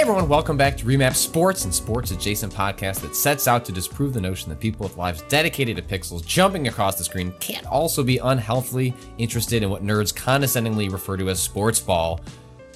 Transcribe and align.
Hey 0.00 0.04
everyone, 0.04 0.30
welcome 0.30 0.56
back 0.56 0.78
to 0.78 0.86
Remap 0.86 1.14
Sports 1.14 1.66
and 1.66 1.74
Sports 1.74 2.10
Adjacent 2.10 2.54
podcast 2.54 3.02
that 3.02 3.14
sets 3.14 3.46
out 3.46 3.66
to 3.66 3.70
disprove 3.70 4.14
the 4.14 4.20
notion 4.22 4.48
that 4.48 4.58
people 4.58 4.84
with 4.84 4.96
lives 4.96 5.20
dedicated 5.28 5.76
to 5.76 5.82
pixels 5.82 6.24
jumping 6.24 6.68
across 6.68 6.96
the 6.96 7.04
screen 7.04 7.34
can't 7.38 7.66
also 7.66 8.02
be 8.02 8.16
unhealthily 8.16 8.94
interested 9.18 9.62
in 9.62 9.68
what 9.68 9.84
nerds 9.84 10.16
condescendingly 10.16 10.88
refer 10.88 11.18
to 11.18 11.28
as 11.28 11.38
sports 11.38 11.80
ball 11.80 12.18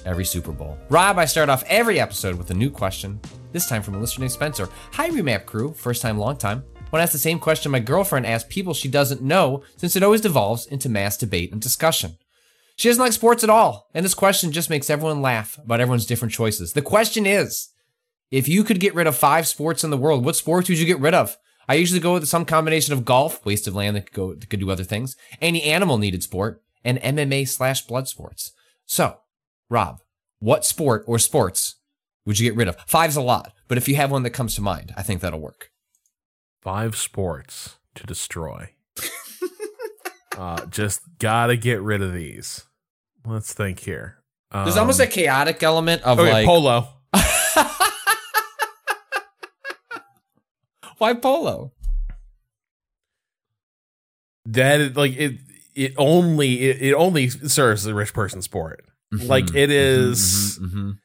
every 0.05 0.23
Super 0.23 0.51
Bowl. 0.51 0.77
Rob, 0.89 1.17
I 1.17 1.25
start 1.25 1.49
off 1.49 1.63
every 1.65 1.99
episode 1.99 2.35
with 2.35 2.51
a 2.51 2.53
new 2.53 2.69
question, 2.69 3.19
this 3.51 3.67
time 3.67 3.81
from 3.81 3.95
a 3.95 3.99
listener 3.99 4.21
named 4.21 4.31
Spencer. 4.33 4.69
Hi 4.91 5.09
Remap 5.09 5.47
crew, 5.47 5.73
first 5.73 6.03
time, 6.03 6.19
long 6.19 6.37
time. 6.37 6.63
Want 6.91 6.99
to 6.99 7.01
ask 7.01 7.11
the 7.11 7.17
same 7.17 7.39
question 7.39 7.71
my 7.71 7.79
girlfriend 7.79 8.27
asks 8.27 8.53
people 8.53 8.75
she 8.75 8.87
doesn't 8.87 9.23
know 9.23 9.63
since 9.77 9.95
it 9.95 10.03
always 10.03 10.21
devolves 10.21 10.67
into 10.67 10.89
mass 10.89 11.17
debate 11.17 11.51
and 11.51 11.59
discussion. 11.59 12.19
She 12.77 12.89
doesn't 12.89 13.01
like 13.01 13.13
sports 13.13 13.43
at 13.43 13.49
all, 13.49 13.89
and 13.93 14.03
this 14.03 14.13
question 14.13 14.51
just 14.51 14.69
makes 14.69 14.89
everyone 14.89 15.21
laugh 15.21 15.57
about 15.57 15.79
everyone's 15.79 16.05
different 16.05 16.33
choices. 16.33 16.73
The 16.73 16.81
question 16.81 17.25
is 17.25 17.69
if 18.31 18.49
you 18.49 18.63
could 18.63 18.79
get 18.79 18.95
rid 18.95 19.07
of 19.07 19.15
five 19.15 19.47
sports 19.47 19.83
in 19.83 19.91
the 19.91 19.97
world, 19.97 20.25
what 20.25 20.35
sports 20.35 20.67
would 20.67 20.77
you 20.77 20.85
get 20.85 20.99
rid 20.99 21.13
of? 21.13 21.37
I 21.67 21.75
usually 21.75 21.99
go 21.99 22.13
with 22.13 22.27
some 22.27 22.45
combination 22.45 22.93
of 22.93 23.05
golf, 23.05 23.43
waste 23.45 23.67
of 23.67 23.75
land 23.75 23.95
that 23.95 24.07
could 24.07 24.13
go 24.13 24.33
that 24.35 24.49
could 24.49 24.59
do 24.59 24.69
other 24.71 24.83
things, 24.83 25.15
any 25.41 25.63
animal 25.63 25.97
needed 25.97 26.21
sport, 26.21 26.61
and 26.83 26.99
MMA 26.99 27.47
slash 27.47 27.85
blood 27.87 28.07
sports. 28.07 28.51
So, 28.85 29.17
Rob, 29.69 30.01
what 30.39 30.65
sport 30.65 31.03
or 31.07 31.17
sports 31.17 31.75
would 32.25 32.39
you 32.39 32.49
get 32.49 32.57
rid 32.57 32.67
of? 32.67 32.75
Five's 32.85 33.15
a 33.15 33.21
lot, 33.21 33.53
but 33.67 33.77
if 33.77 33.87
you 33.87 33.95
have 33.95 34.11
one 34.11 34.23
that 34.23 34.31
comes 34.31 34.53
to 34.55 34.61
mind, 34.61 34.93
I 34.97 35.01
think 35.01 35.21
that'll 35.21 35.39
work. 35.39 35.71
Five 36.61 36.95
sports 36.95 37.77
to 37.95 38.05
destroy. 38.05 38.74
Uh, 40.37 40.65
just 40.67 41.01
gotta 41.19 41.55
get 41.57 41.81
rid 41.81 42.01
of 42.01 42.13
these. 42.13 42.63
Let's 43.25 43.53
think 43.53 43.79
here. 43.79 44.17
There's 44.51 44.77
almost 44.77 44.99
a 44.99 45.05
Um, 45.05 45.09
chaotic 45.09 45.61
element 45.63 46.01
of 46.03 46.19
okay, 46.19 46.31
like 46.31 46.45
polo. 46.45 46.87
why 50.97 51.13
polo? 51.13 51.71
That 54.45 54.95
like 54.95 55.15
it. 55.17 55.39
It 55.73 55.93
only 55.97 56.61
it, 56.61 56.81
it 56.81 56.93
only 56.93 57.27
serves 57.29 57.83
the 57.83 57.93
rich 57.93 58.13
person 58.13 58.41
sport. 58.41 58.85
Like 59.11 59.53
it 59.53 59.69
is- 59.69 60.57
mhm. 60.61 60.99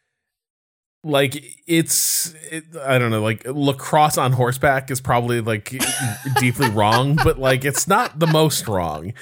Like 1.02 1.42
it's 1.66 2.34
it, 2.50 2.64
I 2.82 2.98
don't 2.98 3.10
know. 3.10 3.22
Like 3.22 3.46
lacrosse 3.46 4.18
on 4.18 4.32
horseback 4.32 4.90
is 4.90 5.00
probably 5.00 5.40
like 5.40 5.74
deeply 6.38 6.68
wrong, 6.70 7.16
but 7.16 7.38
like 7.38 7.64
it's 7.64 7.88
not 7.88 8.18
the 8.18 8.26
most 8.26 8.68
wrong. 8.68 9.14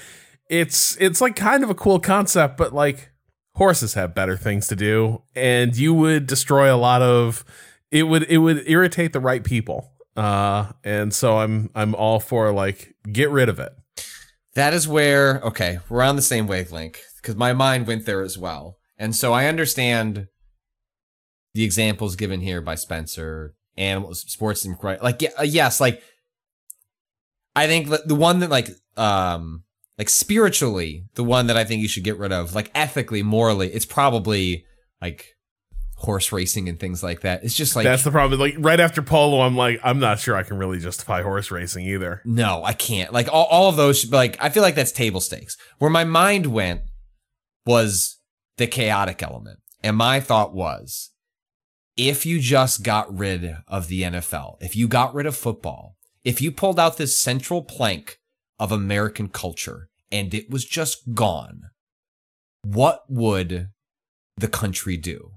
It's 0.51 0.97
it's 1.01 1.21
like 1.21 1.37
kind 1.37 1.63
of 1.63 1.71
a 1.71 1.75
cool 1.75 2.01
concept, 2.01 2.57
but 2.57 2.75
like 2.75 3.11
horses 3.55 3.95
have 3.95 4.15
better 4.15 4.37
things 4.37 4.67
to 4.69 4.77
do, 4.77 5.23
and 5.37 5.77
you 5.77 5.95
would 5.95 6.27
destroy 6.27 6.75
a 6.75 6.77
lot 6.77 7.03
of. 7.03 7.45
It 7.91 8.03
would 8.03 8.25
it 8.25 8.39
would 8.39 8.69
irritate 8.69 9.13
the 9.13 9.21
right 9.21 9.45
people. 9.45 9.93
Uh, 10.17 10.73
and 10.83 11.15
so 11.15 11.39
I'm 11.39 11.71
I'm 11.77 11.95
all 11.95 12.19
for 12.19 12.53
like 12.53 12.95
get 13.11 13.31
rid 13.31 13.49
of 13.49 13.61
it. 13.61 13.73
That 14.55 14.75
is 14.75 14.89
where, 14.89 15.41
okay, 15.43 15.79
we're 15.89 16.03
on 16.03 16.17
the 16.17 16.23
same 16.23 16.49
wavelength 16.49 17.01
because 17.23 17.37
my 17.37 17.53
mind 17.53 17.87
went 17.87 18.07
there 18.07 18.23
as 18.23 18.37
well. 18.37 18.79
And 18.99 19.15
so 19.15 19.33
I 19.33 19.47
understand 19.47 20.27
the 21.55 21.65
examples 21.65 22.17
given 22.17 22.41
here 22.41 22.61
by 22.61 22.75
Spencer, 22.75 23.55
animals, 23.77 24.21
sports, 24.29 24.65
and. 24.65 24.77
Like, 24.83 25.23
yeah, 25.23 25.31
uh, 25.39 25.43
yes, 25.43 25.81
like, 25.81 26.03
I 27.57 27.67
think 27.67 27.89
the 28.07 28.15
one 28.15 28.41
that, 28.41 28.51
like, 28.51 28.71
um, 28.97 29.65
like 29.99 30.09
spiritually, 30.09 31.05
the 31.15 31.25
one 31.25 31.49
that 31.49 31.57
I 31.57 31.65
think 31.65 31.83
you 31.83 31.89
should 31.89 32.05
get 32.05 32.19
rid 32.19 32.33
of, 32.33 32.55
like 32.55 32.71
ethically, 32.75 33.23
morally, 33.23 33.69
it's 33.69 33.85
probably 33.85 34.65
like 35.03 35.27
horse 35.97 36.31
racing 36.31 36.69
and 36.69 36.79
things 36.79 37.03
like 37.03 37.23
that. 37.23 37.43
It's 37.43 37.55
just 37.55 37.75
like, 37.75 37.85
That's 37.85 38.05
the 38.05 38.13
problem. 38.13 38.39
Like 38.39 38.55
right 38.59 38.79
after 38.79 39.03
polo, 39.03 39.41
I'm 39.41 39.57
like 39.57 39.81
I'm 39.83 39.99
not 39.99 40.21
sure 40.21 40.37
I 40.37 40.45
can 40.45 40.57
really 40.57 40.79
justify 40.79 41.23
horse 41.23 41.51
racing 41.51 41.85
either. 41.85 42.23
No, 42.25 42.63
I 42.65 42.73
can't. 42.73 43.13
Like 43.13 43.29
all, 43.31 43.47
all 43.47 43.69
of 43.69 43.77
those, 43.77 44.01
should 44.01 44.13
like 44.13 44.37
I 44.41 44.51
feel 44.51 44.63
like 44.63 44.77
that's 44.77 44.93
table 44.93 45.21
stakes. 45.21 45.57
Where 45.79 45.91
my 45.91 46.05
mind 46.05 46.47
went 46.47 46.83
was 47.67 48.19
the 48.57 48.69
chaotic 48.69 49.23
element, 49.23 49.59
and 49.83 49.97
my 49.97 50.21
thought 50.21 50.55
was, 50.55 51.11
if 51.99 52.25
you 52.25 52.41
just 52.41 52.85
got 52.85 53.15
rid 53.15 53.57
of 53.67 53.89
the 53.89 54.03
NFL, 54.03 54.57
if 54.61 54.77
you 54.77 54.89
got 54.89 55.15
rid 55.15 55.27
of 55.27 55.37
football, 55.37 55.97
if 56.25 56.41
you 56.41 56.53
pulled 56.53 56.79
out 56.79 56.97
this 56.97 57.19
central 57.19 57.63
plank 57.63 58.21
of 58.59 58.73
American 58.73 59.29
culture 59.29 59.89
and 60.11 60.33
it 60.33 60.49
was 60.49 60.65
just 60.65 61.13
gone, 61.13 61.65
what 62.63 63.05
would 63.09 63.71
the 64.37 64.49
country 64.49 64.97
do? 64.97 65.33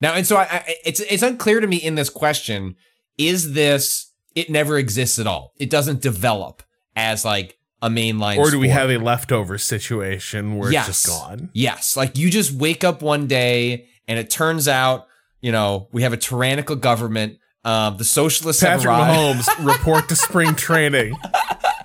Now, 0.00 0.14
and 0.14 0.26
so 0.26 0.36
I, 0.36 0.42
I, 0.42 0.74
it's 0.84 1.00
it's 1.00 1.22
unclear 1.22 1.60
to 1.60 1.66
me 1.66 1.76
in 1.76 1.94
this 1.94 2.10
question: 2.10 2.76
is 3.18 3.54
this 3.54 4.12
it 4.34 4.50
never 4.50 4.78
exists 4.78 5.18
at 5.18 5.26
all? 5.26 5.52
It 5.58 5.70
doesn't 5.70 6.02
develop 6.02 6.62
as 6.94 7.24
like 7.24 7.58
a 7.82 7.88
mainline, 7.88 8.36
Or 8.36 8.50
do 8.50 8.58
we 8.58 8.68
have 8.68 8.90
a 8.90 8.98
leftover 8.98 9.58
situation 9.58 10.58
where 10.58 10.70
it's 10.70 10.86
just 10.86 11.06
gone? 11.06 11.50
Yes, 11.54 11.96
like 11.96 12.16
you 12.16 12.30
just 12.30 12.52
wake 12.52 12.84
up 12.84 13.02
one 13.02 13.26
day 13.26 13.86
and 14.06 14.18
it 14.18 14.30
turns 14.30 14.68
out, 14.68 15.06
you 15.40 15.52
know, 15.52 15.88
we 15.92 16.02
have 16.02 16.12
a 16.12 16.16
tyrannical 16.16 16.76
government. 16.76 17.38
Um, 17.64 17.96
the 17.96 18.04
socialists 18.04 18.62
have 18.62 18.80
Patrick 18.80 18.94
arrived. 18.94 19.40
Mahomes, 19.40 19.64
report 19.78 20.08
to 20.08 20.16
spring 20.16 20.54
training. 20.54 21.16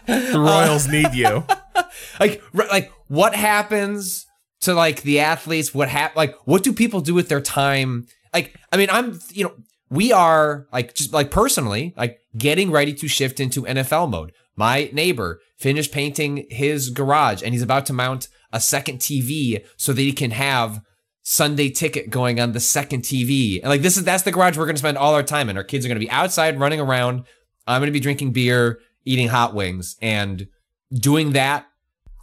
The 0.08 0.40
Royals 0.40 0.88
need 0.88 1.14
you. 1.14 1.44
like 2.20 2.42
like 2.54 2.92
what 3.08 3.36
happens 3.36 4.26
to 4.62 4.74
like 4.74 5.02
the 5.02 5.20
athletes 5.20 5.74
what 5.74 5.90
hap- 5.90 6.16
like 6.16 6.36
what 6.46 6.64
do 6.64 6.72
people 6.74 7.02
do 7.02 7.14
with 7.14 7.30
their 7.30 7.42
time 7.42 8.08
like 8.34 8.56
i 8.72 8.78
mean 8.78 8.90
i'm 8.92 9.20
you 9.32 9.44
know 9.44 9.54
we 9.90 10.12
are 10.12 10.68
like 10.72 10.94
just 10.94 11.14
like 11.14 11.32
personally 11.32 11.94
like 11.98 12.20
getting 12.38 12.72
ready 12.72 12.94
to 12.94 13.08
shift 13.08 13.40
into 13.40 13.64
nfl 13.64 14.10
mode 14.10 14.32
my 14.56 14.90
neighbor 14.94 15.40
finished 15.58 15.92
painting 15.92 16.46
his 16.50 16.90
garage 16.90 17.42
and 17.44 17.54
he's 17.54 17.64
about 17.64 17.86
to 17.86 17.94
mount 17.94 18.28
a 18.54 18.60
second 18.60 19.00
tv 19.00 19.66
so 19.78 19.94
that 19.94 20.02
he 20.02 20.14
can 20.14 20.32
have 20.32 20.82
sunday 21.24 21.70
ticket 21.70 22.10
going 22.10 22.40
on 22.40 22.52
the 22.52 22.60
second 22.60 23.04
tv 23.04 23.60
and 23.62 23.70
like 23.70 23.82
this 23.82 23.98
is 23.98 24.04
that's 24.04 24.24
the 24.24 24.32
garage 24.32 24.58
we're 24.58 24.66
to 24.72 24.80
spend 24.80 24.98
all 24.98 25.14
our 25.14 25.24
time 25.24 25.50
in. 25.50 25.58
Our 25.58 25.64
kids 25.64 25.86
are 25.86 25.90
to 25.90 26.00
be 26.00 26.10
outside 26.10 26.60
running 26.60 26.80
around. 26.80 27.26
I'm 27.68 27.82
to 27.84 27.92
be 27.92 28.00
drinking 28.00 28.32
beer 28.32 28.80
eating 29.06 29.30
hot 29.30 29.54
wings 29.54 29.98
and 30.02 30.48
doing 30.94 31.32
that 31.34 31.68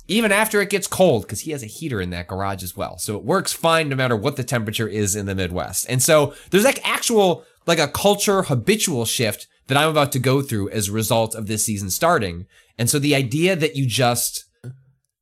even 0.09 0.33
after 0.33 0.61
it 0.61 0.71
gets 0.71 0.87
cold 0.87 1.23
because 1.23 1.41
he 1.41 1.51
has 1.51 1.63
a 1.63 1.67
heater 1.67 2.01
in 2.01 2.11
that 2.11 2.29
garage 2.29 2.63
as 2.63 2.77
well. 2.77 2.97
So 2.97 3.17
it 3.17 3.25
works 3.25 3.53
fine 3.53 3.91
no 3.91 3.97
matter 3.97 4.17
what 4.17 4.37
the 4.37 4.45
temperature 4.45 4.89
is 4.89 5.15
in 5.15 5.27
the 5.27 5.35
midwest. 5.35 5.87
And 5.89 6.03
so 6.03 6.35
there's 6.51 6.65
like 6.65 6.81
actual 6.89 7.45
like 7.67 7.79
a 7.79 7.89
culture 7.89 8.43
habitual 8.43 9.05
shift 9.05 9.47
that 9.67 9.77
I'm 9.77 9.91
about 9.91 10.13
to 10.13 10.19
go 10.19 10.41
through 10.41 10.71
as 10.71 10.89
a 10.89 10.93
result 10.93 11.35
of 11.35 11.47
this 11.47 11.65
season 11.65 11.91
starting. 11.91 12.47
And 12.79 12.89
so 12.89 12.99
the 12.99 13.15
idea 13.15 13.55
that 13.55 13.77
you 13.77 13.87
just 13.87 14.47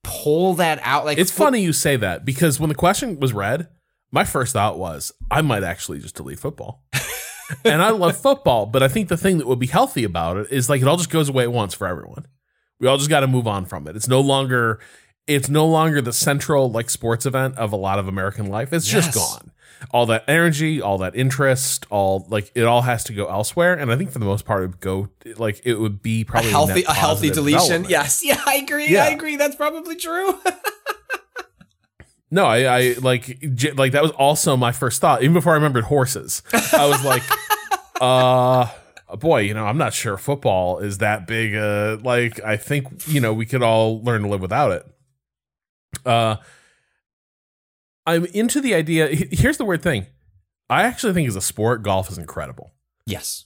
pull 0.06 0.54
that 0.54 0.78
out 0.82 1.04
like 1.04 1.18
It's 1.18 1.30
funny 1.32 1.60
you 1.60 1.72
say 1.72 1.96
that 1.96 2.24
because 2.24 2.60
when 2.60 2.68
the 2.68 2.74
question 2.74 3.18
was 3.18 3.32
read, 3.32 3.68
my 4.12 4.24
first 4.24 4.52
thought 4.52 4.78
was 4.78 5.12
I 5.30 5.42
might 5.42 5.64
actually 5.64 5.98
just 5.98 6.14
delete 6.14 6.38
football. 6.38 6.84
and 7.64 7.82
I 7.82 7.90
love 7.90 8.16
football, 8.16 8.66
but 8.66 8.82
I 8.82 8.88
think 8.88 9.08
the 9.08 9.16
thing 9.16 9.38
that 9.38 9.46
would 9.46 9.58
be 9.58 9.66
healthy 9.66 10.04
about 10.04 10.36
it 10.36 10.46
is 10.50 10.70
like 10.70 10.80
it 10.80 10.88
all 10.88 10.96
just 10.96 11.10
goes 11.10 11.28
away 11.28 11.42
at 11.42 11.52
once 11.52 11.74
for 11.74 11.86
everyone. 11.86 12.26
We 12.78 12.86
all 12.86 12.98
just 12.98 13.10
got 13.10 13.20
to 13.20 13.26
move 13.26 13.46
on 13.46 13.64
from 13.64 13.86
it. 13.88 13.96
It's 13.96 14.08
no 14.08 14.20
longer 14.20 14.80
it's 15.26 15.48
no 15.48 15.66
longer 15.66 16.00
the 16.00 16.12
central 16.12 16.70
like 16.70 16.88
sports 16.88 17.26
event 17.26 17.56
of 17.58 17.72
a 17.72 17.76
lot 17.76 17.98
of 17.98 18.06
American 18.06 18.46
life. 18.46 18.72
It's 18.72 18.90
Yes. 18.92 19.06
just 19.06 19.16
gone. 19.16 19.50
All 19.90 20.06
that 20.06 20.24
energy, 20.28 20.80
all 20.80 20.98
that 20.98 21.14
interest, 21.14 21.86
all 21.90 22.26
like 22.28 22.50
it 22.54 22.64
all 22.64 22.82
has 22.82 23.04
to 23.04 23.12
go 23.12 23.26
elsewhere. 23.26 23.74
And 23.74 23.92
I 23.92 23.96
think 23.96 24.10
for 24.10 24.18
the 24.18 24.24
most 24.24 24.44
part, 24.44 24.62
it 24.62 24.66
would 24.66 24.80
go 24.80 25.08
like 25.36 25.60
it 25.64 25.74
would 25.78 26.02
be 26.02 26.22
a 26.22 26.24
probably 26.24 26.50
healthy 26.50 26.82
a 26.84 26.92
healthy 26.92 27.30
deletion. 27.30 27.86
Yes. 27.88 28.22
Yeah, 28.24 28.40
I 28.46 28.56
agree. 28.56 28.88
Yeah. 28.88 29.04
I 29.04 29.08
agree. 29.10 29.36
That's 29.36 29.56
probably 29.56 29.96
true. 29.96 30.38
No, 32.30 32.44
I, 32.46 32.78
I 32.78 32.94
like 33.00 33.38
like 33.76 33.92
that 33.92 34.02
was 34.02 34.10
also 34.12 34.56
my 34.56 34.72
first 34.72 35.00
thought. 35.00 35.22
Even 35.22 35.32
before 35.34 35.52
I 35.52 35.56
remembered 35.56 35.84
horses, 35.84 36.42
I 36.52 36.86
was 36.88 37.04
like, 37.04 37.22
uh, 38.00 38.66
boy, 39.16 39.42
you 39.42 39.54
know, 39.54 39.64
I'm 39.64 39.78
not 39.78 39.94
sure 39.94 40.16
football 40.16 40.80
is 40.80 40.98
that 40.98 41.28
big. 41.28 41.54
Uh, 41.54 41.98
like 42.02 42.42
I 42.42 42.56
think 42.56 43.06
you 43.06 43.20
know 43.20 43.32
we 43.32 43.46
could 43.46 43.62
all 43.62 44.02
learn 44.02 44.22
to 44.22 44.28
live 44.28 44.40
without 44.40 44.72
it. 44.72 44.86
Uh, 46.04 46.36
I'm 48.06 48.24
into 48.26 48.60
the 48.60 48.74
idea. 48.74 49.08
Here's 49.08 49.56
the 49.58 49.64
weird 49.64 49.82
thing. 49.82 50.06
I 50.70 50.82
actually 50.84 51.12
think 51.12 51.28
as 51.28 51.36
a 51.36 51.40
sport, 51.40 51.82
golf 51.82 52.10
is 52.10 52.18
incredible. 52.18 52.72
yes. 53.06 53.44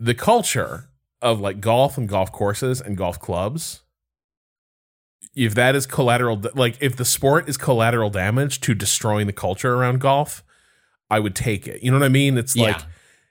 The 0.00 0.14
culture 0.14 0.90
of 1.20 1.40
like 1.40 1.60
golf 1.60 1.98
and 1.98 2.08
golf 2.08 2.30
courses 2.30 2.80
and 2.80 2.96
golf 2.96 3.18
clubs 3.18 3.82
if 5.34 5.54
that 5.56 5.74
is 5.74 5.84
collateral 5.86 6.40
like 6.54 6.76
if 6.80 6.96
the 6.96 7.04
sport 7.04 7.48
is 7.48 7.56
collateral 7.56 8.08
damage 8.08 8.60
to 8.60 8.72
destroying 8.74 9.26
the 9.26 9.32
culture 9.32 9.74
around 9.74 10.00
golf 10.00 10.44
i 11.10 11.18
would 11.18 11.34
take 11.34 11.66
it 11.66 11.82
you 11.82 11.90
know 11.90 11.98
what 11.98 12.04
i 12.04 12.08
mean 12.08 12.38
it's 12.38 12.54
Yeah. 12.54 12.68
like 12.68 12.82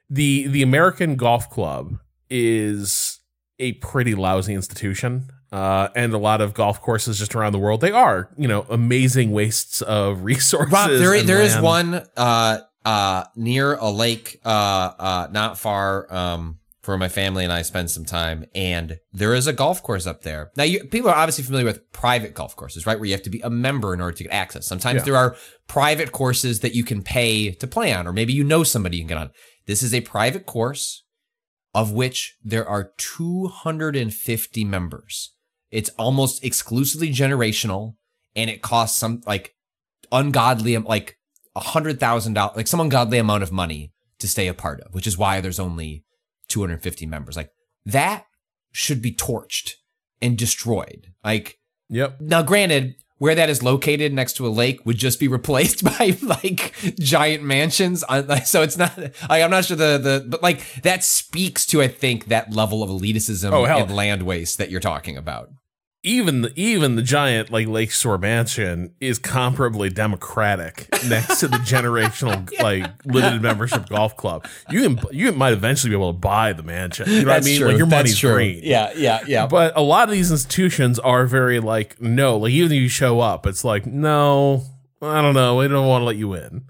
the 0.10 0.48
the 0.48 0.62
american 0.62 1.16
golf 1.16 1.50
club 1.50 1.98
is 2.30 3.22
a 3.60 3.72
pretty 3.74 4.14
lousy 4.16 4.54
institution 4.54 5.30
uh, 5.52 5.90
and 5.96 6.14
a 6.14 6.18
lot 6.18 6.42
of 6.42 6.54
golf 6.54 6.82
courses 6.82 7.20
just 7.20 7.36
around 7.36 7.54
the 7.54 7.60
world 7.60 7.82
they 7.82 7.92
are 7.92 8.30
you 8.38 8.48
know 8.48 8.66
amazing 8.70 9.32
wastes 9.32 9.82
of 9.82 10.24
resources 10.24 10.72
Rob, 10.72 10.90
there, 10.90 11.22
there 11.24 11.42
is 11.42 11.58
one 11.60 12.06
uh, 12.16 12.60
uh, 12.88 13.26
near 13.36 13.76
a 13.76 13.90
lake, 13.90 14.40
uh, 14.46 14.48
uh, 14.98 15.28
not 15.30 15.58
far 15.58 16.12
um, 16.14 16.60
where 16.86 16.98
my 16.98 17.10
family 17.10 17.44
and 17.44 17.52
I 17.52 17.64
spend 17.64 17.92
some 17.92 18.06
time, 18.06 18.46
and 18.56 19.00
there 19.12 19.36
is 19.36 19.46
a 19.46 19.52
golf 19.52 19.84
course 19.84 20.08
up 20.08 20.22
there. 20.22 20.52
Now, 20.56 20.64
you, 20.64 20.86
people 20.86 21.10
are 21.10 21.16
obviously 21.18 21.44
familiar 21.44 21.66
with 21.66 21.92
private 21.92 22.34
golf 22.34 22.56
courses, 22.56 22.86
right? 22.86 22.98
Where 22.98 23.06
you 23.06 23.12
have 23.12 23.24
to 23.24 23.30
be 23.30 23.42
a 23.42 23.50
member 23.50 23.94
in 23.94 24.00
order 24.00 24.16
to 24.16 24.24
get 24.24 24.32
access. 24.32 24.66
Sometimes 24.66 25.00
Yeah. 25.00 25.04
there 25.04 25.18
are 25.18 25.36
private 25.68 26.14
courses 26.14 26.62
that 26.62 26.76
you 26.76 26.86
can 26.86 27.04
pay 27.04 27.52
to 27.52 27.68
play 27.68 27.92
on, 27.92 28.08
or 28.08 28.14
maybe 28.14 28.32
you 28.32 28.46
know 28.46 28.64
somebody 28.64 28.96
you 28.96 29.04
can 29.04 29.10
get 29.10 29.18
on. 29.18 29.32
This 29.66 29.84
is 29.84 29.94
a 29.94 30.00
private 30.00 30.46
course 30.46 31.04
of 31.74 31.92
which 31.92 32.38
there 32.42 32.68
are 32.68 32.94
250 32.98 34.64
members. 34.64 35.34
It's 35.72 35.90
almost 35.98 36.44
exclusively 36.44 37.10
generational, 37.10 37.96
and 38.36 38.50
it 38.50 38.62
costs 38.62 38.98
some 38.98 39.22
like 39.26 39.56
ungodly 40.12 40.78
like 40.78 41.18
a 41.56 41.60
hundred 41.60 42.00
thousand 42.00 42.34
dollars 42.34 42.56
like 42.56 42.68
some 42.68 42.80
ungodly 42.80 43.18
amount 43.18 43.44
of 43.44 43.52
money 43.52 43.92
to 44.20 44.28
stay 44.28 44.48
a 44.48 44.54
part 44.54 44.80
of 44.82 44.94
which 44.94 45.06
is 45.06 45.18
why 45.18 45.42
there's 45.42 45.60
only 45.60 46.06
250 46.48 47.06
members. 47.06 47.36
Like 47.36 47.52
that 47.86 48.26
should 48.72 49.02
be 49.02 49.14
torched 49.14 49.72
and 50.22 50.38
destroyed. 50.38 51.14
Like 51.24 51.60
yep. 51.90 52.20
now 52.20 52.42
granted 52.42 52.96
where 53.20 53.36
that 53.36 53.50
is 53.50 53.64
located 53.64 54.14
next 54.14 54.34
to 54.34 54.46
a 54.46 54.50
lake 54.50 54.86
would 54.86 54.98
just 54.98 55.20
be 55.20 55.28
replaced 55.28 55.84
by 55.98 56.18
like 56.22 56.74
giant 57.00 57.44
mansions. 57.44 58.04
So 58.46 58.62
it's 58.62 58.78
not 58.78 58.98
like 58.98 59.14
i'm 59.44 59.50
not 59.52 59.66
sure 59.66 59.78
the 59.78 59.98
the 59.98 60.26
but 60.28 60.42
like 60.44 60.82
that 60.84 61.04
speaks 61.04 61.66
to 61.68 61.82
i 61.82 61.88
think 61.88 62.26
that 62.26 62.54
level 62.54 62.84
of 62.84 62.90
elitism 62.90 63.52
Oh, 63.52 63.66
and 63.66 63.96
land 63.96 64.24
waste 64.24 64.58
that 64.58 64.70
you're 64.70 64.80
talking 64.80 65.18
about 65.18 65.50
even 66.04 66.42
the, 66.42 66.54
even 66.56 66.96
the 66.96 67.02
giant 67.02 67.52
like 67.52 67.68
Lakeshore 67.68 68.18
Mansion 68.18 68.94
is 69.02 69.20
comparably 69.20 69.94
democratic 69.94 70.88
next 71.08 71.40
to 71.40 71.48
the 71.48 71.58
generational 71.58 72.50
like 72.62 72.90
limited 73.06 73.42
membership 73.42 73.90
golf 73.90 74.16
club. 74.16 74.46
You 74.70 74.84
can 74.84 75.00
you 75.12 75.32
might 75.34 75.54
eventually 75.54 75.90
be 75.90 75.96
able 75.96 76.14
to 76.14 76.20
buy 76.20 76.54
the 76.54 76.64
mansion. 76.64 77.10
You 77.10 77.26
know 77.26 77.32
what 77.32 77.44
I 77.44 77.46
mean? 77.46 77.62
Like 77.62 77.78
your 77.78 77.88
money's 77.88 78.20
green. 78.22 78.62
yeah 78.64 78.92
yeah 78.96 79.22
yeah 79.28 79.48
But 79.48 79.76
a 79.76 79.82
lot 79.82 80.08
of 80.08 80.14
these 80.14 80.32
institutions 80.32 81.00
are 81.00 81.26
very 81.26 81.60
like 81.60 82.00
no, 82.02 82.38
like 82.38 82.52
even 82.52 82.72
if 82.72 82.82
you 82.82 82.88
show 82.90 83.20
up, 83.20 83.46
it's 83.46 83.64
like 83.64 83.86
no, 83.86 84.64
I 85.02 85.22
don't 85.22 85.34
know, 85.34 85.58
we 85.58 85.68
don't 85.68 85.88
want 85.88 86.02
to 86.02 86.06
let 86.06 86.16
you 86.16 86.34
in. 86.36 86.66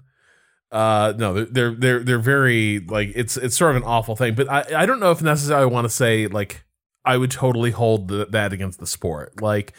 Uh, 0.70 1.14
no, 1.16 1.32
they're 1.32 1.46
they're 1.46 1.74
they're 1.74 2.00
they're 2.00 2.18
very 2.18 2.80
like 2.80 3.12
it's 3.14 3.36
it's 3.36 3.56
sort 3.56 3.70
of 3.70 3.76
an 3.76 3.84
awful 3.88 4.16
thing. 4.16 4.34
But 4.34 4.50
I 4.50 4.64
I 4.82 4.86
don't 4.86 5.00
know 5.00 5.10
if 5.10 5.22
necessarily 5.22 5.62
I 5.62 5.66
want 5.66 5.84
to 5.84 5.90
say 5.90 6.26
like 6.26 6.64
I 7.08 7.16
would 7.16 7.30
totally 7.30 7.70
hold 7.72 8.08
the, 8.08 8.26
that 8.30 8.52
against 8.52 8.78
the 8.80 8.86
sport. 8.86 9.40
Like 9.40 9.72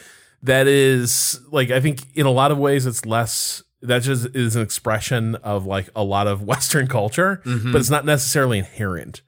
that 0.43 0.67
is 0.67 1.39
like 1.51 1.69
I 1.71 1.79
think 1.79 1.99
in 2.15 2.25
a 2.25 2.31
lot 2.31 2.51
of 2.51 2.57
ways 2.57 2.85
it's 2.85 3.05
less 3.05 3.63
that 3.81 4.01
just 4.03 4.35
is 4.35 4.55
an 4.57 4.61
expression 4.61 5.35
of 5.35 5.65
like 5.65 5.89
a 5.95 6.03
lot 6.03 6.27
of 6.27 6.41
Western 6.51 6.87
culture, 6.87 7.41
Mhm. 7.45 7.71
but 7.71 7.79
it's 7.79 7.89
not 7.89 8.03
necessarily 8.05 8.57
inherent 8.59 9.21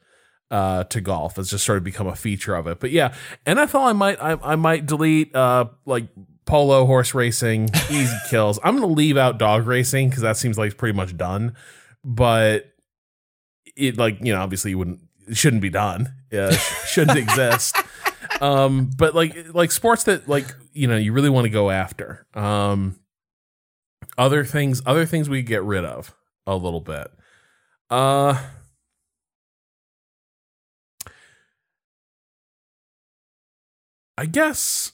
uh, 0.50 0.84
to 0.86 1.00
golf. 1.00 1.38
It's 1.40 1.50
just 1.50 1.64
sort 1.66 1.78
of 1.78 1.84
become 1.86 2.08
a 2.08 2.16
feature 2.16 2.56
of 2.56 2.68
it. 2.68 2.80
But 2.82 2.92
yeah, 2.92 3.14
NFL 3.46 3.86
I 3.88 3.94
might 3.94 4.22
I, 4.22 4.38
I 4.44 4.56
might 4.58 4.86
delete 4.86 5.34
uh, 5.36 5.66
like 5.86 6.08
polo 6.46 6.86
horse 6.86 7.14
racing, 7.14 7.70
easy 7.90 8.18
kills. 8.30 8.60
I'm 8.64 8.76
gonna 8.76 8.88
leave 8.88 9.16
out 9.16 9.38
dog 9.38 9.66
racing 9.68 10.10
because 10.10 10.24
that 10.24 10.36
seems 10.38 10.58
like 10.58 10.68
it's 10.72 10.76
pretty 10.76 10.98
much 10.98 11.16
done. 11.16 11.56
But 12.04 12.66
it 13.78 13.98
like 13.98 14.18
you 14.22 14.34
know 14.34 14.42
obviously 14.42 14.72
you 14.72 14.78
wouldn't 14.78 15.00
it 15.28 15.38
shouldn't 15.38 15.62
be 15.62 15.70
done. 15.70 16.14
Yeah, 16.32 16.52
shouldn't 16.52 17.18
exist. 17.26 17.76
Um, 18.42 18.90
but 18.98 19.14
like 19.16 19.54
like 19.54 19.72
sports 19.72 20.04
that 20.06 20.28
like 20.28 20.48
you 20.74 20.88
know 20.88 20.98
you 20.98 21.14
really 21.14 21.30
want 21.30 21.46
to 21.46 21.50
go 21.50 21.70
after. 21.70 22.26
Um, 22.34 23.00
other 24.18 24.44
things 24.44 24.82
other 24.86 25.06
things 25.06 25.30
we 25.30 25.42
get 25.44 25.64
rid 25.64 25.86
of 25.86 26.14
a 26.46 26.56
little 26.56 26.82
bit. 26.82 27.08
Uh. 27.90 28.42
I 34.18 34.26
guess 34.28 34.92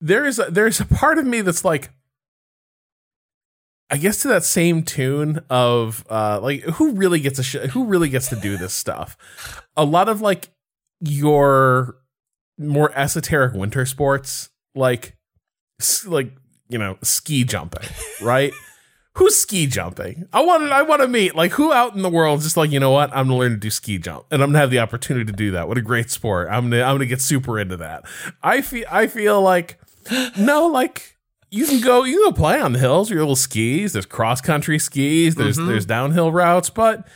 there 0.00 0.26
is 0.26 0.40
a, 0.40 0.50
there's 0.50 0.80
a 0.80 0.84
part 0.84 1.16
of 1.18 1.24
me 1.24 1.40
that's 1.40 1.64
like 1.64 1.90
I 3.88 3.98
guess 3.98 4.18
to 4.22 4.28
that 4.28 4.42
same 4.42 4.82
tune 4.82 5.44
of 5.48 6.04
uh 6.10 6.40
like 6.42 6.62
who 6.62 6.92
really 6.94 7.20
gets 7.20 7.38
a 7.38 7.44
sh- 7.44 7.70
who 7.70 7.84
really 7.84 8.08
gets 8.08 8.28
to 8.30 8.36
do 8.36 8.56
this 8.56 8.74
stuff. 8.74 9.16
A 9.76 9.84
lot 9.84 10.08
of 10.08 10.20
like 10.20 10.48
your 11.00 11.96
more 12.58 12.90
esoteric 12.96 13.54
winter 13.54 13.84
sports 13.86 14.48
like 14.74 15.16
like 16.06 16.32
you 16.68 16.78
know 16.78 16.98
ski 17.02 17.44
jumping, 17.44 17.88
right? 18.22 18.52
Who's 19.14 19.34
ski 19.38 19.66
jumping? 19.66 20.26
I 20.32 20.44
want 20.44 20.64
to 20.64 20.70
I 20.74 20.82
want 20.82 21.00
to 21.00 21.08
meet 21.08 21.34
like 21.34 21.52
who 21.52 21.72
out 21.72 21.94
in 21.94 22.02
the 22.02 22.10
world 22.10 22.40
is 22.40 22.44
just 22.44 22.56
like 22.58 22.70
you 22.70 22.78
know 22.80 22.90
what 22.90 23.08
I'm 23.16 23.28
gonna 23.28 23.38
learn 23.38 23.52
to 23.52 23.56
do 23.56 23.70
ski 23.70 23.96
jump 23.98 24.26
and 24.30 24.42
I'm 24.42 24.50
gonna 24.50 24.58
have 24.58 24.70
the 24.70 24.78
opportunity 24.80 25.24
to 25.24 25.32
do 25.32 25.52
that. 25.52 25.68
What 25.68 25.78
a 25.78 25.82
great 25.82 26.10
sport! 26.10 26.48
I'm 26.50 26.68
gonna 26.68 26.82
I'm 26.82 26.94
gonna 26.96 27.06
get 27.06 27.22
super 27.22 27.58
into 27.58 27.78
that. 27.78 28.04
I 28.42 28.60
feel 28.60 28.84
I 28.90 29.06
feel 29.06 29.40
like 29.40 29.78
no 30.38 30.66
like 30.66 31.16
you 31.50 31.64
can 31.64 31.80
go 31.80 32.04
you 32.04 32.16
can 32.22 32.30
go 32.30 32.36
play 32.36 32.60
on 32.60 32.74
the 32.74 32.78
hills 32.78 33.08
your 33.08 33.20
little 33.20 33.36
skis. 33.36 33.94
There's 33.94 34.04
cross 34.04 34.42
country 34.42 34.78
skis. 34.78 35.34
There's 35.36 35.56
Mhm. 35.56 35.66
there's 35.68 35.86
downhill 35.86 36.30
routes, 36.30 36.68
but 36.68 37.08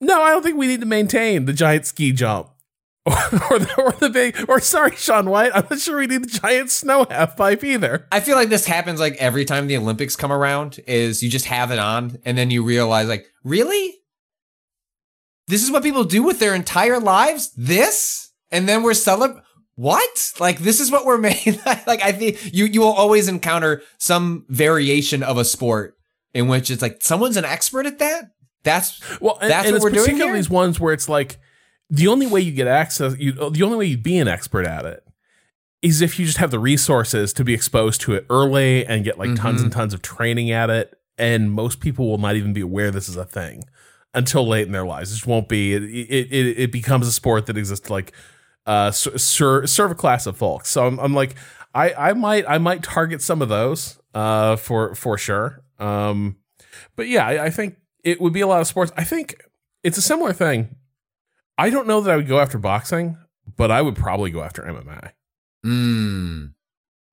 no, 0.00 0.22
I 0.22 0.30
don't 0.30 0.42
think 0.42 0.56
we 0.56 0.66
need 0.68 0.80
to 0.80 0.86
maintain 0.86 1.44
the 1.44 1.52
giant 1.52 1.84
ski 1.84 2.12
jump. 2.12 2.48
or, 3.50 3.58
the, 3.58 3.74
or 3.78 3.92
the 3.92 4.10
big, 4.10 4.36
or 4.48 4.60
sorry, 4.60 4.96
Shaun 4.96 5.30
White. 5.30 5.52
I'm 5.54 5.66
not 5.70 5.78
sure 5.78 5.98
we 5.98 6.08
need 6.08 6.24
the 6.24 6.40
giant 6.40 6.70
snow 6.70 7.06
half 7.08 7.36
pipe 7.36 7.62
either. 7.62 8.06
I 8.10 8.20
feel 8.20 8.36
like 8.36 8.48
this 8.48 8.66
happens 8.66 8.98
like 8.98 9.14
every 9.16 9.44
time 9.44 9.68
the 9.68 9.76
Olympics 9.76 10.16
come 10.16 10.32
around 10.32 10.80
is 10.86 11.22
you 11.22 11.30
just 11.30 11.46
have 11.46 11.70
it 11.70 11.78
on 11.78 12.18
and 12.24 12.36
then 12.36 12.50
you 12.50 12.64
realize 12.64 13.08
like, 13.08 13.26
really? 13.44 13.94
This 15.46 15.62
is 15.62 15.70
what 15.70 15.84
people 15.84 16.02
do 16.02 16.24
with 16.24 16.40
their 16.40 16.54
entire 16.54 16.98
lives? 16.98 17.52
This? 17.56 18.32
And 18.50 18.68
then 18.68 18.82
we're 18.82 18.94
celebrating 18.94 19.42
what? 19.76 20.32
Like 20.40 20.58
this 20.58 20.80
is 20.80 20.90
what 20.90 21.04
we're 21.06 21.18
made. 21.18 21.60
like 21.86 22.02
I 22.02 22.12
think 22.12 22.52
you 22.52 22.64
you 22.64 22.80
will 22.80 22.92
always 22.92 23.28
encounter 23.28 23.82
some 23.98 24.44
variation 24.48 25.22
of 25.22 25.38
a 25.38 25.44
sport 25.44 25.96
in 26.34 26.48
which 26.48 26.70
it's 26.70 26.82
like 26.82 27.02
someone's 27.02 27.36
an 27.36 27.44
expert 27.44 27.86
at 27.86 27.98
that. 28.00 28.30
That's 28.64 29.00
Well, 29.20 29.38
and, 29.40 29.50
That's 29.50 29.68
and 29.68 29.74
what 29.74 29.84
we're 29.84 29.90
doing 29.90 30.04
particularly 30.06 30.32
here? 30.32 30.36
these 30.36 30.50
ones 30.50 30.80
where 30.80 30.92
it's 30.92 31.08
like 31.08 31.38
the 31.90 32.08
only 32.08 32.26
way 32.26 32.40
you 32.40 32.52
get 32.52 32.66
access, 32.66 33.16
you, 33.18 33.32
the 33.32 33.62
only 33.62 33.76
way 33.76 33.86
you'd 33.86 34.02
be 34.02 34.18
an 34.18 34.28
expert 34.28 34.66
at 34.66 34.84
it 34.84 35.04
is 35.82 36.00
if 36.00 36.18
you 36.18 36.26
just 36.26 36.38
have 36.38 36.50
the 36.50 36.58
resources 36.58 37.32
to 37.34 37.44
be 37.44 37.54
exposed 37.54 38.00
to 38.00 38.14
it 38.14 38.26
early 38.30 38.84
and 38.86 39.04
get 39.04 39.18
like 39.18 39.34
tons 39.36 39.60
Mhm. 39.60 39.64
and 39.64 39.72
tons 39.72 39.94
of 39.94 40.02
training 40.02 40.50
at 40.50 40.68
it 40.70 40.98
and 41.18 41.52
most 41.52 41.80
people 41.80 42.08
will 42.08 42.18
not 42.18 42.34
even 42.36 42.52
be 42.52 42.60
aware 42.60 42.90
this 42.90 43.08
is 43.08 43.16
a 43.16 43.24
thing 43.24 43.64
until 44.14 44.46
late 44.46 44.66
in 44.66 44.72
their 44.72 44.84
lives. 44.86 45.10
It 45.12 45.14
just 45.16 45.26
won't 45.26 45.48
be. 45.48 45.74
It 45.74 45.82
it, 45.82 46.58
it, 46.58 46.72
becomes 46.72 47.06
a 47.06 47.12
sport 47.12 47.46
that 47.46 47.56
exists 47.56 47.88
like 47.90 48.12
uh 48.66 48.90
ser- 48.90 49.66
serve 49.66 49.90
a 49.92 49.94
class 49.94 50.26
of 50.26 50.36
folks. 50.36 50.70
So 50.70 50.86
I'm, 50.86 50.98
I'm 50.98 51.14
like 51.14 51.36
I 51.74 51.92
I 51.92 52.12
might 52.14 52.44
I 52.48 52.58
might 52.58 52.82
target 52.82 53.22
some 53.22 53.40
of 53.42 53.48
those 53.48 53.98
uh 54.14 54.56
for 54.56 54.94
for 54.94 55.16
sure. 55.18 55.62
Um, 55.78 56.36
but 56.96 57.06
yeah, 57.08 57.26
I, 57.26 57.44
I 57.44 57.50
think 57.50 57.76
it 58.02 58.20
would 58.20 58.32
be 58.32 58.40
a 58.40 58.46
lot 58.46 58.60
of 58.60 58.66
sports. 58.66 58.90
I 58.96 59.04
think 59.04 59.36
it's 59.84 59.98
a 59.98 60.02
similar 60.02 60.32
thing. 60.32 60.74
I 61.58 61.70
don't 61.70 61.86
know 61.86 62.00
that 62.00 62.12
I 62.12 62.16
would 62.16 62.28
go 62.28 62.38
after 62.38 62.58
boxing, 62.58 63.16
but 63.56 63.70
I 63.70 63.82
would 63.82 63.96
probably 63.96 64.30
go 64.30 64.42
after 64.42 64.62
MMA. 64.62 65.12
Mm. 65.64 66.52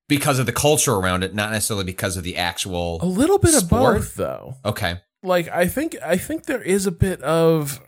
Because 0.10 0.40
of 0.40 0.46
the 0.46 0.52
culture 0.52 0.94
around 0.94 1.24
it, 1.24 1.34
not 1.34 1.52
necessarily 1.52 1.86
because 1.86 2.18
of 2.18 2.24
the 2.24 2.38
actual. 2.38 3.00
A 3.02 3.06
little 3.06 3.40
bit 3.40 3.52
Sport? 3.52 3.96
of 3.96 4.02
both, 4.02 4.16
though. 4.16 4.56
Okay. 4.66 5.00
Like 5.24 5.48
I 5.48 5.68
think 5.68 5.96
I 6.04 6.18
think 6.18 6.46
there 6.46 6.62
is 6.62 6.86
a 6.86 6.92
bit 6.92 7.22
of 7.22 7.80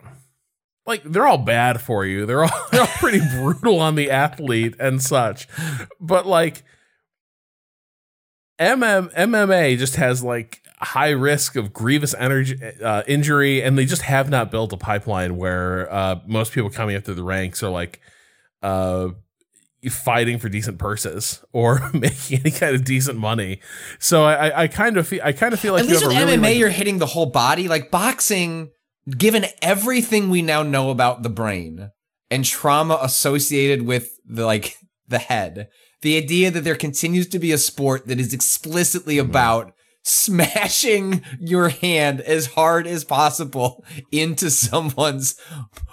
like 0.86 1.02
they're 1.02 1.26
all 1.26 1.38
bad 1.38 1.82
for 1.82 2.06
you. 2.06 2.24
They're 2.24 2.44
all 2.44 2.66
they're 2.72 2.80
all 2.80 2.86
pretty 2.86 3.20
brutal 3.20 3.78
on 3.78 3.94
the 3.94 4.10
athlete 4.10 4.74
and 4.80 5.02
such. 5.02 5.46
But 6.00 6.26
like 6.26 6.62
MM 8.58 9.12
MMA 9.12 9.76
just 9.76 9.96
has 9.96 10.24
like 10.24 10.62
high 10.78 11.10
risk 11.10 11.56
of 11.56 11.72
grievous 11.72 12.14
energy 12.18 12.58
uh, 12.82 13.02
injury, 13.06 13.62
and 13.62 13.78
they 13.78 13.86
just 13.86 14.02
have 14.02 14.28
not 14.30 14.50
built 14.50 14.72
a 14.72 14.76
pipeline 14.76 15.36
where 15.36 15.92
uh, 15.92 16.20
most 16.26 16.52
people 16.52 16.70
coming 16.70 16.96
up 16.96 17.04
through 17.04 17.14
the 17.14 17.24
ranks 17.24 17.62
are 17.62 17.70
like 17.70 18.00
uh, 18.62 19.08
fighting 19.90 20.38
for 20.38 20.48
decent 20.48 20.78
purses 20.78 21.44
or 21.52 21.90
making 21.94 22.40
any 22.40 22.50
kind 22.50 22.74
of 22.74 22.84
decent 22.84 23.18
money. 23.18 23.60
So 23.98 24.24
I, 24.24 24.48
I- 24.48 24.62
I 24.62 24.68
kind 24.68 24.96
of 24.96 25.06
feel 25.06 25.20
I 25.22 25.32
kind 25.32 25.54
of 25.54 25.60
feel 25.60 25.72
like 25.72 25.82
At 25.84 25.88
you 25.88 25.94
least 25.94 26.02
have 26.04 26.10
with 26.12 26.18
a 26.18 26.24
really 26.26 26.36
MMA, 26.38 26.42
like- 26.42 26.58
you're 26.58 26.68
hitting 26.70 26.98
the 26.98 27.06
whole 27.06 27.26
body. 27.26 27.68
Like 27.68 27.90
boxing, 27.90 28.70
given 29.16 29.44
everything 29.62 30.28
we 30.30 30.42
now 30.42 30.62
know 30.62 30.90
about 30.90 31.22
the 31.22 31.30
brain 31.30 31.90
and 32.30 32.44
trauma 32.44 32.98
associated 33.02 33.82
with 33.82 34.10
the 34.26 34.44
like 34.44 34.76
the 35.08 35.18
head, 35.18 35.68
the 36.02 36.16
idea 36.16 36.50
that 36.50 36.64
there 36.64 36.74
continues 36.74 37.28
to 37.28 37.38
be 37.38 37.52
a 37.52 37.58
sport 37.58 38.06
that 38.08 38.18
is 38.20 38.34
explicitly 38.34 39.16
Mm-hmm. 39.16 39.30
about 39.30 39.72
smashing 40.06 41.22
your 41.40 41.68
hand 41.68 42.20
as 42.20 42.46
hard 42.46 42.86
as 42.86 43.04
possible 43.04 43.84
into 44.12 44.50
someone's 44.50 45.38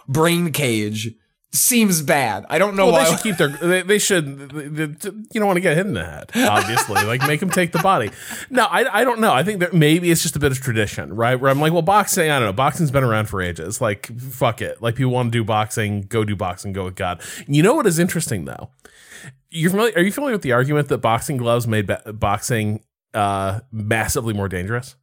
brain 0.07 0.51
cage 0.51 1.13
seems 1.51 2.01
bad. 2.01 2.45
I 2.49 2.57
don't 2.57 2.75
know 2.75 2.85
Well, 2.87 2.93
why. 2.93 3.03
they 3.05 3.11
should 3.11 3.21
keep 3.23 3.37
their. 3.37 3.47
They, 3.49 3.81
they 3.83 3.99
should. 3.99 4.49
they- 4.49 4.67
they- 4.87 5.09
you 5.33 5.39
don't 5.39 5.45
want 5.45 5.57
to 5.57 5.61
get 5.61 5.77
hit 5.77 5.85
in 5.85 5.93
the 5.93 6.03
head, 6.03 6.31
obviously. 6.35 7.03
like 7.05 7.21
make 7.27 7.39
them 7.39 7.51
take 7.51 7.71
the 7.71 7.79
body. 7.79 8.09
No, 8.49 8.65
I, 8.65 9.01
I 9.01 9.03
don't 9.03 9.19
know. 9.19 9.31
I 9.33 9.43
think 9.43 9.59
that 9.59 9.71
maybe 9.73 10.09
it's 10.09 10.23
just 10.23 10.35
a 10.35 10.39
bit 10.39 10.51
of 10.51 10.59
tradition, 10.59 11.13
right? 11.15 11.35
Where 11.35 11.51
I'm 11.51 11.59
like, 11.59 11.71
well, 11.73 11.81
boxing. 11.83 12.31
I 12.31 12.39
don't 12.39 12.47
know. 12.47 12.53
Boxing's 12.53 12.89
been 12.91 13.03
around 13.03 13.29
for 13.29 13.39
ages. 13.41 13.79
Like, 13.81 14.07
fuck 14.19 14.61
it. 14.61 14.81
Like 14.81 14.95
people 14.95 15.11
want 15.11 15.31
to 15.31 15.37
do 15.37 15.43
boxing, 15.43 16.01
go 16.01 16.23
do 16.23 16.35
boxing, 16.35 16.73
go 16.73 16.85
with 16.85 16.95
God. 16.95 17.21
You 17.47 17.61
know 17.61 17.75
what 17.75 17.85
is 17.85 17.99
interesting 17.99 18.45
though? 18.45 18.71
You're 19.51 19.69
familiar? 19.69 19.93
Are 19.95 20.01
you 20.01 20.11
familiar 20.11 20.33
with 20.33 20.41
the 20.41 20.53
argument 20.53 20.87
that 20.89 20.97
boxing 20.99 21.37
gloves 21.37 21.67
made 21.67 21.85
ba- 21.85 22.01
boxing 22.13 22.83
uh, 23.13 23.59
massively 23.71 24.33
more 24.33 24.47
dangerous? 24.49 24.95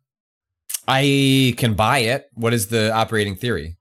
I 0.88 1.54
can 1.56 1.74
buy 1.74 1.98
it. 1.98 2.28
What 2.34 2.52
is 2.52 2.68
the 2.68 2.92
operating 2.92 3.36
theory? 3.36 3.76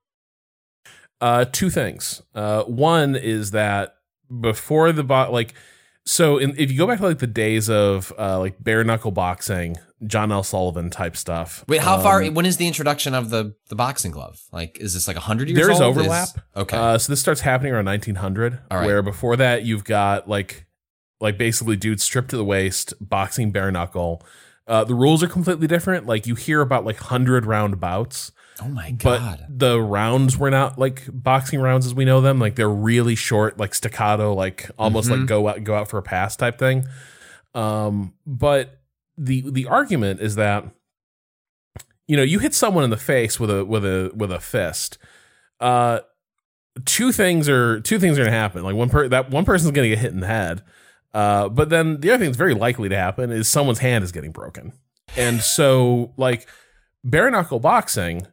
Uh, 1.21 1.45
two 1.51 1.69
things. 1.69 2.21
Uh, 2.33 2.63
one 2.63 3.15
is 3.15 3.51
that 3.51 3.95
before 4.39 4.91
the 4.91 5.03
bot, 5.03 5.31
like, 5.33 5.53
so 6.05 6.37
in, 6.37 6.55
if 6.57 6.71
you 6.71 6.77
go 6.77 6.87
back 6.87 6.99
to 6.99 7.05
like 7.05 7.19
the 7.19 7.27
days 7.27 7.69
of 7.69 8.13
uh, 8.17 8.39
like 8.39 8.63
bare 8.63 8.83
knuckle 8.83 9.11
boxing, 9.11 9.75
John 10.07 10.31
L. 10.31 10.43
Sullivan 10.43 10.89
type 10.89 11.17
stuff. 11.17 11.65
Wait, 11.67 11.81
how 11.81 11.99
far? 11.99 12.23
um, 12.23 12.33
When 12.33 12.45
is 12.45 12.55
the 12.57 12.67
introduction 12.67 13.13
of 13.13 13.29
the 13.31 13.53
the 13.67 13.75
boxing 13.75 14.11
glove? 14.11 14.39
Like, 14.51 14.77
is 14.79 14.93
this 14.93 15.07
like 15.09 15.17
hundred 15.17 15.49
years 15.49 15.59
There's 15.67 15.81
old? 15.81 15.97
Is- 15.97 16.03
overlap. 16.03 16.29
okay. 16.55 16.77
Uh, 16.77 16.97
so 16.97 17.11
this 17.11 17.19
starts 17.19 17.41
happening 17.41 17.73
around 17.73 17.85
1900, 17.85 18.59
All 18.71 18.77
right. 18.77 18.85
where 18.87 19.01
before 19.01 19.35
that 19.35 19.65
you've 19.65 19.83
got 19.83 20.29
like 20.29 20.65
like 21.19 21.37
basically 21.37 21.75
dudes 21.75 22.03
stripped 22.03 22.29
to 22.29 22.37
the 22.37 22.45
waist, 22.45 22.93
boxing 23.01 23.51
bare 23.51 23.71
knuckle. 23.71 24.25
Uh, 24.67 24.83
the 24.83 24.95
rules 24.95 25.23
are 25.23 25.27
completely 25.27 25.67
different. 25.67 26.05
Like 26.05 26.27
you 26.27 26.35
hear 26.35 26.61
about 26.61 26.85
like 26.85 26.97
hundred 26.97 27.45
round 27.45 27.79
bouts. 27.79 28.31
oh 28.61 28.67
my 28.67 28.91
god! 28.91 29.39
but 29.47 29.59
the 29.59 29.81
rounds 29.81 30.37
were 30.37 30.51
not 30.51 30.77
like 30.77 31.03
boxing 31.11 31.59
rounds 31.59 31.85
as 31.85 31.93
we 31.93 32.05
know 32.05 32.21
them. 32.21 32.39
Like 32.39 32.55
they're 32.55 32.69
really 32.69 33.15
short, 33.15 33.57
like 33.57 33.73
staccato, 33.73 34.33
like 34.33 34.69
almost 34.77 35.09
like 35.09 35.25
go 35.25 35.47
out 35.47 35.63
go 35.63 35.75
out 35.75 35.89
for 35.89 35.97
a 35.97 36.03
pass 36.03 36.35
type 36.35 36.59
thing. 36.59 36.85
Um, 37.55 38.13
but 38.25 38.79
the 39.17 39.49
the 39.49 39.65
argument 39.65 40.21
is 40.21 40.35
that 40.35 40.65
you 42.07 42.15
know 42.15 42.23
you 42.23 42.39
hit 42.39 42.53
someone 42.53 42.83
in 42.83 42.89
the 42.89 42.97
face 42.97 43.39
with 43.39 43.49
a 43.49 43.65
with 43.65 43.83
a 43.83 44.11
with 44.15 44.31
a 44.31 44.39
fist. 44.39 44.97
Uh, 45.59 45.99
two 46.85 47.11
things 47.11 47.49
are 47.49 47.79
two 47.81 47.99
things 47.99 48.19
are 48.19 48.23
gonna 48.23 48.35
happen. 48.35 48.63
Like 48.63 48.75
one 48.75 48.89
per 48.89 49.07
that 49.07 49.31
one 49.31 49.45
person's 49.45 49.71
gonna 49.71 49.89
get 49.89 49.97
hit 49.97 50.11
in 50.11 50.19
the 50.19 50.27
head. 50.27 50.61
Uh, 51.13 51.49
but 51.49 51.69
then 51.69 51.99
the 52.01 52.11
other 52.11 52.19
thing 52.19 52.29
that's 52.29 52.37
very 52.37 52.53
likely 52.53 52.89
to 52.89 52.95
happen 52.95 53.31
is 53.31 53.47
someone's 53.47 53.79
hand 53.79 54.03
is 54.03 54.11
getting 54.11 54.31
broken. 54.31 54.73
And 55.17 55.41
so 55.41 56.13
like 56.17 56.47
bare 57.03 57.31
knuckle 57.31 57.59
boxing, 57.59 58.27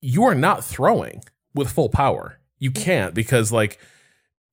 you 0.00 0.24
are 0.24 0.34
not 0.34 0.64
throwing 0.64 1.22
with 1.54 1.70
full 1.70 1.88
power. 1.88 2.38
You 2.58 2.70
can't 2.70 3.14
because 3.14 3.52
like 3.52 3.78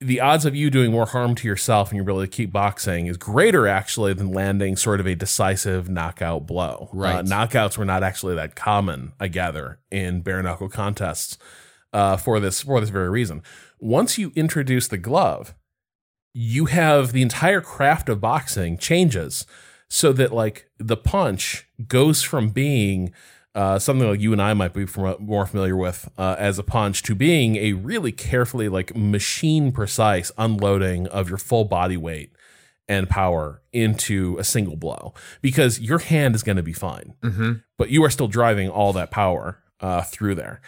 the 0.01 0.21
odds 0.21 0.45
of 0.45 0.55
you 0.55 0.69
doing 0.69 0.91
more 0.91 1.07
harm 1.07 1.35
to 1.35 1.47
yourself 1.47 1.89
and 1.89 1.97
your 1.97 2.03
ability 2.03 2.29
to 2.29 2.37
keep 2.37 2.51
boxing 2.51 3.07
is 3.07 3.17
greater 3.17 3.67
actually 3.67 4.13
than 4.13 4.31
landing 4.31 4.75
sort 4.75 4.99
of 4.99 5.05
a 5.05 5.15
decisive 5.15 5.89
knockout 5.89 6.47
blow. 6.47 6.89
Right. 6.93 7.15
Uh, 7.15 7.23
knockouts 7.23 7.77
were 7.77 7.85
not 7.85 8.03
actually 8.03 8.35
that 8.35 8.55
common, 8.55 9.13
I 9.19 9.27
gather, 9.27 9.79
in 9.91 10.21
bare 10.21 10.41
knuckle 10.41 10.69
contests 10.69 11.37
uh, 11.91 12.15
for 12.15 12.39
this 12.39 12.61
for 12.61 12.79
this 12.79 12.89
very 12.89 13.09
reason. 13.09 13.43
Once 13.79 14.17
you 14.17 14.31
introduce 14.35 14.87
the 14.87 14.97
glove, 14.97 15.53
you 16.33 16.65
have 16.65 17.11
the 17.11 17.21
entire 17.21 17.61
craft 17.61 18.09
of 18.09 18.21
boxing 18.21 18.77
changes 18.77 19.45
so 19.89 20.13
that 20.13 20.31
like 20.31 20.69
the 20.77 20.97
punch 20.97 21.67
goes 21.87 22.21
from 22.21 22.49
being 22.49 23.11
uh, 23.55 23.79
something 23.79 24.07
like 24.07 24.19
you 24.19 24.31
and 24.31 24.41
I 24.41 24.53
might 24.53 24.73
be 24.73 24.85
from, 24.85 25.15
more 25.19 25.45
familiar 25.45 25.75
with 25.75 26.09
uh, 26.17 26.35
as 26.37 26.59
a 26.59 26.63
punch 26.63 27.01
to 27.03 27.15
being 27.15 27.55
a 27.55 27.73
really 27.73 28.11
carefully 28.11 28.69
like 28.69 28.95
machine 28.95 29.71
precise 29.71 30.31
unloading 30.37 31.07
of 31.07 31.29
your 31.29 31.39
full 31.39 31.65
body 31.65 31.97
weight 31.97 32.31
and 32.87 33.09
power 33.09 33.61
into 33.73 34.37
a 34.39 34.43
single 34.43 34.75
blow 34.75 35.13
because 35.41 35.79
your 35.79 35.99
hand 35.99 36.35
is 36.35 36.43
going 36.43 36.57
to 36.57 36.63
be 36.63 36.73
fine, 36.73 37.13
mm-hmm. 37.21 37.53
but 37.77 37.89
you 37.89 38.03
are 38.03 38.09
still 38.09 38.27
driving 38.27 38.69
all 38.69 38.93
that 38.93 39.11
power 39.11 39.59
uh, 39.79 40.01
through 40.01 40.35
there. 40.35 40.61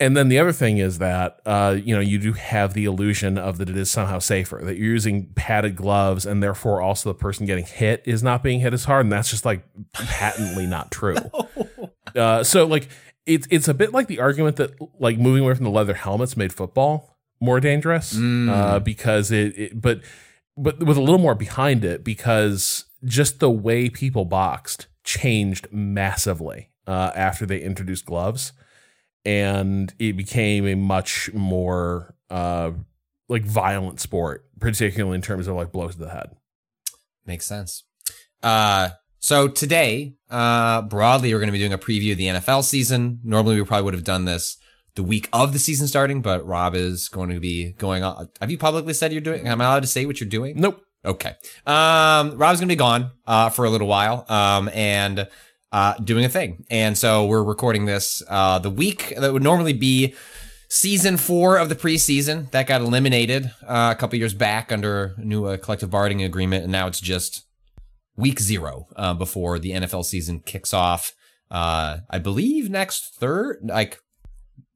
And 0.00 0.16
then 0.16 0.28
the 0.28 0.38
other 0.38 0.52
thing 0.52 0.78
is 0.78 0.98
that 0.98 1.40
uh, 1.44 1.76
you 1.84 1.94
know 1.94 2.00
you 2.00 2.18
do 2.18 2.32
have 2.32 2.72
the 2.74 2.86
illusion 2.86 3.36
of 3.38 3.58
that 3.58 3.68
it 3.68 3.76
is 3.76 3.90
somehow 3.90 4.18
safer 4.18 4.60
that 4.64 4.76
you're 4.78 4.92
using 4.92 5.26
padded 5.34 5.76
gloves 5.76 6.24
and 6.26 6.42
therefore 6.42 6.80
also 6.80 7.10
the 7.10 7.14
person 7.14 7.44
getting 7.46 7.66
hit 7.66 8.02
is 8.06 8.22
not 8.22 8.42
being 8.42 8.60
hit 8.60 8.72
as 8.72 8.84
hard 8.84 9.04
and 9.06 9.12
that's 9.12 9.30
just 9.30 9.44
like 9.44 9.62
patently 9.92 10.66
not 10.66 10.90
true. 10.90 11.16
Uh, 12.16 12.42
so 12.42 12.66
like 12.66 12.88
it's 13.24 13.46
it's 13.52 13.68
a 13.68 13.74
bit 13.74 13.92
like 13.92 14.08
the 14.08 14.18
argument 14.18 14.56
that 14.56 14.72
like 14.98 15.16
moving 15.16 15.44
away 15.44 15.54
from 15.54 15.62
the 15.64 15.70
leather 15.70 15.94
helmets 15.94 16.36
made 16.36 16.52
football 16.52 17.16
more 17.40 17.60
dangerous 17.60 18.14
Mm. 18.14 18.48
uh, 18.50 18.80
because 18.80 19.30
it, 19.30 19.56
it 19.56 19.80
but 19.80 20.00
but 20.56 20.82
with 20.82 20.96
a 20.96 21.00
little 21.00 21.20
more 21.20 21.36
behind 21.36 21.84
it 21.84 22.02
because 22.02 22.86
just 23.04 23.38
the 23.38 23.48
way 23.50 23.88
people 23.88 24.24
boxed 24.24 24.88
changed 25.04 25.68
massively 25.70 26.70
uh, 26.88 27.12
after 27.14 27.46
they 27.46 27.60
introduced 27.60 28.06
gloves 28.06 28.52
and 29.24 29.92
it 29.98 30.16
became 30.16 30.66
a 30.66 30.74
much 30.74 31.32
more 31.32 32.14
uh, 32.30 32.70
like 33.28 33.44
violent 33.44 34.00
sport 34.00 34.46
particularly 34.58 35.16
in 35.16 35.22
terms 35.22 35.46
of 35.46 35.56
like 35.56 35.72
blows 35.72 35.94
to 35.94 36.00
the 36.00 36.10
head 36.10 36.30
Makes 37.26 37.46
sense. 37.46 37.84
Uh, 38.42 38.90
so 39.18 39.46
today, 39.46 40.14
uh, 40.30 40.82
broadly, 40.82 41.32
we're 41.32 41.38
going 41.38 41.48
to 41.48 41.52
be 41.52 41.58
doing 41.58 41.72
a 41.72 41.78
preview 41.78 42.12
of 42.12 42.18
the 42.18 42.26
NFL 42.26 42.64
season. 42.64 43.20
Normally, 43.22 43.56
we 43.56 43.64
probably 43.64 43.84
would 43.84 43.94
have 43.94 44.04
done 44.04 44.24
this 44.24 44.56
the 44.96 45.02
week 45.02 45.28
of 45.32 45.52
the 45.52 45.58
season 45.58 45.86
starting, 45.86 46.22
but 46.22 46.44
Rob 46.46 46.74
is 46.74 47.08
going 47.08 47.30
to 47.30 47.38
be 47.38 47.72
going 47.72 48.02
on. 48.02 48.30
Have 48.40 48.50
you 48.50 48.58
publicly 48.58 48.94
said 48.94 49.12
you're 49.12 49.20
doing? 49.20 49.46
Am 49.46 49.60
I 49.60 49.66
allowed 49.66 49.82
to 49.82 49.86
say 49.86 50.06
what 50.06 50.18
you're 50.18 50.28
doing? 50.28 50.58
nope 50.58 50.82
Okay. 51.04 51.34
Um, 51.66 52.36
Rob's 52.36 52.60
gonna 52.60 52.68
be 52.68 52.76
gone 52.76 53.12
uh, 53.26 53.48
for 53.48 53.64
a 53.64 53.70
little 53.70 53.86
while, 53.86 54.26
um, 54.28 54.68
and 54.74 55.26
uh, 55.72 55.94
doing 55.98 56.24
a 56.24 56.28
thing, 56.28 56.64
and 56.70 56.98
so 56.98 57.24
we're 57.26 57.44
recording 57.44 57.84
this 57.84 58.22
uh, 58.28 58.58
the 58.58 58.70
week 58.70 59.14
that 59.16 59.32
would 59.32 59.42
normally 59.42 59.72
be 59.72 60.14
season 60.68 61.16
four 61.16 61.56
of 61.58 61.68
the 61.68 61.74
preseason 61.74 62.50
that 62.50 62.66
got 62.66 62.80
eliminated 62.80 63.52
uh, 63.66 63.92
a 63.94 63.98
couple 63.98 64.18
years 64.18 64.34
back 64.34 64.72
under 64.72 65.14
a 65.16 65.24
new 65.24 65.44
uh, 65.44 65.56
collective 65.56 65.90
bargaining 65.90 66.24
agreement, 66.24 66.64
and 66.64 66.72
now 66.72 66.86
it's 66.86 67.00
just 67.00 67.44
week 68.16 68.40
zero 68.40 68.88
uh, 68.96 69.14
before 69.14 69.58
the 69.58 69.70
NFL 69.70 70.04
season 70.04 70.40
kicks 70.40 70.74
off. 70.74 71.12
Uh, 71.50 71.98
I 72.10 72.18
believe 72.18 72.68
next 72.68 73.14
third, 73.14 73.58
like 73.62 73.98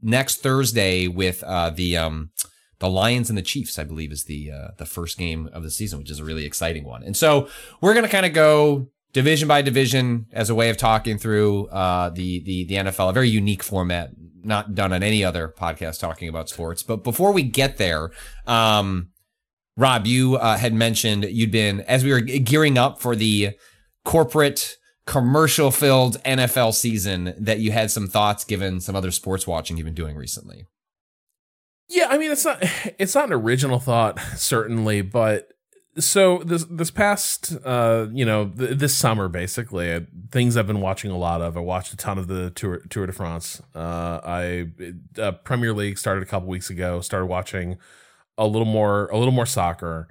next 0.00 0.42
Thursday 0.42 1.08
with 1.08 1.40
the 1.40 1.96
um, 1.96 2.30
the 2.78 2.90
Lions 2.90 3.30
and 3.30 3.38
the 3.38 3.42
Chiefs, 3.42 3.78
I 3.80 3.84
believe, 3.84 4.12
is 4.12 4.24
the 4.24 4.52
the 4.78 4.86
first 4.86 5.18
game 5.18 5.48
of 5.52 5.64
the 5.64 5.70
season, 5.72 5.98
which 5.98 6.10
is 6.10 6.20
a 6.20 6.24
really 6.24 6.44
exciting 6.44 6.84
one. 6.84 7.02
And 7.02 7.16
so 7.16 7.48
we're 7.80 7.94
gonna 7.94 8.08
kind 8.08 8.26
of 8.26 8.32
go 8.32 8.90
division 9.14 9.48
by 9.48 9.62
division 9.62 10.26
as 10.32 10.50
a 10.50 10.54
way 10.54 10.68
of 10.68 10.76
talking 10.76 11.16
through 11.16 11.68
uh, 11.68 12.10
the 12.10 12.40
the 12.40 12.64
the 12.64 12.74
NFL, 12.74 13.08
a 13.08 13.12
very 13.14 13.30
unique 13.30 13.62
format, 13.62 14.10
not 14.42 14.74
done 14.74 14.92
on 14.92 15.02
any 15.02 15.24
other 15.24 15.48
podcast 15.48 16.00
talking 16.00 16.28
about 16.28 16.50
sports. 16.50 16.82
But 16.82 17.02
before 17.02 17.32
we 17.32 17.42
get 17.42 17.78
there, 17.78 18.10
um, 18.46 19.08
Rob, 19.78 20.06
you 20.06 20.36
uh, 20.36 20.58
had 20.58 20.74
mentioned 20.74 21.24
you'd 21.24 21.52
been 21.52 21.80
as 21.82 22.04
we 22.04 22.12
were 22.12 22.20
gearing 22.20 22.76
up 22.76 23.00
for 23.00 23.16
the 23.16 23.52
corporate 24.04 24.76
commercial 25.06 25.70
filled 25.70 26.22
NFL 26.24 26.74
season 26.74 27.34
that 27.38 27.60
you 27.60 27.72
had 27.72 27.90
some 27.90 28.08
thoughts 28.08 28.44
given 28.44 28.80
some 28.80 28.96
other 28.96 29.10
sports 29.10 29.46
watching 29.46 29.76
you've 29.76 29.86
been 29.86 29.94
doing 29.94 30.16
recently. 30.16 30.66
Yeah, 31.88 32.08
I 32.10 32.18
mean 32.18 32.32
it's 32.32 32.44
not 32.44 32.58
it's 32.98 33.14
not 33.14 33.26
an 33.26 33.32
original 33.32 33.78
thought 33.78 34.18
certainly, 34.36 35.02
but 35.02 35.53
so 35.98 36.38
this 36.38 36.64
this 36.64 36.90
past 36.90 37.56
uh 37.64 38.06
you 38.12 38.24
know 38.24 38.46
th- 38.46 38.78
this 38.78 38.94
summer 38.94 39.28
basically 39.28 39.92
uh, 39.92 40.00
things 40.30 40.56
I've 40.56 40.66
been 40.66 40.80
watching 40.80 41.10
a 41.10 41.16
lot 41.16 41.40
of. 41.40 41.56
I 41.56 41.60
watched 41.60 41.92
a 41.92 41.96
ton 41.96 42.18
of 42.18 42.26
the 42.26 42.50
Tour 42.50 42.78
Tour 42.90 43.06
de 43.06 43.12
France. 43.12 43.62
Uh, 43.74 44.20
I 44.24 44.68
uh, 45.18 45.32
Premier 45.32 45.72
League 45.72 45.98
started 45.98 46.22
a 46.22 46.26
couple 46.26 46.48
weeks 46.48 46.70
ago. 46.70 47.00
Started 47.00 47.26
watching 47.26 47.78
a 48.36 48.46
little 48.46 48.66
more 48.66 49.06
a 49.06 49.16
little 49.16 49.32
more 49.32 49.46
soccer. 49.46 50.08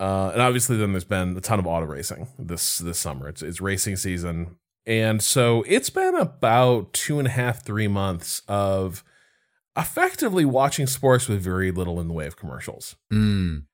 Uh, 0.00 0.30
and 0.32 0.40
obviously, 0.40 0.76
then 0.76 0.92
there's 0.92 1.04
been 1.04 1.36
a 1.36 1.40
ton 1.40 1.58
of 1.58 1.66
auto 1.66 1.86
racing 1.86 2.28
this 2.38 2.78
this 2.78 2.98
summer. 2.98 3.28
It's 3.28 3.42
it's 3.42 3.60
racing 3.60 3.96
season, 3.96 4.56
and 4.86 5.20
so 5.22 5.64
it's 5.66 5.90
been 5.90 6.14
about 6.14 6.92
two 6.92 7.18
and 7.18 7.26
a 7.26 7.32
half, 7.32 7.64
three 7.64 7.88
months 7.88 8.42
of 8.46 9.02
effectively 9.76 10.44
watching 10.44 10.86
sports 10.86 11.28
with 11.28 11.40
very 11.40 11.72
little 11.72 12.00
in 12.00 12.06
the 12.06 12.14
way 12.14 12.26
of 12.26 12.36
commercials. 12.36 12.94
Mm. 13.12 13.64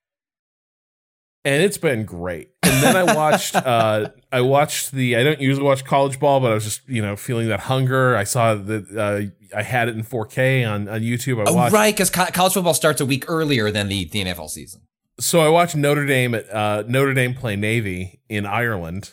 And 1.45 1.63
it's 1.63 1.77
been 1.79 2.05
great. 2.07 2.49
And 2.63 2.83
then 2.83 2.97
I 2.97 3.15
watched 3.15 3.55
uh 3.57 4.09
I 4.33 4.41
watched 4.41 4.93
the 4.93 5.17
I 5.17 5.23
don't 5.25 5.41
usually 5.41 5.65
watch 5.67 5.85
college 5.85 6.19
ball, 6.19 6.41
but 6.41 6.51
I 6.51 6.55
was 6.55 6.65
just, 6.65 6.89
you 6.89 7.03
know, 7.03 7.17
feeling 7.17 7.49
that 7.49 7.61
hunger. 7.61 8.17
I 8.17 8.25
saw 8.25 8.55
that 8.55 8.91
uh, 8.97 9.57
I 9.57 9.63
had 9.63 9.89
it 9.89 9.95
in 9.97 10.03
4K 10.03 10.69
on, 10.69 10.89
on 10.89 11.01
YouTube. 11.03 11.41
I 11.41 11.51
Oh, 11.51 11.55
watched 11.55 11.73
right, 11.75 11.95
because 11.95 12.11
co- 12.11 12.27
college 12.27 12.55
football 12.55 12.75
starts 12.75 13.01
a 13.01 13.07
week 13.07 13.25
earlier 13.29 13.71
than 13.71 13.89
the, 13.89 14.07
the 14.07 14.25
NFL 14.25 14.49
season. 14.51 14.83
so 15.21 15.41
I 15.41 15.49
watched 15.49 15.77
Notre 15.77 16.07
Dame 16.07 16.35
at 16.35 16.51
uh, 16.53 16.83
Notre 16.89 17.15
Dame 17.15 17.35
play 17.35 17.55
Navy 17.57 18.21
in 18.29 18.47
Ireland, 18.47 19.13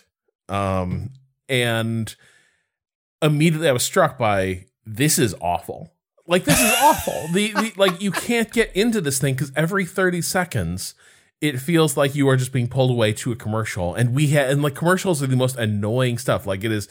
um, 0.50 1.12
and 1.50 2.16
immediately 3.22 3.68
I 3.70 3.72
was 3.74 3.84
struck 3.84 4.18
by 4.18 4.66
this 4.86 5.20
is 5.20 5.36
awful. 5.42 5.94
Like 6.28 6.46
this 6.46 6.60
is 6.60 6.74
awful. 6.82 7.28
The, 7.34 7.52
the 7.52 7.74
like 7.76 8.02
you 8.02 8.12
can't 8.12 8.52
get 8.52 8.74
into 8.76 9.02
this 9.02 9.20
thing 9.20 9.34
because 9.36 9.52
every 9.56 9.86
thirty 9.86 10.22
seconds 10.22 10.96
it 11.42 11.60
feels 11.60 11.98
like 11.98 12.14
you 12.16 12.30
are 12.30 12.38
just 12.38 12.52
being 12.54 12.68
pulled 12.68 12.92
away 12.92 13.12
to 13.14 13.32
a 13.32 13.36
commercial, 13.36 13.94
and 13.96 14.14
we 14.14 14.28
had 14.28 14.50
and 14.52 14.62
like 14.62 14.76
commercials 14.76 15.22
are 15.24 15.28
the 15.28 15.36
most 15.36 15.58
annoying 15.58 16.18
stuff. 16.18 16.46
Like 16.48 16.64
it 16.64 16.72
is 16.72 16.88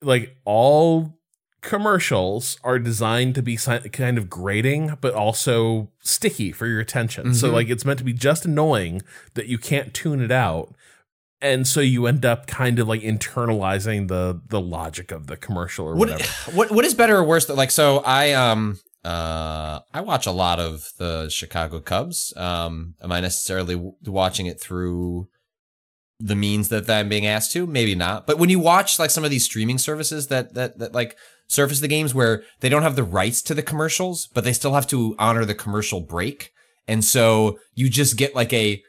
like 0.00 0.36
all 0.44 1.18
commercials 1.62 2.58
are 2.64 2.78
designed 2.78 3.34
to 3.34 3.42
be 3.42 3.54
kind 3.56 4.16
of 4.16 4.30
grating 4.30 4.96
but 5.02 5.12
also 5.12 5.90
sticky 6.02 6.50
for 6.52 6.66
your 6.66 6.80
attention 6.80 7.34
so 7.34 7.50
Mhm. 7.50 7.52
like 7.52 7.68
it's 7.68 7.84
meant 7.84 7.98
to 7.98 8.04
be 8.04 8.14
just 8.14 8.46
annoying 8.46 9.02
that 9.34 9.46
you 9.46 9.58
can't 9.58 9.92
tune 9.92 10.22
it 10.22 10.30
out 10.30 10.74
and 11.42 11.68
so 11.68 11.80
you 11.80 12.06
end 12.06 12.24
up 12.24 12.46
kind 12.46 12.78
of 12.78 12.88
like 12.88 13.02
internalizing 13.02 14.08
the 14.08 14.40
the 14.48 14.60
logic 14.60 15.12
of 15.12 15.26
the 15.26 15.36
commercial 15.36 15.86
or 15.86 15.94
What, 15.94 16.08
whatever 16.10 16.32
what 16.56 16.70
what 16.70 16.84
is 16.86 16.94
better 16.94 17.18
or 17.18 17.24
worse? 17.24 17.46
Like, 17.48 17.70
so 17.70 17.98
I 18.06 18.32
um 18.32 18.78
uh 19.04 19.80
I 19.92 20.00
watch 20.02 20.26
a 20.26 20.32
lot 20.32 20.60
of 20.60 20.90
the 20.98 21.28
Chicago 21.28 21.80
Cubs. 21.80 22.32
Um, 22.36 22.94
am 23.02 23.12
I 23.12 23.20
necessarily 23.20 23.74
w- 23.74 23.94
watching 24.04 24.46
it 24.46 24.60
through 24.60 25.28
the 26.18 26.36
means 26.36 26.68
that 26.68 26.88
I'm 26.88 27.08
being 27.08 27.26
asked 27.26 27.52
to? 27.52 27.66
Maybe 27.66 27.94
not. 27.94 28.26
But 28.26 28.38
when 28.38 28.50
you 28.50 28.60
watch 28.60 28.98
like 28.98 29.10
some 29.10 29.24
of 29.24 29.30
these 29.30 29.44
streaming 29.44 29.78
services 29.78 30.28
that 30.28 30.54
that 30.54 30.78
that 30.78 30.94
like 30.94 31.16
surface 31.46 31.80
the 31.80 31.88
games 31.88 32.14
where 32.14 32.42
they 32.60 32.68
don't 32.68 32.82
have 32.82 32.96
the 32.96 33.02
rights 33.02 33.42
to 33.42 33.54
the 33.54 33.62
commercials, 33.62 34.28
but 34.34 34.44
they 34.44 34.52
still 34.52 34.74
have 34.74 34.86
to 34.88 35.16
honor 35.18 35.44
the 35.44 35.54
commercial 35.54 36.00
break, 36.00 36.52
and 36.86 37.04
so 37.04 37.58
you 37.74 37.88
just 37.88 38.16
get 38.16 38.34
like 38.34 38.52
a 38.52 38.82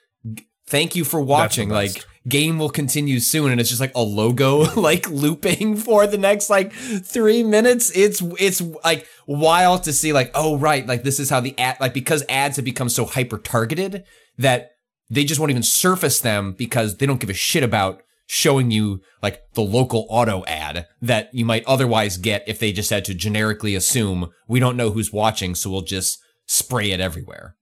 thank 0.67 0.95
you 0.95 1.03
for 1.03 1.21
watching 1.21 1.69
like 1.69 2.05
game 2.27 2.59
will 2.59 2.69
continue 2.69 3.19
soon 3.19 3.51
and 3.51 3.59
it's 3.59 3.69
just 3.69 3.81
like 3.81 3.95
a 3.95 4.01
logo 4.01 4.57
like 4.79 5.09
looping 5.09 5.75
for 5.75 6.05
the 6.05 6.17
next 6.17 6.49
like 6.49 6.71
three 6.73 7.43
minutes. 7.43 7.91
It's 7.95 8.21
it's 8.39 8.61
like 8.83 9.07
wild 9.27 9.83
to 9.83 9.93
see 9.93 10.13
like 10.13 10.31
oh 10.35 10.57
right 10.57 10.85
like 10.85 11.03
this 11.03 11.19
is 11.19 11.29
how 11.29 11.39
the 11.39 11.57
ad 11.57 11.77
like 11.79 11.93
because 11.93 12.23
ads 12.29 12.57
have 12.57 12.65
become 12.65 12.89
so 12.89 13.05
hyper 13.05 13.37
targeted 13.37 14.03
that 14.37 14.71
they 15.09 15.23
just 15.23 15.39
won't 15.39 15.51
even 15.51 15.63
surface 15.63 16.21
them 16.21 16.53
because 16.53 16.97
they 16.97 17.05
don't 17.05 17.19
give 17.19 17.29
a 17.29 17.33
shit 17.33 17.63
about 17.63 18.01
showing 18.27 18.71
you 18.71 19.01
like 19.21 19.41
the 19.55 19.61
local 19.61 20.05
auto 20.09 20.45
ad 20.45 20.87
that 21.01 21.29
you 21.33 21.43
might 21.43 21.65
otherwise 21.65 22.15
get 22.15 22.43
if 22.47 22.59
they 22.59 22.71
just 22.71 22.89
had 22.89 23.03
to 23.03 23.13
generically 23.13 23.75
assume 23.75 24.29
we 24.47 24.57
don't 24.57 24.77
know 24.77 24.91
who's 24.91 25.11
watching 25.11 25.53
so 25.53 25.69
we'll 25.69 25.81
just 25.81 26.17
spray 26.45 26.91
it 26.91 27.01
everywhere 27.01 27.55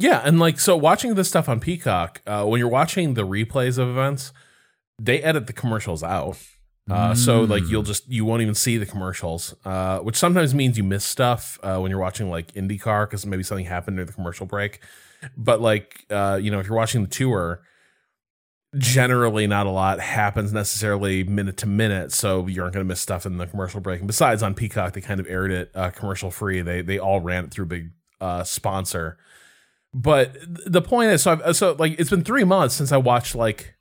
yeah 0.00 0.22
and 0.24 0.38
like 0.40 0.58
so 0.58 0.76
watching 0.76 1.14
this 1.14 1.28
stuff 1.28 1.48
on 1.48 1.60
peacock 1.60 2.20
uh, 2.26 2.44
when 2.44 2.58
you're 2.58 2.68
watching 2.68 3.14
the 3.14 3.26
replays 3.26 3.78
of 3.78 3.88
events 3.88 4.32
they 5.00 5.22
edit 5.22 5.46
the 5.46 5.52
commercials 5.52 6.02
out. 6.02 6.36
Uh, 6.90 7.14
so 7.14 7.42
like 7.42 7.62
you'll 7.68 7.84
just 7.84 8.08
you 8.08 8.24
won't 8.24 8.42
even 8.42 8.54
see 8.54 8.76
the 8.76 8.86
commercials 8.86 9.54
uh, 9.64 10.00
which 10.00 10.16
sometimes 10.16 10.52
means 10.52 10.76
you 10.76 10.82
miss 10.82 11.04
stuff 11.04 11.56
uh, 11.62 11.78
when 11.78 11.88
you're 11.88 12.00
watching 12.00 12.28
like 12.28 12.52
indycar 12.54 13.06
because 13.06 13.24
maybe 13.24 13.44
something 13.44 13.66
happened 13.66 13.96
during 13.96 14.08
the 14.08 14.12
commercial 14.12 14.44
break. 14.44 14.80
But 15.36 15.60
like 15.60 16.04
uh, 16.10 16.40
you 16.42 16.50
know 16.50 16.58
if 16.58 16.66
you're 16.66 16.76
watching 16.76 17.02
the 17.02 17.08
tour 17.08 17.62
generally 18.76 19.46
not 19.46 19.66
a 19.66 19.70
lot 19.70 20.00
happens 20.00 20.52
necessarily 20.52 21.22
minute 21.22 21.56
to 21.58 21.66
minute 21.66 22.12
so 22.12 22.46
you 22.46 22.60
aren't 22.60 22.74
going 22.74 22.84
to 22.84 22.88
miss 22.88 23.00
stuff 23.00 23.24
in 23.24 23.36
the 23.36 23.46
commercial 23.46 23.80
break. 23.80 24.00
And 24.00 24.08
besides 24.08 24.42
on 24.42 24.54
peacock 24.54 24.92
they 24.94 25.00
kind 25.00 25.20
of 25.20 25.28
aired 25.28 25.52
it 25.52 25.70
uh, 25.76 25.90
commercial 25.90 26.32
free. 26.32 26.60
They 26.60 26.82
they 26.82 26.98
all 26.98 27.20
ran 27.20 27.44
it 27.44 27.52
through 27.52 27.66
a 27.66 27.68
big 27.68 27.90
uh, 28.20 28.42
sponsor 28.42 29.16
but 29.92 30.36
the 30.66 30.82
point 30.82 31.10
is 31.10 31.22
so 31.22 31.40
I've, 31.44 31.56
so 31.56 31.74
like 31.78 31.98
it's 31.98 32.10
been 32.10 32.24
three 32.24 32.44
months 32.44 32.74
since 32.74 32.92
i 32.92 32.96
watched 32.96 33.34
like 33.34 33.74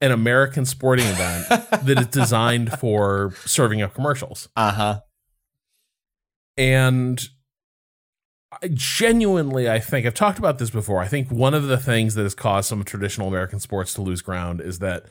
an 0.00 0.12
american 0.12 0.64
sporting 0.64 1.06
event 1.06 1.48
that 1.48 1.98
is 1.98 2.06
designed 2.06 2.78
for 2.78 3.32
serving 3.44 3.82
up 3.82 3.94
commercials 3.94 4.48
uh-huh 4.56 5.00
and 6.56 7.28
I 8.62 8.68
genuinely, 8.68 9.70
I 9.70 9.78
think 9.78 10.06
I've 10.06 10.14
talked 10.14 10.38
about 10.38 10.58
this 10.58 10.70
before. 10.70 11.00
I 11.00 11.06
think 11.06 11.30
one 11.30 11.54
of 11.54 11.68
the 11.68 11.78
things 11.78 12.14
that 12.16 12.24
has 12.24 12.34
caused 12.34 12.68
some 12.68 12.82
traditional 12.84 13.28
American 13.28 13.60
sports 13.60 13.94
to 13.94 14.02
lose 14.02 14.22
ground 14.22 14.60
is 14.60 14.80
that 14.80 15.06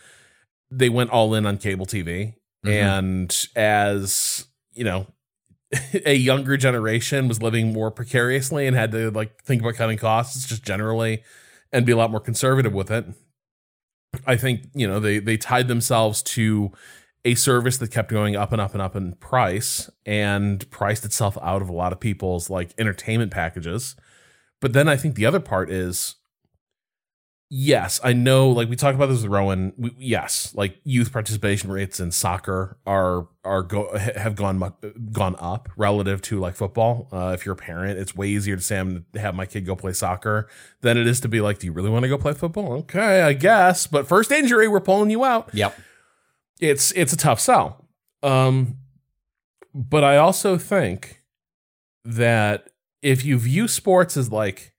they 0.69 0.89
went 0.89 1.10
all 1.10 1.34
in 1.34 1.45
on 1.45 1.58
cable 1.58 1.86
TV. 1.86 2.34
Mhm. 2.65 2.71
And 2.71 3.47
as, 3.56 4.45
you 4.73 4.84
know, 4.84 5.08
a 6.05 6.15
younger 6.15 6.58
generation 6.58 7.27
was 7.27 7.41
living 7.41 7.73
more 7.73 7.91
precariously 7.91 8.65
and 8.67 8.75
had 8.75 8.91
to 8.91 9.12
like 9.12 9.43
think 9.43 9.62
about 9.62 9.75
cutting 9.75 9.97
costs 9.97 10.47
just 10.47 10.63
generally 10.63 11.23
and 11.71 11.86
be 11.86 11.91
a 11.91 11.97
lot 11.97 12.12
more 12.12 12.19
conservative 12.19 12.73
with 12.73 12.89
it. 12.89 13.05
I 14.25 14.36
think, 14.38 14.67
you 14.73 14.88
know, 14.88 14.99
they 14.99 15.19
they 15.19 15.38
tied 15.38 15.67
themselves 15.67 16.23
to 16.23 16.71
a 17.25 17.36
service 17.36 17.77
that 17.77 17.91
kept 17.91 18.10
going 18.10 18.36
up 18.36 18.51
and 18.51 18.62
up 18.62 18.73
and 18.73 18.82
up 18.82 18.95
in 18.95 19.13
price 19.15 19.89
and 20.05 20.69
priced 20.71 21.05
itself 21.05 21.38
out 21.41 21.62
of 21.62 21.69
a 21.69 21.73
lot 21.73 21.91
of 21.91 21.99
people's 21.99 22.49
like 22.49 22.73
entertainment 22.77 23.32
packages. 23.32 23.95
But 24.62 24.73
then 24.73 24.88
I 24.88 24.97
think 24.97 25.15
the 25.15 25.25
other 25.25 25.39
part 25.39 25.69
is 25.69 26.15
yes, 27.49 27.99
I 28.03 28.13
know 28.13 28.49
like 28.49 28.69
we 28.69 28.75
talked 28.75 28.95
about 28.95 29.07
this 29.07 29.21
with 29.21 29.31
Rowan. 29.31 29.73
We, 29.77 29.95
yes, 29.97 30.53
like 30.55 30.79
youth 30.83 31.12
participation 31.12 31.71
rates 31.71 31.99
in 31.99 32.12
soccer 32.12 32.77
are 32.85 33.27
are 33.43 33.63
go 33.63 33.97
have 33.97 34.35
gone 34.35 34.73
gone 35.12 35.35
up 35.39 35.69
relative 35.75 36.21
to 36.23 36.39
like 36.39 36.55
football. 36.55 37.07
Uh, 37.12 37.31
if 37.33 37.45
you're 37.45 37.53
a 37.53 37.57
parent, 37.57 37.99
it's 37.99 38.15
way 38.15 38.27
easier 38.29 38.55
to 38.55 38.62
say 38.62 38.79
I'm 38.79 39.05
gonna 39.13 39.23
have 39.23 39.35
my 39.35 39.45
kid 39.45 39.65
go 39.65 39.75
play 39.75 39.93
soccer 39.93 40.47
than 40.81 40.97
it 40.97 41.07
is 41.07 41.19
to 41.21 41.27
be 41.27 41.41
like, 41.41 41.59
do 41.59 41.67
you 41.67 41.73
really 41.73 41.89
want 41.89 42.03
to 42.03 42.09
go 42.09 42.17
play 42.17 42.33
football? 42.33 42.73
Okay, 42.73 43.21
I 43.21 43.33
guess. 43.33 43.88
But 43.88 44.07
first 44.07 44.31
injury, 44.31 44.67
we're 44.67 44.79
pulling 44.79 45.09
you 45.09 45.23
out 45.25 45.49
yep 45.53 45.75
it's 46.59 46.91
it's 46.91 47.13
a 47.13 47.17
tough 47.17 47.39
sell. 47.39 47.85
Um, 48.21 48.77
but 49.73 50.03
I 50.03 50.17
also 50.17 50.57
think 50.57 51.21
that 52.03 52.69
if 53.01 53.23
you 53.23 53.38
view 53.38 53.67
sports 53.67 54.17
as 54.17 54.31
like 54.31 54.73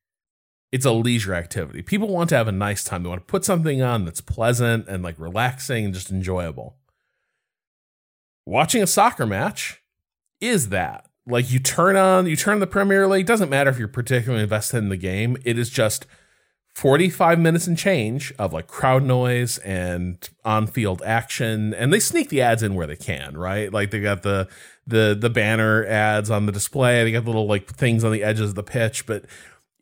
it's 0.72 0.85
a 0.85 0.92
leisure 0.92 1.35
activity, 1.35 1.83
people 1.83 2.09
want 2.09 2.28
to 2.30 2.37
have 2.37 2.48
a 2.48 2.52
nice 2.52 2.85
time. 2.85 3.02
They 3.02 3.09
want 3.09 3.22
to 3.22 3.30
put 3.30 3.44
something 3.44 3.83
on 3.83 4.04
that's 4.04 4.20
pleasant 4.20 4.87
and 4.88 5.02
like 5.02 5.18
relaxing 5.18 5.85
and 5.87 5.94
just 5.94 6.11
enjoyable. 6.11 6.76
Watching 8.46 8.83
a 8.83 8.87
soccer 8.87 9.26
match 9.26 9.83
is 10.40 10.68
that. 10.68 11.06
Like 11.26 11.50
you 11.50 11.59
turn 11.59 11.96
on, 11.96 12.26
you 12.26 12.37
turn 12.37 12.61
the 12.61 12.66
Premier 12.66 13.06
League. 13.06 13.26
Doesn't 13.26 13.50
matter 13.50 13.70
if 13.70 13.78
you're 13.78 13.88
particularly 13.88 14.42
invested 14.42 14.78
in 14.78 14.88
the 14.88 14.96
game. 14.96 15.37
It 15.44 15.59
is 15.59 15.70
just 15.70 16.06
45 16.74 17.38
minutes 17.38 17.66
and 17.66 17.76
change 17.76 18.33
of 18.38 18.52
like 18.52 18.66
crowd 18.66 19.02
noise 19.02 19.59
and 19.59 20.30
on-field 20.44 21.02
action 21.04 21.74
and 21.74 21.92
they 21.92 21.98
sneak 21.98 22.28
the 22.28 22.40
ads 22.40 22.62
in 22.62 22.74
where 22.74 22.87
they 22.87 22.96
can 22.96 23.37
right 23.37 23.72
like 23.72 23.90
they 23.90 24.00
got 24.00 24.22
the 24.22 24.48
the 24.87 25.16
the 25.18 25.28
banner 25.28 25.85
ads 25.87 26.30
on 26.30 26.46
the 26.46 26.52
display 26.52 27.02
they 27.02 27.11
got 27.11 27.24
little 27.24 27.46
like 27.46 27.66
things 27.66 28.04
on 28.04 28.12
the 28.12 28.22
edges 28.22 28.50
of 28.50 28.54
the 28.54 28.62
pitch 28.62 29.04
but 29.04 29.24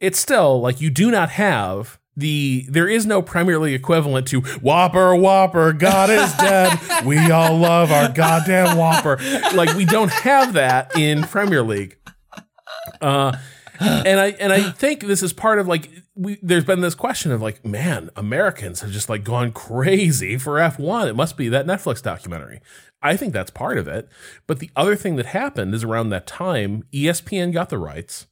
it's 0.01 0.19
still 0.19 0.61
like 0.61 0.81
you 0.81 0.91
do 0.91 1.11
not 1.11 1.31
have 1.31 1.99
the 2.17 2.67
there 2.69 2.89
is 2.89 3.07
no 3.07 3.23
Premier 3.23 3.59
League 3.59 3.75
equivalent 3.75 4.27
to 4.29 4.41
Whopper 4.41 5.15
Whopper 5.15 5.73
God 5.73 6.11
is 6.11 6.33
dead. 6.35 6.79
we 7.05 7.19
all 7.31 7.57
love 7.57 7.93
our 7.93 8.11
goddamn 8.11 8.77
Whopper. 8.77 9.19
Like 9.55 9.75
we 9.77 9.85
don't 9.85 10.11
have 10.11 10.55
that 10.55 10.97
in 10.97 11.23
Premier 11.23 11.63
League. 11.63 11.97
Uh, 13.01 13.37
and 13.81 14.19
I 14.19 14.31
and 14.41 14.53
I 14.53 14.71
think 14.71 15.03
this 15.03 15.23
is 15.23 15.33
part 15.33 15.61
of 15.61 15.69
like 15.69 15.91
we, 16.17 16.39
there's 16.43 16.65
been 16.65 16.81
this 16.81 16.97
question 16.97 17.31
of 17.31 17.41
like, 17.41 17.65
man, 17.65 18.11
Americans 18.17 18.81
have 18.81 18.91
just 18.91 19.09
like 19.09 19.23
gone 19.23 19.53
crazy 19.53 20.37
for 20.37 20.55
F1. 20.55 21.09
It 21.09 21.15
must 21.15 21.37
be 21.37 21.49
that 21.49 21.67
Netflix 21.67 22.03
documentary. 22.03 22.61
I 23.01 23.17
think 23.17 23.33
that's 23.33 23.53
part 23.53 23.79
of 23.79 23.87
it. 23.87 24.09
But 24.49 24.59
the 24.59 24.71
other 24.75 24.97
thing 24.97 25.15
that 25.17 25.27
happened 25.27 25.75
is 25.75 25.85
around 25.85 26.09
that 26.09 26.27
time, 26.27 26.83
ESPN 26.93 27.53
got 27.53 27.69
the 27.69 27.79
rights. 27.79 28.27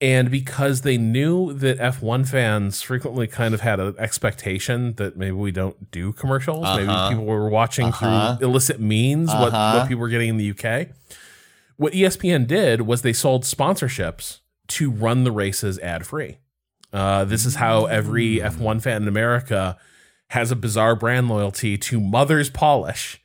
And 0.00 0.30
because 0.30 0.82
they 0.82 0.96
knew 0.96 1.52
that 1.54 1.78
F1 1.78 2.28
fans 2.28 2.82
frequently 2.82 3.26
kind 3.26 3.52
of 3.52 3.62
had 3.62 3.80
an 3.80 3.96
expectation 3.98 4.94
that 4.94 5.16
maybe 5.16 5.32
we 5.32 5.50
don't 5.50 5.90
do 5.90 6.12
commercials, 6.12 6.64
uh-huh. 6.64 6.76
maybe 6.76 7.14
people 7.14 7.24
were 7.24 7.48
watching 7.48 7.86
uh-huh. 7.86 8.36
through 8.36 8.46
illicit 8.46 8.78
means 8.78 9.28
uh-huh. 9.28 9.40
what, 9.40 9.52
what 9.52 9.58
uh-huh. 9.58 9.86
people 9.86 10.00
were 10.00 10.08
getting 10.08 10.28
in 10.28 10.36
the 10.36 10.50
UK. 10.50 10.88
What 11.76 11.92
ESPN 11.94 12.46
did 12.46 12.82
was 12.82 13.02
they 13.02 13.12
sold 13.12 13.42
sponsorships 13.42 14.38
to 14.68 14.90
run 14.90 15.24
the 15.24 15.32
races 15.32 15.78
ad 15.80 16.06
free. 16.06 16.38
Uh, 16.92 17.24
this 17.24 17.44
is 17.44 17.56
how 17.56 17.86
every 17.86 18.36
F1 18.36 18.80
fan 18.80 19.02
in 19.02 19.08
America 19.08 19.76
has 20.30 20.50
a 20.50 20.56
bizarre 20.56 20.94
brand 20.94 21.28
loyalty 21.28 21.76
to 21.76 22.00
Mother's 22.00 22.50
Polish 22.50 23.20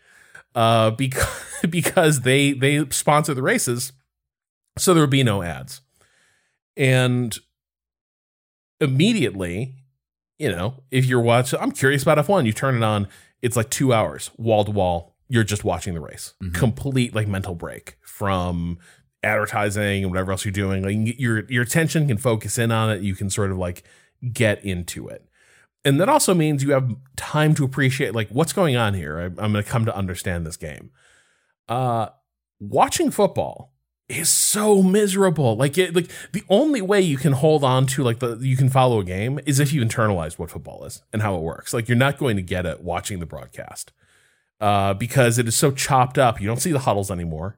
uh, 0.56 0.90
because, 0.92 1.46
because 1.70 2.22
they, 2.22 2.54
they 2.54 2.84
sponsor 2.90 3.36
the 3.36 3.44
races. 3.44 3.94
So 4.78 4.96
there 4.96 5.04
would 5.04 5.12
be 5.12 5.24
no 5.24 5.44
ads. 5.44 5.82
And 6.76 7.38
immediately, 8.80 9.76
you 10.40 10.50
know, 10.50 10.84
if 10.92 11.06
you're 11.06 11.22
watching, 11.22 11.60
I'm 11.60 11.72
curious 11.72 12.04
about 12.04 12.18
F1, 12.18 12.46
you 12.46 12.54
turn 12.54 12.76
it 12.76 12.84
on, 12.84 13.08
it's 13.42 13.56
like 13.56 13.70
two 13.70 13.94
hours, 13.94 14.32
wall 14.38 14.66
to 14.66 14.72
wall. 14.72 15.16
You're 15.30 15.44
just 15.44 15.64
watching 15.64 15.94
the 15.94 16.02
race. 16.02 16.34
Mm-hmm. 16.44 16.54
Complete 16.54 17.16
like 17.16 17.28
mental 17.28 17.56
break 17.56 17.98
from 18.02 18.78
advertising 19.24 20.04
and 20.04 20.12
whatever 20.12 20.32
else 20.32 20.46
you're 20.46 20.52
doing. 20.52 20.84
Like 20.84 21.20
your 21.20 21.46
your 21.50 21.64
attention 21.64 22.08
can 22.08 22.18
focus 22.18 22.58
in 22.58 22.72
on 22.72 22.92
it. 22.92 23.02
You 23.02 23.16
can 23.16 23.30
sort 23.30 23.52
of 23.52 23.58
like 23.58 23.84
get 24.32 24.64
into 24.64 25.08
it. 25.08 25.28
And 25.86 26.00
that 26.00 26.08
also 26.08 26.34
means 26.34 26.64
you 26.64 26.72
have 26.72 26.96
time 27.16 27.54
to 27.56 27.66
appreciate 27.66 28.14
like 28.14 28.30
what's 28.30 28.54
going 28.54 28.76
on 28.76 28.94
here. 28.94 29.20
I, 29.20 29.24
I'm 29.26 29.52
going 29.52 29.64
to 29.64 29.64
come 29.64 29.86
to 29.86 29.96
understand 29.96 30.46
this 30.46 30.58
game. 30.58 30.92
Uh, 31.68 32.08
watching 32.60 33.12
football 33.12 33.73
is 34.10 34.30
so 34.30 34.84
miserable. 34.84 35.56
Like 35.56 35.78
it, 35.78 35.96
like 35.96 36.10
the 36.32 36.44
only 36.50 36.82
way 36.82 37.02
you 37.02 37.18
can 37.18 37.34
hold 37.34 37.64
on 37.64 37.86
to 37.88 38.04
like 38.04 38.20
the 38.20 38.38
you 38.38 38.58
can 38.58 38.70
follow 38.70 39.00
a 39.00 39.04
game 39.04 39.40
is 39.46 39.60
if 39.60 39.74
you 39.74 39.82
internalize 39.82 40.38
what 40.38 40.52
football 40.52 40.84
is 40.86 41.02
and 41.12 41.22
how 41.22 41.36
it 41.36 41.42
works. 41.42 41.74
Like 41.74 41.88
you're 41.88 41.98
not 41.98 42.18
going 42.18 42.36
to 42.36 42.42
get 42.42 42.66
it 42.66 42.82
watching 42.82 43.20
the 43.20 43.26
broadcast. 43.26 43.92
Uh, 44.62 44.94
because 44.94 45.38
it 45.38 45.48
is 45.48 45.58
so 45.58 45.72
chopped 45.72 46.18
up. 46.18 46.40
You 46.40 46.48
don't 46.48 46.62
see 46.62 46.72
the 46.72 46.80
huddles 46.80 47.12
anymore 47.12 47.58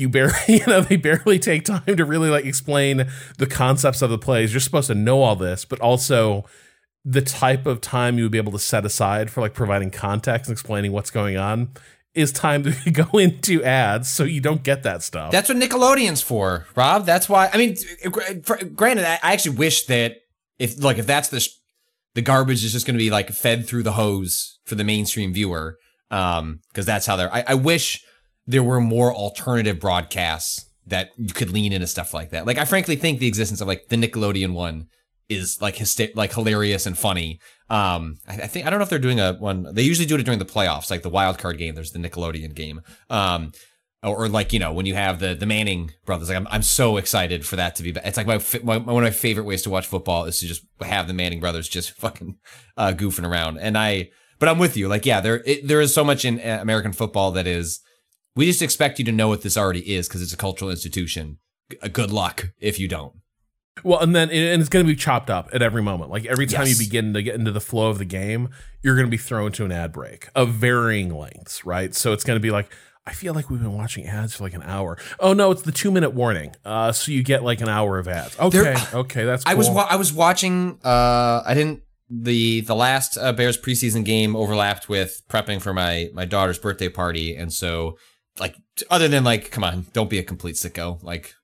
you 0.00 0.08
barely 0.08 0.34
you 0.48 0.66
know 0.66 0.80
they 0.80 0.96
barely 0.96 1.38
take 1.38 1.64
time 1.64 1.96
to 1.96 2.04
really 2.04 2.30
like 2.30 2.44
explain 2.44 3.06
the 3.38 3.46
concepts 3.46 4.02
of 4.02 4.10
the 4.10 4.18
plays 4.18 4.52
you're 4.52 4.60
supposed 4.60 4.88
to 4.88 4.94
know 4.94 5.22
all 5.22 5.36
this 5.36 5.64
but 5.64 5.78
also 5.80 6.44
the 7.04 7.22
type 7.22 7.66
of 7.66 7.80
time 7.80 8.18
you 8.18 8.24
would 8.24 8.32
be 8.32 8.38
able 8.38 8.52
to 8.52 8.58
set 8.58 8.84
aside 8.84 9.30
for 9.30 9.40
like 9.40 9.54
providing 9.54 9.90
context 9.90 10.48
and 10.48 10.54
explaining 10.54 10.92
what's 10.92 11.10
going 11.10 11.36
on 11.36 11.70
is 12.14 12.32
time 12.32 12.62
to 12.62 12.90
go 12.90 13.18
into 13.18 13.62
ads 13.62 14.08
so 14.08 14.24
you 14.24 14.40
don't 14.40 14.62
get 14.62 14.82
that 14.82 15.02
stuff 15.02 15.30
that's 15.30 15.48
what 15.48 15.58
nickelodeon's 15.58 16.22
for 16.22 16.66
rob 16.74 17.06
that's 17.06 17.28
why 17.28 17.50
i 17.52 17.58
mean 17.58 17.76
granted 18.74 19.04
i 19.04 19.18
actually 19.22 19.56
wish 19.56 19.86
that 19.86 20.16
if 20.58 20.82
like 20.82 20.98
if 20.98 21.06
that's 21.06 21.28
the 21.28 21.46
the 22.14 22.22
garbage 22.22 22.64
is 22.64 22.72
just 22.72 22.86
going 22.86 22.96
to 22.96 23.02
be 23.02 23.10
like 23.10 23.30
fed 23.30 23.66
through 23.66 23.82
the 23.82 23.92
hose 23.92 24.58
for 24.64 24.74
the 24.74 24.84
mainstream 24.84 25.32
viewer 25.32 25.76
um 26.10 26.60
because 26.68 26.86
that's 26.86 27.06
how 27.06 27.16
they're 27.16 27.32
I, 27.32 27.44
I 27.48 27.54
wish 27.54 28.04
there 28.46 28.62
were 28.62 28.80
more 28.80 29.14
alternative 29.14 29.78
broadcasts 29.78 30.66
that 30.86 31.10
you 31.16 31.32
could 31.32 31.50
lean 31.50 31.72
into 31.72 31.86
stuff 31.86 32.12
like 32.12 32.30
that. 32.30 32.46
Like 32.46 32.58
I 32.58 32.64
frankly 32.64 32.96
think 32.96 33.20
the 33.20 33.28
existence 33.28 33.60
of 33.60 33.68
like 33.68 33.88
the 33.88 33.96
Nickelodeon 33.96 34.52
one 34.52 34.86
is 35.28 35.58
like 35.60 35.76
hyster- 35.76 36.14
like 36.14 36.34
hilarious 36.34 36.86
and 36.86 36.98
funny. 36.98 37.40
Um, 37.70 38.18
I, 38.26 38.34
I, 38.34 38.46
think 38.48 38.66
I 38.66 38.70
don't 38.70 38.80
know 38.80 38.82
if 38.82 38.90
they're 38.90 38.98
doing 38.98 39.20
a 39.20 39.34
one. 39.34 39.72
They 39.72 39.82
usually 39.82 40.06
do 40.06 40.16
it 40.16 40.24
during 40.24 40.40
the 40.40 40.44
playoffs, 40.44 40.90
like 40.90 41.02
the 41.02 41.08
wild 41.08 41.38
card 41.38 41.56
game. 41.56 41.74
There's 41.74 41.92
the 41.92 42.00
Nickelodeon 42.00 42.54
game. 42.54 42.82
Um, 43.08 43.52
or, 44.02 44.24
or 44.24 44.28
like 44.28 44.52
you 44.52 44.58
know 44.58 44.72
when 44.72 44.86
you 44.86 44.94
have 44.94 45.20
the 45.20 45.34
the 45.34 45.46
Manning 45.46 45.92
brothers. 46.04 46.28
Like 46.28 46.36
I'm 46.36 46.48
I'm 46.50 46.62
so 46.62 46.96
excited 46.96 47.46
for 47.46 47.56
that 47.56 47.76
to 47.76 47.82
be. 47.82 47.90
It's 48.04 48.16
like 48.16 48.26
my, 48.26 48.40
my 48.62 48.78
one 48.78 49.04
of 49.04 49.06
my 49.06 49.10
favorite 49.10 49.44
ways 49.44 49.62
to 49.62 49.70
watch 49.70 49.86
football 49.86 50.24
is 50.24 50.40
to 50.40 50.46
just 50.46 50.64
have 50.80 51.06
the 51.06 51.14
Manning 51.14 51.40
brothers 51.40 51.68
just 51.68 51.90
fucking 51.98 52.36
uh, 52.76 52.92
goofing 52.92 53.28
around. 53.28 53.58
And 53.58 53.76
I, 53.76 54.10
but 54.38 54.48
I'm 54.48 54.58
with 54.58 54.76
you. 54.76 54.88
Like 54.88 55.06
yeah, 55.06 55.20
there 55.20 55.42
it, 55.44 55.66
there 55.66 55.80
is 55.80 55.94
so 55.94 56.04
much 56.04 56.24
in 56.24 56.40
uh, 56.40 56.58
American 56.60 56.92
football 56.92 57.30
that 57.32 57.46
is 57.46 57.80
we 58.34 58.46
just 58.46 58.62
expect 58.62 58.98
you 58.98 59.04
to 59.04 59.12
know 59.12 59.28
what 59.28 59.42
this 59.42 59.56
already 59.56 59.94
is 59.94 60.08
because 60.08 60.22
it's 60.22 60.32
a 60.32 60.38
cultural 60.38 60.70
institution. 60.70 61.38
Good 61.92 62.10
luck 62.10 62.48
if 62.58 62.80
you 62.80 62.88
don't. 62.88 63.14
Well, 63.82 64.00
and 64.00 64.14
then 64.14 64.30
and 64.30 64.60
it's 64.60 64.68
going 64.68 64.84
to 64.84 64.90
be 64.90 64.96
chopped 64.96 65.30
up 65.30 65.50
at 65.52 65.62
every 65.62 65.82
moment. 65.82 66.10
Like 66.10 66.26
every 66.26 66.46
time 66.46 66.66
yes. 66.66 66.80
you 66.80 66.86
begin 66.86 67.14
to 67.14 67.22
get 67.22 67.34
into 67.34 67.52
the 67.52 67.60
flow 67.60 67.90
of 67.90 67.98
the 67.98 68.04
game, 68.04 68.50
you're 68.82 68.96
going 68.96 69.06
to 69.06 69.10
be 69.10 69.16
thrown 69.16 69.52
to 69.52 69.64
an 69.64 69.72
ad 69.72 69.92
break 69.92 70.28
of 70.34 70.50
varying 70.50 71.14
lengths, 71.14 71.64
right? 71.64 71.94
So 71.94 72.12
it's 72.12 72.24
going 72.24 72.36
to 72.36 72.42
be 72.42 72.50
like, 72.50 72.72
I 73.06 73.12
feel 73.12 73.34
like 73.34 73.50
we've 73.50 73.60
been 73.60 73.76
watching 73.76 74.06
ads 74.06 74.34
for 74.34 74.44
like 74.44 74.54
an 74.54 74.62
hour. 74.62 74.98
Oh 75.18 75.32
no, 75.32 75.50
it's 75.50 75.62
the 75.62 75.72
two 75.72 75.90
minute 75.90 76.10
warning. 76.10 76.54
Uh, 76.64 76.92
so 76.92 77.12
you 77.12 77.22
get 77.22 77.42
like 77.42 77.60
an 77.60 77.68
hour 77.68 77.98
of 77.98 78.08
ads. 78.08 78.38
Okay, 78.38 78.62
there, 78.62 78.76
okay, 78.94 79.24
that's. 79.24 79.44
Cool. 79.44 79.52
I 79.52 79.54
was 79.54 79.70
wa- 79.70 79.88
I 79.88 79.96
was 79.96 80.12
watching. 80.12 80.78
Uh, 80.84 81.42
I 81.44 81.54
didn't 81.54 81.82
the 82.10 82.60
the 82.62 82.74
last 82.74 83.16
uh, 83.16 83.32
Bears 83.32 83.56
preseason 83.56 84.04
game 84.04 84.34
overlapped 84.34 84.88
with 84.88 85.22
prepping 85.28 85.62
for 85.62 85.72
my 85.72 86.10
my 86.12 86.24
daughter's 86.24 86.58
birthday 86.58 86.88
party, 86.88 87.36
and 87.36 87.52
so 87.52 87.96
like 88.38 88.56
other 88.90 89.08
than 89.08 89.24
like, 89.24 89.50
come 89.50 89.64
on, 89.64 89.86
don't 89.92 90.10
be 90.10 90.18
a 90.18 90.22
complete 90.22 90.56
sicko. 90.56 91.02
Like 91.02 91.34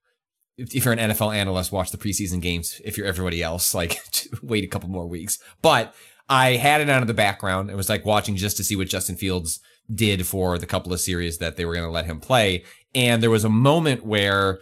if, 0.56 0.74
if 0.74 0.84
you're 0.84 0.94
an 0.94 1.10
NFL 1.10 1.34
analyst, 1.34 1.72
watch 1.72 1.90
the 1.90 1.98
preseason 1.98 2.40
games. 2.40 2.80
If 2.84 2.96
you're 2.96 3.06
everybody 3.06 3.42
else, 3.42 3.74
like 3.74 4.00
wait 4.42 4.64
a 4.64 4.68
couple 4.68 4.88
more 4.88 5.06
weeks. 5.06 5.38
But 5.62 5.94
I 6.28 6.52
had 6.52 6.80
it 6.80 6.90
out 6.90 7.02
of 7.02 7.08
the 7.08 7.14
background. 7.14 7.70
It 7.70 7.76
was 7.76 7.88
like 7.88 8.04
watching 8.04 8.36
just 8.36 8.56
to 8.56 8.64
see 8.64 8.76
what 8.76 8.88
Justin 8.88 9.16
Fields 9.16 9.60
did 9.92 10.26
for 10.26 10.58
the 10.58 10.66
couple 10.66 10.92
of 10.92 11.00
series 11.00 11.38
that 11.38 11.56
they 11.56 11.64
were 11.64 11.74
going 11.74 11.86
to 11.86 11.90
let 11.90 12.06
him 12.06 12.20
play. 12.20 12.64
And 12.94 13.22
there 13.22 13.30
was 13.30 13.44
a 13.44 13.48
moment 13.48 14.04
where, 14.04 14.58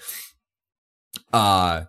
uh, 1.32 1.84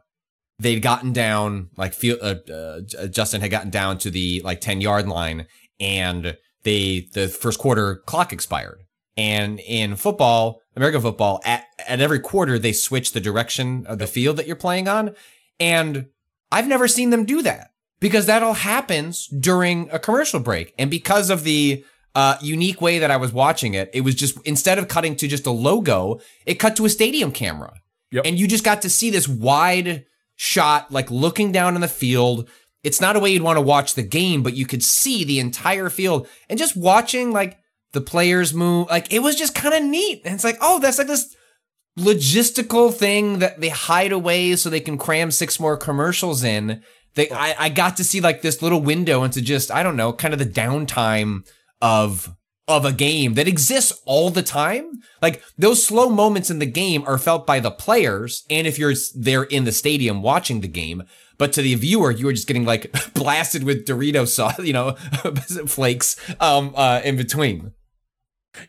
they'd 0.59 0.81
gotten 0.81 1.11
down 1.11 1.69
like 1.77 1.93
feel 1.93 2.17
uh, 2.21 2.35
uh, 2.51 3.07
Justin 3.07 3.41
had 3.41 3.51
gotten 3.51 3.69
down 3.69 3.97
to 3.99 4.09
the 4.09 4.41
like 4.43 4.61
10 4.61 4.81
yard 4.81 5.07
line 5.07 5.47
and 5.79 6.37
they 6.63 7.07
the 7.13 7.27
first 7.27 7.59
quarter 7.59 7.97
clock 8.05 8.31
expired 8.31 8.79
and 9.17 9.60
in 9.60 9.95
football, 9.95 10.62
American 10.75 11.01
football, 11.01 11.41
at, 11.45 11.65
at 11.88 12.01
every 12.01 12.19
quarter, 12.19 12.60
they 12.60 12.73
switch 12.73 13.13
the 13.13 13.21
direction 13.21 13.86
of 13.88 13.99
the 13.99 14.08
field 14.08 14.38
that 14.38 14.47
you're 14.47 14.56
playing 14.56 14.88
on. 14.88 15.15
And 15.60 16.08
I've 16.51 16.67
never 16.67 16.88
seen 16.88 17.10
them 17.12 17.25
do 17.25 17.41
that 17.43 17.71
because 17.99 18.25
that 18.25 18.43
all 18.43 18.54
happens 18.54 19.28
during 19.28 19.89
a 19.91 19.99
commercial 19.99 20.39
break. 20.39 20.73
And 20.78 20.89
because 20.89 21.30
of 21.30 21.43
the 21.43 21.86
uh, 22.13 22.38
unique 22.41 22.82
way 22.82 22.99
that 22.99 23.12
I 23.12 23.17
was 23.17 23.32
watching 23.32 23.73
it, 23.73 23.89
it 23.93 24.01
was 24.01 24.15
just 24.15 24.38
instead 24.45 24.78
of 24.78 24.88
cutting 24.88 25.15
to 25.17 25.28
just 25.28 25.45
a 25.45 25.51
logo, 25.51 26.19
it 26.45 26.56
cut 26.56 26.75
to 26.78 26.86
a 26.86 26.89
stadium 26.89 27.32
camera. 27.32 27.73
Yep. 28.12 28.25
And 28.25 28.38
you 28.38 28.47
just 28.47 28.63
got 28.63 28.82
to 28.84 28.89
see 28.89 29.10
this 29.10 29.28
wide 29.28 30.06
shot, 30.36 30.91
like 30.91 31.10
looking 31.10 31.51
down 31.51 31.75
in 31.75 31.82
the 31.82 31.88
field. 31.88 32.49
It's 32.84 33.01
not 33.01 33.15
a 33.15 33.19
way 33.19 33.32
you'd 33.32 33.41
want 33.41 33.58
to 33.58 33.62
watch 33.62 33.95
the 33.95 34.04
game, 34.04 34.43
but 34.43 34.54
you 34.56 34.65
could 34.65 34.84
see 34.84 35.23
the 35.23 35.39
entire 35.39 35.89
field 35.89 36.28
and 36.49 36.60
just 36.60 36.78
watching 36.78 37.32
like 37.32 37.58
the 37.95 38.01
players 38.01 38.53
move. 38.53 38.88
Like 38.89 39.12
it 39.12 39.23
was 39.23 39.36
just 39.36 39.55
kind 39.55 39.73
of 39.73 39.81
neat. 39.81 40.21
And 40.23 40.36
it's 40.36 40.43
like, 40.43 40.58
oh, 40.62 40.79
that's 40.79 40.99
like 40.99 41.08
this 41.08 41.36
logistical 41.97 42.93
thing 42.93 43.39
that 43.39 43.60
they 43.60 43.69
hide 43.69 44.12
away 44.12 44.55
so 44.55 44.69
they 44.69 44.79
can 44.79 44.99
cram 44.99 45.31
six 45.31 45.60
more 45.60 45.77
commercials 45.77 46.43
in. 46.43 46.84
They, 47.15 47.31
I, 47.31 47.55
I 47.58 47.69
got 47.69 47.97
to 47.97 48.03
see 48.03 48.21
like 48.21 48.41
this 48.41 48.62
little 48.62 48.81
window 48.81 49.23
into 49.23 49.41
just, 49.41 49.71
I 49.71 49.81
don't 49.81 49.95
know, 49.95 50.13
kind 50.13 50.34
of 50.34 50.39
the 50.39 50.45
downtime 50.45 51.47
of 51.81 52.36
of 52.67 52.84
a 52.84 52.91
game 52.91 53.36
that 53.36 53.47
exists 53.47 54.01
all 54.05 54.31
the 54.31 54.41
time. 54.41 54.91
Like 55.21 55.43
those 55.58 55.86
slow 55.86 56.10
moments 56.10 56.49
in 56.49 56.60
the 56.60 56.65
game 56.65 57.03
are 57.05 57.19
felt 57.19 57.45
by 57.45 57.60
the 57.60 57.71
players. 57.71 58.43
And 58.49 58.65
if 58.65 58.79
you're 58.79 58.95
there 59.15 59.43
in 59.43 59.65
the 59.65 59.71
stadium 59.71 60.23
watching 60.23 60.62
the 60.62 60.67
game, 60.67 61.03
but 61.38 61.53
to 61.53 61.62
the 61.62 61.75
viewer, 61.75 62.12
you 62.12 62.27
are 62.27 62.34
just 62.34 62.47
getting 62.47 62.65
like 62.65 62.91
blasted 63.13 63.63
with 63.63 63.86
Dorito 63.86 64.27
sauce, 64.27 64.60
you 64.60 64.73
know, 64.73 64.91
flakes, 65.67 66.17
um, 66.39 66.73
uh, 66.75 67.01
in 67.03 67.17
between. 67.17 67.71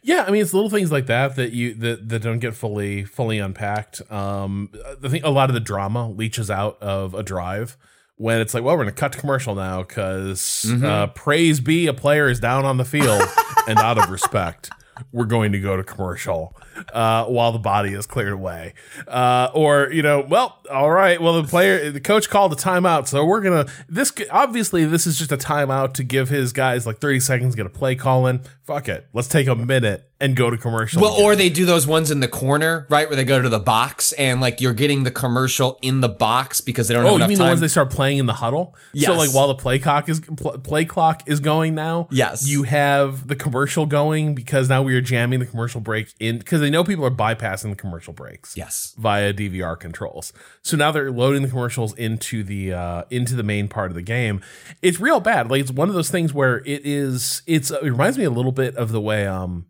Yeah, 0.03 0.25
I 0.27 0.31
mean 0.31 0.43
it's 0.43 0.55
little 0.55 0.71
things 0.71 0.93
like 0.93 1.07
that 1.07 1.37
that 1.37 1.53
you 1.53 1.75
that, 1.75 2.09
that 2.09 2.23
don't 2.23 2.39
get 2.39 2.55
fully 2.55 3.05
fully 3.05 3.39
unpacked. 3.39 4.03
Um, 4.11 4.71
I 5.03 5.09
think 5.09 5.25
a 5.25 5.31
lot 5.31 5.51
of 5.51 5.55
the 5.55 5.61
drama 5.61 6.11
leaches 6.11 6.51
out 6.51 6.81
of 6.83 7.15
a 7.15 7.23
drive 7.23 7.77
when 8.17 8.41
it's 8.41 8.55
like, 8.55 8.65
well, 8.65 8.77
we're 8.77 8.85
gonna 8.85 8.93
cut 8.93 9.13
to 9.13 9.19
commercial 9.19 9.55
now 9.55 9.83
because 9.83 10.65
mm-hmm. 10.67 10.85
uh, 10.85 11.07
praise 11.09 11.61
be 11.61 11.87
a 11.87 11.95
player 11.95 12.29
is 12.29 12.41
down 12.41 12.65
on 12.65 12.77
the 12.77 12.85
field 12.85 13.23
and 13.69 13.79
out 13.79 13.99
of 13.99 14.11
respect. 14.11 14.71
we're 15.13 15.25
going 15.25 15.53
to 15.53 15.61
go 15.61 15.77
to 15.77 15.85
commercial 15.85 16.57
uh, 16.93 17.25
while 17.27 17.53
the 17.53 17.59
body 17.59 17.93
is 17.93 18.07
cleared 18.07 18.33
away. 18.33 18.75
Uh, 19.07 19.51
or, 19.55 19.91
you 19.93 20.03
know, 20.03 20.21
well, 20.29 20.59
all 20.71 20.91
right, 20.91 21.21
well, 21.21 21.41
the 21.41 21.49
player, 21.49 21.91
the 21.91 22.01
coach 22.01 22.29
called 22.29 22.53
a 22.53 22.57
timeout. 22.57 23.07
So 23.09 23.25
we're 23.25 23.41
going 23.41 23.67
to, 23.67 23.73
this, 23.89 24.13
obviously, 24.31 24.85
this 24.85 25.07
is 25.07 25.19
just 25.19 25.33
a 25.33 25.37
timeout 25.37 25.95
to 25.95 26.05
give 26.05 26.29
his 26.29 26.53
guys 26.53 26.87
like 26.87 26.99
30 26.99 27.21
seconds, 27.21 27.55
get 27.55 27.67
a 27.67 27.71
play 27.71 27.95
call 27.95 28.27
in. 28.27 28.41
Fuck 28.65 28.89
it. 28.89 29.07
Let's 29.13 29.29
take 29.29 29.47
a 29.47 29.55
minute 29.55 30.11
and 30.21 30.35
go 30.35 30.51
to 30.51 30.57
commercial. 30.57 31.01
Well, 31.03 31.15
again. 31.15 31.25
or 31.25 31.37
they 31.37 31.51
do 31.51 31.67
those 31.67 31.87
ones 31.87 32.11
in 32.11 32.19
the 32.21 32.27
corner, 32.27 32.87
right, 32.89 33.07
where 33.09 33.15
they 33.17 33.25
go 33.25 33.41
to 33.41 33.49
the 33.49 33.61
box 33.61 34.13
and 34.15 34.41
like 34.41 34.61
you're 34.61 34.73
getting 34.73 35.05
the 35.05 35.11
commercial 35.13 35.79
in 35.83 36.01
the 36.01 36.09
box 36.09 36.61
because 36.63 36.89
they 36.89 36.95
don't 36.95 37.05
have 37.05 37.13
Oh, 37.13 37.17
you 37.19 37.29
mean 37.29 37.37
time. 37.37 37.47
the 37.47 37.51
ones 37.51 37.61
they 37.61 37.69
start 37.69 37.91
playing 37.91 38.19
in 38.19 38.27
the 38.27 38.33
huddle? 38.33 38.75
So 38.77 38.91
Yes. 38.95 39.11
like 39.19 39.31
while 39.35 39.49
the 39.49 39.55
play 39.55 39.79
clock 39.79 40.09
is 40.09 40.19
pl- 40.21 40.59
play 40.59 40.85
clock 40.87 41.23
is 41.27 41.39
going 41.39 41.75
now, 41.77 42.09
Yes. 42.11 42.49
you 42.49 42.63
have 42.65 43.29
the 43.29 43.37
commercial 43.37 43.87
going 43.87 44.35
because 44.35 44.69
now 44.69 44.83
we 44.83 44.95
are 44.97 45.01
jamming 45.03 45.39
the 45.39 45.47
commercial 45.47 45.81
break 45.83 46.13
in 46.19 46.39
because 46.39 46.63
they 46.67 46.71
know 46.71 46.83
people 46.85 47.05
are 47.05 47.11
bypassing 47.11 47.71
the 47.71 47.77
commercial 47.77 48.13
breaks. 48.13 48.57
yes. 48.57 48.95
Via 48.99 49.33
DVR 49.33 49.79
controls. 49.79 50.33
So 50.63 50.77
now 50.77 50.91
they're 50.91 51.11
loading 51.13 51.43
the 51.43 51.49
commercials 51.49 51.95
into 51.95 52.43
the 52.43 52.73
uh 52.73 53.05
into 53.11 53.37
the 53.37 53.43
main 53.43 53.69
part 53.69 53.91
of 53.91 53.95
the 53.95 54.03
game. 54.03 54.41
It's 54.83 54.99
real 55.01 55.21
bad. 55.21 55.49
Like 55.51 55.61
it's 55.61 55.71
one 55.71 55.89
of 55.89 55.95
those 55.95 56.11
things 56.11 56.35
where 56.35 56.59
it 56.67 56.85
is 56.85 57.43
it's 57.47 57.71
it 57.71 57.83
reminds 57.83 58.19
me 58.19 58.25
a 58.25 58.31
little 58.31 58.53
bit 58.53 58.75
of 58.77 58.91
the 58.91 59.01
way 59.01 59.27
um 59.27 59.67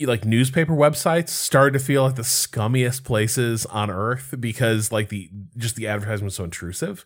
like 0.00 0.24
newspaper 0.24 0.74
websites 0.74 1.30
started 1.30 1.72
to 1.76 1.84
feel 1.84 2.04
like 2.04 2.14
the 2.14 2.22
scummiest 2.22 3.04
places 3.04 3.66
on 3.66 3.90
earth 3.90 4.34
because 4.38 4.92
like 4.92 5.08
the 5.08 5.30
just 5.56 5.76
the 5.76 5.88
advertisement 5.88 6.26
was 6.26 6.34
so 6.36 6.44
intrusive 6.44 7.04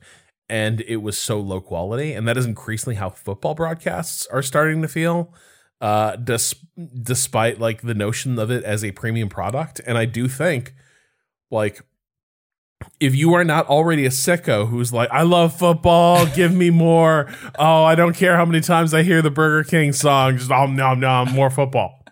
and 0.49 0.83
it 0.83 0.99
was 0.99 1.17
so 1.17 1.41
low 1.41 1.61
quality 1.61 2.13
and 2.13 2.29
that 2.29 2.37
is 2.37 2.45
increasingly 2.45 2.97
how 2.97 3.09
football 3.09 3.55
broadcasts 3.55 4.27
are 4.27 4.43
starting 4.43 4.83
to 4.83 4.89
feel 4.89 5.33
uh 5.83 6.17
dis- 6.17 6.55
despite 7.03 7.61
like 7.61 7.83
the 7.83 7.93
notion 7.95 8.39
of 8.39 8.51
it 8.51 8.65
as 8.65 8.83
a 8.83 8.93
premium 8.93 9.29
product 9.29 9.81
and 9.87 9.99
i 9.99 10.05
do 10.07 10.27
think 10.29 10.73
like 11.51 11.83
if 12.99 13.15
you 13.15 13.35
are 13.35 13.45
not 13.45 13.69
already 13.69 14.05
a 14.07 14.09
sicko 14.09 14.67
who's 14.69 14.93
like, 14.93 15.09
I 15.13 15.23
love 15.23 15.57
football, 15.57 16.27
give 16.27 16.53
me 16.53 16.69
more. 16.71 17.33
Oh, 17.57 17.85
I 17.85 17.95
don't 17.95 18.13
care 18.17 18.35
how 18.37 18.45
many 18.45 18.61
times 18.61 18.93
I 18.93 19.05
hear 19.05 19.23
the 19.23 19.31
Burger 19.31 19.63
King 19.63 19.93
song, 19.93 20.37
just 20.37 20.51
oh 20.51 20.67
no, 20.67 20.93
no, 20.95 21.25
more 21.27 21.49
football. 21.49 22.05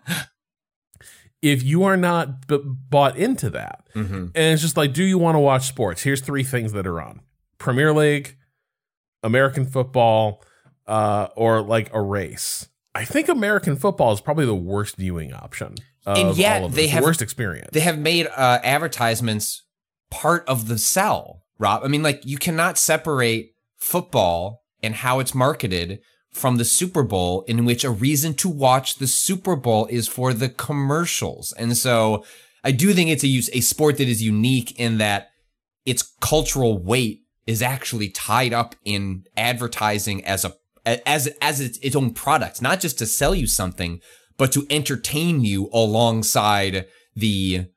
If 1.41 1.61
you 1.63 1.83
are 1.83 1.97
not 1.97 2.47
b- 2.47 2.61
bought 2.63 3.17
into 3.17 3.49
that, 3.49 3.79
Mm-hmm. 3.95 4.13
and 4.13 4.53
it's 4.53 4.61
just 4.61 4.77
like, 4.77 4.93
do 4.93 5.03
you 5.03 5.17
want 5.17 5.35
to 5.35 5.39
watch 5.39 5.67
sports? 5.67 6.03
Here's 6.03 6.21
three 6.21 6.43
things 6.43 6.71
that 6.71 6.87
are 6.87 7.01
on 7.01 7.19
Premier 7.57 7.91
League, 7.91 8.37
American 9.23 9.65
football, 9.65 10.41
uh, 10.87 11.27
or 11.35 11.61
like 11.61 11.93
a 11.93 12.01
race. 12.01 12.69
I 12.93 13.05
think 13.05 13.29
American 13.29 13.75
football 13.75 14.11
is 14.13 14.21
probably 14.21 14.45
the 14.45 14.55
worst 14.55 14.95
viewing 14.97 15.33
option. 15.33 15.75
Of 16.05 16.17
And 16.17 16.37
yet 16.37 16.61
all 16.61 16.67
of 16.67 16.75
they 16.75 16.83
this, 16.83 16.91
the 16.91 16.95
have- 16.95 17.03
worst 17.03 17.21
experience. 17.21 17.69
They 17.71 17.79
have 17.81 17.97
made 17.97 18.27
uh, 18.27 18.59
advertisements 18.63 19.63
part 20.09 20.43
of 20.47 20.67
the 20.67 20.77
sell, 20.77 21.43
Rob. 21.57 21.83
I 21.83 21.87
mean, 21.87 22.03
like 22.03 22.21
you 22.25 22.37
cannot 22.37 22.77
separate 22.77 23.51
football 23.77 24.63
and 24.83 24.95
how 24.95 25.19
it's 25.19 25.33
marketed 25.35 25.99
from 26.31 26.55
the 26.57 26.65
Super 26.65 27.03
Bowl, 27.03 27.43
in 27.43 27.65
which 27.65 27.83
a 27.83 27.89
reason 27.89 28.33
to 28.35 28.49
watch 28.49 28.95
the 28.95 29.07
Super 29.07 29.55
Bowl 29.55 29.85
is 29.87 30.07
for 30.07 30.33
the 30.33 30.49
commercials. 30.49 31.51
And 31.53 31.75
so 31.77 32.23
I 32.63 32.71
do 32.71 32.93
think 32.93 33.09
it's 33.09 33.23
a 33.23 33.27
use 33.27 33.49
a 33.53 33.59
sport 33.61 33.97
that 33.97 34.07
is 34.07 34.23
unique 34.23 34.79
in 34.79 34.97
that 34.97 35.29
its 35.85 36.13
cultural 36.21 36.77
weight 36.81 37.21
is 37.47 37.61
actually 37.61 38.09
tied 38.09 38.53
up 38.53 38.75
in 38.85 39.23
advertising 39.35 40.23
as 40.25 40.45
a 40.45 40.53
as 40.85 41.27
as 41.41 41.59
its, 41.59 41.77
its 41.79 41.95
own 41.95 42.13
product, 42.13 42.61
not 42.61 42.79
just 42.79 42.97
to 42.99 43.05
sell 43.05 43.35
you 43.35 43.47
something, 43.47 44.01
but 44.37 44.51
to 44.53 44.65
entertain 44.69 45.43
you 45.43 45.69
alongside 45.73 46.87
the 47.15 47.67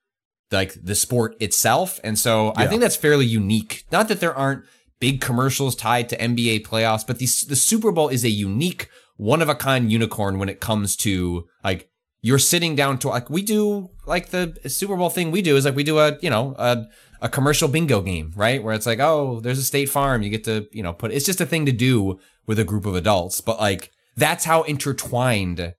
like 0.51 0.75
the 0.83 0.95
sport 0.95 1.37
itself. 1.40 2.01
And 2.05 2.19
so 2.19 2.53
I 2.57 2.67
think 2.67 2.81
that's 2.81 2.97
fairly 2.97 3.27
unique. 3.27 3.85
Not 3.90 4.09
that 4.09 4.21
there 4.21 4.35
aren't 4.35 4.64
big 5.01 5.21
commercials 5.21 5.77
tied 5.77 6.09
to 6.09 6.17
NBA 6.17 6.67
playoffs, 6.67 7.07
but 7.07 7.19
the 7.19 7.27
the 7.49 7.57
Super 7.57 7.93
Bowl 7.93 8.09
is 8.09 8.25
a 8.25 8.31
unique, 8.31 8.88
one 9.17 9.43
of 9.43 9.49
a 9.49 9.55
kind 9.55 9.90
unicorn 9.90 10.38
when 10.38 10.49
it 10.49 10.61
comes 10.61 10.97
to 10.97 11.47
like 11.62 11.90
you're 12.23 12.38
sitting 12.38 12.75
down 12.75 12.99
to 13.01 13.09
like 13.09 13.29
we 13.29 13.43
do 13.43 13.90
like 14.07 14.31
the 14.31 14.59
Super 14.67 14.97
Bowl 14.97 15.11
thing 15.11 15.31
we 15.31 15.43
do 15.43 15.57
is 15.57 15.67
like 15.67 15.77
we 15.77 15.85
do 15.85 15.99
a 15.99 16.17
you 16.23 16.31
know 16.31 16.55
a 16.59 16.87
a 17.25 17.29
commercial 17.29 17.67
bingo 17.69 18.01
game 18.01 18.33
right? 18.37 18.63
Where 18.63 18.75
it's 18.75 18.87
like 18.87 19.01
oh 19.01 19.41
there's 19.41 19.59
a 19.59 19.65
State 19.65 19.89
Farm 19.89 20.23
you 20.23 20.31
get 20.31 20.45
to 20.45 20.69
you 20.71 20.83
know 20.85 20.93
put 20.93 21.11
it's 21.11 21.27
just 21.27 21.41
a 21.41 21.47
thing 21.47 21.67
to 21.67 21.73
do 21.73 22.21
with 22.47 22.59
a 22.61 22.65
group 22.65 22.87
of 22.87 22.95
adults 22.95 23.41
but 23.41 23.59
like 23.59 23.91
that's 24.17 24.45
how 24.45 24.63
intertwined 24.63 25.75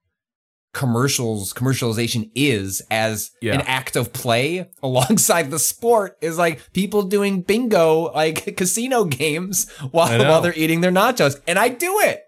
commercials 0.74 1.54
commercialization 1.54 2.30
is 2.36 2.82
as 2.92 3.32
Yeah. 3.42 3.54
an 3.56 3.62
act 3.62 3.96
of 3.96 4.12
play 4.12 4.70
alongside 4.84 5.50
the 5.50 5.60
sport 5.60 6.18
is 6.22 6.38
like 6.38 6.74
people 6.74 7.04
doing 7.04 7.42
bingo 7.44 8.12
like 8.12 8.58
casino 8.58 9.06
games 9.06 9.70
while 9.92 10.20
while 10.20 10.42
they're 10.42 10.58
eating 10.58 10.82
their 10.82 10.92
nachos 10.92 11.40
and 11.48 11.58
I 11.58 11.70
do 11.70 12.00
it. 12.02 12.24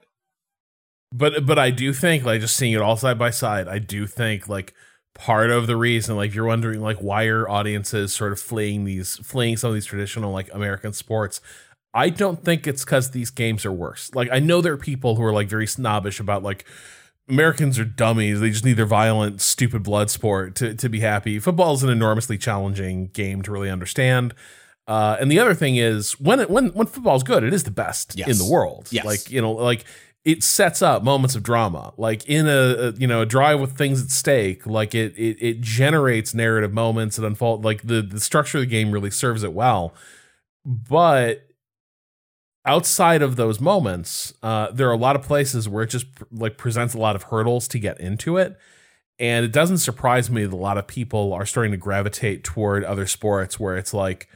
But 1.12 1.46
but 1.46 1.58
I 1.60 1.72
do 1.72 1.92
think 1.94 2.24
like 2.24 2.42
just 2.42 2.56
seeing 2.56 2.74
it 2.74 2.82
all 2.82 2.98
side 2.98 3.18
by 3.20 3.32
side, 3.32 3.68
I 3.68 3.80
do 3.80 4.08
think 4.08 4.48
like 4.48 4.74
part 5.18 5.50
of 5.50 5.66
the 5.68 5.76
reason 5.76 6.16
like 6.16 6.34
you're 6.36 6.46
wondering 6.46 6.80
like 6.80 6.98
why 6.98 7.26
are 7.26 7.50
audiences 7.50 8.14
sort 8.14 8.32
of 8.32 8.40
fleeing 8.40 8.84
these 8.84 9.18
fleeing 9.18 9.58
some 9.58 9.70
of 9.70 9.74
these 9.74 9.86
traditional 9.86 10.32
like 10.32 10.54
American 10.54 10.94
sports. 10.94 11.42
I 11.94 12.10
don't 12.10 12.44
think 12.44 12.68
it's 12.68 12.86
because 12.86 13.10
these 13.12 13.32
games 13.32 13.66
are 13.66 13.72
worse. 13.72 14.14
Like 14.14 14.30
I 14.32 14.40
know 14.40 14.62
there 14.62 14.74
are 14.74 14.78
people 14.78 15.16
who 15.16 15.24
are 15.24 15.34
like 15.34 15.48
very 15.48 15.66
snobbish 15.66 16.20
about 16.20 16.44
like 16.44 16.66
Americans 17.30 17.78
are 17.80 17.86
dummies. 17.86 18.40
They 18.40 18.52
just 18.52 18.64
need 18.64 18.74
their 18.78 18.86
violent, 18.86 19.42
stupid 19.42 19.84
blood 19.84 20.10
sport 20.10 20.56
to, 20.56 20.76
to 20.76 20.88
be 20.90 21.00
happy. 21.00 21.40
Football 21.40 21.74
is 21.74 21.84
an 21.84 21.90
enormously 21.90 22.38
challenging 22.38 23.08
game 23.08 23.42
to 23.42 23.52
really 23.52 23.70
understand. 23.70 24.34
Uh, 24.88 25.18
and 25.20 25.30
the 25.30 25.38
other 25.40 25.54
thing 25.54 25.76
is 25.76 26.14
when 26.20 26.40
it, 26.40 26.50
when 26.50 26.68
when 26.70 26.88
football's 26.88 27.24
good, 27.24 27.44
it 27.44 27.54
is 27.54 27.64
the 27.64 27.72
best 27.72 28.14
Yes. 28.16 28.30
in 28.30 28.38
the 28.38 28.50
world. 28.50 28.88
Yes. 28.92 29.04
Like 29.04 29.30
you 29.30 29.42
know, 29.42 29.52
like 29.52 29.84
it 30.28 30.44
sets 30.44 30.82
up 30.82 31.06
moments 31.06 31.36
of 31.36 31.42
drama. 31.42 31.94
Like 31.96 32.26
in 32.26 32.48
a, 32.50 32.90
a 32.90 32.92
you 32.92 33.08
know 33.08 33.22
a 33.22 33.26
drive 33.26 33.62
with 33.62 33.78
things 33.78 34.04
at 34.04 34.12
stake. 34.12 34.68
Like 34.68 34.94
it 34.94 35.18
it 35.18 35.38
it 35.40 35.62
generates 35.62 36.34
narrative 36.34 36.74
moments 36.74 37.16
that 37.16 37.26
unfold. 37.26 37.63
Like 37.63 37.84
the 37.84 38.02
the 38.02 38.20
structure 38.20 38.58
of 38.58 38.63
the 38.63 38.68
game 38.68 38.92
really 38.92 39.10
serves 39.10 39.42
it 39.42 39.54
well. 39.54 39.94
But 40.66 41.48
outside 42.66 43.22
of 43.22 43.38
those 43.38 43.62
moments, 43.62 44.34
uh, 44.44 44.70
there 44.72 44.90
are 44.90 44.94
a 44.94 44.98
lot 44.98 45.16
of 45.16 45.22
places 45.22 45.70
where 45.70 45.84
it 45.84 45.88
just 45.88 46.08
like 46.30 46.58
presents 46.58 46.94
a 46.94 46.98
lot 46.98 47.16
of 47.16 47.24
hurdles 47.24 47.70
to 47.70 47.80
get 47.80 47.98
into 48.02 48.36
it. 48.36 48.58
And 49.20 49.46
it 49.46 49.54
doesn't 49.54 49.78
surprise 49.78 50.30
me 50.30 50.44
that 50.46 50.54
a 50.54 50.58
lot 50.58 50.78
of 50.78 50.88
people 50.88 51.32
are 51.32 51.46
starting 51.46 51.72
to 51.72 51.78
gravitate 51.78 52.44
toward 52.44 52.84
other 52.84 53.08
sports 53.08 53.58
where 53.62 53.78
it's 53.78 53.94
like 53.94 54.28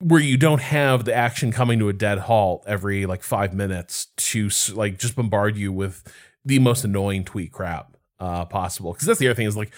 where 0.00 0.20
you 0.20 0.36
don't 0.36 0.60
have 0.60 1.04
the 1.04 1.14
action 1.14 1.50
coming 1.50 1.78
to 1.78 1.88
a 1.88 1.92
dead 1.92 2.18
halt 2.18 2.64
every 2.66 3.06
like 3.06 3.22
five 3.22 3.54
minutes 3.54 4.06
to 4.16 4.48
like 4.74 4.98
just 4.98 5.16
bombard 5.16 5.56
you 5.56 5.72
with 5.72 6.02
the 6.44 6.58
most 6.58 6.84
annoying 6.84 7.24
tweet 7.24 7.52
crap 7.52 7.96
uh, 8.20 8.44
possible. 8.44 8.92
Because 8.92 9.06
that's 9.06 9.18
the 9.18 9.28
other 9.28 9.34
thing 9.34 9.46
is 9.46 9.56
like 9.56 9.72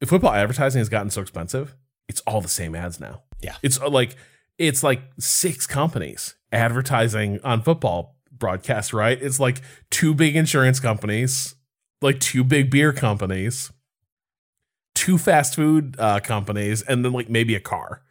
if 0.00 0.08
football 0.08 0.32
advertising 0.32 0.80
has 0.80 0.88
gotten 0.88 1.10
so 1.10 1.22
expensive, 1.22 1.74
it's 2.08 2.20
all 2.22 2.40
the 2.40 2.48
same 2.48 2.74
ads 2.74 3.00
now. 3.00 3.22
Yeah. 3.40 3.56
it's 3.62 3.80
uh, 3.80 3.88
like 3.88 4.16
it's 4.58 4.82
like 4.82 5.02
six 5.18 5.66
companies 5.66 6.34
advertising 6.52 7.40
on 7.42 7.62
football 7.62 8.16
broadcasts. 8.30 8.92
Right? 8.92 9.20
It's 9.20 9.40
like 9.40 9.62
two 9.90 10.14
big 10.14 10.36
insurance 10.36 10.78
companies, 10.78 11.54
like 12.02 12.20
two 12.20 12.44
big 12.44 12.70
beer 12.70 12.92
companies, 12.92 13.72
two 14.94 15.16
fast 15.16 15.54
food 15.54 15.96
uh, 15.98 16.20
companies, 16.20 16.82
and 16.82 17.04
then 17.04 17.12
like 17.12 17.30
maybe 17.30 17.54
a 17.54 17.60
car. 17.60 18.02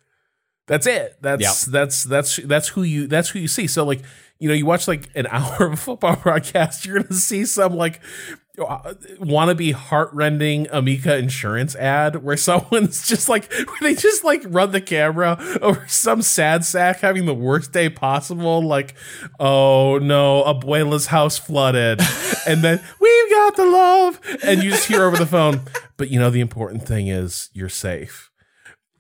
That's 0.68 0.88
it. 0.88 1.18
That's 1.22 1.66
that's 1.66 2.04
that's 2.04 2.38
that's 2.38 2.70
who 2.70 2.84
you 2.84 3.08
that's 3.08 3.30
who 3.30 3.40
you 3.40 3.48
see. 3.48 3.68
So 3.68 3.84
like 3.84 4.02
you 4.40 4.48
know 4.48 4.56
you 4.56 4.66
watch 4.66 4.88
like 4.88 5.10
an 5.16 5.28
hour 5.32 5.66
of 5.66 5.74
a 5.74 5.78
football 5.78 6.16
broadcast, 6.16 6.86
you're 6.86 7.02
gonna 7.02 7.14
see 7.14 7.46
some 7.46 7.76
like 7.76 8.00
uh, 8.60 8.94
wannabe 9.20 9.74
heartrending 9.74 10.68
Amica 10.72 11.18
insurance 11.18 11.76
ad 11.76 12.24
where 12.24 12.38
someone's 12.38 13.06
just 13.08 13.28
like 13.28 13.52
where 13.52 13.80
they 13.82 13.96
just 13.96 14.24
like 14.24 14.42
run 14.46 14.72
the 14.72 14.80
camera 14.80 15.38
over 15.62 15.86
some 15.88 16.22
sad 16.22 16.64
sack 16.64 17.00
having 17.02 17.26
the 17.26 17.34
worst 17.34 17.74
day 17.74 17.90
possible. 17.90 18.62
Like 18.62 18.96
oh 19.42 19.98
no, 19.98 20.44
Abuela's 20.44 21.08
house 21.08 21.38
flooded, 21.38 22.00
and 22.48 22.62
then 22.62 22.82
we've 23.02 23.30
got 23.32 23.58
the 23.58 23.66
love, 23.66 24.22
and 24.46 24.64
you 24.64 24.70
just 24.70 24.88
hear 24.88 25.04
over 25.04 25.18
the 25.18 25.26
phone. 25.26 25.62
But 25.98 26.10
you 26.10 26.20
know 26.20 26.30
the 26.30 26.42
important 26.42 26.88
thing 26.88 27.10
is 27.10 27.50
you're 27.52 27.68
safe, 27.68 28.32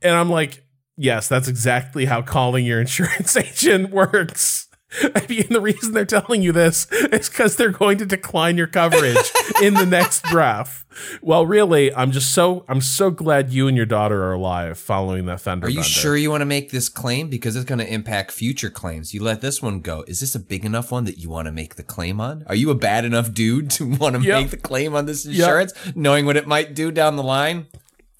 and 0.02 0.13
I'm 0.13 0.30
like 0.30 0.62
yes, 0.97 1.27
that's 1.27 1.47
exactly 1.47 2.06
how 2.06 2.21
calling 2.21 2.65
your 2.65 2.79
insurance 2.82 3.36
agent 3.38 3.91
works. 3.91 4.67
I 5.01 5.25
mean, 5.27 5.47
the 5.49 5.60
reason 5.60 5.93
they're 5.93 6.06
telling 6.06 6.43
you 6.43 6.51
this 6.51 6.86
is 6.91 7.27
because 7.27 7.56
they're 7.56 7.71
going 7.71 7.97
to 7.97 8.06
decline 8.06 8.58
your 8.58 8.67
coverage 8.67 9.17
in 9.63 9.73
the 9.73 9.88
next 9.88 10.21
draft. 10.25 10.86
Well, 11.19 11.47
really, 11.47 11.91
I'm 11.95 12.12
just 12.12 12.32
so 12.32 12.63
I'm 12.69 12.79
so 12.79 13.10
glad 13.10 13.51
you 13.51 13.67
and 13.67 13.75
your 13.75 13.88
daughter 13.88 14.23
are 14.25 14.34
alive 14.34 14.77
following 14.77 15.25
that 15.25 15.41
thunder. 15.41 15.65
Are 15.65 15.69
you 15.71 15.77
bender. 15.77 15.89
sure 15.89 16.15
you 16.15 16.29
want 16.29 16.41
to 16.41 16.45
make 16.45 16.69
this 16.69 16.89
claim 16.89 17.27
because 17.27 17.56
it's 17.56 17.65
going 17.65 17.79
to 17.79 17.91
impact 17.91 18.32
future 18.32 18.69
claims? 18.69 19.15
You 19.15 19.23
let 19.23 19.41
this 19.41 19.63
one 19.63 19.79
go. 19.79 20.06
Is 20.08 20.19
this 20.19 20.36
a 20.36 20.39
big 20.39 20.63
enough 20.63 20.91
one 20.91 21.06
that 21.06 21.17
you 21.17 21.27
want 21.27 21.47
to 21.47 21.51
make 21.51 21.73
the 21.73 21.82
claim 21.84 22.21
on? 22.21 22.43
Are 22.45 22.53
you 22.53 22.69
a 22.69 22.75
bad 22.75 23.03
enough 23.03 23.34
dude 23.34 23.71
to 23.71 23.88
want 23.88 24.15
to 24.15 24.21
Yep. 24.21 24.41
make 24.43 24.51
the 24.51 24.58
claim 24.58 24.93
on 24.93 25.08
this 25.08 25.25
insurance, 25.25 25.73
knowing 25.95 26.27
what 26.27 26.38
it 26.38 26.45
might 26.45 26.75
do 26.75 26.91
down 26.91 27.15
the 27.15 27.23
line? 27.23 27.65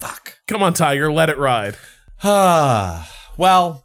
Fuck. 0.00 0.38
Come 0.48 0.60
on, 0.64 0.74
Tiger, 0.74 1.12
let 1.12 1.30
it 1.30 1.38
ride. 1.38 1.76
Well, 3.36 3.84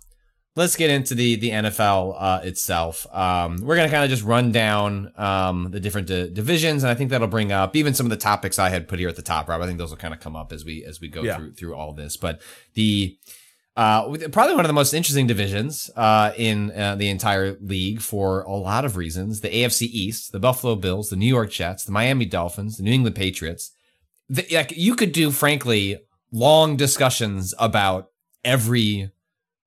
let's 0.56 0.76
get 0.76 0.92
into 0.92 1.16
the 1.16 1.36
the 1.36 1.50
NFL 1.50 2.16
uh, 2.18 2.42
itself. 2.44 3.08
Um, 3.12 3.58
we're 3.62 3.76
gonna 3.76 3.90
kind 3.90 4.04
of 4.04 4.10
just 4.12 4.24
run 4.24 4.52
down 4.52 5.12
um, 5.18 5.72
the 5.72 5.80
different 5.80 6.08
di- 6.08 6.30
divisions, 6.30 6.84
and 6.84 6.92
I 6.92 6.94
think 6.94 7.10
that'll 7.10 7.28
bring 7.28 7.52
up 7.52 7.76
even 7.76 7.94
some 7.96 8.06
of 8.06 8.12
the 8.12 8.18
topics 8.18 8.60
I 8.60 8.70
had 8.70 8.88
put 8.88 9.00
here 9.00 9.10
at 9.10 9.16
the 9.16 9.24
top. 9.24 9.50
Rob, 9.50 9.62
I 9.62 9.66
think 9.66 9.80
those 9.80 9.90
will 9.90 9.98
kind 9.98 10.14
of 10.14 10.20
come 10.20 10.36
up 10.36 10.54
as 10.54 10.64
we 10.64 10.86
as 10.86 11.02
we 11.02 11.08
go 11.08 11.24
Yeah. 11.24 11.38
through 11.38 11.54
through 11.54 11.76
all 11.76 11.94
this. 11.94 12.16
But 12.16 12.42
the 12.76 13.18
uh, 13.76 14.04
probably 14.32 14.56
one 14.56 14.66
of 14.66 14.70
the 14.70 14.74
most 14.74 14.94
interesting 14.94 15.26
divisions 15.26 15.90
uh, 15.96 16.32
in 16.38 16.72
uh, 16.72 16.96
the 16.96 17.10
entire 17.10 17.58
league 17.60 18.02
for 18.02 18.44
a 18.44 18.52
lot 18.54 18.86
of 18.86 18.96
reasons. 18.98 19.42
The 19.42 19.50
AFC 19.50 19.84
East, 19.84 20.32
the 20.32 20.40
Buffalo 20.40 20.76
Bills, 20.76 21.10
the 21.10 21.16
New 21.16 21.26
York 21.28 21.50
Jets, 21.50 21.86
the 21.86 21.92
Miami 21.92 22.26
Dolphins, 22.26 22.78
the 22.78 22.84
New 22.84 22.92
England 22.94 23.16
Patriots. 23.16 23.72
The, 24.30 24.46
like 24.52 24.74
you 24.78 24.96
could 24.96 25.12
do, 25.12 25.32
frankly, 25.32 25.98
long 26.32 26.76
discussions 26.78 27.56
about 27.58 28.10
every 28.44 29.12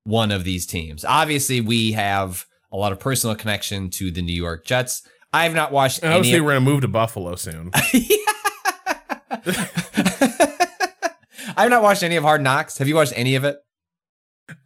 one 0.05 0.31
of 0.31 0.45
these 0.45 0.67
teams. 0.67 1.05
Obviously, 1.05 1.61
we 1.61 1.93
have 1.93 2.47
a 2.73 2.77
lot 2.77 2.93
of 2.93 2.99
personal 3.01 3.37
connection 3.37 3.91
to 3.91 4.11
the 4.11 4.23
New 4.23 4.35
York 4.35 4.65
Jets. 4.65 5.03
I 5.33 5.45
have 5.45 5.55
not 5.55 5.73
watched 5.73 6.03
And 6.03 6.13
obviously, 6.13 6.39
Of, 6.39 6.45
we're 6.45 6.53
gonna 6.53 6.61
move 6.65 6.83
to 6.83 6.89
Buffalo 6.89 7.37
soon. 7.37 7.71
I 11.55 11.63
have 11.63 11.71
not 11.71 11.83
watched 11.83 12.03
any 12.03 12.17
of 12.17 12.25
Hard 12.25 12.43
Knocks. 12.43 12.79
Have 12.79 12.89
you 12.89 12.95
watched 12.95 13.13
any 13.17 13.35
of 13.35 13.45
it? 13.45 13.57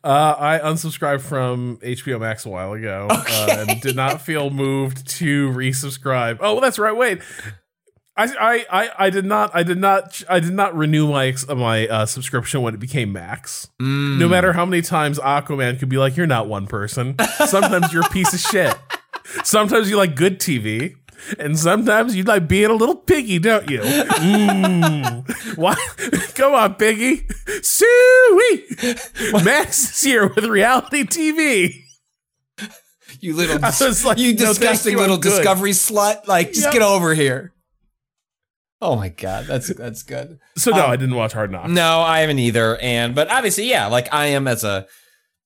Uh, 0.03 0.35
I 0.39 0.59
unsubscribed 0.59 1.21
from 1.21 1.79
HBO 1.83 2.21
Max 2.21 2.45
a 2.47 2.49
while 2.49 2.73
ago 2.73 3.07
uh, 3.11 3.65
and 3.69 3.81
did 3.81 3.95
not 3.95 4.21
feel 4.21 4.51
moved 4.51 5.07
to 5.19 5.51
resubscribe. 5.51 6.39
Oh, 6.41 6.61
that's 6.61 6.79
right. 6.79 6.97
Wait, 6.97 7.21
I, 8.19 8.25
I, 8.25 8.67
I, 8.71 8.91
I 9.07 9.11
did 9.11 9.25
not, 9.27 9.51
I 9.55 9.63
did 9.63 9.79
not, 9.79 10.23
I 10.29 10.41
did 10.41 10.53
not 10.55 10.75
renew 10.75 11.09
my 11.11 11.35
my 11.55 11.87
uh, 11.87 12.07
subscription 12.07 12.63
when 12.63 12.73
it 12.75 12.81
became 12.81 13.13
Max. 13.13 13.69
Mm. 13.81 14.19
No 14.19 14.29
matter 14.29 14.53
how 14.55 14.65
many 14.65 14.81
times 14.83 15.19
Aquaman 15.19 15.79
could 15.79 15.89
be 15.91 15.99
like, 15.99 16.17
"You're 16.17 16.27
not 16.27 16.49
one 16.49 16.67
person." 16.67 17.17
Sometimes 17.47 17.93
you're 17.93 18.07
a 18.07 18.09
piece 18.09 18.33
of 18.33 18.41
shit. 18.41 18.75
Sometimes 19.45 19.91
you 19.91 19.97
like 19.97 20.17
good 20.17 20.39
TV. 20.41 20.97
And 21.39 21.59
sometimes 21.59 22.15
you 22.15 22.23
like 22.25 22.47
being 22.47 22.71
a 22.71 22.75
little 22.75 22.95
piggy, 22.95 23.39
don't 23.39 23.69
you? 23.71 23.81
Mm. 23.81 25.57
Why? 25.57 25.75
Come 26.35 26.55
on, 26.55 26.75
piggy. 26.75 27.27
Suey. 27.63 28.65
Max 29.43 29.97
is 29.97 30.03
here 30.05 30.29
with 30.29 30.45
reality 30.45 31.05
TV. 31.05 31.75
You 33.21 33.35
little, 33.35 33.65
I 33.65 33.69
was 33.81 34.05
like, 34.05 34.19
you 34.19 34.35
"No, 34.35 34.39
disgusting 34.47 34.93
you, 34.93 34.99
little 34.99 35.17
good." 35.19 35.31
discovery 35.31 35.71
slut! 35.73 36.27
Like, 36.27 36.49
just 36.49 36.67
Yep. 36.67 36.73
get 36.75 36.83
over 36.83 37.15
here. 37.15 37.53
Oh 38.81 38.95
my 38.97 39.09
god, 39.09 39.47
that's 39.47 39.69
that's 39.75 40.03
good. 40.03 40.39
So 40.57 40.71
no, 40.71 40.85
Um, 40.85 40.91
I 40.91 40.97
didn't 40.97 41.15
watch 41.15 41.33
Hard 41.33 41.51
Knocks. 41.51 41.71
No, 41.71 42.01
I 42.01 42.21
haven't 42.21 42.39
either. 42.39 42.77
And 42.79 43.15
but 43.15 43.31
obviously, 43.31 43.69
yeah, 43.71 43.87
like 43.87 44.13
I 44.13 44.27
am 44.27 44.47
as 44.47 44.65
a 44.65 44.87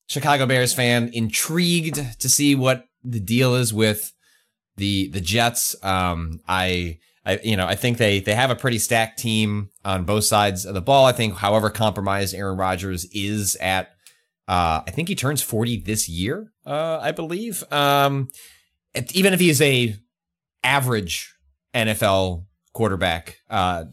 Chicago 0.08 0.46
Bears 0.46 0.74
fan, 0.74 1.10
intrigued 1.12 2.20
to 2.20 2.28
see 2.28 2.54
what 2.54 2.86
the 3.04 3.20
deal 3.20 3.54
is 3.54 3.72
with 3.72 4.12
the 4.76 5.08
the 5.08 5.20
Jets. 5.20 5.76
Um, 5.84 6.40
I. 6.48 6.98
I, 7.26 7.38
you 7.44 7.54
know, 7.54 7.66
I 7.66 7.74
think 7.74 7.98
they 7.98 8.20
they 8.20 8.34
have 8.34 8.50
a 8.50 8.56
pretty 8.56 8.78
stacked 8.78 9.18
team 9.18 9.68
on 9.84 10.04
both 10.04 10.24
sides 10.24 10.64
of 10.64 10.72
the 10.72 10.80
ball. 10.80 11.04
I 11.04 11.12
think, 11.12 11.34
however 11.34 11.68
compromised 11.68 12.34
Aaron 12.34 12.56
Rodgers 12.56 13.04
is 13.12 13.56
at, 13.60 13.90
uh, 14.48 14.80
I 14.86 14.90
think 14.90 15.08
he 15.08 15.14
turns 15.14 15.42
forty 15.42 15.78
this 15.78 16.08
year. 16.08 16.50
Uh, 16.64 16.98
I 16.98 17.12
believe. 17.12 17.62
Um, 17.70 18.28
even 19.12 19.34
if 19.34 19.38
he's 19.38 19.60
a 19.60 19.96
average 20.64 21.34
NFL 21.74 22.46
quarterback, 22.72 23.38
uh, 23.48 23.84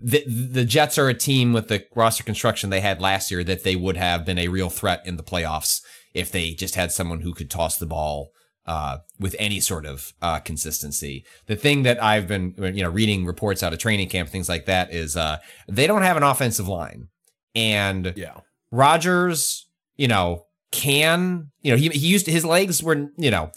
the 0.00 0.24
the 0.26 0.64
Jets 0.64 0.98
are 0.98 1.08
a 1.08 1.14
team 1.14 1.52
with 1.52 1.68
the 1.68 1.84
roster 1.94 2.22
construction 2.22 2.70
they 2.70 2.80
had 2.80 3.00
last 3.00 3.30
year 3.30 3.42
that 3.44 3.64
they 3.64 3.76
would 3.76 3.96
have 3.96 4.24
been 4.24 4.38
a 4.38 4.48
real 4.48 4.70
threat 4.70 5.02
in 5.04 5.16
the 5.16 5.24
playoffs 5.24 5.80
if 6.14 6.30
they 6.30 6.52
just 6.52 6.74
had 6.76 6.92
someone 6.92 7.20
who 7.20 7.34
could 7.34 7.50
toss 7.50 7.78
the 7.78 7.86
ball 7.86 8.30
uh, 8.66 8.98
with 9.18 9.34
any 9.38 9.60
sort 9.60 9.86
of 9.86 10.12
uh, 10.22 10.38
consistency. 10.40 11.24
The 11.46 11.56
thing 11.56 11.82
that 11.82 12.02
I've 12.02 12.28
been 12.28 12.54
you 12.58 12.82
know 12.82 12.90
reading 12.90 13.26
reports 13.26 13.62
out 13.62 13.72
of 13.72 13.78
training 13.78 14.08
camp, 14.08 14.28
things 14.28 14.48
like 14.48 14.66
that, 14.66 14.92
is 14.92 15.16
uh, 15.16 15.38
they 15.66 15.86
don't 15.86 16.02
have 16.02 16.16
an 16.16 16.22
offensive 16.22 16.68
line, 16.68 17.08
and 17.54 18.12
Yeah. 18.16 18.40
Rodgers, 18.70 19.66
you 19.96 20.06
know, 20.06 20.44
can, 20.70 21.50
you 21.62 21.72
know, 21.72 21.78
he, 21.78 21.88
he 21.88 22.06
used 22.06 22.26
his 22.26 22.44
legs 22.44 22.82
were, 22.82 23.08
you 23.16 23.30
know, 23.30 23.50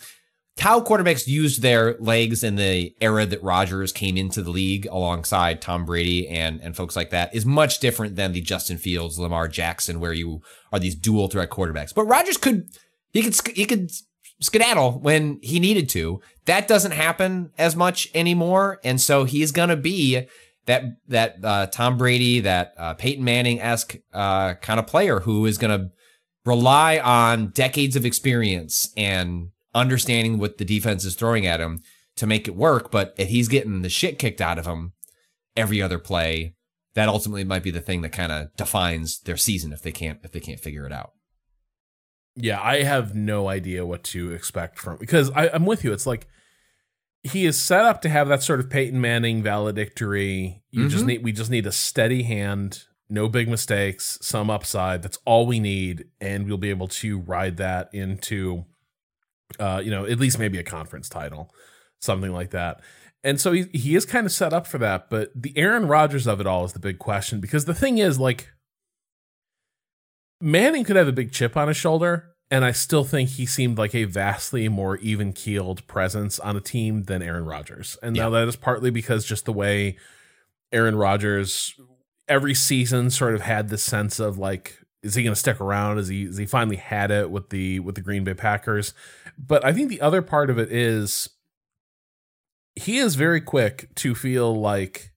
how 0.60 0.82
quarterbacks 0.82 1.28
used 1.28 1.62
their 1.62 1.96
legs 2.00 2.44
in 2.44 2.56
the 2.56 2.94
era 3.02 3.26
that 3.26 3.42
Rodgers 3.42 3.92
came 3.92 4.18
into 4.18 4.42
the 4.42 4.52
league 4.52 4.86
alongside 4.88 5.62
Tom 5.62 5.86
Brady 5.86 6.28
and, 6.28 6.60
and 6.62 6.76
folks 6.76 6.96
like 6.96 7.10
that 7.10 7.34
is 7.34 7.46
much 7.46 7.80
different 7.80 8.16
than 8.16 8.34
the 8.34 8.42
Justin 8.42 8.78
Fields, 8.78 9.18
Lamar 9.18 9.48
Jackson, 9.48 10.00
where 10.00 10.14
you 10.14 10.42
are 10.72 10.80
these 10.80 10.96
dual 10.96 11.30
threat 11.30 11.50
quarterbacks. 11.50 11.96
But 11.96 12.04
Rodgers 12.06 12.38
could, 12.38 12.68
he 13.12 13.24
could, 13.24 13.36
he 13.56 13.66
could 13.66 13.92
skedaddle 14.42 15.00
when 15.00 15.40
he 15.42 15.60
needed 15.60 15.88
to. 15.90 16.22
That 16.46 16.68
doesn't 16.68 16.92
happen 16.92 17.52
as 17.58 17.76
much 17.76 18.10
anymore. 18.14 18.80
And 18.84 19.00
so 19.00 19.24
he's 19.24 19.52
to 19.70 19.78
be 19.78 20.28
that 20.66 20.84
that 21.08 21.38
uh, 21.44 21.68
Tom 21.68 21.98
Brady, 21.98 22.42
that 22.42 22.74
uh, 22.78 22.94
Peyton 22.96 23.24
Manning 23.24 23.60
esque 23.60 23.96
uh, 24.14 24.56
kind 24.56 24.80
of 24.80 24.88
player 24.88 25.22
who 25.22 25.46
is 25.46 25.58
to 25.72 25.92
rely 26.46 27.00
on 27.00 27.50
decades 27.50 27.96
of 27.96 28.06
experience 28.06 28.92
and 28.98 29.50
understanding 29.74 30.38
what 30.38 30.58
the 30.58 30.66
defense 30.66 31.06
is 31.06 31.16
throwing 31.16 31.46
at 31.46 31.60
him 31.60 31.82
to 32.18 32.28
make 32.28 32.48
it 32.48 32.56
work. 32.56 32.92
But 32.92 33.14
if 33.18 33.30
he's 33.30 33.48
getting 33.48 33.82
the 33.82 33.90
shit 33.90 34.20
kicked 34.20 34.42
out 34.42 34.60
of 34.60 34.66
him 34.66 34.94
every 35.56 35.82
other 35.82 36.00
play, 36.00 36.56
that 36.94 37.08
ultimately 37.10 37.44
might 37.44 37.64
be 37.64 37.72
the 37.72 37.80
thing 37.82 38.02
that 38.02 38.12
kind 38.12 38.32
of 38.32 38.56
defines 38.58 39.20
their 39.22 39.38
season 39.38 39.72
if 39.72 39.82
they 39.82 39.92
can't 39.94 40.20
if 40.24 40.32
they 40.32 40.40
can't 40.42 40.60
figure 40.60 40.86
it 40.86 40.92
out. 40.92 41.12
Yeah, 42.36 42.62
I 42.62 42.84
have 42.84 43.14
no 43.16 43.50
idea 43.50 43.86
what 43.86 44.04
to 44.06 44.32
expect 44.32 44.80
from 44.80 44.98
because 44.98 45.30
I, 45.32 45.50
I'm 45.50 45.66
with 45.66 45.84
you. 45.84 45.92
It's 45.94 46.06
like 46.08 46.28
he 47.24 47.46
is 47.46 47.60
set 47.60 47.86
up 47.86 48.02
to 48.02 48.10
have 48.10 48.28
that 48.30 48.42
sort 48.42 48.60
of 48.60 48.70
Peyton 48.70 49.00
Manning 49.00 49.44
valedictory. 49.44 50.64
You 50.72 50.88
just 50.90 51.04
Mhm. 51.04 51.08
need 51.08 51.24
we 51.24 51.32
just 51.34 51.52
need 51.52 51.66
a 51.68 51.72
steady 51.72 52.24
hand, 52.24 52.84
no 53.10 53.28
big 53.28 53.48
mistakes, 53.50 54.18
some 54.22 54.50
upside. 54.50 55.02
That's 55.02 55.20
all 55.26 55.46
we 55.46 55.60
need, 55.60 56.06
and 56.20 56.46
we'll 56.48 56.58
be 56.58 56.70
able 56.70 56.88
to 56.90 57.20
ride 57.20 57.58
that 57.58 57.90
into 57.94 58.66
uh, 59.60 59.82
you 59.84 59.92
know, 59.92 60.06
at 60.06 60.20
least 60.20 60.40
maybe 60.40 60.58
a 60.58 60.64
conference 60.64 61.10
title, 61.10 61.54
something 62.00 62.32
like 62.32 62.52
that. 62.52 62.82
And 63.24 63.40
so 63.40 63.52
he 63.52 63.66
he 63.74 63.96
is 63.96 64.06
kind 64.06 64.26
of 64.26 64.32
set 64.32 64.54
up 64.54 64.66
for 64.66 64.78
that, 64.80 65.10
but 65.10 65.32
the 65.36 65.56
Aaron 65.56 65.88
Rodgers 65.88 66.28
of 66.28 66.40
it 66.40 66.48
all 66.48 66.66
is 66.66 66.74
the 66.74 66.80
big 66.80 66.98
question 66.98 67.40
because 67.40 67.66
the 67.66 67.74
thing 67.76 68.00
is 68.00 68.20
like 68.20 68.50
Manning 70.42 70.84
could 70.84 70.96
have 70.96 71.08
a 71.08 71.14
big 71.14 71.32
chip 71.32 71.56
on 71.56 71.68
his 71.68 71.78
shoulder, 71.78 72.34
and 72.50 72.66
I 72.66 72.72
still 72.72 73.04
think 73.04 73.30
he 73.30 73.46
seemed 73.46 73.78
like 73.78 73.94
a 73.94 74.06
vastly 74.06 74.68
more 74.70 74.98
even 74.98 75.34
keeled 75.34 75.86
presence 75.86 76.40
on 76.40 76.58
a 76.58 76.62
team 76.62 77.04
than 77.04 77.22
Aaron 77.22 77.46
Rodgers. 77.46 77.96
And 78.02 78.16
now 78.16 78.32
that 78.32 78.48
is 78.48 78.56
partly 78.56 78.90
because 78.90 79.24
just 79.24 79.46
the 79.46 79.54
way 79.54 79.98
Aaron 80.72 80.96
Rodgers 80.96 81.76
every 82.28 82.56
season 82.56 83.12
sort 83.12 83.36
of 83.36 83.42
had 83.42 83.70
this 83.70 83.84
sense 83.84 84.20
of 84.20 84.40
like, 84.40 84.80
is 85.04 85.14
he 85.14 85.24
going 85.24 85.34
to 85.34 85.40
stick 85.40 85.62
around? 85.62 86.00
Is 86.00 86.08
he 86.08 86.24
is 86.24 86.38
he 86.38 86.48
finally 86.48 86.78
had 86.78 87.12
it 87.12 87.30
with 87.30 87.50
the 87.50 87.80
with 87.80 87.94
the 87.94 88.02
Green 88.02 88.24
Bay 88.24 88.34
Packers? 88.34 88.96
But 89.44 89.66
I 89.66 89.74
think 89.74 89.90
the 89.90 90.02
other 90.02 90.22
part 90.22 90.50
of 90.50 90.60
it 90.60 90.72
is 90.72 91.30
he 92.76 92.98
is 92.98 93.16
very 93.16 93.42
quick 93.42 93.94
to 93.96 94.14
feel 94.14 94.56
like 94.60 95.12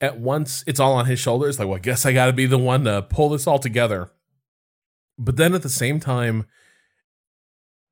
at 0.00 0.20
once 0.20 0.62
it's 0.66 0.78
all 0.78 0.92
on 0.92 1.06
his 1.06 1.18
shoulders. 1.18 1.58
Like, 1.58 1.68
well, 1.68 1.78
I 1.78 1.80
guess 1.80 2.04
I 2.04 2.12
got 2.12 2.26
to 2.26 2.32
be 2.32 2.46
the 2.46 2.58
one 2.58 2.84
to 2.84 3.02
pull 3.02 3.30
this 3.30 3.46
all 3.46 3.58
together. 3.58 4.10
But 5.18 5.36
then 5.36 5.54
at 5.54 5.62
the 5.62 5.68
same 5.68 6.00
time, 6.00 6.46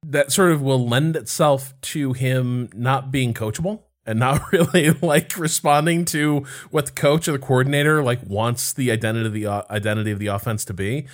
that 0.05 0.31
sort 0.31 0.53
of 0.53 0.63
will 0.63 0.87
lend 0.87 1.17
itself 1.17 1.75
to 1.81 2.13
him 2.13 2.69
not 2.75 3.11
being 3.11 3.35
coachable 3.35 3.83
and 4.05 4.21
not 4.21 4.41
really 4.53 4.91
like 4.91 5.37
responding 5.37 6.05
to 6.07 6.45
what 6.71 6.87
the 6.87 6.93
coach 6.93 7.27
or 7.27 7.33
the 7.33 7.39
coordinator 7.39 8.03
like 8.03 8.21
wants 8.23 8.73
the 8.73 8.93
identity 8.93 9.27
of 9.27 9.33
the 9.33 9.47
uh, 9.47 9.63
identity 9.71 10.11
of 10.11 10.19
the 10.19 10.29
offense 10.29 10.65
to 10.67 10.75
be. 10.75 11.07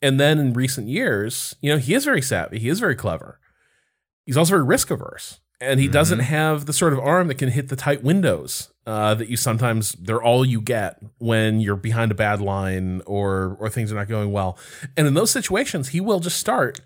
And 0.00 0.18
then 0.18 0.38
in 0.38 0.54
recent 0.54 0.88
years, 0.88 1.54
you 1.60 1.70
know, 1.70 1.78
he 1.78 1.94
is 1.94 2.04
very 2.04 2.22
savvy. 2.22 2.60
He 2.60 2.70
is 2.70 2.80
very 2.80 2.94
clever. 2.94 3.39
He's 4.30 4.36
also 4.36 4.50
very 4.50 4.62
risk 4.62 4.92
averse, 4.92 5.40
and 5.60 5.80
he 5.80 5.88
doesn't 5.88 6.20
have 6.20 6.66
the 6.66 6.72
sort 6.72 6.92
of 6.92 7.00
arm 7.00 7.26
that 7.26 7.34
can 7.34 7.48
hit 7.48 7.66
the 7.66 7.74
tight 7.74 8.04
windows 8.04 8.72
uh, 8.86 9.12
that 9.16 9.28
you 9.28 9.36
sometimes 9.36 9.90
they're 9.94 10.22
all 10.22 10.44
you 10.44 10.60
get 10.60 11.02
when 11.18 11.58
you're 11.58 11.74
behind 11.74 12.12
a 12.12 12.14
bad 12.14 12.40
line 12.40 13.02
or 13.06 13.56
or 13.58 13.68
things 13.68 13.90
are 13.90 13.96
not 13.96 14.06
going 14.06 14.30
well. 14.30 14.56
And 14.96 15.08
in 15.08 15.14
those 15.14 15.32
situations, 15.32 15.88
he 15.88 16.00
will 16.00 16.20
just 16.20 16.38
start 16.38 16.80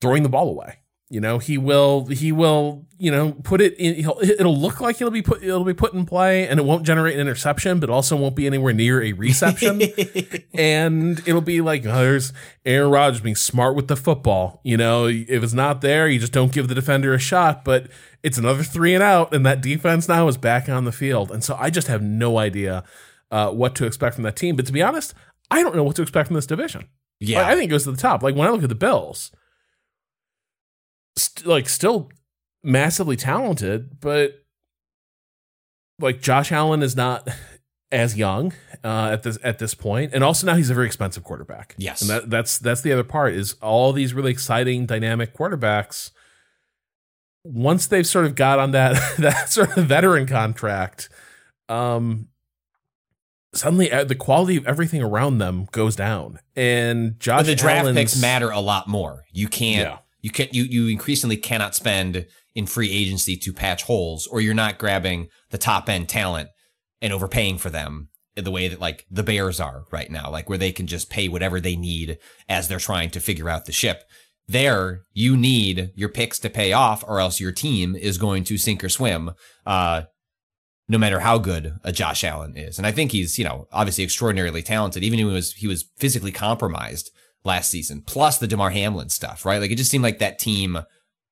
throwing 0.00 0.24
the 0.24 0.28
ball 0.28 0.48
away. 0.48 0.78
You 1.12 1.20
know, 1.20 1.38
he 1.38 1.58
will 1.58 2.06
he 2.06 2.30
will 2.30 2.86
you 2.96 3.10
know 3.10 3.32
put 3.32 3.60
it 3.60 3.74
in. 3.78 3.96
He'll, 3.96 4.16
it'll 4.22 4.56
look 4.56 4.80
like 4.80 5.00
it'll 5.00 5.10
be 5.10 5.22
put 5.22 5.42
it'll 5.42 5.64
be 5.64 5.74
put 5.74 5.92
in 5.92 6.06
play, 6.06 6.46
and 6.46 6.60
it 6.60 6.62
won't 6.62 6.84
generate 6.84 7.14
an 7.14 7.20
interception, 7.20 7.80
but 7.80 7.90
also 7.90 8.14
won't 8.14 8.36
be 8.36 8.46
anywhere 8.46 8.72
near 8.72 9.02
a 9.02 9.12
reception. 9.12 9.82
and 10.54 11.18
it'll 11.26 11.40
be 11.40 11.60
like 11.62 11.84
oh, 11.84 12.04
there's 12.04 12.32
Aaron 12.64 12.92
Rodgers 12.92 13.20
being 13.20 13.34
smart 13.34 13.74
with 13.74 13.88
the 13.88 13.96
football. 13.96 14.60
You 14.62 14.76
know, 14.76 15.06
if 15.06 15.42
it's 15.42 15.52
not 15.52 15.80
there, 15.80 16.06
you 16.06 16.20
just 16.20 16.32
don't 16.32 16.52
give 16.52 16.68
the 16.68 16.76
defender 16.76 17.12
a 17.12 17.18
shot. 17.18 17.64
But 17.64 17.88
it's 18.22 18.38
another 18.38 18.62
three 18.62 18.94
and 18.94 19.02
out, 19.02 19.34
and 19.34 19.44
that 19.44 19.62
defense 19.62 20.08
now 20.08 20.28
is 20.28 20.36
back 20.36 20.68
on 20.68 20.84
the 20.84 20.92
field. 20.92 21.32
And 21.32 21.42
so 21.42 21.56
I 21.58 21.70
just 21.70 21.88
have 21.88 22.02
no 22.02 22.38
idea 22.38 22.84
uh, 23.32 23.50
what 23.50 23.74
to 23.74 23.84
expect 23.84 24.14
from 24.14 24.22
that 24.22 24.36
team. 24.36 24.54
But 24.54 24.66
to 24.66 24.72
be 24.72 24.80
honest, 24.80 25.12
I 25.50 25.60
don't 25.62 25.74
know 25.74 25.82
what 25.82 25.96
to 25.96 26.02
expect 26.02 26.28
from 26.28 26.36
this 26.36 26.46
division. 26.46 26.86
Yeah, 27.18 27.48
I 27.48 27.56
think 27.56 27.64
it 27.64 27.72
goes 27.72 27.82
to 27.82 27.90
the 27.90 27.96
top. 27.96 28.22
Like 28.22 28.36
when 28.36 28.46
I 28.46 28.52
look 28.52 28.62
at 28.62 28.68
the 28.68 28.76
Bills 28.76 29.32
st- 31.20 31.46
like 31.46 31.68
still 31.68 32.10
massively 32.62 33.16
talented, 33.16 34.00
but 34.00 34.42
like 35.98 36.20
Josh 36.20 36.52
Allen 36.52 36.82
is 36.82 36.96
not 36.96 37.28
as 37.92 38.16
young 38.16 38.52
uh, 38.84 39.10
at 39.12 39.22
this 39.22 39.38
at 39.42 39.58
this 39.58 39.74
point, 39.74 40.12
and 40.14 40.24
also 40.24 40.46
now 40.46 40.54
he's 40.54 40.70
a 40.70 40.74
very 40.74 40.86
expensive 40.86 41.24
quarterback. 41.24 41.74
Yes, 41.78 42.00
and 42.00 42.10
that, 42.10 42.30
that's 42.30 42.58
that's 42.58 42.82
the 42.82 42.92
other 42.92 43.04
part 43.04 43.34
is 43.34 43.54
all 43.62 43.92
these 43.92 44.14
really 44.14 44.30
exciting, 44.30 44.86
dynamic 44.86 45.34
quarterbacks. 45.34 46.10
Once 47.44 47.86
they've 47.86 48.06
sort 48.06 48.26
of 48.26 48.34
got 48.34 48.58
on 48.58 48.72
that 48.72 48.92
that 49.18 49.50
sort 49.50 49.76
of 49.76 49.86
veteran 49.86 50.26
contract, 50.26 51.08
um, 51.68 52.28
suddenly 53.54 53.88
the 54.04 54.14
quality 54.14 54.56
of 54.56 54.66
everything 54.66 55.02
around 55.02 55.38
them 55.38 55.66
goes 55.72 55.96
down, 55.96 56.38
and 56.54 57.18
Josh 57.18 57.40
but 57.40 57.46
the 57.46 57.54
draft 57.54 57.80
Allen's, 57.80 57.96
picks 57.96 58.20
matter 58.20 58.50
a 58.50 58.60
lot 58.60 58.88
more. 58.88 59.24
You 59.32 59.48
can't. 59.48 59.88
Yeah 59.88 59.98
you 60.20 60.30
can 60.30 60.48
you 60.52 60.64
you 60.64 60.88
increasingly 60.88 61.36
cannot 61.36 61.74
spend 61.74 62.26
in 62.54 62.66
free 62.66 62.90
agency 62.92 63.36
to 63.36 63.52
patch 63.52 63.84
holes, 63.84 64.26
or 64.26 64.40
you're 64.40 64.54
not 64.54 64.78
grabbing 64.78 65.28
the 65.50 65.58
top 65.58 65.88
end 65.88 66.08
talent 66.08 66.48
and 67.00 67.12
overpaying 67.12 67.58
for 67.58 67.70
them 67.70 68.08
the 68.36 68.50
way 68.50 68.68
that 68.68 68.80
like 68.80 69.06
the 69.10 69.22
Bears 69.22 69.60
are 69.60 69.84
right 69.90 70.10
now, 70.10 70.30
like 70.30 70.48
where 70.48 70.58
they 70.58 70.72
can 70.72 70.86
just 70.86 71.10
pay 71.10 71.28
whatever 71.28 71.60
they 71.60 71.76
need 71.76 72.18
as 72.48 72.68
they're 72.68 72.78
trying 72.78 73.10
to 73.10 73.20
figure 73.20 73.48
out 73.48 73.66
the 73.66 73.72
ship. 73.72 74.04
There, 74.48 75.02
you 75.12 75.36
need 75.36 75.90
your 75.94 76.08
picks 76.08 76.38
to 76.40 76.50
pay 76.50 76.72
off, 76.72 77.04
or 77.06 77.20
else 77.20 77.40
your 77.40 77.52
team 77.52 77.94
is 77.94 78.18
going 78.18 78.44
to 78.44 78.58
sink 78.58 78.82
or 78.82 78.88
swim. 78.88 79.32
Uh, 79.64 80.02
no 80.88 80.98
matter 80.98 81.20
how 81.20 81.38
good 81.38 81.74
a 81.84 81.92
Josh 81.92 82.24
Allen 82.24 82.56
is, 82.56 82.76
and 82.76 82.86
I 82.86 82.90
think 82.90 83.12
he's 83.12 83.38
you 83.38 83.44
know 83.44 83.68
obviously 83.70 84.02
extraordinarily 84.02 84.62
talented. 84.62 85.04
Even 85.04 85.20
when 85.20 85.28
he 85.28 85.34
was 85.34 85.52
he 85.52 85.68
was 85.68 85.88
physically 85.98 86.32
compromised 86.32 87.10
last 87.44 87.70
season, 87.70 88.02
plus 88.02 88.38
the 88.38 88.46
Damar 88.46 88.70
Hamlin 88.70 89.08
stuff, 89.08 89.44
right? 89.44 89.60
Like 89.60 89.70
it 89.70 89.76
just 89.76 89.90
seemed 89.90 90.04
like 90.04 90.18
that 90.18 90.38
team 90.38 90.78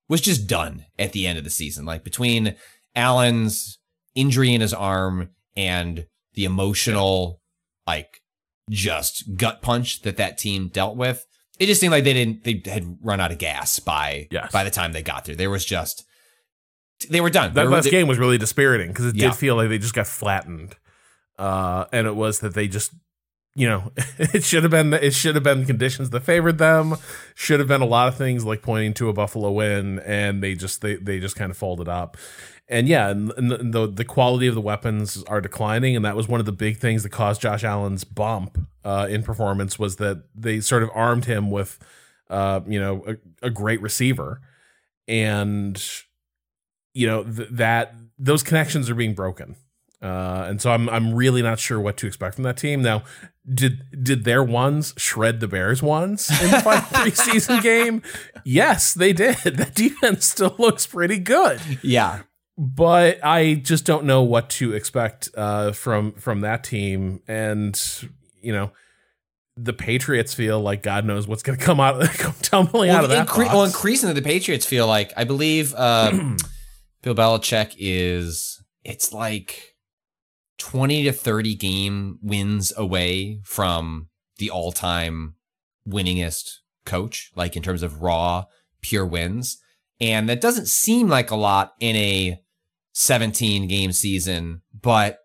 was 0.08 0.20
just 0.20 0.46
done 0.46 0.86
at 0.98 1.12
the 1.12 1.26
end 1.26 1.38
of 1.38 1.44
the 1.44 1.50
season. 1.50 1.84
Like 1.84 2.02
between 2.04 2.54
Allen's 2.94 3.78
injury 4.14 4.54
in 4.54 4.60
his 4.60 4.72
arm 4.72 5.30
and 5.56 6.06
the 6.34 6.44
emotional, 6.44 7.40
like 7.86 8.22
just 8.70 9.36
gut 9.36 9.60
punch 9.62 10.02
that 10.02 10.16
that 10.16 10.38
team 10.38 10.68
dealt 10.68 10.96
with, 10.96 11.26
it 11.58 11.66
just 11.66 11.80
seemed 11.80 11.92
like 11.92 12.04
they 12.04 12.14
didn't, 12.14 12.44
they 12.44 12.62
had 12.70 12.98
run 13.02 13.20
out 13.20 13.32
of 13.32 13.38
gas 13.38 13.78
by, 13.80 14.28
yes. 14.30 14.50
by 14.52 14.64
the 14.64 14.70
time 14.70 14.92
they 14.92 15.02
got 15.02 15.24
there. 15.24 15.34
There 15.34 15.50
was 15.50 15.64
just, 15.64 16.04
they 17.10 17.20
were 17.20 17.30
done. 17.30 17.54
That 17.54 17.66
were, 17.66 17.70
last 17.72 17.84
they, 17.84 17.90
game 17.90 18.08
was 18.08 18.18
really 18.18 18.38
dispiriting 18.38 18.88
because 18.88 19.06
it 19.06 19.16
Yeah. 19.16 19.28
did 19.28 19.36
feel 19.36 19.56
like 19.56 19.68
they 19.68 19.78
just 19.78 19.94
got 19.94 20.06
flattened. 20.06 20.74
Uh, 21.38 21.84
and 21.92 22.06
it 22.06 22.16
was 22.16 22.40
that 22.40 22.54
they 22.54 22.66
just, 22.66 22.92
you 23.58 23.68
know, 23.68 23.90
it 24.18 24.44
should 24.44 24.62
have 24.62 24.70
been 24.70 24.94
it 24.94 25.12
should 25.12 25.34
have 25.34 25.42
been 25.42 25.66
conditions 25.66 26.10
that 26.10 26.20
favored 26.22 26.58
them. 26.58 26.96
Should 27.34 27.58
have 27.58 27.68
been 27.68 27.80
a 27.80 27.86
lot 27.86 28.06
of 28.06 28.16
things 28.16 28.44
like 28.44 28.62
pointing 28.62 28.94
to 28.94 29.08
a 29.08 29.12
Buffalo 29.12 29.50
win, 29.50 29.98
and 30.00 30.40
they 30.42 30.54
just 30.54 30.80
they 30.80 30.94
they 30.94 31.18
just 31.18 31.34
kind 31.34 31.50
of 31.50 31.56
folded 31.56 31.88
up. 31.88 32.16
And 32.68 32.86
yeah, 32.86 33.10
and, 33.10 33.30
the 33.30 33.90
the 33.92 34.04
quality 34.04 34.46
of 34.46 34.54
the 34.54 34.60
weapons 34.60 35.24
are 35.24 35.40
declining, 35.40 35.96
and 35.96 36.04
that 36.04 36.14
was 36.14 36.28
one 36.28 36.38
of 36.38 36.46
the 36.46 36.52
big 36.52 36.78
things 36.78 37.02
that 37.02 37.08
caused 37.08 37.40
Josh 37.40 37.64
Allen's 37.64 38.04
bump 38.04 38.58
uh, 38.84 39.08
in 39.10 39.24
performance 39.24 39.76
was 39.76 39.96
that 39.96 40.22
they 40.36 40.60
sort 40.60 40.84
of 40.84 40.90
armed 40.94 41.24
him 41.24 41.50
with, 41.50 41.80
uh, 42.30 42.60
you 42.68 42.78
know, 42.78 43.04
a, 43.08 43.46
a 43.46 43.50
great 43.50 43.82
receiver, 43.82 44.40
and 45.08 45.82
you 46.94 47.08
know 47.08 47.24
th- 47.24 47.48
that 47.50 47.94
those 48.18 48.44
connections 48.44 48.88
are 48.88 48.94
being 48.94 49.14
broken. 49.14 49.56
Uh, 50.00 50.46
and 50.48 50.62
so 50.62 50.70
I'm 50.70 50.88
I'm 50.88 51.12
really 51.12 51.42
not 51.42 51.58
sure 51.58 51.80
what 51.80 51.96
to 51.98 52.06
expect 52.06 52.36
from 52.36 52.44
that 52.44 52.56
team. 52.56 52.82
Now, 52.82 53.02
did 53.52 53.82
did 54.04 54.24
their 54.24 54.44
ones 54.44 54.94
shred 54.96 55.40
the 55.40 55.48
Bears 55.48 55.82
ones 55.82 56.30
in 56.40 56.50
the 56.50 56.60
final 56.60 56.82
preseason 56.90 57.62
game? 57.62 58.02
Yes, 58.44 58.94
they 58.94 59.12
did. 59.12 59.36
That 59.58 59.74
defense 59.74 60.26
still 60.26 60.54
looks 60.58 60.86
pretty 60.86 61.18
good, 61.18 61.60
yeah. 61.82 62.20
but 62.56 63.18
I 63.24 63.54
just 63.54 63.84
don't 63.84 64.04
know 64.04 64.22
what 64.22 64.50
to 64.50 64.72
expect 64.72 65.30
uh, 65.36 65.72
from 65.72 66.12
from 66.12 66.42
that 66.42 66.62
team. 66.62 67.20
And 67.26 67.80
you 68.40 68.52
know, 68.52 68.70
the 69.56 69.72
Patriots 69.72 70.32
feel 70.32 70.60
like 70.60 70.84
God 70.84 71.04
knows 71.04 71.26
what's 71.26 71.42
going 71.42 71.58
to 71.58 71.64
come 71.64 71.80
out 71.80 72.00
of 72.00 72.08
come 72.18 72.34
tumbling 72.40 72.90
out 72.90 73.02
of 73.02 73.10
that. 73.10 73.26
incre- 73.26 73.46
well, 73.46 73.64
increasingly, 73.64 74.14
the 74.14 74.22
Patriots 74.22 74.64
feel 74.64 74.86
like 74.86 75.12
I 75.16 75.24
believe 75.24 75.74
uh, 75.76 76.12
Bill 77.02 77.16
Belichick 77.16 77.74
is 77.76 78.62
it's 78.84 79.12
like 79.12 79.74
twenty 80.58 81.02
to 81.04 81.12
thirty 81.12 81.54
game 81.54 82.18
wins 82.22 82.72
away 82.76 83.40
from 83.44 84.08
the 84.38 84.50
all 84.50 84.72
time 84.72 85.34
winningest 85.88 86.58
coach, 86.84 87.30
like 87.34 87.56
in 87.56 87.62
terms 87.62 87.82
of 87.82 88.02
raw 88.02 88.44
pure 88.80 89.06
wins, 89.06 89.58
and 90.00 90.28
that 90.28 90.40
doesn't 90.40 90.68
seem 90.68 91.08
like 91.08 91.30
a 91.30 91.36
lot 91.36 91.74
in 91.80 91.96
a 91.96 92.40
seventeen 92.92 93.68
game 93.68 93.92
season, 93.92 94.62
but 94.80 95.18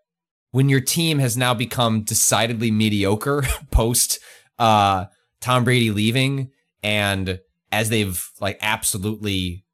when 0.54 0.68
your 0.68 0.80
team 0.80 1.18
has 1.18 1.36
now 1.36 1.52
become 1.52 2.04
decidedly 2.04 2.70
mediocre 2.70 3.42
post 3.72 4.20
uh, 4.56 5.06
Tom 5.40 5.64
Brady 5.64 5.90
leaving, 5.90 6.52
and 6.80 7.40
as 7.72 7.88
they've 7.88 8.24
like 8.40 8.58
absolutely 8.62 9.64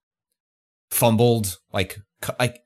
fumbled, 0.91 1.59
like 1.71 1.99
like 2.39 2.63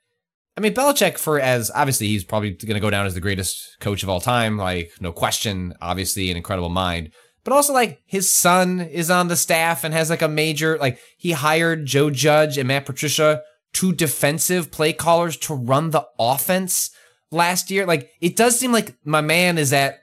I 0.56 0.60
mean 0.60 0.74
Belichick 0.74 1.18
for 1.18 1.40
as 1.40 1.70
obviously 1.74 2.06
he's 2.08 2.24
probably 2.24 2.50
going 2.50 2.74
to 2.74 2.80
go 2.80 2.90
down 2.90 3.06
as 3.06 3.14
the 3.14 3.20
greatest 3.20 3.76
coach 3.80 4.02
of 4.02 4.08
all 4.08 4.20
time, 4.20 4.56
like 4.56 4.92
no 5.00 5.12
question, 5.12 5.74
obviously 5.80 6.30
an 6.30 6.36
incredible 6.36 6.68
mind. 6.68 7.10
But 7.42 7.52
also 7.52 7.72
like 7.72 8.00
his 8.06 8.30
son 8.30 8.80
is 8.80 9.10
on 9.10 9.28
the 9.28 9.36
staff 9.36 9.84
and 9.84 9.92
has 9.92 10.10
like 10.10 10.22
a 10.22 10.28
major 10.28 10.78
like 10.78 10.98
he 11.18 11.32
hired 11.32 11.86
Joe 11.86 12.10
Judge 12.10 12.56
and 12.56 12.68
Matt 12.68 12.86
Patricia, 12.86 13.42
two 13.72 13.92
defensive 13.92 14.70
play 14.70 14.92
callers 14.92 15.36
to 15.38 15.54
run 15.54 15.90
the 15.90 16.06
offense 16.18 16.90
last 17.30 17.70
year. 17.70 17.84
Like 17.84 18.10
it 18.20 18.36
does 18.36 18.58
seem 18.58 18.72
like 18.72 18.96
my 19.04 19.20
man 19.20 19.58
is 19.58 19.72
at 19.72 19.98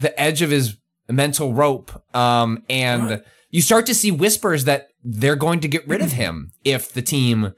the 0.00 0.18
edge 0.20 0.42
of 0.42 0.50
his 0.50 0.76
mental 1.08 1.54
rope. 1.54 2.02
Um, 2.14 2.62
and 2.68 3.22
you 3.50 3.60
start 3.60 3.86
to 3.86 3.94
see 3.94 4.10
whispers 4.10 4.64
that 4.64 4.88
they're 5.02 5.36
going 5.36 5.60
to 5.60 5.68
get 5.68 5.86
rid 5.86 6.00
of 6.00 6.12
him 6.12 6.50
if 6.64 6.92
the 6.92 7.02
team, 7.02 7.54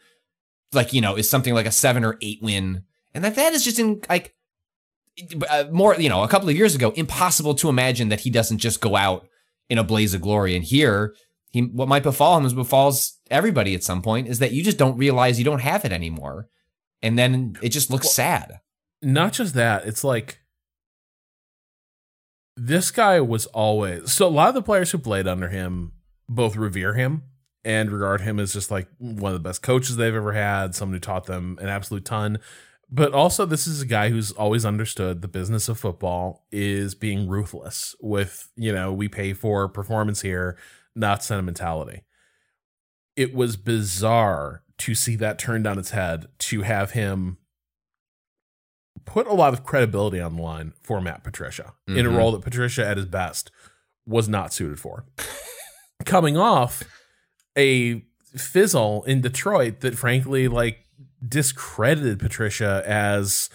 like, 0.73 0.93
you 0.93 1.01
know, 1.01 1.17
is 1.17 1.29
something 1.29 1.55
like 1.55 1.67
a 1.67 1.73
seven 1.73 2.05
or 2.05 2.19
eight 2.23 2.39
win. 2.43 2.83
And 3.15 3.25
that 3.25 3.37
that 3.37 3.55
is 3.55 3.65
just 3.65 3.79
in 3.79 4.01
like 4.09 4.35
uh, 5.49 5.65
more, 5.71 5.95
you 5.95 6.09
know, 6.09 6.23
a 6.23 6.29
couple 6.29 6.49
of 6.49 6.57
years 6.57 6.75
ago, 6.75 6.93
impossible 6.97 7.55
to 7.55 7.69
imagine 7.69 8.11
that 8.11 8.21
he 8.21 8.31
doesn't 8.31 8.59
just 8.59 8.81
go 8.81 8.97
out 8.97 9.29
in 9.71 9.79
a 9.79 9.85
blaze 9.85 10.15
of 10.15 10.21
glory. 10.21 10.55
And 10.55 10.65
here, 10.65 11.15
he, 11.51 11.63
what 11.63 11.89
might 11.89 12.03
befall 12.03 12.37
him 12.37 12.45
is 12.45 12.53
befalls 12.53 13.19
everybody 13.31 13.75
at 13.75 13.83
some 13.83 14.03
point 14.03 14.29
is 14.29 14.39
that 14.41 14.53
you 14.53 14.63
just 14.63 14.77
don't 14.77 14.99
realize 14.99 15.39
you 15.39 15.45
don't 15.45 15.61
have 15.61 15.85
it 15.85 15.93
anymore. 15.93 16.49
And 17.03 17.19
then 17.19 17.57
it 17.63 17.71
just 17.71 17.91
looks 17.91 18.11
sad. 18.11 18.61
not 19.03 19.33
just 19.33 19.55
that, 19.55 19.87
it's 19.87 20.05
like 20.05 20.41
this 22.57 22.91
guy 22.91 23.21
was 23.21 23.47
always 23.47 24.13
so 24.13 24.27
a 24.27 24.29
lot 24.29 24.49
of 24.49 24.55
the 24.55 24.63
players 24.63 24.91
who 24.91 24.99
played 24.99 25.27
under 25.27 25.49
him 25.49 25.93
both 26.29 26.57
revere 26.57 26.95
him 26.95 27.23
and 27.67 27.91
regard 27.91 28.21
him 28.21 28.39
as 28.39 28.53
just 28.53 28.71
like 28.71 28.87
one 28.99 29.33
of 29.35 29.43
the 29.43 29.47
best 29.49 29.61
coaches 29.61 29.97
they've 29.97 30.15
ever 30.15 30.33
had, 30.33 30.73
someone 30.75 30.95
who 30.95 31.01
taught 31.01 31.27
them 31.27 31.59
an 31.61 31.69
absolute 31.69 32.05
ton. 32.05 32.39
But 32.89 33.13
also, 33.13 33.45
this 33.45 33.67
is 33.67 33.83
a 33.83 33.87
guy 33.87 34.11
who's 34.11 34.31
always 34.31 34.65
understood 34.65 35.21
the 35.21 35.27
business 35.27 35.69
of 35.69 35.77
football 35.77 36.47
is 36.53 36.95
being 36.95 37.29
ruthless 37.29 37.97
with, 38.01 38.49
you 38.55 38.73
know, 38.73 38.93
we 38.93 39.09
pay 39.09 39.33
for 39.33 39.69
performance 39.69 40.23
here, 40.23 40.57
not 40.95 41.25
sentimentality. 41.25 42.05
It 43.17 43.35
was 43.35 43.57
bizarre 43.57 44.63
to 44.79 44.95
see 44.95 45.17
that 45.17 45.39
turned 45.41 45.67
on 45.67 45.77
its 45.79 45.91
head, 45.91 46.27
to 46.39 46.63
have 46.63 46.93
him 46.93 47.39
put 49.05 49.27
a 49.27 49.33
lot 49.35 49.53
of 49.53 49.65
credibility 49.65 50.21
on 50.21 50.37
the 50.37 50.43
line 50.43 50.73
for 50.83 51.01
Matt 51.01 51.25
Patricia 51.25 51.75
in 51.89 52.07
a 52.07 52.11
Mhm. 52.11 52.17
role 52.17 52.33
that 52.33 52.43
Patricia 52.43 52.87
at 52.87 52.97
his 52.97 53.07
best 53.07 53.51
was 54.07 54.29
not 54.29 54.53
suited 54.53 54.79
for. 54.79 55.05
Coming 56.05 56.37
off 56.37 56.85
a 57.57 58.03
fizzle 58.37 59.03
in 59.05 59.21
Detroit 59.21 59.81
that 59.81 59.97
frankly 59.97 60.49
like 60.49 60.85
discredited 61.27 62.19
Patricia 62.19 62.83
as 62.87 63.49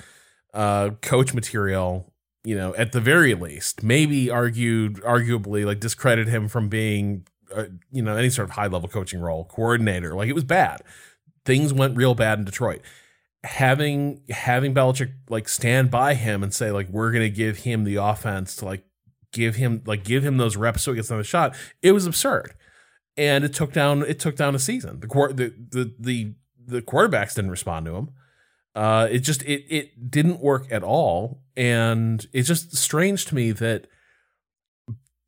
uh 0.54 0.92
coach 1.02 1.34
material, 1.34 2.12
you 2.44 2.56
know, 2.56 2.76
at 2.76 2.92
the 2.92 3.00
very 3.00 3.34
least. 3.34 3.84
Maybe 3.84 4.30
argued 4.30 4.96
arguably 5.02 5.66
like 5.66 5.80
discredit 5.80 6.28
him 6.28 6.48
from 6.48 6.70
being 6.70 7.26
uh, 7.56 7.66
you 7.92 8.02
know 8.02 8.16
any 8.16 8.30
sort 8.30 8.50
of 8.50 8.56
high 8.56 8.68
level 8.68 8.90
coaching 8.90 9.22
role, 9.22 9.46
coordinator. 9.46 10.14
Like 10.14 10.30
it 10.30 10.36
was 10.36 10.44
bad. 10.44 10.82
Things 11.46 11.74
went 11.74 11.98
real 11.98 12.16
bad 12.16 12.40
in 12.40 12.46
Detroit. 12.46 12.82
Having 13.44 14.22
having 14.30 14.74
Belichick 14.74 15.14
like 15.30 15.50
stand 15.50 15.90
by 15.90 16.14
him 16.14 16.44
and 16.44 16.54
say 16.54 16.72
like 16.72 16.90
we're 16.90 17.12
gonna 17.12 17.30
give 17.30 17.60
him 17.60 17.84
the 17.84 17.96
offense 17.96 18.56
to 18.58 18.66
like 18.66 18.84
give 19.32 19.56
him 19.56 19.82
like 19.86 20.04
give 20.04 20.24
him 20.24 20.38
those 20.38 20.58
reps 20.58 20.84
so 20.84 20.92
he 20.92 20.98
gets 20.98 21.10
another 21.10 21.24
shot. 21.24 21.56
It 21.82 21.94
was 21.94 22.06
absurd, 22.06 22.54
and 23.22 23.44
it 23.44 23.54
took 23.54 23.72
down 23.72 24.02
it 24.02 24.20
took 24.20 24.36
down 24.36 24.56
a 24.56 24.60
season. 24.60 25.00
The 25.00 25.08
the 25.08 25.54
the 25.70 25.96
the, 26.00 26.34
the 26.66 26.82
quarterbacks 26.82 27.36
didn't 27.36 27.52
respond 27.52 27.86
to 27.86 27.96
him. 27.96 28.10
Uh, 28.74 29.08
it 29.12 29.20
just 29.20 29.44
it 29.44 29.64
it 29.70 30.10
didn't 30.10 30.40
work 30.40 30.66
at 30.72 30.82
all, 30.82 31.44
and 31.56 32.26
it's 32.34 32.48
just 32.48 32.76
strange 32.76 33.26
to 33.26 33.36
me 33.36 33.52
that 33.52 33.86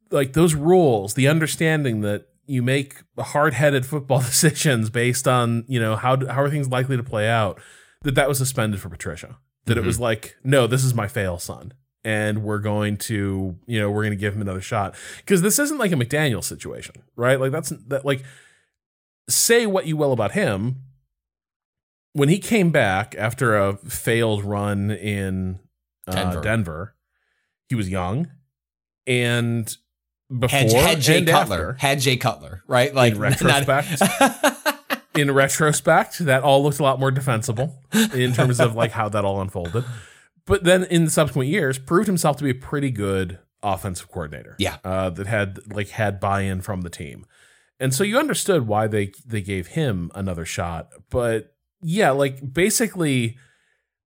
like 0.10 0.34
those 0.34 0.56
rules, 0.56 1.14
the 1.14 1.28
understanding 1.28 2.02
that 2.02 2.30
you 2.46 2.64
make 2.64 2.96
hard-headed 3.18 3.86
football 3.86 4.20
decisions 4.32 4.90
based 4.90 5.28
on 5.28 5.64
you 5.68 5.80
know 5.80 5.96
how 5.96 6.26
how 6.26 6.42
are 6.42 6.50
things 6.50 6.70
likely 6.70 6.98
to 6.98 7.04
play 7.04 7.30
out, 7.30 7.62
that 8.02 8.16
that 8.16 8.28
was 8.28 8.40
suspended 8.40 8.82
for 8.82 8.90
Patricia. 8.90 9.38
That 9.66 9.74
mm-hmm. 9.74 9.84
it 9.84 9.86
was 9.86 10.00
like, 10.00 10.36
no, 10.44 10.66
this 10.66 10.84
is 10.84 10.96
my 10.96 11.08
fail 11.08 11.38
son, 11.38 11.74
and 12.06 12.44
we're 12.44 12.60
going 12.60 12.98
to 12.98 13.56
you 13.66 13.80
know 13.80 13.90
we're 13.90 14.04
going 14.04 14.12
to 14.12 14.20
give 14.20 14.34
him 14.34 14.42
another 14.42 14.62
shot 14.62 14.96
because 15.18 15.42
this 15.42 15.60
isn't 15.60 15.78
like 15.78 15.92
a 15.92 15.96
McDaniel 15.96 16.44
situation, 16.44 16.96
right? 17.16 17.40
Like 17.40 17.52
that's 17.52 17.70
that 17.88 18.06
like 18.06 18.24
say 19.30 19.66
what 19.66 19.88
you 19.88 19.98
will 19.98 20.12
about 20.12 20.32
him. 20.32 20.82
When 22.16 22.30
he 22.30 22.38
came 22.38 22.70
back 22.70 23.16
after 23.18 23.58
a 23.58 23.76
failed 23.76 24.44
run 24.44 24.92
in 24.92 25.60
uh, 26.08 26.12
Denver. 26.12 26.42
Denver, 26.42 26.96
he 27.70 27.76
was 27.76 27.90
young 27.90 28.30
and 29.08 29.76
before 30.38 30.60
had, 30.60 30.72
had 30.72 31.02
Jay 31.02 31.18
and 31.20 31.28
Cutler, 31.28 31.72
after. 31.72 31.88
had 31.88 32.00
Jay 32.00 32.18
Cutler, 32.18 32.64
right? 32.68 32.94
Like 32.94 33.14
in 33.14 33.20
retrospect, 33.20 34.02
in 35.16 35.32
retrospect, 35.32 36.20
that 36.20 36.44
all 36.44 36.64
looked 36.64 36.80
a 36.80 36.84
lot 36.84 37.00
more 37.00 37.12
defensible 37.12 37.76
in 38.14 38.34
terms 38.34 38.60
of 38.60 38.76
like 38.76 38.92
how 38.92 39.10
that 39.10 39.26
all 39.26 39.42
unfolded. 39.42 39.84
But 40.46 40.64
then 40.64 40.84
in 40.86 41.06
the 41.06 41.12
subsequent 41.12 41.50
years, 41.50 41.80
proved 41.80 42.08
himself 42.08 42.38
to 42.38 42.44
be 42.44 42.50
a 42.50 42.56
pretty 42.56 42.92
good 42.92 43.40
offensive 43.62 44.10
coordinator. 44.10 44.56
Yeah, 44.60 44.78
uh, 44.84 45.10
that 45.12 45.28
had 45.28 45.60
like 45.72 45.90
had 45.90 46.20
buy-in 46.20 46.62
from 46.62 46.82
the 46.82 46.90
team, 46.90 47.26
and 47.80 47.94
so 47.94 48.04
you 48.04 48.18
understood 48.18 48.68
why 48.68 48.88
they 48.88 49.14
they 49.26 49.42
gave 49.42 49.68
him 49.68 50.12
another 50.14 50.46
shot. 50.46 50.90
But 51.10 51.56
yeah, 51.82 52.12
like 52.12 52.54
basically 52.54 53.38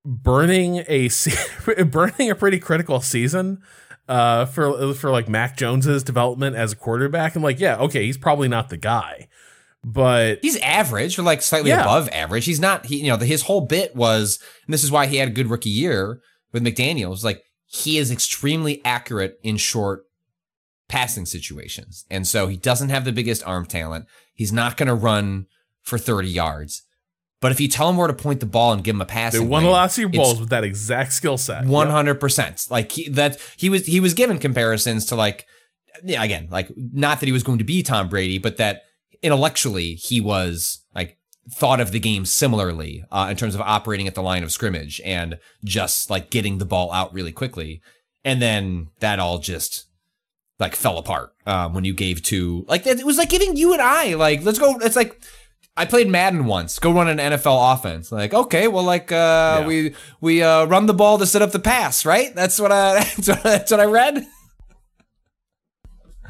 burning 0.06 0.84
a 0.88 1.10
burning 1.86 2.30
a 2.30 2.36
pretty 2.36 2.60
critical 2.60 3.02
season 3.02 3.62
uh, 4.08 4.46
for 4.46 4.94
for 4.94 5.12
like 5.12 5.30
Mac 5.30 5.58
Jones's 5.58 6.04
development 6.04 6.56
as 6.56 6.74
a 6.74 6.76
quarterback. 6.76 7.36
And 7.36 7.44
like, 7.44 7.60
yeah, 7.60 7.78
okay, 7.78 8.06
he's 8.06 8.18
probably 8.18 8.48
not 8.48 8.70
the 8.70 8.78
guy, 8.78 9.28
but 9.84 10.40
he's 10.42 10.58
average 10.58 11.18
or 11.18 11.24
like 11.24 11.42
slightly 11.42 11.70
yeah. 11.70 11.82
above 11.82 12.10
average. 12.10 12.46
He's 12.46 12.60
not. 12.60 12.86
He, 12.86 12.98
you 12.98 13.08
know, 13.08 13.18
his 13.18 13.44
whole 13.44 13.62
bit 13.62 13.96
was, 13.96 14.40
and 14.66 14.74
this 14.74 14.84
is 14.84 14.92
why 14.92 15.08
he 15.08 15.18
had 15.18 15.28
a 15.28 15.32
good 15.32 15.50
rookie 15.50 15.70
year 15.70 16.22
with 16.52 16.64
McDaniels. 16.64 17.24
Like, 17.24 17.44
he 17.66 17.98
is 17.98 18.12
extremely 18.12 18.82
accurate 18.86 19.40
in 19.44 19.58
short 19.58 20.04
passing 20.88 21.26
situations, 21.26 22.06
and 22.12 22.28
so 22.28 22.48
he 22.48 22.58
doesn't 22.58 22.90
have 22.90 23.06
the 23.06 23.12
biggest 23.12 23.46
arm 23.48 23.66
talent. 23.66 24.06
He's 24.34 24.52
not 24.52 24.78
going 24.78 24.88
to 24.88 24.94
run 24.94 25.48
for 25.82 25.98
thirty 25.98 26.30
yards. 26.30 26.84
But 27.40 27.52
if 27.52 27.60
you 27.60 27.68
tell 27.68 27.90
him 27.90 27.98
where 27.98 28.08
to 28.08 28.14
point 28.14 28.40
the 28.40 28.46
ball 28.46 28.72
and 28.72 28.84
give 28.84 28.94
him 28.94 29.02
a 29.02 29.06
pass, 29.06 29.34
they 29.34 29.40
won 29.40 29.64
a 29.64 29.70
lot 29.70 29.86
of 29.86 29.92
Super 29.92 30.16
Bowls 30.16 30.40
with 30.40 30.50
that 30.50 30.64
exact 30.64 31.12
skill 31.12 31.40
set. 31.40 31.66
One 31.66 31.90
hundred 31.90 32.20
percent. 32.20 32.68
Like 32.70 32.92
he, 32.92 33.10
that, 33.10 33.40
he 33.58 33.68
was 33.68 33.88
he 33.88 34.00
was 34.00 34.14
given 34.14 34.38
comparisons 34.38 35.08
to 35.08 35.16
like, 35.16 35.48
yeah, 36.04 36.24
again, 36.24 36.50
like 36.52 36.70
not 36.76 37.20
that 37.20 37.26
he 37.26 37.32
was 37.32 37.42
going 37.42 37.58
to 37.58 37.64
be 37.64 37.82
Tom 37.82 38.10
Brady, 38.10 38.38
but 38.38 38.58
that 38.58 38.84
intellectually 39.22 39.96
he 39.96 40.20
was 40.20 40.84
like 40.96 41.18
thought 41.50 41.80
of 41.80 41.92
the 41.92 42.00
game 42.00 42.26
similarly 42.26 43.04
uh, 43.12 43.28
in 43.30 43.36
terms 43.36 43.56
of 43.56 43.62
operating 43.62 44.08
at 44.08 44.16
the 44.16 44.24
line 44.24 44.44
of 44.44 44.52
scrimmage 44.52 45.02
and 45.04 45.40
just 45.64 46.10
like 46.10 46.30
getting 46.30 46.58
the 46.58 46.66
ball 46.66 46.92
out 46.92 47.14
really 47.14 47.32
quickly. 47.32 47.82
And 48.24 48.42
then 48.42 48.90
that 49.00 49.20
all 49.20 49.40
just 49.40 49.88
like 50.60 50.76
fell 50.76 50.98
apart 51.00 51.34
um, 51.48 51.74
when 51.74 51.84
you 51.86 51.94
gave 51.94 52.22
to 52.24 52.66
like 52.68 52.86
it 52.86 53.04
was 53.04 53.18
like 53.18 53.30
giving 53.30 53.56
you 53.56 53.74
and 53.74 53.82
I 53.82 54.14
like 54.14 54.44
let's 54.44 54.60
go. 54.60 54.78
It's 54.80 54.96
like 54.96 55.20
I 55.76 55.86
played 55.86 56.08
Madden 56.08 56.46
once. 56.46 56.78
Go 56.78 56.92
run 56.92 57.08
an 57.08 57.18
NFL 57.18 57.74
offense. 57.74 58.12
Like, 58.12 58.34
okay, 58.34 58.68
well, 58.68 58.84
like 58.84 59.12
uh, 59.12 59.60
yeah. 59.62 59.66
we 59.66 59.96
we 60.20 60.44
uh, 60.44 60.66
run 60.66 60.86
the 60.86 60.94
ball 60.94 61.18
to 61.18 61.26
set 61.26 61.42
up 61.42 61.52
the 61.52 61.60
pass, 61.60 62.06
right? 62.06 62.34
That's 62.36 62.60
what 62.60 62.72
I 62.72 62.94
that's 63.04 63.28
what, 63.28 63.44
that's 63.44 63.72
what 63.72 63.80
I 63.80 63.86
read. 63.86 64.26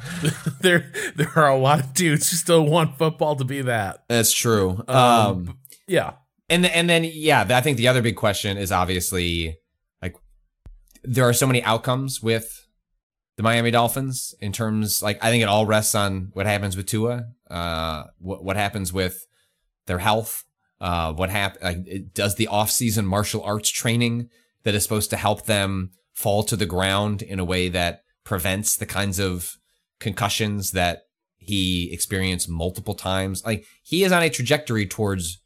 there 0.62 0.92
there 1.16 1.32
are 1.36 1.50
a 1.50 1.58
lot 1.58 1.80
of 1.80 1.94
dudes 1.94 2.30
who 2.30 2.38
still 2.38 2.66
want 2.66 2.98
football 2.98 3.36
to 3.36 3.46
be 3.46 3.62
that. 3.62 4.04
That's 4.08 4.32
true. 4.32 4.84
Um, 4.88 4.98
um 4.98 5.58
yeah. 5.88 6.14
And 6.50 6.66
and 6.66 6.90
then 6.90 7.04
yeah, 7.06 7.46
I 7.50 7.62
think 7.62 7.78
the 7.78 7.88
other 7.88 8.02
big 8.02 8.16
question 8.16 8.58
is 8.58 8.72
obviously 8.72 9.58
like 10.02 10.16
there 11.04 11.28
are 11.28 11.34
so 11.34 11.48
many 11.48 11.64
outcomes 11.64 12.22
with 12.22 12.68
the 13.38 13.44
Miami 13.44 13.72
Dolphins 13.72 14.36
in 14.40 14.52
terms 14.52 15.02
like 15.02 15.24
I 15.24 15.30
think 15.30 15.44
it 15.44 15.48
all 15.48 15.66
rests 15.66 15.96
on 15.96 16.32
what 16.34 16.46
happens 16.46 16.76
with 16.76 16.86
Tua, 16.86 17.26
uh, 17.50 18.04
what 18.20 18.44
what 18.44 18.56
happens 18.56 18.92
with 18.92 19.26
their 19.88 20.00
health. 20.00 20.44
Uh, 20.80 21.14
what 21.14 21.30
happened? 21.30 21.64
Like, 21.64 22.14
does 22.14 22.36
the 22.36 22.48
off-season 22.48 23.06
martial 23.06 23.44
arts 23.44 23.70
training 23.70 24.30
that 24.64 24.74
is 24.74 24.82
supposed 24.82 25.12
to 25.12 25.16
help 25.16 25.46
them 25.46 25.92
fall 26.12 26.42
to 26.44 26.56
the 26.56 26.66
ground 26.66 27.22
in 27.22 27.40
a 27.40 27.46
way 27.46 27.70
that 27.70 28.04
prevents 28.24 28.76
the 28.76 28.88
kinds 28.88 29.20
of 29.20 29.58
concussions 30.02 30.72
that 30.72 31.04
he 31.38 31.90
experienced 31.94 32.50
multiple 32.50 32.96
times? 32.96 33.46
Like 33.46 33.66
he 33.82 34.04
is 34.04 34.12
on 34.12 34.22
a 34.22 34.30
trajectory 34.30 34.86
towards 34.86 35.42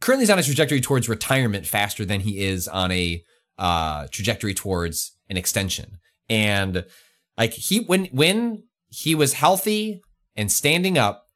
currently 0.00 0.22
he's 0.22 0.30
on 0.30 0.38
a 0.38 0.42
trajectory 0.42 0.80
towards 0.80 1.08
retirement 1.08 1.66
faster 1.66 2.04
than 2.04 2.20
he 2.20 2.44
is 2.44 2.68
on 2.68 2.92
a 2.92 3.24
uh, 3.58 4.06
trajectory 4.10 4.54
towards 4.54 5.16
an 5.28 5.36
extension. 5.36 5.98
And 6.28 6.84
like 7.36 7.52
he 7.52 7.80
when 7.80 8.06
when 8.06 8.64
he 8.88 9.14
was 9.14 9.34
healthy 9.34 10.02
and 10.34 10.50
standing 10.50 10.98
up, 10.98 11.26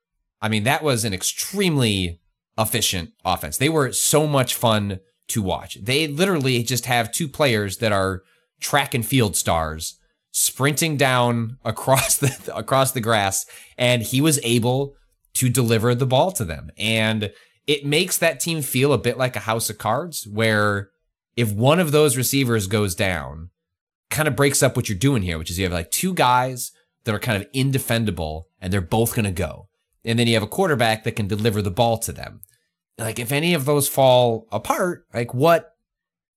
I 0.40 0.48
mean 0.48 0.64
that 0.64 0.82
was 0.82 1.04
an 1.04 1.14
extremely 1.14 2.20
efficient 2.58 3.11
offense. 3.24 3.58
They 3.58 3.68
were 3.68 3.92
so 3.92 4.26
much 4.26 4.54
fun 4.54 5.00
to 5.28 5.42
watch. 5.42 5.78
They 5.80 6.08
literally 6.08 6.62
just 6.62 6.86
have 6.86 7.12
two 7.12 7.28
players 7.28 7.78
that 7.78 7.92
are 7.92 8.22
track 8.61 8.94
and 8.94 9.06
field 9.06 9.36
stars 9.36 9.98
sprinting 10.33 10.97
down 10.97 11.59
across 11.64 12.16
the 12.18 12.53
across 12.55 12.93
the 12.93 13.01
grass 13.01 13.47
and 13.76 14.03
he 14.03 14.20
was 14.20 14.41
able 14.43 14.95
to 15.35 15.49
deliver 15.49 15.95
the 15.95 16.07
ball 16.07 16.33
to 16.33 16.45
them. 16.45 16.70
And 16.76 17.33
it 17.66 17.85
makes 17.85 18.18
that 18.18 18.41
team 18.41 18.62
feel 18.62 18.93
a 18.93 18.99
bit 18.99 19.16
like 19.16 19.37
a 19.37 19.41
house 19.41 19.70
of 19.70 19.78
cards 19.78 20.26
where 20.26 20.91
if 21.37 21.53
one 21.53 21.78
of 21.78 21.93
those 21.93 22.16
receivers 22.16 22.66
goes 22.66 22.95
down, 22.95 23.51
kind 24.11 24.26
of 24.26 24.35
breaks 24.35 24.62
up 24.62 24.74
what 24.74 24.89
you're 24.89 24.99
doing 24.99 25.22
here, 25.22 25.39
which 25.39 25.51
is 25.51 25.59
you 25.59 25.64
have 25.64 25.72
like 25.72 25.91
two 25.91 26.12
guys 26.12 26.72
that 27.05 27.14
are 27.14 27.20
kind 27.20 27.41
of 27.41 27.49
indefendable 27.53 28.49
and 28.61 28.72
they're 28.72 28.81
both 28.81 29.14
going 29.14 29.24
to 29.24 29.31
go. 29.31 29.68
And 30.05 30.18
then 30.18 30.26
you 30.26 30.35
have 30.35 30.43
a 30.43 30.49
quarterback 30.49 31.05
that 31.05 31.12
can 31.16 31.28
deliver 31.28 31.62
the 31.62 31.70
ball 31.70 31.99
to 31.99 32.12
them 32.12 32.41
like 33.01 33.18
if 33.18 33.33
any 33.33 33.55
of 33.55 33.64
those 33.64 33.89
fall 33.89 34.47
apart, 34.53 35.07
like 35.12 35.35
what 35.35 35.74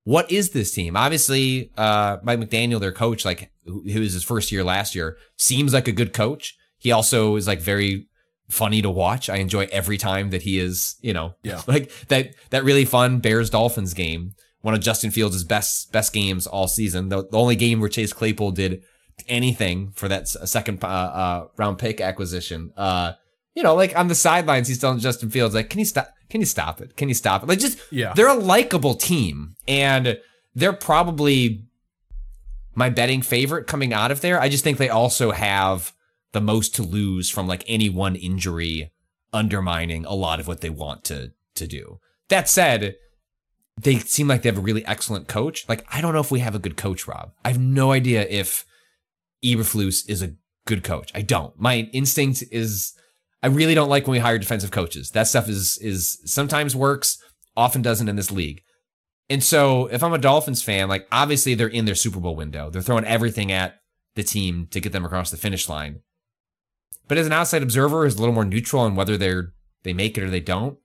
what 0.04 0.32
is 0.32 0.50
this 0.52 0.74
team? 0.74 0.96
Obviously, 0.98 1.72
uh, 1.78 2.18
Mike 2.24 2.40
McDaniel, 2.40 2.80
their 2.80 2.92
coach, 2.92 3.26
like 3.26 3.52
who 3.66 4.00
was 4.00 4.14
his 4.14 4.24
first 4.24 4.52
year 4.52 4.64
last 4.64 4.96
year, 4.96 5.18
seems 5.38 5.74
like 5.74 5.88
a 5.88 5.94
good 5.94 6.14
coach. 6.14 6.58
He 6.78 6.92
also 6.92 7.36
is 7.36 7.48
like 7.48 7.62
very 7.62 8.08
funny 8.50 8.82
to 8.82 8.90
watch. 8.90 9.30
I 9.30 9.38
enjoy 9.38 9.68
every 9.72 9.98
time 9.98 10.32
that 10.32 10.42
he 10.42 10.60
is, 10.60 10.96
you 11.02 11.14
know, 11.14 11.36
yeah, 11.44 11.62
like 11.68 11.92
that 12.08 12.36
that 12.50 12.64
really 12.64 12.86
fun 12.86 13.20
Bears 13.20 13.50
Dolphins 13.50 13.94
game, 13.94 14.34
one 14.62 14.74
of 14.74 14.82
Justin 14.82 15.12
Fields' 15.12 15.44
best 15.44 15.92
best 15.92 16.12
games 16.12 16.48
all 16.48 16.68
season. 16.68 17.10
The, 17.10 17.28
the 17.30 17.38
only 17.38 17.56
game 17.56 17.80
where 17.80 17.90
Chase 17.90 18.12
Claypool 18.12 18.52
did 18.52 18.84
anything 19.28 19.92
for 19.92 20.08
that 20.10 20.28
second 20.28 20.84
uh, 20.84 20.88
uh, 20.88 21.48
round 21.58 21.78
pick 21.78 22.02
acquisition. 22.02 22.74
Uh, 22.76 23.14
you 23.56 23.64
know, 23.64 23.76
like 23.76 23.98
on 23.98 24.08
the 24.08 24.16
sidelines, 24.16 24.68
he's 24.68 24.80
telling 24.80 25.00
Justin 25.00 25.30
Fields, 25.30 25.56
like, 25.56 25.70
can 25.70 25.80
you 25.80 25.86
stop? 25.86 26.14
Can 26.30 26.42
you 26.42 26.46
stop 26.46 26.82
it? 26.82 26.96
Can 26.96 27.10
you 27.10 27.14
stop 27.14 27.44
it? 27.44 27.50
Like, 27.50 27.60
just, 27.60 27.80
yeah. 27.92 28.14
they're 28.16 28.28
a 28.28 28.34
likable 28.34 28.96
team 28.96 29.56
and 29.68 30.18
they're 30.56 30.74
probably 30.74 31.66
my 32.74 32.90
betting 32.90 33.22
favorite 33.22 33.68
coming 33.68 33.94
out 33.94 34.12
of 34.12 34.22
there. 34.22 34.42
I 34.42 34.50
just 34.50 34.64
think 34.64 34.78
they 34.78 34.90
also 34.90 35.32
have 35.32 35.94
the 36.32 36.42
most 36.42 36.76
to 36.76 36.84
lose 36.84 37.30
from 37.30 37.48
like 37.48 37.64
any 37.68 37.90
one 37.90 38.16
injury 38.16 38.92
undermining 39.32 40.06
a 40.06 40.14
lot 40.14 40.40
of 40.40 40.48
what 40.48 40.62
they 40.62 40.72
want 40.72 41.04
to, 41.06 41.34
to 41.54 41.68
do. 41.68 42.00
That 42.30 42.50
said, 42.50 42.96
they 43.80 44.00
seem 44.00 44.28
like 44.28 44.42
they 44.42 44.50
have 44.50 44.58
a 44.58 44.62
really 44.62 44.86
excellent 44.86 45.28
coach. 45.28 45.68
Like, 45.70 45.86
I 45.92 46.02
don't 46.02 46.14
know 46.14 46.20
if 46.20 46.32
we 46.32 46.40
have 46.40 46.56
a 46.56 46.60
good 46.60 46.78
coach, 46.78 47.08
Rob. 47.08 47.34
I 47.46 47.50
have 47.50 47.60
no 47.60 47.92
idea 47.92 48.26
if 48.28 48.66
Eberflus 49.44 50.10
is 50.10 50.22
a 50.24 50.36
good 50.66 50.84
coach. 50.84 51.12
I 51.14 51.22
don't. 51.22 51.60
My 51.60 51.90
instinct 51.92 52.44
is 52.52 52.94
I 53.44 53.48
really 53.48 53.76
don't 53.76 53.90
like 53.90 54.08
when 54.08 54.14
we 54.14 54.20
hire 54.20 54.40
defensive 54.40 54.72
coaches. 54.72 55.12
That 55.12 55.28
stuff 55.28 55.50
is 55.50 55.78
is 55.80 56.20
sometimes 56.26 56.76
works, 56.76 57.18
often 57.56 57.82
doesn't 57.82 58.10
in 58.10 58.16
this 58.16 58.32
league. 58.32 58.62
And 59.30 59.44
so 59.44 59.88
if 59.88 60.02
I'm 60.02 60.14
a 60.14 60.18
Dolphins 60.18 60.64
fan, 60.64 60.90
like 60.90 61.08
obviously 61.12 61.54
they're 61.54 61.68
in 61.68 61.86
their 61.86 61.96
Super 61.96 62.20
Bowl 62.20 62.36
window. 62.36 62.70
They're 62.70 62.82
throwing 62.82 63.06
everything 63.06 63.52
at 63.52 63.76
the 64.16 64.24
team 64.24 64.68
to 64.72 64.80
get 64.80 64.92
them 64.92 65.06
across 65.06 65.30
the 65.30 65.38
finish 65.38 65.68
line. 65.70 66.02
But 67.08 67.18
as 67.18 67.28
an 67.28 67.34
outside 67.34 67.64
observer, 67.64 68.04
who's 68.04 68.16
a 68.16 68.20
little 68.20 68.34
more 68.34 68.46
neutral 68.46 68.82
on 68.82 68.96
whether 68.96 69.18
they're 69.18 69.54
they 69.84 69.94
make 69.94 70.18
it 70.18 70.24
or 70.24 70.30
they 70.30 70.40
don't, 70.40 70.78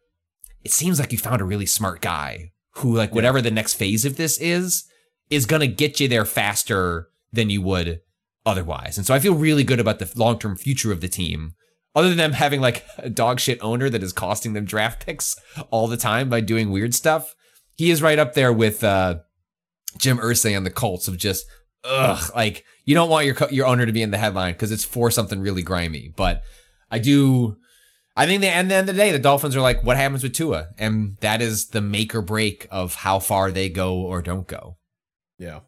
it 0.64 0.72
seems 0.72 0.98
like 0.98 1.12
you 1.12 1.18
found 1.18 1.40
a 1.40 1.44
really 1.44 1.66
smart 1.66 2.00
guy 2.00 2.52
who, 2.72 2.96
like, 2.96 3.14
whatever 3.14 3.40
the 3.40 3.50
next 3.50 3.74
phase 3.74 4.04
of 4.04 4.16
this 4.16 4.38
is, 4.38 4.84
is 5.30 5.46
gonna 5.46 5.66
get 5.66 6.00
you 6.00 6.08
there 6.08 6.24
faster 6.24 7.08
than 7.32 7.50
you 7.50 7.62
would 7.62 8.00
otherwise. 8.44 8.96
And 8.96 9.06
so 9.06 9.14
I 9.14 9.20
feel 9.20 9.34
really 9.34 9.64
good 9.64 9.80
about 9.80 9.98
the 9.98 10.10
long 10.16 10.38
term 10.38 10.56
future 10.56 10.92
of 10.92 11.00
the 11.00 11.08
team. 11.08 11.54
Other 11.98 12.10
than 12.10 12.18
them 12.18 12.32
having 12.32 12.60
like 12.60 12.86
a 12.98 13.10
dog 13.10 13.40
shit 13.40 13.58
owner 13.60 13.90
that 13.90 14.04
is 14.04 14.12
costing 14.12 14.52
them 14.52 14.64
draft 14.64 15.04
picks 15.04 15.34
all 15.70 15.88
the 15.88 15.96
time 15.96 16.28
by 16.28 16.40
doing 16.40 16.70
weird 16.70 16.94
stuff, 16.94 17.34
he 17.74 17.90
is 17.90 18.00
right 18.00 18.20
up 18.20 18.34
there 18.34 18.52
with 18.52 18.84
uh, 18.84 19.16
Jim 19.96 20.18
Irsay 20.18 20.56
on 20.56 20.62
the 20.62 20.70
Colts 20.70 21.08
of 21.08 21.16
just 21.16 21.44
ugh, 21.82 22.30
like 22.36 22.64
you 22.84 22.94
don't 22.94 23.10
want 23.10 23.26
your 23.26 23.36
your 23.50 23.66
owner 23.66 23.84
to 23.84 23.90
be 23.92 24.02
in 24.02 24.12
the 24.12 24.18
headline 24.18 24.52
because 24.52 24.70
it's 24.70 24.84
for 24.84 25.10
something 25.10 25.40
really 25.40 25.62
grimy. 25.62 26.12
But 26.14 26.42
I 26.88 27.00
do. 27.00 27.56
I 28.16 28.26
think 28.26 28.42
the, 28.42 28.48
at 28.48 28.68
the 28.68 28.74
end 28.74 28.88
of 28.88 28.94
the 28.94 29.00
day, 29.00 29.10
the 29.10 29.18
Dolphins 29.18 29.56
are 29.56 29.60
like, 29.60 29.82
what 29.82 29.96
happens 29.96 30.22
with 30.22 30.34
Tua? 30.34 30.68
And 30.78 31.16
that 31.20 31.40
is 31.40 31.68
the 31.68 31.80
make 31.80 32.14
or 32.14 32.22
break 32.22 32.68
of 32.70 32.94
how 32.94 33.18
far 33.18 33.50
they 33.50 33.68
go 33.68 33.94
or 33.96 34.22
don't 34.22 34.46
go. 34.46 34.76
Yeah. 35.36 35.60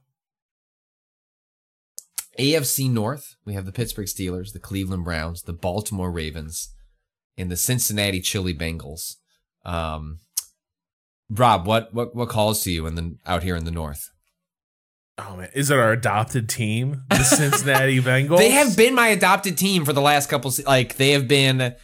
AFC 2.41 2.91
North, 2.91 3.37
we 3.45 3.53
have 3.53 3.67
the 3.67 3.73
Pittsburgh 3.73 4.07
Steelers, 4.07 4.53
the 4.53 4.59
Cleveland 4.59 5.05
Browns, 5.05 5.43
the 5.43 5.53
Baltimore 5.53 6.11
Ravens, 6.11 6.73
and 7.37 7.51
the 7.51 7.57
Cincinnati 7.57 8.21
Chili 8.21 8.55
Bengals. 8.55 9.17
Um, 9.65 10.21
Rob, 11.29 11.67
what 11.67 11.93
what 11.93 12.15
what 12.15 12.31
calls 12.31 12.65
to 12.65 12.73
you 12.73 12.87
in 12.87 12.95
the 12.95 13.17
out 13.27 13.43
here 13.43 13.57
in 13.57 13.65
the 13.65 13.71
North? 13.71 14.11
Oh 15.19 15.37
man, 15.37 15.51
is 15.55 15.71
it 15.71 15.79
our 15.79 15.93
adopted 15.93 16.49
team, 16.49 17.03
the 17.11 17.17
Cincinnati 17.25 18.01
Bengals? 18.01 18.39
They 18.39 18.51
have 18.51 18.75
been 18.75 18.95
my 18.95 19.09
adopted 19.09 19.59
team 19.59 19.85
for 19.85 19.93
the 19.93 20.01
last 20.01 20.31
couple. 20.31 20.51
Like 20.67 20.97
they 20.97 21.11
have 21.11 21.29
been, 21.29 21.75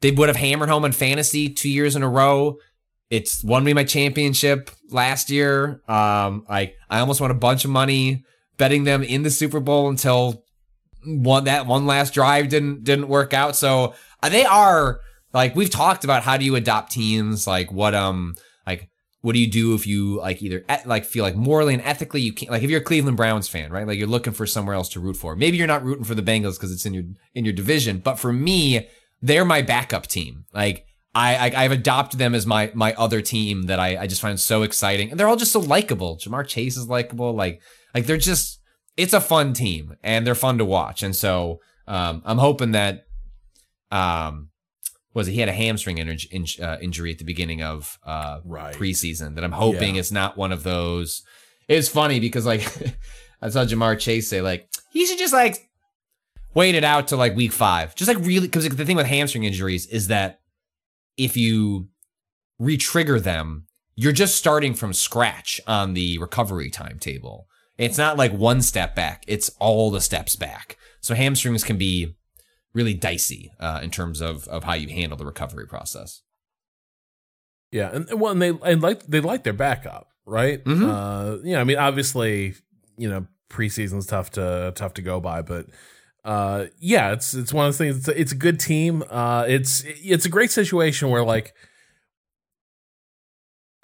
they 0.00 0.10
would 0.10 0.28
have 0.28 0.36
hammered 0.36 0.68
home 0.68 0.84
in 0.84 0.90
fantasy 0.90 1.48
two 1.48 1.70
years 1.70 1.94
in 1.94 2.02
a 2.02 2.08
row. 2.08 2.56
It's 3.08 3.44
won 3.44 3.62
me 3.62 3.72
my 3.72 3.84
championship 3.84 4.70
last 4.90 5.30
year. 5.30 5.80
Um, 5.86 6.44
like 6.48 6.74
I 6.90 6.98
almost 6.98 7.20
won 7.20 7.30
a 7.30 7.34
bunch 7.34 7.64
of 7.64 7.70
money 7.70 8.24
betting 8.58 8.84
them 8.84 9.02
in 9.02 9.22
the 9.22 9.30
Super 9.30 9.60
Bowl 9.60 9.88
until 9.88 10.44
one 11.04 11.44
that 11.44 11.66
one 11.66 11.86
last 11.86 12.14
drive 12.14 12.48
didn't 12.48 12.84
didn't 12.84 13.08
work 13.08 13.34
out. 13.34 13.56
So 13.56 13.94
uh, 14.22 14.28
they 14.28 14.44
are 14.44 15.00
like 15.32 15.56
we've 15.56 15.70
talked 15.70 16.04
about 16.04 16.22
how 16.22 16.36
do 16.36 16.44
you 16.44 16.56
adopt 16.56 16.92
teams? 16.92 17.46
Like 17.46 17.72
what 17.72 17.94
um 17.94 18.34
like 18.66 18.88
what 19.22 19.32
do 19.34 19.38
you 19.38 19.50
do 19.50 19.74
if 19.74 19.86
you 19.86 20.18
like 20.18 20.42
either 20.42 20.64
et- 20.68 20.86
like 20.86 21.04
feel 21.04 21.24
like 21.24 21.36
morally 21.36 21.74
and 21.74 21.82
ethically 21.82 22.20
you 22.20 22.32
can't 22.32 22.50
like 22.50 22.62
if 22.62 22.70
you're 22.70 22.80
a 22.80 22.84
Cleveland 22.84 23.16
Browns 23.16 23.48
fan, 23.48 23.70
right? 23.70 23.86
Like 23.86 23.98
you're 23.98 24.08
looking 24.08 24.32
for 24.32 24.46
somewhere 24.46 24.74
else 24.74 24.88
to 24.90 25.00
root 25.00 25.16
for. 25.16 25.34
Maybe 25.34 25.56
you're 25.56 25.66
not 25.66 25.84
rooting 25.84 26.04
for 26.04 26.14
the 26.14 26.22
Bengals 26.22 26.56
because 26.56 26.72
it's 26.72 26.86
in 26.86 26.94
your 26.94 27.04
in 27.34 27.44
your 27.44 27.54
division, 27.54 27.98
but 27.98 28.16
for 28.16 28.32
me, 28.32 28.88
they're 29.20 29.44
my 29.44 29.62
backup 29.62 30.06
team. 30.06 30.44
Like 30.52 30.86
I, 31.14 31.50
I 31.50 31.64
I've 31.64 31.72
adopted 31.72 32.18
them 32.18 32.34
as 32.34 32.46
my 32.46 32.70
my 32.74 32.94
other 32.94 33.20
team 33.20 33.62
that 33.64 33.78
I 33.78 33.96
I 33.96 34.06
just 34.06 34.20
find 34.20 34.38
so 34.38 34.62
exciting, 34.62 35.10
and 35.10 35.18
they're 35.18 35.28
all 35.28 35.36
just 35.36 35.52
so 35.52 35.60
likable. 35.60 36.16
Ja'Marr 36.16 36.46
Chase 36.46 36.76
is 36.76 36.88
likable, 36.88 37.32
like 37.32 37.60
like 37.94 38.06
they're 38.06 38.16
just 38.16 38.60
it's 38.96 39.12
a 39.12 39.20
fun 39.20 39.52
team 39.54 39.96
and 40.02 40.26
they're 40.26 40.34
fun 40.34 40.58
to 40.58 40.64
watch, 40.64 41.02
and 41.02 41.14
so 41.16 41.60
um 41.86 42.22
I'm 42.24 42.38
hoping 42.38 42.72
that 42.72 43.06
um 43.90 44.48
was 45.14 45.28
it 45.28 45.32
he 45.32 45.40
had 45.40 45.48
a 45.48 45.52
hamstring 45.52 45.96
inj- 45.98 46.60
uh, 46.62 46.78
injury 46.80 47.10
at 47.12 47.18
the 47.18 47.24
beginning 47.24 47.62
of 47.62 47.98
uh 48.04 48.40
Right. 48.44 48.74
preseason 48.74 49.34
that 49.34 49.44
I'm 49.44 49.52
hoping 49.52 49.94
Yeah. 49.94 50.00
it's 50.00 50.12
not 50.12 50.36
one 50.36 50.52
of 50.52 50.62
those. 50.62 51.22
It's 51.68 51.88
funny 51.88 52.20
because 52.20 52.46
like 52.46 52.62
I 53.42 53.48
saw 53.48 53.64
Ja'Marr 53.64 53.98
Chase 53.98 54.28
say 54.28 54.40
like 54.40 54.68
he 54.92 55.04
should 55.06 55.18
just 55.18 55.32
like 55.34 55.68
wait 56.54 56.74
it 56.74 56.84
out 56.84 57.08
to 57.08 57.16
like 57.16 57.34
week 57.34 57.52
five, 57.52 57.94
just 57.94 58.08
like 58.08 58.18
really 58.24 58.46
because 58.46 58.68
the 58.68 58.84
thing 58.84 58.96
with 58.96 59.06
hamstring 59.06 59.44
injuries 59.44 59.86
is 59.86 60.08
that 60.08 60.40
if 61.16 61.36
you 61.36 61.88
re-trigger 62.58 63.18
them, 63.20 63.66
you're 63.96 64.12
just 64.12 64.36
starting 64.36 64.74
from 64.74 64.92
scratch 64.92 65.60
on 65.66 65.94
the 65.94 66.18
recovery 66.18 66.70
timetable. 66.70 67.46
It's 67.78 67.98
not 67.98 68.16
like 68.16 68.32
one 68.32 68.62
step 68.62 68.94
back; 68.94 69.24
it's 69.26 69.50
all 69.58 69.90
the 69.90 70.00
steps 70.00 70.36
back. 70.36 70.76
So 71.00 71.14
hamstrings 71.14 71.64
can 71.64 71.78
be 71.78 72.14
really 72.74 72.94
dicey 72.94 73.52
uh, 73.60 73.80
in 73.82 73.90
terms 73.90 74.20
of 74.20 74.46
of 74.48 74.64
how 74.64 74.74
you 74.74 74.88
handle 74.88 75.16
the 75.18 75.26
recovery 75.26 75.66
process. 75.66 76.22
Yeah, 77.70 77.90
and 77.92 78.20
well, 78.20 78.32
and 78.32 78.42
they 78.42 78.50
and 78.50 78.82
like 78.82 79.06
they 79.06 79.20
like 79.20 79.44
their 79.44 79.52
backup, 79.54 80.08
right? 80.26 80.62
Mhm. 80.64 80.88
Uh, 80.88 81.38
yeah, 81.42 81.60
I 81.60 81.64
mean, 81.64 81.78
obviously, 81.78 82.54
you 82.98 83.08
know, 83.08 83.26
preseason's 83.50 84.06
tough 84.06 84.30
to 84.32 84.72
tough 84.76 84.94
to 84.94 85.02
go 85.02 85.20
by, 85.20 85.42
but 85.42 85.66
uh, 86.24 86.66
yeah, 86.78 87.12
it's 87.12 87.32
it's 87.34 87.52
one 87.52 87.66
of 87.66 87.72
the 87.72 87.78
things. 87.78 87.96
It's 87.96 88.08
a, 88.08 88.20
it's 88.20 88.32
a 88.32 88.36
good 88.36 88.60
team. 88.60 89.02
Uh, 89.08 89.46
it's 89.48 89.82
it's 89.86 90.26
a 90.26 90.28
great 90.28 90.50
situation 90.50 91.08
where 91.08 91.24
like 91.24 91.54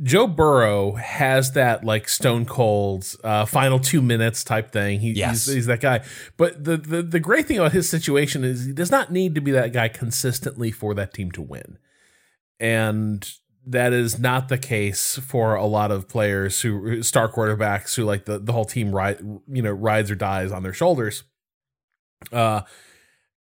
Joe 0.03 0.29
Burrow 0.29 0.93
has 0.93 1.53
that 1.53 1.83
like 1.83 2.09
stone 2.09 2.45
cold 2.45 3.05
uh, 3.25 3.45
final 3.47 3.81
two 3.81 4.01
minutes 4.01 4.45
type 4.45 4.71
thing. 4.71 5.01
He, 5.01 5.11
Yes. 5.13 5.47
he's, 5.47 5.55
he's 5.55 5.67
that 5.67 5.81
guy. 5.81 6.05
But 6.37 6.63
the, 6.65 6.77
the 6.77 7.03
the 7.03 7.19
great 7.21 7.47
thing 7.47 7.59
about 7.59 7.73
his 7.73 7.89
situation 7.89 8.45
is 8.45 8.65
he 8.67 8.73
does 8.73 8.91
not 8.93 9.11
need 9.11 9.35
to 9.35 9.41
be 9.41 9.51
that 9.51 9.73
guy 9.73 9.89
consistently 9.89 10.71
for 10.71 10.95
that 10.95 11.13
team 11.13 11.33
to 11.33 11.43
win, 11.43 11.79
and 12.61 13.29
that 13.67 13.93
is 13.93 14.19
not 14.21 14.49
the 14.49 14.57
case 14.59 15.19
for 15.19 15.55
a 15.57 15.67
lot 15.67 15.91
of 15.91 16.09
players 16.09 16.61
who 16.63 17.03
star 17.03 17.29
quarterbacks 17.31 17.97
who 17.97 18.05
like 18.05 18.25
the 18.25 18.39
the 18.39 18.53
whole 18.53 18.65
team 18.65 18.93
ride 18.93 19.19
you 19.49 19.63
know 19.63 19.73
rides 19.73 20.11
or 20.11 20.15
dies 20.15 20.53
on 20.53 20.63
their 20.63 20.73
shoulders. 20.73 21.25
Uh, 22.33 22.61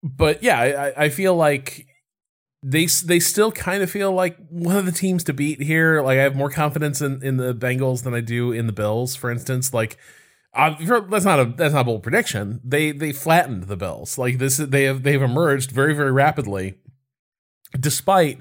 but 0.03 0.42
yeah, 0.44 0.61
I- 0.97 1.05
I 1.05 1.09
feel 1.09 1.34
like 1.34 1.86
they 2.69 2.87
they 2.87 3.21
still 3.21 3.53
kind 3.53 3.81
of 3.85 3.91
feel 3.91 4.11
like 4.11 4.37
one 4.49 4.77
of 4.77 4.87
the 4.87 4.93
teams 4.93 5.23
to 5.25 5.33
beat 5.33 5.62
here. 5.62 6.03
Like 6.03 6.19
I 6.19 6.23
have 6.23 6.35
more 6.35 6.51
confidence 6.51 7.01
in, 7.01 7.23
in 7.23 7.37
the 7.37 7.55
Bengals 7.55 8.03
than 8.03 8.12
I 8.12 8.21
do 8.21 8.51
in 8.51 8.67
the 8.67 8.73
Bills, 8.73 9.14
for 9.14 9.31
instance. 9.31 9.73
Like 9.73 9.97
uh, 10.53 10.75
that's 11.09 11.25
not 11.25 11.39
a 11.39 11.45
that's 11.45 11.75
not 11.75 11.83
a 11.83 11.85
bold 11.85 12.03
prediction. 12.03 12.61
They 12.64 12.91
they 12.91 13.12
flattened 13.12 13.64
the 13.64 13.77
Bills. 13.77 14.19
Like 14.19 14.39
this 14.39 14.57
they 14.57 14.83
have 14.83 15.05
they've 15.05 15.23
emerged 15.23 15.71
very 15.71 15.95
very 15.95 16.11
rapidly, 16.11 16.75
despite 17.79 18.41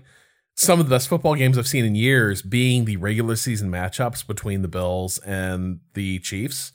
some 0.56 0.80
of 0.80 0.88
the 0.88 0.96
best 0.96 1.08
football 1.08 1.36
games 1.36 1.56
I've 1.56 1.68
seen 1.68 1.86
in 1.86 1.94
years 1.94 2.42
being 2.42 2.86
the 2.86 2.98
regular 2.98 3.36
season 3.36 3.70
matchups 3.70 4.26
between 4.26 4.64
the 4.64 4.68
Bills 4.68 5.20
and 5.20 5.82
the 5.94 6.18
Chiefs. 6.20 6.72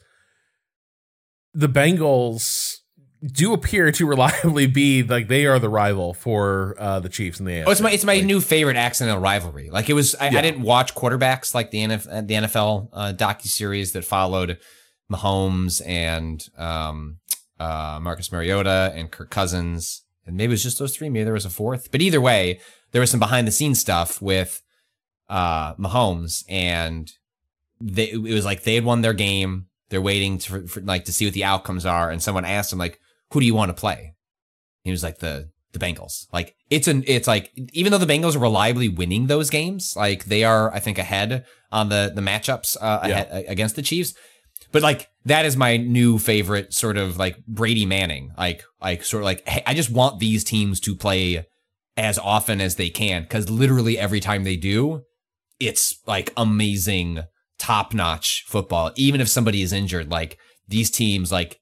The 1.52 1.68
Bengals 1.68 2.79
do 3.24 3.52
appear 3.52 3.92
to 3.92 4.06
reliably 4.14 4.66
be 4.66 5.02
like 5.02 5.28
they 5.28 5.46
are 5.46 5.58
the 5.58 5.68
rival 5.68 6.14
for 6.14 6.74
uh, 6.78 7.00
the 7.00 7.08
Chiefs 7.08 7.38
in 7.40 7.46
the 7.46 7.52
AFC. 7.52 7.64
Oh, 7.66 7.70
it's 7.70 7.80
my 7.80 7.90
it's 7.90 8.04
my 8.04 8.16
Like, 8.16 8.24
new 8.24 8.40
favorite 8.40 8.76
accidental 8.76 9.20
rivalry. 9.20 9.70
Like 9.70 9.90
it 9.90 9.94
was, 9.94 10.14
I, 10.16 10.30
Yeah. 10.30 10.38
I 10.38 10.42
didn't 10.42 10.62
watch 10.62 10.94
quarterbacks 10.94 11.54
like 11.54 11.70
the 11.70 11.78
NFL, 11.84 12.26
the 12.26 12.34
NFL 12.34 12.88
uh, 12.92 13.12
docu 13.16 13.46
series 13.46 13.92
that 13.92 14.04
followed 14.04 14.58
Mahomes 15.10 15.82
and 15.86 16.46
um, 16.56 17.18
uh, 17.58 17.98
Marcus 18.00 18.32
Mariota 18.32 18.92
and 18.94 19.10
Kirk 19.10 19.30
Cousins, 19.30 20.02
and 20.26 20.36
maybe 20.36 20.50
it 20.50 20.54
was 20.54 20.62
just 20.62 20.78
those 20.78 20.96
three. 20.96 21.08
Maybe 21.08 21.24
there 21.24 21.32
was 21.34 21.44
a 21.44 21.50
fourth, 21.50 21.90
but 21.90 22.00
either 22.00 22.20
way, 22.20 22.60
there 22.92 23.00
was 23.00 23.10
some 23.10 23.20
behind 23.20 23.46
the 23.46 23.52
scenes 23.52 23.80
stuff 23.80 24.22
with 24.22 24.62
uh, 25.28 25.74
Mahomes, 25.74 26.44
and 26.48 27.10
they, 27.80 28.10
it 28.10 28.18
was 28.18 28.44
like 28.44 28.62
they 28.62 28.76
had 28.76 28.84
won 28.84 29.02
their 29.02 29.12
game. 29.12 29.66
They're 29.90 30.00
waiting 30.00 30.38
to 30.38 30.66
for, 30.68 30.80
like 30.80 31.04
to 31.06 31.12
see 31.12 31.26
what 31.26 31.34
the 31.34 31.44
outcomes 31.44 31.84
are, 31.84 32.10
and 32.10 32.22
someone 32.22 32.44
asked 32.44 32.72
him 32.72 32.78
like, 32.78 32.98
"Who 33.32 33.40
do 33.40 33.46
you 33.46 33.54
want 33.54 33.70
to 33.70 33.80
play?" 33.80 34.14
He 34.84 34.90
was 34.90 35.02
like 35.02 35.18
the 35.18 35.50
the 35.72 35.78
Bengals. 35.78 36.26
Like 36.32 36.54
it's 36.68 36.88
an 36.88 37.04
it's 37.06 37.28
like 37.28 37.50
even 37.72 37.92
though 37.92 37.98
the 37.98 38.12
Bengals 38.12 38.34
are 38.34 38.40
reliably 38.40 38.88
winning 38.88 39.26
those 39.26 39.50
games, 39.50 39.94
like 39.96 40.24
they 40.24 40.42
are 40.44 40.72
I 40.74 40.80
think 40.80 40.98
ahead 40.98 41.44
on 41.70 41.88
the 41.88 42.12
the 42.14 42.22
matchups 42.22 42.76
uh, 42.80 43.00
Yeah. 43.06 43.20
ahead, 43.20 43.44
against 43.48 43.76
the 43.76 43.82
Chiefs. 43.82 44.14
But 44.72 44.82
like 44.82 45.08
that 45.24 45.46
is 45.46 45.56
my 45.56 45.76
new 45.76 46.18
favorite 46.18 46.72
sort 46.74 46.96
of 46.96 47.16
like 47.18 47.36
Brady 47.46 47.86
Manning. 47.86 48.32
Like 48.36 48.64
like 48.80 49.04
sort 49.04 49.22
of 49.22 49.26
like 49.26 49.46
hey, 49.48 49.62
I 49.66 49.74
just 49.74 49.90
want 49.90 50.18
these 50.18 50.42
teams 50.44 50.80
to 50.80 50.94
play 50.96 51.44
as 51.96 52.18
often 52.18 52.60
as 52.60 52.76
they 52.76 52.88
can 52.90 53.26
cuz 53.26 53.48
literally 53.50 53.98
every 53.98 54.20
time 54.20 54.44
they 54.44 54.56
do, 54.56 55.02
it's 55.60 55.98
like 56.06 56.32
amazing 56.36 57.22
top-notch 57.58 58.44
football. 58.48 58.90
Even 58.96 59.20
if 59.20 59.28
somebody 59.28 59.60
is 59.62 59.72
injured, 59.72 60.10
like 60.10 60.38
these 60.66 60.90
teams 60.90 61.30
like 61.30 61.58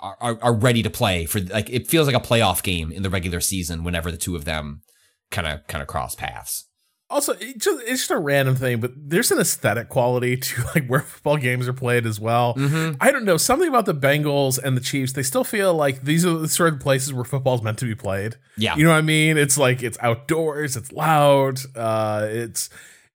are, 0.00 0.38
are, 0.42 0.54
ready 0.54 0.82
to 0.82 0.90
play 0.90 1.24
for 1.26 1.40
like 1.40 1.70
it 1.70 1.86
feels 1.88 2.06
like 2.06 2.16
a 2.16 2.20
playoff 2.20 2.62
game 2.62 2.90
in 2.92 3.02
the 3.02 3.10
regular 3.10 3.40
season 3.40 3.84
whenever 3.84 4.10
the 4.10 4.16
two 4.16 4.36
of 4.36 4.44
them 4.44 4.82
kind 5.30 5.46
of 5.46 5.66
kind 5.66 5.82
of 5.82 5.88
cross 5.88 6.14
paths. 6.14 6.66
Also, 7.08 7.32
it 7.32 7.58
just, 7.58 7.82
it's 7.82 8.00
just 8.02 8.10
a 8.12 8.18
random 8.18 8.54
thing, 8.54 8.78
but 8.78 8.92
there's 8.96 9.32
an 9.32 9.40
aesthetic 9.40 9.88
quality 9.88 10.36
to 10.36 10.62
like 10.74 10.86
where 10.86 11.00
football 11.00 11.36
games 11.36 11.66
are 11.66 11.72
played 11.72 12.06
as 12.06 12.20
well. 12.20 12.54
Mm-hmm. 12.54 12.96
I 13.00 13.10
don't 13.10 13.24
know 13.24 13.36
something 13.36 13.68
about 13.68 13.86
the 13.86 13.94
Bengals 13.94 14.60
and 14.62 14.76
the 14.76 14.80
Chiefs. 14.80 15.12
They 15.12 15.24
still 15.24 15.42
feel 15.42 15.74
like 15.74 16.02
these 16.02 16.24
are 16.24 16.34
the 16.34 16.48
sort 16.48 16.72
of 16.72 16.78
places 16.78 17.12
where 17.12 17.24
football's 17.24 17.62
meant 17.62 17.78
to 17.78 17.84
be 17.84 17.96
played. 17.96 18.36
Yeah. 18.56 18.76
You 18.76 18.84
know 18.84 18.90
what 18.90 18.98
I 18.98 19.02
mean? 19.02 19.38
It's 19.38 19.58
like 19.58 19.82
it's 19.82 19.98
outdoors, 20.00 20.76
it's 20.76 20.92
loud, 20.92 21.58
uh, 21.74 22.28
it's 22.30 22.70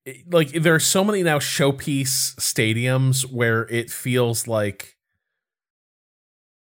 it- 0.05 0.29
like 0.29 0.49
there 0.51 0.75
are 0.75 0.79
so 0.79 1.03
many 1.05 1.23
now 1.23 1.39
showpiece 1.39 2.35
stadiums 2.35 3.21
where 3.31 3.65
it 3.69 3.89
feels 3.89 4.45
like 4.45 4.94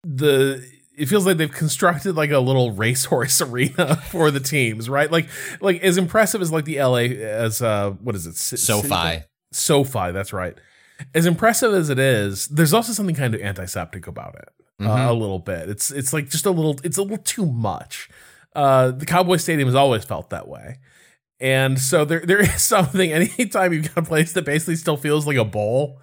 the 0.05 0.65
it 0.99 1.07
feels 1.07 1.25
like 1.25 1.37
they've 1.37 1.51
constructed 1.51 2.17
like 2.17 2.33
a 2.33 2.41
little 2.41 2.73
racehorse 2.73 3.41
arena 3.41 3.97
for 4.11 4.31
the 4.31 4.41
teams, 4.41 4.89
right? 4.89 5.11
Like 5.11 5.29
like 5.61 5.83
as 5.83 5.97
impressive 5.97 6.43
as 6.43 6.53
like 6.53 6.65
the 6.65 6.81
LA 6.83 7.15
as 7.25 7.63
uh 7.63 7.91
what 8.03 8.15
is 8.15 8.27
it? 8.27 8.37
SoFi. 8.37 9.25
SoFi, 9.53 10.13
that's 10.13 10.33
right. 10.33 10.59
As 11.15 11.27
impressive 11.27 11.73
as 11.73 11.91
it 11.91 11.99
is, 11.99 12.49
there's 12.49 12.75
also 12.75 12.93
something 12.93 13.15
kind 13.15 13.35
of 13.35 13.41
antiseptic 13.41 14.07
about 14.09 14.35
it. 14.35 14.49
Mm-hmm. 14.81 14.91
Uh, 14.91 15.11
a 15.11 15.15
little 15.15 15.39
bit. 15.39 15.69
It's 15.69 15.91
it's 15.91 16.13
like 16.13 16.29
just 16.29 16.47
a 16.47 16.51
little 16.51 16.77
it's 16.83 16.99
a 16.99 17.03
little 17.03 17.19
too 17.19 17.47
much. 17.47 18.09
Uh 18.55 18.91
the 18.91 19.07
Cowboy 19.07 19.37
Stadium 19.37 19.69
has 19.69 19.77
always 19.77 20.05
felt 20.05 20.31
that 20.31 20.49
way. 20.49 20.79
And 21.41 21.79
so 21.81 22.05
there 22.05 22.21
there 22.21 22.41
is 22.41 22.63
something 22.75 23.13
anytime 23.13 23.73
you've 23.73 23.95
got 23.95 24.05
a 24.05 24.07
place 24.07 24.33
that 24.33 24.45
basically 24.45 24.77
still 24.77 24.97
feels 24.97 25.27
like 25.27 25.37
a 25.37 25.45
bowl, 25.45 26.01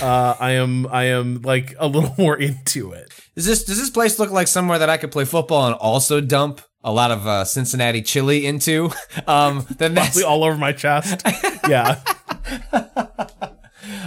uh, 0.00 0.34
I 0.38 0.52
am 0.52 0.86
I 0.88 1.04
am 1.04 1.42
like 1.42 1.74
a 1.78 1.88
little 1.88 2.14
more 2.18 2.36
into 2.36 2.92
it. 2.92 3.12
Does 3.34 3.46
this 3.46 3.64
does 3.64 3.78
this 3.78 3.90
place 3.90 4.18
look 4.18 4.30
like 4.30 4.48
somewhere 4.48 4.78
that 4.78 4.88
I 4.88 4.96
could 4.96 5.10
play 5.10 5.24
football 5.24 5.66
and 5.66 5.74
also 5.74 6.20
dump 6.20 6.60
a 6.84 6.92
lot 6.92 7.10
of 7.10 7.26
uh, 7.26 7.44
Cincinnati 7.44 8.02
chili 8.02 8.46
into? 8.46 8.90
Um, 9.26 9.66
then 9.78 9.94
that's 9.94 10.10
Probably 10.10 10.22
all 10.22 10.44
over 10.44 10.56
my 10.56 10.72
chest. 10.72 11.22
Yeah. 11.68 12.00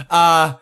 uh 0.08 0.54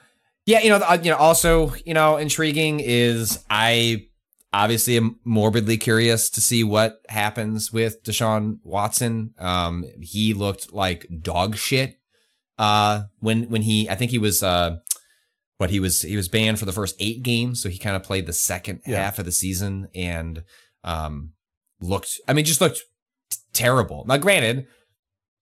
yeah 0.46 0.60
you 0.60 0.68
know 0.68 0.76
uh, 0.76 0.98
you 1.00 1.10
know 1.10 1.16
also 1.16 1.72
you 1.84 1.94
know 1.94 2.16
intriguing 2.16 2.80
is 2.80 3.44
i 3.48 4.07
obviously 4.52 4.96
am 4.96 5.18
morbidly 5.24 5.76
curious 5.76 6.30
to 6.30 6.40
see 6.40 6.64
what 6.64 7.00
happens 7.08 7.72
with 7.72 8.02
deshaun 8.02 8.58
watson 8.62 9.34
um 9.38 9.84
he 10.00 10.32
looked 10.34 10.72
like 10.72 11.06
dog 11.20 11.54
shit 11.56 11.98
uh 12.58 13.02
when 13.20 13.44
when 13.50 13.62
he 13.62 13.88
i 13.90 13.94
think 13.94 14.10
he 14.10 14.18
was 14.18 14.42
uh 14.42 14.76
what 15.58 15.70
he 15.70 15.80
was 15.80 16.02
he 16.02 16.16
was 16.16 16.28
banned 16.28 16.58
for 16.58 16.64
the 16.64 16.72
first 16.72 16.96
eight 16.98 17.22
games 17.22 17.60
so 17.62 17.68
he 17.68 17.78
kind 17.78 17.94
of 17.96 18.02
played 18.02 18.26
the 18.26 18.32
second 18.32 18.80
Yeah. 18.86 19.02
half 19.02 19.18
of 19.18 19.24
the 19.26 19.32
season 19.32 19.88
and 19.94 20.42
um 20.84 21.32
looked 21.80 22.18
i 22.26 22.32
mean 22.32 22.44
just 22.44 22.60
looked 22.60 22.82
t- 23.30 23.38
terrible 23.52 24.04
now 24.08 24.16
granted 24.16 24.66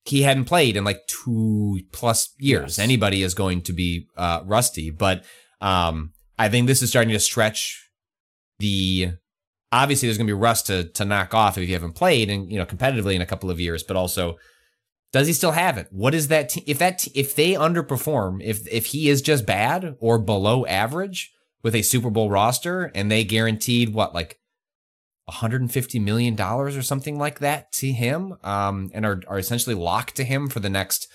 he 0.05 0.23
hadn't 0.23 0.45
played 0.45 0.77
in 0.77 0.85
like 0.85 1.01
two 1.09 1.81
plus 1.91 2.33
years. 2.39 2.79
Yes. 2.79 2.85
Anybody 2.85 3.25
is 3.25 3.35
going 3.35 3.63
to 3.63 3.73
be 3.73 4.07
uh, 4.17 4.41
rusty, 4.45 4.91
but 4.91 5.25
um, 5.61 6.13
I 6.39 6.49
think 6.49 6.69
this 6.69 6.81
is 6.81 6.91
starting 6.91 7.13
to 7.13 7.19
stretch 7.19 7.86
the. 8.59 9.13
Obviously, 9.73 10.09
there's 10.09 10.17
going 10.17 10.29
to 10.29 10.35
be 10.35 10.41
rust 10.41 10.67
to 10.67 10.85
to 10.85 11.05
knock 11.05 11.35
off 11.35 11.59
if 11.59 11.69
you 11.69 11.75
haven't 11.75 11.95
played 11.95 12.31
and 12.31 12.51
you 12.51 12.59
know 12.59 12.67
competitively 12.67 13.15
in 13.15 13.23
a 13.23 13.27
couple 13.27 13.51
of 13.51 13.61
years. 13.61 13.83
But 13.83 13.97
also, 13.97 14.37
does 15.13 15.27
he 15.27 15.33
still 15.33 15.53
have 15.53 15.77
it? 15.77 15.89
What 15.91 16.15
is 16.15 16.29
that? 16.29 16.57
If 16.67 16.79
that 16.79 17.07
if 17.15 17.35
they 17.35 17.53
underperform, 17.53 18.43
if 18.43 18.67
if 18.71 18.87
he 18.87 19.09
is 19.09 19.23
just 19.23 19.47
bad 19.47 19.97
or 20.01 20.19
below 20.19 20.65
average 20.67 21.33
with 21.63 21.75
a 21.75 21.83
Super 21.83 22.11
Bowl 22.11 22.31
roster, 22.31 22.91
and 22.95 23.11
they 23.11 23.25
guaranteed 23.25 23.93
what 23.93 24.15
like 24.15 24.39
150 25.27 25.99
million 25.99 26.37
dollars 26.37 26.77
or 26.77 26.83
something 26.83 27.19
like 27.19 27.41
that 27.41 27.73
to 27.73 27.91
him 27.91 28.37
um 28.45 28.91
and 28.95 29.05
are, 29.05 29.21
are 29.27 29.39
essentially 29.39 29.75
locked 29.75 30.15
to 30.15 30.23
him 30.23 30.49
for 30.49 30.61
the 30.61 30.71
next 30.71 31.09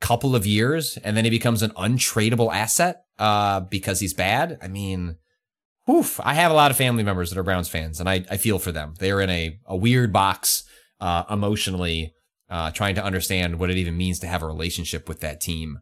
couple 0.00 0.36
of 0.36 0.46
years 0.46 0.96
and 1.02 1.16
then 1.16 1.24
he 1.24 1.30
becomes 1.30 1.60
an 1.60 1.70
untradeable 1.72 2.54
asset 2.54 3.02
uh 3.18 3.58
because 3.58 3.98
he's 3.98 4.14
bad 4.14 4.56
i 4.62 4.68
mean 4.68 5.16
woof, 5.90 6.20
i 6.22 6.34
have 6.34 6.50
a 6.50 6.54
lot 6.54 6.70
of 6.70 6.76
family 6.76 7.02
members 7.02 7.30
that 7.30 7.38
are 7.38 7.42
browns 7.42 7.68
fans 7.68 8.00
and 8.00 8.08
i, 8.08 8.24
I 8.30 8.36
feel 8.36 8.58
for 8.58 8.72
them 8.72 8.94
they 8.98 9.10
are 9.10 9.20
in 9.20 9.30
a, 9.30 9.58
a 9.66 9.76
weird 9.76 10.12
box 10.12 10.64
uh 11.00 11.24
emotionally 11.30 12.14
uh 12.48 12.70
trying 12.70 12.94
to 12.96 13.04
understand 13.04 13.58
what 13.58 13.70
it 13.70 13.76
even 13.76 13.96
means 13.96 14.18
to 14.20 14.26
have 14.26 14.42
a 14.42 14.46
relationship 14.46 15.08
with 15.08 15.20
that 15.20 15.40
team 15.40 15.78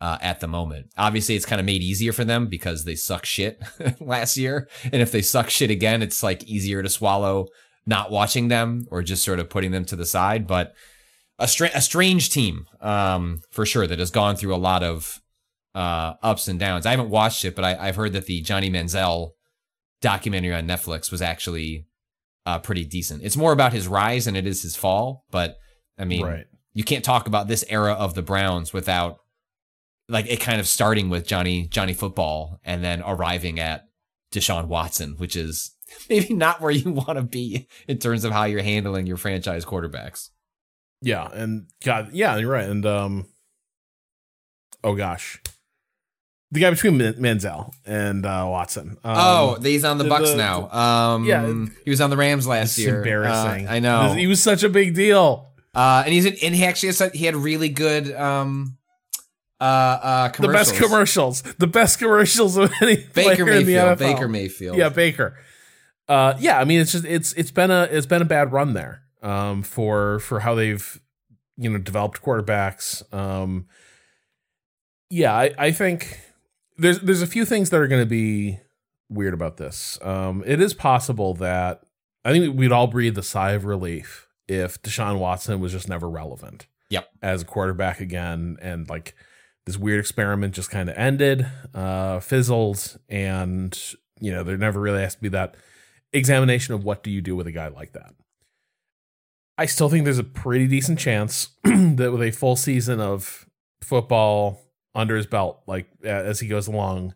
uh, 0.00 0.18
at 0.20 0.40
the 0.40 0.48
moment. 0.48 0.86
Obviously, 0.96 1.36
it's 1.36 1.46
kind 1.46 1.60
of 1.60 1.66
made 1.66 1.82
easier 1.82 2.12
for 2.12 2.24
them 2.24 2.46
because 2.46 2.84
they 2.84 2.94
suck 2.94 3.26
shit 3.26 3.62
last 4.00 4.36
year. 4.36 4.68
And 4.84 5.02
if 5.02 5.12
they 5.12 5.22
suck 5.22 5.50
shit 5.50 5.70
again, 5.70 6.02
it's 6.02 6.22
like 6.22 6.42
easier 6.44 6.82
to 6.82 6.88
swallow 6.88 7.48
not 7.86 8.10
watching 8.10 8.48
them 8.48 8.86
or 8.90 9.02
just 9.02 9.24
sort 9.24 9.40
of 9.40 9.50
putting 9.50 9.72
them 9.72 9.84
to 9.86 9.96
the 9.96 10.06
side. 10.06 10.46
But 10.46 10.74
a, 11.38 11.44
a 11.74 11.80
strange 11.80 12.30
team, 12.30 12.66
um, 12.80 13.40
for 13.50 13.66
sure, 13.66 13.86
that 13.86 13.98
has 13.98 14.10
gone 14.10 14.36
through 14.36 14.54
a 14.54 14.56
lot 14.56 14.82
of 14.82 15.20
uh, 15.74 16.14
ups 16.22 16.48
and 16.48 16.58
downs. 16.58 16.86
I 16.86 16.90
haven't 16.90 17.10
watched 17.10 17.44
it, 17.44 17.54
but 17.54 17.64
I, 17.64 17.88
I've 17.88 17.96
heard 17.96 18.12
that 18.12 18.26
the 18.26 18.40
Johnny 18.42 18.70
Manziel 18.70 19.30
documentary 20.00 20.54
on 20.54 20.66
Netflix 20.66 21.10
was 21.10 21.22
actually 21.22 21.86
uh, 22.46 22.58
pretty 22.58 22.84
decent. 22.84 23.22
It's 23.22 23.36
more 23.36 23.52
about 23.52 23.72
his 23.72 23.88
rise 23.88 24.24
than 24.24 24.36
it 24.36 24.46
is 24.46 24.62
his 24.62 24.76
fall. 24.76 25.24
But 25.30 25.58
I 25.98 26.04
mean, 26.04 26.24
right. 26.24 26.46
you 26.72 26.84
can't 26.84 27.04
talk 27.04 27.26
about 27.26 27.48
this 27.48 27.64
era 27.68 27.92
of 27.92 28.14
the 28.14 28.22
Browns 28.22 28.72
without 28.72 29.18
like 30.08 30.26
it 30.28 30.40
kind 30.40 30.60
of 30.60 30.66
starting 30.66 31.08
with 31.08 31.26
Johnny 31.26 31.68
Johnny 31.68 31.94
football 31.94 32.58
and 32.64 32.82
then 32.82 33.02
arriving 33.04 33.60
at 33.60 33.84
Deshaun 34.32 34.66
Watson, 34.66 35.14
which 35.18 35.36
is 35.36 35.72
maybe 36.08 36.34
not 36.34 36.60
where 36.60 36.70
you 36.70 36.90
want 36.90 37.16
to 37.16 37.22
be 37.22 37.68
in 37.86 37.98
terms 37.98 38.24
of 38.24 38.32
how 38.32 38.44
you're 38.44 38.62
handling 38.62 39.06
your 39.06 39.16
franchise 39.16 39.64
quarterbacks. 39.64 40.30
Yeah, 41.02 41.28
and 41.32 41.66
God, 41.82 42.10
yeah, 42.12 42.36
you're 42.36 42.50
right. 42.50 42.68
And 42.68 42.84
um, 42.84 43.26
oh 44.84 44.94
gosh, 44.94 45.40
the 46.52 46.60
guy 46.60 46.70
between 46.70 46.98
Manziel 46.98 47.72
and 47.86 48.26
uh, 48.26 48.46
Watson. 48.48 48.98
Um, 49.04 49.16
oh, 49.16 49.58
he's 49.62 49.84
on 49.84 49.98
the, 49.98 50.04
Bucks 50.04 50.30
the- 50.30 50.36
now. 50.36 50.70
Um, 50.70 51.24
yeah. 51.24 51.46
he 51.84 51.90
was 51.90 52.00
on 52.00 52.10
the 52.10 52.16
Rams 52.16 52.46
last 52.46 52.76
year. 52.78 52.98
embarrassing. 52.98 53.68
Uh, 53.68 53.72
I 53.72 53.78
know. 53.78 54.12
he 54.14 54.26
was 54.26 54.42
such 54.42 54.62
a 54.62 54.68
big 54.68 54.94
deal. 54.94 55.52
Uh, 55.74 56.02
and 56.04 56.12
he's 56.12 56.26
in, 56.26 56.34
and 56.42 56.54
he 56.54 56.64
actually 56.64 56.88
has, 56.88 57.00
he 57.14 57.24
had 57.26 57.36
really 57.36 57.68
good 57.68 58.12
um 58.12 58.76
uh 59.60 59.64
uh 59.64 60.28
commercials. 60.30 60.66
The 60.68 60.72
best 60.72 60.82
commercials, 60.82 61.42
the 61.42 61.66
best 61.68 61.98
commercials 62.00 62.56
of 62.56 62.72
any 62.80 62.96
Baker 62.96 63.12
player 63.14 63.58
in 63.58 63.66
the 63.66 63.74
Mayfield. 63.74 63.88
NFL. 63.88 63.98
Baker 63.98 64.28
Mayfield. 64.28 64.76
Yeah, 64.76 64.88
Baker. 64.88 65.36
Uh, 66.08 66.34
yeah, 66.40 66.58
I 66.58 66.64
mean, 66.64 66.80
it's 66.80 66.90
just 66.90 67.04
it's 67.04 67.32
it's 67.34 67.52
been 67.52 67.70
a 67.70 67.82
it's 67.84 68.06
been 68.06 68.20
a 68.22 68.24
bad 68.24 68.52
run 68.52 68.72
there 68.72 69.02
um, 69.22 69.62
for 69.62 70.18
for 70.18 70.40
how 70.40 70.56
they've 70.56 71.00
you 71.56 71.70
know 71.70 71.78
developed 71.78 72.20
quarterbacks. 72.20 73.02
Um, 73.14 73.66
yeah, 75.08 75.32
I, 75.32 75.52
I 75.56 75.70
think 75.70 76.18
there's 76.80 77.00
there's 77.00 77.22
a 77.22 77.26
few 77.26 77.44
things 77.44 77.70
that 77.70 77.80
are 77.80 77.86
going 77.86 78.02
to 78.02 78.08
be 78.08 78.58
weird 79.08 79.34
about 79.34 79.56
this. 79.56 79.98
Um, 80.02 80.42
it 80.46 80.60
is 80.60 80.74
possible 80.74 81.34
that 81.34 81.82
I 82.24 82.32
think 82.32 82.56
we'd 82.56 82.72
all 82.72 82.86
breathe 82.86 83.16
a 83.18 83.22
sigh 83.22 83.52
of 83.52 83.64
relief 83.64 84.28
if 84.48 84.80
Deshaun 84.82 85.18
Watson 85.18 85.60
was 85.60 85.72
just 85.72 85.88
never 85.88 86.08
relevant. 86.08 86.66
Yep. 86.90 87.08
as 87.22 87.42
a 87.42 87.44
quarterback 87.44 88.00
again, 88.00 88.56
and 88.60 88.88
like 88.88 89.14
this 89.64 89.78
weird 89.78 90.00
experiment 90.00 90.54
just 90.54 90.70
kind 90.70 90.90
of 90.90 90.96
ended, 90.96 91.46
uh, 91.72 92.18
fizzled, 92.18 92.98
and 93.08 93.78
you 94.20 94.32
know 94.32 94.42
there 94.42 94.56
never 94.56 94.80
really 94.80 95.02
has 95.02 95.14
to 95.14 95.20
be 95.20 95.28
that 95.28 95.54
examination 96.12 96.74
of 96.74 96.82
what 96.82 97.04
do 97.04 97.10
you 97.10 97.20
do 97.20 97.36
with 97.36 97.46
a 97.46 97.52
guy 97.52 97.68
like 97.68 97.92
that. 97.92 98.12
I 99.56 99.66
still 99.66 99.88
think 99.88 100.04
there's 100.04 100.18
a 100.18 100.24
pretty 100.24 100.66
decent 100.66 100.98
chance 100.98 101.50
that 101.62 102.10
with 102.10 102.22
a 102.22 102.32
full 102.32 102.56
season 102.56 103.00
of 103.00 103.46
football 103.82 104.60
under 104.94 105.16
his 105.16 105.26
belt, 105.26 105.60
like 105.66 105.88
as 106.02 106.40
he 106.40 106.48
goes 106.48 106.66
along, 106.66 107.14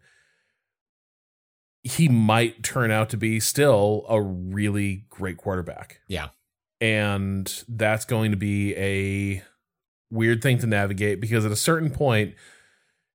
he 1.83 2.09
might 2.09 2.63
turn 2.63 2.91
out 2.91 3.11
to 3.11 3.17
be 3.17 3.41
still 3.41 4.07
a 4.09 4.21
really 4.21 5.05
great 5.11 5.37
quarterback. 5.37 6.01
Yeah. 6.09 6.29
And 6.81 7.65
that's 7.69 8.05
going 8.05 8.31
to 8.31 8.37
be 8.37 8.75
a 8.77 9.43
weird 10.11 10.43
thing 10.43 10.59
to 10.59 10.67
navigate 10.67 11.21
because 11.21 11.45
at 11.45 11.53
a 11.53 11.57
certain 11.57 11.91
point, 11.91 12.35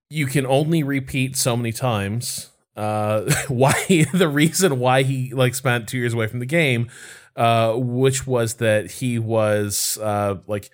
you 0.09 0.25
can 0.25 0.45
only 0.45 0.83
repeat 0.83 1.35
so 1.37 1.55
many 1.55 1.71
times 1.71 2.49
uh 2.75 3.29
why 3.47 3.73
the 4.13 4.27
reason 4.27 4.79
why 4.79 5.03
he 5.03 5.33
like 5.33 5.53
spent 5.53 5.87
two 5.87 5.97
years 5.97 6.13
away 6.13 6.27
from 6.27 6.39
the 6.39 6.45
game 6.45 6.89
uh 7.35 7.73
which 7.73 8.25
was 8.25 8.55
that 8.55 8.89
he 8.91 9.19
was 9.19 9.97
uh 10.01 10.35
like 10.47 10.69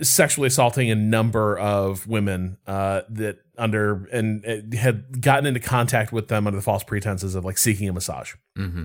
sexually 0.00 0.48
assaulting 0.48 0.90
a 0.90 0.94
number 0.94 1.56
of 1.58 2.06
women 2.08 2.58
uh 2.66 3.02
that 3.08 3.38
under 3.56 4.06
and 4.06 4.44
uh, 4.44 4.76
had 4.76 5.20
gotten 5.20 5.46
into 5.46 5.60
contact 5.60 6.12
with 6.12 6.28
them 6.28 6.46
under 6.46 6.56
the 6.56 6.62
false 6.62 6.82
pretenses 6.82 7.34
of 7.34 7.44
like 7.44 7.56
seeking 7.58 7.88
a 7.88 7.92
massage. 7.92 8.34
Mm-hmm. 8.58 8.84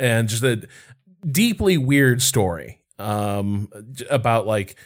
and 0.00 0.28
just 0.28 0.42
a 0.42 0.66
deeply 1.30 1.78
weird 1.78 2.20
story 2.22 2.80
um 2.98 3.68
about 4.10 4.46
like 4.46 4.76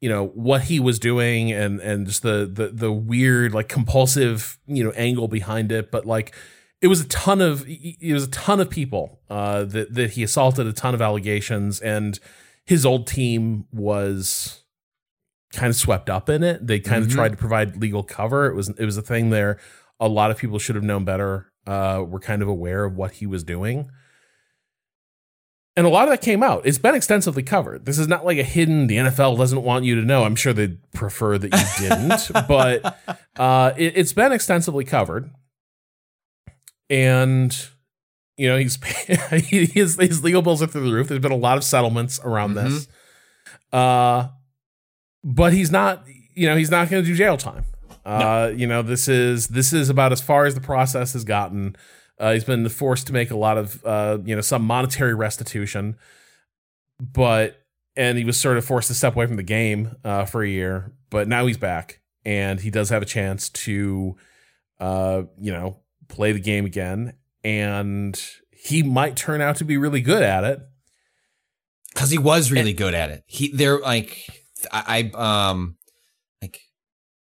you 0.00 0.08
know 0.08 0.26
what 0.28 0.62
he 0.62 0.80
was 0.80 0.98
doing 0.98 1.52
and 1.52 1.78
and 1.80 2.06
just 2.06 2.22
the 2.22 2.50
the 2.52 2.68
the 2.68 2.90
weird 2.90 3.52
like 3.54 3.68
compulsive 3.68 4.58
you 4.66 4.82
know 4.82 4.90
angle 4.92 5.28
behind 5.28 5.70
it. 5.70 5.90
But 5.90 6.06
like 6.06 6.34
it 6.80 6.86
was 6.86 7.02
a 7.02 7.08
ton 7.08 7.40
of 7.40 7.64
it 7.68 8.12
was 8.12 8.24
a 8.24 8.30
ton 8.30 8.60
of 8.60 8.70
people 8.70 9.20
uh 9.28 9.64
that 9.64 9.94
that 9.94 10.12
he 10.12 10.22
assaulted 10.22 10.66
a 10.66 10.72
ton 10.72 10.94
of 10.94 11.02
allegations. 11.02 11.80
And 11.80 12.18
his 12.64 12.86
old 12.86 13.06
team 13.06 13.66
was 13.72 14.62
kind 15.52 15.68
of 15.68 15.76
swept 15.76 16.08
up 16.08 16.28
in 16.28 16.42
it 16.42 16.66
they 16.66 16.78
kind 16.78 17.02
Mhm. 17.02 17.08
of 17.08 17.12
tried 17.12 17.30
to 17.32 17.36
provide 17.36 17.76
legal 17.76 18.02
cover 18.02 18.46
it 18.46 18.54
was 18.54 18.68
it 18.68 18.84
was 18.84 18.96
a 18.96 19.02
thing 19.02 19.30
there 19.30 19.58
a 19.98 20.08
lot 20.08 20.30
of 20.30 20.38
people 20.38 20.58
should 20.58 20.76
have 20.76 20.84
known 20.84 21.04
better 21.04 21.52
uh 21.66 22.02
were 22.06 22.20
kind 22.20 22.42
of 22.42 22.48
aware 22.48 22.84
of 22.84 22.96
what 22.96 23.12
he 23.12 23.26
was 23.26 23.42
doing 23.44 23.90
and 25.76 25.86
a 25.86 25.88
lot 25.88 26.02
of 26.02 26.10
that 26.10 26.20
came 26.20 26.42
out. 26.42 26.62
It's 26.66 26.78
been 26.78 26.96
extensively 26.96 27.44
covered. 27.44 27.86
This 27.86 27.96
is 27.96 28.08
not 28.08 28.24
like 28.26 28.36
a 28.38 28.42
hidden. 28.42 28.88
The 28.88 28.96
NFL 28.96 29.38
doesn't 29.38 29.62
want 29.62 29.84
you 29.84 29.94
to 29.94 30.02
know. 30.04 30.24
I'm 30.24 30.34
sure 30.34 30.52
they'd 30.52 30.78
prefer 30.92 31.38
that 31.38 31.54
you 31.54 31.88
didn't, 31.88 32.30
but 32.48 32.98
uh, 33.38 33.72
it, 33.76 33.96
it's 33.96 34.12
been 34.12 34.32
extensively 34.32 34.84
covered. 34.84 35.30
And 36.90 37.56
You 38.36 38.48
know, 38.48 38.58
he's 38.58 38.78
his 39.06 39.96
his 39.96 40.24
legal 40.24 40.42
bills 40.42 40.60
are 40.60 40.66
through 40.66 40.88
the 40.88 40.92
roof. 40.92 41.08
There's 41.08 41.20
been 41.20 41.30
a 41.30 41.36
lot 41.36 41.56
of 41.56 41.64
settlements 41.64 42.18
around 42.24 42.54
mm-hmm. 42.54 42.68
this. 42.74 42.88
Uh, 43.72 44.28
but 45.24 45.52
he's 45.52 45.70
not. 45.70 46.04
You 46.34 46.46
know, 46.46 46.56
he's 46.56 46.70
not 46.70 46.88
going 46.88 47.02
to 47.02 47.08
do 47.08 47.14
jail 47.14 47.36
time. 47.36 47.64
Uh, 48.04 48.18
no. 48.18 48.48
you 48.48 48.66
know, 48.66 48.82
this 48.82 49.08
is 49.08 49.48
this 49.48 49.72
is 49.72 49.88
about 49.88 50.12
as 50.12 50.20
far 50.20 50.46
as 50.46 50.54
the 50.54 50.60
process 50.60 51.12
has 51.12 51.24
gotten. 51.24 51.76
Uh, 52.18 52.32
he's 52.32 52.44
been 52.44 52.68
forced 52.68 53.06
to 53.06 53.12
make 53.12 53.30
a 53.30 53.36
lot 53.36 53.58
of 53.58 53.84
uh, 53.84 54.18
you 54.24 54.34
know 54.34 54.40
some 54.40 54.62
monetary 54.62 55.14
restitution, 55.14 55.96
but 56.98 57.60
and 57.96 58.16
he 58.16 58.24
was 58.24 58.38
sort 58.38 58.56
of 58.56 58.64
forced 58.64 58.88
to 58.88 58.94
step 58.94 59.14
away 59.14 59.26
from 59.26 59.36
the 59.36 59.42
game 59.42 59.96
uh, 60.04 60.24
for 60.24 60.42
a 60.42 60.48
year. 60.48 60.92
But 61.10 61.28
now 61.28 61.46
he's 61.46 61.58
back, 61.58 62.00
and 62.24 62.60
he 62.60 62.70
does 62.70 62.88
have 62.90 63.02
a 63.02 63.06
chance 63.06 63.48
to, 63.50 64.16
uh, 64.78 65.22
you 65.38 65.52
know, 65.52 65.80
play 66.08 66.32
the 66.32 66.40
game 66.40 66.64
again, 66.64 67.14
and 67.42 68.20
he 68.50 68.82
might 68.82 69.16
turn 69.16 69.40
out 69.40 69.56
to 69.56 69.64
be 69.64 69.76
really 69.76 70.00
good 70.00 70.22
at 70.22 70.44
it 70.44 70.60
because 71.92 72.10
he 72.10 72.18
was 72.18 72.50
really 72.52 72.70
and, 72.70 72.78
good 72.78 72.94
at 72.94 73.10
it. 73.10 73.24
He 73.26 73.50
they're 73.52 73.80
like 73.80 74.39
I, 74.72 75.10
I 75.16 75.50
um 75.50 75.76
like 76.42 76.60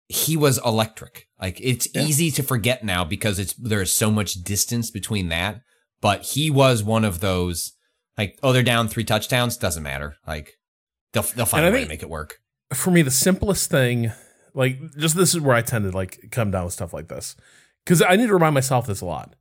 he 0.08 0.36
was 0.36 0.58
electric. 0.64 1.28
Like 1.40 1.60
it's 1.60 1.88
yeah. 1.94 2.02
easy 2.02 2.30
to 2.32 2.42
forget 2.42 2.84
now 2.84 3.04
because 3.04 3.38
it's 3.38 3.54
there's 3.54 3.92
so 3.92 4.10
much 4.10 4.34
distance 4.34 4.90
between 4.90 5.28
that. 5.28 5.60
But 6.00 6.22
he 6.22 6.50
was 6.50 6.82
one 6.82 7.04
of 7.04 7.20
those 7.20 7.72
like 8.18 8.38
oh 8.42 8.52
they're 8.52 8.62
down 8.62 8.88
three 8.88 9.04
touchdowns 9.04 9.56
doesn't 9.56 9.82
matter 9.82 10.16
like 10.26 10.58
they'll 11.12 11.22
they'll 11.22 11.46
find 11.46 11.66
a 11.66 11.70
way 11.70 11.84
to 11.84 11.88
make 11.88 12.02
it 12.02 12.10
work. 12.10 12.40
For 12.74 12.90
me, 12.90 13.02
the 13.02 13.10
simplest 13.10 13.70
thing, 13.70 14.12
like 14.54 14.78
just 14.96 15.16
this 15.16 15.34
is 15.34 15.40
where 15.40 15.54
I 15.54 15.62
tend 15.62 15.84
to 15.90 15.96
like 15.96 16.30
come 16.30 16.50
down 16.50 16.64
with 16.64 16.74
stuff 16.74 16.92
like 16.92 17.08
this 17.08 17.36
because 17.84 18.02
I 18.02 18.16
need 18.16 18.28
to 18.28 18.34
remind 18.34 18.54
myself 18.54 18.86
this 18.86 19.00
a 19.00 19.06
lot. 19.06 19.34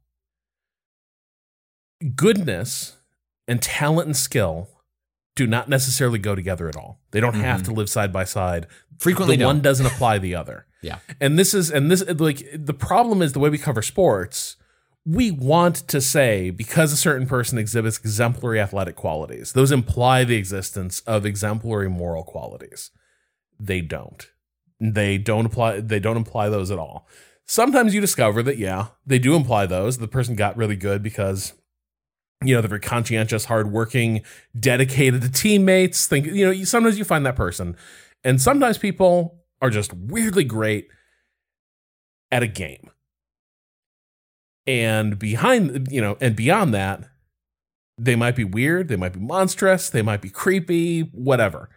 Goodness 2.15 2.97
and 3.47 3.61
talent 3.61 4.07
and 4.07 4.17
skill 4.17 4.69
do 5.41 5.47
not 5.47 5.67
necessarily 5.67 6.19
go 6.19 6.35
together 6.35 6.69
at 6.69 6.75
all. 6.75 6.99
They 7.11 7.19
don't 7.19 7.33
mm-hmm. 7.33 7.41
have 7.41 7.63
to 7.63 7.71
live 7.71 7.89
side 7.89 8.13
by 8.13 8.23
side. 8.23 8.67
Frequently, 8.97 9.35
the 9.35 9.41
don't. 9.41 9.55
one 9.55 9.61
doesn't 9.61 9.85
apply 9.85 10.19
the 10.19 10.35
other. 10.35 10.67
yeah, 10.81 10.99
and 11.19 11.37
this 11.37 11.53
is 11.53 11.71
and 11.71 11.89
this 11.89 12.03
like 12.19 12.47
the 12.53 12.73
problem 12.73 13.21
is 13.21 13.33
the 13.33 13.39
way 13.39 13.49
we 13.49 13.57
cover 13.57 13.81
sports. 13.81 14.57
We 15.03 15.31
want 15.31 15.77
to 15.87 15.99
say 15.99 16.51
because 16.51 16.93
a 16.93 16.97
certain 16.97 17.25
person 17.25 17.57
exhibits 17.57 17.97
exemplary 17.97 18.59
athletic 18.59 18.95
qualities, 18.95 19.53
those 19.53 19.71
imply 19.71 20.23
the 20.23 20.35
existence 20.35 20.99
of 21.01 21.25
exemplary 21.25 21.89
moral 21.89 22.23
qualities. 22.23 22.91
They 23.59 23.81
don't. 23.81 24.29
They 24.79 25.17
don't 25.17 25.47
apply. 25.47 25.81
They 25.81 25.99
don't 25.99 26.17
imply 26.17 26.49
those 26.49 26.69
at 26.69 26.77
all. 26.77 27.07
Sometimes 27.45 27.95
you 27.95 28.01
discover 28.01 28.43
that 28.43 28.57
yeah, 28.57 28.87
they 29.05 29.19
do 29.19 29.35
imply 29.35 29.65
those. 29.65 29.97
The 29.97 30.07
person 30.07 30.35
got 30.35 30.55
really 30.55 30.75
good 30.75 31.01
because 31.01 31.53
you 32.43 32.55
know, 32.55 32.61
they're 32.61 32.69
very 32.69 32.81
conscientious, 32.81 33.45
hardworking, 33.45 34.21
dedicated 34.59 35.21
to 35.21 35.31
teammates. 35.31 36.07
Think, 36.07 36.25
you 36.25 36.45
know, 36.45 36.63
sometimes 36.63 36.97
you 36.97 37.05
find 37.05 37.25
that 37.25 37.35
person. 37.35 37.75
And 38.23 38.41
sometimes 38.41 38.77
people 38.77 39.39
are 39.61 39.69
just 39.69 39.93
weirdly 39.93 40.43
great 40.43 40.87
at 42.31 42.43
a 42.43 42.47
game. 42.47 42.89
And 44.67 45.17
behind, 45.17 45.87
you 45.91 46.01
know, 46.01 46.17
and 46.21 46.35
beyond 46.35 46.73
that, 46.73 47.03
they 47.97 48.15
might 48.15 48.35
be 48.35 48.43
weird, 48.43 48.87
they 48.87 48.95
might 48.95 49.13
be 49.13 49.19
monstrous, 49.19 49.89
they 49.89 50.01
might 50.01 50.21
be 50.21 50.29
creepy, 50.29 51.01
whatever. 51.01 51.69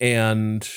And 0.00 0.68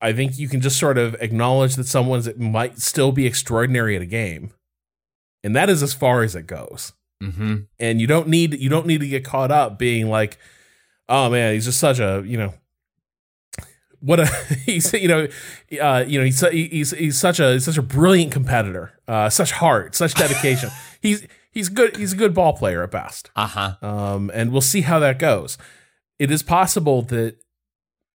I 0.00 0.12
think 0.12 0.38
you 0.38 0.48
can 0.48 0.60
just 0.60 0.78
sort 0.78 0.98
of 0.98 1.14
acknowledge 1.20 1.74
that 1.76 1.86
someone's 1.86 2.28
might 2.36 2.78
still 2.78 3.12
be 3.12 3.26
extraordinary 3.26 3.96
at 3.96 4.02
a 4.02 4.06
game. 4.06 4.52
And 5.42 5.54
that 5.56 5.70
is 5.70 5.82
as 5.82 5.94
far 5.94 6.22
as 6.22 6.34
it 6.34 6.46
goes. 6.46 6.92
Mm-hmm. 7.22 7.56
And 7.78 8.00
you 8.00 8.06
don't 8.06 8.28
need 8.28 8.54
you 8.60 8.68
don't 8.68 8.86
need 8.86 9.00
to 9.00 9.08
get 9.08 9.24
caught 9.24 9.50
up 9.50 9.78
being 9.78 10.08
like, 10.08 10.38
oh 11.08 11.30
man, 11.30 11.54
he's 11.54 11.64
just 11.64 11.80
such 11.80 11.98
a 11.98 12.22
you 12.26 12.36
know 12.36 12.54
what 14.00 14.20
a 14.20 14.26
he's 14.66 14.92
you 14.92 15.08
know 15.08 15.26
uh, 15.80 16.04
you 16.06 16.18
know 16.18 16.24
he's 16.24 16.40
he's 16.40 16.90
he's 16.92 17.18
such 17.18 17.40
a 17.40 17.52
he's 17.52 17.64
such 17.64 17.78
a 17.78 17.82
brilliant 17.82 18.32
competitor, 18.32 18.92
uh, 19.08 19.28
such 19.28 19.52
heart, 19.52 19.94
such 19.94 20.14
dedication. 20.14 20.70
he's 21.00 21.26
he's 21.50 21.68
good. 21.68 21.96
He's 21.96 22.12
a 22.12 22.16
good 22.16 22.34
ball 22.34 22.52
player 22.52 22.82
at 22.82 22.90
best. 22.90 23.30
Uh 23.34 23.46
huh. 23.46 23.76
Um, 23.82 24.30
and 24.34 24.52
we'll 24.52 24.60
see 24.60 24.82
how 24.82 24.98
that 25.00 25.18
goes. 25.18 25.58
It 26.18 26.30
is 26.30 26.42
possible 26.42 27.02
that 27.02 27.36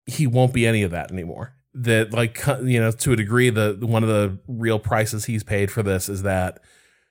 he 0.06 0.26
won't 0.26 0.52
be 0.52 0.66
any 0.66 0.82
of 0.82 0.90
that 0.90 1.10
anymore. 1.10 1.54
That 1.74 2.12
like 2.12 2.44
you 2.62 2.80
know 2.80 2.90
to 2.90 3.12
a 3.12 3.16
degree, 3.16 3.50
the 3.50 3.78
one 3.80 4.02
of 4.02 4.08
the 4.08 4.38
real 4.46 4.78
prices 4.78 5.26
he's 5.26 5.44
paid 5.44 5.70
for 5.70 5.82
this 5.82 6.08
is 6.08 6.22
that 6.22 6.60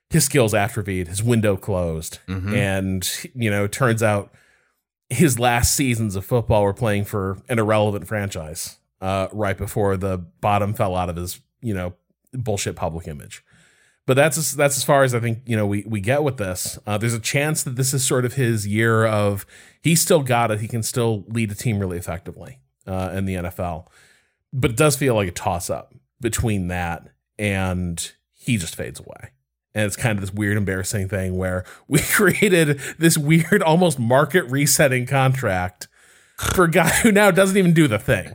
his 0.10 0.24
skills 0.24 0.54
atrophied, 0.54 1.08
his 1.08 1.22
window 1.22 1.58
closed, 1.58 2.20
mm-hmm. 2.28 2.54
and 2.54 3.10
you 3.36 3.50
know, 3.50 3.68
turns 3.68 4.02
out 4.02 4.32
his 5.10 5.40
last 5.40 5.76
seasons 5.76 6.16
of 6.16 6.26
football 6.26 6.64
were 6.64 6.74
playing 6.74 7.06
for 7.06 7.38
an 7.50 7.60
irrelevant 7.60 8.08
franchise 8.08 8.78
uh, 9.02 9.28
right 9.32 9.58
before 9.58 9.98
the 9.98 10.18
bottom 10.18 10.74
fell 10.74 10.96
out 10.96 11.10
of 11.10 11.16
his 11.16 11.40
you 11.62 11.74
know 11.74 11.94
bullshit 12.34 12.76
public 12.76 13.08
image. 13.08 13.44
But 14.06 14.14
that's 14.14 14.38
as, 14.38 14.56
that's 14.56 14.78
as 14.78 14.86
far 14.86 15.04
as 15.04 15.14
I 15.14 15.20
think 15.20 15.40
you 15.46 15.58
know 15.58 15.68
we 15.68 15.84
we 15.86 16.00
get 16.00 16.24
with 16.24 16.38
this. 16.38 16.80
Uh, 16.88 16.98
there's 16.98 17.14
a 17.14 17.20
chance 17.20 17.64
that 17.64 17.76
this 17.76 17.94
is 17.94 18.06
sort 18.06 18.24
of 18.24 18.34
his 18.34 18.66
year 18.66 19.06
of 19.06 19.46
he's 19.82 20.02
still 20.02 20.24
got 20.24 20.52
it. 20.52 20.62
He 20.62 20.68
can 20.68 20.84
still 20.84 21.26
lead 21.28 21.52
a 21.52 21.56
team 21.56 21.80
really 21.80 21.98
effectively 21.98 22.60
uh, 22.86 23.12
in 23.14 23.26
the 23.26 23.36
NFL, 23.36 23.88
but 24.54 24.72
it 24.72 24.78
does 24.78 24.96
feel 24.96 25.16
like 25.16 25.28
a 25.28 25.32
toss 25.32 25.70
up 25.70 25.94
between 26.22 26.70
that 26.70 27.10
and 27.38 28.14
he 28.34 28.58
just 28.58 28.76
fades 28.76 29.00
away 29.00 29.32
and 29.78 29.86
it's 29.86 29.96
kind 29.96 30.18
of 30.18 30.22
this 30.22 30.34
weird 30.34 30.58
embarrassing 30.58 31.08
thing 31.08 31.38
where 31.38 31.64
we 31.88 32.00
created 32.00 32.80
this 32.98 33.16
weird 33.18 33.62
almost 33.62 34.00
market 34.00 34.44
resetting 34.46 35.06
contract 35.06 35.88
for 36.36 36.66
a 36.66 36.72
guy 36.72 36.90
who 36.90 37.12
now 37.12 37.30
doesn't 37.30 37.58
even 37.58 37.74
do 37.74 37.88
the 37.88 38.00
thing. 38.00 38.34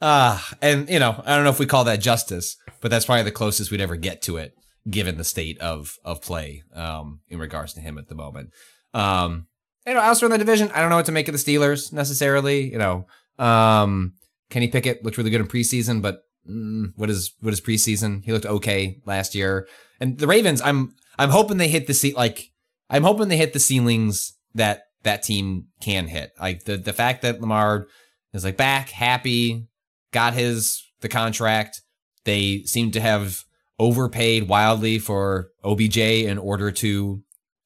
Uh 0.00 0.38
and 0.62 0.88
you 0.88 0.98
know 0.98 1.22
i 1.24 1.34
don't 1.34 1.44
know 1.44 1.50
if 1.50 1.58
we 1.58 1.66
call 1.66 1.84
that 1.84 2.00
justice 2.00 2.56
but 2.80 2.90
that's 2.90 3.06
probably 3.06 3.22
the 3.22 3.30
closest 3.30 3.70
we'd 3.70 3.80
ever 3.80 3.96
get 3.96 4.20
to 4.22 4.36
it 4.36 4.54
given 4.88 5.16
the 5.16 5.24
state 5.24 5.58
of 5.58 5.96
of 6.04 6.20
play 6.20 6.62
um 6.74 7.20
in 7.28 7.38
regards 7.38 7.72
to 7.74 7.80
him 7.80 7.98
at 7.98 8.08
the 8.08 8.14
moment. 8.14 8.50
Um 8.94 9.46
you 9.86 9.94
know 9.94 10.00
elsewhere 10.00 10.26
in 10.26 10.32
the 10.32 10.44
division 10.44 10.70
i 10.72 10.80
don't 10.80 10.90
know 10.90 10.96
what 10.96 11.06
to 11.06 11.12
make 11.12 11.28
of 11.28 11.32
the 11.32 11.38
steelers 11.38 11.92
necessarily 11.92 12.70
you 12.70 12.78
know. 12.78 13.06
Um 13.38 14.12
kenny 14.50 14.68
pickett 14.68 15.02
looked 15.02 15.16
really 15.16 15.30
good 15.30 15.40
in 15.40 15.48
preseason 15.48 16.00
but 16.02 16.25
mm, 16.48 16.92
what 16.96 17.10
is 17.10 17.34
what 17.40 17.52
is 17.52 17.60
preseason? 17.60 18.24
He 18.24 18.32
looked 18.32 18.46
okay 18.46 19.00
last 19.04 19.34
year. 19.34 19.68
And 20.00 20.18
the 20.18 20.26
Ravens, 20.26 20.60
I'm 20.60 20.94
I'm 21.18 21.30
hoping 21.30 21.56
they 21.56 21.68
hit 21.68 21.86
the 21.86 21.94
seat 21.94 22.16
like 22.16 22.50
I'm 22.90 23.02
hoping 23.02 23.28
they 23.28 23.36
hit 23.36 23.52
the 23.52 23.60
ceilings 23.60 24.36
that 24.54 24.84
that 25.02 25.22
team 25.22 25.66
can 25.80 26.08
hit. 26.08 26.32
Like 26.40 26.64
the 26.64 26.76
the 26.76 26.92
fact 26.92 27.22
that 27.22 27.40
Lamar 27.40 27.86
is 28.32 28.44
like 28.44 28.56
back, 28.56 28.90
happy, 28.90 29.68
got 30.12 30.34
his 30.34 30.82
the 31.00 31.08
contract. 31.08 31.82
They 32.24 32.62
seem 32.64 32.90
to 32.92 33.00
have 33.00 33.44
overpaid 33.78 34.48
wildly 34.48 34.98
for 34.98 35.50
OBJ 35.64 35.98
in 35.98 36.38
order 36.38 36.72
to 36.72 37.22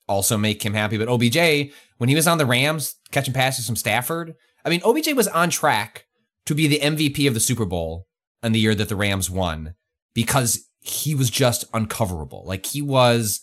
also 0.09 0.37
make 0.37 0.63
him 0.65 0.75
happy. 0.75 0.99
But 0.99 1.09
OBJ, 1.09 1.73
when 1.99 2.09
he 2.09 2.15
was 2.15 2.27
on 2.27 2.39
the 2.39 2.47
Rams 2.47 2.97
catching 3.13 3.33
passes 3.33 3.67
from 3.67 3.77
Stafford, 3.77 4.35
I 4.65 4.69
mean, 4.69 4.83
OBJ 4.85 5.15
was 5.15 5.29
on 5.29 5.51
track 5.51 6.07
to 6.47 6.55
be 6.55 6.67
the 6.67 6.81
MVP 6.81 7.27
of 7.29 7.35
the 7.35 7.41
Super 7.41 7.65
Bowl 7.65 8.07
in 8.43 8.53
the 8.53 8.61
year 8.61 8.75
that 8.75 8.89
the 8.89 8.97
Rams 8.97 9.31
won 9.31 9.75
because 10.15 10.67
he 10.81 11.15
was 11.15 11.31
just 11.31 11.71
uncoverable. 11.73 12.45
Like 12.47 12.67
he 12.67 12.83
was 12.83 13.41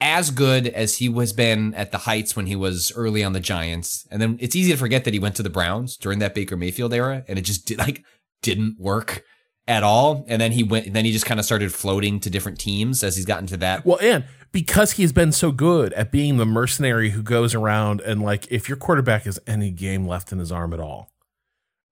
as 0.00 0.30
good 0.30 0.66
as 0.68 0.98
he 0.98 1.10
has 1.10 1.32
been 1.32 1.74
at 1.74 1.90
the 1.90 1.98
heights 1.98 2.36
when 2.36 2.46
he 2.46 2.56
was 2.56 2.92
early 2.96 3.24
on 3.24 3.32
the 3.32 3.40
Giants. 3.40 4.06
And 4.10 4.20
then 4.20 4.36
it's 4.40 4.54
easy 4.54 4.72
to 4.72 4.78
forget 4.78 5.04
that 5.04 5.14
he 5.14 5.20
went 5.20 5.36
to 5.36 5.42
the 5.42 5.50
Browns 5.50 5.96
during 5.96 6.18
that 6.18 6.34
Baker 6.34 6.56
Mayfield 6.56 6.92
era 6.92 7.24
and 7.28 7.38
it 7.38 7.42
just 7.42 7.66
did 7.66 7.78
like 7.78 8.04
didn't 8.42 8.78
work 8.78 9.24
at 9.66 9.82
all. 9.82 10.24
And 10.28 10.40
then 10.40 10.52
he 10.52 10.62
went 10.62 10.92
then 10.92 11.04
he 11.04 11.12
just 11.12 11.26
kind 11.26 11.40
of 11.40 11.46
started 11.46 11.72
floating 11.72 12.20
to 12.20 12.30
different 12.30 12.60
teams 12.60 13.02
as 13.02 13.16
he's 13.16 13.24
gotten 13.24 13.46
to 13.48 13.56
that. 13.58 13.86
Well, 13.86 13.98
and 14.02 14.24
because 14.52 14.92
he's 14.92 15.12
been 15.12 15.32
so 15.32 15.50
good 15.50 15.92
at 15.94 16.12
being 16.12 16.36
the 16.36 16.46
mercenary 16.46 17.10
who 17.10 17.22
goes 17.22 17.54
around 17.54 18.00
and 18.02 18.22
like 18.22 18.50
if 18.50 18.68
your 18.68 18.76
quarterback 18.76 19.22
has 19.22 19.40
any 19.46 19.70
game 19.70 20.06
left 20.06 20.30
in 20.30 20.38
his 20.38 20.52
arm 20.52 20.74
at 20.74 20.80
all, 20.80 21.10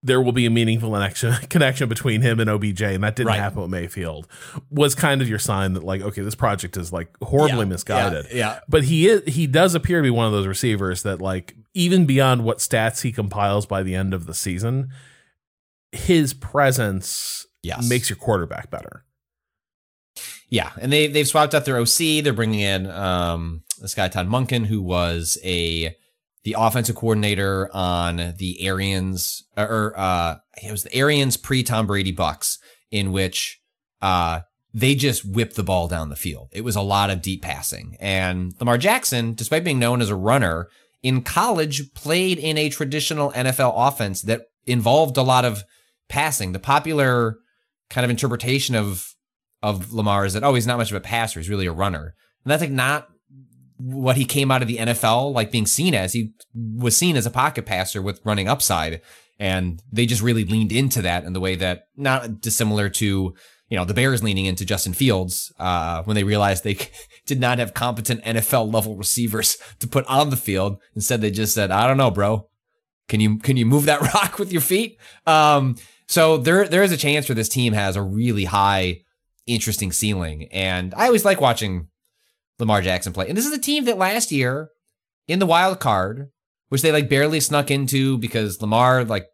there 0.04 0.20
will 0.20 0.32
be 0.32 0.44
a 0.44 0.50
meaningful 0.50 0.92
connection 0.92 1.32
connection 1.48 1.88
between 1.88 2.20
him 2.20 2.38
and 2.38 2.50
OBJ, 2.50 2.82
and 2.82 3.02
that 3.02 3.16
didn't 3.16 3.28
right. 3.28 3.38
happen 3.40 3.62
with 3.62 3.70
Mayfield. 3.70 4.28
Was 4.70 4.94
kind 4.94 5.22
of 5.22 5.28
your 5.28 5.38
sign 5.38 5.72
that 5.72 5.82
like, 5.82 6.02
okay, 6.02 6.20
this 6.20 6.34
project 6.34 6.76
is 6.76 6.92
like 6.92 7.08
horribly 7.22 7.60
yeah, 7.60 7.64
misguided. 7.64 8.26
Yeah, 8.30 8.36
yeah, 8.36 8.60
But 8.68 8.84
he 8.84 9.08
is 9.08 9.22
he 9.26 9.46
does 9.46 9.74
appear 9.74 9.98
to 9.98 10.02
be 10.02 10.10
one 10.10 10.26
of 10.26 10.32
those 10.32 10.46
receivers 10.46 11.02
that 11.04 11.22
like 11.22 11.56
even 11.72 12.04
beyond 12.04 12.44
what 12.44 12.58
stats 12.58 13.00
he 13.00 13.10
compiles 13.10 13.64
by 13.64 13.82
the 13.82 13.94
end 13.94 14.12
of 14.12 14.26
the 14.26 14.34
season, 14.34 14.90
his 15.90 16.34
presence 16.34 17.46
yes. 17.62 17.88
makes 17.88 18.10
your 18.10 18.18
quarterback 18.18 18.70
better. 18.70 19.04
Yeah, 20.50 20.70
and 20.80 20.92
they 20.92 21.06
they've 21.06 21.26
swapped 21.26 21.54
out 21.54 21.64
their 21.64 21.78
OC. 21.78 22.22
They're 22.22 22.34
bringing 22.34 22.60
in 22.60 22.90
um, 22.90 23.62
this 23.80 23.94
guy 23.94 24.08
Todd 24.08 24.28
Monken, 24.28 24.66
who 24.66 24.82
was 24.82 25.38
a 25.42 25.96
the 26.44 26.56
offensive 26.58 26.94
coordinator 26.94 27.68
on 27.74 28.34
the 28.38 28.58
Arians 28.60 29.44
or 29.56 29.94
uh 29.96 30.36
it 30.62 30.70
was 30.70 30.84
the 30.84 30.94
Arians 30.94 31.36
pre 31.36 31.62
Tom 31.62 31.86
Brady 31.86 32.12
Bucks 32.12 32.58
in 32.90 33.12
which 33.12 33.60
uh 34.00 34.40
they 34.72 34.94
just 34.94 35.24
whipped 35.24 35.54
the 35.54 35.62
ball 35.62 35.86
down 35.86 36.08
the 36.08 36.16
field. 36.16 36.48
It 36.52 36.62
was 36.62 36.74
a 36.74 36.82
lot 36.82 37.08
of 37.08 37.22
deep 37.22 37.42
passing. 37.42 37.96
And 38.00 38.54
Lamar 38.58 38.76
Jackson, 38.76 39.34
despite 39.34 39.62
being 39.62 39.78
known 39.78 40.02
as 40.02 40.10
a 40.10 40.16
runner, 40.16 40.68
in 41.00 41.22
college 41.22 41.94
played 41.94 42.38
in 42.38 42.58
a 42.58 42.70
traditional 42.70 43.30
NFL 43.32 43.72
offense 43.76 44.22
that 44.22 44.46
involved 44.66 45.16
a 45.16 45.22
lot 45.22 45.44
of 45.44 45.62
passing. 46.08 46.52
The 46.52 46.58
popular 46.58 47.38
kind 47.88 48.04
of 48.04 48.10
interpretation 48.10 48.74
of 48.74 49.14
of 49.62 49.94
Lamar 49.94 50.26
is 50.26 50.34
that 50.34 50.42
oh 50.44 50.54
he's 50.54 50.66
not 50.66 50.78
much 50.78 50.90
of 50.90 50.96
a 50.96 51.00
passer, 51.00 51.40
he's 51.40 51.48
really 51.48 51.66
a 51.66 51.72
runner. 51.72 52.14
And 52.44 52.50
that's 52.50 52.60
like 52.60 52.70
not 52.70 53.08
what 53.76 54.16
he 54.16 54.24
came 54.24 54.50
out 54.50 54.62
of 54.62 54.68
the 54.68 54.78
NFL 54.78 55.32
like 55.32 55.50
being 55.50 55.66
seen 55.66 55.94
as. 55.94 56.12
He 56.12 56.32
was 56.54 56.96
seen 56.96 57.16
as 57.16 57.26
a 57.26 57.30
pocket 57.30 57.66
passer 57.66 58.00
with 58.00 58.20
running 58.24 58.48
upside. 58.48 59.00
And 59.38 59.82
they 59.92 60.06
just 60.06 60.22
really 60.22 60.44
leaned 60.44 60.72
into 60.72 61.02
that 61.02 61.24
in 61.24 61.32
the 61.32 61.40
way 61.40 61.56
that 61.56 61.88
not 61.96 62.40
dissimilar 62.40 62.88
to, 62.90 63.34
you 63.68 63.76
know, 63.76 63.84
the 63.84 63.94
Bears 63.94 64.22
leaning 64.22 64.46
into 64.46 64.64
Justin 64.64 64.92
Fields 64.92 65.52
uh, 65.58 66.02
when 66.04 66.14
they 66.14 66.24
realized 66.24 66.62
they 66.62 66.78
did 67.26 67.40
not 67.40 67.58
have 67.58 67.74
competent 67.74 68.22
NFL 68.24 68.72
level 68.72 68.96
receivers 68.96 69.58
to 69.80 69.88
put 69.88 70.06
on 70.06 70.30
the 70.30 70.36
field. 70.36 70.78
Instead, 70.94 71.20
they 71.20 71.30
just 71.30 71.54
said, 71.54 71.70
I 71.70 71.86
don't 71.86 71.96
know, 71.96 72.10
bro. 72.10 72.48
Can 73.08 73.20
you 73.20 73.38
can 73.38 73.58
you 73.58 73.66
move 73.66 73.84
that 73.84 74.00
rock 74.14 74.38
with 74.38 74.50
your 74.50 74.62
feet? 74.62 74.98
Um, 75.26 75.76
so 76.06 76.38
there 76.38 76.66
there 76.66 76.82
is 76.82 76.92
a 76.92 76.96
chance 76.96 77.26
for 77.26 77.34
this 77.34 77.50
team 77.50 77.74
has 77.74 77.96
a 77.96 78.02
really 78.02 78.44
high, 78.44 79.02
interesting 79.46 79.92
ceiling. 79.92 80.48
And 80.52 80.94
I 80.94 81.06
always 81.06 81.24
like 81.24 81.40
watching 81.40 81.88
Lamar 82.58 82.82
Jackson 82.82 83.12
play. 83.12 83.28
And 83.28 83.36
this 83.36 83.46
is 83.46 83.52
a 83.52 83.58
team 83.60 83.84
that 83.84 83.98
last 83.98 84.30
year 84.30 84.68
in 85.26 85.38
the 85.38 85.46
wild 85.46 85.80
card, 85.80 86.28
which 86.68 86.82
they 86.82 86.92
like 86.92 87.08
barely 87.08 87.40
snuck 87.40 87.70
into 87.70 88.18
because 88.18 88.60
Lamar 88.60 89.04
like 89.04 89.26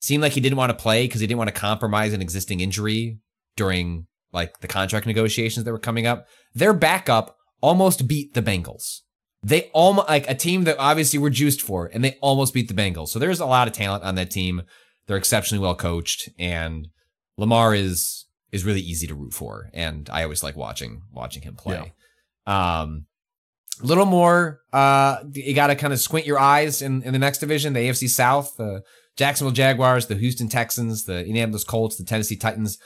seemed 0.00 0.22
like 0.22 0.32
he 0.32 0.40
didn't 0.40 0.58
want 0.58 0.70
to 0.70 0.82
play 0.82 1.06
because 1.06 1.20
he 1.20 1.26
didn't 1.26 1.38
want 1.38 1.48
to 1.48 1.60
compromise 1.60 2.12
an 2.12 2.22
existing 2.22 2.60
injury 2.60 3.18
during 3.56 4.06
like 4.32 4.58
the 4.60 4.68
contract 4.68 5.06
negotiations 5.06 5.64
that 5.64 5.72
were 5.72 5.78
coming 5.78 6.06
up. 6.06 6.26
Their 6.54 6.72
backup 6.72 7.36
almost 7.60 8.08
beat 8.08 8.34
the 8.34 8.42
Bengals. 8.42 9.00
They 9.44 9.70
almost 9.72 10.08
like 10.08 10.28
a 10.28 10.34
team 10.34 10.64
that 10.64 10.78
obviously 10.78 11.18
were 11.18 11.30
juiced 11.30 11.62
for, 11.62 11.90
and 11.92 12.04
they 12.04 12.16
almost 12.20 12.54
beat 12.54 12.68
the 12.68 12.74
Bengals. 12.74 13.08
So 13.08 13.18
there's 13.18 13.40
a 13.40 13.46
lot 13.46 13.66
of 13.66 13.74
talent 13.74 14.04
on 14.04 14.14
that 14.14 14.30
team. 14.30 14.62
They're 15.06 15.16
exceptionally 15.16 15.60
well 15.60 15.74
coached, 15.74 16.28
and 16.38 16.88
Lamar 17.36 17.74
is 17.74 18.26
is 18.52 18.64
really 18.64 18.80
easy 18.80 19.06
to 19.08 19.14
root 19.14 19.32
for, 19.32 19.70
and 19.72 20.08
I 20.12 20.22
always 20.22 20.42
like 20.42 20.56
watching 20.56 21.02
watching 21.12 21.42
him 21.42 21.56
play. 21.56 21.76
Yeah. 21.76 21.90
Um, 22.46 23.06
a 23.82 23.86
little 23.86 24.06
more, 24.06 24.60
uh, 24.72 25.18
you 25.32 25.54
got 25.54 25.68
to 25.68 25.74
kind 25.74 25.92
of 25.92 26.00
squint 26.00 26.26
your 26.26 26.38
eyes 26.38 26.82
in, 26.82 27.02
in 27.02 27.12
the 27.12 27.18
next 27.18 27.38
division, 27.38 27.72
the 27.72 27.80
AFC 27.80 28.08
South, 28.08 28.56
the 28.56 28.82
Jacksonville 29.16 29.52
Jaguars, 29.52 30.06
the 30.06 30.14
Houston 30.14 30.48
Texans, 30.48 31.04
the 31.04 31.20
Indianapolis 31.20 31.64
Colts, 31.64 31.96
the 31.96 32.04
Tennessee 32.04 32.36
Titans. 32.36 32.78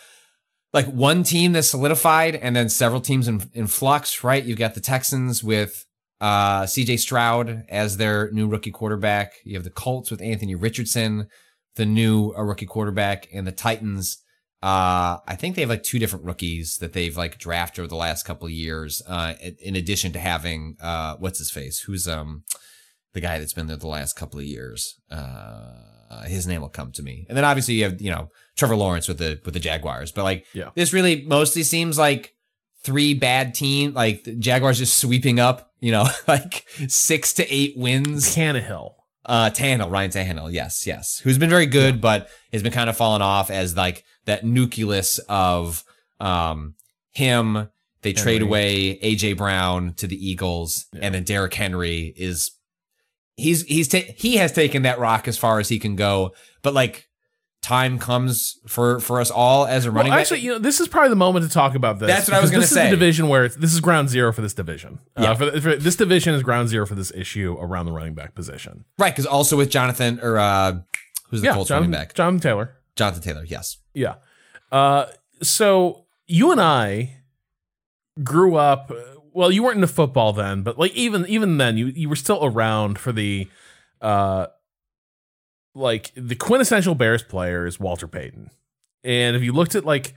Like 0.73 0.87
one 0.87 1.23
team 1.23 1.53
that's 1.53 1.69
solidified 1.69 2.35
and 2.37 2.55
then 2.55 2.69
several 2.69 3.01
teams 3.01 3.29
in, 3.29 3.43
in 3.53 3.67
flux, 3.67 4.25
right? 4.25 4.45
You've 4.45 4.59
got 4.59 4.75
the 4.75 4.81
Texans 4.81 5.43
with 5.43 5.87
uh, 6.21 6.63
CJ 6.63 6.99
Stroud 6.99 7.65
as 7.69 7.97
their 7.97 8.31
new 8.33 8.49
rookie 8.49 8.71
quarterback. 8.71 9.35
You 9.45 9.55
have 9.55 9.65
the 9.65 9.71
Colts 9.71 10.11
with 10.11 10.23
Anthony 10.23 10.55
Richardson, 10.55 11.29
the 11.77 11.87
new 11.87 12.33
uh, 12.37 12.43
rookie 12.43 12.67
quarterback, 12.67 13.29
and 13.33 13.47
the 13.47 13.53
Titans 13.53 14.19
uh, 14.67 15.21
I 15.29 15.37
think 15.37 15.55
they 15.55 15.63
have 15.63 15.71
like 15.71 15.85
two 15.85 16.01
different 16.01 16.25
rookies 16.25 16.79
that 16.79 16.93
they've 16.93 17.17
like 17.17 17.39
drafted 17.39 17.83
over 17.83 17.89
the 17.89 17.95
last 17.95 18.25
couple 18.25 18.47
of 18.47 18.53
years. 18.53 19.01
Uh, 19.07 19.35
in 19.61 19.77
addition 19.77 20.11
to 20.13 20.19
having 20.19 20.77
uh, 20.81 21.15
what's 21.21 21.39
his 21.39 21.53
face, 21.53 21.79
who's 21.83 22.09
um 22.09 22.43
the 23.13 23.21
guy 23.21 23.39
that's 23.39 23.53
been 23.53 23.69
there 23.69 23.77
the 23.77 23.87
last 23.87 24.17
couple 24.17 24.41
of 24.41 24.45
years. 24.45 25.01
Uh, 25.09 26.23
his 26.25 26.49
name 26.49 26.63
will 26.63 26.69
come 26.69 26.91
to 26.93 27.03
me. 27.05 27.27
And 27.29 27.39
then 27.39 27.45
obviously 27.45 27.75
you 27.75 27.85
have 27.85 28.03
you 28.03 28.11
know 28.11 28.31
Trevor 28.57 28.75
Lawrence 28.75 29.07
with 29.07 29.19
the 29.19 29.41
with 29.45 29.55
the 29.55 29.61
Jaguars. 29.61 30.11
But 30.11 30.25
like 30.25 30.47
yeah. 30.53 30.71
this 30.75 30.93
really 30.93 31.23
mostly 31.23 31.63
seems 31.63 31.97
like 31.97 32.35
three 32.83 33.15
bad 33.15 33.55
team 33.55 33.95
like 33.95 34.25
the 34.25 34.35
Jaguars 34.35 34.79
just 34.79 34.99
sweeping 34.99 35.39
up. 35.39 35.71
You 35.79 35.93
know, 35.93 36.09
like 36.27 36.67
six 36.89 37.35
to 37.35 37.55
eight 37.55 37.75
wins. 37.77 38.35
Tannehill. 38.35 38.95
Uh, 39.25 39.51
Tannehill, 39.51 39.91
Ryan 39.91 40.11
Tannehill, 40.11 40.53
yes, 40.53 40.87
yes, 40.87 41.19
who's 41.19 41.37
been 41.37 41.51
very 41.51 41.67
good, 41.67 41.97
yeah. 41.97 42.01
but 42.01 42.29
has 42.53 42.63
been 42.63 42.73
kind 42.73 42.89
of 42.89 42.97
fallen 42.97 43.23
off 43.23 43.51
as 43.51 43.77
like 43.77 44.05
that 44.27 44.45
nucleus 44.45 45.19
of 45.29 45.85
um, 46.21 46.75
him. 47.13 47.69
They 48.03 48.11
Henry. 48.11 48.23
trade 48.23 48.43
away 48.43 48.99
AJ 49.03 49.37
Brown 49.37 49.95
to 49.95 50.07
the 50.07 50.17
Eagles, 50.17 50.87
yeah. 50.93 51.01
and 51.03 51.15
then 51.15 51.25
Derrick 51.25 51.55
Henry 51.55 52.15
is 52.17 52.53
he's 53.37 53.63
he's 53.63 53.89
ta- 53.89 54.13
he 54.17 54.37
has 54.37 54.53
taken 54.53 54.83
that 54.83 54.99
rock 54.99 55.27
as 55.27 55.37
far 55.37 55.59
as 55.59 55.69
he 55.69 55.79
can 55.79 55.97
go. 55.97 56.33
But 56.63 56.75
like 56.75 57.09
time 57.67 57.99
comes 57.99 58.61
for 58.69 59.01
for 59.01 59.21
us 59.21 59.29
all 59.29 59.67
as 59.67 59.87
a 59.87 59.91
running 59.91 60.13
well, 60.13 60.21
actually, 60.21 60.39
back. 60.39 60.45
you 60.45 60.53
know, 60.53 60.59
this 60.61 60.79
is 60.79 60.87
probably 60.87 61.11
the 61.11 61.17
moment 61.17 61.45
to 61.45 61.51
talk 61.51 61.75
about 61.75 61.99
this. 61.99 62.07
That's 62.07 62.29
what 62.29 62.37
I 62.37 62.41
was 62.41 62.51
going 62.51 62.63
to 62.63 62.67
say. 62.67 62.75
This 62.75 62.85
is 62.85 62.91
the 62.91 62.97
division 62.97 63.29
where 63.29 63.49
this 63.49 63.75
is 63.75 63.81
ground 63.81 64.09
zero 64.09 64.33
for 64.33 64.41
this 64.41 64.55
division. 64.55 65.01
Uh, 65.17 65.23
yeah. 65.23 65.31
Uh, 65.31 65.35
for, 65.35 65.61
for, 65.61 65.77
this 65.77 65.97
division 65.97 66.35
is 66.35 66.45
ground 66.45 66.69
zero 66.69 66.87
for 66.87 66.95
this 66.95 67.11
issue 67.13 67.57
around 67.59 67.87
the 67.87 67.93
running 67.93 68.15
back 68.15 68.37
position. 68.37 68.85
Right, 68.99 69.13
because 69.13 69.27
also 69.27 69.57
with 69.57 69.71
Jonathan 69.71 70.21
or 70.23 70.39
uh, 70.39 70.79
who's 71.31 71.41
the 71.41 71.49
yeah, 71.49 71.55
Colts 71.55 71.71
running 71.71 71.91
back? 71.91 72.15
Jonathan 72.15 72.41
Taylor. 72.41 72.76
Jonathan 72.97 73.23
Taylor, 73.23 73.45
yes. 73.45 73.79
Yeah. 73.95 74.17
Uh, 74.73 75.07
so 75.43 76.07
you 76.27 76.51
and 76.51 76.61
I 76.61 77.19
grew 78.23 78.57
up. 78.57 78.91
Well, 79.33 79.53
you 79.53 79.63
weren't 79.63 79.77
into 79.77 79.87
football 79.87 80.33
then, 80.33 80.63
but 80.63 80.79
like 80.79 80.93
even 80.95 81.27
even 81.27 81.59
then, 81.59 81.77
you 81.77 81.87
you 81.87 82.09
were 82.09 82.17
still 82.17 82.45
around 82.45 82.99
for 82.99 83.13
the, 83.13 83.49
uh, 84.01 84.47
like 85.75 86.11
the 86.17 86.35
quintessential 86.35 86.95
Bears 86.95 87.23
player 87.23 87.67
is 87.67 87.79
Walter 87.79 88.09
Payton, 88.09 88.51
and 89.05 89.37
if 89.37 89.43
you 89.43 89.53
looked 89.53 89.75
at 89.75 89.85
like 89.85 90.15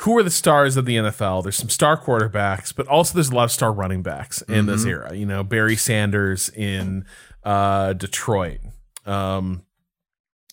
who 0.00 0.16
are 0.16 0.22
the 0.22 0.30
stars 0.30 0.78
of 0.78 0.86
the 0.86 0.96
NFL, 0.96 1.42
there's 1.42 1.58
some 1.58 1.68
star 1.68 2.00
quarterbacks, 2.00 2.74
but 2.74 2.86
also 2.88 3.12
there's 3.14 3.28
a 3.28 3.34
lot 3.34 3.44
of 3.44 3.52
star 3.52 3.70
running 3.70 4.02
backs 4.02 4.40
in 4.42 4.54
mm-hmm. 4.54 4.66
this 4.66 4.84
era. 4.86 5.14
You 5.14 5.26
know, 5.26 5.42
Barry 5.42 5.76
Sanders 5.76 6.48
in 6.48 7.04
uh, 7.44 7.92
Detroit. 7.92 8.60
Um, 9.04 9.62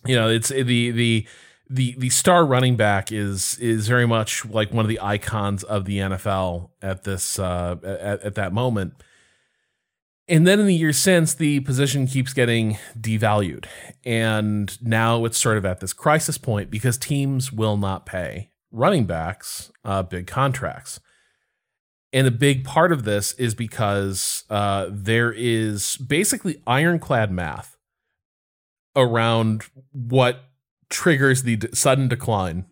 you 0.05 0.15
know, 0.15 0.28
it's 0.28 0.49
the 0.49 0.91
the 0.91 1.28
the 1.70 1.95
the 1.97 2.09
star 2.09 2.45
running 2.45 2.76
back 2.76 3.11
is 3.11 3.57
is 3.59 3.88
very 3.88 4.07
much 4.07 4.45
like 4.45 4.72
one 4.72 4.86
of 4.86 4.89
the 4.89 4.99
icons 5.01 5.63
of 5.63 5.86
the 5.86 5.97
NFL 5.99 6.70
at 6.82 7.03
this 7.03 7.39
uh, 7.39 7.76
at, 7.84 8.22
at 8.24 8.36
that 8.36 8.53
moment. 8.53 8.93
And 10.30 10.45
then 10.45 10.59
in 10.59 10.65
the 10.65 10.76
years 10.76 10.97
since, 10.97 11.34
the 11.34 11.61
position 11.61 12.05
keeps 12.05 12.34
getting 12.34 12.78
devalued. 12.99 13.65
And 14.03 14.78
now 14.86 15.24
it's 15.24 15.38
sort 15.38 15.57
of 15.57 15.65
at 15.65 15.80
this 15.80 15.93
crisis 15.93 16.38
point 16.38 16.70
because 16.70 16.97
teams 16.97 17.53
will 17.53 17.78
not 17.78 18.05
pay 18.05 18.51
running 18.72 19.05
backs 19.05 19.72
uh, 19.86 20.03
big 20.03 20.28
contracts. 20.28 20.99
And 22.11 22.28
a 22.28 22.32
big 22.32 22.65
part 22.65 22.91
of 22.91 23.03
this 23.03 23.34
is 23.34 23.53
because 23.53 24.43
uh, 24.49 24.88
there 24.89 25.32
is 25.32 25.97
basically 25.97 26.61
ironclad 26.65 27.32
math 27.32 27.78
around 28.95 29.65
what 29.91 30.47
triggers 30.90 31.44
the 31.44 31.58
d- 31.58 31.68
sudden 31.74 32.08
decline 32.08 32.66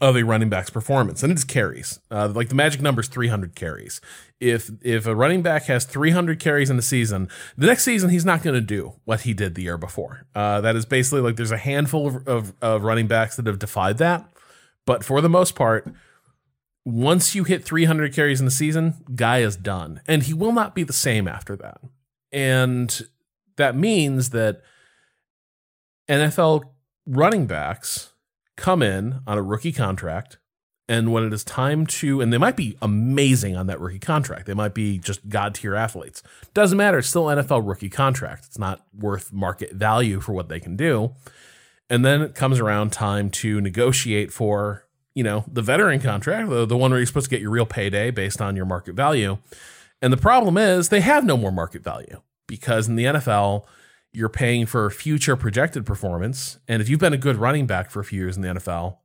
of 0.00 0.16
a 0.16 0.24
running 0.24 0.48
back's 0.48 0.70
performance, 0.70 1.22
and 1.22 1.30
it's 1.30 1.44
carries. 1.44 2.00
Uh, 2.10 2.28
like 2.34 2.48
the 2.48 2.54
magic 2.54 2.80
number 2.80 3.00
is 3.00 3.08
300 3.08 3.54
carries. 3.54 4.00
If 4.40 4.70
if 4.82 5.06
a 5.06 5.14
running 5.14 5.42
back 5.42 5.64
has 5.64 5.84
300 5.84 6.40
carries 6.40 6.70
in 6.70 6.78
a 6.78 6.82
season, 6.82 7.28
the 7.56 7.66
next 7.66 7.84
season 7.84 8.10
he's 8.10 8.24
not 8.24 8.42
going 8.42 8.54
to 8.54 8.60
do 8.60 8.94
what 9.04 9.22
he 9.22 9.34
did 9.34 9.54
the 9.54 9.62
year 9.62 9.78
before. 9.78 10.26
Uh, 10.34 10.60
that 10.60 10.76
is 10.76 10.86
basically 10.86 11.20
like 11.20 11.36
there's 11.36 11.50
a 11.50 11.58
handful 11.58 12.08
of, 12.08 12.28
of, 12.28 12.52
of 12.60 12.82
running 12.82 13.06
backs 13.06 13.36
that 13.36 13.46
have 13.46 13.58
defied 13.58 13.98
that, 13.98 14.28
but 14.86 15.04
for 15.04 15.20
the 15.20 15.28
most 15.28 15.54
part, 15.54 15.92
once 16.84 17.34
you 17.34 17.44
hit 17.44 17.64
300 17.64 18.12
carries 18.12 18.40
in 18.40 18.44
the 18.44 18.50
season, 18.50 18.94
guy 19.14 19.38
is 19.38 19.56
done, 19.56 20.00
and 20.06 20.24
he 20.24 20.34
will 20.34 20.52
not 20.52 20.74
be 20.74 20.82
the 20.82 20.92
same 20.92 21.28
after 21.28 21.54
that. 21.56 21.80
And 22.32 23.02
that 23.56 23.76
means 23.76 24.30
that 24.30 24.62
NFL 26.08 26.71
running 27.06 27.46
backs 27.46 28.12
come 28.56 28.82
in 28.82 29.20
on 29.26 29.38
a 29.38 29.42
rookie 29.42 29.72
contract. 29.72 30.38
And 30.88 31.12
when 31.12 31.24
it 31.24 31.32
is 31.32 31.44
time 31.44 31.86
to, 31.86 32.20
and 32.20 32.32
they 32.32 32.38
might 32.38 32.56
be 32.56 32.76
amazing 32.82 33.56
on 33.56 33.66
that 33.68 33.80
rookie 33.80 33.98
contract, 33.98 34.46
they 34.46 34.54
might 34.54 34.74
be 34.74 34.98
just 34.98 35.28
god 35.28 35.54
tier 35.54 35.74
athletes. 35.74 36.22
Doesn't 36.54 36.76
matter. 36.76 36.98
It's 36.98 37.08
still 37.08 37.24
NFL 37.24 37.66
rookie 37.66 37.88
contract. 37.88 38.44
It's 38.46 38.58
not 38.58 38.84
worth 38.92 39.32
market 39.32 39.72
value 39.72 40.20
for 40.20 40.32
what 40.32 40.48
they 40.48 40.60
can 40.60 40.76
do. 40.76 41.14
And 41.88 42.04
then 42.04 42.20
it 42.20 42.34
comes 42.34 42.58
around 42.58 42.92
time 42.92 43.30
to 43.30 43.60
negotiate 43.60 44.32
for, 44.32 44.86
you 45.14 45.22
know, 45.22 45.44
the 45.50 45.62
veteran 45.62 46.00
contract, 46.00 46.50
the, 46.50 46.66
the 46.66 46.76
one 46.76 46.90
where 46.90 46.98
you're 46.98 47.06
supposed 47.06 47.26
to 47.26 47.30
get 47.30 47.40
your 47.40 47.50
real 47.50 47.66
payday 47.66 48.10
based 48.10 48.40
on 48.42 48.56
your 48.56 48.66
market 48.66 48.94
value. 48.94 49.38
And 50.00 50.12
the 50.12 50.18
problem 50.18 50.58
is 50.58 50.88
they 50.88 51.00
have 51.00 51.24
no 51.24 51.36
more 51.36 51.52
market 51.52 51.84
value 51.84 52.20
because 52.46 52.88
in 52.88 52.96
the 52.96 53.04
NFL, 53.04 53.64
you're 54.12 54.28
paying 54.28 54.66
for 54.66 54.88
future 54.90 55.36
projected 55.36 55.86
performance. 55.86 56.58
And 56.68 56.82
if 56.82 56.88
you've 56.88 57.00
been 57.00 57.12
a 57.12 57.18
good 57.18 57.36
running 57.36 57.66
back 57.66 57.90
for 57.90 58.00
a 58.00 58.04
few 58.04 58.20
years 58.20 58.36
in 58.36 58.42
the 58.42 58.48
NFL, 58.48 58.98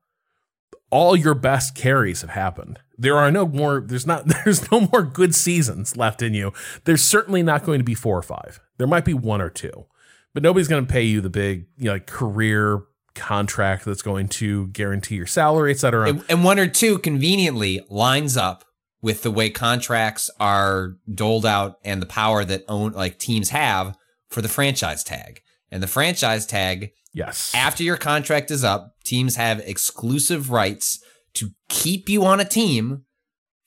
all 0.89 1.15
your 1.15 1.33
best 1.33 1.75
carries 1.75 2.21
have 2.21 2.31
happened. 2.31 2.79
There 2.97 3.17
are 3.17 3.31
no 3.31 3.45
more, 3.47 3.81
there's 3.81 4.05
not, 4.05 4.25
there's 4.45 4.69
no 4.71 4.81
more 4.81 5.03
good 5.03 5.33
seasons 5.33 5.95
left 5.95 6.21
in 6.21 6.33
you. 6.33 6.53
There's 6.83 7.03
certainly 7.03 7.43
not 7.43 7.63
going 7.63 7.79
to 7.79 7.85
be 7.85 7.93
four 7.93 8.17
or 8.17 8.23
five. 8.23 8.59
There 8.77 8.87
might 8.87 9.05
be 9.05 9.13
one 9.13 9.41
or 9.41 9.49
two, 9.49 9.85
but 10.33 10.43
nobody's 10.43 10.67
going 10.67 10.85
to 10.85 10.91
pay 10.91 11.03
you 11.03 11.21
the 11.21 11.29
big, 11.29 11.67
you 11.77 11.85
know, 11.85 11.93
like 11.93 12.07
career 12.07 12.83
contract 13.15 13.85
that's 13.85 14.01
going 14.01 14.27
to 14.27 14.67
guarantee 14.67 15.15
your 15.15 15.25
salary, 15.25 15.71
et 15.71 15.79
cetera. 15.79 16.09
And, 16.09 16.23
and 16.29 16.43
one 16.43 16.59
or 16.59 16.67
two 16.67 16.99
conveniently 16.99 17.81
lines 17.89 18.37
up 18.37 18.63
with 19.01 19.23
the 19.23 19.31
way 19.31 19.49
contracts 19.49 20.29
are 20.39 20.97
doled 21.11 21.45
out 21.45 21.79
and 21.83 22.01
the 22.01 22.05
power 22.05 22.43
that 22.43 22.63
own 22.67 22.91
like 22.91 23.17
teams 23.17 23.49
have 23.49 23.97
for 24.29 24.41
the 24.41 24.49
franchise 24.49 25.03
tag. 25.03 25.41
And 25.71 25.83
the 25.83 25.87
franchise 25.87 26.45
tag, 26.45 26.91
yes, 27.13 27.53
after 27.53 27.83
your 27.83 27.97
contract 27.97 28.51
is 28.51 28.63
up, 28.63 28.93
teams 29.03 29.35
have 29.35 29.59
exclusive 29.59 30.51
rights 30.51 30.99
to 31.35 31.49
keep 31.69 32.09
you 32.09 32.25
on 32.25 32.39
a 32.39 32.45
team 32.45 33.03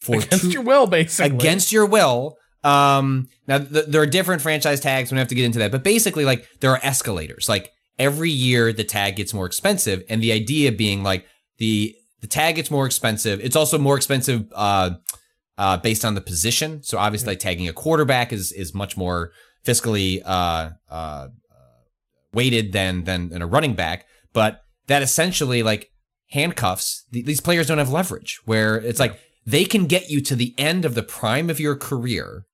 for 0.01 0.17
against 0.17 0.45
two, 0.45 0.51
your 0.51 0.63
will, 0.63 0.87
basically 0.87 1.37
against 1.37 1.73
your 1.73 1.87
will. 1.87 2.37
Um, 2.65 3.29
now 3.47 3.59
th- 3.59 3.87
there 3.87 4.03
are 4.03 4.07
different 4.07 4.43
franchise 4.43 4.81
tags. 4.81 5.11
We 5.11 5.17
don't 5.17 5.21
have 5.21 5.29
to 5.29 5.35
get 5.35 5.45
into 5.45 5.59
that, 5.61 5.71
but 5.71 5.85
basically, 5.85 6.25
like 6.25 6.47
there 6.61 6.71
are 6.71 6.81
escalators. 6.83 7.49
Like 7.49 7.71
every 7.99 8.31
year, 8.31 8.73
the 8.73 8.85
tag 8.85 9.17
gets 9.17 9.35
more 9.35 9.47
expensive, 9.47 10.03
and 10.09 10.23
the 10.23 10.33
idea 10.33 10.73
being 10.73 11.03
like 11.03 11.27
the 11.59 11.95
the 12.21 12.27
tag 12.27 12.57
gets 12.57 12.71
more 12.71 12.87
expensive. 12.87 13.41
It's 13.41 13.57
also 13.57 13.79
more 13.79 13.97
expensive 13.97 14.47
uh, 14.55 14.91
uh, 15.59 15.77
based 15.79 16.05
on 16.05 16.15
the 16.15 16.21
position. 16.21 16.83
So 16.83 16.99
obviously, 16.99 17.29
like 17.29 17.39
tagging 17.39 17.69
a 17.69 17.73
quarterback 17.73 18.33
is 18.33 18.53
is 18.53 18.75
much 18.75 18.97
more 18.97 19.33
fiscally 19.65 20.23
uh, 20.25 20.71
uh, 20.89 21.29
weighted 22.33 22.73
than 22.73 23.05
than 23.05 23.29
than 23.29 23.43
a 23.43 23.47
running 23.47 23.75
back. 23.75 24.07
But 24.33 24.63
that 24.87 25.03
essentially 25.03 25.63
like 25.63 25.91
handcuffs. 26.31 27.05
Th- 27.13 27.25
these 27.25 27.41
players 27.41 27.67
don't 27.67 27.79
have 27.79 27.93
leverage. 27.93 28.41
Where 28.45 28.77
it's 28.77 29.01
like 29.01 29.19
they 29.47 29.65
can 29.65 29.87
get 29.87 30.11
you 30.11 30.21
to 30.23 30.37
the 30.37 30.55
end 30.59 30.85
of 30.85 30.95
the 30.95 31.03
prime 31.03 31.51
of 31.51 31.61
your 31.61 31.77
career, 31.77 32.47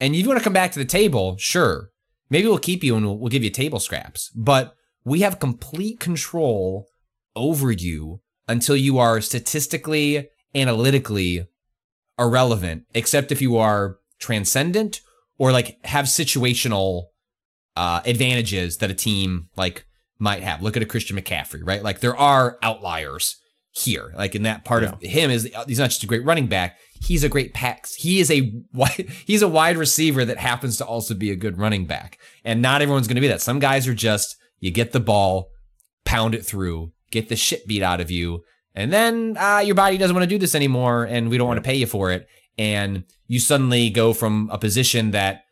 and 0.00 0.14
you 0.14 0.26
want 0.26 0.38
to 0.38 0.44
come 0.44 0.52
back 0.52 0.72
to 0.72 0.78
the 0.78 0.84
table. 0.84 1.36
Sure, 1.38 1.90
maybe 2.30 2.48
we'll 2.48 2.58
keep 2.58 2.84
you 2.84 2.96
and 2.96 3.06
we'll, 3.06 3.18
we'll 3.18 3.30
give 3.30 3.44
you 3.44 3.50
table 3.50 3.80
scraps. 3.80 4.30
But 4.30 4.74
we 5.04 5.20
have 5.20 5.38
complete 5.38 6.00
control 6.00 6.88
over 7.34 7.70
you 7.70 8.20
until 8.48 8.76
you 8.76 8.98
are 8.98 9.20
statistically, 9.20 10.28
analytically 10.54 11.46
irrelevant, 12.18 12.84
except 12.94 13.30
if 13.30 13.42
you 13.42 13.56
are 13.56 13.98
transcendent 14.18 15.00
or 15.38 15.52
like 15.52 15.78
have 15.84 16.06
situational 16.06 17.04
uh, 17.76 18.00
advantages 18.04 18.78
that 18.78 18.90
a 18.90 18.94
team 18.94 19.48
like 19.56 19.84
might 20.18 20.42
have. 20.42 20.62
Look 20.62 20.76
at 20.76 20.82
a 20.82 20.86
Christian 20.86 21.16
McCaffrey, 21.16 21.60
right? 21.62 21.82
Like 21.82 22.00
there 22.00 22.16
are 22.16 22.58
outliers 22.62 23.36
here. 23.70 24.12
Like 24.16 24.34
in 24.34 24.44
that 24.44 24.64
part 24.64 24.82
Yeah. 24.82 24.92
of 24.92 25.02
him 25.02 25.30
is 25.30 25.50
he's 25.66 25.78
not 25.78 25.90
just 25.90 26.02
a 26.02 26.06
great 26.06 26.24
running 26.24 26.46
back. 26.46 26.78
He's 27.02 27.22
a 27.22 27.28
great 27.28 27.52
pack. 27.52 27.86
He 27.98 28.20
is 28.20 28.30
a 28.30 28.52
wide, 28.72 29.08
he's 29.26 29.42
a 29.42 29.48
wide 29.48 29.76
receiver 29.76 30.24
that 30.24 30.38
happens 30.38 30.78
to 30.78 30.86
also 30.86 31.12
be 31.14 31.30
a 31.30 31.36
good 31.36 31.58
running 31.58 31.84
back. 31.86 32.18
And 32.44 32.62
not 32.62 32.80
everyone's 32.80 33.06
going 33.06 33.16
to 33.16 33.20
be 33.20 33.28
that. 33.28 33.42
Some 33.42 33.58
guys 33.58 33.86
are 33.86 33.94
just 33.94 34.36
you 34.60 34.70
get 34.70 34.92
the 34.92 35.00
ball, 35.00 35.50
pound 36.06 36.34
it 36.34 36.46
through, 36.46 36.92
get 37.10 37.28
the 37.28 37.36
shit 37.36 37.66
beat 37.66 37.82
out 37.82 38.00
of 38.00 38.10
you, 38.10 38.42
and 38.74 38.90
then 38.90 39.36
uh, 39.38 39.58
your 39.64 39.74
body 39.74 39.98
doesn't 39.98 40.16
want 40.16 40.24
to 40.24 40.34
do 40.34 40.38
this 40.38 40.54
anymore, 40.54 41.04
and 41.04 41.28
we 41.28 41.36
don't 41.36 41.46
want 41.48 41.58
to 41.58 41.66
pay 41.66 41.74
you 41.76 41.86
for 41.86 42.10
it. 42.10 42.26
And 42.58 43.04
you 43.26 43.38
suddenly 43.40 43.90
go 43.90 44.12
from 44.12 44.48
a 44.52 44.58
position 44.58 45.10
that 45.10 45.44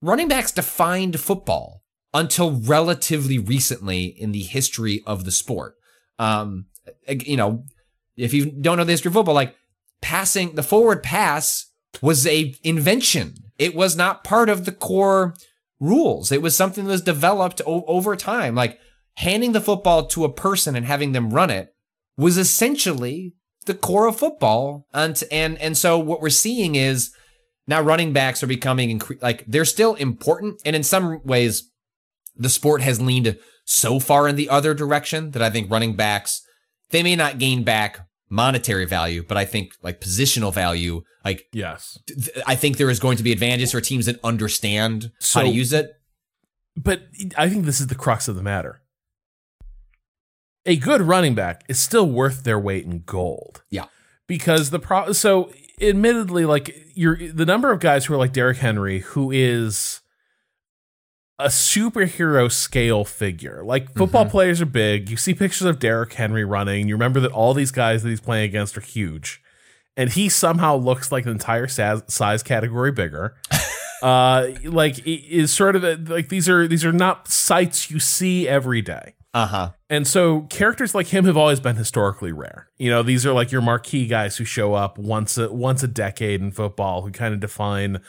running 0.00 0.28
backs 0.28 0.52
defined 0.52 1.18
football 1.18 1.82
until 2.14 2.52
relatively 2.52 3.38
recently 3.38 4.04
in 4.04 4.32
the 4.32 4.42
history 4.42 5.02
of 5.06 5.24
the 5.24 5.30
sport. 5.30 5.76
Um, 6.18 6.66
you 7.08 7.36
know, 7.36 7.64
if 8.16 8.32
you 8.32 8.50
don't 8.50 8.78
know 8.78 8.84
the 8.84 8.92
history 8.92 9.10
of 9.10 9.14
football, 9.14 9.34
like 9.34 9.54
passing 10.00 10.54
the 10.54 10.62
forward 10.62 11.02
pass 11.02 11.70
was 12.02 12.26
a 12.26 12.54
invention. 12.62 13.34
It 13.58 13.74
was 13.74 13.96
not 13.96 14.24
part 14.24 14.48
of 14.48 14.64
the 14.64 14.72
core 14.72 15.34
rules. 15.80 16.32
It 16.32 16.42
was 16.42 16.56
something 16.56 16.84
that 16.84 16.90
was 16.90 17.02
developed 17.02 17.60
o- 17.66 17.84
over 17.86 18.16
time. 18.16 18.54
Like 18.54 18.78
handing 19.14 19.52
the 19.52 19.60
football 19.60 20.06
to 20.06 20.24
a 20.24 20.32
person 20.32 20.76
and 20.76 20.86
having 20.86 21.12
them 21.12 21.30
run 21.30 21.50
it 21.50 21.74
was 22.16 22.38
essentially 22.38 23.34
the 23.68 23.74
core 23.74 24.08
of 24.08 24.16
football. 24.16 24.86
And 24.92 25.22
and 25.30 25.56
and 25.58 25.78
so 25.78 25.96
what 25.98 26.20
we're 26.20 26.30
seeing 26.30 26.74
is 26.74 27.12
now 27.68 27.80
running 27.80 28.12
backs 28.12 28.42
are 28.42 28.48
becoming 28.48 28.98
incre- 28.98 29.22
like 29.22 29.44
they're 29.46 29.64
still 29.64 29.94
important, 29.94 30.60
and 30.64 30.74
in 30.74 30.82
some 30.82 31.20
ways, 31.24 31.70
the 32.36 32.48
sport 32.48 32.82
has 32.82 33.00
leaned 33.00 33.38
so 33.64 34.00
far 34.00 34.26
in 34.26 34.34
the 34.36 34.48
other 34.48 34.74
direction 34.74 35.30
that 35.32 35.42
I 35.42 35.50
think 35.50 35.70
running 35.70 35.94
backs 35.94 36.42
they 36.90 37.02
may 37.02 37.14
not 37.16 37.38
gain 37.38 37.62
back 37.64 38.00
monetary 38.30 38.86
value, 38.86 39.22
but 39.26 39.36
I 39.36 39.44
think 39.44 39.72
like 39.82 40.00
positional 40.00 40.52
value, 40.52 41.02
like 41.24 41.44
yes. 41.52 41.98
th- 42.06 42.30
I 42.46 42.54
think 42.54 42.76
there 42.76 42.90
is 42.90 42.98
going 42.98 43.16
to 43.18 43.22
be 43.22 43.32
advantages 43.32 43.72
for 43.72 43.80
teams 43.80 44.06
that 44.06 44.18
understand 44.24 45.10
So- 45.20 45.40
how 45.40 45.46
to 45.46 45.52
use 45.52 45.72
it. 45.72 45.92
But 46.76 47.02
I 47.36 47.48
think 47.48 47.64
this 47.64 47.80
is 47.80 47.88
the 47.88 47.94
crux 47.94 48.28
of 48.28 48.36
the 48.36 48.42
matter. 48.42 48.80
A 50.66 50.76
good 50.76 51.02
running 51.02 51.34
back 51.34 51.64
is 51.68 51.78
still 51.78 52.08
worth 52.08 52.44
their 52.44 52.58
weight 52.58 52.84
in 52.84 53.02
gold. 53.06 53.62
Yeah. 53.70 53.86
Because 54.26 54.70
the 54.70 54.78
pro 54.78 55.12
so 55.12 55.50
admittedly, 55.80 56.44
like 56.44 56.74
you're 56.94 57.16
the 57.16 57.46
number 57.46 57.70
of 57.70 57.80
guys 57.80 58.06
who 58.06 58.14
are 58.14 58.18
like 58.18 58.32
Derrick 58.32 58.58
Henry, 58.58 59.00
who 59.00 59.30
is 59.30 60.00
a 61.38 61.46
superhero 61.46 62.50
scale 62.50 63.04
figure. 63.04 63.62
Like 63.64 63.94
football 63.94 64.26
players 64.26 64.60
are 64.60 64.66
big. 64.66 65.08
You 65.08 65.16
see 65.16 65.34
pictures 65.34 65.66
of 65.66 65.78
Derrick 65.78 66.12
Henry 66.12 66.44
running. 66.44 66.88
You 66.88 66.94
remember 66.94 67.20
that 67.20 67.30
all 67.32 67.54
these 67.54 67.70
guys 67.70 68.02
that 68.02 68.08
he's 68.08 68.20
playing 68.20 68.44
against 68.44 68.76
are 68.76 68.82
huge. 68.82 69.40
And 69.96 70.10
he 70.10 70.28
somehow 70.28 70.76
looks 70.76 71.10
like 71.10 71.24
an 71.24 71.32
entire 71.32 71.68
size, 71.68 72.02
size 72.08 72.42
category 72.42 72.92
bigger. 72.92 73.36
uh 74.02 74.46
like 74.62 75.04
is 75.04 75.52
sort 75.52 75.74
of 75.74 75.82
a, 75.82 75.96
like 75.96 76.28
these 76.28 76.48
are 76.48 76.68
these 76.68 76.84
are 76.84 76.92
not 76.92 77.28
sights 77.28 77.90
you 77.90 77.98
see 77.98 78.48
every 78.48 78.82
day. 78.82 79.14
Uh 79.34 79.46
huh. 79.46 79.70
And 79.90 80.06
so 80.06 80.42
characters 80.42 80.94
like 80.94 81.08
him 81.08 81.26
have 81.26 81.36
always 81.36 81.60
been 81.60 81.76
historically 81.76 82.32
rare. 82.32 82.68
You 82.78 82.90
know, 82.90 83.02
these 83.02 83.26
are 83.26 83.32
like 83.32 83.52
your 83.52 83.60
marquee 83.60 84.06
guys 84.06 84.36
who 84.36 84.44
show 84.44 84.74
up 84.74 84.98
once 84.98 85.36
a 85.36 85.52
once 85.52 85.82
a 85.82 85.88
decade 85.88 86.40
in 86.40 86.50
football 86.50 87.02
who 87.02 87.10
kind 87.10 87.34
of 87.34 87.40
define 87.40 88.00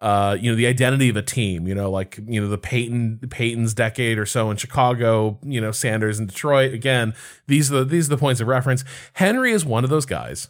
uh, 0.00 0.36
you 0.38 0.50
know, 0.50 0.56
the 0.56 0.66
identity 0.66 1.08
of 1.08 1.16
a 1.16 1.22
team, 1.22 1.66
you 1.66 1.74
know, 1.74 1.90
like, 1.90 2.18
you 2.26 2.40
know, 2.40 2.48
the 2.48 2.58
Payton 2.58 3.20
Payton's 3.30 3.72
decade 3.72 4.18
or 4.18 4.26
so 4.26 4.50
in 4.50 4.56
Chicago, 4.58 5.38
you 5.42 5.60
know, 5.60 5.70
Sanders 5.70 6.18
in 6.18 6.26
Detroit. 6.26 6.74
Again, 6.74 7.14
these 7.46 7.72
are 7.72 7.78
the 7.78 7.84
these 7.84 8.06
are 8.06 8.10
the 8.10 8.18
points 8.18 8.40
of 8.40 8.46
reference. 8.46 8.84
Henry 9.14 9.52
is 9.52 9.64
one 9.64 9.84
of 9.84 9.90
those 9.90 10.04
guys. 10.04 10.48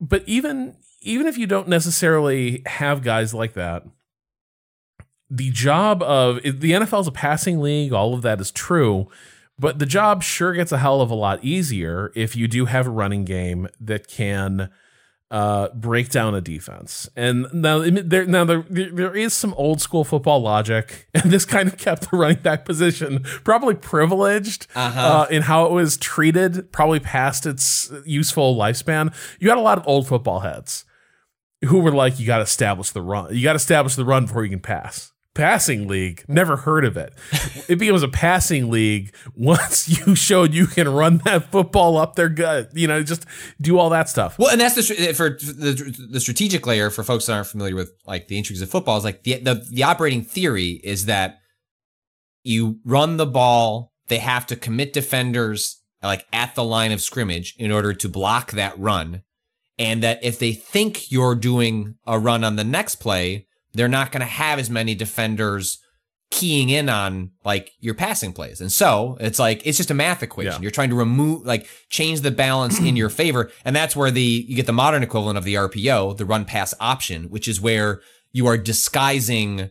But 0.00 0.24
even 0.26 0.76
even 1.00 1.26
if 1.26 1.38
you 1.38 1.46
don't 1.46 1.68
necessarily 1.68 2.62
have 2.66 3.02
guys 3.02 3.32
like 3.32 3.52
that, 3.52 3.84
the 5.30 5.50
job 5.50 6.02
of 6.02 6.42
the 6.42 6.72
NFL 6.72 7.02
is 7.02 7.06
a 7.06 7.12
passing 7.12 7.60
league, 7.60 7.92
all 7.92 8.14
of 8.14 8.22
that 8.22 8.40
is 8.40 8.50
true. 8.50 9.08
But 9.58 9.78
the 9.78 9.86
job 9.86 10.22
sure 10.22 10.52
gets 10.52 10.70
a 10.72 10.78
hell 10.78 11.00
of 11.00 11.10
a 11.10 11.14
lot 11.14 11.42
easier 11.42 12.12
if 12.14 12.36
you 12.36 12.46
do 12.46 12.66
have 12.66 12.86
a 12.86 12.90
running 12.90 13.24
game 13.24 13.68
that 13.80 14.06
can 14.06 14.68
uh, 15.30 15.68
break 15.74 16.10
down 16.10 16.34
a 16.34 16.40
defense. 16.40 17.08
And 17.16 17.46
now 17.52 17.78
there 17.80 18.26
now 18.26 18.44
there 18.44 18.64
there 18.68 19.16
is 19.16 19.32
some 19.32 19.54
old 19.54 19.80
school 19.80 20.04
football 20.04 20.40
logic, 20.40 21.08
and 21.14 21.32
this 21.32 21.44
kind 21.44 21.68
of 21.68 21.78
kept 21.78 22.10
the 22.10 22.16
running 22.16 22.42
back 22.42 22.64
position 22.64 23.20
probably 23.44 23.74
privileged 23.74 24.66
Uh-huh. 24.76 25.00
uh, 25.00 25.26
in 25.30 25.42
how 25.42 25.64
it 25.66 25.72
was 25.72 25.96
treated, 25.96 26.70
probably 26.70 27.00
past 27.00 27.46
its 27.46 27.90
useful 28.04 28.54
lifespan. 28.56 29.12
You 29.40 29.48
had 29.48 29.58
a 29.58 29.62
lot 29.62 29.78
of 29.78 29.88
old 29.88 30.06
football 30.06 30.40
heads 30.40 30.84
who 31.64 31.80
were 31.80 31.92
like, 31.92 32.20
"You 32.20 32.26
got 32.26 32.36
to 32.38 32.44
establish 32.44 32.90
the 32.90 33.02
run. 33.02 33.34
You 33.34 33.42
got 33.42 33.54
to 33.54 33.56
establish 33.56 33.96
the 33.96 34.04
run 34.04 34.26
before 34.26 34.44
you 34.44 34.50
can 34.50 34.60
pass." 34.60 35.12
Passing 35.36 35.86
league, 35.86 36.24
never 36.28 36.56
heard 36.56 36.84
of 36.84 36.96
it. 36.96 37.12
it 37.68 37.76
becomes 37.76 38.02
a 38.02 38.08
passing 38.08 38.70
league 38.70 39.14
once 39.34 39.88
you 40.06 40.14
showed 40.14 40.54
you 40.54 40.66
can 40.66 40.88
run 40.88 41.18
that 41.24 41.50
football 41.50 41.98
up 41.98 42.16
their 42.16 42.28
gut. 42.28 42.70
You 42.74 42.88
know, 42.88 43.02
just 43.02 43.26
do 43.60 43.78
all 43.78 43.90
that 43.90 44.08
stuff. 44.08 44.38
Well, 44.38 44.50
and 44.50 44.60
that's 44.60 44.74
the 44.74 45.12
for 45.12 45.30
the 45.30 46.08
the 46.10 46.20
strategic 46.20 46.66
layer 46.66 46.90
for 46.90 47.02
folks 47.02 47.26
that 47.26 47.34
aren't 47.34 47.48
familiar 47.48 47.74
with 47.74 47.92
like 48.06 48.28
the 48.28 48.38
intrigues 48.38 48.62
of 48.62 48.70
football 48.70 48.96
is 48.96 49.04
like 49.04 49.24
the 49.24 49.36
the 49.36 49.66
the 49.70 49.82
operating 49.82 50.22
theory 50.22 50.80
is 50.82 51.06
that 51.06 51.38
you 52.42 52.78
run 52.84 53.16
the 53.16 53.26
ball, 53.26 53.92
they 54.08 54.18
have 54.18 54.46
to 54.46 54.56
commit 54.56 54.92
defenders 54.92 55.82
like 56.02 56.26
at 56.32 56.54
the 56.54 56.64
line 56.64 56.92
of 56.92 57.02
scrimmage 57.02 57.54
in 57.58 57.72
order 57.72 57.92
to 57.92 58.08
block 58.08 58.52
that 58.52 58.78
run, 58.78 59.22
and 59.78 60.02
that 60.02 60.22
if 60.22 60.38
they 60.38 60.52
think 60.52 61.10
you're 61.10 61.34
doing 61.34 61.96
a 62.06 62.18
run 62.18 62.44
on 62.44 62.56
the 62.56 62.64
next 62.64 62.96
play, 62.96 63.45
they're 63.76 63.88
not 63.88 64.12
going 64.12 64.20
to 64.20 64.26
have 64.26 64.58
as 64.58 64.70
many 64.70 64.94
defenders 64.94 65.78
keying 66.30 66.70
in 66.70 66.88
on 66.88 67.30
like 67.44 67.72
your 67.80 67.94
passing 67.94 68.32
plays. 68.32 68.60
And 68.60 68.72
so 68.72 69.16
it's 69.20 69.38
like 69.38 69.62
it's 69.64 69.76
just 69.76 69.90
a 69.90 69.94
math 69.94 70.22
equation. 70.22 70.54
Yeah. 70.54 70.60
You're 70.60 70.70
trying 70.70 70.90
to 70.90 70.96
remove 70.96 71.46
like 71.46 71.68
change 71.88 72.22
the 72.22 72.30
balance 72.30 72.80
in 72.80 72.96
your 72.96 73.08
favor. 73.08 73.50
And 73.64 73.76
that's 73.76 73.94
where 73.94 74.10
the 74.10 74.44
you 74.48 74.56
get 74.56 74.66
the 74.66 74.72
modern 74.72 75.02
equivalent 75.02 75.38
of 75.38 75.44
the 75.44 75.54
RPO, 75.54 76.16
the 76.16 76.24
run 76.26 76.44
pass 76.44 76.74
option, 76.80 77.24
which 77.24 77.46
is 77.46 77.60
where 77.60 78.00
you 78.32 78.46
are 78.46 78.56
disguising 78.56 79.70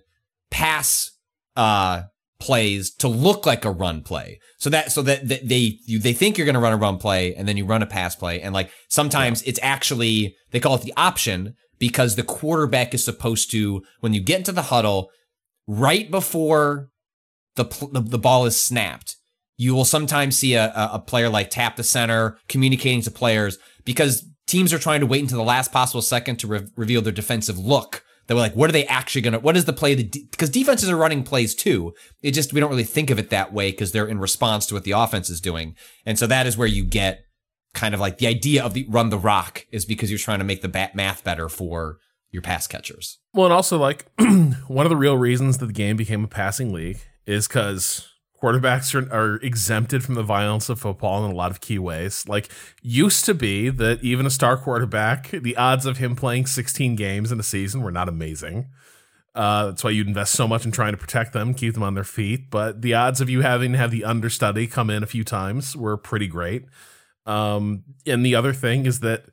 pass 0.50 1.12
uh 1.56 2.04
plays 2.40 2.94
to 2.94 3.08
look 3.08 3.46
like 3.46 3.66
a 3.66 3.72
run 3.72 4.02
play. 4.02 4.40
So 4.58 4.70
that 4.70 4.92
so 4.92 5.02
that, 5.04 5.28
that 5.28 5.48
they 5.48 5.80
you, 5.86 6.00
they 6.00 6.14
think 6.14 6.38
you're 6.38 6.46
going 6.46 6.56
to 6.56 6.62
run 6.62 6.74
a 6.74 6.78
run 6.78 6.98
play 6.98 7.36
and 7.36 7.48
then 7.48 7.58
you 7.58 7.66
run 7.66 7.82
a 7.82 7.88
pass 7.88 8.16
play 8.16 8.42
and 8.42 8.54
like 8.54 8.72
sometimes 8.88 9.42
it's 9.44 9.60
actually 9.62 10.36
they 10.52 10.60
call 10.60 10.76
it 10.76 10.82
the 10.82 10.94
option 10.96 11.56
because 11.80 12.16
the 12.16 12.24
quarterback 12.24 12.94
is 12.94 13.04
supposed 13.04 13.52
to 13.52 13.84
when 14.00 14.14
you 14.14 14.22
get 14.22 14.40
into 14.40 14.52
the 14.52 14.64
huddle 14.64 15.10
right 15.68 16.10
before 16.10 16.90
the 17.56 17.66
the, 17.92 18.02
the 18.02 18.20
ball 18.20 18.46
is 18.46 18.60
snapped 18.60 19.18
you 19.58 19.74
will 19.74 19.86
sometimes 19.86 20.38
see 20.38 20.56
a, 20.56 20.72
a 20.76 21.00
player 21.00 21.30
like 21.30 21.50
tap 21.50 21.76
the 21.76 21.84
center, 21.84 22.38
communicating 22.48 23.02
to 23.02 23.12
players 23.12 23.58
because 23.86 24.26
teams 24.48 24.74
are 24.74 24.80
trying 24.80 25.00
to 25.00 25.06
wait 25.06 25.22
until 25.22 25.38
the 25.38 25.44
last 25.44 25.72
possible 25.72 26.02
second 26.02 26.38
to 26.38 26.48
re- 26.48 26.68
reveal 26.76 27.02
their 27.02 27.14
defensive 27.14 27.58
look. 27.58 28.04
That 28.28 28.34
we're 28.34 28.42
like, 28.42 28.56
what 28.56 28.70
are 28.70 28.74
they 28.74 28.88
actually 28.88 29.22
gonna? 29.22 29.40
What 29.40 29.56
is 29.56 29.66
the 29.66 29.74
play? 29.74 29.96
Because 29.96 30.50
de- 30.50 30.60
defenses 30.60 30.90
are 30.90 30.98
running 30.98 31.22
plays 31.22 31.54
too. 31.54 31.94
It 32.24 32.32
just 32.32 32.54
we 32.54 32.60
don't 32.60 32.72
really 32.72 32.84
think 32.84 33.12
of 33.12 33.20
it 33.20 33.30
that 33.30 33.54
way 33.54 33.70
because 33.70 33.92
they're 33.92 34.08
in 34.08 34.18
response 34.18 34.66
to 34.68 34.74
what 34.74 34.84
the 34.84 34.92
offense 34.92 35.30
is 35.30 35.40
doing, 35.40 35.76
and 36.08 36.18
so 36.18 36.26
that 36.26 36.48
is 36.48 36.58
where 36.58 36.68
you 36.68 36.84
get 36.84 37.24
kind 37.76 37.94
of 37.94 38.00
like 38.00 38.18
the 38.18 38.28
idea 38.28 38.64
of 38.64 38.74
the 38.74 38.86
run 38.90 39.10
the 39.10 39.18
rock 39.18 39.68
is 39.72 39.86
because 39.86 40.10
you're 40.10 40.18
trying 40.18 40.40
to 40.40 40.46
make 40.46 40.62
the 40.62 40.68
bat 40.68 40.96
math 40.96 41.24
better 41.24 41.50
for 41.50 42.00
your 42.32 42.42
pass 42.42 42.66
catchers. 42.66 43.20
Well, 43.34 43.46
and 43.46 43.54
also 43.54 43.78
like 43.78 44.06
one 44.68 44.86
of 44.86 44.90
the 44.90 44.96
real 44.96 45.18
reasons 45.18 45.60
that 45.60 45.68
the 45.68 45.74
game 45.74 45.96
became 45.96 46.24
a 46.24 46.28
passing 46.28 46.74
league 46.74 47.00
is 47.28 47.48
because 47.48 48.10
quarterbacks 48.42 48.94
are, 48.94 49.12
are, 49.14 49.36
exempted 49.38 50.04
from 50.04 50.16
the 50.16 50.24
violence 50.24 50.70
of 50.70 50.80
football 50.80 51.26
in 51.26 51.32
a 51.32 51.36
lot 51.36 51.52
of 51.52 51.62
key 51.62 51.80
ways. 51.80 52.28
Like 52.28 52.50
used 52.82 53.26
to 53.26 53.34
be 53.34 53.70
that 53.70 54.04
even 54.04 54.26
a 54.26 54.30
star 54.30 54.58
quarterback, 54.58 55.32
the 55.32 55.56
odds 55.56 55.86
of 55.86 55.98
him 55.98 56.16
playing 56.16 56.46
16 56.46 56.96
games 56.96 57.32
in 57.32 57.40
a 57.40 57.44
season 57.44 57.82
were 57.82 57.92
not 57.92 58.10
amazing. 58.10 58.68
Uh, 59.34 59.68
that's 59.68 59.84
why 59.84 59.90
you'd 59.90 60.08
invest 60.08 60.34
so 60.34 60.48
much 60.48 60.66
in 60.66 60.72
trying 60.72 60.94
to 60.94 60.98
protect 60.98 61.34
them, 61.34 61.54
keep 61.54 61.74
them 61.74 61.84
on 61.84 61.94
their 61.94 62.06
feet. 62.06 62.50
But 62.50 62.82
the 62.82 62.94
odds 62.94 63.20
of 63.20 63.30
you 63.30 63.42
having 63.42 63.74
to 63.74 63.78
have 63.78 63.92
the 63.92 64.06
understudy 64.06 64.66
come 64.66 64.90
in 64.90 65.04
a 65.04 65.08
few 65.08 65.26
times 65.26 65.76
were 65.76 65.98
pretty 65.98 66.28
great. 66.28 66.66
Um, 67.26 67.84
and 68.06 68.26
the 68.26 68.36
other 68.36 68.54
thing 68.54 68.86
is 68.86 69.00
that 69.00 69.26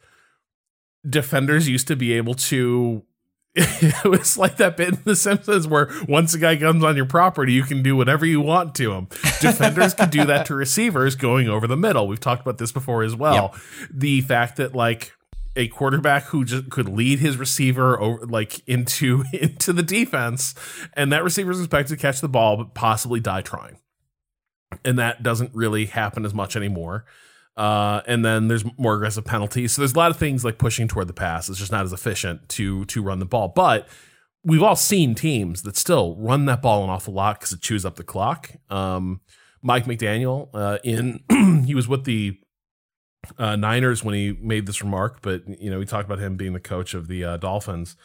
defenders 1.08 1.68
used 1.68 1.88
to 1.88 1.96
be 1.96 2.12
able 2.12 2.34
to 2.34 3.02
it 3.54 4.08
was 4.08 4.38
like 4.38 4.56
that 4.56 4.78
bit 4.78 4.88
in 4.88 4.98
The 5.04 5.14
Simpsons 5.14 5.66
where 5.66 5.90
once 6.08 6.32
a 6.32 6.38
guy 6.38 6.56
comes 6.56 6.82
on 6.82 6.96
your 6.96 7.04
property, 7.04 7.52
you 7.52 7.64
can 7.64 7.82
do 7.82 7.94
whatever 7.94 8.24
you 8.24 8.40
want 8.40 8.74
to 8.76 8.92
him. 8.92 9.08
Defenders 9.42 9.92
could 9.92 10.08
do 10.08 10.24
that 10.24 10.46
to 10.46 10.54
receivers 10.54 11.16
going 11.16 11.48
over 11.48 11.66
the 11.66 11.76
middle. 11.76 12.08
We've 12.08 12.18
talked 12.18 12.40
about 12.40 12.56
this 12.56 12.72
before 12.72 13.02
as 13.02 13.14
well. 13.14 13.52
Yep. 13.52 13.90
The 13.92 14.20
fact 14.22 14.56
that 14.56 14.74
like 14.74 15.12
a 15.54 15.68
quarterback 15.68 16.24
who 16.24 16.46
just 16.46 16.70
could 16.70 16.88
lead 16.88 17.18
his 17.18 17.36
receiver 17.36 18.00
over 18.00 18.24
like 18.24 18.66
into 18.66 19.24
into 19.34 19.74
the 19.74 19.82
defense, 19.82 20.54
and 20.94 21.12
that 21.12 21.22
receiver 21.22 21.50
is 21.50 21.60
expected 21.60 21.96
to 21.96 22.00
catch 22.00 22.22
the 22.22 22.28
ball 22.28 22.56
but 22.56 22.72
possibly 22.72 23.20
die 23.20 23.42
trying. 23.42 23.76
And 24.82 24.98
that 24.98 25.22
doesn't 25.22 25.54
really 25.54 25.84
happen 25.84 26.24
as 26.24 26.32
much 26.32 26.56
anymore. 26.56 27.04
Uh, 27.56 28.00
and 28.06 28.24
then 28.24 28.48
there's 28.48 28.64
more 28.78 28.94
aggressive 28.94 29.24
penalties. 29.24 29.72
So 29.72 29.82
there's 29.82 29.92
a 29.92 29.98
lot 29.98 30.10
of 30.10 30.16
things 30.16 30.44
like 30.44 30.58
pushing 30.58 30.88
toward 30.88 31.06
the 31.08 31.12
pass. 31.12 31.48
It's 31.48 31.58
just 31.58 31.72
not 31.72 31.84
as 31.84 31.92
efficient 31.92 32.48
to 32.50 32.84
to 32.86 33.02
run 33.02 33.18
the 33.18 33.26
ball. 33.26 33.48
But 33.48 33.88
we've 34.44 34.62
all 34.62 34.76
seen 34.76 35.14
teams 35.14 35.62
that 35.62 35.76
still 35.76 36.16
run 36.16 36.46
that 36.46 36.62
ball 36.62 36.82
an 36.84 36.90
awful 36.90 37.14
lot 37.14 37.38
because 37.38 37.52
it 37.52 37.60
chews 37.60 37.84
up 37.84 37.96
the 37.96 38.04
clock. 38.04 38.52
Um, 38.70 39.20
Mike 39.60 39.84
McDaniel, 39.84 40.48
uh, 40.54 40.78
in 40.82 41.20
he 41.66 41.74
was 41.74 41.86
with 41.86 42.04
the 42.04 42.38
uh, 43.38 43.56
Niners 43.56 44.02
when 44.02 44.14
he 44.14 44.32
made 44.40 44.66
this 44.66 44.82
remark, 44.82 45.20
but 45.22 45.42
you 45.60 45.70
know 45.70 45.78
we 45.78 45.84
talked 45.84 46.06
about 46.06 46.18
him 46.18 46.36
being 46.36 46.54
the 46.54 46.60
coach 46.60 46.94
of 46.94 47.06
the 47.06 47.24
uh, 47.24 47.36
Dolphins. 47.36 47.96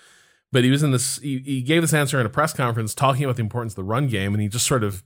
But 0.52 0.64
he 0.64 0.70
was 0.70 0.84
in 0.84 0.92
this. 0.92 1.18
He, 1.20 1.40
he 1.40 1.62
gave 1.62 1.82
this 1.82 1.94
answer 1.94 2.20
in 2.20 2.26
a 2.26 2.30
press 2.30 2.54
conference 2.54 2.94
talking 2.94 3.24
about 3.24 3.36
the 3.36 3.42
importance 3.42 3.74
of 3.74 3.78
the 3.78 3.84
run 3.84 4.08
game, 4.08 4.34
and 4.34 4.42
he 4.42 4.48
just 4.48 4.66
sort 4.66 4.84
of 4.84 5.04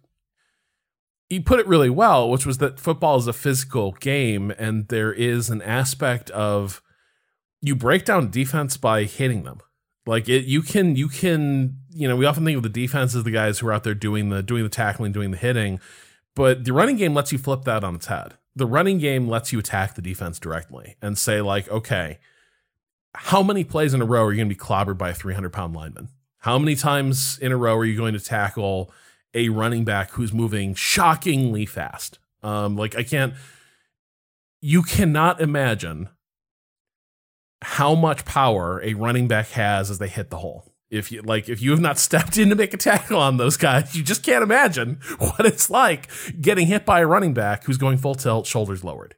he 1.31 1.39
put 1.39 1.61
it 1.61 1.67
really 1.67 1.89
well, 1.89 2.29
which 2.29 2.45
was 2.45 2.57
that 2.57 2.77
football 2.77 3.15
is 3.15 3.25
a 3.25 3.31
physical 3.31 3.93
game 3.93 4.51
and 4.59 4.89
there 4.89 5.13
is 5.13 5.49
an 5.49 5.61
aspect 5.61 6.29
of 6.31 6.81
you 7.61 7.73
break 7.73 8.03
down 8.03 8.29
defense 8.29 8.75
by 8.75 9.05
hitting 9.05 9.43
them. 9.43 9.61
Like 10.05 10.27
it, 10.27 10.43
you 10.43 10.61
can, 10.61 10.97
you 10.97 11.07
can, 11.07 11.77
you 11.93 12.09
know, 12.09 12.17
we 12.17 12.25
often 12.25 12.43
think 12.43 12.57
of 12.57 12.63
the 12.63 12.69
defense 12.69 13.15
as 13.15 13.23
the 13.23 13.31
guys 13.31 13.59
who 13.59 13.67
are 13.69 13.71
out 13.71 13.85
there 13.85 13.93
doing 13.93 14.27
the 14.27 14.43
doing 14.43 14.63
the 14.63 14.69
tackling, 14.69 15.13
doing 15.13 15.31
the 15.31 15.37
hitting, 15.37 15.79
but 16.35 16.65
the 16.65 16.73
running 16.73 16.97
game 16.97 17.13
lets 17.13 17.31
you 17.31 17.37
flip 17.37 17.63
that 17.63 17.85
on 17.85 17.95
its 17.95 18.07
head. 18.07 18.33
The 18.53 18.65
running 18.65 18.97
game 18.97 19.29
lets 19.29 19.53
you 19.53 19.59
attack 19.59 19.95
the 19.95 20.01
defense 20.01 20.37
directly 20.37 20.97
and 21.01 21.17
say 21.17 21.39
like, 21.39 21.69
okay, 21.69 22.19
how 23.15 23.41
many 23.41 23.63
plays 23.63 23.93
in 23.93 24.01
a 24.01 24.05
row 24.05 24.25
are 24.25 24.33
you 24.33 24.37
going 24.37 24.49
to 24.49 24.55
be 24.55 24.59
clobbered 24.59 24.97
by 24.97 25.11
a 25.11 25.13
300 25.13 25.53
pound 25.53 25.73
lineman? 25.73 26.09
How 26.39 26.59
many 26.59 26.75
times 26.75 27.39
in 27.39 27.53
a 27.53 27.57
row 27.57 27.77
are 27.77 27.85
you 27.85 27.95
going 27.95 28.15
to 28.15 28.19
tackle 28.19 28.91
a 29.33 29.49
running 29.49 29.85
back 29.85 30.11
who's 30.11 30.33
moving 30.33 30.73
shockingly 30.75 31.65
fast. 31.65 32.19
Um, 32.43 32.75
like 32.75 32.95
I 32.95 33.03
can't, 33.03 33.33
you 34.61 34.83
cannot 34.83 35.41
imagine 35.41 36.09
how 37.61 37.95
much 37.95 38.25
power 38.25 38.81
a 38.83 38.93
running 38.95 39.27
back 39.27 39.49
has 39.49 39.89
as 39.89 39.99
they 39.99 40.07
hit 40.07 40.29
the 40.29 40.37
hole. 40.37 40.65
If 40.89 41.11
you 41.11 41.21
like, 41.21 41.47
if 41.47 41.61
you 41.61 41.71
have 41.71 41.79
not 41.79 41.97
stepped 41.99 42.37
in 42.37 42.49
to 42.49 42.55
make 42.55 42.73
a 42.73 42.77
tackle 42.77 43.19
on 43.19 43.37
those 43.37 43.57
guys, 43.57 43.95
you 43.95 44.03
just 44.03 44.23
can't 44.23 44.43
imagine 44.43 44.99
what 45.17 45.45
it's 45.45 45.69
like 45.69 46.09
getting 46.39 46.67
hit 46.67 46.85
by 46.85 46.99
a 47.01 47.07
running 47.07 47.33
back 47.33 47.63
who's 47.65 47.77
going 47.77 47.97
full 47.97 48.15
tilt, 48.15 48.45
shoulders 48.45 48.83
lowered. 48.83 49.15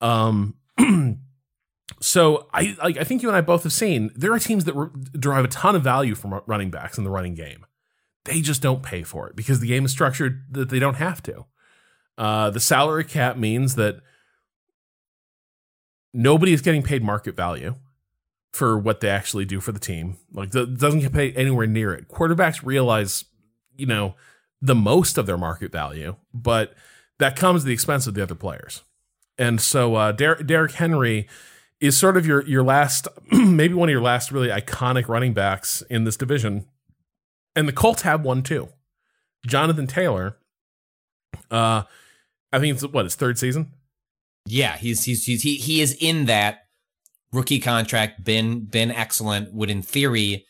Um, 0.00 0.56
so 2.00 2.48
I, 2.52 2.76
I 2.82 3.04
think 3.04 3.22
you 3.22 3.28
and 3.28 3.36
I 3.36 3.40
both 3.40 3.62
have 3.62 3.72
seen 3.72 4.10
there 4.14 4.32
are 4.32 4.38
teams 4.38 4.64
that 4.64 4.74
re- 4.74 4.90
derive 5.18 5.46
a 5.46 5.48
ton 5.48 5.74
of 5.74 5.82
value 5.82 6.14
from 6.14 6.40
running 6.46 6.70
backs 6.70 6.98
in 6.98 7.04
the 7.04 7.10
running 7.10 7.34
game 7.34 7.64
they 8.26 8.40
just 8.40 8.60
don't 8.60 8.82
pay 8.82 9.02
for 9.02 9.28
it 9.28 9.36
because 9.36 9.60
the 9.60 9.68
game 9.68 9.84
is 9.84 9.90
structured 9.90 10.44
that 10.50 10.68
they 10.68 10.78
don't 10.78 10.94
have 10.94 11.22
to. 11.24 11.46
Uh, 12.18 12.50
the 12.50 12.60
salary 12.60 13.04
cap 13.04 13.36
means 13.36 13.74
that 13.76 13.96
nobody 16.12 16.52
is 16.52 16.60
getting 16.60 16.82
paid 16.82 17.02
market 17.02 17.36
value 17.36 17.76
for 18.52 18.78
what 18.78 19.00
they 19.00 19.08
actually 19.08 19.44
do 19.44 19.60
for 19.60 19.72
the 19.72 19.78
team. 19.78 20.16
Like, 20.32 20.54
it 20.54 20.78
doesn't 20.78 21.00
get 21.00 21.12
paid 21.12 21.36
anywhere 21.36 21.66
near 21.66 21.92
it. 21.92 22.08
Quarterbacks 22.08 22.64
realize, 22.64 23.24
you 23.76 23.86
know, 23.86 24.14
the 24.62 24.74
most 24.74 25.18
of 25.18 25.26
their 25.26 25.36
market 25.36 25.70
value, 25.70 26.16
but 26.32 26.74
that 27.18 27.36
comes 27.36 27.62
at 27.62 27.66
the 27.66 27.72
expense 27.72 28.06
of 28.06 28.14
the 28.14 28.22
other 28.22 28.34
players. 28.34 28.82
And 29.38 29.60
so, 29.60 29.94
uh, 29.94 30.12
Der- 30.12 30.42
Derrick 30.42 30.72
Henry 30.72 31.28
is 31.78 31.98
sort 31.98 32.16
of 32.16 32.26
your 32.26 32.42
your 32.46 32.62
last, 32.62 33.06
maybe 33.30 33.74
one 33.74 33.90
of 33.90 33.92
your 33.92 34.00
last 34.00 34.32
really 34.32 34.48
iconic 34.48 35.08
running 35.08 35.34
backs 35.34 35.82
in 35.90 36.04
this 36.04 36.16
division 36.16 36.66
and 37.56 37.66
the 37.66 37.72
Colts 37.72 38.02
have 38.02 38.22
one 38.22 38.42
too. 38.42 38.68
Jonathan 39.46 39.86
Taylor. 39.86 40.36
Uh, 41.50 41.82
I 42.52 42.58
think 42.58 42.74
it's 42.74 42.86
what 42.86 43.04
his 43.04 43.14
third 43.14 43.38
season. 43.38 43.72
Yeah, 44.46 44.76
he's 44.76 45.04
he's, 45.04 45.24
he's 45.24 45.42
he 45.42 45.56
he 45.56 45.80
is 45.80 45.96
in 45.98 46.26
that 46.26 46.60
rookie 47.32 47.58
contract. 47.58 48.22
Been 48.24 48.60
been 48.60 48.90
excellent. 48.90 49.52
Would 49.52 49.70
in 49.70 49.82
theory, 49.82 50.44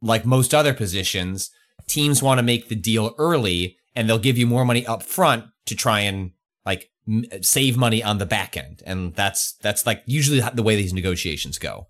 like 0.00 0.24
most 0.24 0.54
other 0.54 0.74
positions, 0.74 1.50
teams 1.88 2.22
want 2.22 2.38
to 2.38 2.42
make 2.42 2.68
the 2.68 2.76
deal 2.76 3.14
early, 3.18 3.76
and 3.96 4.08
they'll 4.08 4.18
give 4.18 4.38
you 4.38 4.46
more 4.46 4.64
money 4.64 4.86
up 4.86 5.02
front 5.02 5.46
to 5.66 5.74
try 5.74 6.00
and 6.00 6.32
like 6.64 6.90
m- 7.08 7.24
save 7.40 7.76
money 7.76 8.02
on 8.02 8.18
the 8.18 8.26
back 8.26 8.56
end, 8.56 8.82
and 8.86 9.14
that's 9.14 9.54
that's 9.54 9.86
like 9.86 10.02
usually 10.06 10.40
the 10.54 10.62
way 10.62 10.76
these 10.76 10.92
negotiations 10.92 11.58
go. 11.58 11.88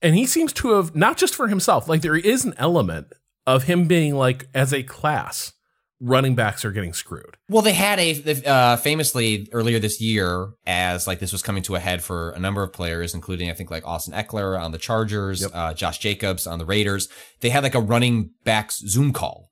And 0.00 0.14
he 0.14 0.26
seems 0.26 0.52
to 0.54 0.72
have 0.72 0.94
not 0.94 1.16
just 1.16 1.34
for 1.34 1.48
himself, 1.48 1.88
like 1.88 2.02
there 2.02 2.16
is 2.16 2.44
an 2.44 2.54
element 2.56 3.12
of 3.46 3.64
him 3.64 3.86
being 3.86 4.14
like 4.14 4.48
as 4.54 4.72
a 4.72 4.82
class 4.82 5.52
running 6.00 6.34
backs 6.34 6.64
are 6.64 6.72
getting 6.72 6.92
screwed. 6.92 7.36
Well, 7.48 7.62
they 7.62 7.72
had 7.72 7.98
a 7.98 8.44
uh, 8.46 8.76
famously 8.76 9.48
earlier 9.52 9.78
this 9.78 10.00
year 10.00 10.50
as 10.66 11.06
like 11.06 11.18
this 11.18 11.32
was 11.32 11.42
coming 11.42 11.62
to 11.64 11.76
a 11.76 11.80
head 11.80 12.02
for 12.02 12.30
a 12.30 12.38
number 12.38 12.62
of 12.62 12.72
players, 12.72 13.14
including 13.14 13.50
I 13.50 13.54
think 13.54 13.70
like 13.70 13.86
Austin 13.86 14.14
Ekeler 14.14 14.60
on 14.60 14.72
the 14.72 14.78
Chargers, 14.78 15.42
yep. 15.42 15.50
uh, 15.54 15.74
Josh 15.74 15.98
Jacobs 15.98 16.46
on 16.46 16.58
the 16.58 16.66
Raiders. 16.66 17.08
They 17.40 17.50
had 17.50 17.62
like 17.62 17.74
a 17.74 17.80
running 17.80 18.30
backs 18.44 18.78
Zoom 18.86 19.12
call 19.12 19.50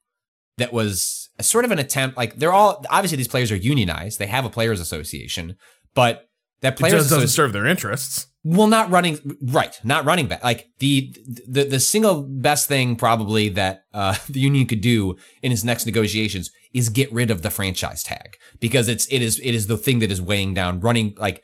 that 0.59 0.73
was 0.73 1.31
a 1.39 1.43
sort 1.43 1.65
of 1.65 1.71
an 1.71 1.79
attempt. 1.79 2.17
Like 2.17 2.37
they're 2.37 2.53
all 2.53 2.85
obviously 2.91 3.17
these 3.17 3.29
players 3.29 3.51
are 3.51 3.57
unionized; 3.57 4.19
they 4.19 4.27
have 4.27 4.45
a 4.45 4.51
players 4.51 4.81
association, 4.81 5.57
but 5.95 6.29
that 6.63 6.79
players 6.79 7.11
doesn't 7.11 7.29
serve 7.29 7.53
their 7.53 7.67
interests. 7.67 8.29
Well, 8.45 8.67
not 8.67 8.91
running 8.91 9.19
right, 9.43 9.79
not 9.85 10.05
running 10.05 10.27
back. 10.27 10.43
Like 10.43 10.69
the 10.79 11.15
the 11.47 11.65
the 11.65 11.81
single 11.81 12.23
best 12.23 12.67
thing 12.67 12.97
probably 12.97 13.49
that 13.51 13.85
uh, 13.93 14.17
the 14.29 14.41
union 14.41 14.67
could 14.67 14.81
do 14.81 15.17
in 15.43 15.53
its 15.53 15.63
next 15.63 15.87
negotiations 15.87 16.51
is 16.73 16.89
get 16.89 17.13
rid 17.13 17.31
of 17.31 17.43
the 17.43 17.51
franchise 17.51 18.03
tag 18.03 18.37
because 18.59 18.89
it's 18.89 19.07
it 19.07 19.21
is 19.21 19.39
it 19.41 19.55
is 19.55 19.67
the 19.67 19.77
thing 19.77 19.99
that 19.99 20.11
is 20.11 20.23
weighing 20.23 20.55
down 20.55 20.81
running 20.81 21.15
like 21.19 21.43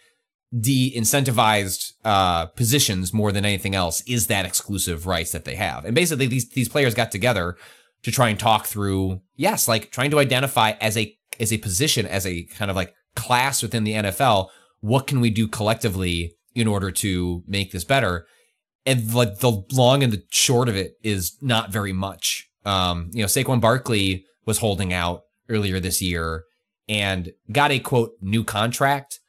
de-incentivized 0.59 1.93
uh, 2.05 2.47
positions 2.47 3.13
more 3.13 3.33
than 3.33 3.45
anything 3.45 3.75
else 3.75 4.01
is 4.07 4.29
that 4.29 4.47
exclusive 4.47 5.07
rights 5.07 5.31
that 5.33 5.45
they 5.45 5.55
have. 5.55 5.85
And 5.85 5.95
basically 5.95 6.27
these 6.27 6.49
these 6.51 6.69
players 6.69 6.95
got 6.95 7.11
together 7.11 7.57
to 8.03 8.11
try 8.11 8.29
and 8.29 8.39
talk 8.39 8.67
through 8.67 9.21
yes, 9.37 9.69
like 9.69 9.91
trying 9.91 10.11
to 10.11 10.19
identify 10.19 10.71
as 10.81 10.97
a 10.97 11.17
as 11.39 11.53
a 11.53 11.59
position 11.59 12.07
as 12.07 12.27
a 12.27 12.45
kind 12.45 12.71
of 12.71 12.77
like 12.77 12.95
class 13.15 13.63
within 13.63 13.85
the 13.85 13.93
NFL, 13.93 14.49
what 14.81 15.07
can 15.07 15.21
we 15.21 15.31
do 15.31 15.49
collectively 15.49 16.35
in 16.55 16.67
order 16.67 16.91
to 16.91 17.43
make 17.47 17.73
this 17.73 17.85
better. 17.85 18.27
And 18.85 19.13
like 19.15 19.39
the 19.39 19.63
long 19.73 20.03
and 20.03 20.13
the 20.13 20.25
short 20.31 20.69
of 20.69 20.77
it 20.77 20.95
is 21.03 21.37
not 21.41 21.71
very 21.71 21.93
much. 21.93 22.49
Um, 22.65 23.11
you 23.13 23.21
know, 23.21 23.27
Saquon 23.27 23.61
Barkley 23.61 24.25
was 24.47 24.59
holding 24.59 24.93
out 24.93 25.23
earlier 25.49 25.79
this 25.79 26.03
year 26.03 26.45
and 26.89 27.33
got 27.53 27.71
a 27.71 27.79
quote 27.79 28.13
new 28.21 28.45
contract. 28.45 29.21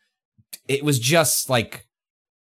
It 0.68 0.84
was 0.84 0.98
just 1.00 1.50
like 1.50 1.86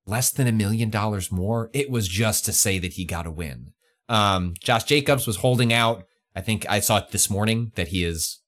less 0.07 0.31
than 0.31 0.47
a 0.47 0.53
million 0.53 0.91
dollars 0.91 1.33
more. 1.33 1.71
It 1.73 1.91
was 1.91 2.09
just 2.09 2.45
to 2.45 2.53
say 2.53 2.79
that 2.79 2.95
he 2.95 3.05
got 3.05 3.27
a 3.27 3.31
win. 3.31 3.73
Um, 4.09 4.55
Josh 4.61 4.85
Jacobs 4.85 5.27
was 5.27 5.37
holding 5.37 5.73
out. 5.73 6.05
I 6.35 6.41
think 6.41 6.67
I 6.69 6.81
saw 6.81 6.99
it 6.99 7.11
this 7.11 7.29
morning 7.29 7.73
that 7.75 7.89
he 7.89 8.05
is 8.05 8.41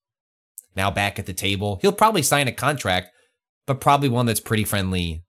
now 0.76 0.90
back 0.90 1.18
at 1.18 1.26
the 1.26 1.32
table. 1.32 1.78
He'll 1.82 1.92
probably 1.92 2.22
sign 2.22 2.48
a 2.48 2.52
contract, 2.52 3.08
but 3.70 3.80
probably 3.80 4.08
one 4.08 4.26
that's 4.26 4.40
pretty 4.40 4.64
friendly 4.64 5.22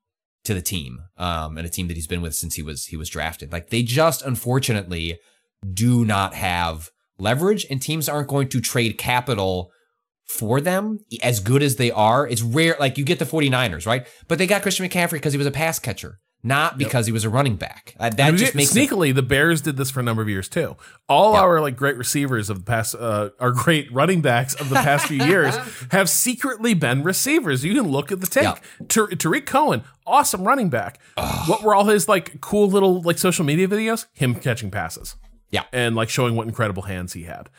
to 0.45 0.55
the 0.55 0.63
team, 0.63 1.03
um, 1.15 1.59
and 1.59 1.67
a 1.67 1.69
team 1.69 1.87
that 1.87 1.93
he's 1.95 2.07
been 2.07 2.23
with 2.23 2.33
since 2.33 2.55
he 2.55 2.63
was 2.63 2.87
he 2.87 2.97
was 2.97 3.07
drafted. 3.07 3.51
Like 3.51 3.69
they 3.69 3.83
just 3.83 4.23
unfortunately 4.23 5.19
do 5.71 6.03
not 6.03 6.33
have 6.33 6.89
leverage, 7.19 7.67
and 7.69 7.79
teams 7.79 8.09
aren't 8.09 8.29
going 8.29 8.49
to 8.49 8.59
trade 8.59 8.97
capital 8.97 9.69
for 10.25 10.59
them 10.59 11.01
as 11.21 11.39
good 11.39 11.61
as 11.61 11.75
they 11.75 11.91
are. 11.91 12.27
It's 12.27 12.41
rare, 12.41 12.75
like 12.79 12.97
you 12.97 13.05
get 13.05 13.19
the 13.19 13.25
49ers, 13.25 13.85
right? 13.85 14.07
But 14.27 14.39
they 14.39 14.47
got 14.47 14.63
Christian 14.63 14.89
McCaffrey 14.89 15.11
because 15.11 15.33
he 15.33 15.37
was 15.37 15.45
a 15.45 15.51
pass 15.51 15.77
catcher, 15.77 16.19
not 16.43 16.77
because 16.77 17.05
he 17.05 17.11
was 17.11 17.23
a 17.23 17.29
running 17.29 17.55
back. 17.55 17.95
Uh, 17.99 18.09
that 18.09 18.19
And 18.19 18.37
just 18.37 18.55
makes 18.55 18.75
it, 18.75 18.89
sneakily 18.89 19.13
the 19.13 19.21
Bears 19.21 19.61
did 19.61 19.77
this 19.77 19.91
for 19.91 19.99
a 19.99 20.03
number 20.03 20.21
of 20.21 20.29
years 20.29 20.49
too. 20.49 20.75
All 21.07 21.33
Yeah. 21.33 21.41
our 21.41 21.61
like 21.61 21.75
great 21.75 21.97
receivers 21.97 22.49
of 22.49 22.57
the 22.59 22.63
past, 22.63 22.95
uh, 22.95 23.29
our 23.39 23.51
great 23.51 23.91
running 23.93 24.21
backs 24.21 24.53
of 24.55 24.69
the 24.69 24.75
past 24.75 25.05
few 25.07 25.23
years 25.23 25.55
have 25.91 26.09
secretly 26.09 26.73
been 26.73 27.03
receivers. 27.03 27.63
You 27.63 27.75
can 27.75 27.91
look 27.91 28.11
at 28.11 28.21
the 28.21 28.27
tape. 28.27 28.43
Yeah. 28.43 28.55
Tar- 28.87 29.07
Tarik 29.09 29.45
Cohen, 29.45 29.83
awesome 30.07 30.43
running 30.43 30.69
back. 30.69 30.99
What 31.47 31.61
were 31.63 31.75
all 31.75 31.85
his 31.85 32.07
like 32.09 32.41
cool 32.41 32.67
little 32.69 33.01
like 33.01 33.17
social 33.19 33.45
media 33.45 33.67
videos? 33.67 34.07
Him 34.13 34.33
catching 34.35 34.71
passes. 34.71 35.15
Yeah. 35.51 35.63
and 35.73 35.95
like 35.95 36.09
showing 36.09 36.35
what 36.35 36.47
incredible 36.47 36.83
hands 36.83 37.13
he 37.13 37.23
had. 37.23 37.49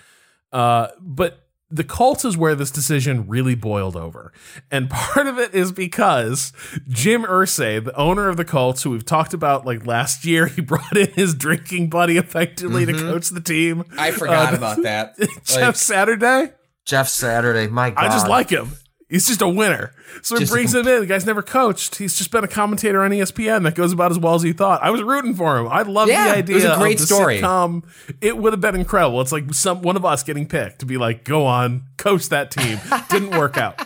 Uh, 0.53 0.89
but 1.01 1.47
the 1.73 1.85
cult 1.85 2.25
is 2.25 2.37
where 2.37 2.55
this 2.55 2.71
decision 2.71 3.27
really 3.27 3.55
boiled 3.55 3.97
over. 3.97 4.33
And 4.71 4.91
part 4.91 5.27
of 5.27 5.39
it 5.39 5.55
is 5.55 5.73
because 5.73 6.53
Jim 6.87 7.23
Irsay, 7.23 7.83
the 7.83 7.97
owner 7.97 8.29
of 8.29 8.37
the 8.37 8.45
Colts, 8.45 8.83
who 8.83 8.91
we've 8.91 9.07
talked 9.07 9.33
about 9.33 9.65
like 9.65 9.87
last 9.87 10.25
year, 10.25 10.47
he 10.49 10.61
brought 10.61 10.97
in 10.97 11.11
his 11.13 11.35
drinking 11.35 11.89
buddy 11.89 12.19
effectively 12.19 12.85
to 12.87 12.93
coach 12.93 13.31
the 13.31 13.41
team. 13.41 13.85
I 13.99 14.11
forgot 14.11 14.53
Uh, 14.53 14.57
about 14.59 14.83
that. 14.83 15.17
Jeff 15.45 15.77
Saturday. 15.77 16.53
Jeff 16.85 17.09
Saturday, 17.09 17.69
my 17.69 17.91
God. 17.91 18.05
I 18.05 18.09
just 18.09 18.29
like 18.29 18.51
him. 18.51 18.73
He's 19.13 19.27
just 19.27 19.43
a 19.43 19.49
winner. 19.49 19.95
So 20.23 20.37
he 20.37 20.41
Just 20.41 20.53
a 20.53 20.55
brings 20.55 20.75
him 20.75 20.89
in. 20.89 21.01
The 21.01 21.07
guy's 21.07 21.27
never 21.27 21.43
coached. 21.43 21.97
He's 21.97 22.17
just 22.17 22.31
been 22.31 22.45
a 22.45 22.49
commentator 22.49 23.03
on 23.03 23.11
ESPN 23.11 23.63
that 23.65 23.75
goes 23.75 23.93
about 23.93 24.11
as 24.11 24.19
well 24.19 24.35
as 24.35 24.43
he 24.43 24.55
thought. 24.55 24.83
I 24.83 24.89
was 24.91 25.03
rooting 25.03 25.35
for 25.35 25.59
him. 25.59 25.69
I 25.69 25.83
love 25.83 26.09
Yeah, 26.09 26.29
the 26.29 26.31
it 26.31 26.39
idea. 26.39 26.55
was 26.57 26.65
a 26.65 26.77
great 26.79 26.99
story. 26.99 27.41
Sitcom. 27.41 27.85
It 28.23 28.39
would 28.39 28.55
have 28.55 28.63
been 28.63 28.75
incredible. 28.75 29.21
It's 29.21 29.31
like 29.31 29.53
some 29.53 29.83
one 29.83 29.97
of 29.97 30.05
us 30.07 30.23
getting 30.23 30.47
picked 30.47 30.79
to 30.79 30.87
be 30.87 30.97
like, 30.97 31.25
go 31.25 31.45
on, 31.45 31.89
coach 31.99 32.31
that 32.31 32.51
team. 32.51 32.81
Didn't 33.11 33.33
work 33.39 33.59
out. 33.59 33.83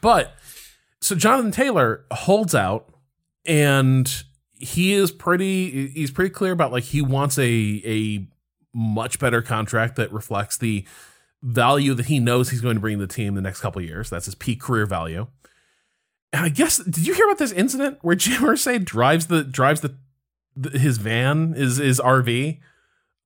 But 0.00 0.32
so 1.02 1.14
Jonathan 1.14 1.52
Taylor 1.52 2.06
holds 2.10 2.54
out 2.54 2.92
and 3.44 4.10
he 4.54 4.94
is 4.94 5.10
pretty 5.10 5.88
he's 5.88 6.10
pretty 6.10 6.30
clear 6.30 6.52
about 6.52 6.72
like 6.72 6.84
he 6.84 7.02
wants 7.02 7.38
a 7.38 7.42
a 7.84 8.26
much 8.72 9.18
better 9.18 9.42
contract 9.42 9.96
that 9.96 10.10
reflects 10.12 10.56
the 10.56 10.86
value 11.42 11.94
that 11.94 12.06
he 12.06 12.18
knows 12.20 12.50
he's 12.50 12.60
going 12.60 12.74
to 12.74 12.80
bring 12.80 12.98
to 12.98 13.06
the 13.06 13.12
team 13.12 13.34
the 13.34 13.40
next 13.40 13.60
couple 13.60 13.80
years. 13.82 14.10
That's 14.10 14.26
his 14.26 14.34
peak 14.34 14.60
career 14.60 14.86
value. 14.86 15.26
And 16.32 16.44
I 16.44 16.48
guess 16.48 16.78
did 16.78 17.06
you 17.06 17.14
hear 17.14 17.26
about 17.26 17.38
this 17.38 17.52
incident 17.52 17.98
where 18.02 18.14
Jim 18.16 18.42
Irsay 18.42 18.84
drives 18.84 19.26
the 19.28 19.42
drives 19.42 19.80
the, 19.80 19.96
the 20.56 20.78
his 20.78 20.98
van 20.98 21.54
is 21.56 21.78
his 21.78 21.98
RV 22.00 22.60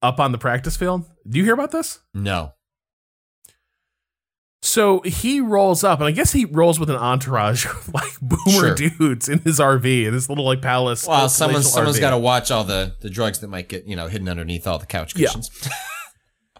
up 0.02 0.20
on 0.20 0.32
the 0.32 0.38
practice 0.38 0.76
field? 0.76 1.04
Do 1.28 1.38
you 1.38 1.44
hear 1.44 1.54
about 1.54 1.70
this? 1.70 2.00
No. 2.14 2.52
So 4.62 5.00
he 5.02 5.40
rolls 5.42 5.84
up, 5.84 5.98
and 6.00 6.06
I 6.08 6.10
guess 6.10 6.32
he 6.32 6.46
rolls 6.46 6.80
with 6.80 6.88
an 6.88 6.96
entourage 6.96 7.66
of 7.70 7.92
like 7.92 8.18
boomer 8.22 8.38
Sure. 8.50 8.74
dudes 8.74 9.28
in 9.28 9.40
his 9.40 9.58
RV 9.60 10.06
in 10.06 10.14
his 10.14 10.30
little 10.30 10.44
like 10.46 10.62
palace. 10.62 11.06
Well, 11.06 11.28
someone's 11.28 11.64
palatial 11.66 11.70
someone's 11.76 11.98
RV. 11.98 12.00
got 12.00 12.10
to 12.10 12.18
watch 12.18 12.50
all 12.50 12.64
the 12.64 12.94
the 13.00 13.10
drugs 13.10 13.40
that 13.40 13.48
might 13.48 13.68
get 13.68 13.84
you 13.86 13.96
know 13.96 14.08
hidden 14.08 14.28
underneath 14.28 14.66
all 14.66 14.78
the 14.78 14.86
couch 14.86 15.14
Yeah. 15.16 15.26
cushions. 15.28 15.50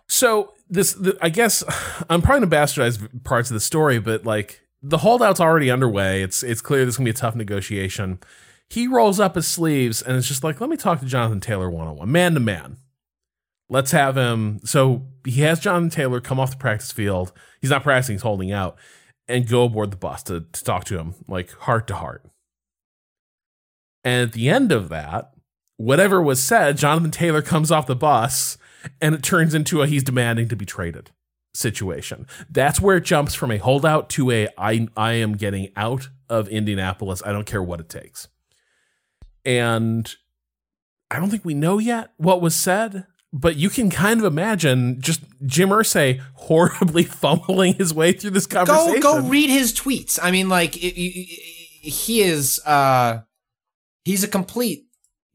So 0.06 0.52
this, 0.74 0.92
the, 0.94 1.16
I 1.20 1.28
guess, 1.28 1.62
I'm 2.10 2.22
probably 2.22 2.46
gonna 2.46 2.64
bastardize 2.64 3.24
parts 3.24 3.50
of 3.50 3.54
the 3.54 3.60
story, 3.60 3.98
but 3.98 4.24
like 4.24 4.60
the 4.82 4.98
holdout's 4.98 5.40
already 5.40 5.70
underway. 5.70 6.22
It's 6.22 6.42
it's 6.42 6.60
clear 6.60 6.84
this 6.84 6.94
is 6.94 6.98
gonna 6.98 7.06
be 7.06 7.10
a 7.10 7.14
tough 7.14 7.34
negotiation. 7.34 8.18
He 8.68 8.86
rolls 8.86 9.20
up 9.20 9.34
his 9.34 9.46
sleeves 9.46 10.02
and 10.02 10.16
it's 10.16 10.28
just 10.28 10.42
like, 10.42 10.60
let 10.60 10.70
me 10.70 10.76
talk 10.76 11.00
to 11.00 11.06
Jonathan 11.06 11.40
Taylor 11.40 11.70
one 11.70 11.86
on 11.86 11.96
one, 11.96 12.12
man 12.12 12.34
to 12.34 12.40
man. 12.40 12.78
Let's 13.70 13.92
have 13.92 14.16
him. 14.16 14.60
So 14.64 15.06
he 15.24 15.40
has 15.42 15.60
Jonathan 15.60 15.90
Taylor 15.90 16.20
come 16.20 16.38
off 16.38 16.50
the 16.50 16.56
practice 16.56 16.92
field. 16.92 17.32
He's 17.60 17.70
not 17.70 17.82
practicing; 17.82 18.14
he's 18.14 18.22
holding 18.22 18.52
out, 18.52 18.76
and 19.26 19.48
go 19.48 19.64
aboard 19.64 19.90
the 19.90 19.96
bus 19.96 20.22
to, 20.24 20.40
to 20.40 20.64
talk 20.64 20.84
to 20.84 20.98
him, 20.98 21.14
like 21.26 21.52
heart 21.52 21.86
to 21.86 21.94
heart. 21.94 22.24
And 24.02 24.28
at 24.28 24.34
the 24.34 24.50
end 24.50 24.70
of 24.70 24.90
that, 24.90 25.32
whatever 25.78 26.20
was 26.20 26.42
said, 26.42 26.76
Jonathan 26.76 27.10
Taylor 27.10 27.40
comes 27.40 27.70
off 27.70 27.86
the 27.86 27.96
bus 27.96 28.58
and 29.00 29.14
it 29.14 29.22
turns 29.22 29.54
into 29.54 29.82
a 29.82 29.86
he's 29.86 30.02
demanding 30.02 30.48
to 30.48 30.56
be 30.56 30.64
traded 30.66 31.10
situation. 31.54 32.26
That's 32.50 32.80
where 32.80 32.96
it 32.96 33.04
jumps 33.04 33.34
from 33.34 33.50
a 33.50 33.58
holdout 33.58 34.10
to 34.10 34.30
a 34.30 34.48
I 34.58 34.88
I 34.96 35.12
am 35.12 35.36
getting 35.36 35.70
out 35.76 36.08
of 36.28 36.48
Indianapolis. 36.48 37.22
I 37.24 37.32
don't 37.32 37.46
care 37.46 37.62
what 37.62 37.80
it 37.80 37.88
takes. 37.88 38.28
And 39.44 40.12
I 41.10 41.18
don't 41.20 41.30
think 41.30 41.44
we 41.44 41.54
know 41.54 41.78
yet 41.78 42.12
what 42.16 42.40
was 42.40 42.54
said, 42.54 43.06
but 43.32 43.56
you 43.56 43.68
can 43.68 43.90
kind 43.90 44.20
of 44.20 44.26
imagine 44.26 45.00
just 45.00 45.20
Jim 45.44 45.68
Irsay 45.68 46.20
horribly 46.34 47.02
fumbling 47.04 47.74
his 47.74 47.92
way 47.92 48.12
through 48.12 48.30
this 48.30 48.46
go 48.46 48.64
conversation. 48.64 49.00
go 49.00 49.20
read 49.20 49.50
his 49.50 49.72
tweets. 49.74 50.18
I 50.22 50.30
mean, 50.30 50.48
like 50.48 50.76
it- 50.76 50.98
it- 50.98 51.50
he 51.86 52.22
is 52.22 52.60
uh 52.64 53.20
he's 54.06 54.24
a 54.24 54.28
complete 54.28 54.86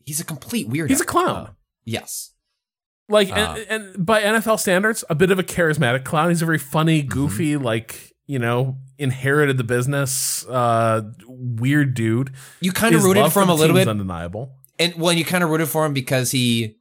he's 0.03 0.19
a 0.19 0.23
complete 0.26 0.67
weirdo. 0.67 0.89
He's 0.89 1.01
a 1.01 1.05
clown. 1.05 1.45
Uh, 1.45 1.51
yes. 1.85 2.31
Like 3.10 3.31
Uh. 3.31 3.57
and, 3.69 3.84
and 3.95 4.06
by 4.06 4.22
NFL 4.22 4.60
standards, 4.60 5.03
a 5.10 5.15
bit 5.15 5.31
of 5.31 5.40
a 5.40 5.44
charismatic 5.44 6.06
clown. 6.06 6.30
He's 6.30 6.41
a 6.41 6.45
very 6.45 6.57
funny, 6.60 7.02
Mm-hmm. 7.02 7.10
goofy, 7.10 7.57
like 7.57 8.14
you 8.27 8.38
know, 8.40 8.77
inherited 8.99 9.57
the 9.57 9.64
business, 9.64 10.45
uh, 10.48 11.02
weird 11.27 11.95
dude. 11.95 12.31
You 12.61 12.72
kind 12.72 12.94
of 12.94 13.03
rooted 13.03 13.31
for 13.34 13.41
him 13.41 13.49
a 13.49 13.56
little 13.56 13.76
bit, 13.76 13.88
undeniable. 13.88 14.53
and 14.77 14.94
well, 14.95 15.11
you 15.11 15.26
kind 15.26 15.44
of 15.44 15.49
rooted 15.49 15.68
for 15.68 15.86
him 15.86 15.94
because 15.94 16.30
he 16.31 16.76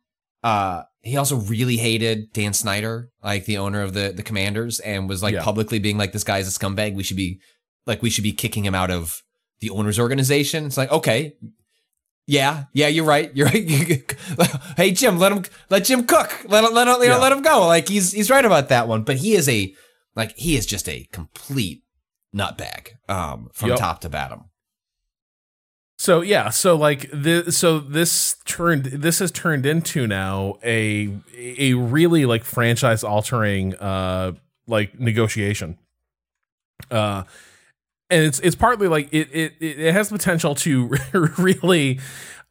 uh 0.44 0.82
he 1.00 1.16
also 1.16 1.36
really 1.36 1.76
hated 1.78 2.32
Dan 2.34 2.52
Snyder, 2.52 3.10
like 3.22 3.46
the 3.46 3.56
owner 3.58 3.80
of 3.82 3.94
the 3.94 4.12
the 4.14 4.22
Commanders, 4.22 4.78
and 4.80 5.08
was 5.08 5.22
like 5.22 5.34
Yeah. 5.34 5.42
publicly 5.42 5.78
being 5.78 5.96
like, 5.96 6.12
"This 6.12 6.22
guy's 6.24 6.46
a 6.46 6.58
scumbag. 6.58 6.94
We 6.94 7.02
should 7.02 7.16
be 7.16 7.40
like 7.86 8.02
we 8.02 8.10
should 8.10 8.24
be 8.24 8.32
kicking 8.32 8.64
him 8.64 8.74
out 8.74 8.90
of 8.90 9.22
the 9.60 9.70
owners 9.70 9.98
organization." 9.98 10.66
It's 10.66 10.76
like, 10.76 10.92
okay, 10.92 11.34
yeah, 12.28 12.64
yeah, 12.74 12.88
you're 12.88 13.06
right, 13.06 13.34
you're 13.34 13.46
right. 13.46 14.14
hey 14.76 14.92
Jim, 14.92 15.18
let 15.18 15.32
him 15.32 15.44
let 15.70 15.84
Jim 15.84 16.04
cook. 16.06 16.44
Let 16.46 16.62
him 16.62 16.74
let 16.74 16.86
him, 16.86 16.98
know, 16.98 17.02
Yeah. 17.02 17.16
let 17.16 17.32
him 17.32 17.40
go. 17.42 17.66
Like 17.66 17.88
he's 17.88 18.12
he's 18.12 18.30
right 18.30 18.44
about 18.44 18.68
that 18.68 18.86
one, 18.86 19.02
but 19.02 19.16
he 19.16 19.34
is 19.34 19.48
a 19.48 19.74
like 20.14 20.36
he 20.36 20.54
is 20.56 20.66
just 20.66 20.88
a 20.90 21.08
complete 21.10 21.82
nutbag 22.36 22.90
um 23.08 23.48
from 23.54 23.70
Yep. 23.70 23.78
top 23.78 24.00
to 24.02 24.10
bottom. 24.10 24.44
So 25.98 26.20
yeah, 26.20 26.50
so 26.50 26.76
like 26.76 27.08
this, 27.12 27.56
so 27.56 27.80
this 27.80 28.36
turned 28.44 28.84
this 28.84 29.20
has 29.20 29.32
turned 29.32 29.64
into 29.64 30.06
now 30.06 30.58
a 30.62 31.10
a 31.34 31.72
really 31.74 32.26
like 32.26 32.44
franchise 32.44 33.02
altering 33.02 33.74
uh 33.76 34.32
like 34.66 35.00
negotiation. 35.00 35.78
Uh 36.90 37.22
and 38.10 38.24
it's 38.24 38.38
it's 38.40 38.56
partly 38.56 38.88
like 38.88 39.08
it 39.12 39.28
it 39.32 39.54
it 39.60 39.92
has 39.92 40.08
the 40.08 40.16
potential 40.18 40.54
to 40.56 40.94
really 41.12 42.00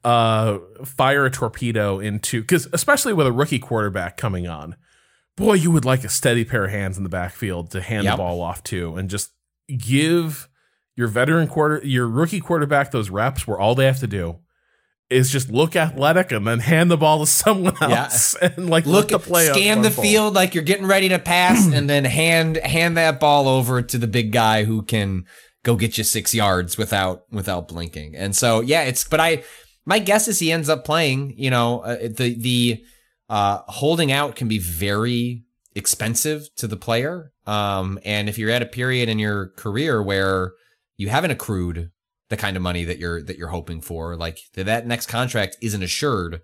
uh 0.03 0.59
fire 0.85 1.25
a 1.25 1.31
torpedo 1.31 1.99
into 1.99 2.43
cuz 2.43 2.67
especially 2.73 3.13
with 3.13 3.27
a 3.27 3.31
rookie 3.31 3.59
quarterback 3.59 4.17
coming 4.17 4.47
on. 4.47 4.75
Boy, 5.35 5.53
you 5.53 5.69
would 5.69 5.85
like 5.85 6.03
a 6.03 6.09
steady 6.09 6.43
pair 6.45 6.65
of 6.65 6.71
hands 6.71 6.97
in 6.97 7.03
the 7.03 7.09
backfield 7.09 7.69
to 7.71 7.81
hand 7.81 8.05
Yep. 8.05 8.13
the 8.13 8.17
ball 8.17 8.41
off 8.41 8.63
to 8.65 8.95
and 8.95 9.09
just 9.09 9.31
give 9.77 10.47
your 10.95 11.07
veteran 11.07 11.47
quarter 11.47 11.81
your 11.85 12.07
rookie 12.07 12.39
quarterback 12.39 12.91
those 12.91 13.09
reps 13.09 13.47
where 13.47 13.59
all 13.59 13.75
they 13.75 13.85
have 13.85 13.99
to 13.99 14.07
do 14.07 14.37
is 15.09 15.31
just 15.31 15.49
look 15.49 15.75
athletic 15.75 16.31
and 16.33 16.45
then 16.45 16.59
hand 16.59 16.89
the 16.91 16.97
ball 16.97 17.19
to 17.19 17.25
someone 17.31 17.75
Yeah. 17.81 18.03
else 18.05 18.35
and 18.35 18.69
like 18.69 18.85
look 18.85 19.09
the 19.09 19.19
play 19.19 19.47
scan 19.47 19.81
the 19.81 19.91
field 19.91 20.33
like 20.35 20.53
you're 20.55 20.63
getting 20.63 20.85
ready 20.87 21.09
to 21.09 21.19
pass 21.19 21.65
and 21.71 21.89
then 21.89 22.03
hand 22.05 22.57
hand 22.57 22.97
that 22.97 23.19
ball 23.19 23.47
over 23.47 23.81
to 23.81 23.97
the 23.97 24.07
big 24.07 24.31
guy 24.31 24.63
who 24.63 24.81
can 24.81 25.25
go 25.67 25.75
get 25.75 25.97
you 25.97 26.03
6 26.05 26.33
yards 26.33 26.77
without 26.77 27.25
without 27.29 27.67
blinking. 27.67 28.15
And 28.15 28.33
so 28.33 28.61
yeah, 28.61 28.83
it's 28.83 29.03
but 29.03 29.19
I 29.19 29.43
my 29.85 29.99
guess 29.99 30.29
is 30.29 30.39
he 30.39 30.49
ends 30.51 30.69
up 30.69 30.85
playing, 30.85 31.33
you 31.37 31.49
know, 31.49 31.81
uh, 31.81 32.07
the 32.07 32.35
the 32.39 32.85
uh 33.29 33.59
holding 33.67 34.09
out 34.09 34.37
can 34.37 34.47
be 34.47 34.59
very 34.59 35.43
expensive 35.75 36.47
to 36.55 36.67
the 36.67 36.77
player. 36.77 37.33
Um 37.45 37.99
and 38.05 38.29
if 38.29 38.37
you're 38.37 38.49
at 38.49 38.61
a 38.61 38.65
period 38.65 39.09
in 39.09 39.19
your 39.19 39.47
career 39.57 40.01
where 40.01 40.53
you 40.95 41.09
haven't 41.09 41.31
accrued 41.31 41.91
the 42.29 42.37
kind 42.37 42.55
of 42.55 42.63
money 42.63 42.85
that 42.85 42.97
you're 42.97 43.21
that 43.21 43.37
you're 43.37 43.49
hoping 43.49 43.81
for, 43.81 44.15
like 44.15 44.39
that 44.53 44.67
that 44.67 44.87
next 44.87 45.07
contract 45.07 45.57
isn't 45.61 45.83
assured, 45.83 46.39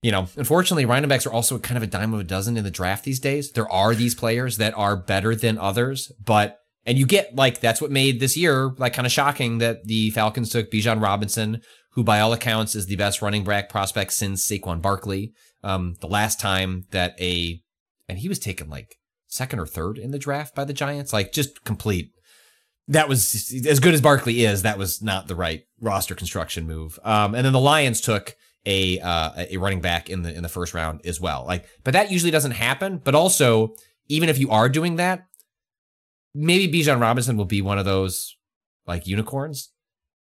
you 0.00 0.12
know, 0.12 0.28
unfortunately, 0.36 0.84
running 0.86 1.08
backs 1.08 1.26
are 1.26 1.32
also 1.32 1.58
kind 1.58 1.76
of 1.76 1.82
a 1.82 1.88
dime 1.88 2.14
of 2.14 2.20
a 2.20 2.24
dozen 2.24 2.56
in 2.56 2.62
the 2.62 2.70
draft 2.70 3.02
these 3.02 3.18
days. 3.18 3.50
There 3.50 3.70
are 3.70 3.96
these 3.96 4.14
players 4.14 4.58
that 4.58 4.74
are 4.78 4.96
better 4.96 5.34
than 5.34 5.58
others, 5.58 6.12
but 6.24 6.60
and 6.86 6.98
you 6.98 7.06
get 7.06 7.34
like 7.34 7.60
that's 7.60 7.80
what 7.80 7.90
made 7.90 8.20
this 8.20 8.36
year 8.36 8.70
like 8.78 8.94
kind 8.94 9.06
of 9.06 9.12
shocking 9.12 9.58
that 9.58 9.86
the 9.86 10.10
Falcons 10.10 10.50
took 10.50 10.70
Bijan 10.70 11.02
Robinson, 11.02 11.60
who 11.92 12.04
by 12.04 12.20
all 12.20 12.32
accounts 12.32 12.74
is 12.74 12.86
the 12.86 12.96
best 12.96 13.22
running 13.22 13.44
back 13.44 13.68
prospect 13.68 14.12
since 14.12 14.46
Saquon 14.46 14.80
Barkley. 14.80 15.32
Um, 15.64 15.96
the 16.00 16.06
last 16.06 16.40
time 16.40 16.84
that 16.92 17.20
a 17.20 17.60
and 18.08 18.18
he 18.18 18.28
was 18.28 18.38
taken 18.38 18.70
like 18.70 18.96
second 19.28 19.58
or 19.58 19.66
third 19.66 19.98
in 19.98 20.10
the 20.10 20.18
draft 20.18 20.54
by 20.54 20.64
the 20.64 20.72
Giants. 20.72 21.12
Like 21.12 21.32
just 21.32 21.64
complete. 21.64 22.10
That 22.88 23.08
was 23.08 23.52
as 23.66 23.80
good 23.80 23.92
as 23.92 24.00
Barkley 24.00 24.44
is. 24.44 24.62
That 24.62 24.78
was 24.78 25.02
not 25.02 25.28
the 25.28 25.34
right 25.34 25.62
roster 25.80 26.14
construction 26.14 26.66
move. 26.66 26.98
Um, 27.04 27.34
and 27.34 27.44
then 27.44 27.52
the 27.52 27.60
Lions 27.60 28.00
took 28.00 28.34
a 28.64 28.98
uh, 29.00 29.44
a 29.50 29.56
running 29.58 29.80
back 29.80 30.08
in 30.08 30.22
the 30.22 30.34
in 30.34 30.42
the 30.42 30.48
first 30.48 30.72
round 30.72 31.02
as 31.04 31.20
well. 31.20 31.44
Like, 31.46 31.66
but 31.84 31.92
that 31.92 32.10
usually 32.10 32.30
doesn't 32.30 32.52
happen. 32.52 32.98
But 33.04 33.14
also, 33.14 33.74
even 34.08 34.30
if 34.30 34.38
you 34.38 34.50
are 34.50 34.70
doing 34.70 34.96
that, 34.96 35.24
maybe 36.34 36.72
Bijan 36.72 37.00
Robinson 37.00 37.36
will 37.36 37.44
be 37.44 37.62
one 37.62 37.78
of 37.78 37.84
those 37.84 38.36
like 38.86 39.06
unicorns. 39.06 39.72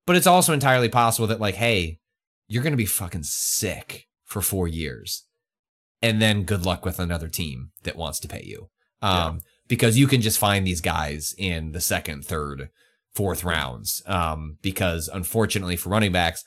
But 0.05 0.15
it's 0.15 0.27
also 0.27 0.53
entirely 0.53 0.89
possible 0.89 1.27
that 1.27 1.39
like, 1.39 1.55
hey, 1.55 1.99
you're 2.47 2.63
gonna 2.63 2.75
be 2.75 2.85
fucking 2.85 3.23
sick 3.23 4.07
for 4.25 4.41
four 4.41 4.67
years, 4.67 5.25
and 6.01 6.21
then 6.21 6.43
good 6.43 6.65
luck 6.65 6.85
with 6.85 6.99
another 6.99 7.29
team 7.29 7.71
that 7.83 7.95
wants 7.95 8.19
to 8.19 8.27
pay 8.27 8.43
you. 8.43 8.69
Um, 9.01 9.35
yeah. 9.35 9.41
because 9.67 9.97
you 9.97 10.07
can 10.07 10.21
just 10.21 10.39
find 10.39 10.65
these 10.65 10.81
guys 10.81 11.35
in 11.37 11.73
the 11.73 11.81
second, 11.81 12.25
third, 12.25 12.69
fourth 13.13 13.43
rounds. 13.43 14.01
Um, 14.05 14.57
because 14.61 15.09
unfortunately 15.11 15.75
for 15.75 15.89
running 15.89 16.13
backs, 16.13 16.43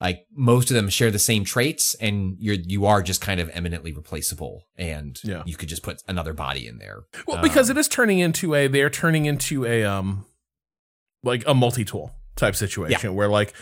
like 0.00 0.26
most 0.32 0.70
of 0.70 0.74
them 0.74 0.88
share 0.88 1.10
the 1.10 1.18
same 1.18 1.44
traits 1.44 1.94
and 1.96 2.36
you're 2.38 2.54
you 2.54 2.86
are 2.86 3.02
just 3.02 3.20
kind 3.20 3.40
of 3.40 3.50
eminently 3.52 3.92
replaceable 3.92 4.66
and 4.76 5.20
yeah. 5.24 5.42
you 5.44 5.56
could 5.56 5.68
just 5.68 5.82
put 5.82 6.02
another 6.06 6.32
body 6.32 6.66
in 6.66 6.78
there. 6.78 7.04
Well 7.26 7.38
um, 7.38 7.42
because 7.42 7.68
it 7.70 7.76
is 7.76 7.88
turning 7.88 8.18
into 8.20 8.54
a 8.54 8.68
they're 8.68 8.90
turning 8.90 9.26
into 9.26 9.64
a 9.64 9.84
um 9.84 10.24
like 11.24 11.42
a 11.46 11.54
multi-tool 11.54 12.12
type 12.36 12.54
situation 12.54 13.10
yeah. 13.10 13.16
where 13.16 13.28
like 13.28 13.54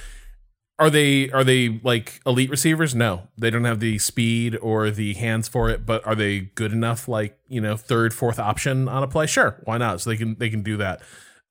are 0.79 0.91
they 0.91 1.31
are 1.31 1.43
they 1.43 1.81
like 1.83 2.21
elite 2.27 2.51
receivers? 2.51 2.95
No. 2.95 3.29
They 3.39 3.49
don't 3.49 3.65
have 3.65 3.81
the 3.81 3.99
speed 3.99 4.59
or 4.61 4.91
the 4.91 5.15
hands 5.15 5.49
for 5.49 5.71
it 5.71 5.87
but 5.87 6.07
are 6.07 6.15
they 6.15 6.41
good 6.41 6.73
enough 6.73 7.09
like 7.09 7.39
you 7.49 7.63
know 7.63 7.79
third 7.79 8.13
fourth 8.13 8.39
option 8.39 8.89
on 8.89 9.03
a 9.03 9.09
play? 9.09 9.27
Sure. 9.27 9.59
Why 9.65 9.79
not? 9.79 10.03
So 10.03 10.11
they 10.11 10.19
can 10.19 10.37
they 10.39 10.51
can 10.51 10.63
do 10.63 10.77
that. 10.77 11.01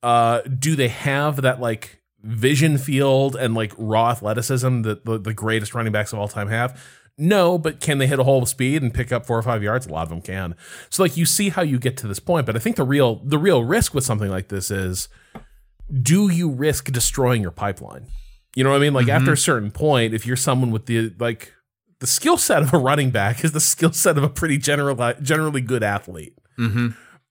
Uh 0.04 0.42
do 0.42 0.76
they 0.76 0.90
have 0.90 1.42
that 1.42 1.60
like 1.60 2.04
vision 2.26 2.78
field 2.78 3.36
and 3.36 3.54
like 3.54 3.72
raw 3.78 4.10
athleticism 4.10 4.82
that 4.82 5.06
the, 5.06 5.20
the 5.20 5.34
greatest 5.34 5.76
running 5.76 5.94
backs 5.94 6.12
of 6.12 6.20
all 6.20 6.28
time 6.28 6.50
have? 6.50 6.82
No, 7.18 7.58
but 7.58 7.80
can 7.80 7.98
they 7.98 8.08
hit 8.08 8.20
a 8.20 8.24
hole 8.24 8.42
with 8.42 8.50
speed 8.50 8.82
and 8.82 8.94
pick 8.94 9.12
up 9.12 9.26
four 9.26 9.38
or 9.38 9.42
five 9.42 9.64
yards? 9.64 9.88
A 9.88 9.92
lot 9.92 10.04
of 10.04 10.10
them 10.10 10.22
can. 10.22 10.56
So 10.90 11.04
like 11.04 11.16
you 11.16 11.26
see 11.26 11.50
how 11.50 11.62
you 11.62 11.80
get 11.80 11.96
to 11.98 12.08
this 12.08 12.20
point, 12.20 12.46
but 12.46 12.56
I 12.56 12.60
think 12.60 12.76
the 12.76 12.84
real 12.84 13.22
the 13.24 13.38
real 13.38 13.64
risk 13.64 13.94
with 13.94 14.04
something 14.04 14.30
like 14.30 14.50
this 14.50 14.70
is 14.70 15.08
do 16.02 16.30
you 16.30 16.50
risk 16.50 16.92
destroying 16.92 17.42
your 17.42 17.52
pipeline? 17.52 18.08
You 18.56 18.64
know 18.64 18.72
what 18.72 18.78
I 18.78 18.80
mean? 18.80 18.94
Like 18.94 19.06
mm-hmm. 19.06 19.16
after 19.16 19.32
a 19.32 19.38
certain 19.38 19.72
point, 19.72 20.14
if 20.14 20.26
you're 20.26 20.36
someone 20.36 20.72
with 20.72 20.88
the 20.88 21.14
like 21.20 21.54
the 22.00 22.08
skill 22.08 22.38
set 22.38 22.62
of 22.64 22.74
a 22.74 22.78
running 22.78 23.12
back 23.12 23.44
is 23.46 23.54
the 23.54 23.60
skill 23.60 23.94
set 23.94 24.18
of 24.18 24.24
a 24.24 24.30
pretty 24.30 24.58
general 24.58 25.14
generally 25.22 25.62
good 25.62 25.84
athlete. 25.84 26.38
Mm-hmm. 26.58 26.90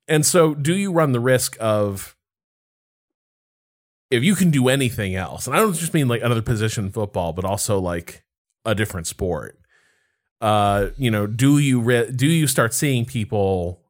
And 0.09 0.25
so 0.25 0.55
do 0.55 0.75
you 0.75 0.93
run 0.93 1.13
the 1.13 1.21
risk 1.21 1.57
of 1.61 2.14
if 4.15 4.25
you 4.25 4.35
can 4.35 4.51
do 4.51 4.69
anything 4.69 5.15
else, 5.15 5.47
and 5.47 5.57
I 5.57 5.59
don't 5.61 5.75
just 5.75 5.95
mean 5.95 6.09
like 6.09 6.23
another 6.23 6.43
position 6.43 6.87
in 6.87 6.93
football, 6.93 7.33
but 7.33 7.45
also 7.45 7.79
like 7.79 8.25
a 8.65 8.75
different 8.75 9.07
sport. 9.07 9.59
Uh, 10.41 10.91
you 10.97 11.11
know, 11.11 11.27
do 11.27 11.59
you 11.59 11.81
re- 11.81 12.11
do 12.11 12.27
you 12.27 12.47
start 12.47 12.75
seeing 12.75 13.05
people 13.05 13.83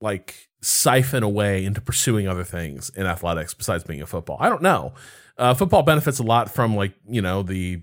like 0.00 0.48
siphon 0.62 1.22
away 1.22 1.64
into 1.64 1.80
pursuing 1.80 2.28
other 2.28 2.44
things 2.44 2.90
in 2.90 3.06
athletics 3.06 3.54
besides 3.54 3.84
being 3.84 4.02
a 4.02 4.06
football? 4.06 4.36
I 4.40 4.48
don't 4.48 4.62
know. 4.62 4.92
Uh, 5.38 5.54
football 5.54 5.82
benefits 5.82 6.18
a 6.18 6.22
lot 6.22 6.50
from 6.50 6.76
like 6.76 6.94
you 7.08 7.22
know 7.22 7.42
the 7.42 7.82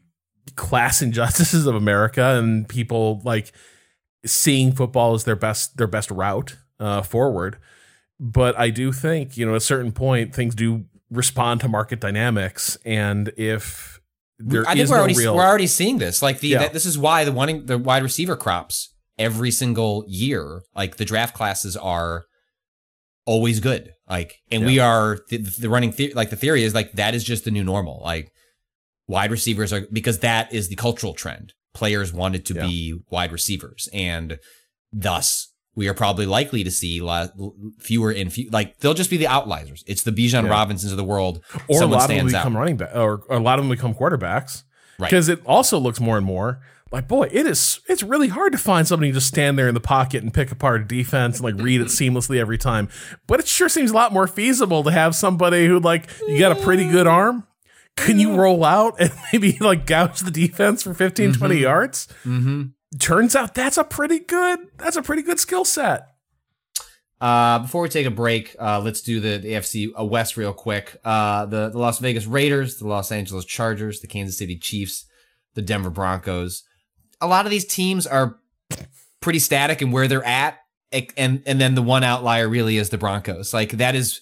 class 0.56 1.02
injustices 1.04 1.66
of 1.66 1.76
America 1.76 2.38
and 2.38 2.68
people 2.68 3.22
like 3.24 3.52
seeing 4.26 4.72
football 4.72 5.14
as 5.14 5.24
their 5.24 5.36
best 5.36 5.78
their 5.78 5.88
best 5.88 6.12
route 6.12 6.58
uh, 6.80 7.02
forward. 7.02 7.58
But 8.20 8.58
I 8.58 8.70
do 8.70 8.92
think 8.92 9.38
you 9.38 9.46
know 9.46 9.54
at 9.54 9.58
a 9.58 9.62
certain 9.62 9.92
point 9.92 10.34
things 10.34 10.56
do 10.56 10.86
respond 11.14 11.61
to 11.61 11.68
market 11.68 11.99
dynamics 11.99 12.77
and 12.84 13.31
if 13.38 13.99
there 14.40 14.68
I 14.68 14.73
think 14.73 14.90
we're 14.90 14.95
no 14.95 15.02
already 15.02 15.15
real, 15.15 15.35
we're 15.35 15.45
already 15.45 15.68
seeing 15.68 15.99
this. 15.99 16.22
Like 16.22 16.40
the 16.40 16.49
yeah. 16.49 16.60
that, 16.60 16.73
this 16.73 16.85
is 16.85 16.98
why 16.98 17.23
the 17.23 17.31
wanting 17.31 17.65
the 17.65 17.77
wide 17.77 18.03
receiver 18.03 18.35
crops 18.35 18.94
every 19.18 19.52
single 19.52 20.03
year, 20.07 20.64
like 20.76 20.98
the 20.98 21.06
draft 21.06 21.35
classes 21.35 21.77
are 21.77 22.26
always 23.26 23.60
good. 23.60 23.94
Like, 24.10 24.35
and 24.52 24.61
yeah. 24.61 24.68
we 24.68 24.80
are 24.80 25.19
the, 25.30 25.38
the 25.38 25.69
running 25.69 25.91
the- 25.91 26.14
like 26.14 26.30
the 26.30 26.35
theory 26.35 26.64
is 26.64 26.73
like 26.73 26.94
that 26.94 27.15
is 27.15 27.23
just 27.23 27.45
the 27.45 27.52
new 27.52 27.64
normal. 27.64 28.02
Like 28.03 28.31
wide 29.07 29.31
receivers 29.31 29.72
are 29.72 29.85
because 29.91 30.19
that 30.19 30.53
is 30.53 30.69
the 30.69 30.76
cultural 30.76 31.14
trend. 31.14 31.53
Players 31.73 32.14
wanted 32.14 32.45
to 32.48 32.53
yeah. 32.53 32.68
be 32.68 32.99
wide 33.10 33.31
receivers, 33.31 33.90
and 33.94 34.38
thus 34.91 35.53
we 35.76 35.88
are 35.88 35.94
probably 35.94 36.26
likely 36.26 36.64
to 36.64 36.72
see 36.72 37.00
fewer 37.80 38.12
and 38.12 38.32
few. 38.32 38.50
Like 38.50 38.78
they'll 38.80 38.94
just 38.94 39.10
be 39.10 39.18
the 39.18 39.28
outliers. 39.28 39.84
It's 39.88 40.04
the 40.04 40.12
Bijan 40.12 40.44
yeah. 40.44 40.50
Robinsons 40.50 40.91
of 40.91 40.98
the 40.98 41.04
world. 41.04 41.44
Or 41.68 41.80
Someone 41.80 42.00
a 42.00 42.02
lot 42.02 42.12
of 42.12 42.18
them 42.18 42.28
become 42.28 42.56
out. 42.56 42.60
running 42.60 42.78
back, 42.78 42.95
or, 42.95 43.24
or, 43.28 43.38
a 43.38 43.40
lot 43.40 43.60
of 43.60 43.66
them 43.66 43.70
become 43.70 43.94
quarterbacks. 43.94 44.64
Right. 45.00 45.10
Because 45.10 45.30
it 45.30 45.41
also 45.45 45.80
looks 45.80 46.00
more 46.00 46.18
and 46.18 46.26
more 46.26 46.62
like, 46.94 47.08
boy, 47.08 47.28
it 47.32 47.48
is. 47.48 47.80
It's 47.90 48.04
really 48.04 48.28
hard 48.28 48.52
to 48.52 48.60
find 48.60 48.88
somebody 48.88 49.10
to 49.10 49.16
just 49.16 49.28
stand 49.28 49.58
there 49.58 49.68
in 49.68 49.74
the 49.74 49.80
pocket 49.80 50.22
and 50.22 50.32
pick 50.32 50.52
apart 50.52 50.82
a 50.82 50.86
defense 50.86 51.40
and 51.40 51.44
like 51.44 51.56
read 51.64 51.82
it 51.82 51.88
seamlessly 51.88 52.38
every 52.38 52.60
time. 52.60 52.88
But 53.26 53.40
it 53.40 53.48
sure 53.48 53.68
seems 53.68 53.90
a 53.90 53.95
lot 53.95 54.14
more 54.14 54.28
feasible 54.28 54.84
to 54.84 54.91
have 54.91 55.16
somebody 55.16 55.66
who 55.66 55.80
like 55.80 56.08
you 56.28 56.38
got 56.38 56.52
a 56.52 56.62
pretty 56.62 56.88
good 56.88 57.08
arm. 57.08 57.48
Can 57.95 58.20
you 58.20 58.36
roll 58.36 58.64
out 58.64 58.95
and 59.00 59.12
maybe 59.34 59.58
like 59.60 59.88
gouge 59.88 60.20
the 60.20 60.30
defense 60.30 60.84
for 60.84 60.94
15, 60.94 61.32
mm-hmm. 61.32 61.40
20 61.40 61.56
yards? 61.56 62.08
Mm-hmm 62.26 62.64
turns 62.99 63.36
out 63.36 63.56
that's 63.56 63.78
a 63.78 63.84
pretty 63.84 64.20
good 64.20 64.60
that's 64.78 64.95
a 64.95 65.02
pretty 65.02 65.22
good 65.22 65.40
skill 65.40 65.65
set. 65.65 66.07
Uh, 67.22 67.60
before 67.60 67.84
we 67.84 67.88
take 67.90 68.06
a 68.06 68.11
break, 68.11 68.53
uh, 68.60 68.82
let's 68.82 69.02
do 69.02 69.22
the, 69.22 69.38
the 69.38 69.53
AFC 69.53 69.88
uh, 69.98 70.03
West 70.03 70.36
real 70.36 70.52
quick. 70.52 70.98
Uh, 71.06 71.45
the, 71.45 71.70
the 71.70 71.78
Las 71.78 71.99
Vegas 71.99 72.26
Raiders, 72.26 72.80
the 72.80 72.88
Los 72.88 73.14
Angeles 73.14 73.45
Chargers, 73.45 74.02
the 74.02 74.07
Kansas 74.07 74.38
City 74.38 74.57
Chiefs, 74.57 75.06
the 75.53 75.61
Denver 75.61 75.90
Broncos. 75.90 76.64
A 77.22 77.28
lot 77.28 77.45
of 77.45 77.52
these 77.52 77.64
teams 77.64 78.06
are 78.06 78.40
pretty 79.22 79.40
static 79.40 79.82
in 79.82 79.91
where 79.91 80.10
they're 80.10 80.26
at, 80.26 80.60
and 81.15 81.41
and 81.45 81.61
then 81.61 81.76
the 81.76 81.82
one 81.82 82.03
outlier 82.03 82.49
really 82.49 82.78
is 82.78 82.90
the 82.90 82.98
Broncos. 82.98 83.53
Like 83.53 83.72
that 83.72 83.95
is 83.95 84.20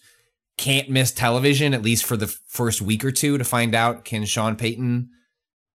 can't 0.57 0.89
miss 0.89 1.11
television 1.11 1.73
at 1.73 1.81
least 1.81 2.05
for 2.05 2.15
the 2.15 2.27
first 2.27 2.83
week 2.83 3.03
or 3.03 3.11
two 3.11 3.37
to 3.39 3.43
find 3.43 3.73
out 3.73 4.05
can 4.05 4.25
Sean 4.25 4.55
Payton 4.55 5.09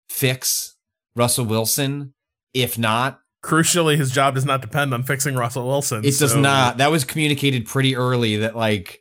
fix 0.10 0.76
Russell 1.15 1.45
Wilson 1.45 2.14
if 2.54 2.78
not, 2.78 3.20
crucially, 3.44 3.98
his 3.98 4.12
job 4.12 4.36
does 4.36 4.46
not 4.46 4.62
depend 4.62 4.94
on 4.94 5.04
fixing 5.04 5.36
Russell 5.36 5.68
Wilson. 5.68 6.04
It 6.04 6.14
so. 6.14 6.26
does 6.26 6.36
not. 6.36 6.78
That 6.78 6.92
was 6.92 7.04
communicated 7.04 7.66
pretty 7.66 7.96
early 7.96 8.38
that 8.38 8.56
like, 8.56 9.00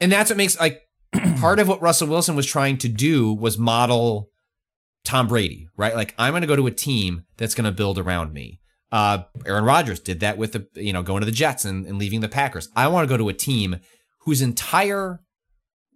and 0.00 0.12
that's 0.12 0.30
what 0.30 0.36
makes 0.36 0.58
like 0.60 0.82
part 1.40 1.58
of 1.58 1.68
what 1.68 1.82
Russell 1.82 2.08
Wilson 2.08 2.36
was 2.36 2.46
trying 2.46 2.78
to 2.78 2.88
do 2.88 3.32
was 3.32 3.58
model 3.58 4.30
Tom 5.04 5.26
Brady, 5.26 5.68
right? 5.76 5.94
Like 5.94 6.14
I'm 6.18 6.32
going 6.32 6.42
to 6.42 6.46
go 6.46 6.56
to 6.56 6.66
a 6.66 6.72
team 6.72 7.24
that's 7.36 7.54
going 7.54 7.64
to 7.64 7.72
build 7.72 7.98
around 7.98 8.32
me. 8.32 8.60
Uh, 8.90 9.24
Aaron 9.46 9.64
Rodgers 9.64 10.00
did 10.00 10.20
that 10.20 10.38
with 10.38 10.52
the 10.52 10.66
you 10.74 10.92
know 10.92 11.02
going 11.02 11.20
to 11.20 11.26
the 11.26 11.32
Jets 11.32 11.64
and, 11.64 11.86
and 11.86 11.98
leaving 11.98 12.20
the 12.20 12.28
Packers. 12.28 12.68
I 12.76 12.88
want 12.88 13.08
to 13.08 13.12
go 13.12 13.16
to 13.16 13.28
a 13.28 13.34
team 13.34 13.80
whose 14.20 14.42
entire 14.42 15.20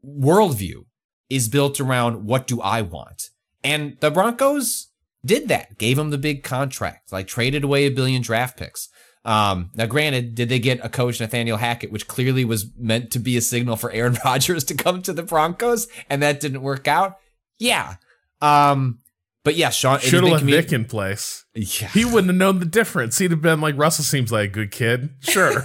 worldview 0.04 0.84
is 1.28 1.48
built 1.48 1.80
around 1.80 2.26
what 2.26 2.46
do 2.46 2.60
I 2.60 2.82
want, 2.82 3.30
and 3.62 3.96
the 4.00 4.10
Broncos 4.10 4.91
did 5.24 5.48
that, 5.48 5.78
gave 5.78 5.98
him 5.98 6.10
the 6.10 6.18
big 6.18 6.42
contract, 6.42 7.12
like 7.12 7.26
traded 7.26 7.64
away 7.64 7.84
a 7.84 7.90
billion 7.90 8.22
draft 8.22 8.56
picks. 8.56 8.88
Um, 9.24 9.70
now, 9.74 9.86
granted, 9.86 10.34
did 10.34 10.48
they 10.48 10.58
get 10.58 10.84
a 10.84 10.88
coach, 10.88 11.20
Nathaniel 11.20 11.56
Hackett, 11.56 11.92
which 11.92 12.08
clearly 12.08 12.44
was 12.44 12.66
meant 12.76 13.12
to 13.12 13.20
be 13.20 13.36
a 13.36 13.40
signal 13.40 13.76
for 13.76 13.90
Aaron 13.92 14.16
Rodgers 14.24 14.64
to 14.64 14.74
come 14.74 15.02
to 15.02 15.12
the 15.12 15.22
Broncos, 15.22 15.86
and 16.10 16.22
that 16.22 16.40
didn't 16.40 16.62
work 16.62 16.88
out? 16.88 17.18
Yeah. 17.58 17.96
Um, 18.40 18.98
but 19.44 19.54
yeah, 19.56 19.70
Sean 19.70 19.98
should 20.00 20.24
have 20.24 20.32
left 20.32 20.44
Vic 20.44 20.72
in 20.72 20.84
place. 20.84 21.44
Yeah. 21.54 21.88
He 21.88 22.06
wouldn't 22.06 22.28
have 22.28 22.36
known 22.36 22.60
the 22.60 22.64
difference. 22.64 23.18
He'd 23.18 23.30
have 23.30 23.42
been 23.42 23.60
like, 23.60 23.76
Russell 23.76 24.04
seems 24.04 24.32
like 24.32 24.48
a 24.48 24.52
good 24.52 24.70
kid. 24.70 25.10
Sure. 25.20 25.62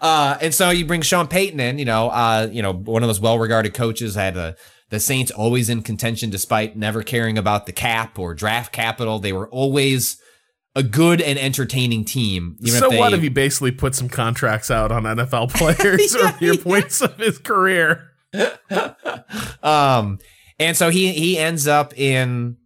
Uh, 0.00 0.38
and 0.40 0.54
so 0.54 0.70
you 0.70 0.84
bring 0.84 1.02
Sean 1.02 1.28
Payton 1.28 1.60
in, 1.60 1.78
you 1.78 1.84
know, 1.84 2.08
uh, 2.08 2.48
you 2.50 2.62
know, 2.62 2.72
one 2.72 3.02
of 3.02 3.08
those 3.08 3.20
well-regarded 3.20 3.74
coaches 3.74 4.14
had 4.14 4.36
a 4.36 4.56
the 4.90 5.00
Saints 5.00 5.30
always 5.30 5.68
in 5.68 5.82
contention 5.82 6.30
despite 6.30 6.76
never 6.76 7.02
caring 7.02 7.36
about 7.36 7.66
the 7.66 7.72
cap 7.72 8.18
or 8.18 8.34
draft 8.34 8.72
capital. 8.72 9.18
They 9.18 9.32
were 9.32 9.48
always 9.48 10.20
a 10.74 10.82
good 10.82 11.20
and 11.20 11.38
entertaining 11.38 12.04
team. 12.04 12.56
so 12.64 12.88
they, 12.88 12.98
what 12.98 13.12
if 13.12 13.20
he 13.20 13.28
basically 13.28 13.72
put 13.72 13.94
some 13.94 14.08
contracts 14.08 14.70
out 14.70 14.92
on 14.92 15.02
NFL 15.02 15.50
players 15.54 16.14
yeah, 16.14 16.34
earlier 16.36 16.52
yeah. 16.54 16.62
points 16.62 17.00
of 17.00 17.16
his 17.16 17.38
career? 17.38 18.12
um, 19.62 20.18
and 20.58 20.76
so 20.76 20.90
he 20.90 21.12
he 21.12 21.38
ends 21.38 21.66
up 21.66 21.98
in 21.98 22.56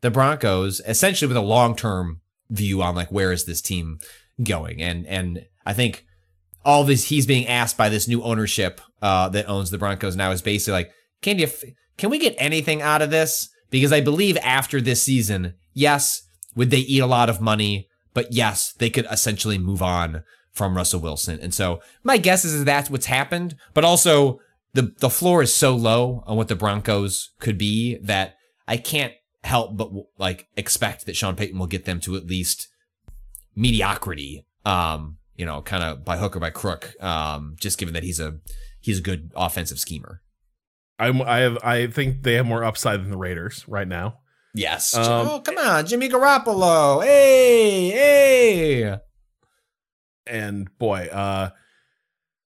the 0.00 0.10
Broncos 0.10 0.80
essentially 0.86 1.28
with 1.28 1.36
a 1.36 1.42
long 1.42 1.74
term 1.76 2.20
view 2.50 2.82
on 2.82 2.94
like 2.94 3.10
where 3.10 3.32
is 3.32 3.44
this 3.44 3.60
team 3.60 3.98
going, 4.42 4.80
and 4.80 5.06
and 5.06 5.46
I 5.66 5.72
think 5.72 6.04
all 6.68 6.84
this 6.84 7.08
he's 7.08 7.24
being 7.24 7.46
asked 7.46 7.78
by 7.78 7.88
this 7.88 8.06
new 8.06 8.22
ownership 8.22 8.82
uh, 9.00 9.26
that 9.30 9.48
owns 9.48 9.70
the 9.70 9.78
Broncos 9.78 10.14
now 10.14 10.30
is 10.30 10.42
basically 10.42 10.72
like 10.72 10.92
can 11.22 11.38
you 11.38 11.48
can 11.96 12.10
we 12.10 12.18
get 12.18 12.34
anything 12.36 12.82
out 12.82 13.00
of 13.00 13.10
this? 13.10 13.48
Because 13.70 13.90
I 13.90 14.02
believe 14.02 14.36
after 14.42 14.78
this 14.78 15.02
season, 15.02 15.54
yes, 15.72 16.22
would 16.54 16.70
they 16.70 16.78
eat 16.78 17.00
a 17.00 17.06
lot 17.06 17.30
of 17.30 17.40
money? 17.40 17.88
But 18.12 18.32
yes, 18.32 18.74
they 18.74 18.90
could 18.90 19.06
essentially 19.10 19.56
move 19.56 19.82
on 19.82 20.24
from 20.52 20.76
Russell 20.76 21.00
Wilson. 21.00 21.38
And 21.40 21.54
so 21.54 21.80
my 22.02 22.18
guess 22.18 22.44
is, 22.44 22.64
that's 22.64 22.90
what's 22.90 23.06
happened, 23.06 23.56
but 23.72 23.84
also 23.84 24.38
the 24.74 24.94
the 24.98 25.10
floor 25.10 25.42
is 25.42 25.54
so 25.54 25.74
low 25.74 26.22
on 26.26 26.36
what 26.36 26.48
the 26.48 26.54
Broncos 26.54 27.30
could 27.40 27.56
be 27.56 27.96
that 28.02 28.36
I 28.66 28.76
can't 28.76 29.14
help 29.42 29.74
but 29.74 29.90
like 30.18 30.48
expect 30.54 31.06
that 31.06 31.16
Sean 31.16 31.34
Payton 31.34 31.58
will 31.58 31.66
get 31.66 31.86
them 31.86 31.98
to 32.00 32.16
at 32.16 32.26
least 32.26 32.68
mediocrity. 33.56 34.44
Um, 34.66 35.16
you 35.38 35.46
know, 35.46 35.62
kind 35.62 35.82
of 35.82 36.04
by 36.04 36.18
hook 36.18 36.36
or 36.36 36.40
by 36.40 36.50
crook. 36.50 36.94
Um, 37.02 37.56
just 37.58 37.78
given 37.78 37.94
that 37.94 38.02
he's 38.02 38.20
a 38.20 38.38
he's 38.80 38.98
a 38.98 39.02
good 39.02 39.32
offensive 39.34 39.78
schemer. 39.78 40.20
I'm, 40.98 41.22
I 41.22 41.38
have 41.38 41.58
I 41.62 41.86
think 41.86 42.24
they 42.24 42.34
have 42.34 42.44
more 42.44 42.64
upside 42.64 43.00
than 43.00 43.10
the 43.10 43.16
Raiders 43.16 43.64
right 43.68 43.88
now. 43.88 44.18
Yes. 44.52 44.94
Um, 44.94 45.28
oh, 45.28 45.40
come 45.40 45.56
on, 45.56 45.86
Jimmy 45.86 46.08
Garoppolo. 46.08 47.04
Hey, 47.04 47.90
hey. 47.90 48.98
And 50.26 50.76
boy, 50.78 51.06
uh 51.06 51.50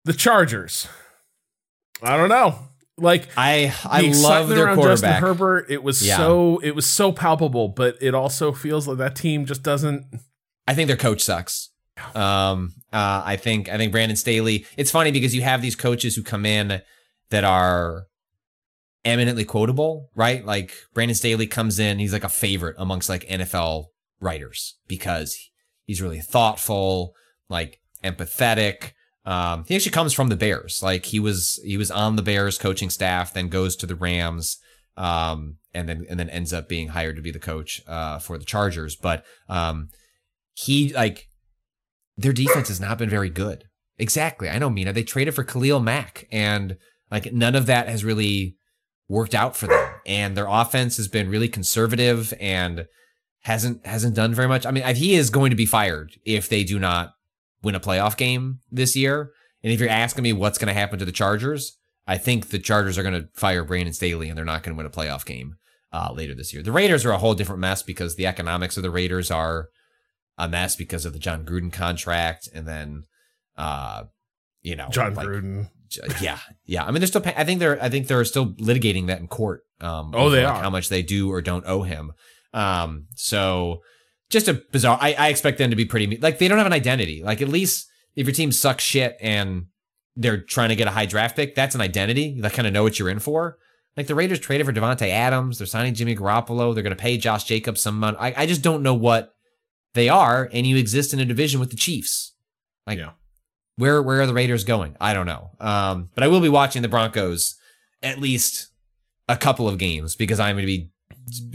the 0.05 0.13
Chargers. 0.13 0.87
I 2.01 2.15
don't 2.15 2.29
know. 2.29 2.57
Like 2.97 3.27
I 3.35 3.75
I 3.83 4.03
the 4.03 4.13
love 4.13 4.47
their 4.47 4.73
quarterback. 4.73 4.85
Justin 4.91 5.13
Herbert. 5.21 5.65
It 5.69 5.83
was 5.83 6.05
yeah. 6.05 6.15
so 6.15 6.59
it 6.63 6.71
was 6.71 6.85
so 6.85 7.11
palpable, 7.11 7.67
but 7.67 7.97
it 8.01 8.15
also 8.15 8.53
feels 8.53 8.87
like 8.87 8.99
that 8.99 9.17
team 9.17 9.45
just 9.45 9.63
doesn't 9.63 10.05
I 10.65 10.73
think 10.73 10.87
their 10.87 10.97
coach 10.97 11.21
sucks. 11.21 11.71
Um 12.15 12.73
uh 12.91 13.21
I 13.25 13.35
think 13.35 13.69
I 13.69 13.77
think 13.77 13.91
Brandon 13.91 14.17
Staley. 14.17 14.65
It's 14.77 14.91
funny 14.91 15.11
because 15.11 15.35
you 15.35 15.41
have 15.41 15.61
these 15.61 15.75
coaches 15.75 16.15
who 16.15 16.23
come 16.23 16.45
in 16.45 16.81
that 17.29 17.43
are 17.43 18.05
eminently 19.05 19.45
quotable, 19.45 20.09
right? 20.15 20.45
Like 20.45 20.73
Brandon 20.93 21.15
Staley 21.15 21.47
comes 21.47 21.79
in, 21.79 21.99
he's 21.99 22.13
like 22.13 22.23
a 22.23 22.29
favorite 22.29 22.75
amongst 22.77 23.09
like 23.09 23.27
NFL 23.27 23.85
writers 24.19 24.77
because 24.87 25.37
he's 25.85 26.01
really 26.01 26.19
thoughtful, 26.19 27.13
like 27.49 27.79
empathetic. 28.03 28.91
Um, 29.25 29.65
he 29.67 29.75
actually 29.75 29.91
comes 29.91 30.13
from 30.13 30.29
the 30.29 30.35
Bears. 30.35 30.81
Like 30.83 31.05
he 31.05 31.19
was 31.19 31.59
he 31.63 31.77
was 31.77 31.91
on 31.91 32.15
the 32.15 32.21
Bears 32.21 32.57
coaching 32.57 32.89
staff, 32.89 33.33
then 33.33 33.49
goes 33.49 33.75
to 33.77 33.85
the 33.85 33.95
Rams, 33.95 34.57
um, 34.97 35.57
and 35.73 35.87
then 35.87 36.05
and 36.09 36.19
then 36.19 36.29
ends 36.29 36.53
up 36.53 36.67
being 36.67 36.89
hired 36.89 37.15
to 37.15 37.21
be 37.21 37.31
the 37.31 37.39
coach 37.39 37.81
uh, 37.87 38.19
for 38.19 38.37
the 38.37 38.45
Chargers. 38.45 38.95
But 38.95 39.23
um, 39.47 39.89
he 40.53 40.93
like 40.93 41.28
their 42.19 42.33
defense 42.33 42.67
has 42.67 42.81
not 42.81 42.97
been 42.97 43.09
very 43.09 43.29
good. 43.29 43.63
Exactly. 43.97 44.49
I 44.49 44.59
know, 44.59 44.69
Mina. 44.69 44.93
They 44.93 45.03
traded 45.03 45.35
for 45.35 45.43
Khalil 45.43 45.79
Mack, 45.79 46.27
and 46.31 46.77
like 47.09 47.33
none 47.33 47.55
of 47.55 47.65
that 47.65 47.87
has 47.87 48.03
really 48.03 48.57
worked 49.07 49.33
out 49.33 49.55
for 49.55 49.67
them. 49.67 49.93
And 50.05 50.35
their 50.35 50.47
offense 50.47 50.97
has 50.97 51.07
been 51.07 51.29
really 51.29 51.47
conservative 51.47 52.33
and 52.39 52.85
hasn't 53.41 53.85
hasn't 53.85 54.15
done 54.15 54.33
very 54.33 54.47
much. 54.47 54.65
I 54.65 54.71
mean, 54.71 54.83
he 54.95 55.15
is 55.15 55.29
going 55.29 55.49
to 55.49 55.55
be 55.55 55.65
fired 55.65 56.17
if 56.25 56.49
they 56.49 56.63
do 56.63 56.77
not 56.77 57.13
win 57.63 57.75
a 57.75 57.79
playoff 57.79 58.17
game 58.17 58.59
this 58.71 58.95
year. 58.95 59.31
And 59.63 59.71
if 59.73 59.79
you're 59.79 59.89
asking 59.89 60.23
me 60.23 60.33
what's 60.33 60.57
going 60.57 60.73
to 60.73 60.79
happen 60.79 60.99
to 60.99 61.05
the 61.05 61.11
Chargers, 61.11 61.77
I 62.07 62.17
think 62.17 62.49
the 62.49 62.59
Chargers 62.59 62.97
are 62.97 63.03
going 63.03 63.21
to 63.21 63.29
fire 63.33 63.63
Brandon 63.63 63.93
Staley 63.93 64.29
and 64.29 64.37
they're 64.37 64.45
not 64.45 64.63
going 64.63 64.75
to 64.75 64.77
win 64.77 64.85
a 64.85 64.89
playoff 64.89 65.25
game 65.25 65.55
uh, 65.91 66.11
later 66.13 66.33
this 66.33 66.53
year. 66.53 66.63
The 66.63 66.71
Raiders 66.71 67.05
are 67.05 67.11
a 67.11 67.17
whole 67.17 67.33
different 67.33 67.59
mess 67.59 67.83
because 67.83 68.15
the 68.15 68.27
economics 68.27 68.77
of 68.77 68.83
the 68.83 68.91
Raiders 68.91 69.29
are 69.29 69.69
a 70.39 70.49
mess 70.49 70.75
because 70.75 71.05
of 71.05 71.13
the 71.13 71.19
Jon 71.19 71.45
Gruden 71.45 71.71
contract 71.71 72.49
and 72.55 72.67
then, 72.67 73.03
uh, 73.57 74.05
you 74.63 74.75
know, 74.75 74.89
Jon 74.89 75.13
like, 75.13 75.27
Gruden 75.27 75.69
yeah, 76.21 76.39
yeah. 76.65 76.83
I 76.85 76.91
mean, 76.91 76.99
they're 76.99 77.07
still. 77.07 77.21
Pay- 77.21 77.33
I 77.35 77.43
think 77.43 77.59
they're. 77.59 77.81
I 77.81 77.89
think 77.89 78.07
they're 78.07 78.25
still 78.25 78.53
litigating 78.53 79.07
that 79.07 79.19
in 79.19 79.27
court. 79.27 79.61
Um, 79.81 80.11
oh, 80.13 80.29
they 80.29 80.43
like 80.43 80.55
are. 80.55 80.63
How 80.63 80.69
much 80.69 80.89
they 80.89 81.01
do 81.01 81.31
or 81.31 81.41
don't 81.41 81.65
owe 81.65 81.83
him. 81.83 82.13
Um, 82.53 83.07
so 83.15 83.81
just 84.29 84.47
a 84.47 84.61
bizarre. 84.71 84.97
I, 85.01 85.13
I 85.13 85.27
expect 85.29 85.57
them 85.57 85.69
to 85.69 85.75
be 85.75 85.85
pretty. 85.85 86.17
Like 86.17 86.39
they 86.39 86.47
don't 86.47 86.57
have 86.57 86.67
an 86.67 86.73
identity. 86.73 87.23
Like 87.23 87.41
at 87.41 87.49
least 87.49 87.87
if 88.15 88.27
your 88.27 88.33
team 88.33 88.51
sucks 88.51 88.83
shit 88.83 89.17
and 89.19 89.65
they're 90.15 90.41
trying 90.41 90.69
to 90.69 90.75
get 90.75 90.87
a 90.87 90.91
high 90.91 91.05
draft 91.05 91.35
pick, 91.35 91.55
that's 91.55 91.75
an 91.75 91.81
identity. 91.81 92.23
You 92.23 92.41
like 92.41 92.53
kind 92.53 92.67
of 92.67 92.73
know 92.73 92.83
what 92.83 92.99
you're 92.99 93.09
in 93.09 93.19
for. 93.19 93.57
Like 93.97 94.07
the 94.07 94.15
Raiders 94.15 94.39
traded 94.39 94.65
for 94.65 94.73
Davante 94.73 95.09
Adams. 95.09 95.57
They're 95.57 95.67
signing 95.67 95.93
Jimmy 95.93 96.15
Garoppolo. 96.15 96.73
They're 96.73 96.83
going 96.83 96.95
to 96.95 97.01
pay 97.01 97.17
Josh 97.17 97.45
Jacobs 97.45 97.81
some 97.81 97.99
money. 97.99 98.17
I, 98.19 98.43
I 98.43 98.45
just 98.45 98.61
don't 98.61 98.83
know 98.83 98.93
what 98.93 99.33
they 99.93 100.09
are. 100.09 100.49
And 100.51 100.65
you 100.65 100.77
exist 100.77 101.13
in 101.13 101.19
a 101.19 101.25
division 101.25 101.59
with 101.59 101.71
the 101.71 101.75
Chiefs. 101.75 102.33
Like 102.85 102.99
yeah. 102.99 103.11
Where 103.75 104.01
where 104.01 104.21
are 104.21 104.25
the 104.27 104.33
Raiders 104.33 104.63
going? 104.63 104.95
I 104.99 105.13
don't 105.13 105.25
know. 105.25 105.51
Um, 105.59 106.09
but 106.13 106.23
I 106.23 106.27
will 106.27 106.41
be 106.41 106.49
watching 106.49 106.81
the 106.81 106.89
Broncos 106.89 107.55
at 108.03 108.19
least 108.19 108.69
a 109.27 109.37
couple 109.37 109.69
of 109.69 109.77
games 109.77 110.15
because 110.15 110.39
I'm 110.39 110.55
going 110.55 110.65
to 110.65 110.67
be 110.67 110.89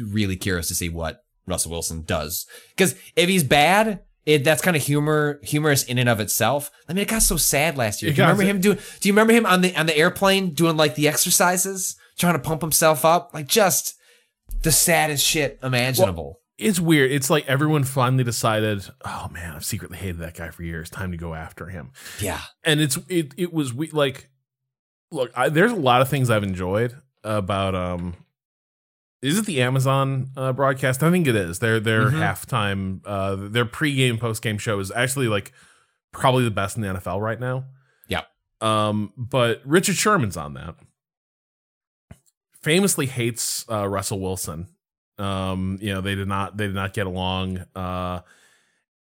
really 0.03 0.37
curious 0.37 0.69
to 0.69 0.75
see 0.75 0.89
what 0.89 1.25
Russell 1.47 1.73
Wilson 1.73 2.03
does. 2.03 2.47
Because 2.71 2.95
if 3.17 3.29
he's 3.29 3.45
bad, 3.45 4.01
it 4.25 4.45
that's 4.45 4.63
kind 4.63 4.77
of 4.77 4.83
humor 4.83 5.39
humorous 5.43 5.85
in 5.85 5.99
and 5.99 6.09
of 6.09 6.21
itself. 6.21 6.71
I 6.89 6.95
mean, 6.95 7.03
it 7.03 7.09
got 7.09 7.23
so 7.23 7.37
sad 7.37 7.77
last 7.77 8.03
year. 8.03 8.11
Do 8.13 8.17
you 8.17 8.23
remember 8.23 8.45
him 8.45 8.61
doing? 8.61 8.79
Do 9.01 9.09
you 9.09 9.13
remember 9.13 9.35
him 9.35 9.45
on 9.45 9.61
the 9.61 9.77
on 9.77 9.87
the 9.87 9.97
airplane 9.97 10.51
doing 10.51 10.79
like 10.79 10.95
the 10.95 11.09
exercises, 11.09 11.97
trying 12.17 12.35
to 12.35 12.39
pump 12.39 12.63
himself 12.63 13.05
up, 13.05 13.33
like 13.35 13.49
just 13.49 13.97
the 14.63 14.73
saddest 14.73 15.25
shit 15.25 15.59
imaginable. 15.63 16.25
Well, 16.25 16.41
it's 16.59 16.79
weird. 16.79 17.11
It's 17.11 17.31
like 17.31 17.47
everyone 17.47 17.85
finally 17.85 18.25
decided, 18.25 18.85
oh 19.05 19.29
man, 19.33 19.55
I've 19.55 19.65
secretly 19.65 19.99
hated 19.99 20.19
that 20.19 20.35
guy 20.35 20.51
for 20.51 20.63
years. 20.63 20.89
Time 20.89 21.11
to 21.11 21.17
go 21.17 21.35
after 21.35 21.67
him. 21.67 21.91
Yeah. 22.21 22.41
And 22.63 22.81
it's 22.81 22.99
it 23.09 23.33
it 23.37 23.53
was 23.53 23.75
we 23.75 23.91
like 23.91 24.31
look, 25.11 25.31
I, 25.35 25.49
there's 25.49 25.73
a 25.73 25.77
lot 25.77 26.01
of 26.01 26.09
things 26.09 26.31
I've 26.31 26.43
enjoyed 26.43 26.95
about 27.23 27.75
um 27.75 28.17
is 29.23 29.39
it 29.39 29.47
the 29.47 29.63
Amazon 29.63 30.29
uh, 30.37 30.53
broadcast? 30.53 31.03
I 31.03 31.11
think 31.11 31.27
it 31.27 31.35
is. 31.35 31.59
Their 31.59 31.81
their 31.81 32.07
mm-hmm. 32.07 32.21
halftime 32.21 33.01
uh 33.05 33.37
their 33.37 33.65
pregame 33.65 34.19
postgame 34.19 34.61
show 34.61 34.79
is 34.79 34.93
actually 34.93 35.29
like 35.29 35.53
probably 36.13 36.45
the 36.45 36.51
best 36.51 36.77
in 36.77 36.83
the 36.83 36.89
NFL 36.89 37.21
right 37.21 37.41
now. 37.41 37.65
Yeah. 38.07 38.23
Um 38.61 39.13
but 39.17 39.61
Richard 39.65 39.97
Sherman's 39.97 40.37
on 40.37 40.55
that. 40.55 40.77
Famously 42.63 43.07
hates 43.07 43.67
uh, 43.69 43.87
Russell 43.87 44.21
Wilson 44.21 44.69
um, 45.19 45.79
you 45.81 45.93
know, 45.93 46.01
they 46.01 46.15
did 46.15 46.29
not 46.29 46.57
they 46.57 46.67
did 46.67 46.75
not 46.75 46.93
get 46.93 47.07
along. 47.07 47.65
Uh, 47.75 48.21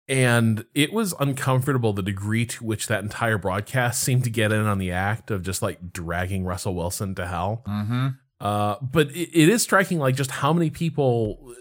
and 0.07 0.67
it 0.75 0.93
was 0.93 1.15
uncomfortable 1.19 1.93
the 1.93 2.03
degree 2.03 2.45
to 2.45 2.65
which 2.65 2.89
that 2.89 3.03
entire 3.03 3.39
broadcast 3.39 4.03
seemed 4.03 4.25
to 4.25 4.31
get 4.31 4.53
in 4.53 4.67
on 4.67 4.79
the 4.79 4.91
act 4.91 5.31
of 5.31 5.43
just 5.43 5.63
like 5.63 5.93
dragging 5.93 6.45
Russell 6.45 6.75
Wilson 6.75 7.15
to 7.15 7.27
hell. 7.27 7.63
Mm-hmm. 7.67 8.09
Uh, 8.41 8.77
but 8.83 9.11
it, 9.13 9.31
it 9.33 9.49
is 9.49 9.63
striking, 9.63 9.99
like 9.99 10.17
just 10.17 10.31
how 10.31 10.53
many 10.53 10.69
people 10.69 11.55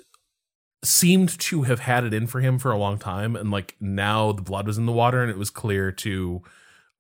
seemed 0.83 1.39
to 1.39 1.61
have 1.63 1.79
had 1.79 2.03
it 2.03 2.13
in 2.13 2.27
for 2.27 2.41
him 2.41 2.59
for 2.59 2.71
a 2.71 2.77
long 2.77 2.97
time, 2.97 3.37
and 3.37 3.51
like 3.51 3.75
now 3.79 4.33
the 4.33 4.41
blood 4.41 4.67
was 4.67 4.77
in 4.77 4.85
the 4.85 4.91
water, 4.91 5.21
and 5.21 5.31
it 5.31 5.37
was 5.37 5.49
clear 5.49 5.91
to 5.91 6.41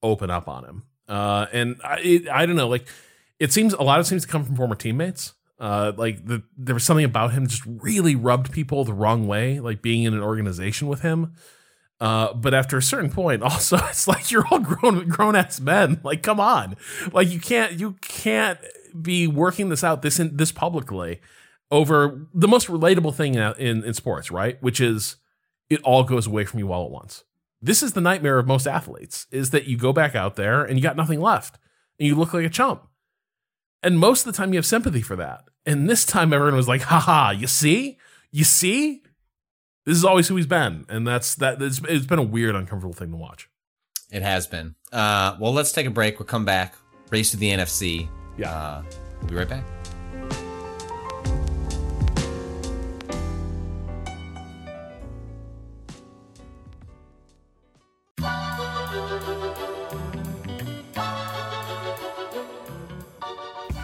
open 0.01 0.29
up 0.29 0.47
on 0.47 0.63
him. 0.63 0.83
Uh, 1.09 1.47
and 1.51 1.81
I, 1.83 1.99
it, 1.99 2.29
I 2.29 2.45
don't 2.45 2.55
know, 2.55 2.69
like 2.69 2.87
it 3.39 3.51
seems 3.51 3.73
a 3.73 3.81
lot 3.81 3.99
of 3.99 4.05
it 4.05 4.09
seems 4.09 4.21
to 4.21 4.27
come 4.29 4.45
from 4.45 4.55
former 4.55 4.75
teammates. 4.75 5.33
Uh, 5.63 5.93
like 5.95 6.25
the, 6.25 6.43
there 6.57 6.75
was 6.75 6.83
something 6.83 7.05
about 7.05 7.31
him 7.31 7.47
just 7.47 7.63
really 7.65 8.17
rubbed 8.17 8.51
people 8.51 8.83
the 8.83 8.91
wrong 8.91 9.27
way, 9.27 9.61
like 9.61 9.81
being 9.81 10.03
in 10.03 10.13
an 10.13 10.19
organization 10.19 10.89
with 10.89 11.03
him. 11.03 11.33
Uh, 12.01 12.33
but 12.33 12.53
after 12.53 12.75
a 12.75 12.81
certain 12.81 13.09
point, 13.09 13.41
also 13.43 13.77
it's 13.87 14.05
like 14.05 14.29
you're 14.29 14.45
all 14.51 14.59
grown 14.59 15.07
grown 15.07 15.37
ass 15.37 15.61
men. 15.61 16.01
Like, 16.03 16.21
come 16.21 16.41
on, 16.41 16.75
like 17.13 17.29
you 17.29 17.39
can't 17.39 17.79
you 17.79 17.93
can't 18.01 18.59
be 19.01 19.25
working 19.25 19.69
this 19.69 19.85
out 19.85 20.01
this 20.01 20.19
in, 20.19 20.35
this 20.35 20.51
publicly 20.51 21.21
over 21.71 22.27
the 22.33 22.49
most 22.49 22.67
relatable 22.67 23.15
thing 23.15 23.35
in, 23.35 23.53
in 23.57 23.83
in 23.85 23.93
sports, 23.93 24.29
right? 24.29 24.61
Which 24.61 24.81
is 24.81 25.15
it 25.69 25.81
all 25.83 26.03
goes 26.03 26.27
away 26.27 26.43
from 26.43 26.59
you 26.59 26.73
all 26.73 26.83
at 26.83 26.91
once. 26.91 27.23
This 27.61 27.81
is 27.81 27.93
the 27.93 28.01
nightmare 28.01 28.37
of 28.37 28.45
most 28.45 28.67
athletes: 28.67 29.27
is 29.31 29.51
that 29.51 29.63
you 29.63 29.77
go 29.77 29.93
back 29.93 30.13
out 30.13 30.35
there 30.35 30.65
and 30.65 30.77
you 30.77 30.83
got 30.83 30.97
nothing 30.97 31.21
left, 31.21 31.57
and 31.97 32.05
you 32.05 32.15
look 32.15 32.33
like 32.33 32.45
a 32.45 32.49
chump. 32.49 32.85
And 33.81 33.97
most 33.97 34.25
of 34.25 34.33
the 34.33 34.37
time, 34.37 34.51
you 34.51 34.57
have 34.57 34.65
sympathy 34.65 35.01
for 35.01 35.15
that. 35.15 35.45
And 35.65 35.89
this 35.89 36.05
time 36.05 36.33
everyone 36.33 36.55
was 36.55 36.67
like, 36.67 36.81
haha, 36.81 37.31
you 37.31 37.47
see? 37.47 37.97
You 38.31 38.43
see? 38.43 39.01
This 39.85 39.97
is 39.97 40.05
always 40.05 40.27
who 40.27 40.35
he's 40.35 40.47
been. 40.47 40.85
And 40.89 41.07
that's 41.07 41.35
that 41.35 41.61
it's, 41.61 41.81
it's 41.87 42.05
been 42.05 42.19
a 42.19 42.23
weird, 42.23 42.55
uncomfortable 42.55 42.93
thing 42.93 43.11
to 43.11 43.17
watch. 43.17 43.49
It 44.11 44.21
has 44.21 44.47
been. 44.47 44.75
Uh, 44.91 45.35
well, 45.39 45.53
let's 45.53 45.71
take 45.71 45.87
a 45.87 45.91
break. 45.91 46.19
We'll 46.19 46.27
come 46.27 46.45
back. 46.45 46.75
Race 47.09 47.31
to 47.31 47.37
the 47.37 47.49
NFC. 47.49 48.07
Yeah. 48.37 48.51
Uh, 48.51 48.83
we'll 49.21 49.29
be 49.29 49.35
right 49.35 49.49
back. 49.49 49.63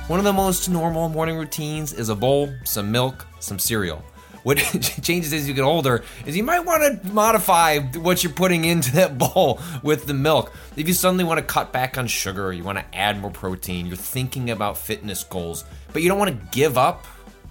One 0.09 0.17
of 0.17 0.25
the 0.25 0.33
most 0.33 0.69
normal 0.69 1.07
morning 1.07 1.37
routines 1.37 1.93
is 1.93 2.09
a 2.09 2.15
bowl, 2.15 2.51
some 2.63 2.91
milk, 2.91 3.27
some 3.39 3.59
cereal. 3.59 4.03
What 4.41 4.57
changes 5.03 5.31
as 5.33 5.47
you 5.47 5.53
get 5.53 5.61
older 5.61 6.03
is 6.25 6.35
you 6.35 6.41
might 6.41 6.61
want 6.61 7.03
to 7.03 7.13
modify 7.13 7.77
what 7.77 8.23
you're 8.23 8.33
putting 8.33 8.65
into 8.65 8.91
that 8.93 9.17
bowl 9.19 9.61
with 9.83 10.07
the 10.07 10.15
milk. 10.15 10.51
If 10.75 10.87
you 10.87 10.95
suddenly 10.95 11.25
want 11.25 11.37
to 11.37 11.45
cut 11.45 11.71
back 11.71 11.99
on 11.99 12.07
sugar, 12.07 12.51
you 12.51 12.63
want 12.63 12.79
to 12.79 12.97
add 12.97 13.21
more 13.21 13.29
protein, 13.29 13.85
you're 13.85 13.97
thinking 13.97 14.49
about 14.49 14.79
fitness 14.79 15.23
goals, 15.23 15.63
but 15.93 16.01
you 16.01 16.09
don't 16.09 16.17
want 16.17 16.31
to 16.31 16.57
give 16.57 16.75
up 16.75 17.05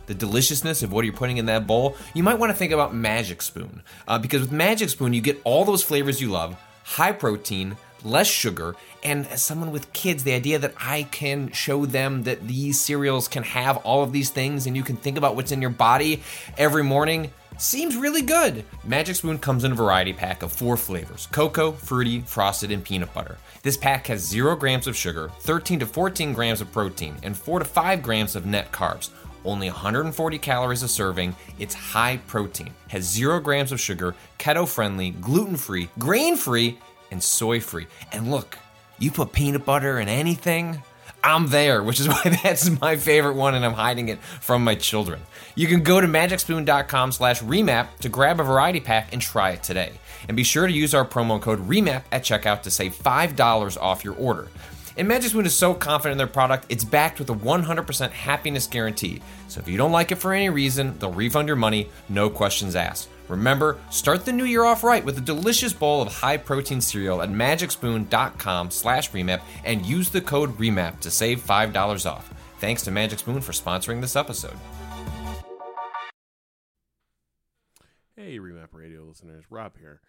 the 0.06 0.14
deliciousness 0.14 0.82
of 0.82 0.90
what 0.90 1.04
you're 1.04 1.14
putting 1.14 1.36
in 1.36 1.46
that 1.46 1.64
bowl, 1.64 1.96
you 2.12 2.24
might 2.24 2.40
want 2.40 2.50
to 2.50 2.58
think 2.58 2.72
about 2.72 2.92
Magic 2.92 3.40
Spoon. 3.40 3.84
Uh, 4.08 4.18
because 4.18 4.40
with 4.40 4.50
Magic 4.50 4.88
Spoon, 4.88 5.12
you 5.12 5.20
get 5.20 5.40
all 5.44 5.64
those 5.64 5.84
flavors 5.84 6.20
you 6.20 6.28
love 6.28 6.56
high 6.82 7.12
protein, 7.12 7.76
less 8.02 8.26
sugar, 8.26 8.74
and 9.02 9.26
as 9.28 9.42
someone 9.42 9.70
with 9.70 9.92
kids, 9.92 10.24
the 10.24 10.32
idea 10.32 10.58
that 10.58 10.74
I 10.80 11.04
can 11.04 11.52
show 11.52 11.86
them 11.86 12.24
that 12.24 12.46
these 12.46 12.80
cereals 12.80 13.28
can 13.28 13.42
have 13.44 13.76
all 13.78 14.02
of 14.02 14.12
these 14.12 14.30
things 14.30 14.66
and 14.66 14.76
you 14.76 14.82
can 14.82 14.96
think 14.96 15.16
about 15.16 15.36
what's 15.36 15.52
in 15.52 15.60
your 15.60 15.70
body 15.70 16.22
every 16.56 16.82
morning 16.82 17.30
seems 17.58 17.96
really 17.96 18.22
good. 18.22 18.64
Magic 18.84 19.16
Spoon 19.16 19.38
comes 19.38 19.64
in 19.64 19.72
a 19.72 19.74
variety 19.74 20.12
pack 20.12 20.42
of 20.42 20.52
four 20.52 20.76
flavors 20.76 21.26
cocoa, 21.32 21.72
fruity, 21.72 22.20
frosted, 22.20 22.70
and 22.70 22.84
peanut 22.84 23.12
butter. 23.12 23.36
This 23.62 23.76
pack 23.76 24.06
has 24.06 24.26
0 24.26 24.56
grams 24.56 24.86
of 24.86 24.96
sugar, 24.96 25.30
13 25.40 25.80
to 25.80 25.86
14 25.86 26.32
grams 26.32 26.60
of 26.60 26.72
protein, 26.72 27.16
and 27.22 27.36
4 27.36 27.58
to 27.58 27.64
5 27.64 28.02
grams 28.02 28.36
of 28.36 28.46
net 28.46 28.70
carbs. 28.72 29.10
Only 29.44 29.68
140 29.68 30.38
calories 30.38 30.82
a 30.82 30.88
serving. 30.88 31.34
It's 31.58 31.74
high 31.74 32.18
protein, 32.26 32.70
has 32.88 33.04
0 33.04 33.40
grams 33.40 33.72
of 33.72 33.80
sugar, 33.80 34.14
keto 34.38 34.66
friendly, 34.66 35.10
gluten 35.10 35.56
free, 35.56 35.88
grain 35.98 36.36
free, 36.36 36.78
and 37.10 37.22
soy 37.22 37.60
free. 37.60 37.86
And 38.12 38.30
look, 38.30 38.58
you 38.98 39.10
put 39.10 39.32
peanut 39.32 39.64
butter 39.64 40.00
in 40.00 40.08
anything, 40.08 40.82
I'm 41.22 41.48
there, 41.48 41.82
which 41.82 42.00
is 42.00 42.08
why 42.08 42.38
that's 42.42 42.80
my 42.80 42.96
favorite 42.96 43.34
one 43.34 43.54
and 43.54 43.64
I'm 43.64 43.74
hiding 43.74 44.08
it 44.08 44.22
from 44.22 44.64
my 44.64 44.74
children. 44.74 45.20
You 45.54 45.66
can 45.66 45.82
go 45.82 46.00
to 46.00 46.06
magicspoon.com 46.06 47.12
slash 47.12 47.40
remap 47.42 47.98
to 48.00 48.08
grab 48.08 48.40
a 48.40 48.44
variety 48.44 48.80
pack 48.80 49.12
and 49.12 49.20
try 49.20 49.50
it 49.50 49.62
today. 49.62 49.92
And 50.26 50.36
be 50.36 50.44
sure 50.44 50.66
to 50.66 50.72
use 50.72 50.94
our 50.94 51.04
promo 51.04 51.40
code 51.40 51.66
REMAP 51.68 52.02
at 52.12 52.22
checkout 52.22 52.62
to 52.62 52.70
save 52.70 52.94
$5 52.94 53.80
off 53.80 54.04
your 54.04 54.14
order. 54.16 54.48
And 54.96 55.06
Magic 55.06 55.30
Spoon 55.30 55.46
is 55.46 55.54
so 55.54 55.74
confident 55.74 56.12
in 56.12 56.18
their 56.18 56.26
product, 56.26 56.66
it's 56.68 56.84
backed 56.84 57.20
with 57.20 57.30
a 57.30 57.34
100% 57.34 58.10
happiness 58.10 58.66
guarantee. 58.66 59.22
So 59.46 59.60
if 59.60 59.68
you 59.68 59.76
don't 59.76 59.92
like 59.92 60.10
it 60.10 60.16
for 60.16 60.32
any 60.32 60.48
reason, 60.48 60.98
they'll 60.98 61.12
refund 61.12 61.46
your 61.46 61.56
money, 61.56 61.88
no 62.08 62.28
questions 62.28 62.74
asked. 62.74 63.08
Remember, 63.28 63.78
start 63.90 64.24
the 64.24 64.32
new 64.32 64.44
year 64.44 64.64
off 64.64 64.82
right 64.82 65.04
with 65.04 65.18
a 65.18 65.22
delicious 65.22 65.72
bowl 65.72 66.02
of 66.02 66.12
high-protein 66.12 66.80
cereal 66.80 67.22
at 67.22 67.30
magicspoon.com 67.30 68.70
slash 68.70 69.10
remap 69.10 69.42
and 69.64 69.84
use 69.84 70.10
the 70.10 70.20
code 70.20 70.56
REMAP 70.58 71.00
to 71.00 71.10
save 71.10 71.40
$5 71.44 72.10
off. 72.10 72.32
Thanks 72.58 72.82
to 72.82 72.90
Magic 72.90 73.20
Spoon 73.20 73.40
for 73.40 73.52
sponsoring 73.52 74.00
this 74.00 74.16
episode. 74.16 74.56
Hey, 78.16 78.38
Remap 78.38 78.68
Radio 78.72 79.04
listeners, 79.04 79.44
Rob 79.48 79.78
here. 79.78 80.00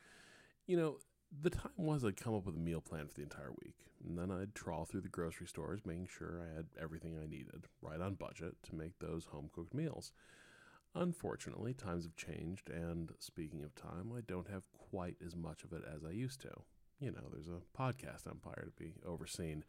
You 0.65 0.77
know, 0.77 0.97
the 1.41 1.51
time 1.51 1.71
was 1.77 2.03
I'd 2.03 2.17
come 2.17 2.33
up 2.33 2.45
with 2.45 2.55
a 2.55 2.59
meal 2.59 2.81
plan 2.81 3.07
for 3.07 3.13
the 3.13 3.21
entire 3.21 3.51
week, 3.63 3.75
and 4.03 4.17
then 4.17 4.31
I'd 4.31 4.55
trawl 4.55 4.85
through 4.85 5.01
the 5.01 5.09
grocery 5.09 5.45
stores, 5.47 5.81
making 5.85 6.07
sure 6.07 6.41
I 6.41 6.55
had 6.55 6.65
everything 6.81 7.19
I 7.21 7.27
needed, 7.27 7.67
right 7.81 8.01
on 8.01 8.15
budget, 8.15 8.55
to 8.63 8.75
make 8.75 8.97
those 8.99 9.25
home 9.25 9.49
cooked 9.53 9.75
meals. 9.75 10.11
Unfortunately, 10.99 11.73
times 11.73 12.03
have 12.03 12.17
changed, 12.17 12.69
and 12.69 13.13
speaking 13.19 13.63
of 13.63 13.73
time, 13.73 14.11
I 14.13 14.19
don't 14.19 14.49
have 14.49 14.63
quite 14.73 15.15
as 15.25 15.33
much 15.33 15.63
of 15.63 15.71
it 15.71 15.81
as 15.95 16.03
I 16.03 16.11
used 16.11 16.41
to. 16.41 16.49
You 16.99 17.11
know, 17.11 17.29
there's 17.31 17.47
a 17.47 17.61
podcast 17.81 18.29
empire 18.29 18.65
to 18.65 18.83
be 18.83 18.95
overseen. 19.07 19.63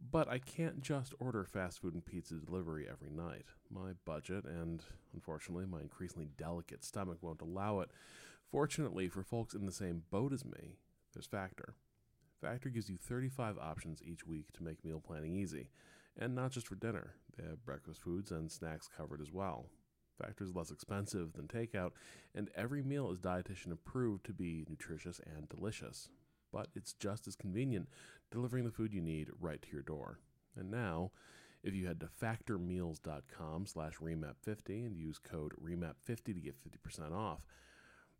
But 0.00 0.28
I 0.28 0.38
can't 0.38 0.80
just 0.80 1.14
order 1.18 1.44
fast 1.44 1.80
food 1.80 1.94
and 1.94 2.06
pizza 2.06 2.34
delivery 2.34 2.86
every 2.88 3.10
night. 3.10 3.46
My 3.70 3.94
budget 4.04 4.44
and, 4.44 4.84
unfortunately, 5.12 5.66
my 5.66 5.80
increasingly 5.80 6.28
delicate 6.38 6.84
stomach 6.84 7.18
won't 7.22 7.42
allow 7.42 7.80
it. 7.80 7.90
Fortunately, 8.48 9.08
for 9.08 9.24
folks 9.24 9.54
in 9.54 9.66
the 9.66 9.72
same 9.72 10.04
boat 10.12 10.32
as 10.32 10.44
me, 10.44 10.76
there's 11.12 11.26
Factor. 11.26 11.74
Factor 12.40 12.68
gives 12.68 12.88
you 12.88 12.98
35 12.98 13.58
options 13.58 14.00
each 14.00 14.24
week 14.24 14.52
to 14.52 14.62
make 14.62 14.84
meal 14.84 15.02
planning 15.04 15.34
easy. 15.34 15.70
And 16.16 16.36
not 16.36 16.52
just 16.52 16.68
for 16.68 16.76
dinner, 16.76 17.14
they 17.36 17.42
have 17.42 17.64
breakfast 17.64 18.00
foods 18.00 18.30
and 18.30 18.48
snacks 18.48 18.88
covered 18.96 19.20
as 19.20 19.32
well. 19.32 19.66
Factor 20.20 20.44
is 20.44 20.54
less 20.54 20.70
expensive 20.70 21.32
than 21.32 21.48
takeout, 21.48 21.92
and 22.34 22.50
every 22.54 22.82
meal 22.82 23.10
is 23.10 23.18
dietitian 23.18 23.72
approved 23.72 24.24
to 24.26 24.32
be 24.32 24.64
nutritious 24.68 25.20
and 25.24 25.48
delicious. 25.48 26.08
But 26.52 26.68
it's 26.74 26.92
just 26.92 27.26
as 27.26 27.34
convenient 27.34 27.88
delivering 28.30 28.64
the 28.64 28.70
food 28.70 28.92
you 28.92 29.00
need 29.00 29.28
right 29.40 29.60
to 29.62 29.72
your 29.72 29.82
door. 29.82 30.18
And 30.56 30.70
now, 30.70 31.10
if 31.62 31.74
you 31.74 31.86
head 31.86 32.00
to 32.00 32.08
factormeals.com 32.08 33.66
slash 33.66 33.94
remap50 33.98 34.86
and 34.86 34.96
use 34.96 35.18
code 35.18 35.52
remap50 35.62 36.24
to 36.24 36.32
get 36.34 36.56
50% 36.56 37.12
off, 37.12 37.40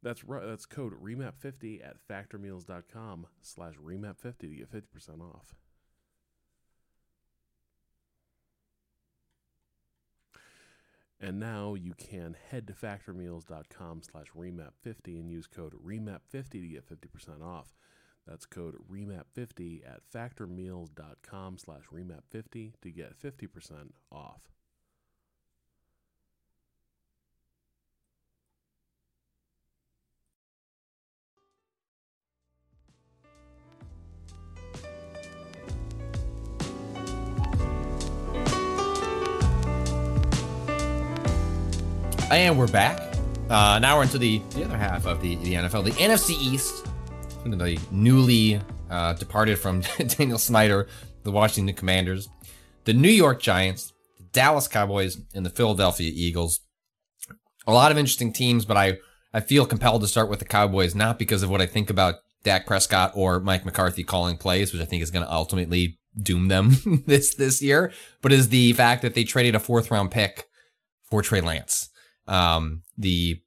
that's 0.03 0.25
right, 0.25 0.45
that's 0.45 0.67
code 0.67 0.95
remap50 1.03 1.85
at 1.87 1.97
factormeals.com 2.09 3.27
slash 3.41 3.75
remap50 3.75 4.39
to 4.39 4.47
get 4.49 4.71
50% 4.71 5.21
off. 5.21 5.55
And 11.23 11.39
now 11.39 11.75
you 11.75 11.95
can 11.95 12.37
head 12.51 12.67
to 12.67 12.73
factormeals.com 12.73 14.03
slash 14.03 14.27
remap50 14.37 15.21
and 15.21 15.31
use 15.31 15.47
code 15.47 15.75
remap50 15.75 16.51
to 16.51 16.67
get 16.67 16.89
50% 16.89 17.45
off. 17.47 17.77
That's 18.27 18.45
code 18.45 18.75
remap50 18.91 19.83
at 19.89 20.01
factormeals.com 20.13 21.59
slash 21.59 21.85
remap50 21.95 22.73
to 22.83 22.91
get 22.91 23.17
50% 23.17 23.91
off. 24.11 24.41
And 42.33 42.59
we're 42.59 42.67
back. 42.67 42.99
Uh, 43.51 43.79
now 43.79 43.99
we're 43.99 44.05
into 44.05 44.17
the, 44.17 44.39
the 44.55 44.65
other 44.65 44.79
half 44.79 45.05
of 45.05 45.21
the, 45.21 45.37
the 45.37 45.53
NFL, 45.53 45.85
the 45.85 45.91
NFC 45.91 46.31
East. 46.31 46.87
The 47.45 47.79
newly 47.91 48.59
uh, 48.89 49.13
departed 49.13 49.59
from 49.59 49.83
Daniel 50.07 50.39
Snyder, 50.39 50.89
the 51.25 51.31
Washington 51.31 51.77
Commanders, 51.77 52.31
the 52.85 52.95
New 52.95 53.11
York 53.11 53.43
Giants, 53.43 53.93
the 54.17 54.25
Dallas 54.33 54.67
Cowboys, 54.67 55.19
and 55.35 55.45
the 55.45 55.51
Philadelphia 55.51 56.11
Eagles. 56.15 56.61
A 57.67 57.73
lot 57.73 57.93
of 57.93 57.99
interesting 57.99 58.33
teams, 58.33 58.65
but 58.65 58.79
I, 58.79 58.97
I 59.35 59.41
feel 59.41 59.67
compelled 59.67 60.01
to 60.01 60.09
start 60.09 60.31
with 60.31 60.39
the 60.39 60.47
Cowboys, 60.47 60.95
not 60.95 61.19
because 61.19 61.43
of 61.43 61.51
what 61.51 61.61
I 61.61 61.67
think 61.67 61.91
about 61.91 62.15
Dak 62.45 62.67
Prescott 62.67 63.13
or 63.15 63.41
Mike 63.41 63.67
McCarthy 63.67 64.05
calling 64.05 64.39
plays, 64.39 64.73
which 64.73 64.81
I 64.81 64.87
think 64.87 65.03
is 65.03 65.11
going 65.11 65.27
to 65.27 65.31
ultimately 65.31 65.99
doom 66.19 66.49
them 66.49 67.03
this 67.07 67.35
this 67.35 67.61
year, 67.61 67.93
but 68.23 68.33
is 68.33 68.49
the 68.49 68.73
fact 68.73 69.03
that 69.03 69.13
they 69.13 69.25
traded 69.25 69.55
a 69.55 69.61
fourth 69.61 69.91
round 69.91 70.11
pick 70.11 70.47
for 71.11 71.21
Trey 71.21 71.43
Lance 71.43 71.91
um, 72.33 72.83
the 72.97 73.41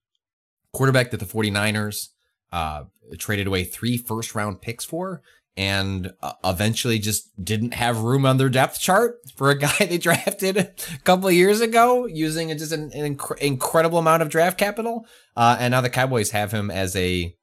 quarterback 0.72 1.12
that 1.12 1.20
the 1.20 1.26
49ers 1.26 2.10
uh, 2.52 2.84
traded 3.18 3.48
away 3.48 3.64
three 3.64 3.98
first 3.98 4.36
round 4.36 4.62
picks 4.62 4.86
for 4.86 5.22
and 5.58 6.14
uh, 6.22 6.34
eventually 6.44 7.00
just 7.00 7.44
didn't 7.44 7.74
have 7.74 8.02
room 8.02 8.26
on 8.26 8.38
their 8.38 8.50
depth 8.50 8.80
chart 8.80 9.20
for 9.36 9.50
a 9.50 9.58
guy 9.60 9.74
they 9.80 9.98
drafted 9.98 10.58
a 10.58 10.74
couple 11.04 11.28
of 11.28 11.34
years 11.34 11.62
ago 11.62 12.06
using 12.06 12.56
just 12.58 12.72
an, 12.72 12.92
an 12.94 13.16
inc- 13.16 13.38
incredible 13.40 13.98
amount 13.98 14.22
of 14.22 14.30
draft 14.30 14.58
capital. 14.58 15.06
Uh, 15.36 15.58
and 15.60 15.72
now 15.72 15.82
the 15.82 15.90
Cowboys 15.90 16.32
have 16.32 16.52
him 16.52 16.70
as 16.70 16.96
a 16.96 17.36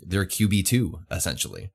their 0.00 0.24
QB2 0.24 1.04
essentially. 1.10 1.70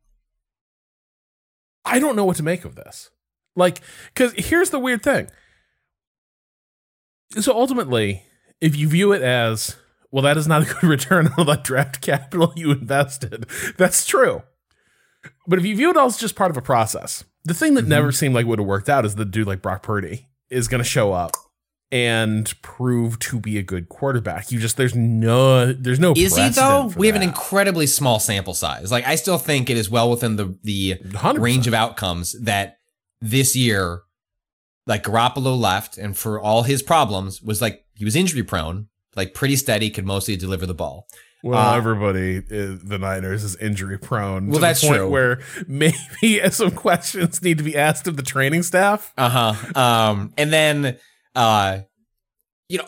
I 1.85 1.99
don't 1.99 2.15
know 2.15 2.25
what 2.25 2.37
to 2.37 2.43
make 2.43 2.65
of 2.65 2.75
this. 2.75 3.11
Like, 3.55 3.81
because 4.13 4.33
here's 4.33 4.71
the 4.71 4.79
weird 4.79 5.03
thing. 5.03 5.29
So 7.39 7.53
ultimately, 7.53 8.23
if 8.63 8.77
you 8.77 8.87
view 8.87 9.11
it 9.11 9.21
as 9.21 9.75
well, 10.09 10.23
that 10.23 10.37
is 10.37 10.47
not 10.47 10.61
a 10.61 10.65
good 10.65 10.83
return 10.89 11.29
on 11.37 11.45
the 11.45 11.55
draft 11.55 12.01
capital 12.01 12.53
you 12.55 12.71
invested. 12.71 13.45
That's 13.77 14.05
true. 14.05 14.43
But 15.45 15.59
if 15.59 15.65
you 15.65 15.75
view 15.75 15.89
it 15.89 15.97
all 15.97 16.07
as 16.07 16.17
just 16.17 16.35
part 16.35 16.49
of 16.49 16.57
a 16.57 16.61
process, 16.61 17.25
the 17.43 17.53
thing 17.53 17.73
that 17.73 17.81
mm-hmm. 17.81 17.89
never 17.89 18.11
seemed 18.11 18.33
like 18.33 18.45
would 18.45 18.59
have 18.59 18.67
worked 18.67 18.89
out 18.89 19.05
is 19.05 19.15
the 19.15 19.25
dude 19.25 19.47
like 19.47 19.61
Brock 19.61 19.83
Purdy 19.83 20.29
is 20.49 20.69
going 20.69 20.79
to 20.79 20.89
show 20.89 21.11
up 21.11 21.31
and 21.91 22.53
prove 22.61 23.19
to 23.19 23.39
be 23.39 23.57
a 23.57 23.63
good 23.63 23.89
quarterback. 23.89 24.49
You 24.49 24.59
just 24.59 24.77
there's 24.77 24.95
no 24.95 25.73
there's 25.73 25.99
no 25.99 26.13
is 26.15 26.35
he 26.37 26.49
though? 26.49 26.91
We 26.95 27.07
that. 27.07 27.13
have 27.13 27.21
an 27.21 27.27
incredibly 27.27 27.85
small 27.85 28.19
sample 28.19 28.53
size. 28.53 28.91
Like 28.91 29.05
I 29.05 29.15
still 29.15 29.37
think 29.37 29.69
it 29.69 29.77
is 29.77 29.89
well 29.89 30.09
within 30.09 30.37
the 30.37 30.57
the 30.63 30.95
100%. 30.95 31.39
range 31.41 31.67
of 31.67 31.73
outcomes 31.73 32.31
that 32.41 32.77
this 33.19 33.55
year, 33.55 34.03
like 34.87 35.03
Garoppolo 35.03 35.59
left, 35.59 35.97
and 35.97 36.17
for 36.17 36.39
all 36.39 36.63
his 36.63 36.81
problems, 36.81 37.41
was 37.41 37.61
like 37.61 37.82
he 37.95 38.05
was 38.05 38.15
injury 38.15 38.43
prone, 38.43 38.87
like 39.15 39.33
pretty 39.33 39.55
steady, 39.55 39.89
could 39.89 40.05
mostly 40.05 40.35
deliver 40.35 40.65
the 40.65 40.73
ball. 40.73 41.07
Well, 41.43 41.59
uh, 41.59 41.75
everybody, 41.75 42.41
is, 42.49 42.83
the 42.83 42.97
Niners 42.97 43.43
is 43.43 43.57
injury 43.57 43.97
prone. 43.97 44.47
Well, 44.47 44.61
that's 44.61 44.79
true. 44.79 45.09
Where 45.09 45.41
maybe 45.67 46.39
some 46.51 46.71
questions 46.71 47.41
need 47.41 47.57
to 47.57 47.63
be 47.63 47.75
asked 47.75 48.07
of 48.07 48.15
the 48.15 48.23
training 48.23 48.63
staff. 48.63 49.11
Uh 49.17 49.53
huh. 49.53 49.79
Um, 49.79 50.33
and 50.37 50.53
then, 50.53 50.97
uh, 51.35 51.79
you 52.69 52.77
know, 52.77 52.87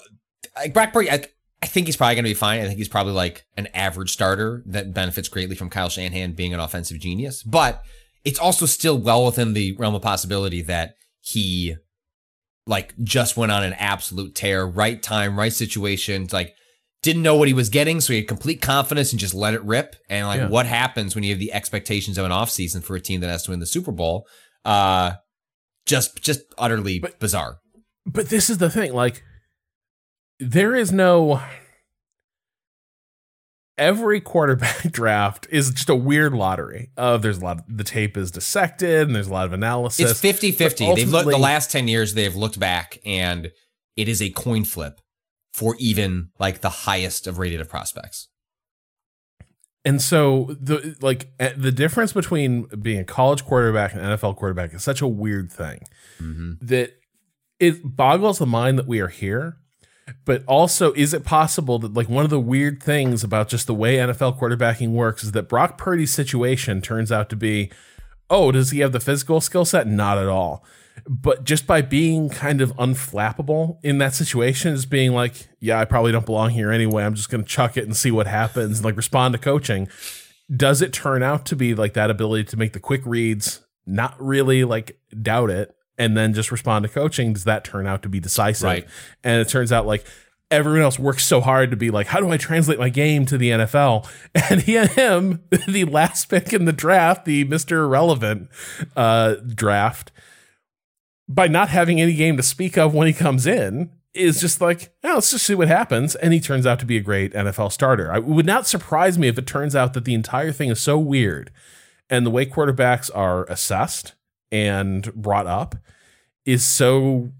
like 0.56 0.73
Brock 0.73 0.94
Purdy, 0.94 1.11
I, 1.11 1.26
I 1.61 1.68
think 1.68 1.88
he's 1.88 1.98
probably 1.98 2.15
going 2.15 2.23
to 2.23 2.30
be 2.30 2.34
fine. 2.34 2.61
I 2.61 2.65
think 2.65 2.77
he's 2.77 2.88
probably 2.88 3.11
like 3.11 3.45
an 3.57 3.68
average 3.73 4.11
starter 4.11 4.64
that 4.68 4.94
benefits 4.94 5.27
greatly 5.27 5.56
from 5.56 5.69
Kyle 5.69 5.90
Shanahan 5.90 6.32
being 6.32 6.53
an 6.53 6.61
offensive 6.61 6.99
genius. 6.99 7.44
But 7.44 7.84
it's 8.23 8.40
also 8.40 8.65
still 8.65 8.98
well 8.98 9.26
within 9.26 9.53
the 9.53 9.76
realm 9.77 9.95
of 9.95 10.02
possibility 10.02 10.61
that 10.61 10.95
he 11.19 11.76
like 12.67 12.93
just 13.03 13.37
went 13.37 13.51
on 13.51 13.63
an 13.63 13.73
absolute 13.73 14.33
tear, 14.35 14.65
right 14.65 15.01
time, 15.01 15.37
right 15.37 15.53
situation, 15.53 16.27
like 16.31 16.55
didn't 17.03 17.21
know 17.21 17.35
what 17.35 17.47
he 17.47 17.53
was 17.53 17.69
getting, 17.69 18.01
so 18.01 18.13
he 18.13 18.19
had 18.19 18.27
complete 18.27 18.61
confidence 18.61 19.11
and 19.11 19.19
just 19.19 19.33
let 19.35 19.53
it 19.53 19.63
rip. 19.63 19.95
And 20.09 20.25
like, 20.25 20.39
Yeah. 20.39 20.47
what 20.47 20.65
happens 20.65 21.13
when 21.13 21.23
you 21.23 21.29
have 21.31 21.39
the 21.39 21.53
expectations 21.53 22.17
of 22.17 22.25
an 22.25 22.31
offseason 22.31 22.83
for 22.83 22.95
a 22.95 22.99
team 23.01 23.21
that 23.21 23.29
has 23.29 23.43
to 23.43 23.51
win 23.51 23.59
the 23.59 23.67
Super 23.67 23.91
Bowl? 23.91 24.27
Uh, 24.63 25.13
just, 25.85 26.21
just 26.23 26.41
utterly 26.57 26.97
But- 26.99 27.19
bizarre. 27.19 27.59
But 28.07 28.29
this 28.29 28.49
is 28.49 28.57
the 28.57 28.69
thing, 28.71 28.93
like 28.93 29.21
there 30.39 30.75
is 30.75 30.91
no 30.91 31.41
every 33.77 34.22
quarterback 34.22 34.84
draft 34.91 35.47
is 35.49 35.72
just 35.72 35.89
a 35.89 35.95
weird 35.95 36.34
lottery 36.34 36.91
of 36.97 37.22
there's 37.22 37.39
a 37.39 37.43
lot 37.43 37.60
of, 37.60 37.64
the 37.68 37.84
tape 37.84 38.18
is 38.18 38.31
dissected 38.31 39.07
and 39.07 39.15
there's 39.15 39.27
a 39.27 39.34
lot 39.34 39.45
of 39.45 39.53
analysis. 39.53 40.11
It's 40.11 40.19
50 40.19 40.52
50. 40.52 40.95
They've 40.95 41.10
looked 41.10 41.30
the 41.30 41.38
last 41.38 41.72
10 41.72 41.88
years, 41.88 42.14
they've 42.14 42.35
looked 42.35 42.60
back 42.60 42.99
and 43.06 43.52
it 43.95 44.07
is 44.07 44.22
a 44.22 44.30
coin 44.31 44.65
flip 44.65 45.02
for 45.53 45.76
even 45.80 46.30
like 46.39 46.61
the 46.61 46.69
highest 46.69 47.27
of 47.27 47.38
rated 47.39 47.61
of 47.61 47.69
prospects. 47.69 48.27
And 49.85 50.02
so 50.02 50.56
the 50.60 50.95
like 50.99 51.27
eh, 51.39 51.53
the 51.56 51.72
difference 51.72 52.11
between 52.11 52.64
being 52.81 52.99
a 52.99 53.03
college 53.03 53.45
quarterback 53.45 53.93
and 53.93 54.02
NFL 54.02 54.35
quarterback 54.35 54.73
is 54.73 54.84
such 54.84 54.99
a 54.99 55.07
weird 55.07 55.52
thing 55.52 55.80
that 56.61 56.93
it 57.60 57.95
boggles 57.95 58.39
the 58.39 58.47
mind 58.47 58.80
that 58.80 58.88
we 58.88 58.99
are 58.99 59.07
here. 59.07 59.57
But 60.23 60.44
also, 60.45 60.94
is 60.94 61.14
it 61.14 61.23
possible 61.23 61.80
that 61.80 61.94
like 61.94 62.10
one 62.10 62.23
of 62.23 62.30
the 62.30 62.40
weird 62.40 62.82
things 62.82 63.23
about 63.23 63.49
just 63.49 63.65
the 63.65 63.73
way 63.73 63.98
NFL 63.98 64.40
quarterbacking 64.40 64.90
works 64.90 65.23
is 65.23 65.32
that 65.32 65.49
Brock 65.49 65.77
Purdy's 65.77 66.14
situation 66.14 66.82
turns 66.82 67.11
out 67.11 67.30
to 67.30 67.36
be, 67.36 67.72
oh, 68.30 68.52
does 68.52 68.72
he 68.72 68.80
have 68.80 68.91
the 68.91 68.99
physical 68.99 69.41
skill 69.41 69.65
set? 69.65 69.88
Not 69.88 70.18
at 70.18 70.27
all. 70.27 70.64
But 71.07 71.44
just 71.44 71.68
by 71.68 71.82
being 71.82 72.30
kind 72.30 72.61
of 72.61 72.76
unflappable 72.77 73.80
in 73.84 73.98
that 73.98 74.14
situation, 74.14 74.73
is 74.73 74.86
being 74.86 75.11
like, 75.11 75.48
yeah, 75.60 75.80
I 75.80 75.86
probably 75.86 76.11
don't 76.11 76.26
belong 76.26 76.52
here 76.52 76.72
anyway. 76.72 77.03
I'm 77.03 77.15
just 77.15 77.30
going 77.30 77.44
to 77.44 77.49
chuck 77.49 77.76
it 77.76 77.84
and 77.84 77.98
see 77.98 78.11
what 78.11 78.27
happens 78.27 78.77
and 78.77 78.86
like 78.86 78.95
respond 78.95 79.34
to 79.34 79.40
coaching. 79.40 79.88
Does 80.56 80.82
it 80.82 80.94
turn 80.94 81.23
out 81.23 81.45
to 81.48 81.56
be 81.56 81.73
like 81.76 81.94
that 81.94 82.11
ability 82.11 82.45
to 82.45 82.57
make 82.57 82.73
the 82.73 82.80
quick 82.80 83.02
reads, 83.06 83.61
not 83.86 84.15
really 84.22 84.64
like 84.64 84.99
doubt 85.22 85.49
it, 85.49 85.76
and 85.97 86.15
then 86.15 86.34
just 86.34 86.51
respond 86.51 86.84
to 86.84 86.89
coaching? 86.89 87.34
Does 87.34 87.43
that 87.45 87.63
turn 87.63 87.88
out 87.88 88.01
to 88.03 88.09
be 88.09 88.19
decisive? 88.19 88.65
Right. 88.65 88.88
And 89.23 89.41
it 89.41 89.49
turns 89.49 89.72
out 89.72 89.85
like 89.85 90.05
everyone 90.51 90.81
else 90.81 90.99
works 90.99 91.26
so 91.26 91.41
hard 91.41 91.72
to 91.72 91.77
be 91.77 91.89
like, 91.89 92.07
how 92.07 92.19
do 92.19 92.30
I 92.30 92.38
translate 92.38 92.80
my 92.80 92.89
game 92.89 93.26
to 93.27 93.38
the 93.38 93.51
NFL? 93.51 94.07
And 94.49 94.61
he 94.61 94.77
and 94.77 94.89
him, 94.89 95.43
the 95.67 95.85
last 95.85 96.30
pick 96.30 96.53
in 96.53 96.65
the 96.65 96.73
draft, 96.73 97.26
the 97.26 97.45
Mr. 97.45 97.84
Irrelevant 97.85 98.49
uh, 98.95 99.35
draft, 99.35 100.11
by 101.27 101.47
not 101.47 101.69
having 101.69 101.99
any 101.99 102.13
game 102.13 102.38
to 102.38 102.43
speak 102.43 102.77
of 102.77 102.93
when 102.93 103.07
he 103.07 103.13
comes 103.13 103.47
in, 103.47 103.91
is 104.13 104.39
just 104.39 104.61
like, 104.61 104.93
oh, 105.03 105.15
let's 105.15 105.31
just 105.31 105.45
see 105.45 105.55
what 105.55 105.67
happens. 105.67 106.15
And 106.15 106.34
he 106.34 106.39
turns 106.39 106.65
out 106.65 106.80
to 106.80 106.85
be 106.85 106.97
a 106.97 107.01
great 107.01 107.34
NFL 107.34 107.72
starter. 107.72 108.11
I, 108.11 108.17
it 108.17 108.26
would 108.26 108.45
not 108.45 108.67
surprise 108.67 109.17
me 109.17 109.27
if 109.27 109.38
it 109.38 109.47
turns 109.47 109.76
out 109.76 109.93
that 109.93 110.05
the 110.05 110.13
entire 110.13 110.51
thing 110.51 110.69
is 110.69 110.80
so 110.80 110.97
weird 110.97 111.51
and 112.09 112.26
the 112.26 112.31
way 112.31 112.45
quarterbacks 112.45 113.09
are 113.13 113.45
assessed 113.45 114.13
and 114.51 115.13
brought 115.13 115.47
up 115.47 115.76
is 116.45 116.63
so 116.63 117.31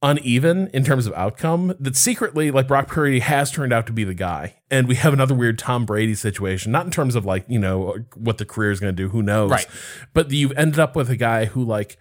uneven 0.00 0.68
in 0.72 0.84
terms 0.84 1.06
of 1.06 1.12
outcome 1.14 1.74
that 1.80 1.96
secretly 1.96 2.50
like 2.50 2.68
Brock 2.68 2.86
Purdy 2.86 3.18
has 3.18 3.50
turned 3.50 3.72
out 3.72 3.86
to 3.88 3.92
be 3.92 4.04
the 4.04 4.14
guy. 4.14 4.56
And 4.70 4.86
we 4.86 4.94
have 4.94 5.12
another 5.12 5.34
weird 5.34 5.58
Tom 5.58 5.84
Brady 5.86 6.14
situation, 6.14 6.70
not 6.70 6.84
in 6.84 6.92
terms 6.92 7.14
of 7.14 7.24
like, 7.24 7.44
you 7.48 7.58
know, 7.58 7.96
what 8.14 8.38
the 8.38 8.44
career 8.44 8.70
is 8.70 8.80
going 8.80 8.94
to 8.94 9.02
do, 9.02 9.08
who 9.08 9.22
knows. 9.22 9.50
Right. 9.50 9.66
But 10.14 10.30
you've 10.30 10.56
ended 10.56 10.78
up 10.78 10.94
with 10.94 11.10
a 11.10 11.16
guy 11.16 11.46
who 11.46 11.64
like 11.64 11.98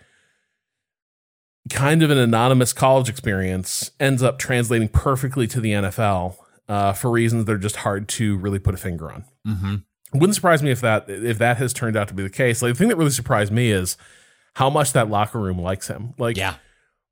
kind 1.70 2.04
of 2.04 2.12
an 2.12 2.18
anonymous 2.18 2.72
college 2.72 3.10
experience 3.10 3.92
ends 4.00 4.22
up 4.22 4.38
translating 4.38 4.90
perfectly 4.90 5.48
to 5.48 5.60
the 5.60 5.72
NFL 5.72 6.38
uh, 6.70 6.94
for 6.94 7.10
reasons 7.10 7.46
that 7.46 7.52
are 7.52 7.58
just 7.58 7.78
hard 7.78 8.08
to 8.10 8.38
really 8.38 8.60
put 8.60 8.74
a 8.74 8.78
finger 8.78 9.12
on. 9.12 9.26
Mm-hmm. 9.48 9.76
Wouldn't 10.14 10.36
surprise 10.36 10.64
me 10.64 10.72
if 10.72 10.82
that 10.82 11.10
if 11.10 11.38
that 11.40 11.58
has 11.58 11.74
turned 11.74 11.98
out 11.98 12.08
to 12.08 12.14
be 12.14 12.24
the 12.24 12.30
case. 12.30 12.62
Like 12.62 12.74
the 12.74 12.78
thing 12.78 12.88
that 12.90 12.96
really 12.98 13.10
surprised 13.12 13.52
me 13.52 13.72
is 13.72 13.98
how 14.56 14.70
much 14.70 14.94
that 14.94 15.10
locker 15.10 15.40
room 15.40 15.60
likes 15.60 15.88
him. 15.88 16.14
Like 16.18 16.38
Yeah. 16.38 16.56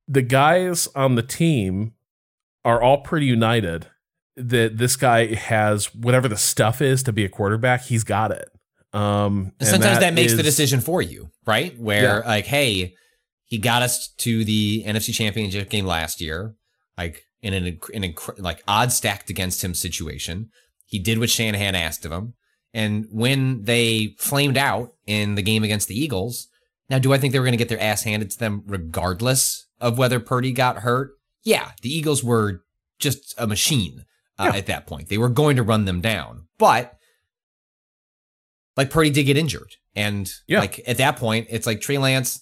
the 0.08 0.22
guys 0.22 0.88
on 0.96 1.16
the 1.16 1.22
team 1.22 1.94
are 2.64 2.82
all 2.82 3.00
pretty 3.02 3.26
united 3.26 3.88
that 4.38 4.78
this 4.78 4.96
guy 4.96 5.34
has 5.36 5.94
whatever 5.94 6.28
the 6.28 6.38
stuff 6.38 6.82
is 6.82 7.04
to 7.04 7.14
be 7.14 7.24
a 7.26 7.30
quarterback, 7.30 7.84
he's 7.84 8.04
got 8.04 8.32
it. 8.32 8.50
Um, 8.94 9.52
And 9.60 9.68
sometimes 9.70 10.00
that, 10.00 10.14
makes 10.14 10.34
the 10.34 10.44
decision 10.44 10.80
for 10.82 11.02
you, 11.02 11.30
right? 11.46 11.78
Where 11.80 12.20
Yeah. 12.20 12.28
like, 12.28 12.46
hey, 12.46 12.96
he 13.44 13.58
got 13.58 13.82
us 13.82 14.08
to 14.20 14.44
the 14.46 14.84
NFC 14.86 15.14
Championship 15.14 15.70
game 15.70 15.86
last 15.86 16.22
year, 16.22 16.56
like 16.98 17.26
in 17.42 17.54
an 17.54 17.66
an 17.94 18.04
inc- 18.04 18.40
like 18.40 18.64
odd 18.68 18.92
stacked 18.92 19.30
against 19.30 19.64
him 19.64 19.74
situation. 19.76 20.50
He 20.86 20.98
did 20.98 21.20
what 21.20 21.30
Shanahan 21.30 21.76
asked 21.76 22.06
of 22.06 22.12
him, 22.12 22.34
and 22.76 23.08
when 23.10 23.64
they 23.64 24.16
flamed 24.20 24.58
out 24.58 24.94
in 25.08 25.34
the 25.36 25.42
game 25.42 25.64
against 25.64 25.88
the 25.88 26.00
Eagles, 26.00 26.48
now 26.90 27.00
do 27.00 27.14
I 27.14 27.18
think 27.18 27.32
they 27.32 27.40
were 27.40 27.46
going 27.46 27.54
to 27.54 27.58
get 27.58 27.70
their 27.70 27.82
ass 27.82 28.04
handed 28.04 28.30
to 28.32 28.38
them 28.40 28.62
regardless 28.68 29.66
of 29.82 29.98
whether 29.98 30.20
Purdy 30.20 30.52
got 30.52 30.78
hurt? 30.80 31.14
Yeah, 31.44 31.72
the 31.82 31.90
Eagles 31.90 32.24
were 32.24 32.64
just 33.00 33.34
a 33.38 33.48
machine 33.48 34.06
uh, 34.38 34.50
Yeah. 34.52 34.58
at 34.60 34.66
that 34.68 34.86
point. 34.88 35.10
They 35.10 35.18
were 35.18 35.30
going 35.30 35.56
to 35.56 35.64
run 35.64 35.86
them 35.86 36.02
down, 36.02 36.48
but 36.58 36.98
like 38.78 38.90
Purdy 38.90 39.10
did 39.10 39.24
get 39.24 39.38
injured. 39.38 39.72
And 39.96 40.30
Yeah. 40.48 40.60
like 40.60 40.82
at 40.88 40.98
that 40.98 41.18
point, 41.18 41.48
it's 41.50 41.66
like 41.66 41.82
Trey 41.82 41.98
Lance, 41.98 42.42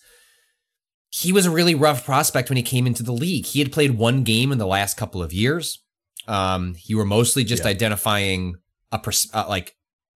he 1.10 1.32
was 1.32 1.46
a 1.46 1.52
really 1.52 1.76
rough 1.76 2.04
prospect 2.06 2.50
when 2.50 2.58
he 2.58 2.64
came 2.64 2.88
into 2.88 3.04
the 3.04 3.12
league. 3.14 3.46
He 3.46 3.60
had 3.60 3.72
played 3.72 3.92
one 3.98 4.24
game 4.24 4.52
in 4.52 4.58
the 4.58 4.66
last 4.66 4.98
couple 4.98 5.22
of 5.22 5.32
years. 5.32 5.80
Um, 6.28 6.76
you 6.86 6.98
were 6.98 7.06
mostly 7.06 7.44
just 7.44 7.64
Yeah. 7.64 7.70
identifying 7.70 8.56
a 8.92 8.98
pers- 8.98 9.30
uh, 9.34 9.46
like 9.48 9.76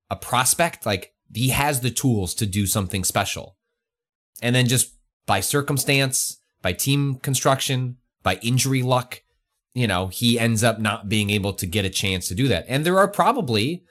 a 0.09 0.15
prospect, 0.15 0.85
like 0.85 1.13
he 1.33 1.49
has 1.49 1.81
the 1.81 1.91
tools 1.91 2.33
to 2.35 2.45
do 2.45 2.65
something 2.65 3.03
special. 3.03 3.57
And 4.41 4.55
then 4.55 4.67
just 4.67 4.95
by 5.25 5.39
circumstance, 5.39 6.39
by 6.61 6.73
team 6.73 7.15
construction, 7.15 7.97
by 8.23 8.35
injury 8.41 8.81
luck, 8.83 9.21
you 9.73 9.87
know, 9.87 10.07
he 10.07 10.39
ends 10.39 10.63
up 10.63 10.79
not 10.79 11.09
being 11.09 11.29
able 11.29 11.53
to 11.53 11.65
get 11.65 11.85
a 11.85 11.89
chance 11.89 12.27
to 12.27 12.35
do 12.35 12.47
that. 12.47 12.65
And 12.67 12.85
there 12.85 12.97
are 12.97 13.07
probably, 13.07 13.83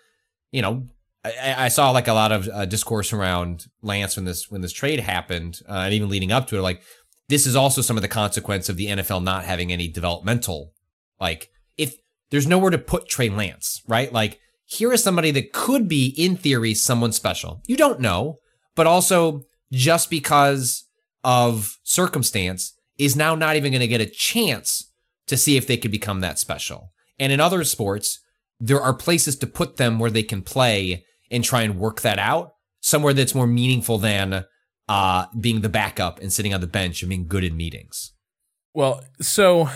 you 0.50 0.62
know, 0.62 0.88
I, 1.24 1.66
I 1.66 1.68
saw 1.68 1.90
like 1.90 2.08
a 2.08 2.12
lot 2.12 2.32
of 2.32 2.48
uh, 2.48 2.64
discourse 2.64 3.12
around 3.12 3.66
Lance 3.82 4.16
when 4.16 4.24
this 4.24 4.50
when 4.50 4.60
this 4.60 4.72
trade 4.72 5.00
happened, 5.00 5.60
uh, 5.68 5.82
and 5.84 5.94
even 5.94 6.08
leading 6.08 6.32
up 6.32 6.48
to 6.48 6.56
it. 6.56 6.62
Like, 6.62 6.82
this 7.28 7.46
is 7.46 7.56
also 7.56 7.82
some 7.82 7.96
of 7.96 8.02
the 8.02 8.08
consequence 8.08 8.68
of 8.68 8.76
the 8.76 8.86
NFL 8.86 9.22
not 9.22 9.44
having 9.44 9.72
any 9.72 9.88
developmental. 9.88 10.72
Like, 11.20 11.50
if 11.76 11.96
there's 12.30 12.46
nowhere 12.46 12.70
to 12.70 12.78
put 12.78 13.08
Trey 13.08 13.28
Lance, 13.28 13.82
right? 13.86 14.12
Like, 14.12 14.40
here 14.66 14.92
is 14.92 15.02
somebody 15.02 15.30
that 15.30 15.52
could 15.52 15.88
be, 15.88 16.14
in 16.16 16.36
theory, 16.36 16.74
someone 16.74 17.12
special. 17.12 17.62
You 17.66 17.76
don't 17.76 18.00
know, 18.00 18.38
but 18.74 18.86
also 18.86 19.42
just 19.72 20.10
because 20.10 20.84
of 21.24 21.78
circumstance 21.84 22.74
is 22.98 23.16
now 23.16 23.34
not 23.34 23.56
even 23.56 23.72
going 23.72 23.80
to 23.80 23.86
get 23.86 24.00
a 24.00 24.06
chance 24.06 24.92
to 25.26 25.36
see 25.36 25.56
if 25.56 25.66
they 25.66 25.76
could 25.76 25.90
become 25.90 26.20
that 26.20 26.38
special. 26.38 26.92
And 27.18 27.32
in 27.32 27.40
other 27.40 27.64
sports, 27.64 28.20
there 28.58 28.80
are 28.80 28.94
places 28.94 29.36
to 29.36 29.46
put 29.46 29.76
them 29.76 29.98
where 29.98 30.10
they 30.10 30.22
can 30.22 30.42
play 30.42 31.04
and 31.30 31.42
try 31.42 31.62
and 31.62 31.78
work 31.78 32.02
that 32.02 32.18
out 32.18 32.52
somewhere 32.80 33.12
that's 33.12 33.34
more 33.34 33.46
meaningful 33.46 33.98
than 33.98 34.44
uh, 34.88 35.26
being 35.40 35.60
the 35.60 35.68
backup 35.68 36.20
and 36.20 36.32
sitting 36.32 36.54
on 36.54 36.60
the 36.60 36.66
bench 36.66 37.02
and 37.02 37.08
being 37.08 37.26
good 37.26 37.44
in 37.44 37.56
meetings. 37.56 38.12
Well, 38.74 39.02
so 39.20 39.68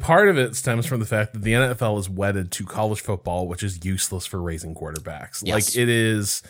part 0.00 0.28
of 0.28 0.38
it 0.38 0.54
stems 0.54 0.86
from 0.86 1.00
the 1.00 1.06
fact 1.06 1.32
that 1.32 1.42
the 1.42 1.52
NFL 1.52 1.98
is 1.98 2.08
wedded 2.08 2.50
to 2.52 2.64
college 2.64 3.00
football, 3.00 3.48
which 3.48 3.62
is 3.62 3.84
useless 3.84 4.26
for 4.26 4.40
raising 4.40 4.74
quarterbacks. 4.74 5.42
Yes. 5.44 5.54
Like 5.54 5.76
it 5.76 5.88
is 5.88 6.42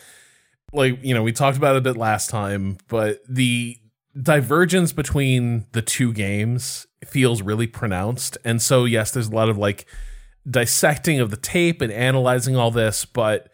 like, 0.73 0.99
you 1.03 1.13
know, 1.13 1.23
we 1.23 1.31
talked 1.31 1.57
about 1.57 1.75
it 1.75 1.79
a 1.79 1.81
bit 1.81 1.97
last 1.97 2.29
time, 2.29 2.77
but 2.87 3.21
the 3.27 3.77
divergence 4.21 4.91
between 4.91 5.65
the 5.71 5.81
two 5.81 6.11
games 6.13 6.85
feels 7.05 7.41
really 7.41 7.67
pronounced. 7.67 8.37
And 8.43 8.61
so 8.61 8.85
yes, 8.85 9.11
there's 9.11 9.29
a 9.29 9.35
lot 9.35 9.49
of 9.49 9.57
like 9.57 9.85
dissecting 10.49 11.19
of 11.19 11.31
the 11.31 11.37
tape 11.37 11.81
and 11.81 11.91
analyzing 11.91 12.55
all 12.55 12.71
this, 12.71 13.05
but 13.05 13.49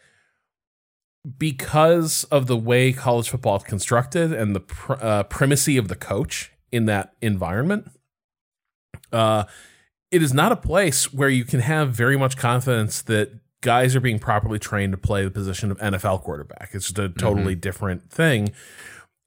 because 1.38 2.24
of 2.26 2.48
the 2.48 2.58
way 2.58 2.94
college 2.94 3.30
football 3.30 3.58
is 3.58 3.64
constructed 3.64 4.34
and 4.34 4.56
the 4.56 4.62
pr- 4.62 4.94
uh, 4.94 5.24
primacy 5.24 5.78
of 5.78 5.88
the 5.88 5.96
coach 5.96 6.52
in 6.72 6.86
that 6.86 7.14
environment, 7.22 7.92
uh, 9.12 9.46
it 10.12 10.22
is 10.24 10.34
not 10.34 10.52
a 10.52 10.56
place 10.56 11.14
where 11.14 11.30
you 11.30 11.46
can 11.46 11.60
have 11.60 11.92
very 11.92 12.18
much 12.18 12.38
confidence 12.38 13.02
that 13.04 13.32
guys 13.62 13.96
are 13.96 14.00
being 14.00 14.20
properly 14.20 14.60
trained 14.60 14.94
to 14.94 14.98
play 14.98 15.24
the 15.24 15.32
position 15.32 15.72
of 15.72 15.78
NFL 15.80 16.22
quarterback. 16.22 16.70
It's 16.74 16.86
just 16.86 17.00
a 17.00 17.10
totally 17.10 17.56
different 17.56 18.10
thing. 18.10 18.52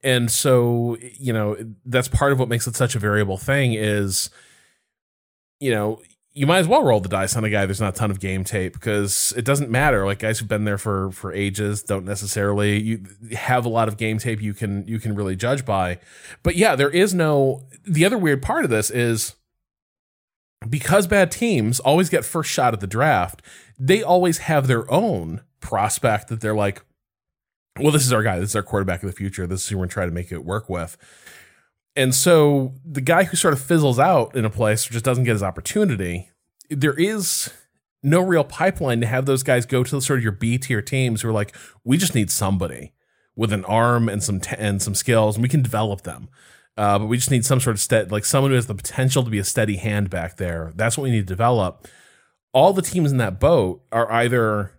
And 0.03 0.31
so, 0.31 0.97
you 1.19 1.33
know, 1.33 1.57
that's 1.85 2.09
part 2.09 2.33
of 2.33 2.39
what 2.39 2.49
makes 2.49 2.67
it 2.67 2.75
such 2.75 2.97
a 2.97 2.99
variable 2.99 3.37
thing 3.37 3.75
is, 3.75 4.31
you 5.61 5.71
know, 5.71 6.01
you 6.35 6.47
might 6.47 6.59
as 6.59 6.69
well 6.69 6.83
roll 6.83 7.01
the 7.01 7.09
dice 7.09 7.37
on 7.37 7.45
a 7.45 7.51
guy 7.51 7.67
there's 7.67 7.81
not 7.81 7.95
a 7.95 7.97
ton 7.97 8.11
of 8.11 8.19
game 8.19 8.43
tape 8.43 8.73
because 8.73 9.35
it 9.37 9.45
doesn't 9.45 9.71
matter 9.71 10.07
like 10.07 10.19
guys 10.19 10.39
who've 10.39 10.49
been 10.49 10.65
there 10.65 10.79
for 10.79 11.11
for 11.11 11.33
ages 11.33 11.83
don't 11.83 12.05
necessarily 12.05 12.81
you 12.81 13.05
have 13.33 13.67
a 13.67 13.69
lot 13.69 13.89
of 13.89 13.97
game 13.97 14.19
tape 14.19 14.41
you 14.41 14.55
can 14.55 14.87
you 14.87 14.99
can 14.99 15.15
really 15.15 15.37
judge 15.37 15.65
by 15.65 15.99
but 16.43 16.57
yeah 16.57 16.75
there 16.75 16.89
is 16.89 17.13
no 17.13 17.63
the 17.85 18.05
other 18.05 18.17
weird 18.17 18.41
part 18.41 18.65
of 18.65 18.71
this 18.71 18.91
is 18.91 19.35
because 20.69 21.07
bad 21.07 21.31
teams 21.31 21.81
always 21.81 22.09
get 22.09 22.25
first 22.25 22.51
shot 22.51 22.75
at 22.75 22.81
the 22.81 22.87
draft, 22.87 23.43
they 23.79 24.03
always 24.03 24.39
have 24.39 24.67
their 24.67 24.91
own 24.91 25.43
prospect 25.61 26.29
that 26.29 26.41
they're 26.41 26.55
like, 26.55 26.83
well, 27.79 27.91
this 27.93 28.05
is 28.05 28.13
our 28.13 28.23
guy. 28.23 28.39
This 28.39 28.51
is 28.51 28.57
our 28.57 28.63
quarterback 28.63 29.03
of 29.03 29.09
the 29.09 29.17
future. 29.17 29.47
This 29.47 29.65
is 29.65 29.69
who 29.69 29.77
we're 29.77 29.83
going 29.83 29.89
to 29.89 29.95
try 29.95 30.07
to 30.07 30.13
make 30.13 30.31
it 30.31 30.45
work 30.45 30.69
with. 30.69 30.97
And 31.97 32.15
so 32.15 32.75
the 32.85 33.01
guy 33.01 33.25
who 33.25 33.37
sort 33.37 33.55
of 33.55 33.61
fizzles 33.61 33.99
out 33.99 34.35
in 34.35 34.45
a 34.45 34.51
place 34.51 34.89
or 34.89 34.93
just 34.93 35.05
doesn't 35.05 35.25
get 35.25 35.33
his 35.33 35.43
opportunity, 35.43 36.31
there 36.71 36.95
is 36.95 37.53
no 38.03 38.21
real 38.21 38.45
pipeline 38.45 39.01
to 39.01 39.07
have 39.07 39.27
those 39.27 39.43
guys 39.43 39.67
go 39.67 39.85
to 39.85 40.01
sort 40.01 40.19
of 40.19 40.23
your 40.23 40.33
B 40.33 40.59
tier 40.59 40.83
teams 40.83 41.23
who 41.23 41.29
are 41.29 41.33
like, 41.33 41.55
we 41.85 41.97
just 41.97 42.15
need 42.15 42.31
somebody 42.31 42.93
with 43.37 43.53
an 43.53 43.65
arm 43.65 44.09
and 44.09 44.23
some 44.23 44.41
t- 44.41 44.57
and 44.59 44.83
some 44.83 44.95
skills, 44.95 45.37
and 45.37 45.43
we 45.43 45.49
can 45.49 45.63
develop 45.63 46.03
them. 46.03 46.29
Uh, 46.77 46.99
but 46.99 47.07
we 47.07 47.17
just 47.19 47.31
need 47.31 47.45
some 47.45 47.61
sort 47.61 47.75
of 47.77 47.81
steady, 47.81 48.09
like 48.09 48.25
someone 48.25 48.51
who 48.51 48.55
has 48.57 48.67
the 48.67 48.75
potential 48.75 49.23
to 49.23 49.31
be 49.31 49.39
a 49.39 49.45
steady 49.45 49.77
hand 49.77 50.09
back 50.11 50.37
there. 50.39 50.73
That's 50.75 50.97
what 50.97 51.05
we 51.05 51.11
need 51.11 51.21
to 51.27 51.33
develop. 51.35 51.87
All 52.55 52.73
the 52.73 52.83
teams 52.83 53.11
in 53.13 53.19
that 53.19 53.39
boat 53.41 53.83
are 53.93 54.11
either 54.11 54.73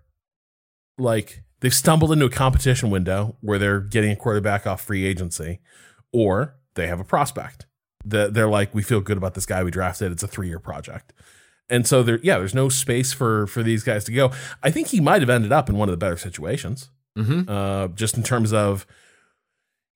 like 0.97 1.43
they've 1.61 1.73
stumbled 1.73 2.11
into 2.11 2.25
a 2.25 2.29
competition 2.29 2.89
window 2.89 3.37
where 3.41 3.57
they're 3.59 3.79
getting 3.79 4.11
a 4.11 4.15
quarterback 4.15 4.65
off 4.67 4.81
free 4.81 5.05
agency, 5.05 5.59
or 6.11 6.55
they 6.75 6.87
have 6.87 6.99
a 6.99 7.03
prospect. 7.03 7.65
that 8.05 8.33
they're 8.33 8.49
like, 8.49 8.73
we 8.75 8.83
feel 8.83 8.99
good 8.99 9.17
about 9.17 9.33
this 9.33 9.45
guy 9.45 9.63
we 9.63 9.71
drafted. 9.71 10.11
It's 10.11 10.23
a 10.23 10.27
three 10.27 10.47
year 10.47 10.59
project. 10.59 11.13
And 11.69 11.87
so 11.87 12.03
there, 12.03 12.19
yeah, 12.21 12.37
there's 12.37 12.53
no 12.53 12.67
space 12.69 13.13
for 13.13 13.47
for 13.47 13.63
these 13.63 13.83
guys 13.83 14.03
to 14.05 14.11
go. 14.11 14.31
I 14.61 14.69
think 14.71 14.87
he 14.89 14.99
might 14.99 15.21
have 15.21 15.29
ended 15.29 15.51
up 15.51 15.69
in 15.69 15.77
one 15.77 15.87
of 15.89 15.93
the 15.93 15.97
better 15.97 16.17
situations, 16.17 16.89
Mm-hmm. 17.17 17.47
uh, 17.47 17.87
just 17.89 18.17
in 18.17 18.23
terms 18.23 18.51
of 18.51 18.85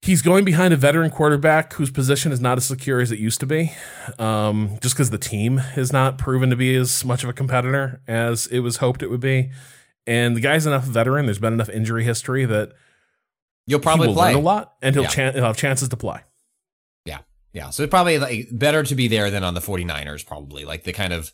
he's 0.02 0.22
going 0.22 0.46
behind 0.46 0.74
a 0.74 0.78
veteran 0.78 1.10
quarterback 1.10 1.74
whose 1.74 1.90
position 1.92 2.32
is 2.32 2.40
not 2.40 2.58
as 2.58 2.66
secure 2.66 3.00
as 3.02 3.12
it 3.12 3.20
used 3.20 3.40
to 3.40 3.46
be, 3.46 3.72
um, 4.20 4.78
just 4.82 4.96
because 4.96 5.10
the 5.10 5.18
team 5.18 5.58
has 5.58 5.92
not 5.92 6.18
proven 6.18 6.50
to 6.50 6.56
be 6.56 6.76
as 6.76 7.04
much 7.04 7.24
of 7.24 7.30
a 7.30 7.34
competitor 7.34 8.02
as 8.08 8.48
it 8.48 8.60
was 8.60 8.78
hoped 8.78 9.02
it 9.02 9.10
would 9.10 9.20
be. 9.20 9.50
And 10.06 10.36
the 10.36 10.40
guy's 10.42 10.66
enough 10.66 10.84
veteran. 10.86 11.26
There's 11.26 11.40
been 11.40 11.54
enough 11.54 11.70
injury 11.70 12.04
history 12.04 12.46
that 12.46 12.72
You'll 13.70 13.82
probably 13.82 14.14
play 14.14 14.32
a 14.32 14.40
lot, 14.40 14.76
and 14.82 14.96
he'll, 14.96 15.04
Yeah. 15.04 15.10
chan- 15.10 15.34
he'll 15.34 15.44
have 15.44 15.58
chances 15.58 15.90
to 15.90 15.98
play. 15.98 16.22
Yeah. 17.04 17.20
Yeah. 17.52 17.70
So 17.72 17.84
it's 17.84 17.90
probably 17.90 18.18
like 18.18 18.48
better 18.54 18.82
to 18.84 18.96
be 18.96 19.10
there 19.10 19.30
than 19.30 19.44
on 19.44 19.56
the 19.56 19.60
49ers, 19.60 20.26
probably 20.26 20.64
like 20.64 20.86
the 20.86 20.94
kind 20.94 21.12
of 21.12 21.34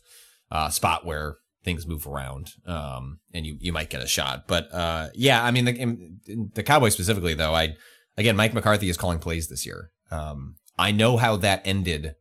uh, 0.50 0.68
spot 0.68 1.06
where 1.06 1.36
things 1.64 1.86
move 1.86 2.08
around 2.08 2.50
um, 2.66 3.20
and 3.32 3.46
you, 3.46 3.56
you 3.60 3.72
might 3.72 3.88
get 3.88 4.02
a 4.02 4.06
shot. 4.08 4.48
But 4.48 4.68
uh, 4.74 5.10
yeah, 5.14 5.44
I 5.44 5.52
mean, 5.52 5.64
the, 5.64 6.48
the 6.54 6.62
Cowboys 6.64 6.92
specifically, 6.94 7.34
though, 7.34 7.54
I, 7.54 7.76
again, 8.16 8.36
Mike 8.36 8.54
McCarthy 8.54 8.88
is 8.88 8.96
calling 8.96 9.18
plays 9.18 9.48
this 9.48 9.66
year. 9.66 9.90
Um, 10.10 10.56
I 10.78 10.90
know 10.92 11.16
how 11.16 11.36
that 11.36 11.62
ended 11.64 12.14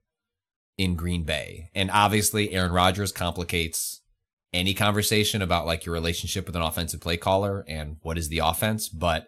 in 0.78 0.96
Green 0.96 1.24
Bay. 1.24 1.70
And 1.76 1.92
obviously, 1.92 2.52
Aaron 2.52 2.72
Rodgers 2.72 3.12
complicates 3.12 4.02
any 4.54 4.74
conversation 4.74 5.42
about 5.42 5.66
like 5.66 5.86
your 5.86 5.94
relationship 5.94 6.46
with 6.46 6.56
an 6.56 6.62
offensive 6.62 7.02
play 7.02 7.18
caller 7.18 7.66
and 7.68 7.98
what 8.02 8.18
is 8.18 8.30
the 8.30 8.40
offense. 8.40 8.90
But 8.90 9.28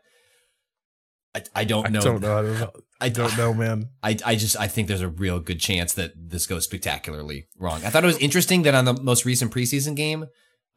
I, 1.33 1.43
I 1.55 1.63
don't 1.65 1.91
know. 1.91 1.99
I 1.99 2.03
don't 2.03 2.21
know. 2.21 2.37
I 2.37 2.41
don't 2.41 2.59
know. 2.59 2.71
I 3.01 3.09
don't 3.09 3.37
know, 3.37 3.53
man. 3.53 3.89
I, 4.01 4.17
I 4.25 4.35
just 4.35 4.57
I 4.57 4.67
think 4.67 4.87
there's 4.87 5.01
a 5.01 5.09
real 5.09 5.39
good 5.39 5.59
chance 5.59 5.93
that 5.95 6.13
this 6.15 6.45
goes 6.45 6.63
spectacularly 6.63 7.47
wrong. 7.59 7.83
I 7.83 7.89
thought 7.89 8.03
it 8.03 8.07
was 8.07 8.17
interesting 8.19 8.63
that 8.63 8.75
on 8.75 8.85
the 8.85 8.93
most 8.93 9.25
recent 9.25 9.51
preseason 9.51 9.95
game 9.95 10.27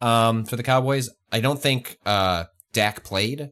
um, 0.00 0.44
for 0.44 0.56
the 0.56 0.62
Cowboys, 0.62 1.10
I 1.30 1.40
don't 1.40 1.60
think 1.60 1.98
uh, 2.04 2.44
Dak 2.72 3.04
played 3.04 3.50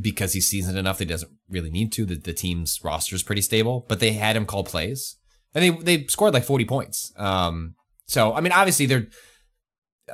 because 0.00 0.32
he's 0.32 0.48
seasoned 0.48 0.78
enough 0.78 0.98
that 0.98 1.04
he 1.04 1.10
doesn't 1.12 1.32
really 1.48 1.70
need 1.70 1.92
to. 1.92 2.04
The, 2.04 2.16
the 2.16 2.32
team's 2.32 2.80
roster 2.82 3.14
is 3.14 3.22
pretty 3.22 3.42
stable, 3.42 3.84
but 3.88 4.00
they 4.00 4.12
had 4.12 4.36
him 4.36 4.46
call 4.46 4.64
plays 4.64 5.16
and 5.54 5.62
they 5.64 5.70
they 5.70 6.06
scored 6.06 6.34
like 6.34 6.44
40 6.44 6.64
points. 6.64 7.12
Um, 7.16 7.74
so 8.06 8.34
I 8.34 8.40
mean, 8.40 8.52
obviously 8.52 8.86
there 8.86 9.06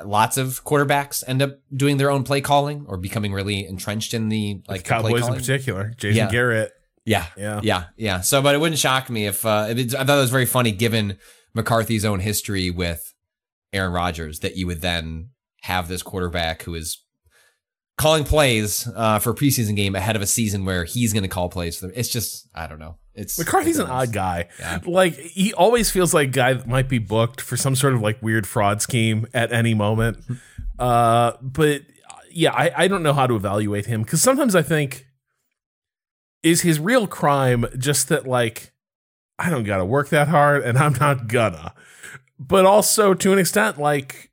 lots 0.03 0.37
of 0.37 0.63
quarterbacks 0.63 1.23
end 1.27 1.41
up 1.41 1.59
doing 1.75 1.97
their 1.97 2.09
own 2.09 2.23
play 2.23 2.41
calling 2.41 2.85
or 2.87 2.97
becoming 2.97 3.31
really 3.33 3.65
entrenched 3.65 4.13
in 4.13 4.29
the 4.29 4.61
like 4.67 4.83
the 4.83 4.95
play 4.95 5.11
Cowboys 5.13 5.27
in 5.27 5.33
particular, 5.35 5.93
Jason 5.97 6.17
Yeah. 6.17 6.31
Garrett. 6.31 6.71
Yeah. 7.05 7.25
Yeah. 7.35 7.59
Yeah. 7.63 7.83
Yeah. 7.97 8.21
So, 8.21 8.41
but 8.41 8.55
it 8.55 8.59
wouldn't 8.59 8.79
shock 8.79 9.09
me 9.09 9.27
if 9.27 9.45
uh, 9.45 9.67
it, 9.69 9.93
I 9.93 10.05
thought 10.05 10.17
it 10.17 10.21
was 10.21 10.29
very 10.29 10.45
funny 10.45 10.71
given 10.71 11.17
McCarthy's 11.53 12.05
own 12.05 12.21
history 12.21 12.69
with 12.71 13.13
Aaron 13.73 13.91
Rodgers 13.91 14.39
that 14.39 14.55
you 14.55 14.67
would 14.67 14.81
then 14.81 15.29
have 15.63 15.87
this 15.87 16.01
quarterback 16.01 16.63
who 16.63 16.75
is 16.75 17.02
calling 17.97 18.23
plays 18.23 18.87
uh, 18.95 19.19
for 19.19 19.31
a 19.31 19.35
preseason 19.35 19.75
game 19.75 19.95
ahead 19.95 20.15
of 20.15 20.21
a 20.21 20.27
season 20.27 20.65
where 20.65 20.83
he's 20.83 21.13
going 21.13 21.23
to 21.23 21.29
call 21.29 21.49
plays 21.49 21.77
for 21.77 21.87
them. 21.87 21.93
It's 21.95 22.09
just, 22.09 22.47
I 22.53 22.67
don't 22.67 22.79
know. 22.79 22.97
It's 23.15 23.37
McCarthy's 23.37 23.77
an 23.77 23.87
odd 23.87 24.11
guy. 24.11 24.49
Yeah. 24.59 24.79
Like 24.85 25.13
he 25.13 25.53
always 25.53 25.91
feels 25.91 26.13
like 26.13 26.29
a 26.29 26.31
guy 26.31 26.53
that 26.53 26.67
might 26.67 26.89
be 26.89 26.97
booked 26.97 27.41
for 27.41 27.55
some 27.55 27.75
sort 27.75 27.93
of 27.93 28.01
like 28.01 28.21
weird 28.21 28.47
fraud 28.47 28.81
scheme 28.81 29.27
at 29.33 29.51
any 29.53 29.75
moment. 29.75 30.17
Uh, 30.79 31.33
but 31.39 31.83
yeah, 32.31 32.51
I, 32.53 32.71
I 32.75 32.87
don't 32.87 33.03
know 33.03 33.13
how 33.13 33.27
to 33.27 33.35
evaluate 33.35 33.85
him 33.85 34.01
because 34.01 34.21
sometimes 34.21 34.55
I 34.55 34.63
think 34.63 35.05
is 36.41 36.61
his 36.61 36.79
real 36.79 37.05
crime 37.05 37.65
just 37.77 38.09
that 38.09 38.25
like 38.25 38.71
I 39.37 39.51
don't 39.51 39.63
gotta 39.63 39.85
work 39.85 40.09
that 40.09 40.29
hard 40.29 40.63
and 40.63 40.77
I'm 40.77 40.93
not 40.93 41.27
gonna. 41.27 41.75
But 42.39 42.65
also 42.65 43.13
to 43.13 43.31
an 43.31 43.37
extent, 43.37 43.77
like 43.77 44.31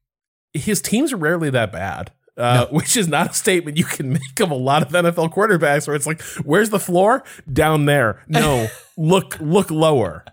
his 0.55 0.81
teams 0.81 1.13
are 1.13 1.19
rarely 1.19 1.51
that 1.51 1.71
bad. 1.71 2.13
Uh, 2.37 2.67
Which 2.71 2.97
is 2.97 3.09
not 3.09 3.31
a 3.31 3.35
statement 3.35 3.77
you 3.77 3.85
can 3.85 4.13
make 4.13 4.41
of 4.41 4.51
a 4.51 4.55
lot 4.55 4.83
of 4.83 4.89
NFL 4.89 5.33
quarterbacks, 5.33 5.87
where 5.87 5.97
it's 5.97 6.07
like, 6.07 6.23
"Where's 6.45 6.71
the 6.71 6.79
floor? 6.79 7.23
Down 7.51 7.87
there." 7.87 8.23
No, 8.29 8.69
look, 8.97 9.39
look 9.41 9.71
lower. 9.71 10.25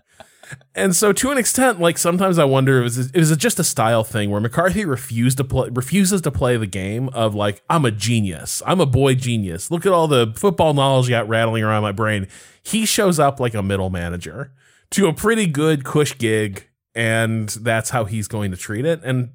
And 0.74 0.94
so, 0.94 1.12
to 1.12 1.30
an 1.30 1.38
extent, 1.38 1.80
like 1.80 1.98
sometimes 1.98 2.38
I 2.38 2.44
wonder, 2.44 2.82
is 2.82 2.98
it, 2.98 3.14
is 3.14 3.30
it 3.30 3.38
just 3.38 3.58
a 3.58 3.64
style 3.64 4.04
thing 4.04 4.30
where 4.30 4.40
McCarthy 4.40 4.84
refused 4.84 5.38
to 5.38 5.44
play, 5.44 5.68
refuses 5.70 6.22
to 6.22 6.30
play 6.30 6.56
the 6.56 6.66
game 6.66 7.08
of 7.10 7.34
like, 7.34 7.62
I'm 7.68 7.84
a 7.84 7.90
genius, 7.90 8.62
I'm 8.66 8.80
a 8.80 8.86
boy 8.86 9.14
genius. 9.14 9.70
Look 9.70 9.84
at 9.84 9.92
all 9.92 10.08
the 10.08 10.32
football 10.36 10.74
knowledge 10.74 11.06
you 11.06 11.10
got 11.10 11.28
rattling 11.28 11.64
around 11.64 11.82
my 11.82 11.92
brain. 11.92 12.28
He 12.62 12.86
shows 12.86 13.18
up 13.18 13.40
like 13.40 13.54
a 13.54 13.62
middle 13.62 13.90
manager 13.90 14.52
to 14.90 15.06
a 15.08 15.12
pretty 15.12 15.46
good 15.46 15.84
cush 15.84 16.16
gig, 16.16 16.68
and 16.94 17.48
that's 17.48 17.90
how 17.90 18.04
he's 18.04 18.28
going 18.28 18.50
to 18.50 18.56
treat 18.56 18.86
it. 18.86 19.00
And 19.04 19.30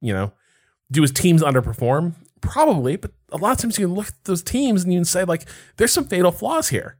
you 0.00 0.12
know, 0.12 0.32
do 0.90 1.02
his 1.02 1.10
teams 1.12 1.42
underperform? 1.42 2.14
Probably, 2.40 2.96
but 2.96 3.12
a 3.32 3.36
lot 3.38 3.52
of 3.52 3.58
times 3.58 3.78
you 3.78 3.86
can 3.86 3.94
look 3.94 4.08
at 4.08 4.24
those 4.24 4.42
teams 4.42 4.84
and 4.84 4.92
you 4.92 4.98
can 4.98 5.04
say 5.04 5.24
like, 5.24 5.46
there's 5.76 5.92
some 5.92 6.04
fatal 6.04 6.30
flaws 6.30 6.68
here. 6.68 6.98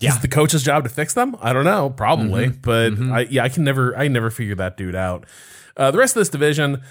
Yeah. 0.00 0.10
Is 0.14 0.20
the 0.20 0.28
coach's 0.28 0.62
job 0.62 0.84
to 0.84 0.90
fix 0.90 1.14
them? 1.14 1.36
I 1.40 1.52
don't 1.52 1.64
know. 1.64 1.90
Probably, 1.90 2.46
Mhm. 2.48 2.62
but 2.62 2.92
Mhm. 2.92 3.12
I 3.12 3.20
yeah, 3.30 3.42
I 3.42 3.48
can 3.48 3.64
never 3.64 3.96
I 3.96 4.06
never 4.08 4.30
figure 4.30 4.54
that 4.56 4.76
dude 4.76 4.94
out. 4.94 5.26
Uh, 5.76 5.90
the 5.90 5.98
rest 5.98 6.14
of 6.16 6.20
this 6.20 6.28
division, 6.28 6.82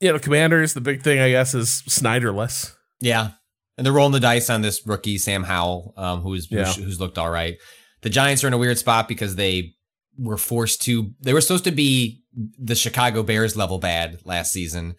you 0.00 0.12
know, 0.12 0.18
Commanders. 0.18 0.74
The 0.74 0.80
big 0.80 1.02
thing 1.02 1.18
I 1.18 1.30
guess 1.30 1.54
is 1.54 1.82
Snyderless. 1.88 2.74
Yeah. 3.00 3.30
And 3.76 3.84
they're 3.84 3.92
rolling 3.92 4.12
the 4.12 4.20
dice 4.20 4.50
on 4.50 4.62
this 4.62 4.86
rookie, 4.86 5.18
Sam 5.18 5.44
Howell, 5.44 5.94
um, 5.96 6.20
who's, 6.20 6.48
Yeah. 6.50 6.64
who's 6.66 6.76
who's 6.76 7.00
looked 7.00 7.18
all 7.18 7.30
right. 7.30 7.56
The 8.02 8.10
Giants 8.10 8.44
are 8.44 8.46
in 8.48 8.52
a 8.52 8.58
weird 8.58 8.78
spot 8.78 9.08
because 9.08 9.34
they 9.34 9.74
were 10.16 10.36
forced 10.36 10.82
to 10.82 11.12
they 11.22 11.32
were 11.32 11.40
supposed 11.40 11.64
to 11.64 11.72
be 11.72 12.22
the 12.58 12.74
Chicago 12.74 13.22
Bears 13.22 13.56
level 13.56 13.78
bad 13.78 14.20
last 14.24 14.52
season. 14.52 14.96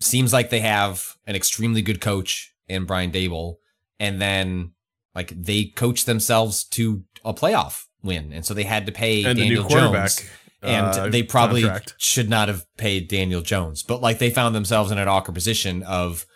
Seems 0.00 0.32
like 0.32 0.50
they 0.50 0.60
have 0.60 1.16
an 1.26 1.34
extremely 1.34 1.82
good 1.82 2.00
coach 2.00 2.52
in 2.68 2.84
Brian 2.84 3.10
Daboll, 3.10 3.56
and 3.98 4.20
then 4.20 4.72
like 5.14 5.32
they 5.34 5.64
coached 5.64 6.06
themselves 6.06 6.64
to 6.64 7.02
a 7.24 7.34
playoff 7.34 7.84
win. 8.02 8.32
And 8.32 8.44
so 8.44 8.54
they 8.54 8.64
had 8.64 8.86
to 8.86 8.92
pay 8.92 9.24
And 9.24 9.38
Daniel 9.38 9.66
Jones. 9.66 10.24
And 10.60 10.86
uh, 10.86 11.08
they 11.08 11.22
probably 11.22 11.62
contract. 11.62 11.94
should 11.98 12.28
not 12.28 12.48
have 12.48 12.64
paid 12.76 13.08
Daniel 13.08 13.42
Jones. 13.42 13.82
But 13.82 14.00
like 14.00 14.18
they 14.18 14.30
found 14.30 14.54
themselves 14.54 14.90
in 14.90 14.98
an 14.98 15.06
awkward 15.06 15.34
position 15.34 15.82
of 15.84 16.26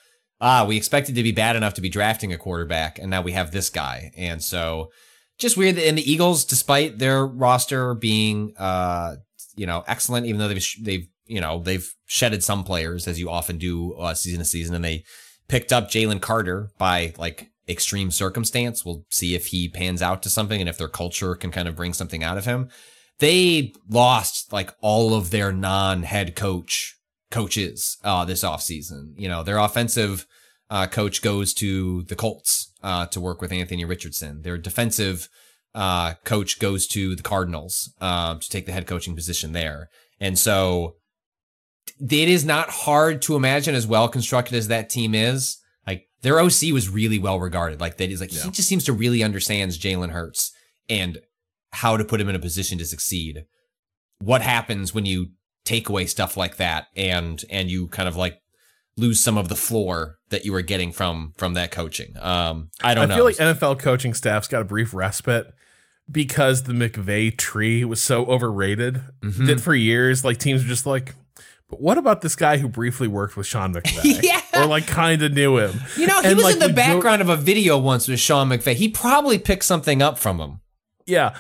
ah, 0.41 0.65
we 0.67 0.77
expected 0.77 1.15
to 1.15 1.23
be 1.23 1.33
bad 1.33 1.57
enough 1.57 1.75
to 1.75 1.81
be 1.81 1.89
drafting 1.89 2.33
a 2.33 2.39
quarterback, 2.39 2.99
and 2.99 3.11
now 3.11 3.23
we 3.23 3.33
have 3.33 3.53
this 3.53 3.71
guy. 3.71 4.13
And 4.17 4.43
so 4.43 4.91
just 5.39 5.57
weird 5.57 5.79
in 5.79 5.95
the 5.95 6.11
Eagles, 6.11 6.45
despite 6.45 6.99
their 6.99 7.27
roster 7.27 7.95
being 7.95 8.53
uh, 8.59 9.17
you 9.55 9.67
know, 9.67 9.85
excellent, 9.87 10.27
even 10.27 10.39
though 10.39 10.49
they've 10.49 10.75
they've 10.81 11.09
you 11.27 11.41
know, 11.41 11.61
they've 11.61 11.95
shedded 12.07 12.43
some 12.43 12.65
players 12.65 13.07
as 13.07 13.19
you 13.19 13.31
often 13.31 13.59
do 13.59 13.95
uh, 13.95 14.15
season 14.15 14.41
to 14.41 14.45
season, 14.45 14.75
and 14.75 14.85
they 14.85 15.05
picked 15.49 15.73
up 15.73 15.89
Jalen 15.89 16.21
Carter 16.21 16.71
by 16.79 17.15
like 17.17 17.51
extreme 17.69 18.11
circumstance. 18.11 18.85
We'll 18.85 19.05
see 19.11 19.35
if 19.35 19.47
he 19.47 19.69
pans 19.69 20.03
out 20.03 20.23
to 20.23 20.31
something 20.31 20.61
and 20.61 20.69
if 20.69 20.79
their 20.79 20.89
culture 20.89 21.35
can 21.35 21.51
kind 21.51 21.69
of 21.69 21.77
bring 21.77 21.93
something 21.93 22.23
out 22.25 22.39
of 22.39 22.45
him. 22.45 22.69
They 23.19 23.73
lost 23.89 24.53
like 24.53 24.75
all 24.81 25.15
of 25.15 25.31
their 25.31 25.53
non-head 25.53 26.35
coach 26.35 26.97
coaches 27.31 27.99
uh, 28.03 28.25
this 28.25 28.43
offseason. 28.43 29.13
You 29.17 29.29
know, 29.29 29.43
their 29.43 29.59
offensive 29.59 30.27
uh, 30.71 30.87
coach 30.87 31.23
goes 31.23 31.55
to 31.55 32.03
the 32.05 32.17
Colts 32.17 32.73
uh, 32.83 33.07
to 33.07 33.21
work 33.21 33.41
with 33.41 33.53
Anthony 33.53 33.85
Richardson. 33.85 34.43
Their 34.43 34.59
defensive 34.59 35.29
uh, 35.75 36.15
coach 36.25 36.59
goes 36.59 36.87
to 36.89 37.15
the 37.15 37.23
Cardinals 37.23 37.93
um, 38.01 38.41
to 38.41 38.49
take 38.49 38.67
the 38.67 38.73
head 38.73 38.87
coaching 38.87 39.15
position 39.15 39.53
there. 39.53 39.89
And 40.21 40.39
so 40.39 40.97
it 42.01 42.29
is 42.29 42.45
not 42.45 42.71
hard 42.71 43.23
to 43.23 43.37
imagine 43.37 43.75
as 43.75 43.87
well 43.87 44.09
constructed 44.09 44.55
as 44.55 44.69
that 44.69 44.91
team 44.91 45.15
is. 45.15 45.59
Like 45.87 46.07
their 46.23 46.39
OC 46.39 46.73
was 46.73 46.89
really 46.89 47.19
well 47.19 47.41
regarded. 47.41 47.81
Like 47.81 47.97
that 47.97 48.11
is 48.11 48.21
like 48.21 48.31
he 48.31 48.51
just 48.51 48.69
seems 48.69 48.85
to 48.85 48.93
really 48.93 49.23
understands 49.23 49.79
Jalen 49.79 50.11
Hurts 50.11 50.53
and 50.89 51.19
how 51.73 51.97
to 51.97 52.05
put 52.05 52.21
him 52.21 52.29
in 52.29 52.37
a 52.37 52.41
position 52.41 52.79
to 52.79 52.85
succeed. 52.85 53.45
what 54.21 54.43
happens 54.43 54.95
when 54.95 55.07
you 55.07 55.31
take 55.65 55.89
away 55.89 56.07
stuff 56.07 56.37
like 56.37 56.57
that 56.57 56.87
and 56.97 57.45
and 57.51 57.71
you 57.71 57.89
kind 57.89 58.09
of 58.09 58.17
like 58.17 58.39
lose 58.97 59.21
some 59.21 59.39
of 59.39 59.49
the 59.49 59.57
floor 59.57 60.19
that 60.29 60.45
you 60.45 60.53
were 60.53 60.63
getting 60.63 60.93
from 60.93 61.33
from 61.37 61.55
that 61.55 61.71
coaching. 61.71 62.15
Um, 62.21 62.71
I 62.83 62.95
don't 62.95 63.05
I 63.05 63.07
know. 63.07 63.15
I 63.15 63.17
feel 63.17 63.25
like 63.25 63.37
NFL 63.37 63.79
coaching 63.79 64.15
staff's 64.15 64.49
got 64.49 64.63
a 64.63 64.65
brief 64.65 64.93
respite 64.93 65.47
because 66.13 66.65
the 66.65 66.73
McVay 66.73 67.37
tree 67.37 67.85
was 67.85 68.03
so 68.03 68.27
overrated 68.27 69.01
Mm-hmm. 69.23 69.47
that 69.47 69.61
for 69.61 69.75
years, 69.75 70.25
like 70.25 70.39
teams 70.39 70.63
were 70.63 70.69
just 70.69 70.87
like, 70.87 71.15
but 71.71 71.81
what 71.81 71.97
about 71.97 72.21
this 72.21 72.37
guy 72.37 72.59
who 72.59 72.69
briefly 72.69 73.09
worked 73.09 73.37
with 73.37 73.47
Sean 73.47 73.73
McVay? 73.75 74.21
Yeah. 74.23 74.41
Or 74.55 74.67
like 74.67 74.87
kind 74.87 75.23
of 75.23 75.33
knew 75.33 75.57
him. 75.59 75.81
you 75.97 76.07
know, 76.07 76.21
he 76.21 76.29
And, 76.29 76.37
was 76.37 76.45
like, 76.45 76.55
in 76.55 76.61
the 76.61 76.69
background 76.73 77.23
of 77.23 77.29
a 77.31 77.37
video 77.37 77.79
once 77.79 78.09
with 78.09 78.21
Sean 78.21 78.49
McVay. 78.51 78.75
He 78.75 78.89
probably 78.89 79.39
picked 79.39 79.65
something 79.65 80.03
up 80.03 80.19
from 80.19 80.39
him. 80.39 80.61
Yeah. 81.07 81.35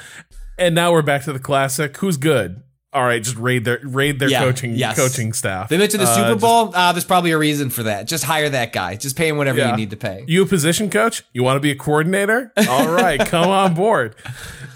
And 0.58 0.74
now 0.74 0.92
we're 0.92 1.02
back 1.02 1.22
to 1.24 1.32
the 1.32 1.38
classic. 1.38 1.96
Who's 1.98 2.16
good? 2.16 2.62
All 2.94 3.02
right, 3.02 3.22
just 3.22 3.36
raid 3.38 3.64
their 3.64 3.80
raid 3.82 4.18
their 4.18 4.28
Yeah, 4.28 4.40
coaching 4.40 4.74
yes. 4.74 4.96
coaching 4.96 5.32
staff. 5.32 5.70
They 5.70 5.78
went 5.78 5.90
to 5.92 5.96
the 5.98 6.04
Uh, 6.04 6.14
Super 6.14 6.28
just- 6.32 6.40
Bowl. 6.42 6.72
Uh, 6.74 6.92
there's 6.92 7.04
probably 7.06 7.30
a 7.30 7.38
reason 7.38 7.70
for 7.70 7.84
that. 7.84 8.06
Just 8.06 8.24
hire 8.24 8.50
that 8.50 8.74
guy. 8.74 8.96
Just 8.96 9.16
pay 9.16 9.28
him 9.28 9.38
whatever 9.38 9.58
Yeah. 9.58 9.70
you 9.70 9.76
need 9.78 9.90
to 9.90 9.96
pay. 9.96 10.24
You 10.28 10.42
a 10.42 10.46
position 10.46 10.90
coach? 10.90 11.22
You 11.32 11.42
want 11.42 11.56
to 11.56 11.60
be 11.60 11.70
a 11.70 11.74
coordinator? 11.74 12.52
All 12.68 12.88
right, 12.88 13.18
come 13.26 13.48
on 13.48 13.72
board. 13.72 14.14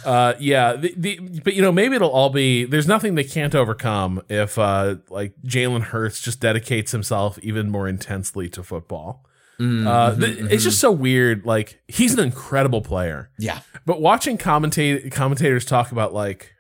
Uh, 0.05 0.33
yeah, 0.39 0.75
the, 0.77 0.95
the, 0.97 1.19
but 1.45 1.53
you 1.55 1.61
know 1.61 1.73
maybe 1.73 1.95
it'll 1.97 2.09
all 2.11 2.31
be. 2.31 2.65
There's 2.65 2.87
nothing 2.89 3.17
they 3.17 3.25
can't 3.25 3.55
overcome 3.55 4.23
if 4.31 4.59
uh, 4.59 4.97
like 5.11 5.35
Jalen 5.45 5.83
Hurts 5.83 6.21
just 6.23 6.41
dedicates 6.41 6.93
himself 6.93 7.39
even 7.43 7.71
more 7.71 7.87
intensely 7.87 8.49
to 8.51 8.63
football. 8.63 9.27
Mm-hmm, 9.61 9.87
uh, 9.87 10.15
th- 10.15 10.39
It's 10.53 10.65
just 10.65 10.79
so 10.81 10.91
weird. 10.93 11.45
Like 11.45 11.81
he's 11.89 12.15
an 12.15 12.21
incredible 12.21 12.81
player, 12.83 13.31
yeah. 13.39 13.61
but 13.85 14.01
watching 14.01 14.39
commentate 14.39 15.13
commentators 15.13 15.67
talk 15.67 15.93
about 15.93 16.15
like. 16.15 16.55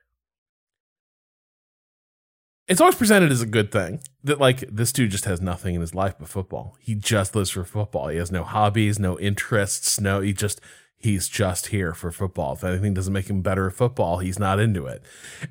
It's 2.68 2.80
always 2.80 2.96
presented 2.96 3.30
as 3.30 3.42
a 3.42 3.46
good 3.46 3.70
thing 3.70 4.00
that 4.24 4.40
like 4.40 4.60
this 4.68 4.92
dude 4.92 5.12
just 5.12 5.24
has 5.24 5.40
nothing 5.40 5.76
in 5.76 5.80
his 5.80 5.94
life 5.94 6.14
but 6.18 6.28
football. 6.28 6.76
He 6.80 6.94
just 6.96 7.36
lives 7.36 7.50
for 7.50 7.64
football. 7.64 8.08
He 8.08 8.16
has 8.18 8.32
no 8.32 8.42
hobbies, 8.42 8.98
no 8.98 9.18
interests, 9.20 10.00
no 10.00 10.20
he 10.20 10.32
just 10.32 10.60
he's 10.98 11.28
just 11.28 11.68
here 11.68 11.94
for 11.94 12.10
football. 12.10 12.54
If 12.54 12.64
anything 12.64 12.94
doesn't 12.94 13.12
make 13.12 13.30
him 13.30 13.40
better 13.40 13.68
at 13.68 13.74
football, 13.74 14.18
he's 14.18 14.38
not 14.38 14.58
into 14.58 14.86
it. 14.86 15.04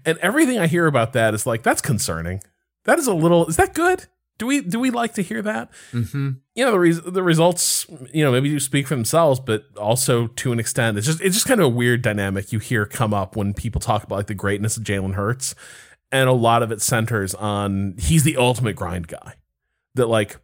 And 0.05 0.17
everything 0.17 0.59
I 0.59 0.67
hear 0.67 0.87
about 0.87 1.13
that 1.13 1.33
is 1.33 1.45
like 1.45 1.63
that's 1.63 1.81
concerning. 1.81 2.41
That 2.83 2.99
is 2.99 3.07
a 3.07 3.13
little 3.13 3.47
is 3.47 3.55
that 3.55 3.73
good? 3.73 4.07
Do 4.37 4.47
we 4.47 4.59
do 4.59 4.81
we 4.81 4.89
like 4.89 5.13
to 5.13 5.21
hear 5.21 5.41
that? 5.41 5.71
Mm-hmm. 5.93 6.31
you 6.55 6.65
know 6.65 6.71
the 6.71 6.79
res- 6.79 7.01
the 7.01 7.23
results 7.23 7.85
you 8.11 8.25
know 8.25 8.33
maybe 8.33 8.49
do 8.49 8.59
speak 8.59 8.87
for 8.87 8.95
themselves 8.95 9.39
but 9.39 9.63
also 9.77 10.27
to 10.27 10.51
an 10.51 10.59
extent 10.59 10.97
it's 10.97 11.07
just 11.07 11.21
it's 11.21 11.35
just 11.35 11.47
kind 11.47 11.61
of 11.61 11.67
a 11.67 11.69
weird 11.69 12.01
dynamic 12.01 12.51
you 12.51 12.59
hear 12.59 12.85
come 12.85 13.13
up 13.13 13.37
when 13.37 13.53
people 13.53 13.79
talk 13.79 14.03
about 14.03 14.17
like 14.17 14.27
the 14.27 14.33
greatness 14.33 14.75
of 14.75 14.83
Jalen 14.83 15.13
Hurts 15.13 15.55
and 16.15 16.29
a 16.29 16.33
lot 16.33 16.63
of 16.63 16.71
it 16.71 16.81
centers 16.81 17.35
on 17.35 17.95
he's 17.97 18.23
the 18.23 18.37
ultimate 18.37 18.75
grind 18.75 19.07
guy. 19.07 19.33
That 19.95 20.07
like 20.07 20.37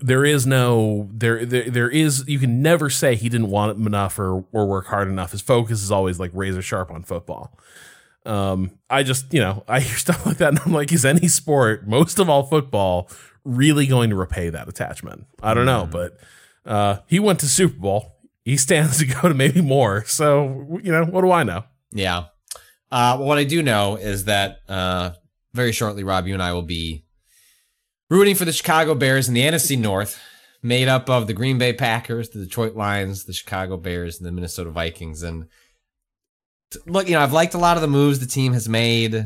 there 0.00 0.24
is 0.24 0.44
no 0.44 1.08
there 1.12 1.46
there, 1.46 1.70
there 1.70 1.88
is 1.88 2.24
you 2.26 2.40
can 2.40 2.62
never 2.62 2.90
say 2.90 3.14
he 3.14 3.28
didn't 3.28 3.50
want 3.50 3.78
it 3.78 3.86
enough 3.86 4.18
or 4.18 4.44
or 4.52 4.66
work 4.66 4.86
hard 4.86 5.06
enough. 5.08 5.30
His 5.30 5.40
focus 5.40 5.82
is 5.82 5.92
always 5.92 6.18
like 6.18 6.32
razor 6.34 6.62
sharp 6.62 6.90
on 6.90 7.04
football. 7.04 7.56
Um 8.26 8.72
i 8.90 9.02
just 9.02 9.32
you 9.32 9.40
know 9.40 9.64
i 9.68 9.80
hear 9.86 9.96
stuff 9.96 10.26
like 10.26 10.38
that 10.38 10.48
and 10.48 10.60
i'm 10.64 10.72
like 10.72 10.92
is 10.92 11.04
any 11.04 11.28
sport 11.28 11.88
most 11.88 12.18
of 12.20 12.28
all 12.28 12.44
football 12.44 13.08
really 13.44 13.86
going 13.86 14.10
to 14.10 14.16
repay 14.16 14.48
that 14.50 14.68
attachment? 14.68 15.26
I 15.42 15.54
don't 15.54 15.66
know 15.66 15.88
but 15.90 16.16
uh 16.66 16.98
he 17.06 17.20
went 17.20 17.38
to 17.40 17.46
super 17.46 17.78
bowl. 17.78 18.16
He 18.44 18.56
stands 18.56 18.98
to 18.98 19.06
go 19.06 19.28
to 19.28 19.34
maybe 19.34 19.60
more. 19.60 20.04
So 20.06 20.80
you 20.82 20.90
know 20.90 21.04
what 21.04 21.20
do 21.20 21.30
i 21.30 21.44
know? 21.44 21.64
Yeah. 21.92 22.26
Uh, 22.92 23.16
well, 23.18 23.26
what 23.26 23.38
I 23.38 23.44
do 23.44 23.62
know 23.62 23.96
is 23.96 24.26
that 24.26 24.58
uh, 24.68 25.12
very 25.54 25.72
shortly, 25.72 26.04
Rob, 26.04 26.26
you 26.26 26.34
and 26.34 26.42
I 26.42 26.52
will 26.52 26.60
be 26.62 27.06
rooting 28.10 28.34
for 28.34 28.44
the 28.44 28.52
Chicago 28.52 28.94
Bears 28.94 29.28
in 29.28 29.34
the 29.34 29.40
NFC 29.40 29.78
North, 29.78 30.20
made 30.62 30.88
up 30.88 31.08
of 31.08 31.26
the 31.26 31.32
Green 31.32 31.56
Bay 31.56 31.72
Packers, 31.72 32.28
the 32.28 32.40
Detroit 32.40 32.76
Lions, 32.76 33.24
the 33.24 33.32
Chicago 33.32 33.78
Bears, 33.78 34.18
and 34.18 34.26
the 34.26 34.32
Minnesota 34.32 34.68
Vikings. 34.68 35.22
And 35.22 35.46
look, 36.86 37.06
you 37.06 37.14
know, 37.14 37.20
I've 37.20 37.32
liked 37.32 37.54
a 37.54 37.58
lot 37.58 37.78
of 37.78 37.80
the 37.80 37.88
moves 37.88 38.20
the 38.20 38.26
team 38.26 38.52
has 38.52 38.68
made. 38.68 39.24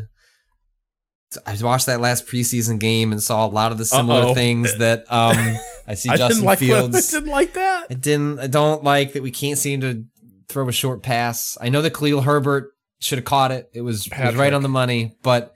I 1.45 1.57
watched 1.61 1.87
that 1.87 2.01
last 2.01 2.29
preseason 2.29 2.79
game 2.79 3.11
and 3.11 3.21
saw 3.21 3.45
a 3.45 3.49
lot 3.49 3.73
of 3.73 3.79
the 3.79 3.85
similar 3.85 4.27
Uh-oh. 4.27 4.35
things 4.35 4.79
that 4.79 5.01
um, 5.11 5.57
I 5.89 5.95
see 5.95 6.09
i 6.11 6.17
Justin 6.17 6.45
like 6.45 6.61
Fields. 6.61 7.13
i 7.13 7.19
didn't 7.19 7.33
like 7.33 7.55
that 7.55 7.89
I 7.91 7.95
didn't. 7.95 8.39
I 8.39 8.47
don't 8.47 8.85
like 8.85 9.15
that 9.15 9.25
we 9.25 9.33
can't 9.33 9.59
seem 9.59 9.81
to 9.81 10.05
throw 10.49 10.69
a 10.69 10.73
short 10.73 11.03
pass. 11.03 11.59
I 11.61 11.69
know 11.69 11.83
that 11.83 11.95
Khalil 11.95 12.21
Herbert 12.21 12.71
should 13.01 13.19
have 13.19 13.25
caught 13.25 13.53
it. 13.53 13.69
It 13.73 13.83
was, 13.83 14.07
it 14.07 14.19
was 14.19 14.35
right 14.37 14.53
on 14.53 14.63
the 14.63 14.69
money. 14.69 15.17
But 15.23 15.55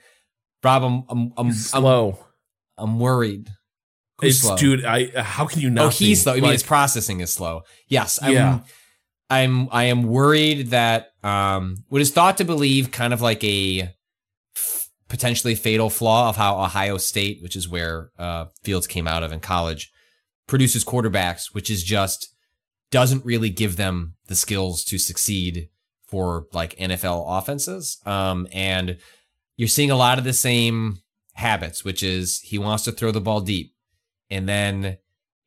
Rob, 0.62 0.82
I'm 0.82 1.04
I'm 1.08 1.32
I'm, 1.36 1.46
I'm, 1.46 1.52
slow 1.52 2.18
I'm 2.80 2.98
worried. 2.98 3.48
Who's 4.20 4.36
it's 4.36 4.40
slow? 4.40 4.56
dude 4.56 4.84
i 4.84 5.06
how 5.22 5.46
can 5.46 5.60
you 5.60 5.70
not 5.70 5.86
Oh, 5.86 5.88
he's 5.90 6.22
slow. 6.22 6.32
I 6.32 6.36
mean, 6.36 6.44
Like, 6.44 6.52
his 6.52 6.62
processing 6.62 7.20
is 7.20 7.30
slow. 7.32 7.62
Yes, 7.88 8.18
I'm, 8.20 8.32
Yeah. 8.32 8.60
I'm. 9.28 9.68
I 9.70 9.84
am 9.84 10.04
worried 10.04 10.68
that 10.68 11.10
um, 11.22 11.76
what 11.88 12.00
is 12.00 12.10
thought 12.10 12.38
to 12.38 12.44
believe 12.44 12.90
kind 12.90 13.12
of 13.12 13.20
like 13.20 13.44
a 13.44 13.88
f- 14.56 14.88
potentially 15.08 15.54
fatal 15.54 15.88
flaw 15.88 16.28
of 16.28 16.36
how 16.36 16.60
Ohio 16.60 16.96
State, 16.96 17.40
which 17.40 17.54
is 17.54 17.68
where 17.68 18.10
uh, 18.18 18.46
Fields 18.64 18.88
came 18.88 19.06
out 19.06 19.22
of 19.22 19.30
in 19.30 19.38
college, 19.38 19.90
produces 20.48 20.84
quarterbacks, 20.84 21.54
which 21.54 21.70
is 21.70 21.84
just 21.84 22.34
doesn't 22.90 23.24
really 23.24 23.50
give 23.50 23.76
them 23.76 24.14
the 24.26 24.34
skills 24.34 24.82
to 24.84 24.98
succeed 24.98 25.68
for 26.10 26.46
like 26.52 26.76
NFL 26.76 27.24
offenses. 27.38 27.98
Um, 28.04 28.48
and 28.52 28.98
you're 29.56 29.68
seeing 29.68 29.90
a 29.90 29.96
lot 29.96 30.18
of 30.18 30.24
the 30.24 30.32
same 30.32 30.98
habits, 31.34 31.84
which 31.84 32.02
is 32.02 32.40
he 32.40 32.58
wants 32.58 32.84
to 32.84 32.92
throw 32.92 33.12
the 33.12 33.20
ball 33.20 33.40
deep. 33.40 33.74
And 34.28 34.48
then 34.48 34.98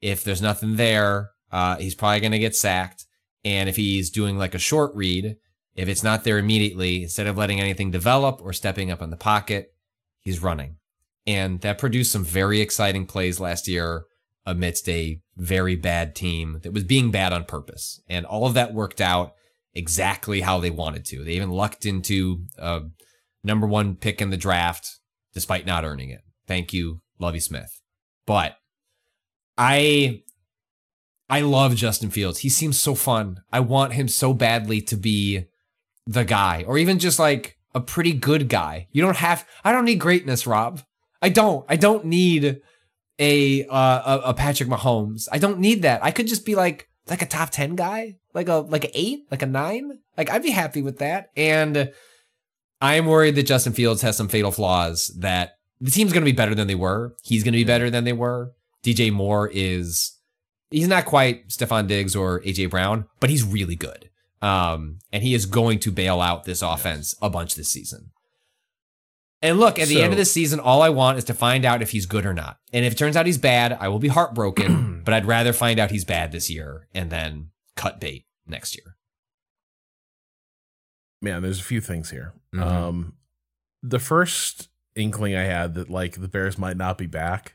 if 0.02 0.23
there's 0.23 0.41
nothing 0.41 0.76
there, 0.76 1.31
uh, 1.52 1.77
he's 1.77 1.95
probably 1.95 2.19
going 2.19 2.31
to 2.31 2.40
get 2.40 2.56
sacked. 2.56 3.06
And 3.45 3.69
if 3.69 3.76
he's 3.76 4.10
doing 4.10 4.38
like 4.38 4.56
a 4.56 4.60
short 4.60 4.95
read, 4.95 5.35
if 5.76 5.88
it's 5.90 6.03
not 6.03 6.23
there 6.23 6.38
immediately, 6.38 7.03
instead 7.03 7.27
of 7.27 7.38
letting 7.38 7.60
anything 7.60 7.91
develop 7.91 8.41
or 8.41 8.53
stepping 8.53 8.91
up 8.91 9.02
in 9.02 9.10
the 9.10 9.18
pocket, 9.18 9.73
he's 10.19 10.41
running. 10.41 10.77
And 11.26 11.61
that 11.61 11.77
produced 11.77 12.11
some 12.11 12.23
very 12.23 12.61
exciting 12.61 13.06
plays 13.06 13.40
last 13.40 13.68
year 13.68 14.06
amidst 14.45 14.90
a 14.90 15.22
very 15.38 15.76
bad 15.76 16.15
team 16.15 16.60
that 16.64 16.73
was 16.73 16.84
being 16.84 17.11
bad 17.11 17.34
on 17.34 17.45
purpose. 17.45 18.02
And 18.07 18.26
all 18.26 18.45
of 18.45 18.53
that 18.56 18.73
worked 18.73 19.02
out 19.02 19.34
exactly 19.75 20.41
how 20.41 20.59
they 20.59 20.69
wanted 20.69 21.05
to. 21.05 21.23
They 21.23 21.33
even 21.33 21.49
lucked 21.49 21.85
into 21.85 22.43
a 22.57 22.81
number 23.43 23.67
one 23.67 23.95
pick 23.95 24.21
in 24.21 24.29
the 24.29 24.37
draft 24.37 24.99
despite 25.33 25.65
not 25.65 25.83
earning 25.83 26.09
it. 26.09 26.21
Thank 26.47 26.73
you, 26.73 27.01
Lovie 27.19 27.39
Smith. 27.39 27.81
But 28.25 28.57
I 29.57 30.21
I 31.29 31.41
love 31.41 31.75
Justin 31.75 32.11
Fields. 32.11 32.39
He 32.39 32.49
seems 32.49 32.79
so 32.79 32.95
fun. 32.95 33.41
I 33.51 33.59
want 33.59 33.93
him 33.93 34.07
so 34.07 34.33
badly 34.33 34.81
to 34.81 34.95
be 34.95 35.45
the 36.05 36.25
guy 36.25 36.63
or 36.67 36.77
even 36.77 36.99
just 36.99 37.17
like 37.17 37.57
a 37.73 37.81
pretty 37.81 38.13
good 38.13 38.49
guy. 38.49 38.87
You 38.91 39.01
don't 39.01 39.17
have 39.17 39.47
I 39.63 39.71
don't 39.71 39.85
need 39.85 39.99
greatness, 39.99 40.45
Rob. 40.45 40.81
I 41.21 41.29
don't. 41.29 41.65
I 41.69 41.77
don't 41.77 42.05
need 42.05 42.61
a 43.17 43.65
uh, 43.65 44.19
a, 44.19 44.21
a 44.29 44.33
Patrick 44.33 44.69
Mahomes. 44.69 45.27
I 45.31 45.37
don't 45.37 45.59
need 45.59 45.83
that. 45.83 46.03
I 46.03 46.11
could 46.11 46.27
just 46.27 46.45
be 46.45 46.55
like 46.55 46.89
like 47.07 47.21
a 47.21 47.25
top 47.25 47.49
10 47.49 47.75
guy, 47.75 48.15
like 48.34 48.47
a 48.47 48.55
like 48.55 48.85
an 48.85 48.91
8, 48.93 49.27
like 49.31 49.41
a 49.41 49.47
9. 49.47 49.99
Like 50.17 50.30
I'd 50.30 50.43
be 50.43 50.51
happy 50.51 50.81
with 50.81 50.99
that. 50.99 51.31
And 51.35 51.91
I 52.81 52.95
am 52.95 53.05
worried 53.05 53.35
that 53.35 53.43
Justin 53.43 53.73
Fields 53.73 54.01
has 54.01 54.17
some 54.17 54.27
fatal 54.27 54.51
flaws 54.51 55.13
that 55.19 55.57
the 55.80 55.91
team's 55.91 56.13
going 56.13 56.23
to 56.23 56.31
be 56.31 56.35
better 56.35 56.55
than 56.55 56.67
they 56.67 56.75
were. 56.75 57.15
He's 57.23 57.43
going 57.43 57.53
to 57.53 57.57
be 57.57 57.63
better 57.63 57.89
than 57.89 58.03
they 58.03 58.13
were. 58.13 58.53
DJ 58.84 59.11
Moore 59.11 59.49
is 59.53 60.17
he's 60.69 60.88
not 60.88 61.05
quite 61.05 61.49
Stefon 61.49 61.88
Diggs 61.88 62.15
or 62.15 62.41
AJ 62.41 62.69
Brown, 62.69 63.05
but 63.19 63.30
he's 63.30 63.43
really 63.43 63.75
good. 63.75 64.09
Um, 64.41 64.99
and 65.11 65.23
he 65.23 65.34
is 65.34 65.45
going 65.45 65.80
to 65.80 65.91
bail 65.91 66.19
out 66.19 66.43
this 66.43 66.61
offense 66.61 67.15
a 67.21 67.30
bunch 67.30 67.55
this 67.55 67.69
season. 67.69 68.11
And 69.44 69.60
look, 69.60 69.78
at 69.78 69.88
the 69.90 70.02
end 70.02 70.11
of 70.14 70.18
the 70.18 70.26
season, 70.26 70.60
all 70.60 70.82
I 70.82 70.90
want 70.90 71.18
is 71.20 71.26
to 71.26 71.34
find 71.34 71.65
out 71.65 71.82
if 71.84 71.91
he's 71.91 72.06
good 72.07 72.26
or 72.26 72.34
not. 72.34 72.57
And 72.72 72.86
if 72.86 72.94
it 72.94 72.95
turns 72.98 73.15
out 73.18 73.26
he's 73.28 73.38
bad, 73.38 73.78
I 73.80 73.90
will 73.90 73.99
be 73.99 74.07
heartbroken, 74.07 75.02
but 75.06 75.14
I'd 75.14 75.26
rather 75.26 75.52
find 75.53 75.80
out 75.80 75.91
he's 75.91 76.06
bad 76.06 76.32
this 76.32 76.49
year 76.49 76.88
and 76.95 77.11
then 77.11 77.49
cut 77.76 77.99
bait 77.99 78.26
next 78.48 78.76
year. 78.76 78.95
man, 81.22 81.41
there's 81.41 81.60
a 81.60 81.64
few 81.64 81.80
things 81.80 82.10
here. 82.10 82.34
Mhm. 82.53 82.61
Um, 82.61 83.14
the 83.82 83.99
first 83.99 84.68
inkling 84.95 85.36
I 85.36 85.44
had 85.44 85.74
that 85.76 85.90
like 85.90 86.20
the 86.20 86.28
Bears 86.28 86.57
might 86.57 86.76
not 86.78 86.98
be 86.98 87.06
back 87.07 87.53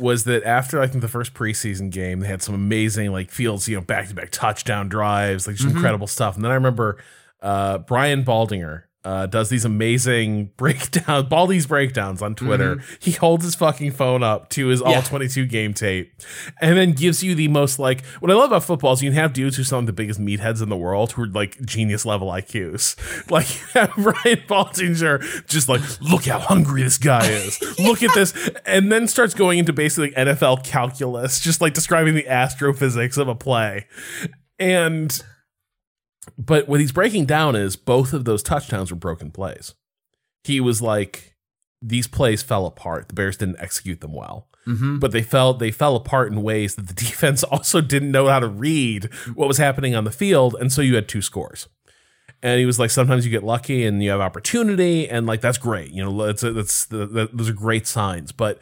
was 0.00 0.24
that 0.24 0.42
after 0.44 0.80
I 0.80 0.86
think 0.86 1.02
the 1.02 1.08
first 1.08 1.34
preseason 1.34 1.90
game, 1.90 2.20
they 2.20 2.26
had 2.28 2.42
some 2.42 2.54
amazing 2.54 3.12
like 3.12 3.30
Fields, 3.30 3.68
you 3.68 3.76
know, 3.76 3.82
back 3.82 4.08
to 4.08 4.14
back 4.14 4.30
touchdown 4.30 4.88
drives, 4.88 5.46
like 5.46 5.56
just 5.56 5.68
Mhm. 5.68 5.74
incredible 5.76 6.06
stuff. 6.06 6.34
And 6.36 6.44
then 6.44 6.50
I 6.50 6.54
remember 6.54 6.96
uh, 7.42 7.78
Brian 7.78 8.24
Baldinger 8.24 8.84
uh, 9.08 9.24
does 9.24 9.48
these 9.48 9.64
amazing 9.64 10.50
breakdown, 10.58 11.26
Baldy's 11.28 11.66
breakdowns 11.66 12.20
on 12.20 12.34
Twitter. 12.34 12.76
Mm-hmm. 12.76 12.94
He 13.00 13.12
holds 13.12 13.42
his 13.42 13.54
fucking 13.54 13.92
phone 13.92 14.22
up 14.22 14.50
to 14.50 14.66
his 14.66 14.82
all 14.82 15.00
22 15.00 15.46
game 15.46 15.72
tape 15.72 16.12
and 16.60 16.76
then 16.76 16.92
gives 16.92 17.22
you 17.22 17.34
the 17.34 17.48
most 17.48 17.78
like, 17.78 18.04
what 18.20 18.30
I 18.30 18.34
love 18.34 18.50
about 18.50 18.64
football 18.64 18.92
is 18.92 19.02
you 19.02 19.08
can 19.08 19.18
have 19.18 19.32
dudes 19.32 19.56
who 19.56 19.64
sound 19.64 19.88
the 19.88 19.94
biggest 19.94 20.20
meatheads 20.20 20.62
in 20.62 20.68
the 20.68 20.76
world 20.76 21.12
who 21.12 21.22
are 21.22 21.26
like 21.26 21.58
genius 21.62 22.04
level 22.04 22.28
IQs. 22.28 22.96
Like 23.30 23.46
Brian 23.96 24.40
Baldinger 24.46 25.46
just 25.46 25.68
like, 25.68 25.82
look 26.00 26.24
how 26.24 26.38
hungry 26.38 26.82
this 26.82 26.98
guy 26.98 27.26
is. 27.26 27.60
Look 27.78 28.02
at 28.02 28.14
this. 28.14 28.32
And 28.64 28.90
then 28.90 29.06
starts 29.06 29.34
going 29.34 29.58
into 29.58 29.72
basically 29.72 30.10
NFL 30.12 30.64
calculus, 30.64 31.40
just 31.40 31.60
like 31.60 31.74
describing 31.74 32.14
the 32.14 32.26
astrophysics 32.26 33.16
of 33.16 33.28
a 33.28 33.34
play. 33.34 33.86
And 34.58 35.22
but 36.36 36.68
what 36.68 36.80
he's 36.80 36.92
breaking 36.92 37.26
down 37.26 37.56
is 37.56 37.76
both 37.76 38.12
of 38.12 38.24
those 38.24 38.42
touchdowns 38.42 38.90
were 38.90 38.96
broken 38.96 39.30
plays. 39.30 39.74
He 40.44 40.60
was 40.60 40.82
like, 40.82 41.36
these 41.80 42.06
plays 42.06 42.42
fell 42.42 42.66
apart. 42.66 43.08
The 43.08 43.14
Bears 43.14 43.36
didn't 43.36 43.60
execute 43.60 44.00
them 44.00 44.12
well. 44.12 44.48
Mm-hmm. 44.66 44.98
But 44.98 45.12
they 45.12 45.22
fell 45.22 45.54
they 45.54 45.70
fell 45.70 45.96
apart 45.96 46.30
in 46.30 46.42
ways 46.42 46.74
that 46.74 46.88
the 46.88 46.94
defense 47.06 47.42
also 47.42 47.80
didn't 47.80 48.10
know 48.10 48.26
how 48.26 48.40
to 48.40 48.48
read 48.48 49.08
what 49.34 49.48
was 49.48 49.58
happening 49.58 49.94
on 49.94 50.04
the 50.04 50.10
field, 50.10 50.56
and 50.60 50.70
so 50.72 50.82
you 50.82 50.94
had 50.94 51.08
two 51.08 51.22
scores. 51.22 51.68
And 52.40 52.60
he 52.60 52.66
was 52.66 52.78
like, 52.78 52.90
sometimes 52.90 53.24
you 53.24 53.32
get 53.32 53.42
lucky 53.42 53.84
and 53.84 54.02
you 54.02 54.10
have 54.10 54.20
opportunity, 54.20 55.08
and 55.08 55.26
like 55.26 55.40
that's 55.40 55.58
great. 55.58 55.90
You 55.90 56.04
know, 56.04 56.26
that's 56.26 56.42
that's 56.42 56.86
the, 56.86 57.28
those 57.32 57.48
are 57.48 57.54
great 57.54 57.86
signs. 57.86 58.30
But 58.30 58.60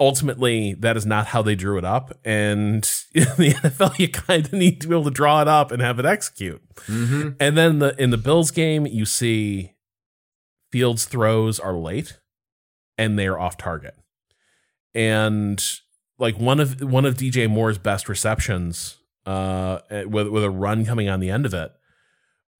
ultimately 0.00 0.72
that 0.74 0.96
is 0.96 1.04
not 1.04 1.28
how 1.28 1.42
they 1.42 1.54
drew 1.54 1.78
it 1.78 1.84
up. 1.84 2.18
And 2.24 2.90
in 3.14 3.24
the 3.36 3.54
nfl 3.62 3.98
you 3.98 4.08
kind 4.08 4.46
of 4.46 4.52
need 4.52 4.80
to 4.80 4.88
be 4.88 4.94
able 4.94 5.04
to 5.04 5.10
draw 5.10 5.42
it 5.42 5.48
up 5.48 5.70
and 5.70 5.82
have 5.82 5.98
it 5.98 6.06
execute. 6.06 6.62
Mm-hmm. 6.86 7.30
and 7.38 7.56
then 7.56 7.78
the 7.78 8.00
in 8.02 8.10
the 8.10 8.16
bills 8.16 8.50
game 8.50 8.86
you 8.86 9.04
see 9.04 9.74
fields 10.72 11.04
throws 11.04 11.60
are 11.60 11.74
late 11.74 12.18
and 12.96 13.18
they're 13.18 13.38
off 13.38 13.56
target. 13.56 13.94
And 14.94 15.62
like 16.18 16.38
one 16.38 16.60
of 16.60 16.80
one 16.80 17.04
of 17.04 17.14
dj 17.14 17.48
moore's 17.48 17.78
best 17.78 18.08
receptions 18.08 18.98
uh 19.26 19.80
with, 20.06 20.28
with 20.28 20.42
a 20.42 20.50
run 20.50 20.84
coming 20.84 21.08
on 21.08 21.20
the 21.20 21.30
end 21.30 21.46
of 21.46 21.54
it 21.54 21.72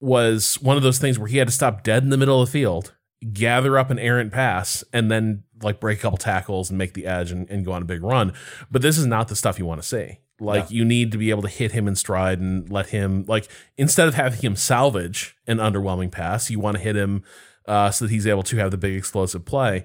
was 0.01 0.55
one 0.63 0.77
of 0.77 0.83
those 0.83 0.99
things 0.99 1.19
where 1.19 1.29
he 1.29 1.39
had 1.39 1.49
to 1.49 1.53
stop 1.53 1.83
dead 1.83 2.03
in 2.03 2.11
the 2.11 2.17
middle 2.17 2.41
of 2.41 2.49
the 2.49 2.53
field 2.53 2.95
gather 3.33 3.79
up 3.79 3.91
an 3.91 3.99
errant 3.99 4.33
pass 4.33 4.83
and 4.93 5.11
then 5.11 5.45
like 5.63 5.81
break 5.81 5.99
a 5.99 6.03
couple 6.03 6.19
tackles 6.19 6.71
and 6.71 6.79
make 6.79 6.95
the 6.95 7.07
edge 7.07 7.31
and, 7.31 7.49
and 7.51 7.65
go 7.65 7.73
on 7.73 7.83
a 7.83 7.87
big 7.87 8.03
run. 8.03 8.33
But 8.71 8.83
this 8.83 8.97
is 8.97 9.07
not 9.07 9.29
the 9.29 9.37
stuff 9.37 9.59
you 9.59 9.67
want 9.67 9.83
to 9.83 9.87
see. 9.87 10.19
Like 10.41 10.71
yeah. 10.71 10.79
you 10.79 10.85
need 10.85 11.13
to 11.13 11.19
be 11.19 11.31
able 11.31 11.43
to 11.43 11.49
hit 11.49 11.73
him 11.73 11.87
in 11.87 11.95
stride 11.95 12.41
and 12.41 12.71
let 12.71 12.89
him 12.89 13.25
like 13.29 13.49
instead 13.77 14.09
of 14.09 14.15
having 14.15 14.41
him 14.41 14.57
salvage 14.57 15.37
an 15.47 15.59
underwhelming 15.59 16.11
pass, 16.11 16.51
you 16.51 16.59
want 16.59 16.79
to 16.79 16.83
hit 16.83 16.97
him 16.97 17.25
uh, 17.67 17.91
so 17.91 18.07
that 18.07 18.11
he's 18.11 18.27
able 18.27 18.43
to 18.45 18.57
have 18.57 18.71
the 18.71 18.79
big 18.79 18.97
explosive 18.97 19.45
play. 19.45 19.85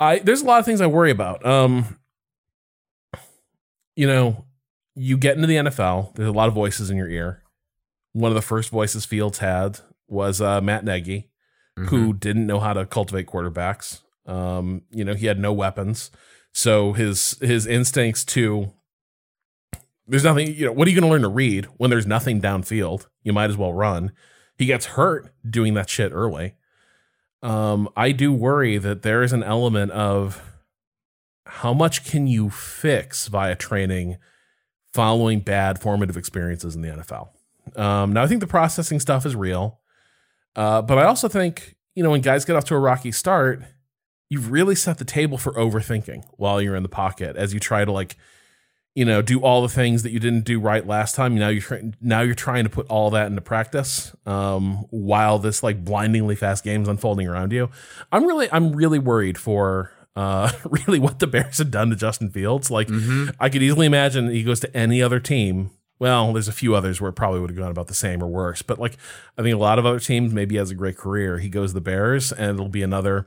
I 0.00 0.18
there's 0.18 0.42
a 0.42 0.44
lot 0.44 0.58
of 0.58 0.64
things 0.64 0.80
I 0.80 0.86
worry 0.88 1.12
about. 1.12 1.46
Um, 1.46 1.98
you 3.94 4.08
know, 4.08 4.44
you 4.96 5.16
get 5.16 5.36
into 5.36 5.46
the 5.46 5.56
NFL, 5.56 6.14
there's 6.16 6.28
a 6.28 6.32
lot 6.32 6.48
of 6.48 6.54
voices 6.54 6.90
in 6.90 6.96
your 6.96 7.08
ear. 7.08 7.42
One 8.12 8.30
of 8.30 8.34
the 8.34 8.42
first 8.42 8.70
voices 8.70 9.04
Fields 9.04 9.38
had 9.38 9.80
was 10.08 10.40
uh, 10.40 10.60
Matt 10.60 10.84
Nagy, 10.84 11.30
mm-hmm. 11.78 11.88
who 11.88 12.12
didn't 12.12 12.46
know 12.46 12.60
how 12.60 12.72
to 12.72 12.86
cultivate 12.86 13.26
quarterbacks. 13.26 14.02
Um, 14.26 14.82
you 14.90 15.04
know, 15.04 15.14
he 15.14 15.26
had 15.26 15.38
no 15.38 15.52
weapons. 15.52 16.10
So 16.52 16.92
his 16.92 17.36
his 17.40 17.66
instincts 17.66 18.24
to 18.26 18.72
there's 20.06 20.24
nothing, 20.24 20.54
you 20.54 20.66
know, 20.66 20.72
what 20.72 20.86
are 20.86 20.90
you 20.90 21.00
going 21.00 21.08
to 21.08 21.12
learn 21.12 21.22
to 21.22 21.28
read 21.28 21.66
when 21.76 21.90
there's 21.90 22.06
nothing 22.06 22.40
downfield? 22.40 23.06
You 23.22 23.32
might 23.32 23.50
as 23.50 23.56
well 23.56 23.72
run. 23.72 24.12
He 24.56 24.66
gets 24.66 24.86
hurt 24.86 25.32
doing 25.48 25.74
that 25.74 25.88
shit 25.88 26.12
early. 26.12 26.54
Um, 27.42 27.88
I 27.96 28.12
do 28.12 28.32
worry 28.32 28.78
that 28.78 29.02
there 29.02 29.22
is 29.22 29.32
an 29.32 29.42
element 29.42 29.92
of 29.92 30.42
how 31.46 31.74
much 31.74 32.04
can 32.04 32.26
you 32.26 32.50
fix 32.50 33.28
via 33.28 33.54
training 33.56 34.18
following 34.92 35.40
bad 35.40 35.80
formative 35.80 36.16
experiences 36.16 36.76
in 36.76 36.82
the 36.82 36.88
NFL. 36.88 37.28
Um, 37.78 38.12
now, 38.12 38.22
I 38.22 38.26
think 38.26 38.40
the 38.40 38.46
processing 38.46 39.00
stuff 39.00 39.26
is 39.26 39.34
real, 39.34 39.80
uh, 40.56 40.82
but 40.82 40.98
I 40.98 41.04
also 41.04 41.28
think 41.28 41.74
you 41.94 42.02
know 42.02 42.10
when 42.10 42.20
guys 42.20 42.44
get 42.44 42.56
off 42.56 42.64
to 42.66 42.74
a 42.74 42.78
rocky 42.78 43.12
start, 43.12 43.62
you've 44.30 44.50
really 44.50 44.74
set 44.74 44.98
the 44.98 45.04
table 45.04 45.38
for 45.38 45.52
overthinking 45.54 46.24
while 46.36 46.60
you're 46.60 46.76
in 46.76 46.82
the 46.82 46.88
pocket 46.88 47.36
as 47.36 47.54
you 47.54 47.60
try 47.60 47.84
to 47.84 47.92
like 47.92 48.16
you 48.94 49.04
know 49.04 49.22
do 49.22 49.40
all 49.40 49.62
the 49.62 49.68
things 49.68 50.02
that 50.02 50.10
you 50.10 50.20
didn't 50.20 50.44
do 50.44 50.60
right 50.60 50.86
last 50.86 51.14
time. 51.14 51.34
Now 51.36 51.48
you're 51.48 51.82
now 52.00 52.20
you're 52.22 52.34
trying 52.34 52.64
to 52.64 52.70
put 52.70 52.86
all 52.88 53.10
that 53.10 53.26
into 53.26 53.40
practice 53.40 54.14
um, 54.26 54.86
while 54.90 55.38
this 55.38 55.62
like 55.62 55.84
blindingly 55.84 56.36
fast 56.36 56.64
game's 56.64 56.88
unfolding 56.88 57.26
around 57.28 57.52
you. 57.52 57.70
I'm 58.12 58.24
really 58.26 58.48
i'm 58.52 58.72
really 58.72 58.98
worried 58.98 59.38
for 59.38 59.92
uh, 60.16 60.52
really 60.64 61.00
what 61.00 61.18
the 61.18 61.26
bears 61.26 61.58
have 61.58 61.70
done 61.70 61.90
to 61.90 61.96
justin 61.96 62.30
fields. 62.30 62.70
Like 62.70 62.88
mm-hmm. 62.88 63.30
i 63.40 63.48
could 63.48 63.62
easily 63.62 63.86
imagine 63.86 64.30
he 64.30 64.44
goes 64.44 64.60
to 64.60 64.76
any 64.76 65.02
other 65.02 65.20
team 65.20 65.70
well, 65.98 66.32
there's 66.32 66.48
a 66.48 66.52
few 66.52 66.74
others 66.74 67.00
where 67.00 67.10
it 67.10 67.14
probably 67.14 67.40
would 67.40 67.50
have 67.50 67.58
gone 67.58 67.70
about 67.70 67.86
the 67.86 67.94
same 67.94 68.22
or 68.22 68.26
worse. 68.26 68.62
But 68.62 68.78
like, 68.78 68.96
I 69.38 69.42
think 69.42 69.54
a 69.54 69.58
lot 69.58 69.78
of 69.78 69.86
other 69.86 70.00
teams, 70.00 70.32
maybe 70.32 70.56
has 70.56 70.70
a 70.70 70.74
great 70.74 70.96
career. 70.96 71.38
He 71.38 71.48
goes 71.48 71.72
the 71.72 71.80
Bears, 71.80 72.32
and 72.32 72.54
it'll 72.54 72.68
be 72.68 72.82
another 72.82 73.26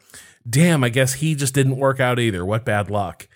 damn, 0.49 0.83
I 0.83 0.89
guess 0.89 1.13
he 1.13 1.35
just 1.35 1.53
didn't 1.53 1.77
work 1.77 1.99
out 1.99 2.19
either. 2.19 2.45
What 2.45 2.65
bad 2.65 2.89
luck. 2.89 3.27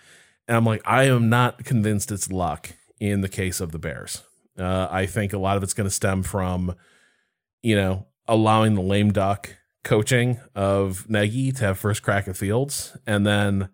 And 0.47 0.57
I'm 0.57 0.65
like, 0.65 0.81
I 0.85 1.03
am 1.03 1.29
not 1.29 1.63
convinced 1.63 2.11
it's 2.11 2.31
luck 2.31 2.71
in 2.99 3.21
the 3.21 3.29
case 3.29 3.61
of 3.61 3.71
the 3.71 3.79
Bears. 3.79 4.23
Uh, 4.57 4.87
I 4.89 5.05
think 5.05 5.33
a 5.33 5.37
lot 5.37 5.57
of 5.57 5.63
it's 5.63 5.73
going 5.73 5.87
to 5.87 5.93
stem 5.93 6.23
from, 6.23 6.75
you 7.61 7.75
know, 7.75 8.07
allowing 8.27 8.75
the 8.75 8.81
lame 8.81 9.11
duck 9.11 9.55
coaching 9.83 10.39
of 10.55 11.09
Nagy 11.09 11.51
to 11.53 11.65
have 11.65 11.79
first 11.79 12.03
crack 12.03 12.27
at 12.27 12.37
Fields. 12.37 12.95
And 13.07 13.25
then, 13.25 13.69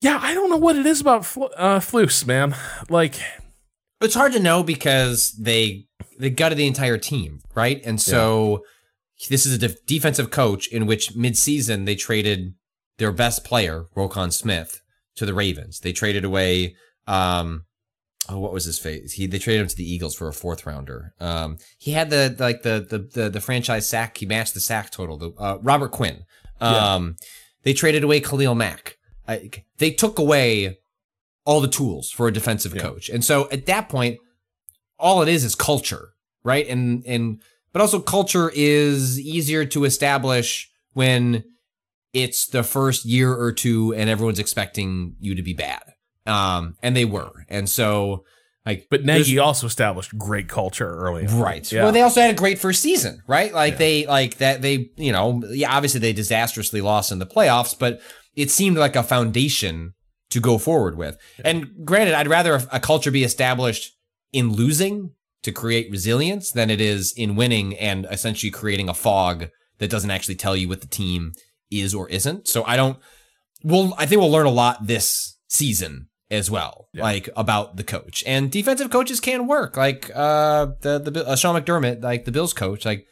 yeah, 0.00 0.18
I 0.22 0.34
don't 0.34 0.50
know 0.50 0.56
what 0.56 0.76
it 0.76 0.86
is 0.86 1.00
about 1.00 1.22
uh, 1.56 1.80
Flus, 1.80 2.26
man. 2.26 2.54
Like, 2.88 3.16
it's 4.02 4.14
hard 4.14 4.32
to 4.32 4.40
know 4.40 4.62
because 4.62 5.32
they 5.32 5.86
they 6.18 6.30
gutted 6.30 6.58
the 6.58 6.66
entire 6.66 6.98
team, 6.98 7.40
right? 7.54 7.80
And 7.84 8.00
so 8.00 8.64
this 9.28 9.46
is 9.46 9.54
a 9.54 9.58
def- 9.58 9.86
defensive 9.86 10.30
coach 10.30 10.68
in 10.68 10.86
which 10.86 11.14
midseason 11.14 11.86
they 11.86 11.94
traded 11.94 12.54
their 12.98 13.12
best 13.12 13.44
player, 13.44 13.86
Roquan 13.96 14.32
Smith, 14.32 14.82
to 15.16 15.26
the 15.26 15.34
Ravens. 15.34 15.80
They 15.80 15.92
traded 15.92 16.24
away, 16.24 16.76
um, 17.06 17.64
oh, 18.28 18.38
what 18.38 18.52
was 18.52 18.64
his 18.64 18.78
face? 18.78 19.12
He 19.12 19.26
they 19.26 19.38
traded 19.38 19.62
him 19.62 19.68
to 19.68 19.76
the 19.76 19.90
Eagles 19.90 20.14
for 20.14 20.28
a 20.28 20.32
fourth 20.32 20.66
rounder. 20.66 21.14
Um, 21.20 21.58
he 21.78 21.92
had 21.92 22.10
the 22.10 22.36
like 22.38 22.62
the 22.62 22.86
the 22.88 22.98
the, 22.98 23.30
the 23.30 23.40
franchise 23.40 23.88
sack. 23.88 24.18
He 24.18 24.26
matched 24.26 24.54
the 24.54 24.60
sack 24.60 24.90
total. 24.90 25.16
The, 25.16 25.30
uh, 25.38 25.58
Robert 25.62 25.92
Quinn. 25.92 26.24
Um, 26.60 27.16
yeah. 27.20 27.26
they 27.64 27.72
traded 27.72 28.04
away 28.04 28.20
Khalil 28.20 28.54
Mack. 28.54 28.98
I, 29.26 29.50
they 29.78 29.90
took 29.90 30.18
away 30.18 30.78
all 31.44 31.60
the 31.60 31.68
tools 31.68 32.10
for 32.10 32.28
a 32.28 32.32
defensive 32.32 32.74
yeah. 32.74 32.82
coach, 32.82 33.08
and 33.08 33.24
so 33.24 33.48
at 33.50 33.66
that 33.66 33.88
point, 33.88 34.18
all 34.98 35.22
it 35.22 35.28
is 35.28 35.44
is 35.44 35.54
culture, 35.54 36.10
right? 36.44 36.66
And 36.68 37.04
and 37.06 37.40
but 37.72 37.80
also 37.80 38.00
culture 38.00 38.50
is 38.54 39.18
easier 39.18 39.64
to 39.66 39.84
establish 39.84 40.70
when 40.92 41.44
it's 42.12 42.46
the 42.46 42.62
first 42.62 43.04
year 43.04 43.32
or 43.32 43.52
two 43.52 43.94
and 43.94 44.10
everyone's 44.10 44.38
expecting 44.38 45.16
you 45.18 45.34
to 45.34 45.42
be 45.42 45.54
bad. 45.54 45.82
Um, 46.26 46.76
and 46.82 46.94
they 46.94 47.04
were. 47.04 47.32
And 47.48 47.68
so 47.68 48.24
like 48.66 48.86
But 48.90 49.04
Nagy 49.04 49.38
also 49.38 49.66
established 49.66 50.16
great 50.16 50.48
culture 50.48 50.88
early. 50.88 51.26
On. 51.26 51.40
Right. 51.40 51.70
Yeah. 51.72 51.84
Well, 51.84 51.92
they 51.92 52.02
also 52.02 52.20
had 52.20 52.30
a 52.30 52.36
great 52.36 52.58
first 52.58 52.82
season, 52.82 53.22
right? 53.26 53.52
Like 53.52 53.74
yeah. 53.74 53.78
they 53.78 54.06
like 54.06 54.36
that 54.38 54.62
they, 54.62 54.90
you 54.96 55.12
know, 55.12 55.42
yeah, 55.50 55.74
obviously 55.74 56.00
they 56.00 56.12
disastrously 56.12 56.80
lost 56.80 57.10
in 57.10 57.18
the 57.18 57.26
playoffs, 57.26 57.76
but 57.76 58.00
it 58.36 58.50
seemed 58.50 58.76
like 58.76 58.94
a 58.94 59.02
foundation 59.02 59.94
to 60.32 60.40
go 60.40 60.58
forward 60.58 60.96
with. 60.96 61.16
Yeah. 61.38 61.50
And 61.50 61.84
granted, 61.84 62.14
I'd 62.14 62.28
rather 62.28 62.54
a, 62.54 62.66
a 62.72 62.80
culture 62.80 63.10
be 63.10 63.24
established 63.24 63.96
in 64.32 64.52
losing 64.52 65.10
to 65.42 65.52
create 65.52 65.90
resilience 65.90 66.50
than 66.52 66.70
it 66.70 66.80
is 66.80 67.12
in 67.16 67.36
winning 67.36 67.76
and 67.76 68.06
essentially 68.10 68.50
creating 68.50 68.88
a 68.88 68.94
fog 68.94 69.48
that 69.78 69.90
doesn't 69.90 70.10
actually 70.10 70.36
tell 70.36 70.56
you 70.56 70.68
what 70.68 70.80
the 70.80 70.86
team 70.86 71.32
is 71.70 71.94
or 71.94 72.08
isn't. 72.08 72.48
So 72.48 72.64
I 72.64 72.76
don't. 72.76 72.98
Well, 73.64 73.94
I 73.96 74.06
think 74.06 74.20
we'll 74.20 74.30
learn 74.30 74.46
a 74.46 74.50
lot 74.50 74.86
this 74.86 75.36
season 75.48 76.08
as 76.30 76.50
well, 76.50 76.88
yeah. 76.92 77.02
like 77.02 77.28
about 77.36 77.76
the 77.76 77.84
coach 77.84 78.24
and 78.26 78.50
defensive 78.50 78.90
coaches 78.90 79.20
can 79.20 79.46
work. 79.46 79.76
Like 79.76 80.10
uh, 80.14 80.68
the 80.80 80.98
the 80.98 81.26
uh, 81.26 81.36
Sean 81.36 81.60
McDermott, 81.60 82.02
like 82.02 82.24
the 82.24 82.32
Bills 82.32 82.54
coach, 82.54 82.84
like 82.84 83.06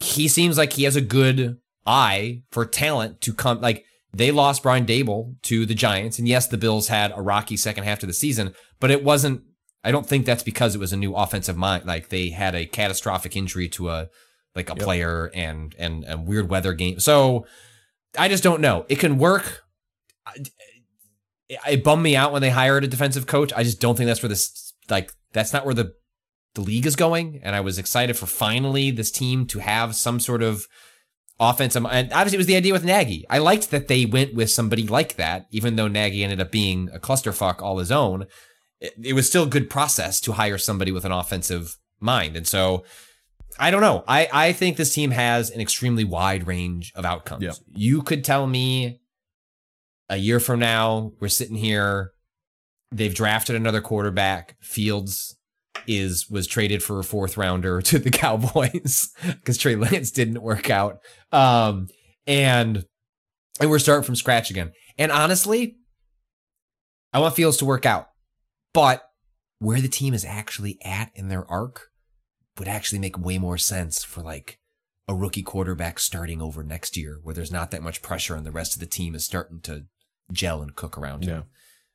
he 0.00 0.28
seems 0.28 0.58
like 0.58 0.72
he 0.72 0.84
has 0.84 0.96
a 0.96 1.00
good 1.00 1.58
eye 1.86 2.42
for 2.50 2.66
talent 2.66 3.20
to 3.22 3.32
come. 3.32 3.60
Like 3.60 3.84
they 4.14 4.30
lost 4.30 4.62
Brian 4.62 4.86
Daboll 4.86 5.34
to 5.42 5.66
the 5.66 5.74
Giants, 5.74 6.18
and 6.18 6.28
yes, 6.28 6.46
the 6.46 6.56
Bills 6.56 6.88
had 6.88 7.12
a 7.14 7.22
rocky 7.22 7.56
second 7.56 7.84
half 7.84 7.98
to 8.00 8.06
the 8.06 8.12
season, 8.12 8.54
but 8.80 8.90
it 8.90 9.02
wasn't 9.02 9.42
I 9.84 9.90
don't 9.90 10.06
think 10.06 10.24
that's 10.24 10.42
because 10.42 10.74
it 10.74 10.78
was 10.78 10.94
a 10.94 10.96
new 10.96 11.14
offensive 11.14 11.58
mind. 11.58 11.84
Like 11.84 12.08
they 12.08 12.30
had 12.30 12.54
a 12.54 12.64
catastrophic 12.64 13.36
injury 13.36 13.68
to 13.70 13.90
a 13.90 14.08
like 14.54 14.70
a 14.70 14.74
yep. 14.74 14.82
player 14.82 15.30
and 15.34 15.74
and 15.78 16.04
and 16.04 16.26
weird 16.26 16.48
weather 16.48 16.72
game. 16.72 16.98
So 17.00 17.46
I 18.18 18.28
just 18.28 18.42
don't 18.42 18.62
know. 18.62 18.86
It 18.88 18.98
can 18.98 19.18
work. 19.18 19.62
It 21.48 21.84
bummed 21.84 22.02
me 22.02 22.16
out 22.16 22.32
when 22.32 22.40
they 22.40 22.50
hired 22.50 22.84
a 22.84 22.88
defensive 22.88 23.26
coach. 23.26 23.52
I 23.54 23.62
just 23.62 23.80
don't 23.80 23.94
think 23.94 24.06
that's 24.06 24.22
where 24.22 24.30
this 24.30 24.72
like 24.88 25.12
that's 25.32 25.52
not 25.52 25.66
where 25.66 25.74
the 25.74 25.92
the 26.54 26.62
league 26.62 26.86
is 26.86 26.96
going, 26.96 27.40
and 27.42 27.54
I 27.54 27.60
was 27.60 27.78
excited 27.78 28.16
for 28.16 28.26
finally 28.26 28.90
this 28.90 29.10
team 29.10 29.46
to 29.48 29.58
have 29.58 29.94
some 29.94 30.18
sort 30.18 30.42
of 30.42 30.66
offensive. 31.40 31.84
Um, 31.84 31.90
and 31.92 32.12
obviously, 32.12 32.36
it 32.36 32.38
was 32.38 32.46
the 32.46 32.56
idea 32.56 32.72
with 32.72 32.84
Nagy. 32.84 33.24
I 33.28 33.38
liked 33.38 33.70
that 33.70 33.88
they 33.88 34.06
went 34.06 34.34
with 34.34 34.50
somebody 34.50 34.86
like 34.86 35.16
that, 35.16 35.46
even 35.50 35.76
though 35.76 35.88
Nagy 35.88 36.22
ended 36.22 36.40
up 36.40 36.50
being 36.50 36.90
a 36.92 36.98
clusterfuck 36.98 37.60
all 37.60 37.78
his 37.78 37.92
own. 37.92 38.26
It, 38.80 38.94
it 39.02 39.12
was 39.14 39.28
still 39.28 39.44
a 39.44 39.48
good 39.48 39.70
process 39.70 40.20
to 40.22 40.32
hire 40.32 40.58
somebody 40.58 40.92
with 40.92 41.04
an 41.04 41.12
offensive 41.12 41.76
mind, 42.00 42.36
and 42.36 42.46
so. 42.46 42.84
I 43.56 43.70
don't 43.70 43.82
know. 43.82 44.02
I, 44.08 44.28
I 44.32 44.52
think 44.52 44.76
this 44.76 44.92
team 44.92 45.12
has 45.12 45.48
an 45.48 45.60
extremely 45.60 46.02
wide 46.02 46.48
range 46.48 46.92
of 46.96 47.04
outcomes. 47.04 47.44
Yep. 47.44 47.54
You 47.68 48.02
could 48.02 48.24
tell 48.24 48.48
me 48.48 49.00
a 50.08 50.16
year 50.16 50.40
from 50.40 50.58
now, 50.58 51.12
we're 51.20 51.28
sitting 51.28 51.54
here. 51.56 52.12
They've 52.90 53.14
drafted 53.14 53.54
another 53.54 53.80
quarterback. 53.80 54.56
Fields 54.60 55.36
is 55.86 56.28
was 56.28 56.46
traded 56.46 56.82
for 56.82 56.98
a 56.98 57.04
fourth 57.04 57.36
rounder 57.36 57.80
to 57.82 57.98
the 57.98 58.10
Cowboys 58.12 59.12
because 59.24 59.58
Trey 59.58 59.76
Lance 59.76 60.10
didn't 60.10 60.42
work 60.42 60.70
out. 60.70 60.98
Um, 61.32 61.88
and 62.26 62.84
and 63.60 63.70
we're 63.70 63.78
starting 63.78 64.04
from 64.04 64.16
scratch 64.16 64.50
again. 64.50 64.72
And 64.98 65.12
honestly, 65.12 65.76
I 67.12 67.20
want 67.20 67.36
Fields 67.36 67.58
to 67.58 67.64
work 67.64 67.86
out, 67.86 68.08
but 68.72 69.02
where 69.58 69.80
the 69.80 69.88
team 69.88 70.14
is 70.14 70.24
actually 70.24 70.78
at 70.84 71.10
in 71.14 71.28
their 71.28 71.48
arc 71.50 71.88
would 72.58 72.68
actually 72.68 72.98
make 72.98 73.18
way 73.18 73.38
more 73.38 73.58
sense 73.58 74.04
for 74.04 74.20
like 74.20 74.58
a 75.08 75.14
rookie 75.14 75.42
quarterback 75.42 75.98
starting 75.98 76.40
over 76.40 76.62
next 76.62 76.96
year, 76.96 77.18
where 77.22 77.34
there's 77.34 77.52
not 77.52 77.70
that 77.70 77.82
much 77.82 78.02
pressure 78.02 78.34
and 78.34 78.46
the 78.46 78.50
rest 78.50 78.74
of 78.74 78.80
the 78.80 78.86
team 78.86 79.14
is 79.14 79.24
starting 79.24 79.60
to 79.60 79.84
gel 80.32 80.62
and 80.62 80.74
cook 80.74 80.96
around 80.96 81.24
him. 81.24 81.44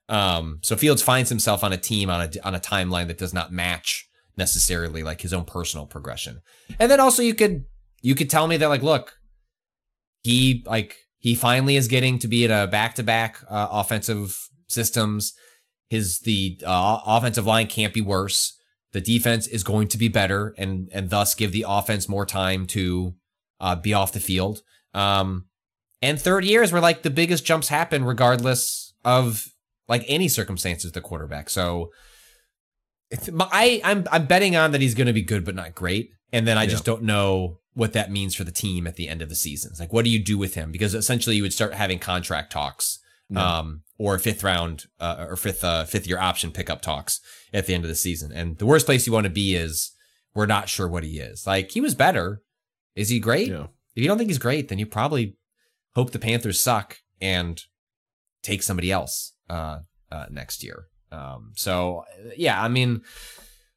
Um, 0.09 0.59
so 0.63 0.75
Fields 0.75 1.01
finds 1.01 1.29
himself 1.29 1.63
on 1.63 1.71
a 1.71 1.77
team 1.77 2.09
on 2.09 2.21
a 2.21 2.29
on 2.43 2.55
a 2.55 2.59
timeline 2.59 3.07
that 3.07 3.19
does 3.19 3.33
not 3.33 3.51
match 3.51 4.09
necessarily 4.35 5.03
like 5.03 5.21
his 5.21 5.33
own 5.33 5.45
personal 5.45 5.85
progression. 5.85 6.41
And 6.79 6.91
then 6.91 6.99
also 6.99 7.21
you 7.21 7.35
could 7.35 7.65
you 8.01 8.15
could 8.15 8.29
tell 8.29 8.47
me 8.47 8.57
that 8.57 8.69
like 8.69 8.81
look, 8.81 9.19
he 10.23 10.63
like 10.65 10.97
he 11.19 11.35
finally 11.35 11.75
is 11.75 11.87
getting 11.87 12.17
to 12.19 12.27
be 12.27 12.43
in 12.43 12.51
a 12.51 12.65
back 12.65 12.95
to 12.95 13.03
back 13.03 13.37
offensive 13.49 14.49
systems. 14.67 15.33
His 15.89 16.19
the 16.19 16.59
uh, 16.65 16.99
offensive 17.05 17.45
line 17.45 17.67
can't 17.67 17.93
be 17.93 18.01
worse. 18.01 18.55
The 18.91 19.01
defense 19.01 19.45
is 19.45 19.63
going 19.63 19.89
to 19.89 19.97
be 19.97 20.07
better 20.07 20.55
and 20.57 20.89
and 20.91 21.11
thus 21.11 21.35
give 21.35 21.51
the 21.51 21.65
offense 21.67 22.09
more 22.09 22.25
time 22.25 22.65
to 22.67 23.13
uh, 23.59 23.75
be 23.75 23.93
off 23.93 24.13
the 24.13 24.19
field. 24.19 24.61
Um, 24.95 25.45
and 26.01 26.19
third 26.19 26.45
years 26.45 26.71
where 26.71 26.81
like 26.81 27.03
the 27.03 27.09
biggest 27.09 27.45
jumps 27.45 27.67
happen 27.67 28.03
regardless 28.03 28.93
of 29.05 29.47
like 29.89 30.05
any 30.07 30.29
circumstances 30.29 30.91
the 30.91 31.01
quarterback. 31.01 31.49
So 31.49 31.89
I 33.39 33.81
I'm 33.83 34.05
I'm 34.11 34.27
betting 34.27 34.55
on 34.55 34.71
that 34.71 34.81
he's 34.81 34.93
going 34.93 35.07
to 35.07 35.13
be 35.13 35.23
good 35.23 35.43
but 35.43 35.55
not 35.55 35.75
great. 35.75 36.11
And 36.31 36.47
then 36.47 36.57
I 36.59 36.67
just 36.67 36.85
don't 36.85 37.03
know 37.03 37.57
what 37.73 37.93
that 37.93 38.11
means 38.11 38.35
for 38.35 38.43
the 38.43 38.51
team 38.51 38.85
at 38.85 38.95
the 38.95 39.07
end 39.07 39.23
of 39.23 39.29
the 39.29 39.35
season. 39.35 39.71
It's 39.71 39.79
like 39.79 39.91
what 39.91 40.05
do 40.05 40.11
you 40.11 40.23
do 40.23 40.37
with 40.37 40.53
him? 40.53 40.71
Because 40.71 40.93
essentially 40.93 41.35
you 41.35 41.41
would 41.41 41.53
start 41.53 41.73
having 41.73 41.99
contract 41.99 42.51
talks. 42.51 42.99
Um, 43.35 43.83
or 43.99 44.17
fifth 44.17 44.43
round 44.43 44.85
uh, 44.99 45.27
or 45.29 45.35
fifth 45.35 45.63
uh, 45.63 45.85
fifth 45.85 46.07
year 46.07 46.17
option 46.17 46.49
pickup 46.49 46.81
talks 46.81 47.21
at 47.53 47.67
the 47.67 47.75
end 47.75 47.83
of 47.83 47.87
the 47.87 47.93
season. 47.93 48.31
And 48.31 48.57
the 48.57 48.65
worst 48.65 48.87
place 48.87 49.05
you 49.05 49.13
want 49.13 49.25
to 49.25 49.29
be 49.29 49.55
is 49.55 49.91
we're 50.33 50.47
not 50.47 50.67
sure 50.67 50.87
what 50.87 51.03
he 51.03 51.19
is. 51.19 51.45
Like 51.45 51.69
he 51.69 51.79
was 51.79 51.93
better. 51.93 52.41
Is 52.95 53.09
he 53.09 53.19
great? 53.19 53.49
Yeah. 53.49 53.67
If 53.95 54.01
you 54.01 54.07
don't 54.07 54.17
think 54.17 54.31
he's 54.31 54.39
great, 54.39 54.69
then 54.69 54.79
you 54.79 54.87
probably 54.87 55.37
hope 55.93 56.09
the 56.09 56.17
Panthers 56.17 56.59
suck 56.59 56.97
and 57.21 57.61
take 58.41 58.63
somebody 58.63 58.91
else 58.91 59.33
uh, 59.49 59.79
uh, 60.11 60.25
next 60.29 60.63
year. 60.63 60.85
Um, 61.11 61.53
so 61.55 62.05
yeah, 62.37 62.61
I 62.61 62.67
mean, 62.67 63.01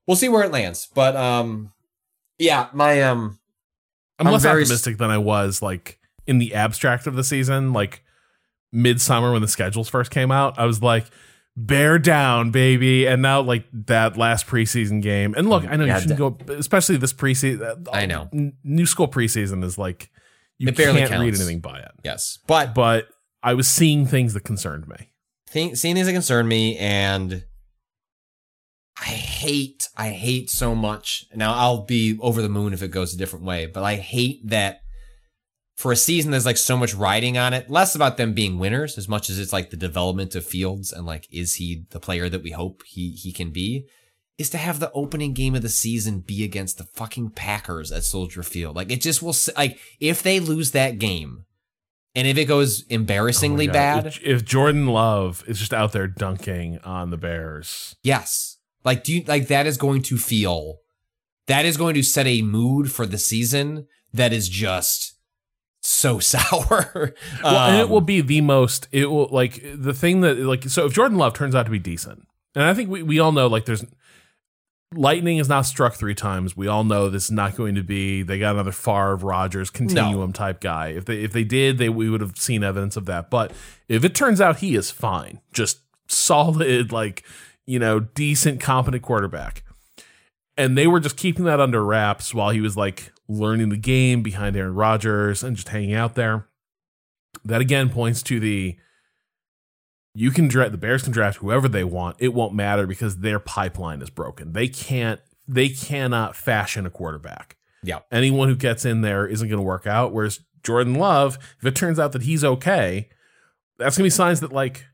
we'll 0.07 0.16
see 0.16 0.28
where 0.28 0.43
it 0.44 0.53
lands. 0.53 0.89
But 0.94 1.16
um, 1.16 1.73
yeah, 2.39 2.69
my 2.73 3.03
um, 3.03 3.39
I'm, 4.19 4.27
I'm 4.27 4.32
less 4.35 4.43
very- 4.43 4.62
optimistic 4.62 4.99
than 4.99 5.11
I 5.11 5.19
was 5.19 5.62
like 5.62 5.99
in 6.27 6.39
the 6.39 6.55
abstract 6.55 7.07
of 7.07 7.15
the 7.16 7.24
season, 7.24 7.73
like 7.73 8.03
midsummer 8.73 9.32
when 9.32 9.43
the 9.43 9.49
schedules 9.49 9.89
first 9.89 10.11
came 10.11 10.31
out. 10.31 10.59
I 10.59 10.65
was 10.66 10.82
like, 10.82 11.07
bear 11.57 11.99
down, 11.99 12.51
baby. 12.51 13.07
And 13.07 13.20
now 13.23 13.40
like 13.40 13.65
that 13.86 14.16
last 14.16 14.47
preseason 14.47 15.03
game. 15.03 15.35
And 15.36 15.49
look, 15.49 15.65
I 15.65 15.77
know 15.77 15.85
Yeah, 15.85 15.97
you 15.97 16.01
shouldn't 16.03 16.19
go, 16.19 16.39
especially 16.55 16.97
this 16.97 17.12
preseason. 17.12 17.89
I 17.93 18.07
know. 18.07 18.31
New 18.65 18.86
school 18.86 19.09
preseason 19.09 19.65
is 19.65 19.77
like 19.78 20.11
you 20.59 20.69
It 20.69 20.77
barely 20.77 21.01
can't 21.01 21.20
read 21.20 21.35
anything 21.35 21.61
by 21.61 21.81
it. 21.81 21.90
yes, 22.05 22.39
but 22.47 22.74
But 22.74 23.09
I 23.43 23.55
was 23.55 23.66
seeing 23.69 24.07
things 24.07 24.35
that 24.35 24.44
concerned 24.44 24.86
me. 24.89 25.11
Think, 25.53 25.77
seeing 25.77 25.95
things 25.95 26.07
that 26.07 26.12
concern 26.12 26.49
me 26.49 26.77
and 26.79 27.45
I 29.01 29.07
hate, 29.07 29.89
I 29.97 30.11
hate 30.11 30.51
so 30.51 30.74
much. 30.74 31.27
Now 31.35 31.55
I'll 31.55 31.85
be 31.85 32.19
over 32.20 32.43
the 32.43 32.49
moon 32.49 32.73
if 32.73 32.83
it 32.83 32.91
goes 32.91 33.15
a 33.15 33.19
different 33.19 33.45
way, 33.45 33.66
but 33.66 33.83
I 33.83 33.97
hate 33.97 34.49
that 34.49 34.83
for 35.77 35.91
a 35.91 35.97
season 35.97 36.31
there's 36.31 36.47
like 36.47 36.57
so 36.57 36.77
much 36.77 36.95
riding 36.95 37.37
on 37.37 37.53
it. 37.53 37.70
Less 37.70 37.95
about 37.95 38.16
them 38.16 38.35
being 38.35 38.59
winners 38.59 38.97
as 38.97 39.09
much 39.09 39.29
as 39.29 39.39
it's 39.39 39.53
like 39.53 39.70
the 39.70 39.77
development 39.77 40.35
of 40.35 40.45
Fields 40.45 40.93
and 40.93 41.05
like 41.05 41.27
is 41.33 41.55
he 41.55 41.85
the 41.91 42.01
player 42.01 42.29
that 42.29 42.43
we 42.43 42.51
hope 42.51 42.83
he 42.87 43.12
he 43.12 43.33
can 43.33 43.51
be. 43.51 43.87
Is 44.39 44.51
to 44.51 44.59
have 44.59 44.81
the 44.81 44.93
opening 44.93 45.35
game 45.35 45.55
of 45.55 45.62
the 45.62 45.69
season 45.69 46.20
be 46.20 46.43
against 46.43 46.79
the 46.79 46.85
fucking 46.85 47.31
Packers 47.31 47.93
at 47.93 48.05
Soldier 48.05 48.43
Field. 48.43 48.77
Like 48.77 48.91
it 48.91 49.01
just 49.01 49.23
will 49.23 49.35
like 49.57 49.79
if 50.01 50.23
they 50.23 50.41
lose 50.41 50.70
that 50.70 50.99
game, 50.99 51.45
and 52.14 52.26
if 52.26 52.36
it 52.36 52.44
goes 52.47 52.82
embarrassingly 52.89 53.68
Oh 53.68 53.72
bad, 53.72 54.06
If, 54.06 54.22
if 54.22 54.44
Jordan 54.44 54.86
Love 54.86 55.43
is 55.47 55.59
just 55.59 55.72
out 55.72 55.93
there 55.93 56.06
dunking 56.06 56.78
on 56.84 57.10
the 57.10 57.16
Bears, 57.16 57.97
Yes. 58.02 58.59
Like 58.84 59.05
do 59.05 59.14
you 59.14 59.24
like 59.26 59.48
that 59.48 59.66
is 59.66 59.76
going 59.76 60.02
to 60.02 60.16
feel 60.18 60.78
that 61.47 61.64
is 61.64 61.76
going 61.76 61.94
to 61.94 62.02
set 62.02 62.26
a 62.26 62.43
mood 62.43 62.90
for 62.93 63.05
the 63.06 63.18
season 63.18 63.86
that 64.12 64.32
is 64.32 64.48
just 64.48 65.14
so 65.80 66.18
sour. 66.30 67.14
well, 67.43 67.56
and 67.68 67.76
it 67.80 67.84
Um, 67.84 67.90
will 67.90 68.01
be 68.01 68.20
the 68.20 68.40
most. 68.40 68.86
It 68.93 69.06
will 69.06 69.28
like 69.32 69.62
the 69.74 69.93
thing 69.94 70.20
that 70.20 70.39
like 70.39 70.64
so 70.64 70.86
if 70.86 70.93
Jordan 70.94 71.18
Love 71.18 71.34
turns 71.34 71.55
out 71.55 71.64
to 71.64 71.70
be 71.70 71.78
decent, 71.80 72.26
and 72.55 72.64
I 72.64 72.74
think 72.74 72.90
we 72.90 73.02
we 73.02 73.18
all 73.18 73.32
know 73.32 73.47
like 73.48 73.64
there's 73.64 73.84
lightning 74.94 75.39
is 75.39 75.48
not 75.48 75.62
struck 75.62 75.94
three 75.94 76.14
times. 76.14 76.56
We 76.56 76.69
all 76.69 76.85
know 76.85 77.09
this 77.09 77.24
is 77.24 77.31
not 77.31 77.56
going 77.56 77.74
to 77.74 77.82
be. 77.82 78.23
They 78.23 78.39
got 78.39 78.55
another 78.55 78.73
Favre 78.73 79.16
Rodgers 79.16 79.70
continuum 79.70 80.32
type 80.32 80.60
guy. 80.60 80.89
If 80.89 81.05
they 81.05 81.23
if 81.23 81.32
they 81.32 81.44
did, 81.44 81.78
they 81.78 81.89
we 81.89 82.10
would 82.10 82.20
have 82.20 82.36
seen 82.36 82.62
evidence 82.62 82.97
of 82.97 83.06
that. 83.06 83.31
But 83.31 83.52
if 83.89 84.05
it 84.05 84.14
turns 84.14 84.40
out 84.40 84.59
he 84.59 84.74
is 84.74 84.90
fine, 84.90 85.40
just 85.52 85.81
solid 86.09 86.93
like 86.93 87.24
you 87.66 87.78
know 87.78 88.01
decent 88.01 88.60
competent 88.60 89.02
quarterback. 89.02 89.64
And 90.56 90.77
they 90.77 90.86
were 90.86 91.01
just 91.01 91.16
keeping 91.16 91.47
that 91.47 91.60
under 91.60 91.82
wraps 91.82 92.35
while 92.35 92.51
he 92.51 92.60
was 92.60 92.77
like 92.77 93.12
learning 93.27 93.70
the 93.70 93.77
game 93.78 94.23
behind 94.23 94.55
Aaron 94.55 94.74
Rodgers 94.74 95.43
and 95.43 95.56
just 95.56 95.70
hanging 95.70 95.94
out 95.94 96.14
there 96.14 96.47
that 97.44 97.60
again 97.60 97.89
points 97.89 98.23
to 98.24 98.40
the 98.40 98.77
you 100.14 100.30
can 100.30 100.48
draft 100.48 100.72
the 100.72 100.78
Bears 100.78 101.02
can 101.02 101.12
draft 101.12 101.39
whoever 101.39 101.68
they 101.68 101.84
want. 101.84 102.16
It 102.18 102.34
won't 102.34 102.55
matter 102.55 102.86
because 102.86 103.18
their 103.18 103.39
pipeline 103.39 104.02
is 104.02 104.10
broken. 104.10 104.52
They 104.52 104.68
can't 104.68 105.20
they 105.48 105.68
cannot 105.68 106.36
fashion 106.36 106.86
a 106.86 106.90
quarterback. 106.90 107.56
Yeah. 107.82 108.01
Anyone 108.10 108.48
who 108.48 108.56
gets 108.56 108.84
in 108.84 109.01
there 109.01 109.26
isn't 109.26 109.48
going 109.48 109.59
to 109.59 109.64
work 109.64 109.86
out. 109.86 110.12
Whereas 110.12 110.40
Jordan 110.62 110.94
Love, 110.94 111.36
if 111.59 111.66
it 111.66 111.74
turns 111.74 111.98
out 111.98 112.12
that 112.12 112.22
he's 112.22 112.44
okay, 112.44 113.09
that's 113.78 113.97
going 113.97 114.05
to 114.05 114.06
be 114.06 114.10
signs 114.10 114.40
that 114.40 114.52
like 114.52 114.86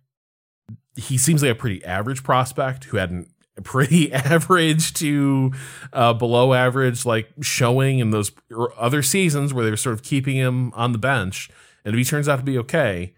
he 0.96 1.18
seems 1.18 1.42
like 1.42 1.52
a 1.52 1.54
pretty 1.54 1.84
average 1.84 2.22
prospect 2.22 2.84
who 2.84 2.96
had 2.96 3.10
an 3.10 3.26
a 3.58 3.62
pretty 3.62 4.12
average 4.12 4.94
to 4.94 5.52
uh, 5.92 6.14
below 6.14 6.54
average 6.54 7.04
like 7.04 7.28
showing 7.42 7.98
in 7.98 8.10
those 8.10 8.30
er- 8.52 8.72
other 8.78 9.02
seasons 9.02 9.52
where 9.52 9.64
they 9.64 9.70
were 9.70 9.76
sort 9.76 9.94
of 9.94 10.02
keeping 10.02 10.36
him 10.36 10.72
on 10.74 10.92
the 10.92 10.98
bench. 10.98 11.50
And 11.84 11.94
if 11.94 11.98
he 11.98 12.04
turns 12.04 12.28
out 12.28 12.36
to 12.36 12.42
be 12.44 12.56
okay, 12.58 13.14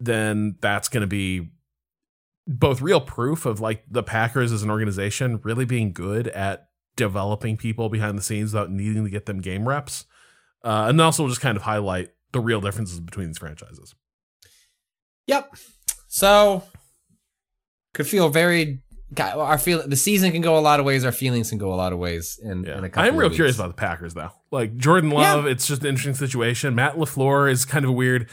then 0.00 0.56
that's 0.60 0.88
going 0.88 1.00
to 1.02 1.06
be 1.06 1.50
both 2.46 2.80
real 2.80 3.00
proof 3.00 3.44
of 3.44 3.60
like 3.60 3.84
the 3.90 4.02
Packers 4.02 4.52
as 4.52 4.62
an 4.62 4.70
organization 4.70 5.40
really 5.42 5.64
being 5.64 5.92
good 5.92 6.28
at 6.28 6.68
developing 6.96 7.56
people 7.56 7.88
behind 7.88 8.16
the 8.18 8.22
scenes 8.22 8.52
without 8.52 8.70
needing 8.70 9.04
to 9.04 9.10
get 9.10 9.26
them 9.26 9.40
game 9.40 9.68
reps. 9.68 10.06
Uh, 10.64 10.86
and 10.88 11.00
also 11.00 11.28
just 11.28 11.40
kind 11.40 11.56
of 11.56 11.62
highlight 11.62 12.10
the 12.32 12.40
real 12.40 12.60
differences 12.60 13.00
between 13.00 13.28
these 13.28 13.38
franchises. 13.38 13.94
Yep. 15.26 15.54
So 16.08 16.64
could 17.94 18.06
feel 18.06 18.28
very 18.28 18.80
our 19.16 19.56
feel 19.56 19.86
the 19.86 19.96
season 19.96 20.32
can 20.32 20.42
go 20.42 20.58
a 20.58 20.60
lot 20.60 20.80
of 20.80 20.86
ways, 20.86 21.04
our 21.04 21.12
feelings 21.12 21.48
can 21.48 21.58
go 21.58 21.72
a 21.72 21.76
lot 21.76 21.92
of 21.92 21.98
ways 21.98 22.38
in, 22.42 22.66
in 22.66 22.84
a 22.84 22.90
couple 22.90 23.08
I'm 23.08 23.16
real 23.16 23.30
curious 23.30 23.56
about 23.56 23.68
the 23.68 23.74
Packers 23.74 24.14
though. 24.14 24.30
Like 24.50 24.76
Jordan 24.76 25.10
Love, 25.10 25.46
it's 25.46 25.66
just 25.66 25.82
an 25.82 25.88
interesting 25.88 26.14
situation. 26.14 26.74
Matt 26.74 26.96
LaFleur 26.96 27.50
is 27.50 27.64
kind 27.64 27.84
of 27.84 27.94
weird. 27.94 28.28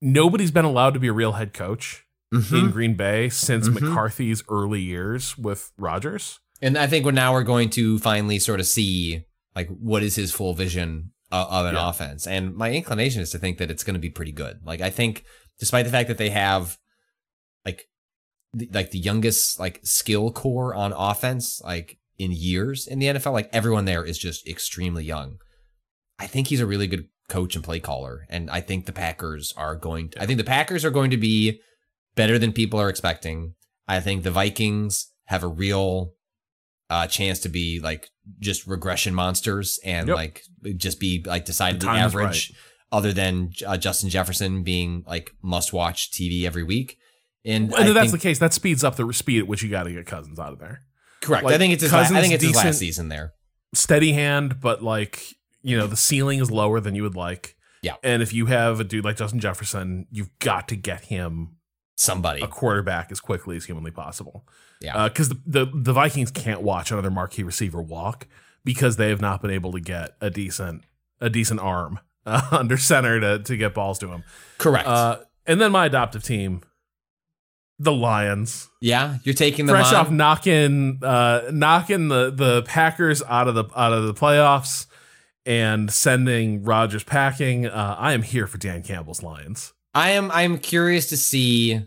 Nobody's 0.00 0.50
been 0.50 0.64
allowed 0.64 0.94
to 0.94 1.00
be 1.00 1.08
a 1.08 1.12
real 1.12 1.32
head 1.32 1.52
coach 1.52 2.04
Mhm. 2.32 2.58
in 2.66 2.70
Green 2.70 2.94
Bay 2.94 3.28
since 3.28 3.68
Mhm. 3.68 3.80
McCarthy's 3.80 4.42
early 4.48 4.80
years 4.80 5.36
with 5.38 5.72
Rodgers. 5.78 6.38
And 6.60 6.76
I 6.76 6.86
think 6.86 7.04
we're 7.04 7.12
now 7.12 7.32
we're 7.32 7.42
going 7.42 7.70
to 7.70 7.98
finally 7.98 8.38
sort 8.38 8.60
of 8.60 8.66
see 8.66 9.24
like 9.56 9.68
what 9.68 10.02
is 10.02 10.16
his 10.16 10.32
full 10.32 10.54
vision 10.54 11.12
of, 11.30 11.48
of 11.50 11.66
an 11.66 11.74
Yeah. 11.74 11.88
offense. 11.88 12.26
And 12.26 12.54
my 12.54 12.70
inclination 12.72 13.22
is 13.22 13.30
to 13.30 13.38
think 13.38 13.58
that 13.58 13.70
it's 13.70 13.82
going 13.84 13.94
to 13.94 14.00
be 14.00 14.10
pretty 14.10 14.32
good. 14.32 14.60
Like 14.64 14.80
I 14.80 14.90
think 14.90 15.24
despite 15.58 15.84
the 15.84 15.90
fact 15.90 16.08
that 16.08 16.18
they 16.18 16.30
have 16.30 16.78
like 17.64 17.88
the, 18.52 18.68
like 18.72 18.90
the 18.92 18.98
youngest 18.98 19.58
like 19.58 19.80
skill 19.84 20.30
core 20.32 20.74
on 20.74 20.92
offense, 20.92 21.60
like 21.62 21.98
in 22.18 22.32
years 22.32 22.86
in 22.86 22.98
the 22.98 23.06
NFL. 23.06 23.32
Like 23.32 23.48
everyone 23.52 23.84
there 23.84 24.04
is 24.04 24.18
just 24.18 24.46
extremely 24.46 25.04
young. 25.04 25.38
I 26.18 26.26
think 26.26 26.48
he's 26.48 26.60
a 26.60 26.66
really 26.66 26.86
good 26.88 27.08
coach 27.28 27.54
and 27.54 27.64
play 27.64 27.78
caller, 27.80 28.26
and 28.28 28.50
I 28.50 28.60
think 28.60 28.86
the 28.86 28.92
Packers 28.92 29.52
are 29.56 29.76
going. 29.76 30.10
To, 30.10 30.22
I 30.22 30.26
think 30.26 30.38
the 30.38 30.44
Packers 30.44 30.84
are 30.84 30.90
going 30.90 31.10
to 31.10 31.16
be 31.16 31.60
better 32.14 32.38
than 32.38 32.52
people 32.52 32.80
are 32.80 32.88
expecting. 32.88 33.54
I 33.86 34.00
think 34.00 34.22
the 34.22 34.30
Vikings 34.30 35.10
have 35.26 35.42
a 35.42 35.48
real 35.48 36.12
uh, 36.90 37.06
chance 37.06 37.38
to 37.40 37.48
be 37.48 37.80
like 37.80 38.08
just 38.40 38.66
regression 38.66 39.14
monsters 39.14 39.78
and 39.84 40.08
Yep. 40.08 40.16
like 40.16 40.42
just 40.76 40.98
be 41.00 41.22
like 41.26 41.44
decidedly 41.44 41.88
average, 41.88 42.52
other 42.90 43.12
than 43.12 43.52
uh, 43.66 43.76
Justin 43.76 44.08
Jefferson 44.10 44.62
being 44.62 45.04
like 45.06 45.32
must 45.42 45.72
watch 45.72 46.10
TV 46.10 46.44
every 46.44 46.64
week. 46.64 46.96
And, 47.44 47.66
And 47.72 47.74
I 47.74 47.88
if 47.88 47.94
that's 47.94 48.10
think- 48.10 48.22
the 48.22 48.28
case, 48.28 48.38
that 48.40 48.52
speeds 48.54 48.82
up 48.84 48.96
the 48.96 49.12
speed 49.12 49.40
at 49.40 49.46
which 49.46 49.62
you 49.62 49.68
got 49.70 49.84
to 49.84 49.92
get 49.92 50.06
Cousins 50.06 50.38
out 50.38 50.52
of 50.52 50.58
there. 50.58 50.80
correct. 51.20 51.44
like, 51.44 51.54
I 51.54 51.58
think 51.58 51.72
it's 51.74 51.82
his. 51.82 51.92
la- 51.92 51.98
I 52.00 52.06
think 52.08 52.32
it's 52.34 52.42
his 52.44 52.54
last 52.54 52.64
decent- 52.64 52.76
season 52.76 53.08
there. 53.08 53.34
Steady 53.74 54.12
hand, 54.12 54.60
but 54.60 54.82
like 54.82 55.22
you 55.68 55.76
know, 55.76 55.86
the 55.86 55.96
ceiling 55.96 56.40
is 56.40 56.50
lower 56.50 56.80
than 56.80 56.94
you 56.94 57.02
would 57.02 57.16
like. 57.16 57.56
Yeah. 57.82 57.94
And 58.02 58.22
if 58.22 58.32
you 58.32 58.46
have 58.46 58.80
a 58.80 58.84
dude 58.84 59.04
like 59.04 59.16
Justin 59.16 59.38
Jefferson, 59.38 60.06
you've 60.10 60.36
got 60.38 60.68
to 60.68 60.76
get 60.76 61.04
him 61.04 61.56
Somebody. 61.96 62.40
a 62.40 62.46
quarterback 62.46 63.12
as 63.12 63.20
quickly 63.20 63.56
as 63.56 63.66
humanly 63.66 63.90
possible. 63.90 64.46
Yeah. 64.80 65.08
Because 65.08 65.28
the, 65.28 65.40
the 65.46 65.66
the 65.74 65.92
Vikings 65.92 66.30
can't 66.30 66.62
watch 66.62 66.90
another 66.90 67.10
marquee 67.10 67.42
receiver 67.42 67.82
walk 67.82 68.26
because 68.64 68.96
they 68.96 69.10
have 69.10 69.20
not 69.20 69.42
been 69.42 69.50
able 69.50 69.72
to 69.72 69.80
get 69.80 70.16
a 70.20 70.30
decent 70.30 70.84
a 71.20 71.28
decent 71.28 71.60
arm 71.60 72.00
uh, 72.26 72.48
under 72.50 72.76
center 72.76 73.20
to 73.20 73.38
to 73.40 73.56
get 73.56 73.74
balls 73.74 73.98
to 74.00 74.08
him. 74.08 74.24
Correct. 74.58 74.86
Uh, 74.86 75.18
and 75.46 75.60
then 75.60 75.72
my 75.72 75.86
adoptive 75.86 76.22
team, 76.22 76.62
the 77.78 77.92
Lions, 77.92 78.68
yeah, 78.80 79.18
you're 79.24 79.34
taking 79.34 79.66
them 79.66 79.74
fresh 79.74 79.92
on. 79.92 80.06
off 80.06 80.10
knocking 80.10 81.00
uh, 81.02 81.50
knocking 81.52 82.08
the 82.08 82.30
the 82.30 82.62
Packers 82.62 83.22
out 83.28 83.48
of 83.48 83.54
the 83.54 83.64
out 83.76 83.92
of 83.92 84.06
the 84.06 84.14
playoffs 84.14 84.86
and 85.46 85.90
sending 85.90 86.62
Rodgers 86.62 87.04
packing. 87.04 87.66
Uh, 87.66 87.96
I 87.98 88.12
am 88.12 88.22
here 88.22 88.46
for 88.46 88.58
Dan 88.58 88.82
Campbell's 88.82 89.22
Lions. 89.22 89.72
I 89.94 90.10
am 90.10 90.30
I'm 90.30 90.58
curious 90.58 91.08
to 91.08 91.16
see 91.16 91.80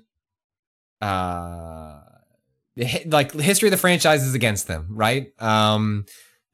uh 1.01 1.99
like 3.05 3.31
history 3.33 3.67
of 3.67 3.71
the 3.71 3.77
franchise 3.77 4.23
is 4.23 4.33
against 4.33 4.67
them, 4.67 4.87
right? 4.89 5.31
Um 5.39 6.05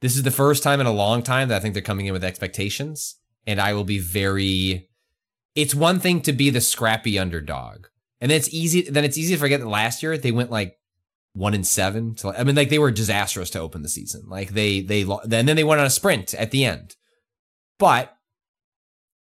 this 0.01 0.15
is 0.15 0.23
the 0.23 0.31
first 0.31 0.61
time 0.61 0.79
in 0.79 0.85
a 0.85 0.91
long 0.91 1.23
time 1.23 1.47
that 1.47 1.57
I 1.57 1.59
think 1.59 1.73
they're 1.73 1.81
coming 1.81 2.05
in 2.05 2.13
with 2.13 2.23
expectations 2.23 3.15
and 3.45 3.59
I 3.59 3.73
will 3.73 3.83
be 3.83 3.99
very 3.99 4.89
it's 5.55 5.73
one 5.73 5.99
thing 5.99 6.21
to 6.21 6.33
be 6.33 6.49
the 6.49 6.61
scrappy 6.61 7.17
underdog. 7.17 7.87
And 8.21 8.29
then 8.29 8.37
it's 8.37 8.53
easy 8.53 8.89
then 8.89 9.03
it's 9.03 9.17
easy 9.17 9.33
to 9.33 9.39
forget 9.39 9.59
that 9.59 9.67
last 9.67 10.03
year 10.03 10.17
they 10.17 10.31
went 10.31 10.51
like 10.51 10.77
1 11.38 11.53
in 11.53 11.64
7 11.64 12.15
to 12.15 12.30
I 12.30 12.43
mean 12.43 12.55
like 12.55 12.69
they 12.69 12.80
were 12.80 12.91
disastrous 12.91 13.49
to 13.51 13.59
open 13.59 13.81
the 13.84 13.89
season. 13.89 14.23
Like 14.27 14.49
they 14.49 14.81
they 14.81 15.01
and 15.03 15.31
then 15.31 15.55
they 15.55 15.64
went 15.64 15.80
on 15.80 15.88
a 15.88 15.91
sprint 15.91 16.34
at 16.34 16.51
the 16.51 16.65
end. 16.65 16.95
But 17.80 18.14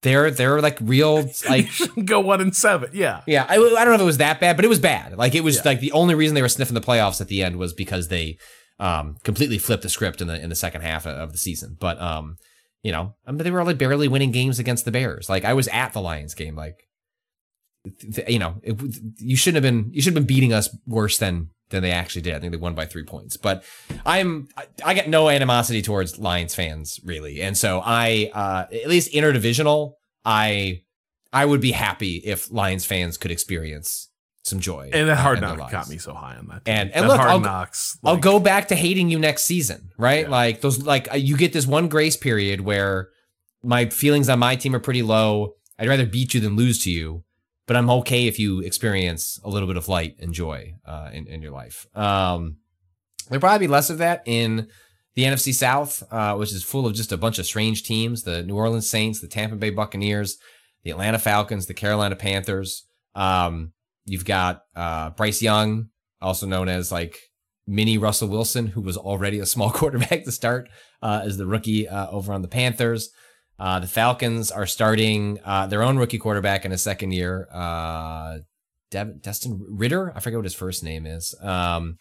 they're 0.02 0.30
they're 0.30 0.60
like 0.60 0.78
real 0.80 1.28
like 1.48 1.68
Go 2.04 2.20
one 2.20 2.40
and 2.40 2.54
seven. 2.54 2.90
Yeah. 2.92 3.22
yeah, 3.26 3.44
I, 3.48 3.54
I 3.54 3.58
don't 3.84 3.88
know 3.88 3.94
if 3.94 4.00
it 4.00 4.04
was 4.04 4.18
that 4.18 4.40
bad, 4.40 4.56
but 4.56 4.64
it 4.64 4.68
was 4.68 4.78
bad. 4.78 5.16
Like 5.18 5.34
it 5.34 5.42
was 5.44 5.56
Yeah. 5.56 5.62
like 5.66 5.80
the 5.80 5.92
only 5.92 6.14
reason 6.14 6.34
they 6.34 6.42
were 6.42 6.48
sniffing 6.48 6.74
the 6.74 6.80
playoffs 6.80 7.20
at 7.20 7.28
the 7.28 7.42
end 7.42 7.56
was 7.56 7.72
because 7.72 8.08
they 8.08 8.38
um 8.80 9.16
completely 9.24 9.58
flipped 9.58 9.82
the 9.82 9.88
script 9.88 10.20
in 10.20 10.28
the 10.28 10.40
in 10.40 10.48
the 10.50 10.54
second 10.54 10.82
half 10.82 11.06
of- 11.06 11.32
the 11.32 11.38
season. 11.38 11.76
But 11.78 12.00
um, 12.00 12.36
you 12.84 12.92
know, 12.92 13.16
I 13.26 13.32
mean, 13.32 13.38
they 13.42 13.50
were 13.50 13.64
like 13.64 13.76
barely 13.76 14.06
winning 14.08 14.30
games 14.30 14.58
against 14.60 14.84
the 14.84 14.92
Bears. 14.92 15.28
Like 15.28 15.44
I 15.44 15.52
was 15.52 15.66
at 15.68 15.92
the 15.92 16.00
Lions 16.00 16.34
game. 16.34 16.54
Like 16.54 16.76
you 18.28 18.38
know, 18.38 18.60
it, 18.62 18.80
you 19.18 19.36
shouldn't 19.36 19.64
have 19.64 19.70
been 19.74 19.90
you 19.92 20.00
should 20.00 20.14
have 20.14 20.22
been 20.26 20.32
beating 20.32 20.52
us 20.52 20.68
worse 20.86 21.18
than 21.18 21.50
than 21.70 21.82
they 21.82 21.90
actually 21.92 22.22
did. 22.22 22.34
I 22.34 22.38
think 22.40 22.52
they 22.52 22.56
won 22.58 22.74
by 22.74 22.86
three 22.86 23.04
points. 23.04 23.36
But 23.36 23.64
I'm 24.06 24.48
I, 24.56 24.64
I 24.84 24.94
got 24.94 25.08
no 25.08 25.28
animosity 25.28 25.82
towards 25.82 26.18
Lions 26.18 26.54
fans 26.54 26.98
really, 27.04 27.40
and 27.42 27.56
so 27.56 27.82
I 27.84 28.30
uh 28.34 28.66
at 28.74 28.88
least 28.88 29.12
interdivisional 29.12 29.92
I 30.24 30.82
I 31.32 31.44
would 31.44 31.60
be 31.60 31.72
happy 31.72 32.16
if 32.24 32.50
Lions 32.50 32.84
fans 32.86 33.16
could 33.18 33.30
experience 33.30 34.08
some 34.44 34.60
joy. 34.60 34.88
And 34.94 35.08
that 35.10 35.16
hard 35.18 35.42
knock 35.42 35.70
got 35.70 35.90
me 35.90 35.98
so 35.98 36.14
high 36.14 36.36
on 36.36 36.46
that. 36.48 36.62
And- 36.64 36.88
team. 36.88 36.92
and 36.94 37.04
That 37.04 37.08
look, 37.08 37.16
hard 37.18 37.30
I'll- 37.30 37.40
knocks. 37.40 37.98
I'll 38.02 38.16
go 38.16 38.40
back 38.40 38.68
to 38.68 38.74
hating 38.74 39.10
you 39.10 39.18
next 39.18 39.42
season, 39.42 39.90
right? 39.98 40.22
Yeah. 40.24 40.30
Like 40.30 40.62
those, 40.62 40.82
like 40.82 41.12
uh, 41.12 41.16
you 41.16 41.36
get 41.36 41.52
this 41.52 41.66
one 41.66 41.88
grace 41.88 42.16
period 42.16 42.62
where 42.62 43.10
my 43.62 43.90
feelings 43.90 44.30
on 44.30 44.38
my 44.38 44.56
team 44.56 44.74
are 44.74 44.80
pretty 44.80 45.02
low. 45.02 45.52
I'd 45.78 45.88
rather 45.88 46.06
beat 46.06 46.32
you 46.32 46.40
than 46.40 46.56
lose 46.56 46.82
to 46.84 46.90
you, 46.90 47.24
but 47.68 47.76
I'm 47.76 47.90
okay 47.90 48.26
if 48.26 48.38
you 48.38 48.60
experience 48.60 49.38
a 49.44 49.48
little 49.50 49.68
bit 49.68 49.76
of 49.76 49.88
light 49.88 50.16
and 50.18 50.32
joy 50.32 50.74
uh, 50.84 51.10
in 51.12 51.28
in 51.28 51.42
your 51.42 51.52
life. 51.52 51.86
Um, 51.94 52.56
there'll 53.28 53.40
probably 53.40 53.66
be 53.66 53.70
less 53.70 53.90
of 53.90 53.98
that 53.98 54.22
in 54.24 54.68
the 55.14 55.24
NFC 55.24 55.52
South, 55.52 56.02
uh, 56.10 56.34
which 56.34 56.52
is 56.52 56.64
full 56.64 56.86
of 56.86 56.94
just 56.94 57.12
a 57.12 57.18
bunch 57.18 57.38
of 57.38 57.46
strange 57.46 57.84
teams: 57.84 58.22
the 58.22 58.42
New 58.42 58.56
Orleans 58.56 58.88
Saints, 58.88 59.20
the 59.20 59.28
Tampa 59.28 59.54
Bay 59.54 59.70
Buccaneers, 59.70 60.38
the 60.82 60.90
Atlanta 60.90 61.18
Falcons, 61.18 61.66
the 61.66 61.74
Carolina 61.74 62.16
Panthers. 62.16 62.86
Um, 63.14 63.74
you've 64.06 64.24
got 64.24 64.62
uh, 64.74 65.10
Bryce 65.10 65.42
Young, 65.42 65.90
also 66.22 66.46
known 66.46 66.70
as 66.70 66.90
like 66.90 67.18
mini 67.66 67.98
Russell 67.98 68.28
Wilson, 68.28 68.68
who 68.68 68.80
was 68.80 68.96
already 68.96 69.40
a 69.40 69.46
small 69.46 69.70
quarterback 69.78 70.24
to 70.24 70.32
start 70.32 70.70
uh, 71.02 71.20
as 71.22 71.36
the 71.36 71.46
rookie 71.46 71.86
uh, 71.86 72.08
over 72.08 72.32
on 72.32 72.40
the 72.40 72.48
Panthers. 72.48 73.10
Uh, 73.58 73.80
the 73.80 73.86
Falcons 73.88 74.50
are 74.50 74.66
starting 74.66 75.38
uh, 75.44 75.66
their 75.66 75.82
own 75.82 75.96
rookie 75.98 76.18
quarterback 76.18 76.64
in 76.64 76.70
his 76.70 76.82
second 76.82 77.12
year, 77.12 77.48
uh, 77.52 78.38
Destin 78.90 79.64
Ridder. 79.68 80.12
I 80.14 80.20
forget 80.20 80.38
what 80.38 80.44
his 80.44 80.54
first 80.54 80.84
name 80.84 81.06
is. 81.06 81.34
Um, 81.42 81.98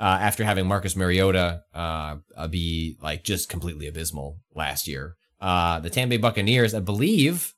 uh, 0.00 0.18
after 0.20 0.44
having 0.44 0.66
Marcus 0.66 0.96
Mariota 0.96 1.62
uh, 1.74 2.16
uh, 2.36 2.48
be 2.48 2.96
like 3.02 3.24
just 3.24 3.48
completely 3.48 3.86
abysmal 3.86 4.38
last 4.54 4.86
year, 4.86 5.16
uh, 5.40 5.80
the 5.80 5.90
Tampa 5.90 6.10
Bay 6.10 6.16
Buccaneers, 6.16 6.74
I 6.74 6.80
believe, 6.80 7.54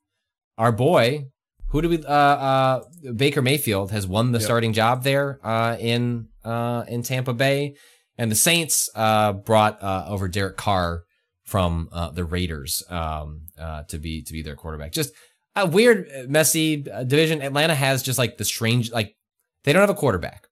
our 0.59 0.73
boy, 0.73 1.27
who 1.69 1.83
do 1.83 1.89
we? 1.89 2.05
Uh, 2.05 2.11
uh, 2.13 2.85
Baker 3.15 3.43
Mayfield 3.43 3.91
has 3.91 4.07
won 4.07 4.33
the 4.33 4.39
Yep. 4.39 4.45
starting 4.45 4.73
job 4.73 5.03
there 5.03 5.41
uh, 5.45 5.77
in 5.79 6.29
uh, 6.45 6.85
in 6.89 7.03
Tampa 7.03 7.33
Bay, 7.35 7.75
and 8.17 8.31
the 8.31 8.37
Saints 8.37 8.89
uh, 8.95 9.33
brought 9.33 9.83
uh, 9.83 10.05
over 10.09 10.29
Derek 10.29 10.57
Carr 10.57 11.03
from 11.47 11.89
uh, 11.93 12.11
the 12.11 12.25
Raiders 12.25 12.83
um, 12.91 13.43
uh, 13.59 13.85
to 13.85 13.99
be 13.99 14.23
to 14.23 14.33
be 14.33 14.43
their 14.43 14.57
quarterback. 14.57 14.93
Just 14.93 15.13
a 15.55 15.67
weird, 15.67 16.09
messy 16.29 16.89
uh, 16.91 17.03
division. 17.05 17.41
Atlanta 17.41 17.75
has 17.75 18.03
just 18.03 18.19
like 18.19 18.37
the 18.37 18.45
strange, 18.45 18.93
like 18.93 19.17
they 19.65 19.73
don't 19.73 19.81
have 19.81 19.91
a 19.91 19.95
quarterback. 19.95 20.49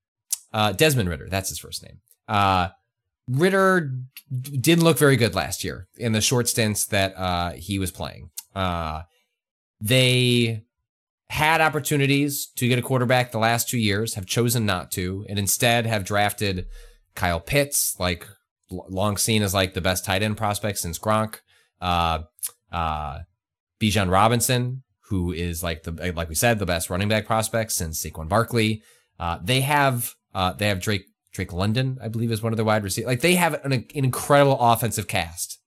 Uh, 0.52 0.72
Desmond 0.72 1.08
Ridder, 1.08 1.28
that's 1.28 1.50
his 1.50 1.58
first 1.58 1.82
name. 1.82 1.98
Uh, 2.26 2.68
Ridder 3.28 3.92
d- 4.30 4.56
didn't 4.56 4.84
look 4.84 4.98
very 4.98 5.16
good 5.16 5.34
last 5.34 5.64
year 5.64 5.88
in 5.98 6.12
the 6.12 6.20
short 6.20 6.48
stints 6.48 6.86
that 6.86 7.16
uh, 7.16 7.50
he 7.52 7.78
was 7.78 7.90
playing. 7.90 8.30
Uh, 8.54 9.02
they 9.80 10.62
had 11.28 11.60
opportunities 11.60 12.46
to 12.56 12.68
get 12.68 12.78
a 12.78 12.82
quarterback 12.82 13.32
the 13.32 13.38
last 13.38 13.68
two 13.68 13.78
years, 13.78 14.14
have 14.14 14.26
chosen 14.26 14.64
not 14.64 14.92
to, 14.92 15.26
and 15.28 15.38
instead 15.38 15.86
have 15.86 16.04
drafted 16.04 16.66
Kyle 17.14 17.40
Pitts, 17.40 17.96
like 17.98 18.26
long 18.70 19.16
seen 19.16 19.42
as 19.42 19.54
like 19.54 19.74
the 19.74 19.80
best 19.80 20.04
tight 20.04 20.22
end 20.22 20.36
prospect 20.36 20.78
since 20.78 20.98
Gronk. 20.98 21.36
Uh, 21.80 22.20
uh, 22.72 23.20
Bijan 23.80 24.10
Robinson, 24.10 24.82
who 25.08 25.32
is 25.32 25.62
like 25.62 25.82
the 25.82 26.12
like 26.14 26.28
we 26.28 26.34
said 26.34 26.58
the 26.58 26.66
best 26.66 26.90
running 26.90 27.08
back 27.08 27.26
prospect 27.26 27.72
since 27.72 28.02
Saquon 28.02 28.28
Barkley. 28.28 28.82
Uh, 29.18 29.38
they 29.42 29.60
have 29.60 30.14
uh, 30.34 30.52
they 30.52 30.68
have 30.68 30.80
Drake 30.80 31.06
Drake 31.32 31.52
London, 31.52 31.98
I 32.02 32.08
believe, 32.08 32.30
is 32.30 32.42
one 32.42 32.52
of 32.52 32.56
their 32.56 32.64
wide 32.64 32.84
receivers. 32.84 33.08
Like 33.08 33.20
they 33.20 33.34
have 33.34 33.54
an, 33.64 33.72
an 33.72 33.86
incredible 33.92 34.56
offensive 34.58 35.08
cast. 35.08 35.58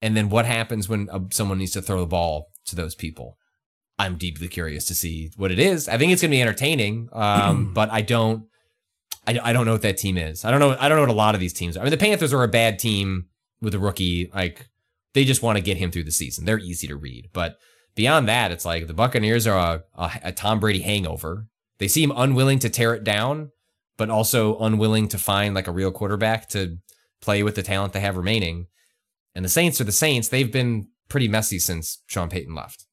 And 0.00 0.16
then 0.16 0.30
what 0.30 0.46
happens 0.46 0.88
when 0.88 1.10
uh, 1.10 1.20
someone 1.30 1.58
needs 1.58 1.72
to 1.72 1.82
throw 1.82 2.00
the 2.00 2.06
ball 2.06 2.46
to 2.66 2.76
those 2.76 2.94
people? 2.94 3.36
I'm 3.98 4.16
deeply 4.16 4.48
curious 4.48 4.86
to 4.86 4.94
see 4.94 5.30
what 5.36 5.50
it 5.50 5.58
is. 5.58 5.88
I 5.88 5.98
think 5.98 6.12
it's 6.12 6.22
going 6.22 6.30
to 6.30 6.36
be 6.36 6.40
entertaining, 6.40 7.10
um, 7.12 7.72
but 7.74 7.90
I 7.90 8.00
don't. 8.00 8.44
I, 9.26 9.38
I 9.42 9.52
don't 9.52 9.66
know 9.66 9.72
what 9.72 9.82
that 9.82 9.98
team 9.98 10.16
is. 10.16 10.44
I 10.44 10.50
don't 10.50 10.60
know. 10.60 10.76
I 10.78 10.88
don't 10.88 10.96
know 10.96 11.02
what 11.02 11.10
a 11.10 11.14
lot 11.14 11.34
of 11.34 11.40
these 11.40 11.52
teams 11.52 11.76
are. 11.76 11.80
I 11.80 11.84
mean, 11.84 11.90
the 11.90 11.96
Panthers 11.96 12.32
are 12.32 12.42
a 12.42 12.48
bad 12.48 12.78
team 12.78 13.26
with 13.60 13.74
a 13.74 13.78
rookie. 13.78 14.30
Like 14.34 14.68
they 15.14 15.24
just 15.24 15.42
want 15.42 15.56
to 15.56 15.62
get 15.62 15.76
him 15.76 15.90
through 15.90 16.04
the 16.04 16.10
season. 16.10 16.44
They're 16.44 16.58
easy 16.58 16.86
to 16.88 16.96
read, 16.96 17.30
but 17.32 17.58
beyond 17.94 18.28
that, 18.28 18.50
it's 18.50 18.64
like 18.64 18.86
the 18.86 18.94
Buccaneers 18.94 19.46
are 19.46 19.58
a, 19.58 19.84
a, 20.00 20.10
a 20.24 20.32
Tom 20.32 20.60
Brady 20.60 20.80
hangover. 20.80 21.46
They 21.78 21.88
seem 21.88 22.12
unwilling 22.14 22.58
to 22.60 22.70
tear 22.70 22.94
it 22.94 23.04
down, 23.04 23.50
but 23.96 24.10
also 24.10 24.58
unwilling 24.58 25.08
to 25.08 25.18
find 25.18 25.54
like 25.54 25.66
a 25.66 25.72
real 25.72 25.90
quarterback 25.90 26.48
to 26.50 26.78
play 27.20 27.42
with 27.42 27.54
the 27.54 27.62
talent 27.62 27.92
they 27.92 28.00
have 28.00 28.16
remaining. 28.16 28.66
And 29.34 29.44
the 29.44 29.48
Saints 29.48 29.80
are 29.80 29.84
the 29.84 29.92
Saints. 29.92 30.28
They've 30.28 30.50
been 30.50 30.88
pretty 31.08 31.28
messy 31.28 31.58
since 31.58 32.02
Sean 32.06 32.28
Payton 32.28 32.54
left. 32.54 32.86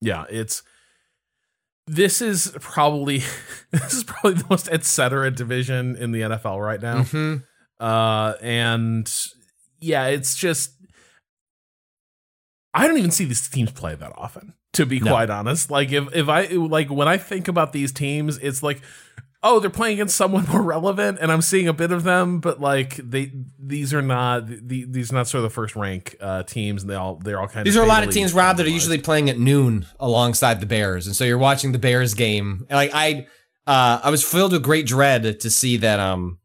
Yeah, 0.00 0.24
it's 0.30 0.62
this 1.88 2.20
is 2.22 2.52
probably 2.60 3.22
this 3.70 3.94
is 3.94 4.04
probably 4.04 4.34
the 4.34 4.46
most 4.50 4.68
et 4.70 4.84
cetera 4.84 5.30
division 5.30 5.96
in 5.96 6.12
the 6.12 6.20
NFL 6.22 6.64
right 6.64 6.80
now. 6.80 7.02
Mhm. 7.02 7.42
Uh 7.80 8.34
and 8.40 9.12
yeah, 9.80 10.06
it's 10.06 10.36
just 10.36 10.72
I 12.74 12.86
don't 12.86 12.98
even 12.98 13.10
see 13.10 13.24
these 13.24 13.48
teams 13.48 13.70
play 13.72 13.94
that 13.94 14.12
often, 14.16 14.54
to 14.74 14.86
be 14.86 15.00
No. 15.00 15.10
quite 15.12 15.30
honest. 15.30 15.70
Like 15.70 15.90
if 15.92 16.14
if 16.14 16.28
I 16.28 16.46
like 16.46 16.90
when 16.90 17.08
I 17.08 17.16
think 17.16 17.48
about 17.48 17.72
these 17.72 17.92
teams, 17.92 18.38
it's 18.38 18.62
like 18.62 18.82
oh, 19.48 19.60
they're 19.60 19.70
playing 19.70 19.94
against 19.94 20.16
someone 20.16 20.46
more 20.52 20.62
relevant, 20.62 21.18
and 21.20 21.32
I'm 21.32 21.42
seeing 21.42 21.68
a 21.68 21.72
bit 21.72 21.90
of 21.90 22.04
them, 22.04 22.40
but 22.40 22.60
like 22.60 22.96
they 22.96 23.32
these 23.58 23.94
are 23.94 24.02
not 24.02 24.46
the, 24.46 24.84
these 24.84 25.10
are 25.10 25.14
not 25.14 25.26
sort 25.26 25.44
of 25.44 25.50
the 25.50 25.54
first 25.54 25.74
rank 25.74 26.16
uh, 26.20 26.42
teams, 26.42 26.82
and 26.82 26.90
they 26.90 26.94
all 26.94 27.16
they're 27.16 27.40
all 27.40 27.48
kind 27.48 27.66
These 27.66 27.76
of 27.76 27.82
are 27.82 27.84
a 27.84 27.88
lot 27.88 28.04
of 28.04 28.10
teams, 28.10 28.32
Rob, 28.32 28.58
that 28.58 28.66
are 28.66 28.70
usually 28.70 28.98
playing 28.98 29.30
at 29.30 29.38
noon 29.38 29.86
alongside 29.98 30.60
the 30.60 30.66
Bears, 30.66 31.06
and 31.06 31.16
so 31.16 31.24
you're 31.24 31.38
watching 31.38 31.72
the 31.72 31.78
Bears 31.78 32.14
game. 32.14 32.66
Like 32.70 32.90
I, 32.92 33.26
uh, 33.66 34.00
I 34.02 34.10
was 34.10 34.22
filled 34.22 34.52
with 34.52 34.62
great 34.62 34.86
dread 34.86 35.40
to 35.40 35.50
see 35.50 35.78
that 35.78 35.98
um, 35.98 36.38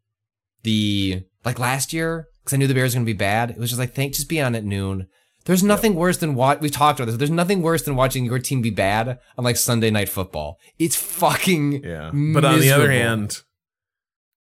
the 0.64 1.24
like 1.46 1.60
last 1.60 1.94
year 1.94 2.28
because 2.44 2.54
I 2.54 2.58
knew 2.58 2.68
the 2.68 2.74
Bears 2.74 2.94
were 2.94 3.00
going 3.00 3.06
to 3.06 3.14
be 3.14 3.18
bad. 3.18 3.52
It 3.52 3.58
was 3.58 3.70
just 3.70 3.80
like, 3.80 3.94
thank, 3.94 4.14
just 4.14 4.30
be 4.30 4.42
on 4.42 4.56
at 4.56 4.64
noon. 4.64 5.08
There's 5.46 5.64
nothing 5.64 5.96
worse 5.96 6.18
than 6.18 6.36
what 6.36 6.62
we 6.62 6.70
talked 6.70 7.00
about 7.00 7.08
this. 7.08 7.18
There's 7.18 7.30
nothing 7.30 7.62
worse 7.62 7.84
than 7.84 7.96
watching 7.96 8.24
your 8.26 8.40
team 8.40 8.62
be 8.62 8.70
bad 8.70 9.20
on 9.38 9.44
like 9.44 9.58
Sunday 9.58 9.92
night 9.92 10.10
football. 10.10 10.58
It's 10.80 10.96
fucking 10.96 11.84
yeah. 11.84 12.12
But 12.14 12.46
on 12.46 12.60
the 12.60 12.72
other 12.72 12.92
hand, 12.92 13.42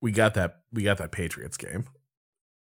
we 0.01 0.11
got 0.13 0.35
that 0.35 0.61
we 0.73 0.83
got 0.83 0.99
that 0.99 1.13
Patriots 1.13 1.57
game. 1.57 1.85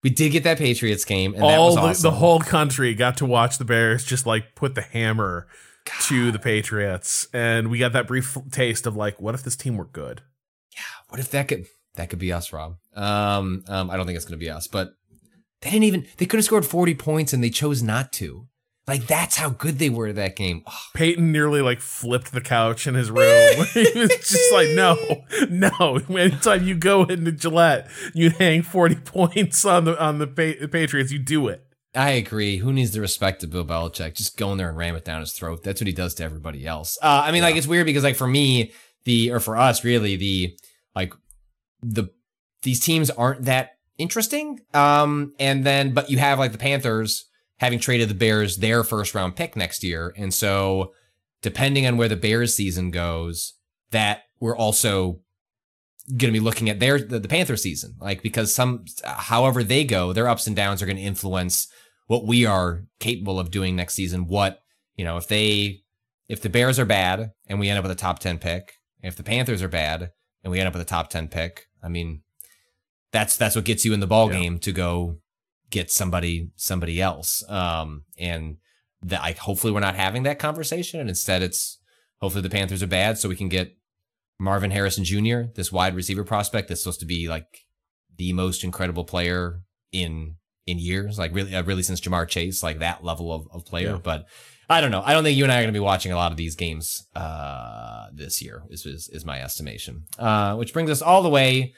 we 0.04 0.10
did 0.10 0.32
get 0.32 0.44
that 0.44 0.58
Patriots 0.60 1.06
game, 1.06 1.34
and 1.34 1.44
that 1.44 1.58
all 1.58 1.68
was 1.68 1.76
the, 1.76 1.82
awesome. 1.82 2.04
the 2.04 2.18
whole 2.18 2.40
country 2.40 2.94
got 2.94 3.18
to 3.18 3.26
watch 3.26 3.58
the 3.58 3.66
Bears 3.66 4.04
just 4.04 4.26
like 4.26 4.56
put 4.56 4.76
the 4.76 4.82
hammer 4.82 5.48
to 6.04 6.32
the 6.32 6.40
Patriots, 6.40 7.28
and 7.34 7.70
we 7.70 7.80
got 7.80 7.94
that 7.94 8.08
brief 8.08 8.38
taste 8.52 8.86
of 8.86 8.96
like, 8.96 9.20
what 9.20 9.36
if 9.36 9.44
this 9.44 9.56
team 9.56 9.78
were 9.78 9.86
good? 9.86 10.22
Yeah, 10.76 10.82
what 11.10 11.20
if 11.20 11.32
that 11.32 11.48
could 11.48 11.66
that 11.96 12.10
could 12.10 12.20
be 12.20 12.32
us, 12.32 12.54
Rob? 12.54 12.78
Um, 12.96 13.64
um, 13.68 13.90
I 13.90 13.98
don't 13.98 14.06
think 14.06 14.16
it's 14.16 14.26
gonna 14.26 14.38
be 14.38 14.50
us, 14.50 14.68
but 14.68 14.90
they 15.62 15.72
didn't 15.72 15.84
even 15.84 16.08
they 16.18 16.26
could 16.26 16.38
have 16.38 16.46
scored 16.46 16.66
40 16.66 16.96
points 16.96 17.34
and 17.34 17.44
they 17.44 17.50
chose 17.50 17.82
not 17.82 18.12
to. 18.14 18.48
Like 18.88 19.08
that's 19.08 19.38
how 19.38 19.50
good 19.50 19.80
they 19.80 19.90
were 19.90 20.14
that 20.14 20.36
game. 20.36 20.62
Oh, 20.68 20.80
Peyton 20.94 21.32
nearly 21.32 21.62
like 21.62 21.82
flipped 21.82 22.32
the 22.32 22.42
couch 22.42 22.86
in 22.86 22.94
his 22.94 23.10
room. 23.10 23.66
he 23.74 23.92
was 23.96 24.10
just 24.10 24.54
like, 24.54 24.70
no, 24.70 25.24
no. 25.50 26.00
Anytime 26.10 26.68
you 26.68 26.76
go 26.76 27.04
into 27.04 27.32
Gillette, 27.32 27.90
you 28.14 28.30
hang 28.30 28.62
forty 28.62 28.96
points 28.96 29.66
on 29.66 29.86
the 29.86 30.00
on 30.02 30.20
the 30.20 30.28
pa- 30.28 30.68
Patriots. 30.68 31.12
You 31.12 31.20
do 31.20 31.48
it. 31.48 31.66
I 31.96 32.12
agree. 32.12 32.58
Who 32.58 32.74
needs 32.74 32.92
the 32.92 33.02
respect 33.02 33.44
of 33.44 33.52
Bill 33.52 33.66
Belichick? 33.66 34.16
Just 34.16 34.38
go 34.38 34.52
in 34.52 34.58
there 34.58 34.70
and 34.70 34.78
ram 34.78 34.96
it 34.96 35.06
down 35.06 35.22
his 35.22 35.34
throat. 35.34 35.64
That's 35.64 35.82
what 35.82 35.88
he 35.88 35.94
does 35.94 36.14
to 36.16 36.24
everybody 36.24 36.68
else. 36.68 36.98
Uh, 37.02 37.24
I 37.26 37.32
mean, 37.32 37.42
like 37.42 37.56
it's 37.56 37.68
weird 37.68 37.86
because 37.86 38.04
like 38.04 38.18
for 38.18 38.28
me, 38.28 38.72
the 39.06 39.32
or 39.32 39.40
for 39.40 39.58
us 39.58 39.84
really, 39.84 40.16
the 40.16 40.58
like 40.94 41.14
the 41.82 42.10
these 42.62 42.80
teams 42.80 43.10
aren't 43.10 43.46
that 43.46 43.75
interesting. 43.98 44.60
Um, 44.74 45.34
and 45.40 45.64
then 45.64 45.94
but 45.94 46.10
you 46.10 46.18
have 46.18 46.40
like 46.40 46.52
the 46.52 46.58
Panthers 46.58 47.26
having 47.58 47.80
traded 47.80 48.10
the 48.10 48.16
Bears 48.16 48.58
their 48.58 48.84
first 48.84 49.16
round 49.16 49.36
pick 49.36 49.56
next 49.56 49.84
year, 49.84 50.14
and 50.18 50.34
so 50.34 50.94
depending 51.42 51.86
on 51.86 51.98
where 51.98 52.10
the 52.10 52.16
Bears 52.16 52.56
season 52.56 52.92
goes, 52.92 53.54
that 53.92 54.24
we're 54.40 54.58
also 54.58 55.20
going 56.10 56.32
to 56.34 56.40
be 56.40 56.44
looking 56.44 56.70
at 56.70 56.80
their 56.80 57.00
the, 57.00 57.20
the 57.20 57.28
Panther 57.28 57.58
season, 57.58 57.96
like 58.00 58.22
because 58.22 58.54
some 58.54 58.86
however 59.04 59.64
they 59.64 59.84
go, 59.84 60.14
their 60.14 60.28
ups 60.28 60.48
and 60.48 60.56
downs 60.56 60.82
are 60.82 60.86
going 60.86 60.98
to 60.98 61.02
influence 61.02 61.68
what 62.08 62.26
we 62.26 62.46
are 62.46 62.86
capable 63.00 63.40
of 63.40 63.52
doing 63.52 63.76
next 63.76 63.96
season. 63.96 64.28
What 64.28 64.60
you 64.96 65.06
know, 65.06 65.18
if 65.18 65.28
they 65.28 65.82
if 66.28 66.42
the 66.42 66.50
Bears 66.50 66.80
are 66.80 66.86
bad 66.86 67.32
and 67.48 67.60
we 67.60 67.70
end 67.70 67.78
up 67.78 67.84
with 67.84 67.92
a 67.92 67.96
top 67.96 68.20
ten 68.20 68.38
pick, 68.38 68.74
if 69.02 69.16
the 69.16 69.24
Panthers 69.24 69.62
are 69.62 69.68
bad 69.68 70.12
and 70.44 70.52
we 70.52 70.60
end 70.60 70.68
up 70.68 70.74
with 70.74 70.82
a 70.82 70.86
top 70.86 71.10
ten 71.10 71.28
pick, 71.28 71.66
I 71.84 71.90
mean, 71.90 72.22
that's 73.16 73.38
that's 73.38 73.56
what 73.56 73.66
gets 73.66 73.86
you 73.86 73.94
in 73.94 74.00
the 74.02 74.08
ball 74.08 74.32
Yeah. 74.32 74.40
game 74.40 74.60
to 74.60 74.72
go 74.72 75.20
get 75.72 75.90
somebody 75.90 76.50
somebody 76.56 77.02
else. 77.02 77.44
Um, 77.50 78.04
and 78.20 78.58
that 79.02 79.22
I 79.22 79.32
hopefully 79.32 79.72
we're 79.74 79.80
not 79.80 79.96
having 79.96 80.24
that 80.24 80.40
conversation, 80.40 81.00
and 81.00 81.10
instead 81.10 81.42
it's 81.42 81.80
hopefully 82.22 82.42
the 82.42 82.50
Panthers 82.50 82.84
are 82.84 82.88
bad, 82.88 83.18
so 83.18 83.30
we 83.30 83.36
can 83.36 83.50
get 83.50 83.76
Marvin 84.40 84.72
Harrison 84.72 85.04
Jr., 85.04 85.44
this 85.56 85.72
wide 85.72 85.96
receiver 85.96 86.24
prospect 86.24 86.68
that's 86.68 86.82
supposed 86.84 87.00
to 87.00 87.06
be 87.06 87.28
like 87.30 87.48
the 88.18 88.34
most 88.34 88.64
incredible 88.64 89.04
player 89.06 89.62
in 89.92 90.36
in 90.68 90.80
years, 90.80 91.18
like 91.20 91.34
really, 91.34 91.54
uh, 91.56 91.64
really 91.64 91.84
since 91.84 92.02
Ja'Marr 92.02 92.28
Chase, 92.28 92.64
like 92.64 92.80
that 92.80 93.04
level 93.04 93.32
of, 93.32 93.48
of 93.52 93.66
player. 93.66 93.92
Yeah. 93.92 94.00
But 94.04 94.26
I 94.68 94.82
don't 94.82 94.90
know. 94.90 95.04
I 95.06 95.14
don't 95.14 95.24
think 95.24 95.38
you 95.38 95.44
and 95.44 95.52
I 95.52 95.58
are 95.58 95.62
going 95.62 95.74
to 95.74 95.80
be 95.80 95.90
watching 95.92 96.12
a 96.12 96.16
lot 96.16 96.32
of 96.32 96.38
these 96.38 96.56
games 96.56 97.06
uh, 97.16 98.08
this 98.12 98.42
year. 98.42 98.64
Is, 98.70 98.86
is 98.86 99.08
is 99.10 99.24
my 99.26 99.40
estimation. 99.42 100.06
Uh, 100.18 100.56
which 100.56 100.74
brings 100.74 100.90
us 100.90 101.02
all 101.04 101.22
the 101.22 101.30
way 101.30 101.74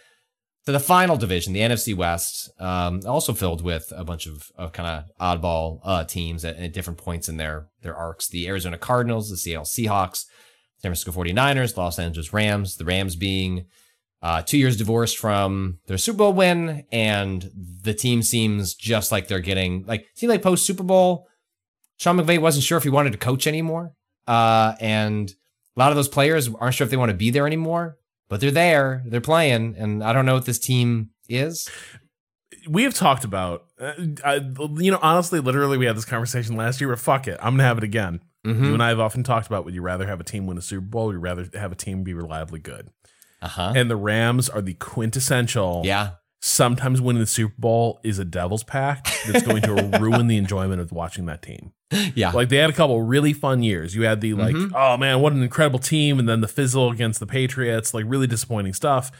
to 0.67 0.73
the 0.73 0.79
final 0.81 1.15
division, 1.15 1.53
the 1.53 1.61
NFC 1.61 1.95
West, 1.95 2.51
um, 2.59 2.99
also 3.07 3.31
filled 3.31 3.63
with 3.63 3.93
a 3.95 4.03
bunch 4.03 4.27
of, 4.27 4.51
of 4.57 4.73
kind 4.73 4.89
of 4.89 5.05
oddball 5.17 5.79
uh, 5.81 6.03
teams 6.03 6.43
at, 6.43 6.57
at 6.57 6.73
different 6.73 6.99
points 6.99 7.29
in 7.29 7.37
their 7.37 7.69
their 7.83 7.95
arcs. 7.95 8.27
The 8.27 8.49
Arizona 8.49 8.77
Cardinals, 8.77 9.29
the 9.29 9.37
Seattle 9.37 9.63
Seahawks, 9.63 10.25
San 10.79 10.89
Francisco 10.89 11.13
49ers, 11.13 11.77
Los 11.77 11.97
Angeles 11.97 12.33
Rams, 12.33 12.75
the 12.75 12.83
Rams 12.83 13.15
being 13.15 13.67
uh, 14.21 14.41
two 14.41 14.57
years 14.57 14.75
divorced 14.75 15.17
from 15.17 15.79
their 15.87 15.97
Super 15.97 16.17
Bowl 16.17 16.33
win, 16.33 16.83
and 16.91 17.49
the 17.81 17.93
team 17.93 18.21
seems 18.21 18.75
just 18.75 19.09
like 19.09 19.29
they're 19.29 19.39
getting 19.39 19.85
like 19.87 20.05
seems 20.15 20.29
like 20.29 20.41
post 20.41 20.65
Super 20.65 20.83
Bowl. 20.83 21.29
Sean 21.95 22.17
McVay 22.17 22.39
wasn't 22.39 22.65
sure 22.65 22.77
if 22.77 22.83
he 22.83 22.89
wanted 22.89 23.13
to 23.13 23.17
coach 23.17 23.47
anymore, 23.47 23.93
uh, 24.27 24.73
and 24.81 25.29
a 25.29 25.79
lot 25.79 25.91
of 25.91 25.95
those 25.95 26.09
players 26.09 26.49
aren't 26.59 26.75
sure 26.75 26.83
if 26.83 26.91
they 26.91 26.97
want 26.97 27.09
to 27.11 27.17
be 27.17 27.29
there 27.29 27.47
anymore. 27.47 27.95
But 28.29 28.41
they're 28.41 28.51
there, 28.51 29.03
they're 29.05 29.21
playing, 29.21 29.75
and 29.77 30.03
I 30.03 30.11
don't 30.11 30.25
know 30.25 30.33
what 30.33 30.45
this 30.45 30.59
team 30.59 31.11
is. 31.29 31.69
We 32.67 32.83
have 32.83 32.93
talked 32.93 33.23
about, 33.23 33.65
uh, 33.79 33.93
I, 34.25 34.35
you 34.75 34.91
know, 34.91 34.99
honestly, 35.01 35.39
literally, 35.39 35.77
we 35.77 35.85
had 35.85 35.95
this 35.95 36.05
conversation 36.05 36.57
last 36.57 36.81
year. 36.81 36.89
But 36.89 36.99
fuck 36.99 37.27
it, 37.27 37.37
I'm 37.41 37.53
gonna 37.53 37.63
have 37.63 37.77
it 37.77 37.83
again. 37.85 38.19
Mm-hmm. 38.45 38.65
You 38.65 38.73
and 38.73 38.83
I 38.83 38.89
have 38.89 38.99
often 38.99 39.23
talked 39.23 39.47
about: 39.47 39.65
Would 39.65 39.73
you 39.73 39.81
rather 39.81 40.05
have 40.07 40.19
a 40.19 40.23
team 40.23 40.45
win 40.45 40.57
a 40.57 40.61
Super 40.61 40.85
Bowl? 40.85 41.03
Or 41.03 41.07
would 41.07 41.13
you 41.13 41.19
rather 41.19 41.47
have 41.53 41.71
a 41.71 41.75
team 41.75 42.03
be 42.03 42.13
reliably 42.13 42.59
good? 42.59 42.89
Uh 43.41 43.47
huh. 43.47 43.73
And 43.75 43.89
the 43.89 43.95
Rams 43.95 44.49
are 44.49 44.61
the 44.61 44.73
quintessential. 44.73 45.83
Yeah. 45.85 46.11
Sometimes 46.39 47.01
winning 47.01 47.21
the 47.21 47.27
Super 47.27 47.55
Bowl 47.57 47.99
is 48.03 48.19
a 48.19 48.25
devil's 48.25 48.63
pact 48.63 49.09
that's 49.27 49.45
going 49.45 49.63
to 49.63 49.73
ruin 49.99 50.27
the 50.27 50.37
enjoyment 50.37 50.79
of 50.79 50.91
watching 50.91 51.25
that 51.25 51.41
team. 51.41 51.73
Yeah. 52.15 52.31
Like 52.31 52.49
they 52.49 52.57
had 52.57 52.69
a 52.69 52.73
couple 52.73 53.01
really 53.01 53.31
fun 53.33 53.63
years. 53.63 53.95
You 53.95 54.03
had 54.03 54.19
the 54.21 54.33
like, 54.33 54.55
Mhm. 54.55 54.71
oh 54.75 54.97
man, 54.97 55.21
what 55.21 55.31
an 55.33 55.41
incredible 55.41 55.79
team, 55.79 56.19
and 56.19 56.27
then 56.27 56.41
the 56.41 56.47
fizzle 56.47 56.91
against 56.91 57.19
the 57.19 57.25
Patriots, 57.25 57.93
like 57.93 58.03
really 58.07 58.27
disappointing 58.27 58.73
stuff. 58.73 59.11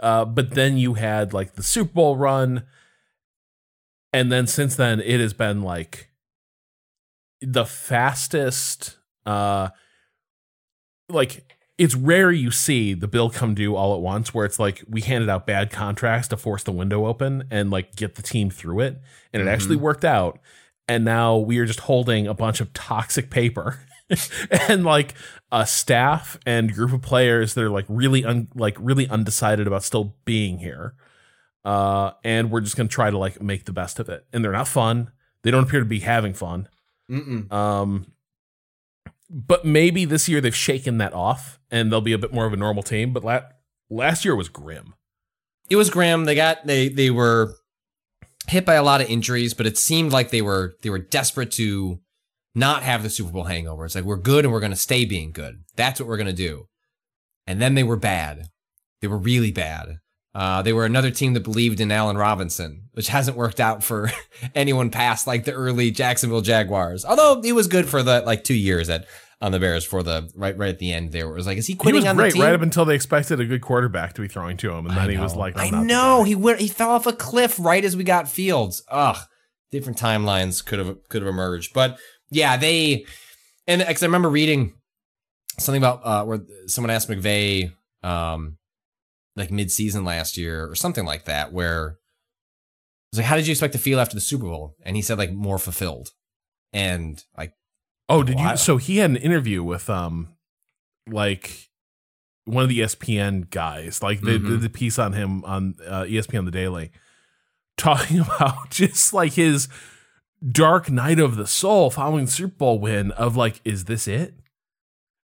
Uh, 0.00 0.24
but 0.24 0.50
then 0.50 0.76
you 0.76 0.94
had 0.94 1.32
like 1.32 1.54
the 1.54 1.62
Super 1.62 1.92
Bowl 1.92 2.16
run, 2.16 2.64
and 4.12 4.30
then 4.30 4.46
since 4.46 4.76
then 4.76 5.00
it 5.00 5.20
has 5.20 5.32
been 5.32 5.62
like 5.62 6.10
the 7.40 7.64
fastest. 7.64 8.96
Uh, 9.24 9.68
like 11.08 11.56
it's 11.78 11.94
rare 11.94 12.30
you 12.30 12.50
see 12.50 12.92
the 12.92 13.08
bill 13.08 13.30
come 13.30 13.54
due 13.54 13.74
all 13.76 13.94
at 13.94 14.00
once, 14.00 14.34
where 14.34 14.44
it's 14.44 14.58
like 14.58 14.84
we 14.88 15.00
handed 15.00 15.28
out 15.30 15.46
bad 15.46 15.70
contracts 15.70 16.28
to 16.28 16.36
force 16.36 16.62
the 16.62 16.72
window 16.72 17.06
open 17.06 17.44
and 17.50 17.70
like 17.70 17.96
get 17.96 18.16
the 18.16 18.22
team 18.22 18.50
through 18.50 18.80
it, 18.80 19.00
and 19.32 19.42
it 19.42 19.48
actually 19.48 19.76
worked 19.76 20.04
out 20.04 20.38
and 20.90 21.04
now 21.04 21.36
we 21.36 21.58
are 21.58 21.66
just 21.66 21.80
holding 21.80 22.26
a 22.26 22.34
bunch 22.34 22.60
of 22.60 22.72
toxic 22.72 23.30
paper. 23.30 23.80
And 24.68 24.82
like 24.82 25.14
a 25.52 25.64
staff 25.64 26.36
and 26.44 26.74
group 26.74 26.92
of 26.92 27.00
players 27.00 27.54
that 27.54 27.62
are 27.62 27.70
like 27.70 27.84
really 27.88 28.24
un- 28.24 28.48
like 28.56 28.76
really 28.80 29.08
undecided 29.08 29.68
about 29.68 29.84
still 29.84 30.16
being 30.24 30.58
here. 30.58 30.94
Uh 31.64 32.10
and 32.24 32.50
we're 32.50 32.60
just 32.60 32.76
gonna 32.76 32.88
try 32.88 33.08
to 33.08 33.16
like 33.16 33.40
make 33.40 33.66
the 33.66 33.72
best 33.72 34.00
of 34.00 34.08
it. 34.08 34.26
And 34.32 34.44
they're 34.44 34.50
not 34.50 34.66
fun. 34.66 35.12
They 35.44 35.52
don't 35.52 35.62
appear 35.62 35.78
to 35.78 35.86
be 35.86 36.00
having 36.00 36.34
fun. 36.34 36.68
Mm-mm. 37.08 37.52
um 37.52 38.10
but 39.30 39.64
maybe 39.64 40.04
this 40.04 40.28
year 40.28 40.40
they've 40.40 40.56
shaken 40.56 40.98
that 40.98 41.12
off 41.12 41.60
and 41.70 41.92
they'll 41.92 42.00
be 42.00 42.12
a 42.12 42.18
bit 42.18 42.34
more 42.34 42.46
of 42.46 42.52
a 42.52 42.56
normal 42.56 42.82
team. 42.82 43.12
But 43.12 43.22
la- 43.22 43.46
last 43.88 44.24
year 44.24 44.34
was 44.34 44.48
grim. 44.48 44.94
It 45.68 45.76
was 45.76 45.88
grim. 45.88 46.24
They 46.24 46.34
got 46.34 46.66
they 46.66 46.88
they 46.88 47.10
were 47.10 47.54
hit 48.48 48.64
by 48.64 48.74
a 48.74 48.82
lot 48.82 49.00
of 49.00 49.08
injuries, 49.08 49.54
but 49.54 49.66
it 49.66 49.78
seemed 49.78 50.12
like 50.12 50.30
they 50.30 50.42
were 50.42 50.74
they 50.82 50.90
were 50.90 50.98
desperate 50.98 51.50
to 51.52 52.00
not 52.54 52.82
have 52.82 53.02
the 53.02 53.10
Super 53.10 53.30
Bowl 53.30 53.44
hangover. 53.44 53.84
It's 53.84 53.94
like 53.94 54.04
we're 54.04 54.16
good 54.16 54.44
and 54.44 54.52
we're 54.52 54.60
going 54.60 54.72
to 54.72 54.76
stay 54.76 55.04
being 55.04 55.32
good. 55.32 55.64
That's 55.76 56.00
what 56.00 56.08
we're 56.08 56.16
going 56.16 56.26
to 56.26 56.32
do. 56.32 56.66
And 57.46 57.60
then 57.60 57.74
they 57.74 57.82
were 57.82 57.96
bad. 57.96 58.48
They 59.00 59.08
were 59.08 59.18
really 59.18 59.52
bad. 59.52 59.98
Uh, 60.34 60.62
they 60.62 60.72
were 60.72 60.84
another 60.84 61.10
team 61.10 61.34
that 61.34 61.42
believed 61.42 61.80
in 61.80 61.90
Allen 61.90 62.16
Robinson, 62.16 62.88
which 62.92 63.08
hasn't 63.08 63.36
worked 63.36 63.58
out 63.58 63.82
for 63.82 64.12
anyone 64.54 64.90
past 64.90 65.26
like 65.26 65.44
the 65.44 65.52
early 65.52 65.90
Jacksonville 65.90 66.40
Jaguars. 66.40 67.04
Although 67.04 67.40
it 67.44 67.52
was 67.52 67.66
good 67.66 67.88
for 67.88 68.02
the 68.02 68.20
like 68.20 68.44
two 68.44 68.54
years 68.54 68.88
at 68.88 69.06
on 69.40 69.52
the 69.52 69.58
Bears 69.58 69.84
for 69.84 70.02
the 70.02 70.30
right 70.34 70.56
right 70.56 70.68
at 70.70 70.78
the 70.78 70.92
end 70.92 71.12
there. 71.12 71.26
It 71.26 71.34
was 71.34 71.46
like, 71.46 71.58
is 71.58 71.66
he 71.66 71.74
quitting 71.74 72.02
he 72.02 72.04
was 72.04 72.10
on 72.10 72.16
great 72.16 72.32
the 72.32 72.34
team? 72.34 72.42
right 72.42 72.54
up 72.54 72.62
until 72.62 72.84
they 72.84 72.94
expected 72.94 73.40
a 73.40 73.44
good 73.44 73.62
quarterback 73.62 74.12
to 74.14 74.20
be 74.20 74.28
throwing 74.28 74.56
to 74.58 74.70
him 74.70 74.86
and 74.86 74.96
then 74.96 75.10
he 75.10 75.18
was 75.18 75.34
like 75.34 75.58
I 75.58 75.70
know 75.70 76.24
he 76.24 76.34
went, 76.34 76.60
he 76.60 76.68
fell 76.68 76.90
off 76.90 77.06
a 77.06 77.12
cliff 77.12 77.58
right 77.58 77.84
as 77.84 77.96
we 77.96 78.04
got 78.04 78.28
Fields. 78.28 78.82
Ugh, 78.90 79.16
different 79.70 79.98
timelines 79.98 80.64
could 80.64 80.78
have 80.78 80.96
could 81.08 81.22
have 81.22 81.28
emerged, 81.28 81.72
but 81.72 81.98
yeah, 82.30 82.56
they 82.56 83.06
and 83.66 83.80
because 83.80 84.02
I 84.02 84.06
remember 84.06 84.28
reading 84.30 84.74
something 85.58 85.82
about 85.82 86.00
uh, 86.04 86.24
where 86.24 86.40
someone 86.66 86.90
asked 86.90 87.08
McVay 87.08 87.72
um 88.02 88.56
like 89.36 89.50
mid 89.50 89.70
season 89.70 90.04
last 90.04 90.36
year 90.36 90.68
or 90.68 90.74
something 90.74 91.04
like 91.04 91.24
that, 91.24 91.52
where 91.52 91.86
it 91.88 93.12
was 93.12 93.18
like, 93.18 93.26
how 93.26 93.36
did 93.36 93.46
you 93.46 93.52
expect 93.52 93.72
to 93.72 93.78
feel 93.78 94.00
after 94.00 94.14
the 94.14 94.20
Super 94.20 94.44
Bowl? 94.44 94.74
And 94.84 94.96
he 94.96 95.02
said 95.02 95.18
like 95.18 95.32
more 95.32 95.58
fulfilled, 95.58 96.10
and 96.72 97.22
like 97.38 97.52
Oh, 98.10 98.22
did 98.22 98.36
Well, 98.36 98.50
you? 98.52 98.56
So 98.56 98.76
he 98.76 98.98
had 98.98 99.10
an 99.10 99.16
interview 99.16 99.62
with 99.62 99.88
um, 99.88 100.28
like 101.08 101.70
one 102.44 102.64
of 102.64 102.68
the 102.68 102.80
ESPN 102.80 103.48
guys, 103.50 104.02
like 104.02 104.20
the 104.20 104.38
the, 104.38 104.56
the 104.56 104.68
piece 104.70 104.98
on 104.98 105.12
him 105.12 105.44
on 105.44 105.76
uh, 105.86 106.02
ESPN 106.02 106.44
the 106.44 106.50
Daily, 106.50 106.90
talking 107.76 108.18
about 108.20 108.70
just 108.70 109.12
like 109.12 109.34
his 109.34 109.68
dark 110.46 110.90
night 110.90 111.20
of 111.20 111.36
the 111.36 111.46
soul 111.46 111.90
following 111.90 112.24
the 112.24 112.30
Super 112.30 112.54
Bowl 112.56 112.78
win 112.78 113.10
of 113.12 113.36
like, 113.36 113.60
is 113.64 113.84
this 113.84 114.08
it? 114.08 114.34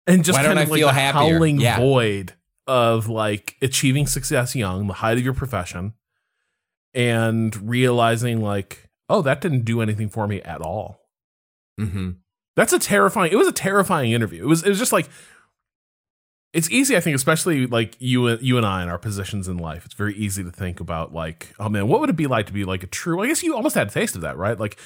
And 0.06 0.24
just 0.24 0.38
Why 0.38 0.44
kind 0.46 0.58
of 0.58 0.66
I 0.68 0.70
like 0.70 0.80
the 0.80 0.92
happier? 0.92 1.34
howling 1.34 1.60
Yeah. 1.60 1.78
void 1.78 2.34
of 2.66 3.08
like 3.08 3.56
achieving 3.60 4.06
success 4.06 4.56
young, 4.56 4.86
the 4.86 4.94
height 4.94 5.18
of 5.18 5.24
your 5.24 5.34
profession, 5.34 5.94
and 6.94 7.68
realizing 7.68 8.40
like, 8.40 8.88
oh, 9.08 9.22
that 9.22 9.40
didn't 9.40 9.64
do 9.64 9.80
anything 9.80 10.08
for 10.08 10.26
me 10.26 10.40
at 10.42 10.60
all. 10.60 11.00
Mm-hmm. 11.78 12.10
That's 12.56 12.72
a 12.72 12.78
terrifying. 12.78 13.32
It 13.32 13.36
was 13.36 13.48
a 13.48 13.52
terrifying 13.52 14.12
interview. 14.12 14.42
It 14.42 14.46
was. 14.48 14.62
It 14.62 14.68
was 14.68 14.78
just 14.78 14.92
like. 14.92 15.08
It's 16.52 16.68
easy, 16.68 16.96
I 16.96 17.00
think, 17.00 17.14
especially 17.14 17.68
like 17.68 17.94
you, 18.00 18.26
and 18.26 18.42
you 18.42 18.56
and 18.56 18.66
I 18.66 18.82
in 18.82 18.88
our 18.88 18.98
positions 18.98 19.46
in 19.46 19.56
life. 19.56 19.84
It's 19.84 19.94
very 19.94 20.16
easy 20.16 20.42
to 20.42 20.50
think 20.50 20.80
about 20.80 21.14
like, 21.14 21.54
oh 21.60 21.68
man, 21.68 21.86
what 21.86 22.00
would 22.00 22.10
it 22.10 22.16
be 22.16 22.26
like 22.26 22.46
to 22.46 22.52
be 22.52 22.64
like 22.64 22.82
a 22.82 22.88
true? 22.88 23.22
I 23.22 23.28
guess 23.28 23.44
you 23.44 23.54
almost 23.54 23.76
had 23.76 23.86
a 23.86 23.90
taste 23.92 24.16
of 24.16 24.22
that, 24.22 24.36
right? 24.36 24.58
Like, 24.58 24.76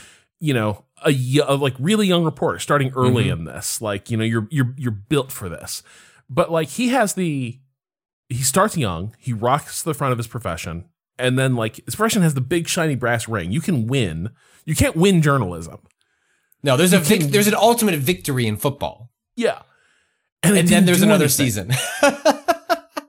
you 0.41 0.53
know, 0.53 0.85
a 1.03 1.11
like 1.57 1.75
really 1.79 2.07
young 2.07 2.23
reporter 2.23 2.59
starting 2.59 2.93
early 2.95 3.25
mm-hmm. 3.25 3.39
in 3.39 3.45
this. 3.45 3.81
Like, 3.81 4.11
you 4.11 4.19
know, 4.19 4.25
you're 4.25 4.47
you're 4.51 4.75
you're 4.77 4.91
built 4.91 5.33
for 5.33 5.49
this. 5.49 5.83
But 6.29 6.53
like, 6.53 6.69
he 6.69 6.89
has 6.89 7.15
the. 7.15 7.59
He 8.29 8.43
starts 8.43 8.77
young. 8.77 9.15
He 9.19 9.33
rocks 9.33 9.83
the 9.83 9.95
front 9.95 10.13
of 10.13 10.19
his 10.19 10.27
profession, 10.27 10.85
and 11.19 11.39
then 11.39 11.57
like 11.57 11.83
his 11.85 11.95
profession 11.95 12.21
has 12.21 12.35
the 12.35 12.43
big 12.43 12.69
shiny 12.69 12.95
brass 12.95 13.27
ring. 13.27 13.53
You 13.53 13.63
can 13.63 13.87
win. 13.87 14.31
You 14.67 14.75
can't 14.75 14.97
win 14.97 15.23
journalism. 15.23 15.79
No, 16.65 16.77
there's 16.77 16.93
a 16.93 16.99
You 16.99 17.05
can- 17.21 17.31
there's 17.31 17.47
an 17.47 17.55
ultimate 17.55 17.97
victory 18.01 18.47
in 18.49 18.57
football, 18.57 19.13
Yeah. 19.37 19.61
it 20.43 20.57
and 20.57 20.67
then 20.69 20.85
there's 20.87 21.03
another 21.03 21.25
anything. 21.27 21.47
season. 21.47 21.71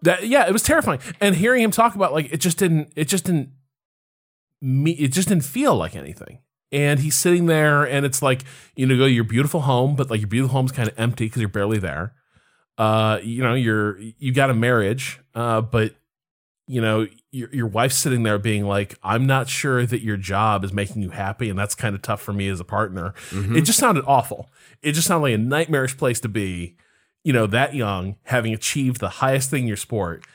That 0.02 0.28
yeah, 0.28 0.46
it 0.48 0.54
was 0.54 0.62
terrifying. 0.62 1.00
And 1.20 1.36
hearing 1.36 1.64
him 1.64 1.72
talk 1.72 1.96
about 1.96 2.14
like 2.14 2.32
it 2.32 2.38
just 2.38 2.60
didn't 2.60 2.94
it 2.96 3.06
just 3.06 3.24
didn't 3.26 3.50
me 4.62 4.92
it 4.92 5.12
just 5.12 5.30
didn't 5.30 5.46
feel 5.46 5.76
like 5.76 5.96
anything. 5.96 6.40
And 6.72 7.00
he's 7.00 7.16
sitting 7.16 7.48
there 7.48 7.84
and 7.86 8.06
it's 8.06 8.22
like, 8.22 8.44
you 8.76 8.86
know, 8.86 8.96
go 8.98 9.06
to 9.06 9.12
your 9.12 9.24
beautiful 9.24 9.62
home, 9.62 9.96
but 9.96 10.12
like 10.12 10.20
your 10.22 10.28
beautiful 10.28 10.54
home's 10.56 10.72
kind 10.72 10.88
of 10.90 10.94
empty 11.00 11.26
because 11.26 11.42
you're 11.42 11.50
barely 11.50 11.80
there. 11.80 12.14
Uh, 12.78 13.18
you 13.24 13.42
know, 13.42 13.56
you're 13.56 13.98
you 14.20 14.32
got 14.32 14.52
a 14.52 14.54
marriage, 14.54 15.20
uh, 15.34 15.62
but 15.62 15.96
you 16.68 16.82
know, 16.82 17.08
your 17.36 17.50
your 17.54 17.68
wife's 17.68 17.98
sitting 17.98 18.24
there 18.24 18.40
being 18.40 18.66
like, 18.66 18.98
I'm 19.04 19.28
not 19.28 19.50
sure 19.50 19.86
that 19.86 20.02
your 20.02 20.18
job 20.18 20.64
is 20.64 20.72
making 20.74 21.02
you 21.02 21.10
happy, 21.10 21.50
and 21.50 21.60
that's 21.60 21.76
kind 21.76 21.94
of 21.94 22.02
tough 22.02 22.22
for 22.22 22.34
me 22.34 22.48
as 22.48 22.60
a 22.60 22.64
partner. 22.64 23.14
Mm-hmm. 23.30 23.58
It 23.58 23.62
just 23.62 23.78
sounded 23.78 24.06
awful. 24.08 24.50
It 24.82 24.94
just 24.94 25.08
sounded 25.08 25.24
like 25.24 25.36
a 25.36 25.38
nightmarish 25.38 25.98
place 25.98 26.20
to 26.22 26.30
be, 26.30 26.78
you 27.24 27.34
know, 27.34 27.46
that 27.48 27.76
young, 27.76 28.16
having 28.24 28.54
achieved 28.54 29.00
the 29.00 29.10
highest 29.10 29.50
thing 29.50 29.64
in 29.64 29.68
your 29.68 29.78
sport, 29.78 30.26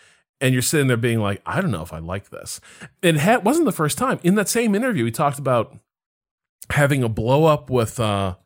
and 0.40 0.52
you're 0.52 0.62
sitting 0.62 0.86
there 0.86 0.96
being 0.96 1.20
like, 1.20 1.40
I 1.46 1.60
don't 1.60 1.70
know 1.70 1.82
if 1.82 1.92
I 1.92 1.98
like 1.98 2.30
this. 2.30 2.60
It 3.02 3.16
ha- 3.18 3.40
wasn't 3.42 3.66
the 3.66 3.72
first 3.72 3.96
time. 3.96 4.20
In 4.22 4.34
that 4.34 4.48
same 4.48 4.74
interview, 4.74 5.04
he 5.06 5.10
talked 5.10 5.38
about 5.38 5.76
having 6.70 7.02
a 7.02 7.08
blow 7.08 7.46
up 7.46 7.70
with, 7.70 7.98
uh, 7.98 8.36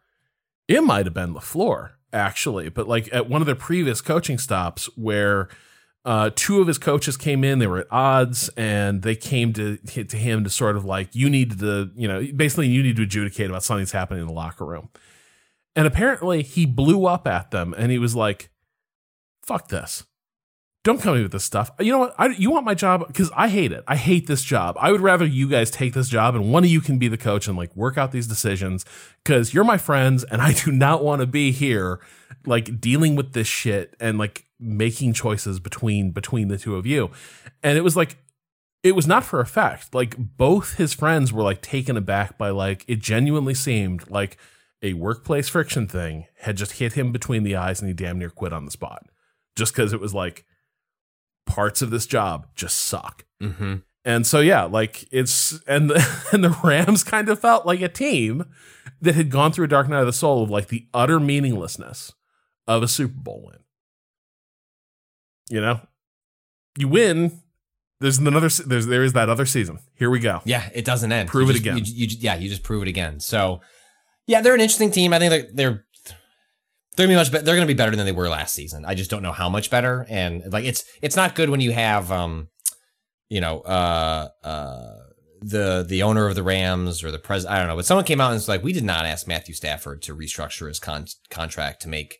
it 0.68 0.82
might 0.82 1.06
have 1.06 1.14
been 1.14 1.34
LaFleur, 1.34 1.90
actually, 2.12 2.68
but 2.68 2.88
like 2.88 3.12
at 3.12 3.28
one 3.28 3.42
of 3.42 3.46
their 3.46 3.54
previous 3.54 4.00
coaching 4.00 4.38
stops 4.38 4.86
where 4.96 5.48
uh, 6.04 6.30
two 6.34 6.60
of 6.60 6.66
his 6.66 6.78
coaches 6.78 7.16
came 7.16 7.44
in, 7.44 7.58
they 7.58 7.66
were 7.66 7.78
at 7.78 7.86
odds, 7.90 8.50
and 8.56 9.02
they 9.02 9.16
came 9.16 9.52
to 9.54 9.78
to 9.78 10.16
him 10.16 10.44
to 10.44 10.50
sort 10.50 10.76
of 10.76 10.84
like, 10.84 11.14
you 11.14 11.30
need 11.30 11.58
to, 11.60 11.90
you 11.96 12.06
know, 12.06 12.26
basically 12.36 12.68
you 12.68 12.82
need 12.82 12.96
to 12.96 13.02
adjudicate 13.02 13.48
about 13.48 13.62
something's 13.62 13.92
happening 13.92 14.20
in 14.20 14.26
the 14.26 14.32
locker 14.32 14.66
room. 14.66 14.90
And 15.76 15.86
apparently 15.86 16.42
he 16.42 16.66
blew 16.66 17.06
up 17.06 17.26
at 17.26 17.50
them 17.50 17.74
and 17.76 17.90
he 17.90 17.98
was 17.98 18.14
like, 18.14 18.50
fuck 19.42 19.68
this. 19.68 20.04
Don't 20.84 21.00
come 21.00 21.16
me 21.16 21.22
with 21.22 21.32
this 21.32 21.44
stuff. 21.44 21.70
You 21.80 21.92
know 21.92 21.98
what? 21.98 22.14
I, 22.18 22.26
you 22.26 22.50
want 22.50 22.66
my 22.66 22.74
job? 22.74 23.06
Because 23.06 23.30
I 23.34 23.48
hate 23.48 23.72
it. 23.72 23.82
I 23.88 23.96
hate 23.96 24.26
this 24.26 24.42
job. 24.42 24.76
I 24.78 24.92
would 24.92 25.00
rather 25.00 25.24
you 25.24 25.48
guys 25.48 25.70
take 25.70 25.94
this 25.94 26.10
job 26.10 26.34
and 26.34 26.52
one 26.52 26.62
of 26.62 26.68
you 26.68 26.82
can 26.82 26.98
be 26.98 27.08
the 27.08 27.16
coach 27.16 27.48
and 27.48 27.56
like 27.56 27.74
work 27.74 27.96
out 27.96 28.12
these 28.12 28.26
decisions 28.26 28.84
because 29.24 29.54
you're 29.54 29.64
my 29.64 29.78
friends 29.78 30.24
and 30.24 30.42
I 30.42 30.52
do 30.52 30.70
not 30.70 31.02
want 31.02 31.22
to 31.22 31.26
be 31.26 31.52
here 31.52 32.00
like 32.46 32.80
dealing 32.80 33.16
with 33.16 33.32
this 33.32 33.46
shit 33.46 33.94
and 34.00 34.18
like 34.18 34.46
making 34.58 35.12
choices 35.12 35.60
between 35.60 36.10
between 36.10 36.48
the 36.48 36.58
two 36.58 36.76
of 36.76 36.86
you. 36.86 37.10
And 37.62 37.76
it 37.78 37.82
was 37.82 37.96
like 37.96 38.18
it 38.82 38.94
was 38.94 39.06
not 39.06 39.24
for 39.24 39.40
effect. 39.40 39.94
Like 39.94 40.16
both 40.18 40.74
his 40.74 40.92
friends 40.92 41.32
were 41.32 41.42
like 41.42 41.62
taken 41.62 41.96
aback 41.96 42.36
by 42.38 42.50
like 42.50 42.84
it 42.86 43.00
genuinely 43.00 43.54
seemed 43.54 44.10
like 44.10 44.36
a 44.82 44.92
workplace 44.94 45.48
friction 45.48 45.86
thing 45.86 46.26
had 46.40 46.56
just 46.56 46.72
hit 46.72 46.92
him 46.92 47.10
between 47.10 47.42
the 47.42 47.56
eyes 47.56 47.80
and 47.80 47.88
he 47.88 47.94
damn 47.94 48.18
near 48.18 48.30
quit 48.30 48.52
on 48.52 48.64
the 48.64 48.70
spot. 48.70 49.06
Just 49.56 49.72
because 49.72 49.92
it 49.92 50.00
was 50.00 50.12
like 50.12 50.44
parts 51.46 51.82
of 51.82 51.90
this 51.90 52.06
job 52.06 52.46
just 52.54 52.76
suck. 52.76 53.24
mm-hmm. 53.42 53.76
And 54.06 54.26
so 54.26 54.40
yeah, 54.40 54.64
like 54.64 55.08
it's 55.10 55.60
and 55.66 55.88
the, 55.88 56.26
and 56.32 56.44
the 56.44 56.58
Rams 56.62 57.02
kind 57.02 57.28
of 57.30 57.40
felt 57.40 57.64
like 57.64 57.80
a 57.80 57.88
team 57.88 58.44
that 59.00 59.14
had 59.14 59.30
gone 59.30 59.50
through 59.50 59.64
a 59.64 59.68
dark 59.68 59.88
night 59.88 60.00
of 60.00 60.06
the 60.06 60.12
soul 60.12 60.42
of 60.42 60.50
like 60.50 60.68
the 60.68 60.86
utter 60.92 61.18
meaninglessness 61.18 62.12
of 62.66 62.82
a 62.82 62.88
Super 62.88 63.14
Bowl 63.18 63.44
win. 63.46 63.58
You 65.50 65.60
know, 65.60 65.80
you 66.78 66.88
win. 66.88 67.40
There's 68.00 68.18
another. 68.18 68.48
There's 68.48 68.86
there 68.86 69.04
is 69.04 69.12
that 69.12 69.28
other 69.28 69.46
season. 69.46 69.78
Here 69.94 70.10
we 70.10 70.18
go. 70.18 70.40
Yeah, 70.44 70.68
it 70.74 70.84
doesn't 70.84 71.12
end. 71.12 71.28
Prove 71.28 71.48
You 71.48 71.50
it 71.50 71.52
just- 71.54 71.62
again. 71.66 71.76
You, 71.78 71.84
you, 72.06 72.16
yeah, 72.20 72.34
you 72.36 72.48
just 72.48 72.62
prove 72.62 72.82
it 72.82 72.88
again. 72.88 73.20
So, 73.20 73.60
yeah, 74.26 74.40
they're 74.40 74.54
an 74.54 74.60
interesting 74.60 74.90
team. 74.90 75.12
I 75.12 75.18
think 75.18 75.30
they're 75.30 75.48
they're 75.52 75.84
they're 76.96 77.06
gonna 77.06 77.14
be 77.14 77.16
much 77.16 77.30
better. 77.32 77.44
They're 77.44 77.54
gonna 77.56 77.66
be 77.66 77.74
better 77.74 77.94
than 77.96 78.06
they 78.06 78.12
were 78.12 78.28
last 78.28 78.54
season. 78.54 78.84
I 78.84 78.94
just 78.94 79.10
don't 79.10 79.22
know 79.22 79.32
how 79.32 79.48
much 79.48 79.70
better. 79.70 80.06
And 80.08 80.42
like, 80.52 80.64
it's 80.64 80.84
it's 81.02 81.16
not 81.16 81.34
good 81.34 81.50
when 81.50 81.60
you 81.60 81.72
have 81.72 82.10
um, 82.10 82.48
you 83.28 83.40
know, 83.40 83.60
uh, 83.60 84.28
uh, 84.42 84.96
the 85.42 85.84
the 85.86 86.02
owner 86.02 86.26
of 86.26 86.34
the 86.34 86.42
Rams 86.42 87.04
or 87.04 87.10
the 87.10 87.18
president. 87.18 87.54
I 87.54 87.58
don't 87.58 87.68
know, 87.68 87.76
but 87.76 87.84
someone 87.86 88.04
came 88.06 88.20
out 88.20 88.28
and 88.28 88.34
was 88.36 88.48
like, 88.48 88.62
we 88.62 88.72
did 88.72 88.84
not 88.84 89.04
ask 89.06 89.26
Matthew 89.28 89.54
Stafford 89.54 90.02
to 90.02 90.16
restructure 90.16 90.68
his 90.68 90.78
con- 90.80 91.06
contract 91.30 91.82
to 91.82 91.88
make 91.88 92.18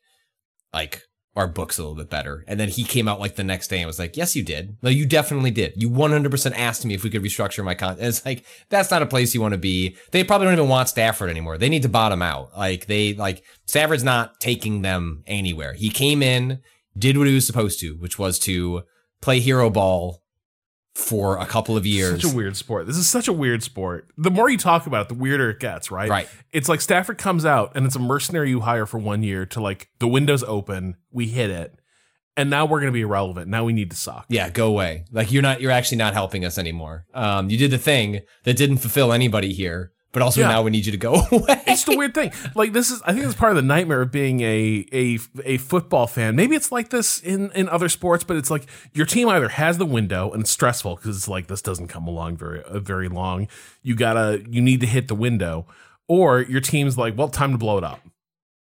like 0.75 1.03
our 1.37 1.49
books 1.49 1.79
a 1.79 1.83
little 1.83 1.97
bit 1.97 2.11
better. 2.11 2.45
And 2.47 2.61
then 2.61 2.69
he 2.69 2.85
came 2.85 3.09
out 3.09 3.19
like 3.19 3.35
the 3.35 3.43
next 3.43 3.69
day 3.69 3.79
and 3.79 3.87
was 3.87 3.99
like, 3.99 4.17
yes, 4.17 4.37
you 4.37 4.43
did. 4.43 4.77
No, 4.83 4.89
you 4.89 5.05
definitely 5.05 5.51
did. 5.51 5.73
You 5.77 5.91
100% 5.91 6.53
asked 6.57 6.85
me 6.85 6.95
if 6.95 7.03
we 7.03 7.11
could 7.11 7.23
restructure 7.23 7.65
my 7.65 7.75
con. 7.75 7.97
It's 7.99 8.25
like, 8.25 8.45
that's 8.69 8.91
not 8.91 9.03
a 9.03 9.07
place 9.07 9.35
you 9.35 9.41
want 9.41 9.53
to 9.53 9.59
be. 9.59 9.97
They 10.13 10.23
probably 10.23 10.47
don't 10.47 10.55
even 10.55 10.69
want 10.69 10.89
Stafford 10.89 11.31
anymore. 11.31 11.59
They 11.59 11.69
need 11.69 11.83
to 11.83 11.89
bottom 11.89 12.23
out. 12.23 12.57
Like 12.57 12.87
they, 12.87 13.15
like 13.15 13.43
Stafford's 13.67 14.05
not 14.05 14.39
taking 14.39 14.83
them 14.83 15.25
anywhere. 15.27 15.73
He 15.73 15.91
came 15.91 16.23
in, 16.23 16.61
did 16.97 17.19
what 17.19 17.27
he 17.27 17.35
was 17.35 17.47
supposed 17.47 17.81
to, 17.81 17.95
which 17.95 18.19
was 18.19 18.39
to 18.41 18.83
play 19.21 19.41
hero 19.41 19.71
ball 19.71 20.23
for 20.95 21.39
a 21.39 21.47
couple 21.47 21.77
of 21.77 21.85
years. 21.85 22.23
Such 22.23 22.33
a 22.33 22.37
weird 22.37 22.57
sport. 22.57 22.87
This 22.87 22.97
is 22.97 23.09
such 23.09 23.27
a 23.27 23.33
weird 23.33 23.63
sport. 23.63 24.09
The 24.17 24.31
more 24.31 24.49
you 24.49 24.57
talk 24.57 24.87
about 24.87 25.07
it, 25.07 25.09
the 25.09 25.15
weirder 25.21 25.51
it 25.51 25.61
gets, 25.61 25.91
right? 25.91 26.09
Right. 26.09 26.29
It's 26.53 26.69
like 26.69 26.81
Stafford 26.81 27.19
comes 27.19 27.45
out 27.45 27.73
and 27.75 27.85
it's 27.85 27.97
a 27.97 28.01
mercenary 28.01 28.51
you 28.51 28.61
hire 28.61 28.87
for 28.87 28.99
one 28.99 29.23
year 29.23 29.45
to 29.47 29.61
like 29.61 29.89
the 29.99 30.07
window's 30.07 30.45
open, 30.45 30.97
we 31.11 31.27
hit 31.27 31.51
it, 31.51 31.79
and 32.37 32.49
now 32.49 32.65
we're 32.65 32.81
gonna 32.81 32.93
be 32.93 33.01
irrelevant. 33.01 33.49
Now 33.49 33.65
we 33.65 33.73
need 33.73 33.91
to 33.91 33.97
suck. 33.97 34.27
Yeah, 34.29 34.51
go 34.51 34.69
away. 34.69 35.05
Like 35.11 35.33
you're 35.33 35.43
not 35.43 35.61
you're 35.61 35.73
actually 35.73 35.99
not 35.99 36.15
helping 36.15 36.45
us 36.45 36.59
anymore. 36.59 37.07
Um 37.13 37.51
you 37.51 37.59
did 37.59 37.71
the 37.73 37.79
thing 37.79 38.21
that 38.45 38.57
didn't 38.57 38.79
fulfill 38.79 39.13
anybody 39.13 39.53
here, 39.53 39.93
but 40.15 40.23
also 40.23 40.41
Yeah. 40.41 40.49
now 40.49 40.63
we 40.63 40.71
need 40.71 40.87
you 40.87 40.93
to 40.93 40.99
go 40.99 41.15
away. 41.31 41.61
It's 41.67 41.85
the 41.85 41.95
weird 41.97 42.15
thing. 42.15 42.33
Like 42.55 42.73
this 42.73 42.91
is, 42.91 43.03
I 43.05 43.13
think 43.13 43.27
it's 43.27 43.35
part 43.35 43.51
of 43.53 43.57
the 43.57 43.63
nightmare 43.63 44.01
of 44.01 44.11
being 44.11 44.41
a 44.41 44.87
a 44.93 45.19
a 45.45 45.59
football 45.59 46.07
fan. 46.07 46.35
Maybe 46.37 46.57
it's 46.57 46.73
like 46.73 46.89
this 46.89 47.21
in 47.21 47.51
in 47.53 47.69
other 47.69 47.91
sports, 47.91 48.25
but 48.25 48.39
it's 48.39 48.51
like 48.51 48.65
your 48.95 49.05
team 49.05 49.29
either 49.29 49.49
has 49.49 49.77
the 49.77 49.85
window 49.85 50.31
and 50.33 50.41
it's 50.41 50.51
stressful 50.51 50.97
because 50.97 51.15
it's 51.17 51.29
like 51.29 51.49
this 51.49 51.61
doesn't 51.61 51.89
come 51.89 52.07
along 52.07 52.39
very 52.39 52.63
uh, 52.63 52.79
very 52.79 53.09
long. 53.11 53.49
You 53.83 53.95
gotta 53.95 54.43
you 54.49 54.63
need 54.63 54.81
to 54.81 54.87
hit 54.87 55.09
the 55.09 55.15
window, 55.15 55.67
or 56.09 56.41
your 56.41 56.61
team's 56.63 56.97
like, 56.97 57.19
well, 57.19 57.29
time 57.29 57.53
to 57.53 57.59
blow 57.59 57.77
it 57.77 57.85
up. 57.85 58.01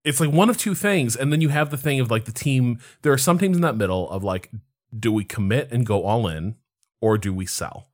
It's 0.03 0.19
like 0.19 0.31
one 0.31 0.49
of 0.49 0.57
two 0.57 0.75
things, 0.75 1.15
and 1.15 1.33
then 1.33 1.41
you 1.41 1.49
have 1.49 1.69
the 1.69 1.77
thing 1.77 1.99
of 1.99 2.11
like 2.11 2.25
the 2.25 2.31
team. 2.31 2.79
There 3.01 3.11
are 3.13 3.17
some 3.17 3.37
teams 3.39 3.55
in 3.57 3.61
that 3.63 3.75
middle 3.75 4.09
of 4.09 4.23
like, 4.23 4.51
do 4.97 5.11
we 5.11 5.23
commit 5.23 5.69
and 5.71 5.85
go 5.85 6.03
all 6.03 6.27
in, 6.27 6.55
or 7.01 7.17
do 7.17 7.33
we 7.33 7.45
sell? 7.45 7.87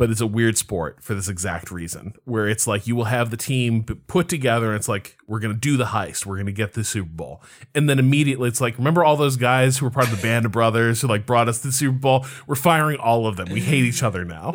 But 0.00 0.08
it's 0.08 0.22
a 0.22 0.26
weird 0.26 0.56
sport 0.56 1.02
for 1.02 1.14
this 1.14 1.28
exact 1.28 1.70
reason 1.70 2.14
where 2.24 2.48
it's 2.48 2.66
like 2.66 2.86
you 2.86 2.96
will 2.96 3.04
have 3.04 3.30
the 3.30 3.36
team 3.36 3.84
put 3.84 4.30
together 4.30 4.68
and 4.68 4.76
it's 4.76 4.88
like 4.88 5.18
we're 5.26 5.38
going 5.38 5.52
to 5.52 5.60
do 5.60 5.76
the 5.76 5.84
heist. 5.84 6.24
We're 6.24 6.36
going 6.36 6.46
to 6.46 6.52
get 6.52 6.72
the 6.72 6.84
super 6.84 7.10
bowl. 7.10 7.42
And 7.74 7.86
then 7.86 7.98
immediately 7.98 8.48
it's 8.48 8.62
like 8.62 8.78
remember 8.78 9.04
all 9.04 9.18
those 9.18 9.36
guys 9.36 9.76
who 9.76 9.84
were 9.84 9.90
part 9.90 10.10
of 10.10 10.16
the 10.16 10.22
band 10.22 10.46
of 10.46 10.52
brothers 10.52 11.02
who 11.02 11.06
like 11.06 11.26
brought 11.26 11.50
us 11.50 11.58
the 11.58 11.70
super 11.70 11.98
bowl? 11.98 12.24
We're 12.46 12.54
firing 12.54 12.96
all 12.96 13.26
of 13.26 13.36
them. 13.36 13.50
We 13.50 13.60
hate 13.60 13.84
each 13.84 14.02
other 14.02 14.24
now. 14.24 14.52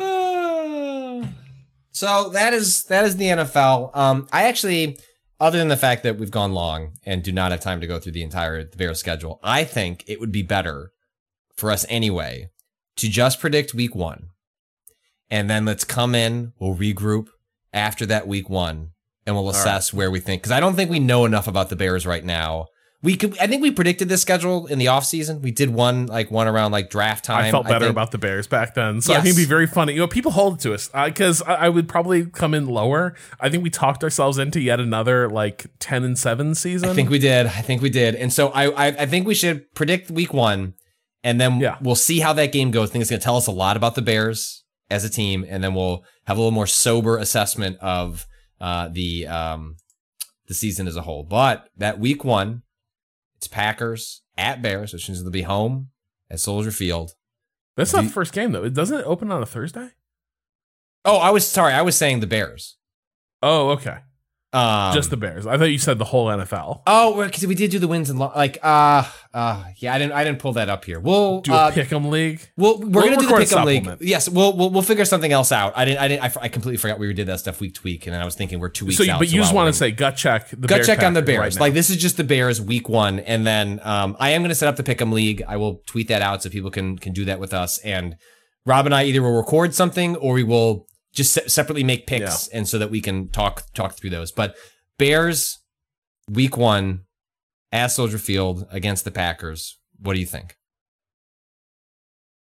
So 1.92 2.30
that 2.30 2.52
is 2.52 2.82
that 2.86 3.04
is 3.04 3.16
the 3.16 3.26
NFL. 3.26 3.96
Um, 3.96 4.26
I 4.32 4.48
actually, 4.48 4.98
other 5.38 5.58
than 5.58 5.68
the 5.68 5.76
fact 5.76 6.02
that 6.02 6.18
we've 6.18 6.32
gone 6.32 6.54
long 6.54 6.94
and 7.04 7.22
do 7.22 7.30
not 7.30 7.52
have 7.52 7.60
time 7.60 7.80
to 7.80 7.86
go 7.86 8.00
through 8.00 8.12
the 8.12 8.24
entire 8.24 8.64
the 8.64 8.76
Bears 8.76 8.98
schedule, 8.98 9.38
I 9.44 9.62
think 9.62 10.02
it 10.08 10.18
would 10.18 10.32
be 10.32 10.42
better 10.42 10.90
for 11.54 11.70
us 11.70 11.86
anyway 11.88 12.50
to 12.96 13.08
just 13.08 13.38
predict 13.38 13.74
Week 13.74 13.94
One, 13.94 14.30
and 15.30 15.48
then 15.50 15.64
let's 15.64 15.84
come 15.84 16.14
in. 16.14 16.52
We'll 16.58 16.74
regroup 16.76 17.28
after 17.72 18.06
that 18.06 18.26
Week 18.26 18.48
One, 18.48 18.90
and 19.26 19.34
we'll 19.36 19.48
assess 19.50 19.92
where 19.92 20.10
we 20.10 20.20
think. 20.20 20.42
Because 20.42 20.52
I 20.52 20.60
don't 20.60 20.74
think 20.74 20.90
we 20.90 21.00
know 21.00 21.24
enough 21.24 21.46
about 21.48 21.68
the 21.68 21.76
Bears 21.76 22.06
right 22.06 22.24
now. 22.24 22.66
we 23.02 23.14
could. 23.16 23.38
I 23.38 23.46
think 23.46 23.60
we 23.62 23.70
predicted 23.70 24.08
this 24.08 24.22
schedule 24.22 24.66
in 24.66 24.78
the 24.78 24.86
offseason. 24.86 25.40
We 25.42 25.50
did 25.50 25.70
one 25.70 26.06
like 26.06 26.30
one 26.30 26.48
around 26.48 26.72
like 26.72 26.88
draft 26.90 27.24
time. 27.26 27.44
I 27.44 27.50
felt 27.50 27.66
better 27.66 27.80
think. 27.84 27.90
about 27.90 28.10
the 28.10 28.18
Bears 28.18 28.46
back 28.46 28.74
then, 28.74 29.00
so 29.02 29.12
I 29.12 29.16
think 29.16 29.26
it'd 29.34 29.36
be 29.36 29.44
very 29.44 29.66
funny. 29.66 29.92
You 29.92 30.00
know, 30.00 30.06
people 30.08 30.32
hold 30.32 30.54
it 30.54 30.60
to 30.60 30.72
us 30.72 30.88
uh, 30.94 31.06
because 31.06 31.42
I, 31.42 31.54
I 31.54 31.68
would 31.68 31.88
probably 31.88 32.24
come 32.26 32.54
in 32.54 32.66
lower. 32.66 33.14
I 33.38 33.50
think 33.50 33.62
we 33.62 33.70
talked 33.70 34.02
ourselves 34.02 34.38
into 34.38 34.60
yet 34.60 34.80
another 34.80 35.28
like 35.28 35.66
ten 35.78 36.02
and 36.04 36.18
seven 36.18 36.54
season. 36.54 36.88
I 36.88 36.94
think 36.94 37.10
we 37.10 37.18
did. 37.18 37.46
I 37.46 37.60
think 37.60 37.82
we 37.82 37.90
did. 37.90 38.14
And 38.14 38.32
so 38.32 38.48
I, 38.48 38.70
I, 38.70 38.86
I 38.86 39.06
think 39.06 39.26
we 39.26 39.34
should 39.34 39.72
predict 39.74 40.10
week 40.10 40.32
one, 40.32 40.74
and 41.22 41.38
then 41.40 41.60
Yeah. 41.60 41.76
we'll 41.82 41.94
see 41.96 42.20
how 42.20 42.32
that 42.32 42.50
game 42.50 42.70
goes. 42.70 42.88
I 42.88 42.92
think 42.92 43.02
it's 43.02 43.10
going 43.10 43.20
to 43.20 43.24
tell 43.24 43.36
us 43.36 43.46
a 43.46 43.52
lot 43.52 43.76
about 43.76 43.94
the 43.94 44.02
Bears 44.02 44.64
as 44.90 45.04
a 45.04 45.10
team, 45.10 45.44
and 45.48 45.62
then 45.62 45.74
we'll 45.74 46.04
have 46.26 46.36
a 46.36 46.40
little 46.40 46.52
more 46.52 46.66
sober 46.66 47.18
assessment 47.18 47.78
of 47.80 48.26
uh, 48.60 48.88
the 48.88 49.26
um, 49.26 49.76
the 50.46 50.54
season 50.54 50.86
as 50.86 50.96
a 50.96 51.02
whole. 51.02 51.24
But 51.24 51.68
that 51.76 51.98
week 51.98 52.24
one, 52.24 52.62
it's 53.36 53.48
Packers 53.48 54.22
at 54.36 54.62
Bears, 54.62 54.92
which 54.92 55.08
means 55.08 55.22
they'll 55.22 55.30
be 55.30 55.42
home 55.42 55.88
at 56.30 56.40
Soldier 56.40 56.70
Field. 56.70 57.12
that's 57.76 57.92
not 57.92 58.04
the 58.04 58.10
first 58.10 58.32
game 58.32 58.52
though. 58.52 58.64
It 58.64 58.74
doesn't 58.74 59.00
it 59.00 59.06
open 59.06 59.30
on 59.30 59.42
a 59.42 59.46
Thursday. 59.46 59.90
Oh, 61.04 61.18
I 61.18 61.30
was 61.30 61.46
sorry. 61.46 61.72
I 61.72 61.82
was 61.82 61.96
saying 61.96 62.20
the 62.20 62.26
Bears. 62.26 62.76
Oh, 63.42 63.70
okay. 63.70 63.98
Um, 64.56 64.94
Just 64.94 65.10
the 65.10 65.16
Bears. 65.16 65.46
I 65.46 65.58
thought 65.58 65.64
you 65.64 65.78
said 65.78 65.98
the 65.98 66.04
whole 66.06 66.26
NFL. 66.28 66.82
Oh, 66.86 67.22
because 67.24 67.46
we 67.46 67.54
did 67.54 67.70
do 67.70 67.78
the 67.78 67.88
wins 67.88 68.08
and 68.10 68.18
lo- 68.18 68.32
like 68.34 68.58
uh 68.62 69.04
uh 69.34 69.64
yeah 69.76 69.92
I 69.94 69.98
didn't 69.98 70.12
I 70.14 70.24
didn't 70.24 70.38
pull 70.38 70.54
that 70.54 70.68
up 70.70 70.84
here. 70.84 70.98
We'll 70.98 71.42
Do 71.42 71.52
uh, 71.52 71.68
a 71.68 71.72
pick'em 71.72 72.08
league. 72.08 72.40
Well, 72.56 72.78
we're 72.78 72.88
We'll 72.88 73.04
gonna 73.04 73.16
do 73.18 73.26
the 73.26 73.34
pick'em 73.34 73.64
league. 73.66 73.96
Yes, 74.00 74.28
we'll, 74.28 74.56
we'll 74.56 74.70
we'll 74.70 74.82
figure 74.82 75.04
something 75.04 75.30
else 75.32 75.52
out. 75.52 75.74
I 75.76 75.84
didn't 75.84 76.00
I 76.00 76.08
didn't 76.08 76.22
I, 76.38 76.42
I 76.44 76.48
completely 76.48 76.78
forgot 76.78 76.98
we 76.98 77.12
did 77.12 77.26
that 77.28 77.40
stuff 77.40 77.60
week 77.60 77.74
to 77.74 77.82
week, 77.82 78.06
and 78.06 78.14
then 78.14 78.22
I 78.22 78.24
was 78.24 78.34
thinking 78.34 78.58
we're 78.58 78.70
two 78.70 78.86
weeks 78.86 78.96
So, 79.04 79.10
out. 79.10 79.18
but 79.18 79.28
you 79.30 79.38
just 79.40 79.54
want 79.54 79.68
to 79.72 79.78
say 79.78 79.90
gut 79.90 80.16
check 80.16 80.48
the 80.50 80.56
gut 80.56 80.68
Bears 80.68 80.86
check 80.86 81.02
on 81.02 81.12
the 81.12 81.22
Bears. 81.22 81.56
right 81.56 81.60
like 81.60 81.74
this 81.74 81.90
is 81.90 81.98
just 81.98 82.16
the 82.16 82.24
Bears 82.24 82.60
week 82.60 82.88
one, 82.88 83.18
and 83.20 83.46
then 83.46 83.80
um 83.82 84.16
I 84.18 84.30
am 84.30 84.42
gonna 84.42 84.54
set 84.54 84.68
up 84.68 84.76
the 84.76 84.82
pick'em 84.82 85.12
league. 85.12 85.42
I 85.46 85.56
will 85.58 85.82
tweet 85.86 86.08
that 86.08 86.22
out 86.22 86.42
so 86.42 86.48
people 86.48 86.70
can 86.70 86.98
can 86.98 87.12
do 87.12 87.26
that 87.26 87.38
with 87.40 87.52
us. 87.52 87.78
And 87.78 88.16
Rob 88.64 88.86
and 88.86 88.94
I 88.94 89.04
either 89.04 89.22
will 89.22 89.36
record 89.36 89.74
something 89.74 90.16
or 90.16 90.32
we 90.34 90.42
will 90.42 90.86
just 91.16 91.32
se- 91.32 91.48
separately 91.48 91.82
make 91.82 92.06
picks, 92.06 92.46
and 92.48 92.68
so 92.68 92.78
that 92.78 92.90
we 92.90 93.00
can 93.00 93.28
talk 93.30 93.64
talk 93.74 93.94
through 93.94 94.10
those. 94.10 94.30
But 94.30 94.54
Bears 94.98 95.58
week 96.30 96.56
one 96.56 97.00
at 97.72 97.88
Soldier 97.88 98.18
Field 98.18 98.66
against 98.70 99.04
the 99.04 99.10
Packers. 99.10 99.78
What 99.98 100.14
do 100.14 100.20
you 100.20 100.26
think? 100.26 100.56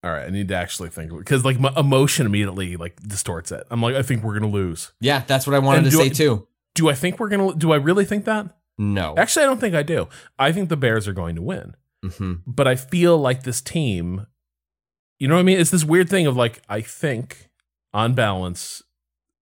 All 0.03 0.11
right, 0.11 0.27
I 0.27 0.29
need 0.29 0.47
to 0.47 0.55
actually 0.55 0.89
think 0.89 1.11
because 1.17 1.43
like 1.43 1.59
my 1.59 1.73
emotion 1.75 2.25
immediately 2.25 2.77
like 2.77 2.95
distorts 3.05 3.51
it. 3.51 3.65
I'm 3.69 3.81
like, 3.81 3.95
I 3.95 4.01
think 4.01 4.23
we're 4.23 4.33
gonna 4.39 4.51
lose. 4.51 4.93
Yeah, 5.01 5.23
that's 5.27 5.45
what 5.45 5.55
I 5.55 5.59
wanted 5.59 5.83
And 5.83 5.91
to 5.91 5.97
say 5.97 6.05
I- 6.05 6.09
too. 6.09 6.47
Do 6.75 6.89
I 6.89 6.93
think 6.93 7.19
we're 7.19 7.27
gonna? 7.29 7.53
Do 7.55 7.73
I 7.73 7.77
really 7.77 8.05
think 8.05 8.23
that? 8.25 8.55
No. 8.77 9.13
Actually, 9.17 9.43
I 9.43 9.45
don't 9.47 9.59
think 9.59 9.75
I 9.75 9.83
do. 9.83 10.07
I 10.37 10.53
think 10.53 10.69
the 10.69 10.77
Bears 10.77 11.05
are 11.07 11.13
going 11.13 11.35
to 11.35 11.41
win, 11.41 11.75
hmm 12.15 12.35
but 12.47 12.65
I 12.67 12.75
feel 12.77 13.17
like 13.17 13.43
this 13.43 13.59
team. 13.59 14.25
You 15.17 15.27
know 15.27 15.33
what 15.35 15.41
I 15.41 15.43
mean? 15.43 15.59
It's 15.59 15.71
this 15.71 15.83
weird 15.83 16.07
thing 16.09 16.27
of 16.27 16.37
like 16.37 16.61
I 16.69 16.79
think, 16.79 17.48
on 17.93 18.13
balance, 18.13 18.81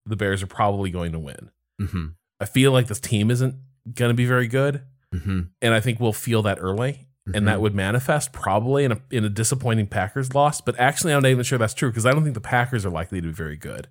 the 0.06 0.16
Bears 0.16 0.42
are 0.42 0.46
probably 0.46 0.90
going 0.90 1.12
to 1.12 1.18
win. 1.18 1.50
hmm 1.80 2.06
I 2.40 2.44
feel 2.44 2.70
like 2.70 2.86
this 2.86 3.00
team 3.00 3.30
isn't 3.30 3.56
going 3.94 4.10
to 4.10 4.14
be 4.14 4.24
very 4.26 4.46
good, 4.48 4.82
hmm 5.12 5.40
and 5.60 5.74
I 5.74 5.80
think 5.80 5.98
we'll 6.00 6.12
feel 6.12 6.42
that 6.42 6.58
early. 6.60 7.06
and 7.34 7.46
that 7.46 7.60
would 7.60 7.74
manifest 7.74 8.32
probably 8.32 8.84
in 8.84 8.92
a 8.92 9.00
in 9.10 9.22
a 9.24 9.28
disappointing 9.28 9.86
Packers 9.86 10.34
loss. 10.34 10.60
But 10.62 10.78
actually, 10.80 11.12
I'm 11.12 11.22
not 11.22 11.28
even 11.28 11.44
sure 11.44 11.58
that's 11.58 11.74
true 11.74 11.90
because 11.90 12.06
I 12.06 12.12
don't 12.12 12.22
think 12.22 12.34
the 12.34 12.40
Packers 12.40 12.86
are 12.86 12.90
likely 12.90 13.20
to 13.20 13.26
be 13.26 13.32
very 13.34 13.56
good, 13.56 13.88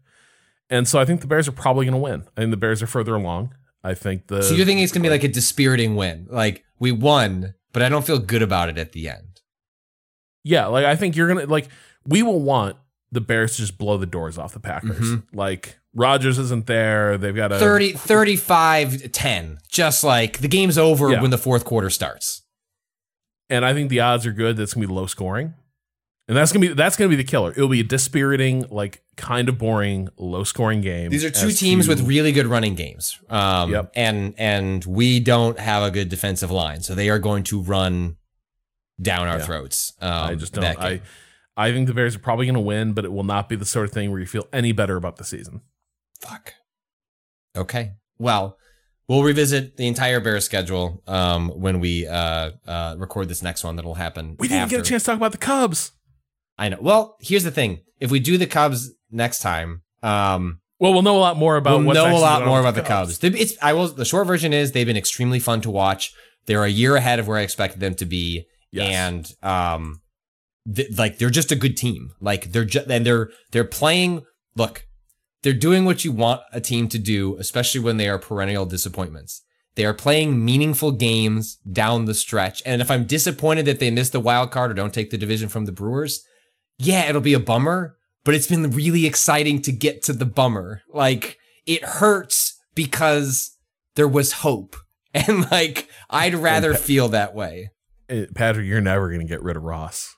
and 0.71 0.87
so 0.87 0.97
I 0.99 1.05
think 1.05 1.21
the 1.21 1.27
Bears 1.27 1.47
are 1.47 1.51
probably 1.51 1.85
going 1.85 1.93
to 1.93 1.99
win. 2.01 2.23
I 2.35 2.41
think 2.41 2.49
the 2.51 2.57
Bears 2.57 2.81
are 2.81 2.87
further 2.87 3.13
along. 3.15 3.53
I 3.83 3.93
think 3.93 4.25
the 4.27 4.41
So 4.41 4.55
you're 4.55 4.65
thinking 4.65 4.83
it's 4.83 4.91
gonna 4.91 5.03
be 5.03 5.09
like 5.11 5.23
a 5.23 5.27
dispiriting 5.27 5.95
win, 5.95 6.25
like 6.31 6.63
we 6.79 6.91
won, 6.91 7.53
but 7.73 7.83
I 7.83 7.89
don't 7.89 8.05
feel 8.05 8.17
good 8.17 8.41
about 8.41 8.69
it 8.69 8.77
at 8.79 8.93
the 8.93 9.07
end. 9.09 9.41
yeah, 10.43 10.65
like 10.65 10.85
I 10.85 10.95
think 10.95 11.15
you're 11.15 11.27
gonna 11.27 11.45
like 11.45 11.67
we 12.05 12.23
will 12.23 12.41
want 12.41 12.77
the 13.11 13.21
Bears 13.21 13.57
just 13.57 13.77
blow 13.77 13.97
the 13.97 14.05
doors 14.05 14.37
off 14.37 14.53
the 14.53 14.59
Packers. 14.59 14.99
Mhm. 14.99 15.23
Like 15.33 15.79
Rodgers 15.93 16.37
isn't 16.37 16.65
there. 16.67 17.17
They've 17.17 17.35
got 17.35 17.51
a 17.51 17.57
30, 17.59 17.93
35, 17.93 19.11
10. 19.11 19.57
Just 19.71 20.03
like 20.03 20.39
the 20.39 20.47
game's 20.47 20.77
over 20.77 21.11
Yeah. 21.11 21.21
when 21.21 21.31
the 21.31 21.37
fourth 21.37 21.65
quarter 21.65 21.89
starts. 21.89 22.43
and 23.49 23.63
I 23.65 23.73
think 23.73 23.89
the 23.89 24.01
odds 24.01 24.25
are 24.25 24.33
good 24.33 24.57
that 24.57 24.63
it's 24.63 24.73
gonna 24.73 24.85
be 24.87 24.93
low 24.93 25.05
scoring, 25.07 25.53
and 26.27 26.35
that's 26.35 26.51
gonna 26.51 26.67
be 26.67 26.73
that's 26.73 26.97
gonna 26.97 27.07
be 27.07 27.15
the 27.15 27.23
killer. 27.23 27.51
It'll 27.51 27.69
be 27.69 27.79
a 27.79 27.83
dispiriting, 27.85 28.65
like 28.69 29.01
kind 29.15 29.47
of 29.47 29.57
boring, 29.57 30.09
low 30.17 30.43
scoring 30.43 30.81
game. 30.81 31.09
These 31.11 31.23
are 31.23 31.29
two 31.29 31.51
teams 31.53 31.85
to- 31.85 31.91
with 31.91 32.01
really 32.01 32.33
good 32.33 32.47
running 32.47 32.75
games. 32.75 33.17
Um, 33.29 33.71
Yep. 33.71 33.91
and 33.95 34.33
and 34.37 34.83
we 34.83 35.21
don't 35.21 35.57
have 35.59 35.81
a 35.81 35.91
good 35.91 36.09
defensive 36.09 36.51
line, 36.51 36.81
so 36.81 36.93
they 36.93 37.07
are 37.09 37.19
going 37.19 37.43
to 37.43 37.61
run 37.61 38.17
down 39.01 39.29
our 39.29 39.37
Yeah. 39.37 39.45
throats. 39.45 39.93
Um, 40.01 40.11
I 40.11 40.35
just 40.35 40.51
don't. 40.51 40.65
I. 40.65 40.99
I 41.57 41.71
think 41.71 41.87
the 41.87 41.93
Bears 41.93 42.15
are 42.15 42.19
probably 42.19 42.45
gonna 42.45 42.61
win, 42.61 42.93
but 42.93 43.03
it 43.03 43.11
will 43.11 43.23
not 43.23 43.49
be 43.49 43.55
the 43.55 43.65
sort 43.65 43.85
of 43.85 43.91
thing 43.91 44.11
where 44.11 44.19
you 44.19 44.25
feel 44.27 44.47
any 44.53 44.71
better 44.71 44.95
about 44.95 45.17
the 45.17 45.23
season. 45.25 45.61
Fuck. 46.21 46.53
Okay. 47.55 47.93
Well, 48.19 48.57
we'll 49.07 49.23
revisit 49.23 49.77
the 49.77 49.87
entire 49.87 50.19
Bears 50.19 50.45
schedule 50.45 51.01
um, 51.07 51.49
when 51.49 51.79
we 51.79 52.07
uh, 52.07 52.51
uh, 52.67 52.95
record 52.97 53.27
this 53.29 53.41
next 53.41 53.63
one. 53.63 53.75
That'll 53.75 53.95
happen. 53.95 54.35
We 54.39 54.47
didn't 54.47 54.69
get 54.69 54.79
a 54.79 54.83
chance 54.83 55.03
to 55.03 55.07
talk 55.11 55.17
about 55.17 55.31
the 55.31 55.37
Cubs. 55.37 55.91
I 56.57 56.69
know. 56.69 56.77
Well, 56.79 57.17
here's 57.19 57.43
the 57.43 57.51
thing: 57.51 57.79
if 57.99 58.11
we 58.11 58.19
do 58.19 58.37
the 58.37 58.47
Cubs 58.47 58.91
next 59.11 59.39
time, 59.39 59.81
um, 60.03 60.59
Well, 60.79 60.93
we'll 60.93 61.01
know 61.01 61.17
a 61.17 61.19
lot 61.19 61.37
more 61.37 61.55
about. 61.57 61.83
we'll 61.83 61.93
know 61.95 62.15
a 62.15 62.19
lot 62.19 62.45
more 62.45 62.59
about 62.59 62.75
the 62.75 62.81
Cubs. 62.83 63.19
They- 63.19 63.29
It's 63.29 63.53
I 63.61 63.73
will. 63.73 63.87
The 63.87 64.05
short 64.05 64.27
version 64.27 64.53
is 64.53 64.71
they've 64.71 64.85
been 64.87 64.97
extremely 64.97 65.39
fun 65.39 65.61
to 65.61 65.71
watch. 65.71 66.13
They're 66.45 66.63
a 66.63 66.69
year 66.69 66.95
ahead 66.95 67.19
of 67.19 67.27
where 67.27 67.37
I 67.37 67.41
expected 67.41 67.79
them 67.79 67.95
to 67.95 68.05
be, 68.05 68.45
Yes. 68.71 68.89
and 68.93 69.31
um, 69.43 70.01
th- 70.73 70.97
like 70.97 71.17
they're 71.17 71.29
just 71.29 71.51
a 71.51 71.55
good 71.55 71.77
team. 71.77 72.11
Like 72.19 72.51
they're 72.51 72.65
just 72.65 72.89
and 72.89 73.05
they're 73.05 73.29
they're 73.51 73.63
playing. 73.63 74.23
Look, 74.55 74.87
they're 75.43 75.53
doing 75.53 75.85
what 75.85 76.03
you 76.03 76.11
want 76.11 76.41
a 76.51 76.61
team 76.61 76.87
to 76.89 76.99
do, 76.99 77.37
especially 77.37 77.81
when 77.81 77.97
they 77.97 78.09
are 78.09 78.19
perennial 78.19 78.65
disappointments. 78.65 79.43
They 79.75 79.85
are 79.85 79.93
playing 79.93 80.43
meaningful 80.43 80.91
games 80.91 81.57
down 81.71 82.05
the 82.05 82.15
stretch. 82.15 82.63
And 82.65 82.81
if 82.81 82.89
I'm 82.89 83.05
disappointed 83.05 83.65
that 83.65 83.79
they 83.79 83.91
missed 83.91 84.11
the 84.11 84.19
wild 84.19 84.49
card 84.49 84.71
or 84.71 84.73
don't 84.73 84.93
take 84.93 85.11
the 85.11 85.19
division 85.19 85.49
from 85.49 85.65
the 85.65 85.71
Brewers, 85.71 86.25
yeah, 86.79 87.07
it'll 87.07 87.21
be 87.21 87.35
a 87.35 87.39
bummer, 87.39 87.95
but 88.23 88.33
it's 88.33 88.47
been 88.47 88.71
really 88.71 89.05
exciting 89.05 89.61
to 89.61 89.71
get 89.71 90.01
to 90.03 90.13
the 90.13 90.25
bummer. 90.25 90.81
Like 90.91 91.37
it 91.67 91.83
hurts 91.83 92.59
because 92.73 93.55
there 93.95 94.07
was 94.07 94.33
hope. 94.33 94.75
And 95.13 95.49
like 95.49 95.87
I'd 96.11 96.35
rather 96.35 96.73
Pa- 96.73 96.79
feel 96.79 97.07
that 97.09 97.33
way. 97.33 97.71
Uh, 98.07 98.25
Patrick, 98.35 98.67
you're 98.67 98.81
never 98.81 99.07
going 99.07 99.21
to 99.21 99.25
get 99.25 99.41
rid 99.41 99.57
of 99.57 99.63
Ross. 99.63 100.13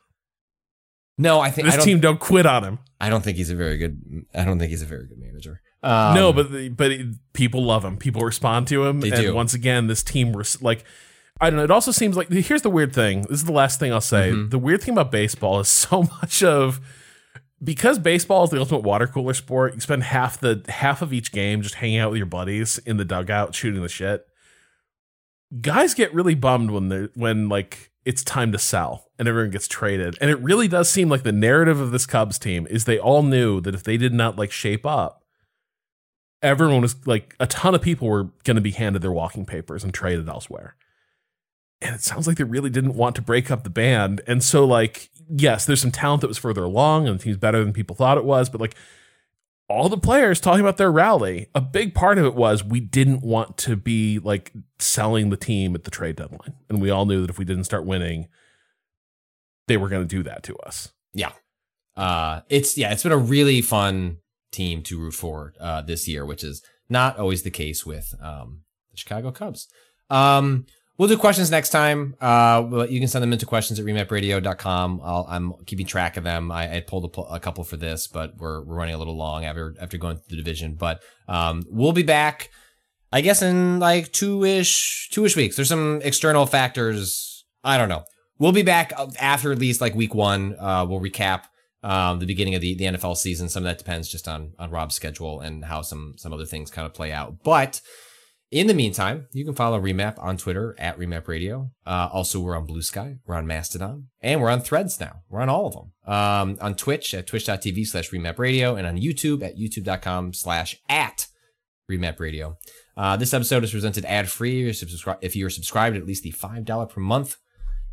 No, 1.20 1.40
I 1.40 1.52
think 1.52 1.68
I 1.68 1.72
This 1.72 1.78
don't, 1.78 1.86
team 1.86 2.00
don't 2.00 2.20
quit 2.20 2.46
on 2.48 2.64
him. 2.64 2.80
I 3.00 3.10
don't 3.10 3.22
think 3.24 3.38
he's 3.38 3.50
a 3.52 3.56
very 3.56 3.78
good 3.78 4.26
I 4.34 4.44
don't 4.46 4.58
think 4.58 4.70
he's 4.72 4.82
a 4.82 4.86
very 4.88 5.06
good 5.06 5.20
manager. 5.20 5.62
Um, 5.84 6.16
no, 6.16 6.34
but 6.34 6.52
the, 6.52 6.70
but 6.70 6.92
it- 6.92 7.08
people 7.34 7.64
love 7.64 7.86
him. 7.86 7.98
People 7.98 8.22
respond 8.24 8.68
to 8.70 8.86
him. 8.86 9.02
They 9.02 9.12
and 9.12 9.22
do. 9.22 9.34
once 9.36 9.54
again, 9.54 9.88
this 9.88 10.02
team 10.02 10.36
res- 10.36 10.62
like 10.62 10.84
I 11.42 11.50
don't 11.50 11.58
know. 11.58 11.64
It 11.64 11.72
also 11.72 11.92
seems 11.92 12.18
like 12.18 12.30
here's 12.32 12.64
the 12.64 12.70
weird 12.70 12.94
thing. 12.94 13.22
This 13.24 13.40
is 13.40 13.46
the 13.46 13.52
last 13.54 13.80
thing 13.80 13.94
I'll 13.94 14.02
say. 14.02 14.32
Mhm. 14.32 14.50
The 14.50 14.58
weird 14.60 14.82
thing 14.82 14.94
about 14.94 15.12
baseball 15.12 15.60
is 15.60 15.68
so 15.70 16.04
much 16.22 16.42
of 16.44 16.80
because 17.62 18.00
baseball 18.00 18.46
is 18.46 18.50
the 18.50 18.60
ultimate 18.60 18.84
water 18.84 19.08
cooler 19.08 19.34
sport. 19.34 19.74
You 19.76 19.82
spend 19.82 20.04
half 20.04 20.40
the 20.40 20.64
half 20.70 21.02
of 21.02 21.12
each 21.14 21.32
game 21.34 21.62
just 21.62 21.76
hanging 21.76 21.98
out 22.00 22.12
with 22.12 22.18
your 22.18 22.26
buddies 22.28 22.78
in 22.80 22.96
the 22.98 23.06
dugout 23.06 23.54
shooting 23.56 23.82
the 23.82 23.90
shit. 23.90 24.26
Guys 25.62 25.94
get 25.94 26.14
really 26.14 26.36
bummed 26.36 26.72
when 26.72 26.90
they 26.90 27.08
when 27.16 27.50
like 27.50 27.92
it's 28.06 28.24
time 28.24 28.52
to 28.52 28.58
sell 28.58 29.10
and 29.18 29.28
everyone 29.28 29.52
gets 29.52 29.68
traded. 29.68 30.18
And 30.22 30.32
it 30.32 30.40
really 30.40 30.68
does 30.68 30.90
seem 30.90 31.10
like 31.10 31.24
the 31.24 31.32
narrative 31.32 31.80
of 31.80 31.92
this 31.92 32.06
Cubs 32.06 32.40
team 32.40 32.66
is 32.70 32.86
they 32.86 33.00
all 33.00 33.24
knew 33.24 33.62
that 33.62 33.76
if 33.76 33.84
they 33.84 33.98
did 33.98 34.14
not 34.14 34.38
like 34.38 34.52
shape 34.52 34.86
up, 34.86 35.24
everyone 36.42 36.82
was 36.82 36.96
like 37.06 37.36
a 37.40 37.48
ton 37.48 37.76
of 37.76 37.82
people 37.82 38.08
were 38.08 38.30
going 38.44 38.56
to 38.56 38.62
be 38.62 38.72
handed 38.72 39.02
their 39.02 39.12
walking 39.12 39.46
papers 39.46 39.84
and 39.84 39.94
traded 39.94 40.30
elsewhere. 40.30 40.76
And 41.82 41.96
it 41.96 42.02
sounds 42.02 42.28
like 42.28 42.38
they 42.38 42.44
really 42.44 42.70
didn't 42.70 42.96
want 42.96 43.16
to 43.16 43.22
break 43.22 43.50
up 43.52 43.64
the 43.64 43.70
band. 43.70 44.22
And 44.28 44.44
so, 44.44 44.66
like, 44.66 45.10
yes, 45.30 45.66
there's 45.66 45.82
some 45.82 45.92
talent 45.92 46.22
that 46.22 46.28
was 46.28 46.38
further 46.38 46.64
along 46.64 47.08
and 47.08 47.20
the 47.20 47.24
team's 47.24 47.38
better 47.38 47.64
than 47.64 47.74
people 47.74 47.96
thought 47.96 48.18
it 48.18 48.26
was. 48.26 48.50
But 48.50 48.60
like, 48.60 48.76
all 49.70 49.88
the 49.88 49.98
players 49.98 50.40
talking 50.40 50.62
about 50.62 50.78
their 50.78 50.92
rally, 50.92 51.48
a 51.54 51.62
big 51.62 51.94
part 51.94 52.18
of 52.18 52.26
it 52.26 52.36
was 52.36 52.64
we 52.64 52.80
didn't 52.80 53.22
want 53.22 53.58
to 53.60 53.76
be 53.76 54.20
like 54.20 54.52
selling 54.80 55.30
the 55.30 55.38
team 55.38 55.76
at 55.76 55.84
the 55.84 55.92
trade 55.92 56.16
deadline. 56.16 56.56
And 56.70 56.82
we 56.82 56.90
all 56.90 57.06
knew 57.06 57.22
that 57.22 57.30
if 57.30 57.38
we 57.38 57.46
didn't 57.46 57.66
start 57.66 57.86
winning, 57.86 58.28
they 59.68 59.78
were 59.78 59.88
going 59.90 60.02
to 60.02 60.16
do 60.16 60.24
that 60.24 60.44
to 60.44 60.58
us. 60.58 60.92
yeah. 61.14 61.32
Uh 61.96 62.42
it's 62.50 62.78
yeah, 62.78 62.92
it's 62.92 63.04
been 63.04 63.12
a 63.12 63.18
really 63.18 63.62
fun 63.62 64.18
team 64.52 64.82
to 64.84 64.98
root 64.98 65.14
for 65.14 65.54
uh 65.60 65.82
this 65.82 66.08
year, 66.08 66.26
which 66.26 66.44
is 66.44 66.64
not 66.88 67.18
always 67.20 67.44
the 67.44 67.52
case 67.52 67.86
with 67.86 68.16
um 68.22 68.62
the 68.92 68.98
Chicago 68.98 69.32
Cubs. 69.32 69.68
Um 70.10 70.66
We'll 71.00 71.08
do 71.08 71.18
questions 71.18 71.50
next 71.50 71.70
time. 71.70 72.16
Uh, 72.22 72.86
you 72.88 73.00
can 73.00 73.08
send 73.08 73.24
them 73.24 73.34
into 73.34 73.48
questions 73.48 73.80
at 73.80 73.86
remapradio.com. 73.86 75.02
I'll, 75.04 75.26
I'm 75.28 75.54
keeping 75.66 75.88
track 75.88 76.18
of 76.18 76.24
them. 76.24 76.52
I, 76.52 76.76
I 76.76 76.80
pulled 76.82 77.06
a, 77.18 77.22
a 77.22 77.40
couple 77.40 77.64
for 77.64 77.78
this, 77.78 78.06
but 78.06 78.38
we're, 78.38 78.62
we're 78.64 78.76
running 78.76 78.94
a 78.94 78.98
little 78.98 79.18
long 79.18 79.46
after, 79.46 79.74
after 79.82 79.98
going 79.98 80.18
through 80.18 80.36
the 80.36 80.44
division. 80.44 80.76
But 80.76 81.02
um, 81.28 81.64
we'll 81.70 81.94
be 81.94 82.04
back 82.04 82.52
I 83.12 83.22
guess 83.22 83.42
in 83.42 83.80
like 83.80 84.12
two 84.12 84.44
ish, 84.44 85.10
two 85.10 85.26
ish 85.26 85.36
weeks. 85.36 85.56
There's 85.56 85.70
some 85.70 86.02
external 86.04 86.46
factors. 86.46 87.46
I 87.64 87.78
don't 87.78 87.90
know. 87.90 88.04
We'll 88.38 88.52
be 88.52 88.62
back 88.62 88.94
after 89.20 89.52
at 89.52 89.60
least 89.60 89.82
like 89.82 89.96
week 89.96 90.14
one. 90.14 90.56
Uh, 90.60 90.86
we'll 90.88 91.02
recap 91.02 91.46
um, 91.82 92.20
the 92.20 92.26
beginning 92.26 92.56
of 92.56 92.62
the, 92.62 92.76
the 92.76 92.86
NFL 92.86 93.18
season. 93.18 93.50
Some 93.50 93.64
of 93.64 93.66
that 93.66 93.78
depends 93.78 94.10
just 94.10 94.28
on 94.28 94.54
on 94.60 94.70
Rob's 94.70 94.96
schedule 94.96 95.42
and 95.42 95.66
how 95.66 95.82
some 95.82 96.14
some 96.18 96.34
other 96.34 96.46
things 96.46 96.70
kind 96.70 96.86
of 96.86 96.94
play 96.94 97.12
out. 97.12 97.44
But 97.44 97.82
in 98.52 98.68
the 98.68 98.74
meantime, 98.74 99.28
you 99.32 99.46
can 99.46 99.54
follow 99.54 99.80
Remap 99.80 100.16
on 100.18 100.38
Twitter 100.38 100.76
at 100.80 100.98
Remap 100.98 101.28
Radio. 101.28 101.72
Uh, 101.86 102.10
also, 102.12 102.40
we're 102.40 102.58
on 102.58 102.66
Blue 102.66 102.82
Sky, 102.82 103.18
we're 103.26 103.36
on 103.36 103.46
Mastodon, 103.46 104.08
and 104.22 104.42
we're 104.42 104.50
on 104.50 104.62
Threads 104.62 105.00
now. 105.00 105.22
We're 105.30 105.42
on 105.42 105.50
all 105.50 105.68
of 105.68 105.74
them. 105.74 106.14
Um, 106.14 106.58
on 106.60 106.76
Twitch 106.76 107.14
at 107.14 107.28
twitch.tv 107.28 107.86
slash 107.86 108.10
Remap 108.10 108.40
Radio, 108.40 108.76
and 108.76 108.88
on 108.88 108.98
YouTube 108.98 109.44
at 109.44 109.58
youtube.com 109.58 110.34
slash 110.34 110.78
at 110.90 111.28
Remap 111.90 112.20
Radio. 112.20 112.58
Uh, 112.98 113.16
this 113.18 113.34
episode 113.34 113.64
is 113.64 113.72
presented 113.72 114.06
ad 114.06 114.30
free 114.30 114.68
if 114.68 115.36
you're 115.36 115.50
subscribed 115.50 115.96
at 115.96 116.06
least 116.06 116.24
the 116.24 116.32
$5 116.32 116.90
per 116.90 117.02
month 117.02 117.38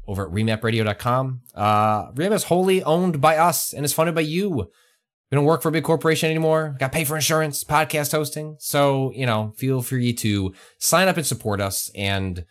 over 0.06 0.26
at 0.26 0.32
remapradio.com. 0.32 1.42
Uh, 1.54 2.12
Remap 2.12 2.32
is 2.32 2.44
wholly 2.44 2.82
owned 2.82 3.20
by 3.20 3.36
us 3.36 3.72
and 3.72 3.84
is 3.84 3.92
funded 3.92 4.14
by 4.14 4.22
you. 4.22 4.70
We 5.30 5.36
don't 5.36 5.44
work 5.44 5.62
for 5.62 5.70
a 5.70 5.72
big 5.72 5.84
corporation 5.84 6.30
anymore. 6.30 6.76
Got 6.78 6.92
to 6.92 6.96
pay 6.96 7.04
for 7.04 7.16
insurance, 7.16 7.64
podcast 7.64 8.12
hosting. 8.12 8.56
So, 8.60 9.10
you 9.12 9.26
know, 9.26 9.52
feel 9.56 9.82
free 9.82 10.12
to 10.14 10.54
sign 10.78 11.08
up 11.08 11.16
and 11.16 11.26
support 11.26 11.60
us. 11.60 11.90
And 11.96 12.44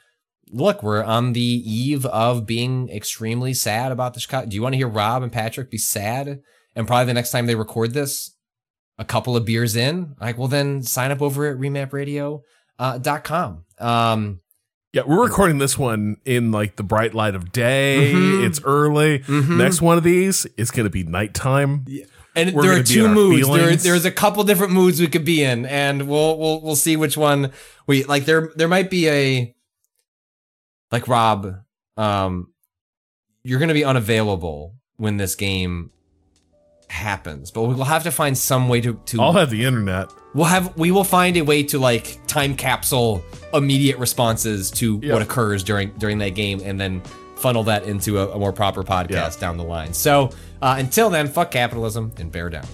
look, 0.52 0.84
we're 0.84 1.04
on 1.04 1.34
the 1.34 1.42
eve 1.42 2.06
of 2.08 2.46
being 2.46 2.90
extremely 2.90 3.54
sad 3.54 3.94
about 3.94 4.14
the 4.14 4.20
Chicago. 4.20 4.48
Do 4.48 4.56
you 4.56 4.62
want 4.62 4.74
to 4.74 4.78
hear 4.78 4.90
Rob 4.90 5.24
and 5.24 5.32
Patrick 5.32 5.72
be 5.72 5.78
sad? 5.78 6.42
And 6.76 6.86
probably 6.86 7.06
the 7.06 7.14
next 7.14 7.32
time 7.32 7.46
they 7.46 7.56
record 7.56 7.94
this, 7.94 8.36
a 8.98 9.06
couple 9.06 9.38
of 9.38 9.46
beers 9.46 9.78
in, 9.78 10.16
like, 10.20 10.38
well, 10.38 10.50
then 10.50 10.84
sign 10.84 11.12
up 11.12 11.22
over 11.22 11.50
at 11.50 11.58
remapradio.com. 11.58 13.66
Uh, 13.80 13.86
um, 13.86 14.42
yeah, 14.92 15.02
we're 15.06 15.24
recording 15.24 15.58
this 15.58 15.78
one 15.78 16.18
in 16.24 16.52
like 16.52 16.78
the 16.78 16.84
bright 16.84 17.14
light 17.14 17.36
of 17.36 17.52
day. 17.52 18.14
Mm-hmm. 18.14 18.46
It's 18.46 18.62
early. 18.64 19.20
Mm-hmm. 19.20 19.58
Next 19.58 19.82
one 19.82 19.98
of 19.98 20.06
these 20.06 20.46
is 20.58 20.72
going 20.72 20.86
to 20.86 20.90
be 20.90 21.04
nighttime. 21.04 21.84
Yeah. 21.88 22.06
And 22.36 22.54
we're 22.54 22.64
there 22.64 22.80
are 22.80 22.84
two 22.84 23.08
moods. 23.08 23.48
There, 23.48 23.76
there's 23.76 24.06
a 24.06 24.12
couple 24.12 24.44
different 24.44 24.74
moods 24.74 25.00
we 25.00 25.08
could 25.08 25.26
be 25.26 25.44
in, 25.44 25.66
and 25.66 26.08
we'll 26.08 26.38
we'll 26.38 26.62
we'll 26.62 26.76
see 26.76 26.98
which 26.98 27.16
one 27.16 27.52
we 27.88 28.04
like. 28.04 28.26
There 28.26 28.52
there 28.56 28.68
might 28.68 28.90
be 28.90 29.10
a 29.10 29.56
like 30.92 31.08
Rob. 31.08 31.62
Um, 31.98 32.52
you're 33.44 33.60
going 33.60 33.70
to 33.70 33.74
be 33.74 33.86
unavailable 33.86 34.76
when 34.98 35.18
this 35.18 35.36
game 35.36 35.92
happens, 36.90 37.52
but 37.52 37.64
we'll 37.64 37.84
have 37.84 38.04
to 38.04 38.12
find 38.12 38.38
some 38.38 38.68
way 38.68 38.82
to 38.82 39.00
to. 39.06 39.22
I'll 39.22 39.34
have 39.34 39.50
the 39.50 39.64
internet. 39.64 40.10
We'll 40.34 40.46
have 40.46 40.78
we 40.78 40.92
will 40.92 41.04
find 41.04 41.38
a 41.38 41.42
way 41.42 41.64
to 41.64 41.80
like 41.80 42.20
time 42.28 42.56
capsule 42.56 43.24
immediate 43.54 43.98
responses 43.98 44.72
to 44.72 44.98
what 44.98 45.22
occurs 45.22 45.64
during 45.64 45.92
during 45.92 46.18
that 46.18 46.36
game, 46.36 46.62
and 46.64 46.80
then 46.80 47.02
funnel 47.36 47.64
that 47.66 47.84
into 47.84 48.20
a, 48.20 48.30
a 48.30 48.40
more 48.40 48.54
proper 48.54 48.84
podcast 48.84 49.40
down 49.40 49.58
the 49.58 49.64
line. 49.64 49.94
So 49.94 50.32
uh, 50.62 50.76
until 50.78 51.10
then, 51.10 51.28
fuck 51.28 51.52
capitalism 51.52 52.12
and 52.18 52.32
bear 52.32 52.50
down. 52.50 52.66